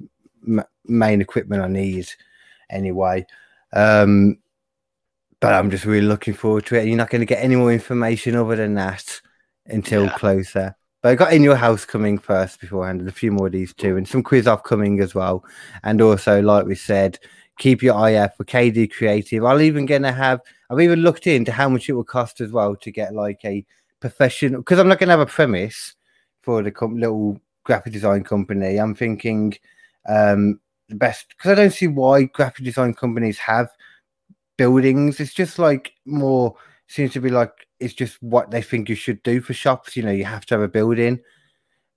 m- 0.47 0.64
main 0.86 1.20
equipment 1.20 1.62
I 1.62 1.68
need 1.68 2.09
anyway. 2.70 3.27
Um, 3.72 4.39
but 5.40 5.55
I'm 5.55 5.70
just 5.70 5.85
really 5.85 6.06
looking 6.06 6.35
forward 6.35 6.66
to 6.66 6.77
it. 6.77 6.86
You're 6.86 6.97
not 6.97 7.10
going 7.10 7.20
to 7.20 7.27
get 7.27 7.43
any 7.43 7.56
more 7.56 7.72
information 7.72 8.36
other 8.36 8.56
than 8.56 8.74
that 8.74 9.20
until 9.66 10.05
Yeah. 10.05 10.16
close 10.18 10.52
there. 10.52 10.77
But 11.02 11.10
I 11.10 11.14
got 11.14 11.32
in 11.32 11.43
your 11.43 11.56
house 11.56 11.85
coming 11.85 12.18
first 12.18 12.60
beforehand, 12.60 13.01
and 13.01 13.09
a 13.09 13.12
few 13.12 13.32
more 13.32 13.47
of 13.47 13.52
these 13.52 13.72
too, 13.72 13.97
and 13.97 14.06
some 14.06 14.22
quiz 14.22 14.47
off 14.47 14.64
coming 14.64 15.01
as 15.01 15.14
well. 15.14 15.44
And 15.82 16.01
also, 16.02 16.43
like 16.43 16.66
we 16.66 16.74
said, 16.74 17.18
keep 17.59 17.82
your 17.82 17.94
eye 17.94 18.16
out 18.16 18.36
for 18.36 18.44
KD 18.44 18.90
Creative. 18.93 19.44
I'll 19.44 19.60
even 19.62 19.86
gonna 19.86 20.12
have. 20.12 20.40
I've 20.70 20.81
even 20.81 21.01
looked 21.01 21.27
into 21.27 21.52
how 21.52 21.68
much 21.68 21.89
it 21.89 21.94
will 21.94 22.05
cost 22.05 22.40
as 22.40 22.52
well 22.52 22.77
to 22.77 22.90
get 22.90 23.14
like 23.14 23.40
a 23.44 23.64
professional 24.01 24.60
because 24.60 24.78
I'm 24.78 24.89
not 24.89 24.98
gonna 24.98 25.12
have 25.12 25.20
a 25.20 25.27
premise 25.27 25.94
for 26.43 26.62
the 26.62 26.70
com- 26.70 26.98
little 26.98 27.40
graphic 27.64 27.93
design 27.93 28.24
company. 28.24 28.78
I'm 28.78 28.94
thinking 28.94 29.55
um 30.09 30.60
the 30.89 30.97
best 30.97 31.28
because 31.31 31.52
I 31.52 31.55
don't 31.55 31.72
see 31.72 31.86
why 31.86 32.24
graphic 32.24 32.64
design 32.64 32.94
companies 32.94 33.39
have 33.39 33.70
buildings. 34.56 35.20
It's 35.20 35.35
just 35.35 35.59
like 35.59 35.93
more 36.05 36.56
seems 36.89 37.12
to 37.12 37.20
be 37.20 37.31
like 37.31 37.52
it's 37.81 37.94
just 37.94 38.23
what 38.23 38.51
they 38.51 38.62
think 38.62 38.89
you 38.89 38.94
should 38.94 39.23
do 39.23 39.40
for 39.40 39.55
shops. 39.55 39.97
You 39.97 40.02
know, 40.02 40.11
you 40.12 40.24
have 40.24 40.47
to 40.47 40.55
have 40.55 40.62
a 40.62 40.69
building. 40.69 41.20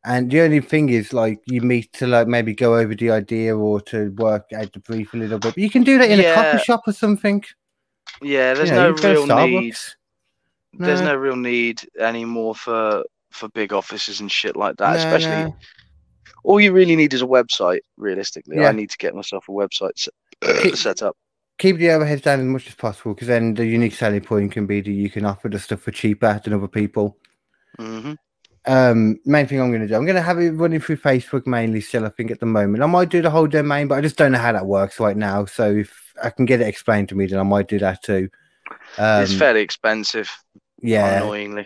And 0.06 0.30
the 0.30 0.42
only 0.42 0.60
thing 0.60 0.90
is, 0.90 1.14
like, 1.14 1.42
you 1.46 1.62
meet 1.62 1.94
to 1.94 2.08
like 2.08 2.28
maybe 2.28 2.54
go 2.54 2.76
over 2.78 2.94
the 2.94 3.10
idea 3.12 3.58
or 3.58 3.80
to 3.82 4.12
work 4.18 4.46
out 4.54 4.74
the 4.74 4.80
brief 4.80 5.14
a 5.14 5.18
little 5.18 5.40
bit. 5.40 5.56
But 5.56 5.62
you 5.64 5.70
can 5.70 5.84
do 5.84 5.98
that 5.98 6.10
in 6.12 6.20
a 6.20 6.34
coffee 6.34 6.64
shop 6.64 6.82
or 6.88 6.94
something. 6.94 7.44
Yeah, 8.22 8.54
there's 8.54 8.70
You 8.70 8.76
know, 8.76 8.90
no 8.92 8.96
you 8.98 9.02
go 9.02 9.14
to 9.26 9.34
real 9.36 9.48
need. 9.48 9.76
There's 10.74 11.02
No. 11.02 11.08
no 11.08 11.16
real 11.16 11.36
need 11.36 11.82
anymore 12.00 12.56
for 12.56 13.04
for 13.32 13.48
big 13.50 13.74
offices 13.74 14.20
and 14.20 14.32
shit 14.32 14.56
like 14.56 14.76
that. 14.78 14.92
No, 14.92 14.98
especially, 14.98 15.46
no. 15.46 15.56
all 16.44 16.60
you 16.62 16.72
really 16.72 16.96
need 16.96 17.14
is 17.14 17.22
a 17.22 17.26
website. 17.26 17.80
Realistically, 17.98 18.58
Yeah. 18.58 18.70
I 18.70 18.72
need 18.74 18.90
to 18.92 18.98
get 18.98 19.16
myself 19.16 19.48
a 19.50 19.52
website 19.52 19.98
set, 19.98 20.14
set 20.78 21.02
up. 21.02 21.16
Keep 21.64 21.78
the 21.78 21.86
overheads 21.86 22.22
down 22.24 22.42
as 22.42 22.46
much 22.46 22.68
as 22.68 22.76
possible 22.76 23.14
because 23.14 23.30
then 23.30 23.54
the 23.54 23.66
unique 23.66 23.94
selling 23.94 24.20
point 24.20 24.52
can 24.52 24.66
be 24.66 24.82
that 24.82 24.92
you 24.92 25.10
can 25.10 25.24
offer 25.26 25.48
the 25.48 25.58
stuff 25.58 25.80
for 25.80 25.92
cheaper 25.92 26.42
than 26.44 26.52
other 26.52 26.68
people. 26.68 27.16
hmm 27.80 28.16
Um, 28.66 29.18
main 29.26 29.48
thing 29.48 29.62
I'm 29.62 29.70
going 29.72 29.82
to 29.82 29.88
do, 29.88 29.96
I'm 29.96 30.06
going 30.06 30.18
to 30.18 30.22
have 30.22 30.40
it 30.40 30.52
running 30.52 30.82
through 30.82 30.98
Facebook 30.98 31.48
mainly 31.48 31.80
still. 31.80 32.06
I 32.06 32.10
think 32.10 32.32
at 32.32 32.42
the 32.42 32.46
moment 32.46 32.84
I 32.84 32.86
might 32.88 33.08
do 33.08 33.22
the 33.22 33.30
whole 33.30 33.48
domain, 33.48 33.88
but 33.88 33.96
I 33.98 34.02
just 34.02 34.18
don't 34.18 34.34
know 34.34 34.40
how 34.40 34.52
that 34.52 34.66
works 34.66 35.00
right 35.00 35.16
now. 35.16 35.46
So 35.46 35.72
if 35.72 36.14
I 36.22 36.32
can 36.32 36.44
get 36.46 36.60
it 36.60 36.68
explained 36.68 37.08
to 37.10 37.16
me, 37.16 37.28
then 37.28 37.40
I 37.40 37.44
might 37.44 37.70
do 37.70 37.80
that 37.80 38.04
too. 38.04 38.30
Um, 38.98 39.24
it's 39.24 39.34
fairly 39.34 39.62
expensive, 39.62 40.30
yeah, 40.82 41.22
annoyingly. 41.22 41.66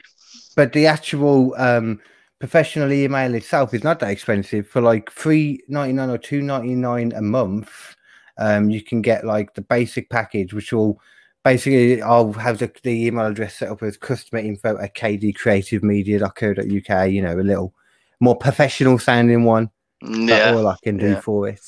but 0.55 0.73
the 0.73 0.85
actual 0.85 1.55
um 1.57 1.99
professional 2.39 2.91
email 2.93 3.33
itself 3.33 3.73
is 3.73 3.83
not 3.83 3.99
that 4.01 4.11
expensive 4.11 4.67
for 4.67 4.79
like 4.79 5.11
three 5.11 5.59
ninety 5.67 5.93
nine 5.93 6.11
or 6.11 6.19
two 6.19 6.43
ninety 6.43 6.75
nine 6.75 7.13
a 7.15 7.21
month. 7.21 7.96
Um, 8.39 8.69
you 8.69 8.81
can 8.83 9.01
get 9.01 9.25
like 9.25 9.53
the 9.53 9.61
basic 9.61 10.09
package, 10.09 10.53
which 10.53 10.71
will 10.73 10.99
basically 11.43 12.01
I'll 12.01 12.31
have 12.33 12.57
the, 12.59 12.71
the 12.83 13.07
email 13.07 13.25
address 13.27 13.55
set 13.55 13.69
up 13.69 13.81
as 13.83 13.97
customer 13.97 14.41
info 14.41 14.77
at 14.77 14.95
kdcreativemedia.co.uk. 14.95 17.11
You 17.11 17.21
know, 17.21 17.39
a 17.39 17.41
little 17.41 17.73
more 18.19 18.35
professional 18.35 18.99
sounding 18.99 19.43
one. 19.43 19.69
That's 20.01 20.29
Yeah. 20.29 20.53
all 20.53 20.67
I 20.67 20.75
can 20.83 20.97
do 20.97 21.11
yeah. 21.11 21.21
for 21.21 21.47
it. 21.49 21.59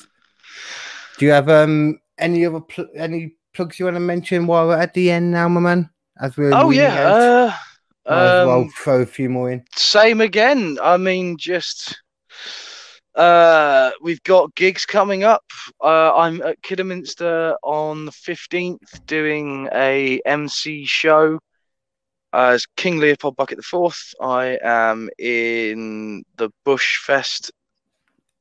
Do 1.18 1.26
you 1.26 1.32
have 1.32 1.48
um 1.48 2.00
any 2.18 2.44
other 2.46 2.60
pl- 2.60 2.88
any 2.94 3.34
plugs 3.54 3.78
you 3.78 3.84
want 3.86 3.96
to 3.96 4.00
mention 4.00 4.46
while 4.46 4.68
we're 4.68 4.76
at 4.78 4.94
the 4.94 5.10
end 5.10 5.30
now, 5.32 5.48
my 5.48 5.60
man? 5.60 5.90
As 6.20 6.36
we're 6.36 6.52
Oh 6.54 6.70
yeah. 6.70 7.54
Uh, 8.06 8.06
Might 8.06 8.40
as 8.40 8.46
well 8.46 8.60
um, 8.62 8.70
throw 8.70 9.02
a 9.02 9.06
few 9.06 9.28
more 9.28 9.50
in. 9.50 9.64
same 9.76 10.20
again. 10.20 10.78
I 10.82 10.96
mean, 10.96 11.36
just 11.38 12.00
uh, 13.14 13.90
we've 14.00 14.22
got 14.22 14.54
gigs 14.54 14.86
coming 14.86 15.24
up. 15.24 15.44
Uh, 15.82 16.14
I'm 16.14 16.40
at 16.42 16.62
Kidderminster 16.62 17.56
on 17.62 18.04
the 18.06 18.12
15th 18.12 19.04
doing 19.06 19.68
a 19.72 20.20
MC 20.24 20.84
show 20.86 21.38
as 22.32 22.66
King 22.76 22.98
Leopold 22.98 23.36
Bucket 23.36 23.56
the 23.56 23.62
Fourth. 23.62 24.14
I 24.20 24.58
am 24.62 25.08
in 25.18 26.24
the 26.36 26.50
Bush 26.64 26.98
Fest 26.98 27.50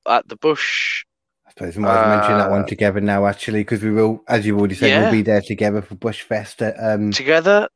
at 0.08 0.28
the 0.28 0.36
Bush. 0.36 1.04
I 1.48 1.52
suppose 1.52 1.76
we 1.76 1.82
might 1.84 1.96
as 1.98 2.06
well 2.06 2.18
mention 2.18 2.38
that 2.38 2.52
one 2.52 2.62
Uh, 2.64 2.68
together 2.68 3.02
now, 3.02 3.26
actually, 3.26 3.62
because 3.62 3.82
we 3.82 3.90
will, 3.91 4.24
as 4.28 4.46
you've 4.46 4.60
already 4.60 4.76
said, 4.76 4.90
Yeah. 4.90 5.02
we'll 5.02 5.12
be 5.12 5.24
there 5.24 5.41
together 5.41 5.82
for 5.82 5.96
Bushfest 5.96 6.62
at 6.62 6.76
um, 6.80 7.12
Together, 7.12 7.68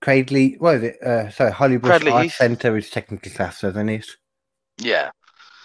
Cradley. 0.00 0.56
What 0.58 0.76
is 0.76 0.82
it? 0.84 1.02
Uh, 1.02 1.30
sorry, 1.30 1.52
Cradley 1.78 2.12
Arts 2.12 2.38
Centre 2.38 2.76
is 2.76 2.88
technically 2.90 3.30
classed, 3.32 3.62
isn't 3.64 3.88
it? 3.90 4.06
yeah, 4.78 5.10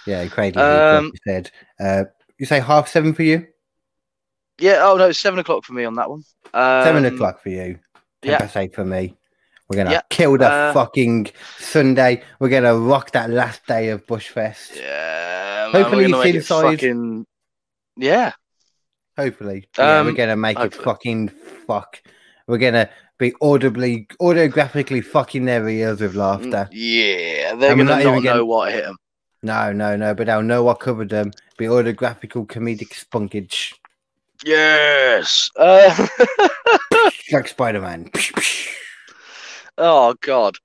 Yeah, 0.05 0.27
like 0.35 0.57
Um, 0.57 1.05
you 1.05 1.11
said. 1.27 1.51
Uh, 1.79 2.03
you 2.37 2.45
say 2.45 2.59
half 2.59 2.87
seven 2.87 3.13
for 3.13 3.23
you, 3.23 3.45
yeah. 4.59 4.79
Oh 4.81 4.97
no, 4.97 5.09
it's 5.09 5.19
seven 5.19 5.39
o'clock 5.39 5.63
for 5.63 5.73
me 5.73 5.85
on 5.85 5.93
that 5.95 6.09
one. 6.09 6.23
Um, 6.53 6.83
seven 6.83 7.05
o'clock 7.05 7.41
for 7.43 7.49
you, 7.49 7.79
ten 8.21 8.31
yeah. 8.31 8.49
eight 8.55 8.73
for 8.73 8.83
me. 8.85 9.15
We're 9.69 9.77
gonna 9.77 9.91
Yeah, 9.91 10.01
kill 10.09 10.37
the 10.37 10.49
uh, 10.49 10.73
fucking 10.73 11.27
Sunday. 11.59 12.23
We're 12.39 12.49
gonna 12.49 12.75
rock 12.75 13.11
that 13.11 13.29
last 13.29 13.65
day 13.67 13.89
of 13.89 14.05
Bushfest. 14.05 14.75
Yeah, 14.75 15.71
Hopefully 15.71 16.05
you 16.07 16.11
gonna 16.11 16.23
see 16.23 16.31
the 16.33 16.41
fucking 16.41 17.25
yeah. 17.97 18.33
Hopefully, 19.17 19.69
yeah, 19.77 20.01
we're 20.01 20.09
Um, 20.09 20.15
gonna 20.15 20.35
make 20.35 20.59
it 20.59 20.73
fucking 20.73 21.29
fuck. 21.67 22.01
We're 22.47 22.57
gonna 22.57 22.89
be 23.19 23.33
audibly, 23.41 24.07
autographically 24.19 25.05
fucking 25.05 25.45
their 25.45 25.67
ears 25.69 26.01
with 26.01 26.15
laughter. 26.15 26.67
Yeah, 26.71 27.53
they're 27.55 27.71
And 27.71 27.79
gonna 27.81 27.83
not 27.83 28.03
not, 28.03 28.17
even 28.17 28.23
know 28.23 28.45
what 28.45 28.71
hit 28.73 28.83
them. 28.85 28.97
No, 29.43 29.71
no, 29.71 29.95
no, 29.95 30.13
but 30.13 30.27
they'll 30.27 30.43
know 30.43 30.67
I 30.69 30.73
covered 30.75 31.09
them. 31.09 31.31
Be 31.57 31.67
autographical 31.67 32.45
comedic 32.45 32.89
spunkage. 32.89 33.73
Yes. 34.45 35.49
Uh, 35.55 36.07
like 37.31 37.47
Spider 37.47 37.81
Man. 37.81 38.11
oh 39.77 40.15
God. 40.21 40.55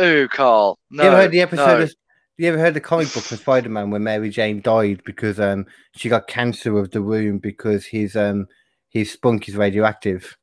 Ooh, 0.00 0.28
Carl. 0.28 0.78
No. 0.90 1.02
you 1.02 1.08
ever 1.08 1.16
heard 1.16 1.30
the 1.30 1.40
episode 1.40 1.78
no. 1.78 1.82
of 1.82 1.94
you 2.36 2.48
ever 2.48 2.58
heard 2.58 2.74
the 2.74 2.80
comic 2.80 3.12
book 3.12 3.30
of 3.30 3.38
Spider 3.38 3.68
Man 3.68 3.90
where 3.90 4.00
Mary 4.00 4.30
Jane 4.30 4.60
died 4.60 5.02
because 5.04 5.40
um 5.40 5.66
she 5.96 6.08
got 6.08 6.28
cancer 6.28 6.78
of 6.78 6.90
the 6.90 7.02
womb 7.02 7.38
because 7.38 7.84
his 7.84 8.14
um 8.14 8.46
his 8.90 9.10
spunk 9.12 9.48
is 9.48 9.56
radioactive. 9.56 10.36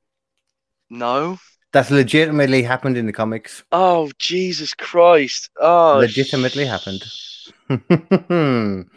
No. 0.90 1.40
That's 1.76 1.92
legitimately 1.92 2.64
happened 2.64 2.96
in 2.96 3.06
the 3.06 3.12
comics. 3.12 3.62
Oh 3.74 4.10
Jesus 4.18 4.74
Christ. 4.74 5.50
Oh. 5.60 5.98
legitimately 5.98 6.64
sh- 6.64 6.68
happened. 6.70 7.04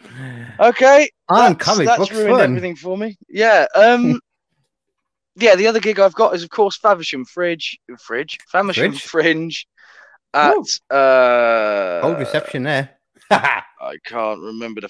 Okay. 0.61 1.09
That's, 1.27 1.55
comic 1.57 1.87
that's 1.87 1.97
books 1.99 2.11
ruined 2.11 2.29
fun. 2.29 2.41
everything 2.41 2.77
for 2.77 2.97
me. 2.97 3.17
Yeah. 3.27 3.65
Um. 3.75 4.21
yeah. 5.35 5.55
The 5.55 5.67
other 5.67 5.81
gig 5.81 5.99
I've 5.99 6.13
got 6.13 6.33
is 6.35 6.41
of 6.41 6.51
course 6.51 6.77
Faversham 6.77 7.25
Fridge. 7.25 7.77
Fridge. 7.99 8.37
Faversham 8.49 8.93
Fridge? 8.93 9.01
Fringe. 9.03 9.67
At 10.33 10.55
Woo. 10.55 10.63
uh. 10.97 11.99
Old 12.01 12.17
reception 12.17 12.63
there. 12.63 12.91
I 13.29 13.97
can't 14.05 14.39
remember 14.39 14.79
the 14.79 14.89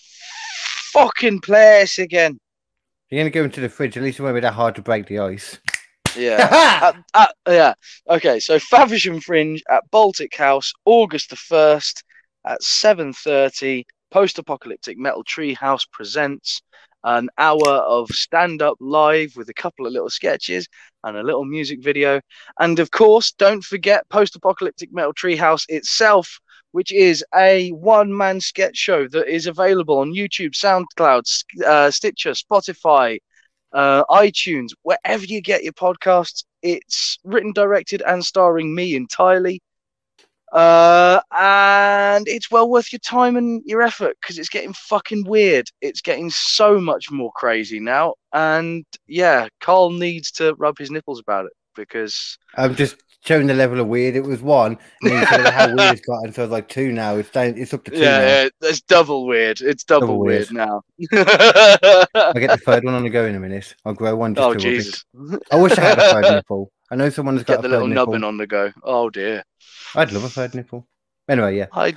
fucking 0.94 1.41
place 1.41 1.98
again. 1.98 2.40
You're 3.10 3.22
gonna 3.22 3.32
go 3.32 3.45
into 3.45 3.61
the 3.61 3.70
fridge. 3.70 3.98
At 3.98 4.03
least 4.03 4.20
it 4.20 4.22
won't 4.22 4.36
be 4.36 4.41
that 4.41 4.53
hard 4.53 4.76
to 4.76 4.84
break 4.84 5.07
the 5.07 5.18
ice. 5.18 5.57
Yeah. 6.18 6.48
at, 6.84 6.95
at, 7.14 7.36
yeah. 7.48 7.73
Okay. 8.10 8.40
So 8.40 8.60
Faversham 8.60 9.22
Fringe 9.22 9.61
at 9.69 9.90
Baltic 9.91 10.36
House, 10.36 10.73
August 10.86 11.30
the 11.30 11.36
first 11.36 12.03
at 12.45 12.61
seven 12.64 13.14
thirty. 13.14 13.86
Post-apocalyptic 14.11 14.98
Metal 14.98 15.23
Tree 15.23 15.53
House 15.53 15.86
presents 15.86 16.64
an 17.03 17.30
hour 17.38 17.68
of 17.68 18.10
stand-up 18.10 18.76
live 18.80 19.31
with 19.36 19.49
a 19.49 19.53
couple 19.53 19.86
of 19.86 19.94
little 19.94 20.10
sketches 20.10 20.68
and 21.03 21.15
a 21.15 21.22
little 21.22 21.45
music 21.45 21.84
video, 21.84 22.19
and 22.60 22.80
of 22.80 22.90
course, 22.90 23.31
don't 23.34 23.64
forget 23.64 24.10
Post-apocalyptic 24.10 24.91
Metal 24.91 25.14
Tree 25.14 25.36
House 25.36 25.64
itself. 25.69 26.40
Which 26.72 26.91
is 26.91 27.26
a 27.36 27.69
one-man 27.69 28.41
sketch 28.41 28.77
show 28.77 29.07
that 29.07 29.27
is 29.27 29.48
available 29.48 29.98
on 29.99 30.14
YouTube, 30.14 30.52
SoundCloud, 30.53 31.23
uh, 31.65 31.90
Stitcher, 31.90 32.34
Spotify, 32.34 33.18
uh, 33.74 34.04
iTunes, 34.06 34.70
wherever 34.84 35.26
you 35.26 35.41
get 35.41 35.64
your 35.64 35.74
podcasts. 35.74 36.44
It's 36.62 37.20
written, 37.24 37.54
directed, 37.54 38.02
and 38.02 38.24
starring 38.24 38.76
me 38.76 38.96
entirely. 38.96 39.62
Uh, 40.52 41.22
and 41.38 42.28
it's 42.28 42.50
well 42.50 42.70
worth 42.70 42.91
your 42.91 43.00
time 43.00 43.38
and 43.38 43.62
your 43.66 43.82
effort 43.82 44.18
because 44.20 44.40
it's 44.40 44.50
getting 44.50 44.74
fucking 44.74 45.24
weird. 45.26 45.70
It's 45.82 46.02
getting 46.02 46.32
so 46.32 46.80
much 46.80 47.12
more 47.12 47.32
crazy 47.36 47.80
now. 47.80 48.16
And 48.34 48.84
yeah, 49.08 49.48
Carl 49.62 49.91
needs 49.91 50.32
to 50.34 50.56
rub 50.56 50.78
his 50.78 50.90
nipples 50.90 51.20
about 51.20 51.46
it 51.46 51.54
because 51.76 52.38
I'm 52.56 52.76
just 52.76 52.98
showing 53.22 53.48
the 53.48 53.54
level 53.54 53.80
of 53.80 53.88
weird. 53.88 54.16
It 54.16 54.24
was 54.24 54.41
one, 54.41 54.78
and 55.02 55.12
then 55.12 55.26
how 55.26 55.68
weird 55.76 55.94
it's 55.98 56.02
got, 56.02 56.24
and 56.24 56.34
so 56.34 56.44
it's 56.44 56.52
like 56.52 56.68
two 56.70 56.91
now. 56.91 57.16
It's 57.16 57.30
down. 57.30 57.56
It's 57.58 57.74
up 57.74 57.84
to 57.86 57.91
two 57.91 57.98
yeah, 57.98 58.44
yeah, 58.44 58.50
it's 58.62 58.82
double 58.82 59.26
weird. 59.28 59.62
It's 59.62 59.84
double, 59.84 60.08
Double 60.08 60.20
weird, 60.20 60.50
weird. 60.50 60.52
now. 60.52 60.82
I'll 61.14 62.34
get 62.34 62.52
the 62.52 62.62
third 62.64 62.84
one 62.84 62.94
on 62.94 63.04
the 63.04 63.10
go 63.10 63.26
in 63.26 63.36
a 63.36 63.40
minute. 63.40 63.76
I'll 63.86 63.94
grow 63.94 64.16
one 64.16 64.36
just 64.36 64.46
oh 64.46 64.54
to 64.54 64.58
rub 64.58 64.66
it. 64.66 64.70
Jesus! 64.78 65.06
I 65.52 65.56
wish 65.58 65.78
I 65.78 65.82
had 65.82 66.00
a 66.00 66.12
third 66.12 66.32
nipple. 66.36 66.72
I 66.91 66.96
know 66.96 67.10
someone 67.10 67.36
has 67.36 67.44
got 67.44 67.56
Get 67.56 67.62
the 67.64 67.68
a 67.68 67.70
little 67.70 67.88
nipple. 67.88 68.06
nubbin 68.08 68.24
on 68.24 68.38
the 68.38 68.48
go. 68.48 68.72
Oh 68.84 69.10
dear. 69.10 69.44
I'd 69.96 70.12
love 70.12 70.24
a 70.24 70.30
third 70.30 70.56
nipple. 70.56 70.88
Anyway, 71.28 71.58
yeah. 71.58 71.68
I, 71.72 71.96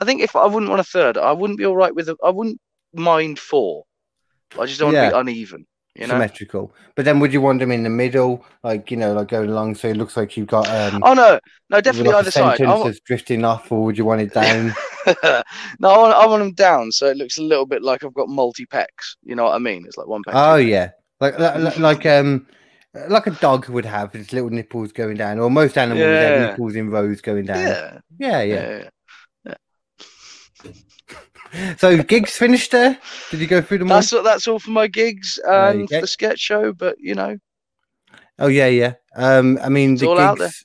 I 0.00 0.04
think 0.04 0.20
if 0.20 0.36
I 0.36 0.44
wouldn't 0.46 0.68
want 0.68 0.80
a 0.80 0.84
third, 0.84 1.16
I 1.16 1.32
wouldn't 1.32 1.58
be 1.58 1.64
all 1.64 1.76
right 1.76 1.94
with. 1.94 2.08
A, 2.08 2.16
I 2.22 2.30
wouldn't 2.30 2.60
mind 2.92 3.38
four. 3.38 3.84
I 4.58 4.66
just 4.66 4.80
don't 4.80 4.92
want 4.92 5.06
to 5.06 5.10
be 5.10 5.18
uneven. 5.18 5.66
You 5.94 6.06
know? 6.06 6.14
symmetrical. 6.14 6.74
But 6.94 7.04
then 7.04 7.20
would 7.20 7.32
you 7.32 7.40
want 7.40 7.58
them 7.58 7.70
in 7.70 7.82
the 7.82 7.90
middle, 7.90 8.44
like 8.64 8.90
you 8.90 8.96
know, 8.96 9.12
like 9.12 9.28
going 9.28 9.50
along, 9.50 9.74
so 9.74 9.88
it 9.88 9.96
looks 9.96 10.16
like 10.16 10.36
you've 10.36 10.46
got 10.46 10.68
um, 10.68 11.02
Oh 11.04 11.12
no, 11.12 11.38
no, 11.68 11.80
definitely 11.80 12.12
like, 12.12 12.20
either 12.22 12.30
side. 12.30 12.60
I 12.62 12.74
want, 12.74 12.98
drifting 13.04 13.44
off, 13.44 13.70
or 13.70 13.84
would 13.84 13.98
you 13.98 14.04
want 14.04 14.22
it 14.22 14.32
down? 14.32 14.74
no, 15.06 15.90
I 15.90 15.98
want, 15.98 16.14
I 16.14 16.26
want 16.26 16.40
them 16.40 16.52
down, 16.54 16.92
so 16.92 17.06
it 17.06 17.16
looks 17.18 17.36
a 17.36 17.42
little 17.42 17.66
bit 17.66 17.82
like 17.82 18.04
I've 18.04 18.14
got 18.14 18.28
multi 18.28 18.64
pecs. 18.64 19.16
You 19.22 19.36
know 19.36 19.44
what 19.44 19.54
I 19.54 19.58
mean? 19.58 19.84
It's 19.86 19.98
like 19.98 20.06
one 20.06 20.22
pec. 20.22 20.32
oh 20.34 20.56
yeah, 20.56 20.90
like 21.20 21.38
like, 21.38 21.78
like 21.78 22.06
um. 22.06 22.46
Like 23.08 23.26
a 23.26 23.30
dog 23.30 23.70
would 23.70 23.86
have 23.86 24.14
its 24.14 24.34
little 24.34 24.50
nipples 24.50 24.92
going 24.92 25.16
down, 25.16 25.38
or 25.38 25.50
most 25.50 25.78
animals 25.78 26.04
have 26.04 26.50
nipples 26.50 26.74
in 26.74 26.90
rows 26.90 27.22
going 27.22 27.46
down. 27.46 27.56
yeah, 27.56 28.00
yeah, 28.18 28.42
yeah. 28.42 28.68
yeah. 28.68 28.88
So 31.76 32.02
gigs 32.02 32.32
finished 32.32 32.70
there. 32.70 32.98
Did 33.30 33.40
you 33.40 33.46
go 33.46 33.60
through 33.60 33.78
them 33.78 33.92
all? 33.92 33.98
That's 33.98 34.12
what. 34.12 34.24
That's 34.24 34.48
all 34.48 34.58
for 34.58 34.70
my 34.70 34.86
gigs 34.86 35.38
and 35.46 35.88
the 35.88 36.06
sketch 36.06 36.38
show. 36.38 36.72
But 36.72 36.96
you 36.98 37.14
know, 37.14 37.36
Oh 38.38 38.48
yeah, 38.48 38.66
yeah. 38.66 38.94
Um, 39.16 39.58
I 39.62 39.68
mean 39.68 39.92
It's 39.92 40.02
the 40.02 40.08
all 40.08 40.36
gigs. 40.36 40.64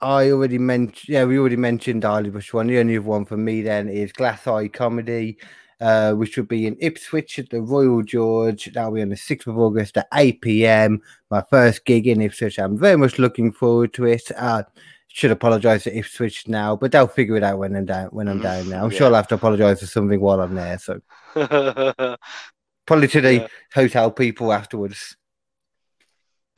I 0.00 0.30
already 0.30 0.58
mentioned. 0.58 1.08
Yeah, 1.08 1.24
we 1.24 1.38
already 1.38 1.56
mentioned 1.56 2.04
Harley 2.04 2.30
Bush 2.30 2.52
one. 2.52 2.68
The 2.68 2.78
only 2.78 2.96
other 2.96 3.06
one 3.06 3.24
for 3.24 3.36
me 3.36 3.62
then 3.62 3.88
is 3.88 4.12
Glass 4.12 4.46
Eye 4.46 4.68
Comedy, 4.68 5.38
uh, 5.80 6.12
which 6.12 6.36
will 6.36 6.44
be 6.44 6.66
in 6.66 6.76
Ipswich 6.80 7.38
at 7.38 7.50
the 7.50 7.60
Royal 7.60 8.02
George. 8.02 8.70
That'll 8.72 8.92
be 8.92 9.02
on 9.02 9.08
the 9.08 9.16
sixth 9.16 9.48
of 9.48 9.58
August 9.58 9.96
at 9.96 10.06
eight 10.14 10.40
pm. 10.40 11.02
My 11.30 11.42
first 11.50 11.84
gig 11.84 12.06
in 12.06 12.20
Ipswich. 12.20 12.58
I'm 12.58 12.78
very 12.78 12.96
much 12.96 13.18
looking 13.18 13.50
forward 13.50 13.92
to 13.94 14.04
it. 14.04 14.30
Uh, 14.36 14.62
should 15.08 15.30
apologise 15.30 15.84
to 15.84 15.96
Ipswich 15.96 16.46
now, 16.48 16.76
but 16.76 16.92
they'll 16.92 17.06
figure 17.08 17.36
it 17.36 17.42
out 17.42 17.58
when 17.58 17.74
I'm 17.74 17.86
down. 17.86 18.08
When 18.08 18.28
I'm 18.28 18.38
Mm, 18.38 18.42
down 18.42 18.68
now, 18.68 18.84
I'm 18.84 18.90
yeah. 18.90 18.98
sure 18.98 19.06
I'll 19.08 19.14
have 19.14 19.28
to 19.28 19.34
apologise 19.36 19.80
for 19.80 19.86
something 19.86 20.20
while 20.20 20.40
I'm 20.40 20.54
there. 20.54 20.78
So 20.78 21.00
probably 22.86 23.08
to 23.08 23.20
the 23.20 23.32
Yeah. 23.34 23.46
hotel 23.74 24.10
people 24.10 24.52
afterwards. 24.52 25.16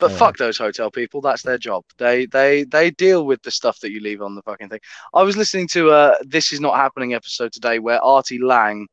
Yeah. 0.01 0.07
fuck 0.17 0.37
those 0.37 0.57
hotel 0.57 0.89
people. 0.89 1.21
That's 1.21 1.43
their 1.43 1.59
job. 1.59 1.83
They 1.97 2.25
they 2.25 2.63
they 2.63 2.89
deal 2.91 3.25
with 3.25 3.41
the 3.43 3.51
stuff 3.51 3.79
that 3.81 3.91
you 3.91 3.99
leave 3.99 4.21
on 4.21 4.33
the 4.35 4.41
fucking 4.41 4.69
thing. 4.69 4.79
I 5.13 5.21
was 5.23 5.37
listening 5.37 5.67
to 5.69 5.91
a 5.91 6.15
This 6.23 6.51
Is 6.51 6.59
Not 6.59 6.75
Happening 6.75 7.13
episode 7.13 7.51
today 7.53 7.77
where 7.79 8.03
Artie 8.03 8.39
Lange, 8.39 8.87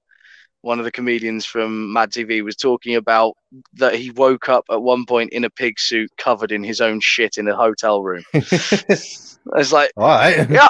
one 0.62 0.78
of 0.78 0.84
the 0.84 0.92
comedians 0.92 1.44
from 1.46 1.92
Mad 1.92 2.10
TV, 2.10 2.42
was 2.42 2.56
talking 2.56 2.96
about 2.96 3.36
that 3.74 3.94
he 3.94 4.10
woke 4.10 4.48
up 4.48 4.64
at 4.70 4.82
one 4.82 5.06
point 5.06 5.32
in 5.32 5.44
a 5.44 5.50
pig 5.50 5.78
suit 5.78 6.10
covered 6.18 6.52
in 6.52 6.64
his 6.64 6.80
own 6.80 7.00
shit 7.00 7.38
in 7.38 7.48
a 7.48 7.56
hotel 7.56 8.02
room. 8.02 8.24
It's 9.56 9.72
like, 9.72 9.90
All 9.96 10.08
right. 10.08 10.48
Yeah. 10.50 10.68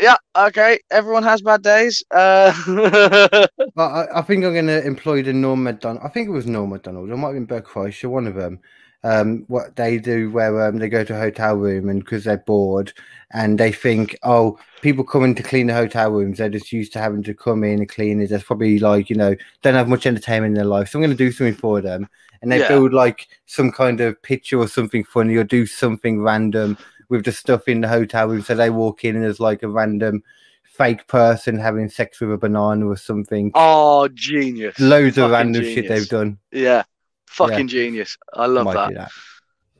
yeah, 0.00 0.16
okay, 0.36 0.80
everyone 0.90 1.22
has 1.22 1.42
bad 1.42 1.62
days. 1.62 2.02
Uh, 2.10 2.52
I, 3.76 4.06
I 4.14 4.22
think 4.22 4.44
I'm 4.44 4.54
going 4.54 4.66
to 4.66 4.84
employ 4.84 5.22
the 5.22 5.32
Norm 5.32 5.62
Macdonald. 5.62 6.02
I 6.04 6.08
think 6.08 6.28
it 6.28 6.32
was 6.32 6.46
Norm 6.46 6.70
Macdonald. 6.70 7.10
It 7.10 7.16
might 7.16 7.28
have 7.28 7.36
been 7.36 7.44
Bert 7.44 7.64
Kreischer, 7.66 8.08
one 8.10 8.26
of 8.26 8.34
them. 8.34 8.60
Um, 9.04 9.44
what 9.46 9.76
they 9.76 9.98
do 9.98 10.28
where 10.30 10.66
um, 10.68 10.78
they 10.78 10.88
go 10.88 11.04
to 11.04 11.14
a 11.14 11.20
hotel 11.20 11.54
room 11.54 11.88
and 11.88 12.00
because 12.00 12.24
they're 12.24 12.38
bored 12.38 12.92
and 13.32 13.58
they 13.58 13.70
think, 13.70 14.18
oh, 14.24 14.58
people 14.82 15.04
coming 15.04 15.34
to 15.36 15.42
clean 15.42 15.68
the 15.68 15.74
hotel 15.74 16.10
rooms, 16.10 16.38
they're 16.38 16.48
just 16.48 16.72
used 16.72 16.92
to 16.94 16.98
having 16.98 17.22
to 17.22 17.34
come 17.34 17.62
in 17.62 17.78
and 17.78 17.88
clean 17.88 18.20
it. 18.20 18.28
There's 18.30 18.42
probably 18.42 18.78
like, 18.80 19.08
you 19.08 19.16
know, 19.16 19.36
don't 19.62 19.74
have 19.74 19.88
much 19.88 20.04
entertainment 20.06 20.50
in 20.52 20.54
their 20.54 20.64
life. 20.64 20.88
So 20.88 20.98
I'm 20.98 21.02
going 21.04 21.16
to 21.16 21.24
do 21.24 21.30
something 21.30 21.54
for 21.54 21.80
them. 21.80 22.08
And 22.42 22.50
they 22.50 22.58
Yeah. 22.58 22.68
build 22.68 22.92
like 22.92 23.28
some 23.46 23.70
kind 23.70 24.00
of 24.00 24.20
picture 24.22 24.58
or 24.58 24.68
something 24.68 25.04
funny 25.04 25.36
or 25.36 25.44
do 25.44 25.64
something 25.66 26.20
random 26.20 26.76
with 27.08 27.24
the 27.24 27.32
stuff 27.32 27.68
in 27.68 27.80
the 27.80 27.88
hotel 27.88 28.28
room. 28.28 28.42
So 28.42 28.54
they 28.54 28.70
walk 28.70 29.04
in 29.04 29.14
and 29.14 29.24
there's 29.24 29.40
like 29.40 29.62
a 29.62 29.68
random 29.68 30.22
fake 30.64 31.06
person 31.08 31.58
having 31.58 31.88
sex 31.88 32.20
with 32.20 32.32
a 32.32 32.36
banana 32.36 32.86
or 32.86 32.96
something. 32.96 33.50
oh, 33.54 34.08
genius. 34.08 34.78
Loads 34.78 35.18
of 35.18 35.30
Fucking 35.30 35.32
random 35.32 35.62
shit 35.64 35.88
they've 35.88 36.08
done. 36.08 36.38
Yeah, 36.52 36.84
fucking 37.28 37.68
genius. 37.68 38.16
I 38.34 38.46
love 38.46 38.66
Might 38.66 38.74
that. 38.74 38.94
that. 38.94 39.10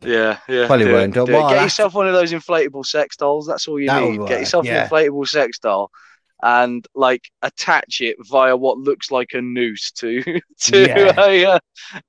Yeah, 0.08 0.38
yeah. 0.48 0.66
Probably 0.66 0.84
do 0.86 0.90
it, 0.90 0.94
won't. 0.94 1.14
do 1.14 1.22
it. 1.24 1.48
Get 1.50 1.62
yourself 1.62 1.94
one 1.94 2.06
of 2.06 2.12
those 2.14 2.32
inflatable 2.32 2.86
sex 2.86 3.16
dolls. 3.16 3.46
That's 3.46 3.66
all 3.66 3.80
you 3.80 3.92
need. 3.92 4.18
work, 4.20 4.28
Get 4.28 4.40
yourself 4.40 4.64
yeah. 4.66 4.84
an 4.84 4.88
inflatable 4.90 5.26
sex 5.26 5.58
doll 5.58 5.90
and 6.40 6.86
like 6.94 7.24
attach 7.42 8.00
it 8.00 8.16
via 8.30 8.56
what 8.56 8.78
looks 8.78 9.10
like 9.10 9.30
a 9.34 9.42
noose 9.42 9.90
to 9.90 10.22
to 10.60 10.86
Yeah. 10.86 11.14
a, 11.18 11.44
uh, 11.46 11.58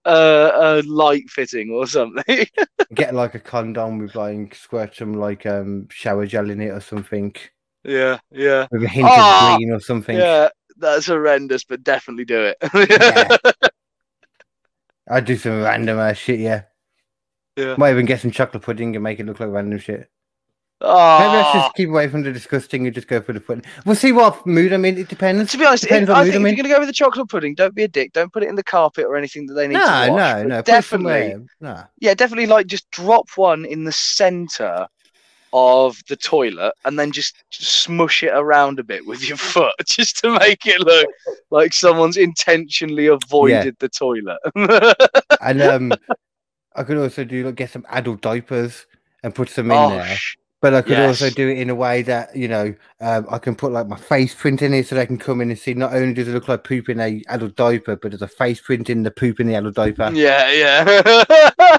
uh, 0.05 0.51
a 0.55 0.81
light 0.87 1.27
fitting 1.29 1.71
or 1.71 1.87
something. 1.87 2.45
Get 2.93 3.15
like 3.15 3.33
a 3.33 3.39
condom 3.39 3.97
with 3.97 4.13
like 4.15 4.53
squirt 4.53 4.95
some 4.95 5.13
like 5.13 5.47
um 5.47 5.87
shower 5.89 6.27
gel 6.27 6.49
in 6.51 6.61
it 6.61 6.69
or 6.69 6.79
something 6.79 7.33
yeah, 7.83 8.19
yeah, 8.29 8.67
with 8.71 8.83
a 8.83 8.87
hint 8.87 9.07
Ah! 9.09 9.53
of 9.53 9.57
green 9.57 9.71
or 9.71 9.79
something. 9.79 10.15
yeah. 10.17 10.49
That's 10.77 11.07
horrendous, 11.07 11.63
but 11.65 11.83
definitely 11.83 12.25
do 12.25 12.53
it. 12.53 12.57
Yeah. 12.73 13.37
I'd 15.09 15.25
do 15.25 15.37
some 15.37 15.63
random 15.63 15.99
ass 15.99 16.17
shit. 16.17 16.39
Yeah. 16.39 16.63
Yeah. 17.57 17.75
Might 17.77 17.91
even 17.91 18.05
get 18.05 18.21
some 18.21 18.31
chocolate 18.31 18.63
pudding 18.63 18.95
and 18.95 19.03
make 19.03 19.19
it 19.19 19.25
look 19.25 19.39
like 19.39 19.49
random 19.49 19.79
shit. 19.79 20.09
Oh, 20.81 21.19
Maybe 21.19 21.33
let's 21.33 21.53
just 21.53 21.65
ah. 21.65 21.71
keep 21.75 21.89
away 21.89 22.07
from 22.07 22.23
the 22.23 22.31
disgusting 22.31 22.85
and 22.85 22.95
just 22.95 23.07
go 23.09 23.21
for 23.21 23.33
the 23.33 23.41
fun. 23.41 23.63
We'll 23.85 23.95
see 23.95 24.13
what 24.13 24.45
mood 24.47 24.71
I'm 24.71 24.85
in. 24.85 24.97
It 24.97 25.09
depends. 25.09 25.51
to 25.51 25.57
be 25.57 25.65
honest, 25.65 25.83
if, 25.83 25.89
depends 25.89 26.09
what 26.09 26.17
I 26.17 26.23
mood 26.23 26.33
think 26.33 26.45
if 26.47 26.57
you're 26.57 26.63
gonna 26.63 26.75
go 26.75 26.79
with 26.79 26.87
the 26.87 26.93
chocolate 26.93 27.27
pudding, 27.27 27.53
don't 27.53 27.75
be 27.75 27.83
a 27.83 27.87
dick. 27.89 28.13
Don't 28.13 28.31
put 28.31 28.43
it 28.43 28.49
in 28.49 28.55
the 28.55 28.63
carpet 28.63 29.05
or 29.05 29.17
anything 29.17 29.45
that 29.47 29.55
they 29.55 29.67
need 29.67 29.73
No, 29.73 29.81
to 29.81 30.11
wash. 30.11 30.19
no, 30.19 30.33
but 30.43 30.47
no. 30.47 30.61
Definitely. 30.61 31.45
No. 31.59 31.83
yeah, 31.99 32.13
definitely 32.13 32.45
like 32.45 32.67
just 32.67 32.89
drop 32.91 33.27
one 33.35 33.65
in 33.65 33.83
the 33.83 33.91
center 33.91 34.87
of 35.53 35.97
the 36.07 36.15
toilet 36.15 36.73
and 36.85 36.97
then 36.99 37.11
just 37.11 37.35
smush 37.49 38.23
it 38.23 38.31
around 38.33 38.79
a 38.79 38.83
bit 38.83 39.05
with 39.05 39.27
your 39.27 39.37
foot 39.53 39.73
just 39.85 40.17
to 40.17 40.37
make 40.39 40.65
it 40.65 40.79
look 40.81 41.07
like 41.49 41.73
someone's 41.73 42.17
intentionally 42.17 43.07
avoided 43.07 43.75
the 43.79 43.89
toilet. 43.89 44.39
And 45.41 45.61
um, 45.61 45.93
I 46.75 46.83
could 46.83 46.97
also 46.97 47.23
do 47.23 47.45
like 47.45 47.55
get 47.55 47.71
some 47.71 47.85
adult 47.89 48.21
diapers 48.21 48.85
and 49.23 49.33
put 49.33 49.49
some 49.49 49.71
in 49.71 49.77
oh, 49.77 49.89
there. 49.91 50.15
sh- 50.15 50.35
But 50.61 50.73
I 50.73 50.81
could 50.81 50.99
also 50.99 51.29
do 51.29 51.47
it 51.47 51.57
in 51.57 51.69
a 51.69 51.75
way 51.75 52.01
that 52.03 52.35
you 52.35 52.49
know 52.49 52.75
um, 52.99 53.25
I 53.31 53.37
can 53.37 53.55
put 53.55 53.71
like 53.71 53.87
my 53.87 53.95
face 53.97 54.35
print 54.35 54.61
in 54.61 54.73
it, 54.73 54.87
so 54.87 54.95
they 54.95 55.05
can 55.05 55.17
come 55.17 55.39
in 55.39 55.49
and 55.49 55.57
see. 55.57 55.73
Not 55.73 55.93
only 55.93 56.13
does 56.13 56.27
it 56.27 56.33
look 56.33 56.49
like 56.49 56.65
poop 56.65 56.89
in 56.89 56.99
a 56.99 57.23
adult 57.29 57.55
diaper, 57.55 57.95
but 57.95 58.11
there's 58.11 58.21
a 58.21 58.27
face 58.27 58.59
print 58.59 58.89
in 58.89 59.03
the 59.03 59.11
poop 59.11 59.39
in 59.39 59.47
the 59.47 59.55
adult 59.55 59.75
diaper. 59.75 60.11
yeah, 60.13 60.51
yeah. 60.51 61.77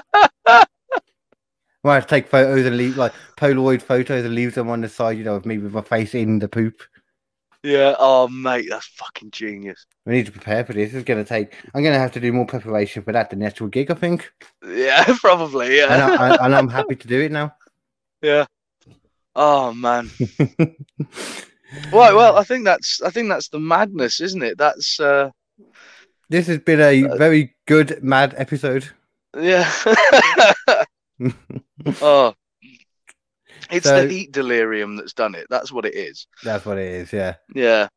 I 1.83 1.95
have 1.95 2.05
to 2.05 2.09
take 2.09 2.27
photos 2.27 2.65
and 2.65 2.77
leave 2.77 2.97
like 2.97 3.13
Polaroid 3.37 3.81
photos 3.81 4.23
and 4.23 4.35
leave 4.35 4.53
them 4.53 4.69
on 4.69 4.81
the 4.81 4.89
side, 4.89 5.17
you 5.17 5.23
know, 5.23 5.35
of 5.35 5.45
me 5.45 5.57
with 5.57 5.73
my 5.73 5.81
face 5.81 6.13
in 6.13 6.39
the 6.39 6.47
poop. 6.47 6.81
yeah. 7.63 7.95
Oh, 7.97 8.27
mate, 8.27 8.67
that's 8.69 8.87
fucking 8.87 9.31
genius. 9.31 9.85
We 10.05 10.13
need 10.13 10.27
to 10.27 10.31
prepare 10.31 10.63
for 10.63 10.73
this. 10.73 10.93
It's 10.93 11.03
going 11.05 11.23
to 11.23 11.27
take. 11.27 11.55
I'm 11.73 11.81
going 11.81 11.93
to 11.93 11.99
have 11.99 12.11
to 12.13 12.19
do 12.19 12.31
more 12.33 12.45
preparation 12.45 13.03
for 13.03 13.11
that 13.13 13.29
than 13.29 13.39
the 13.39 13.45
actual 13.45 13.67
gig, 13.67 13.89
I 13.89 13.95
think. 13.95 14.31
Yeah, 14.67 15.05
probably. 15.19 15.79
And, 15.81 15.89
Yeah, 15.91 16.17
I, 16.19 16.29
I, 16.29 16.35
and 16.45 16.55
I'm 16.55 16.67
happy 16.69 16.95
to 16.95 17.07
do 17.07 17.21
it 17.21 17.31
now. 17.31 17.55
yeah. 18.21 18.45
Oh 19.35 19.73
man. 19.73 20.11
Right. 21.93 22.13
Well, 22.13 22.35
I 22.37 22.43
think 22.43 22.65
that's 22.65 23.01
I 23.01 23.09
think 23.11 23.29
that's 23.29 23.47
the 23.47 23.59
madness, 23.59 24.19
isn't 24.19 24.43
it? 24.43 24.57
That's 24.57 24.99
uh, 24.99 25.29
this 26.29 26.47
has 26.47 26.59
been 26.59 26.81
a 26.81 27.15
very 27.15 27.55
good 27.65 28.03
mad 28.03 28.33
episode. 28.37 28.89
yeah. 29.39 29.71
oh, 32.01 32.33
it's 33.69 33.85
So- 33.87 34.05
the 34.05 34.11
heat 34.13 34.31
delirium 34.31 34.95
that's 34.95 35.13
done 35.13 35.35
it. 35.35 35.47
That's 35.49 35.71
what 35.71 35.85
it 35.85 35.95
is. 35.95 36.27
That's 36.43 36.65
what 36.65 36.77
it 36.77 36.87
is. 36.91 37.13
Yeah. 37.13 37.35
Yeah, 37.53 37.87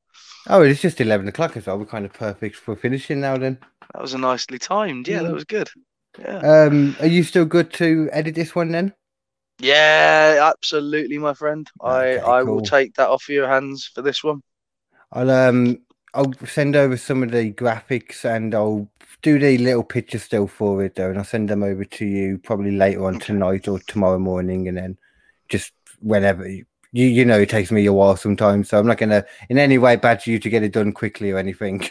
Oh, 0.46 0.62
it's 0.62 0.80
just 0.82 1.00
eleven 1.00 1.26
o'clock 1.28 1.56
as 1.56 1.66
well. 1.66 1.78
We're 1.78 1.86
kind 1.86 2.04
of 2.04 2.12
perfect 2.12 2.56
for 2.56 2.76
finishing 2.76 3.20
now. 3.20 3.36
Then. 3.38 3.58
that 3.92 4.02
was 4.02 4.14
a 4.14 4.18
nicely 4.18 4.58
timed. 4.58 5.08
Yeah, 5.08 5.22
that 5.22 5.30
Mm. 5.30 5.34
was 5.34 5.44
good. 5.44 5.68
Yeah. 6.18 6.38
Um, 6.38 6.96
are 7.00 7.06
you 7.06 7.22
still 7.24 7.44
good 7.44 7.72
to 7.74 8.08
edit 8.12 8.34
this 8.34 8.54
one 8.54 8.70
then? 8.72 8.94
Yeah, 9.58 10.50
absolutely, 10.54 11.18
my 11.18 11.34
friend. 11.34 11.68
I 11.80 12.18
Okay, 12.18 12.18
I 12.20 12.42
will 12.42 12.56
cool. 12.58 12.62
take 12.62 12.94
that 12.94 13.08
off 13.08 13.28
your 13.28 13.48
hands 13.48 13.86
for 13.94 14.02
this 14.02 14.22
one. 14.22 14.42
I'll 15.12 15.30
um 15.30 15.78
I'll 16.12 16.32
send 16.46 16.76
over 16.76 16.96
some 16.96 17.22
of 17.22 17.30
the 17.30 17.52
graphics 17.52 18.24
and 18.24 18.54
I'll 18.54 18.88
do 19.24 19.38
the 19.38 19.56
little 19.56 19.82
picture 19.82 20.18
still 20.18 20.46
for 20.46 20.84
it 20.84 20.94
though, 20.94 21.08
and 21.08 21.18
I'll 21.18 21.24
send 21.24 21.48
them 21.48 21.62
over 21.62 21.82
to 21.82 22.04
you 22.04 22.38
probably 22.38 22.72
later 22.72 23.06
on 23.06 23.18
tonight 23.18 23.66
or 23.66 23.80
tomorrow 23.80 24.18
morning, 24.18 24.68
and 24.68 24.76
then 24.76 24.98
just 25.48 25.72
whenever 26.00 26.46
you 26.46 26.66
you, 26.92 27.24
know 27.24 27.40
it 27.40 27.48
takes 27.48 27.72
me 27.72 27.86
a 27.86 27.92
while 27.92 28.16
sometimes, 28.16 28.68
so 28.68 28.78
I'm 28.78 28.86
not 28.86 28.98
gonna 28.98 29.24
in 29.48 29.58
any 29.58 29.78
way 29.78 29.96
badger 29.96 30.30
you 30.30 30.38
to 30.38 30.50
get 30.50 30.62
it 30.62 30.72
done 30.72 30.92
quickly 30.92 31.32
or 31.32 31.38
anything. 31.38 31.80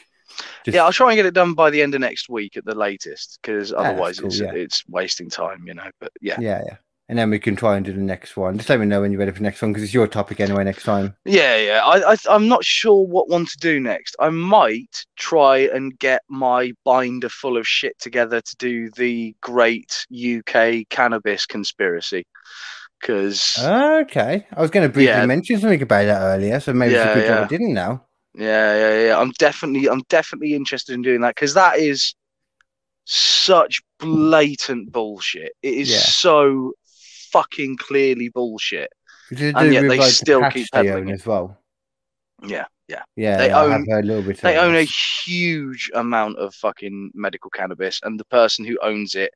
Just, 0.65 0.73
Yeah, 0.73 0.85
I'll 0.85 0.91
try 0.91 1.11
and 1.11 1.15
get 1.15 1.27
it 1.27 1.35
done 1.35 1.53
by 1.53 1.69
the 1.69 1.83
end 1.83 1.93
of 1.93 2.01
next 2.01 2.27
week 2.27 2.57
at 2.57 2.65
the 2.65 2.73
latest, 2.73 3.37
because 3.39 3.71
ah, 3.71 3.83
that's 3.83 3.91
otherwise 3.91 4.19
cool, 4.19 4.29
it's 4.29 4.39
yeah. 4.39 4.53
it's 4.53 4.83
wasting 4.87 5.29
time, 5.29 5.63
you 5.67 5.75
know. 5.75 5.89
But 5.99 6.11
yeah, 6.21 6.39
yeah, 6.39 6.63
yeah. 6.65 6.77
And 7.13 7.19
then 7.19 7.29
we 7.29 7.37
can 7.37 7.55
try 7.55 7.75
and 7.75 7.85
do 7.85 7.93
the 7.93 8.01
next 8.01 8.35
one. 8.35 8.57
Just 8.57 8.69
let 8.69 8.79
me 8.79 8.87
know 8.87 9.01
when 9.01 9.11
you're 9.11 9.19
ready 9.19 9.29
for 9.31 9.37
the 9.37 9.43
next 9.43 9.61
one 9.61 9.71
because 9.71 9.83
it's 9.83 9.93
your 9.93 10.07
topic 10.07 10.39
anyway 10.39 10.63
next 10.63 10.81
time. 10.81 11.15
Yeah, 11.25 11.57
yeah. 11.57 11.81
I, 11.85 12.13
I 12.13 12.17
I'm 12.27 12.47
not 12.47 12.65
sure 12.65 13.05
what 13.05 13.29
one 13.29 13.45
to 13.45 13.57
do 13.59 13.79
next. 13.79 14.15
I 14.19 14.29
might 14.31 15.05
try 15.15 15.59
and 15.59 15.95
get 15.99 16.23
my 16.27 16.71
binder 16.83 17.29
full 17.29 17.55
of 17.55 17.67
shit 17.67 17.99
together 17.99 18.41
to 18.41 18.55
do 18.57 18.89
the 18.97 19.35
great 19.41 20.07
UK 20.11 20.89
cannabis 20.89 21.45
conspiracy. 21.45 22.25
Because 22.99 23.59
Okay. 23.59 24.47
I 24.51 24.59
was 24.59 24.71
going 24.71 24.87
to 24.87 24.91
briefly 24.91 25.13
Yeah. 25.13 25.27
mention 25.27 25.59
something 25.59 25.83
about 25.83 26.05
that 26.05 26.19
earlier, 26.19 26.59
so 26.59 26.73
maybe 26.73 26.95
it's 26.95 27.05
a 27.05 27.13
good 27.13 27.27
job. 27.27 27.43
I 27.43 27.47
didn't 27.47 27.75
know. 27.75 28.01
yeah, 28.33 28.75
yeah, 28.75 29.05
yeah. 29.05 29.19
I'm 29.19 29.29
definitely 29.37 29.87
I'm 29.87 30.01
definitely 30.09 30.55
interested 30.55 30.93
in 30.93 31.03
doing 31.03 31.21
that 31.21 31.35
because 31.35 31.53
that 31.53 31.77
is 31.77 32.15
such 33.05 33.81
blatant 33.99 34.91
bullshit. 34.91 35.51
It 35.61 35.73
is 35.75 35.91
Yeah. 35.91 35.97
so 35.99 36.73
fucking 37.33 37.75
clearly 37.77 38.29
bullshit. 38.29 38.89
And 39.31 39.73
yet 39.73 39.81
they 39.81 39.97
like, 39.97 40.11
still 40.11 40.49
keep 40.49 40.67
peddling 40.71 41.11
as 41.11 41.25
well. 41.25 41.57
Yeah, 42.43 42.65
yeah. 42.87 43.03
Yeah, 43.15 43.37
They 43.37 43.51
own- 43.51 43.85
a 43.91 44.01
little 44.01 44.21
bit. 44.21 44.37
They 44.41 44.57
own 44.57 44.75
a 44.75 44.83
huge 44.83 45.89
amount 45.93 46.37
of 46.37 46.53
fucking 46.55 47.11
medical 47.13 47.49
cannabis, 47.49 47.99
and 48.03 48.19
the 48.19 48.25
person 48.25 48.63
who 48.65 48.77
owns 48.81 49.15
it, 49.15 49.31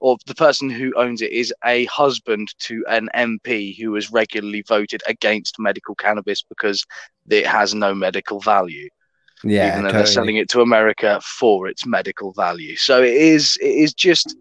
or 0.00 0.16
the 0.26 0.34
person 0.34 0.68
who 0.68 0.92
owns 0.96 1.22
it, 1.22 1.32
is 1.32 1.54
a 1.64 1.84
husband 1.86 2.52
to 2.60 2.84
an 2.88 3.08
MP 3.14 3.80
who 3.80 3.94
has 3.94 4.10
regularly 4.10 4.62
voted 4.66 5.02
against 5.06 5.58
medical 5.58 5.94
cannabis 5.94 6.42
because 6.42 6.84
it 7.28 7.46
has 7.46 7.74
no 7.74 7.94
medical 7.94 8.40
value. 8.40 8.88
yeah, 9.44 9.68
even 9.68 9.84
though 9.84 9.88
totally. 9.88 10.02
they're 10.04 10.12
selling 10.12 10.36
it 10.36 10.48
to 10.50 10.60
America 10.60 11.20
for 11.22 11.66
its 11.68 11.86
medical 11.86 12.32
value. 12.32 12.76
So 12.76 13.02
it 13.02 13.14
is 13.14 13.56
it 13.62 13.74
is 13.84 13.94
just 13.94 14.36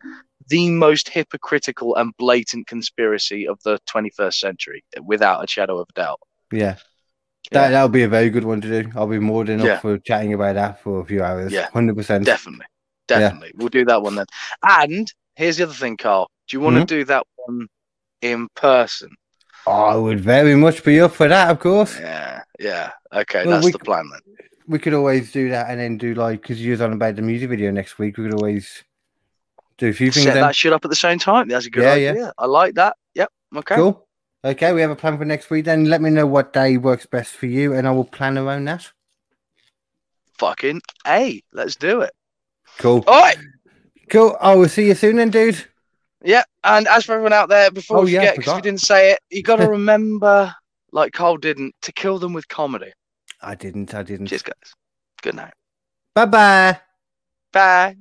the 0.49 0.69
most 0.69 1.09
hypocritical 1.09 1.95
and 1.95 2.11
blatant 2.17 2.67
conspiracy 2.67 3.47
of 3.47 3.59
the 3.63 3.79
21st 3.89 4.33
century, 4.39 4.83
without 5.03 5.43
a 5.43 5.47
shadow 5.47 5.77
of 5.79 5.87
a 5.89 5.93
doubt. 5.93 6.19
Yeah. 6.51 6.59
Yeah. 6.59 6.75
That 7.51 7.69
that'll 7.69 7.89
be 7.89 8.03
a 8.03 8.09
very 8.09 8.29
good 8.29 8.43
one 8.43 8.59
to 8.61 8.83
do. 8.83 8.91
I'll 8.95 9.07
be 9.07 9.17
more 9.19 9.45
than 9.45 9.61
up 9.61 9.65
Yeah. 9.65 9.79
for 9.79 9.97
chatting 9.99 10.33
about 10.33 10.55
that 10.55 10.81
for 10.83 10.99
a 10.99 11.05
few 11.05 11.23
hours. 11.23 11.51
Yeah. 11.53 11.69
hundred 11.71 11.95
percent. 11.95 12.25
Definitely, 12.25 12.65
definitely, 13.07 13.51
we'll 13.55 13.69
do 13.69 13.85
that 13.85 14.01
one 14.01 14.15
then. 14.15 14.25
And 14.61 15.11
here's 15.35 15.57
the 15.57 15.63
other 15.63 15.73
thing, 15.73 15.95
Carl. 15.97 16.29
Do 16.47 16.57
you 16.57 16.61
want 16.61 16.75
Mhm. 16.75 16.79
to 16.81 16.85
do 16.85 17.05
that 17.05 17.25
one 17.45 17.67
in 18.21 18.49
person? 18.55 19.09
I 19.65 19.95
would 19.95 20.19
very 20.19 20.55
much 20.55 20.83
be 20.83 20.99
up 20.99 21.13
for 21.13 21.27
that, 21.27 21.49
of 21.49 21.59
course. 21.59 21.97
Yeah, 21.99 22.41
yeah. 22.59 22.91
Okay, 23.13 23.45
Well, 23.45 23.55
that's 23.55 23.65
we 23.65 23.71
the 23.71 23.79
plan 23.79 24.09
then. 24.11 24.37
We 24.67 24.77
could 24.79 24.93
always 24.93 25.31
do 25.31 25.49
that 25.49 25.69
and 25.69 25.79
then 25.79 25.97
do 25.97 26.13
like 26.13 26.41
because 26.41 26.63
you're 26.63 26.83
on 26.83 26.93
about 26.93 27.15
the 27.15 27.21
music 27.21 27.49
video 27.49 27.71
next 27.71 27.97
week. 27.99 28.17
We 28.17 28.25
could 28.25 28.33
always 28.35 28.83
do 29.79 29.87
a 29.89 29.93
few 29.93 30.11
things. 30.11 30.25
Set 30.25 30.33
Then. 30.35 30.43
that 30.43 30.55
shit 30.55 30.73
up 30.73 30.83
at 30.85 30.89
the 30.89 30.95
same 30.95 31.17
time. 31.19 31.47
That's 31.47 31.65
a 31.65 31.69
good 31.69 31.83
Yeah, 31.83 32.11
idea. 32.11 32.33
I 32.37 32.45
like 32.45 32.75
that. 32.75 32.95
Yep. 33.15 33.29
Okay. 33.57 33.75
Cool. 33.75 34.05
Okay, 34.43 34.71
we 34.71 34.81
have 34.81 34.91
a 34.91 34.95
plan 34.95 35.17
for 35.17 35.25
next 35.25 35.49
week. 35.49 35.65
Then 35.65 35.85
let 35.85 36.01
me 36.01 36.09
know 36.09 36.25
what 36.25 36.53
day 36.53 36.77
works 36.77 37.05
best 37.05 37.33
for 37.33 37.45
you, 37.47 37.73
and 37.73 37.87
I 37.87 37.91
will 37.91 38.05
plan 38.05 38.37
around 38.37 38.65
that. 38.65 38.89
Fucking 40.37 40.81
a. 41.05 41.41
Let's 41.51 41.75
do 41.75 42.01
it. 42.01 42.11
Cool. 42.77 43.03
All 43.07 43.19
right. 43.21 43.37
Cool. 44.09 44.37
I 44.39 44.55
will 44.55 44.69
see 44.69 44.87
you 44.87 44.95
soon, 44.95 45.17
then, 45.17 45.29
dude. 45.29 45.65
Yeah, 46.23 46.43
and 46.63 46.87
as 46.87 47.05
for 47.05 47.13
everyone 47.13 47.33
out 47.33 47.49
there, 47.49 47.71
before 47.71 47.97
Oh, 47.99 48.03
we 48.03 48.13
yeah, 48.13 48.19
forget, 48.21 48.37
because 48.37 48.55
we 48.55 48.61
didn't 48.61 48.81
say 48.81 49.11
it, 49.11 49.19
you 49.29 49.41
got 49.43 49.57
to 49.57 49.67
remember, 49.69 50.53
like 50.91 51.13
Cole 51.13 51.37
didn't, 51.37 51.75
to 51.81 51.91
kill 51.91 52.19
them 52.19 52.33
with 52.33 52.47
comedy. 52.47 52.91
I 53.41 53.55
didn't. 53.55 53.93
I 53.93 54.03
didn't. 54.03 54.27
Cheers, 54.27 54.43
guys. 54.43 54.73
Good 55.21 55.35
night. 55.35 55.53
Bye 56.15 56.25
bye. 56.25 56.79
Bye. 57.51 57.95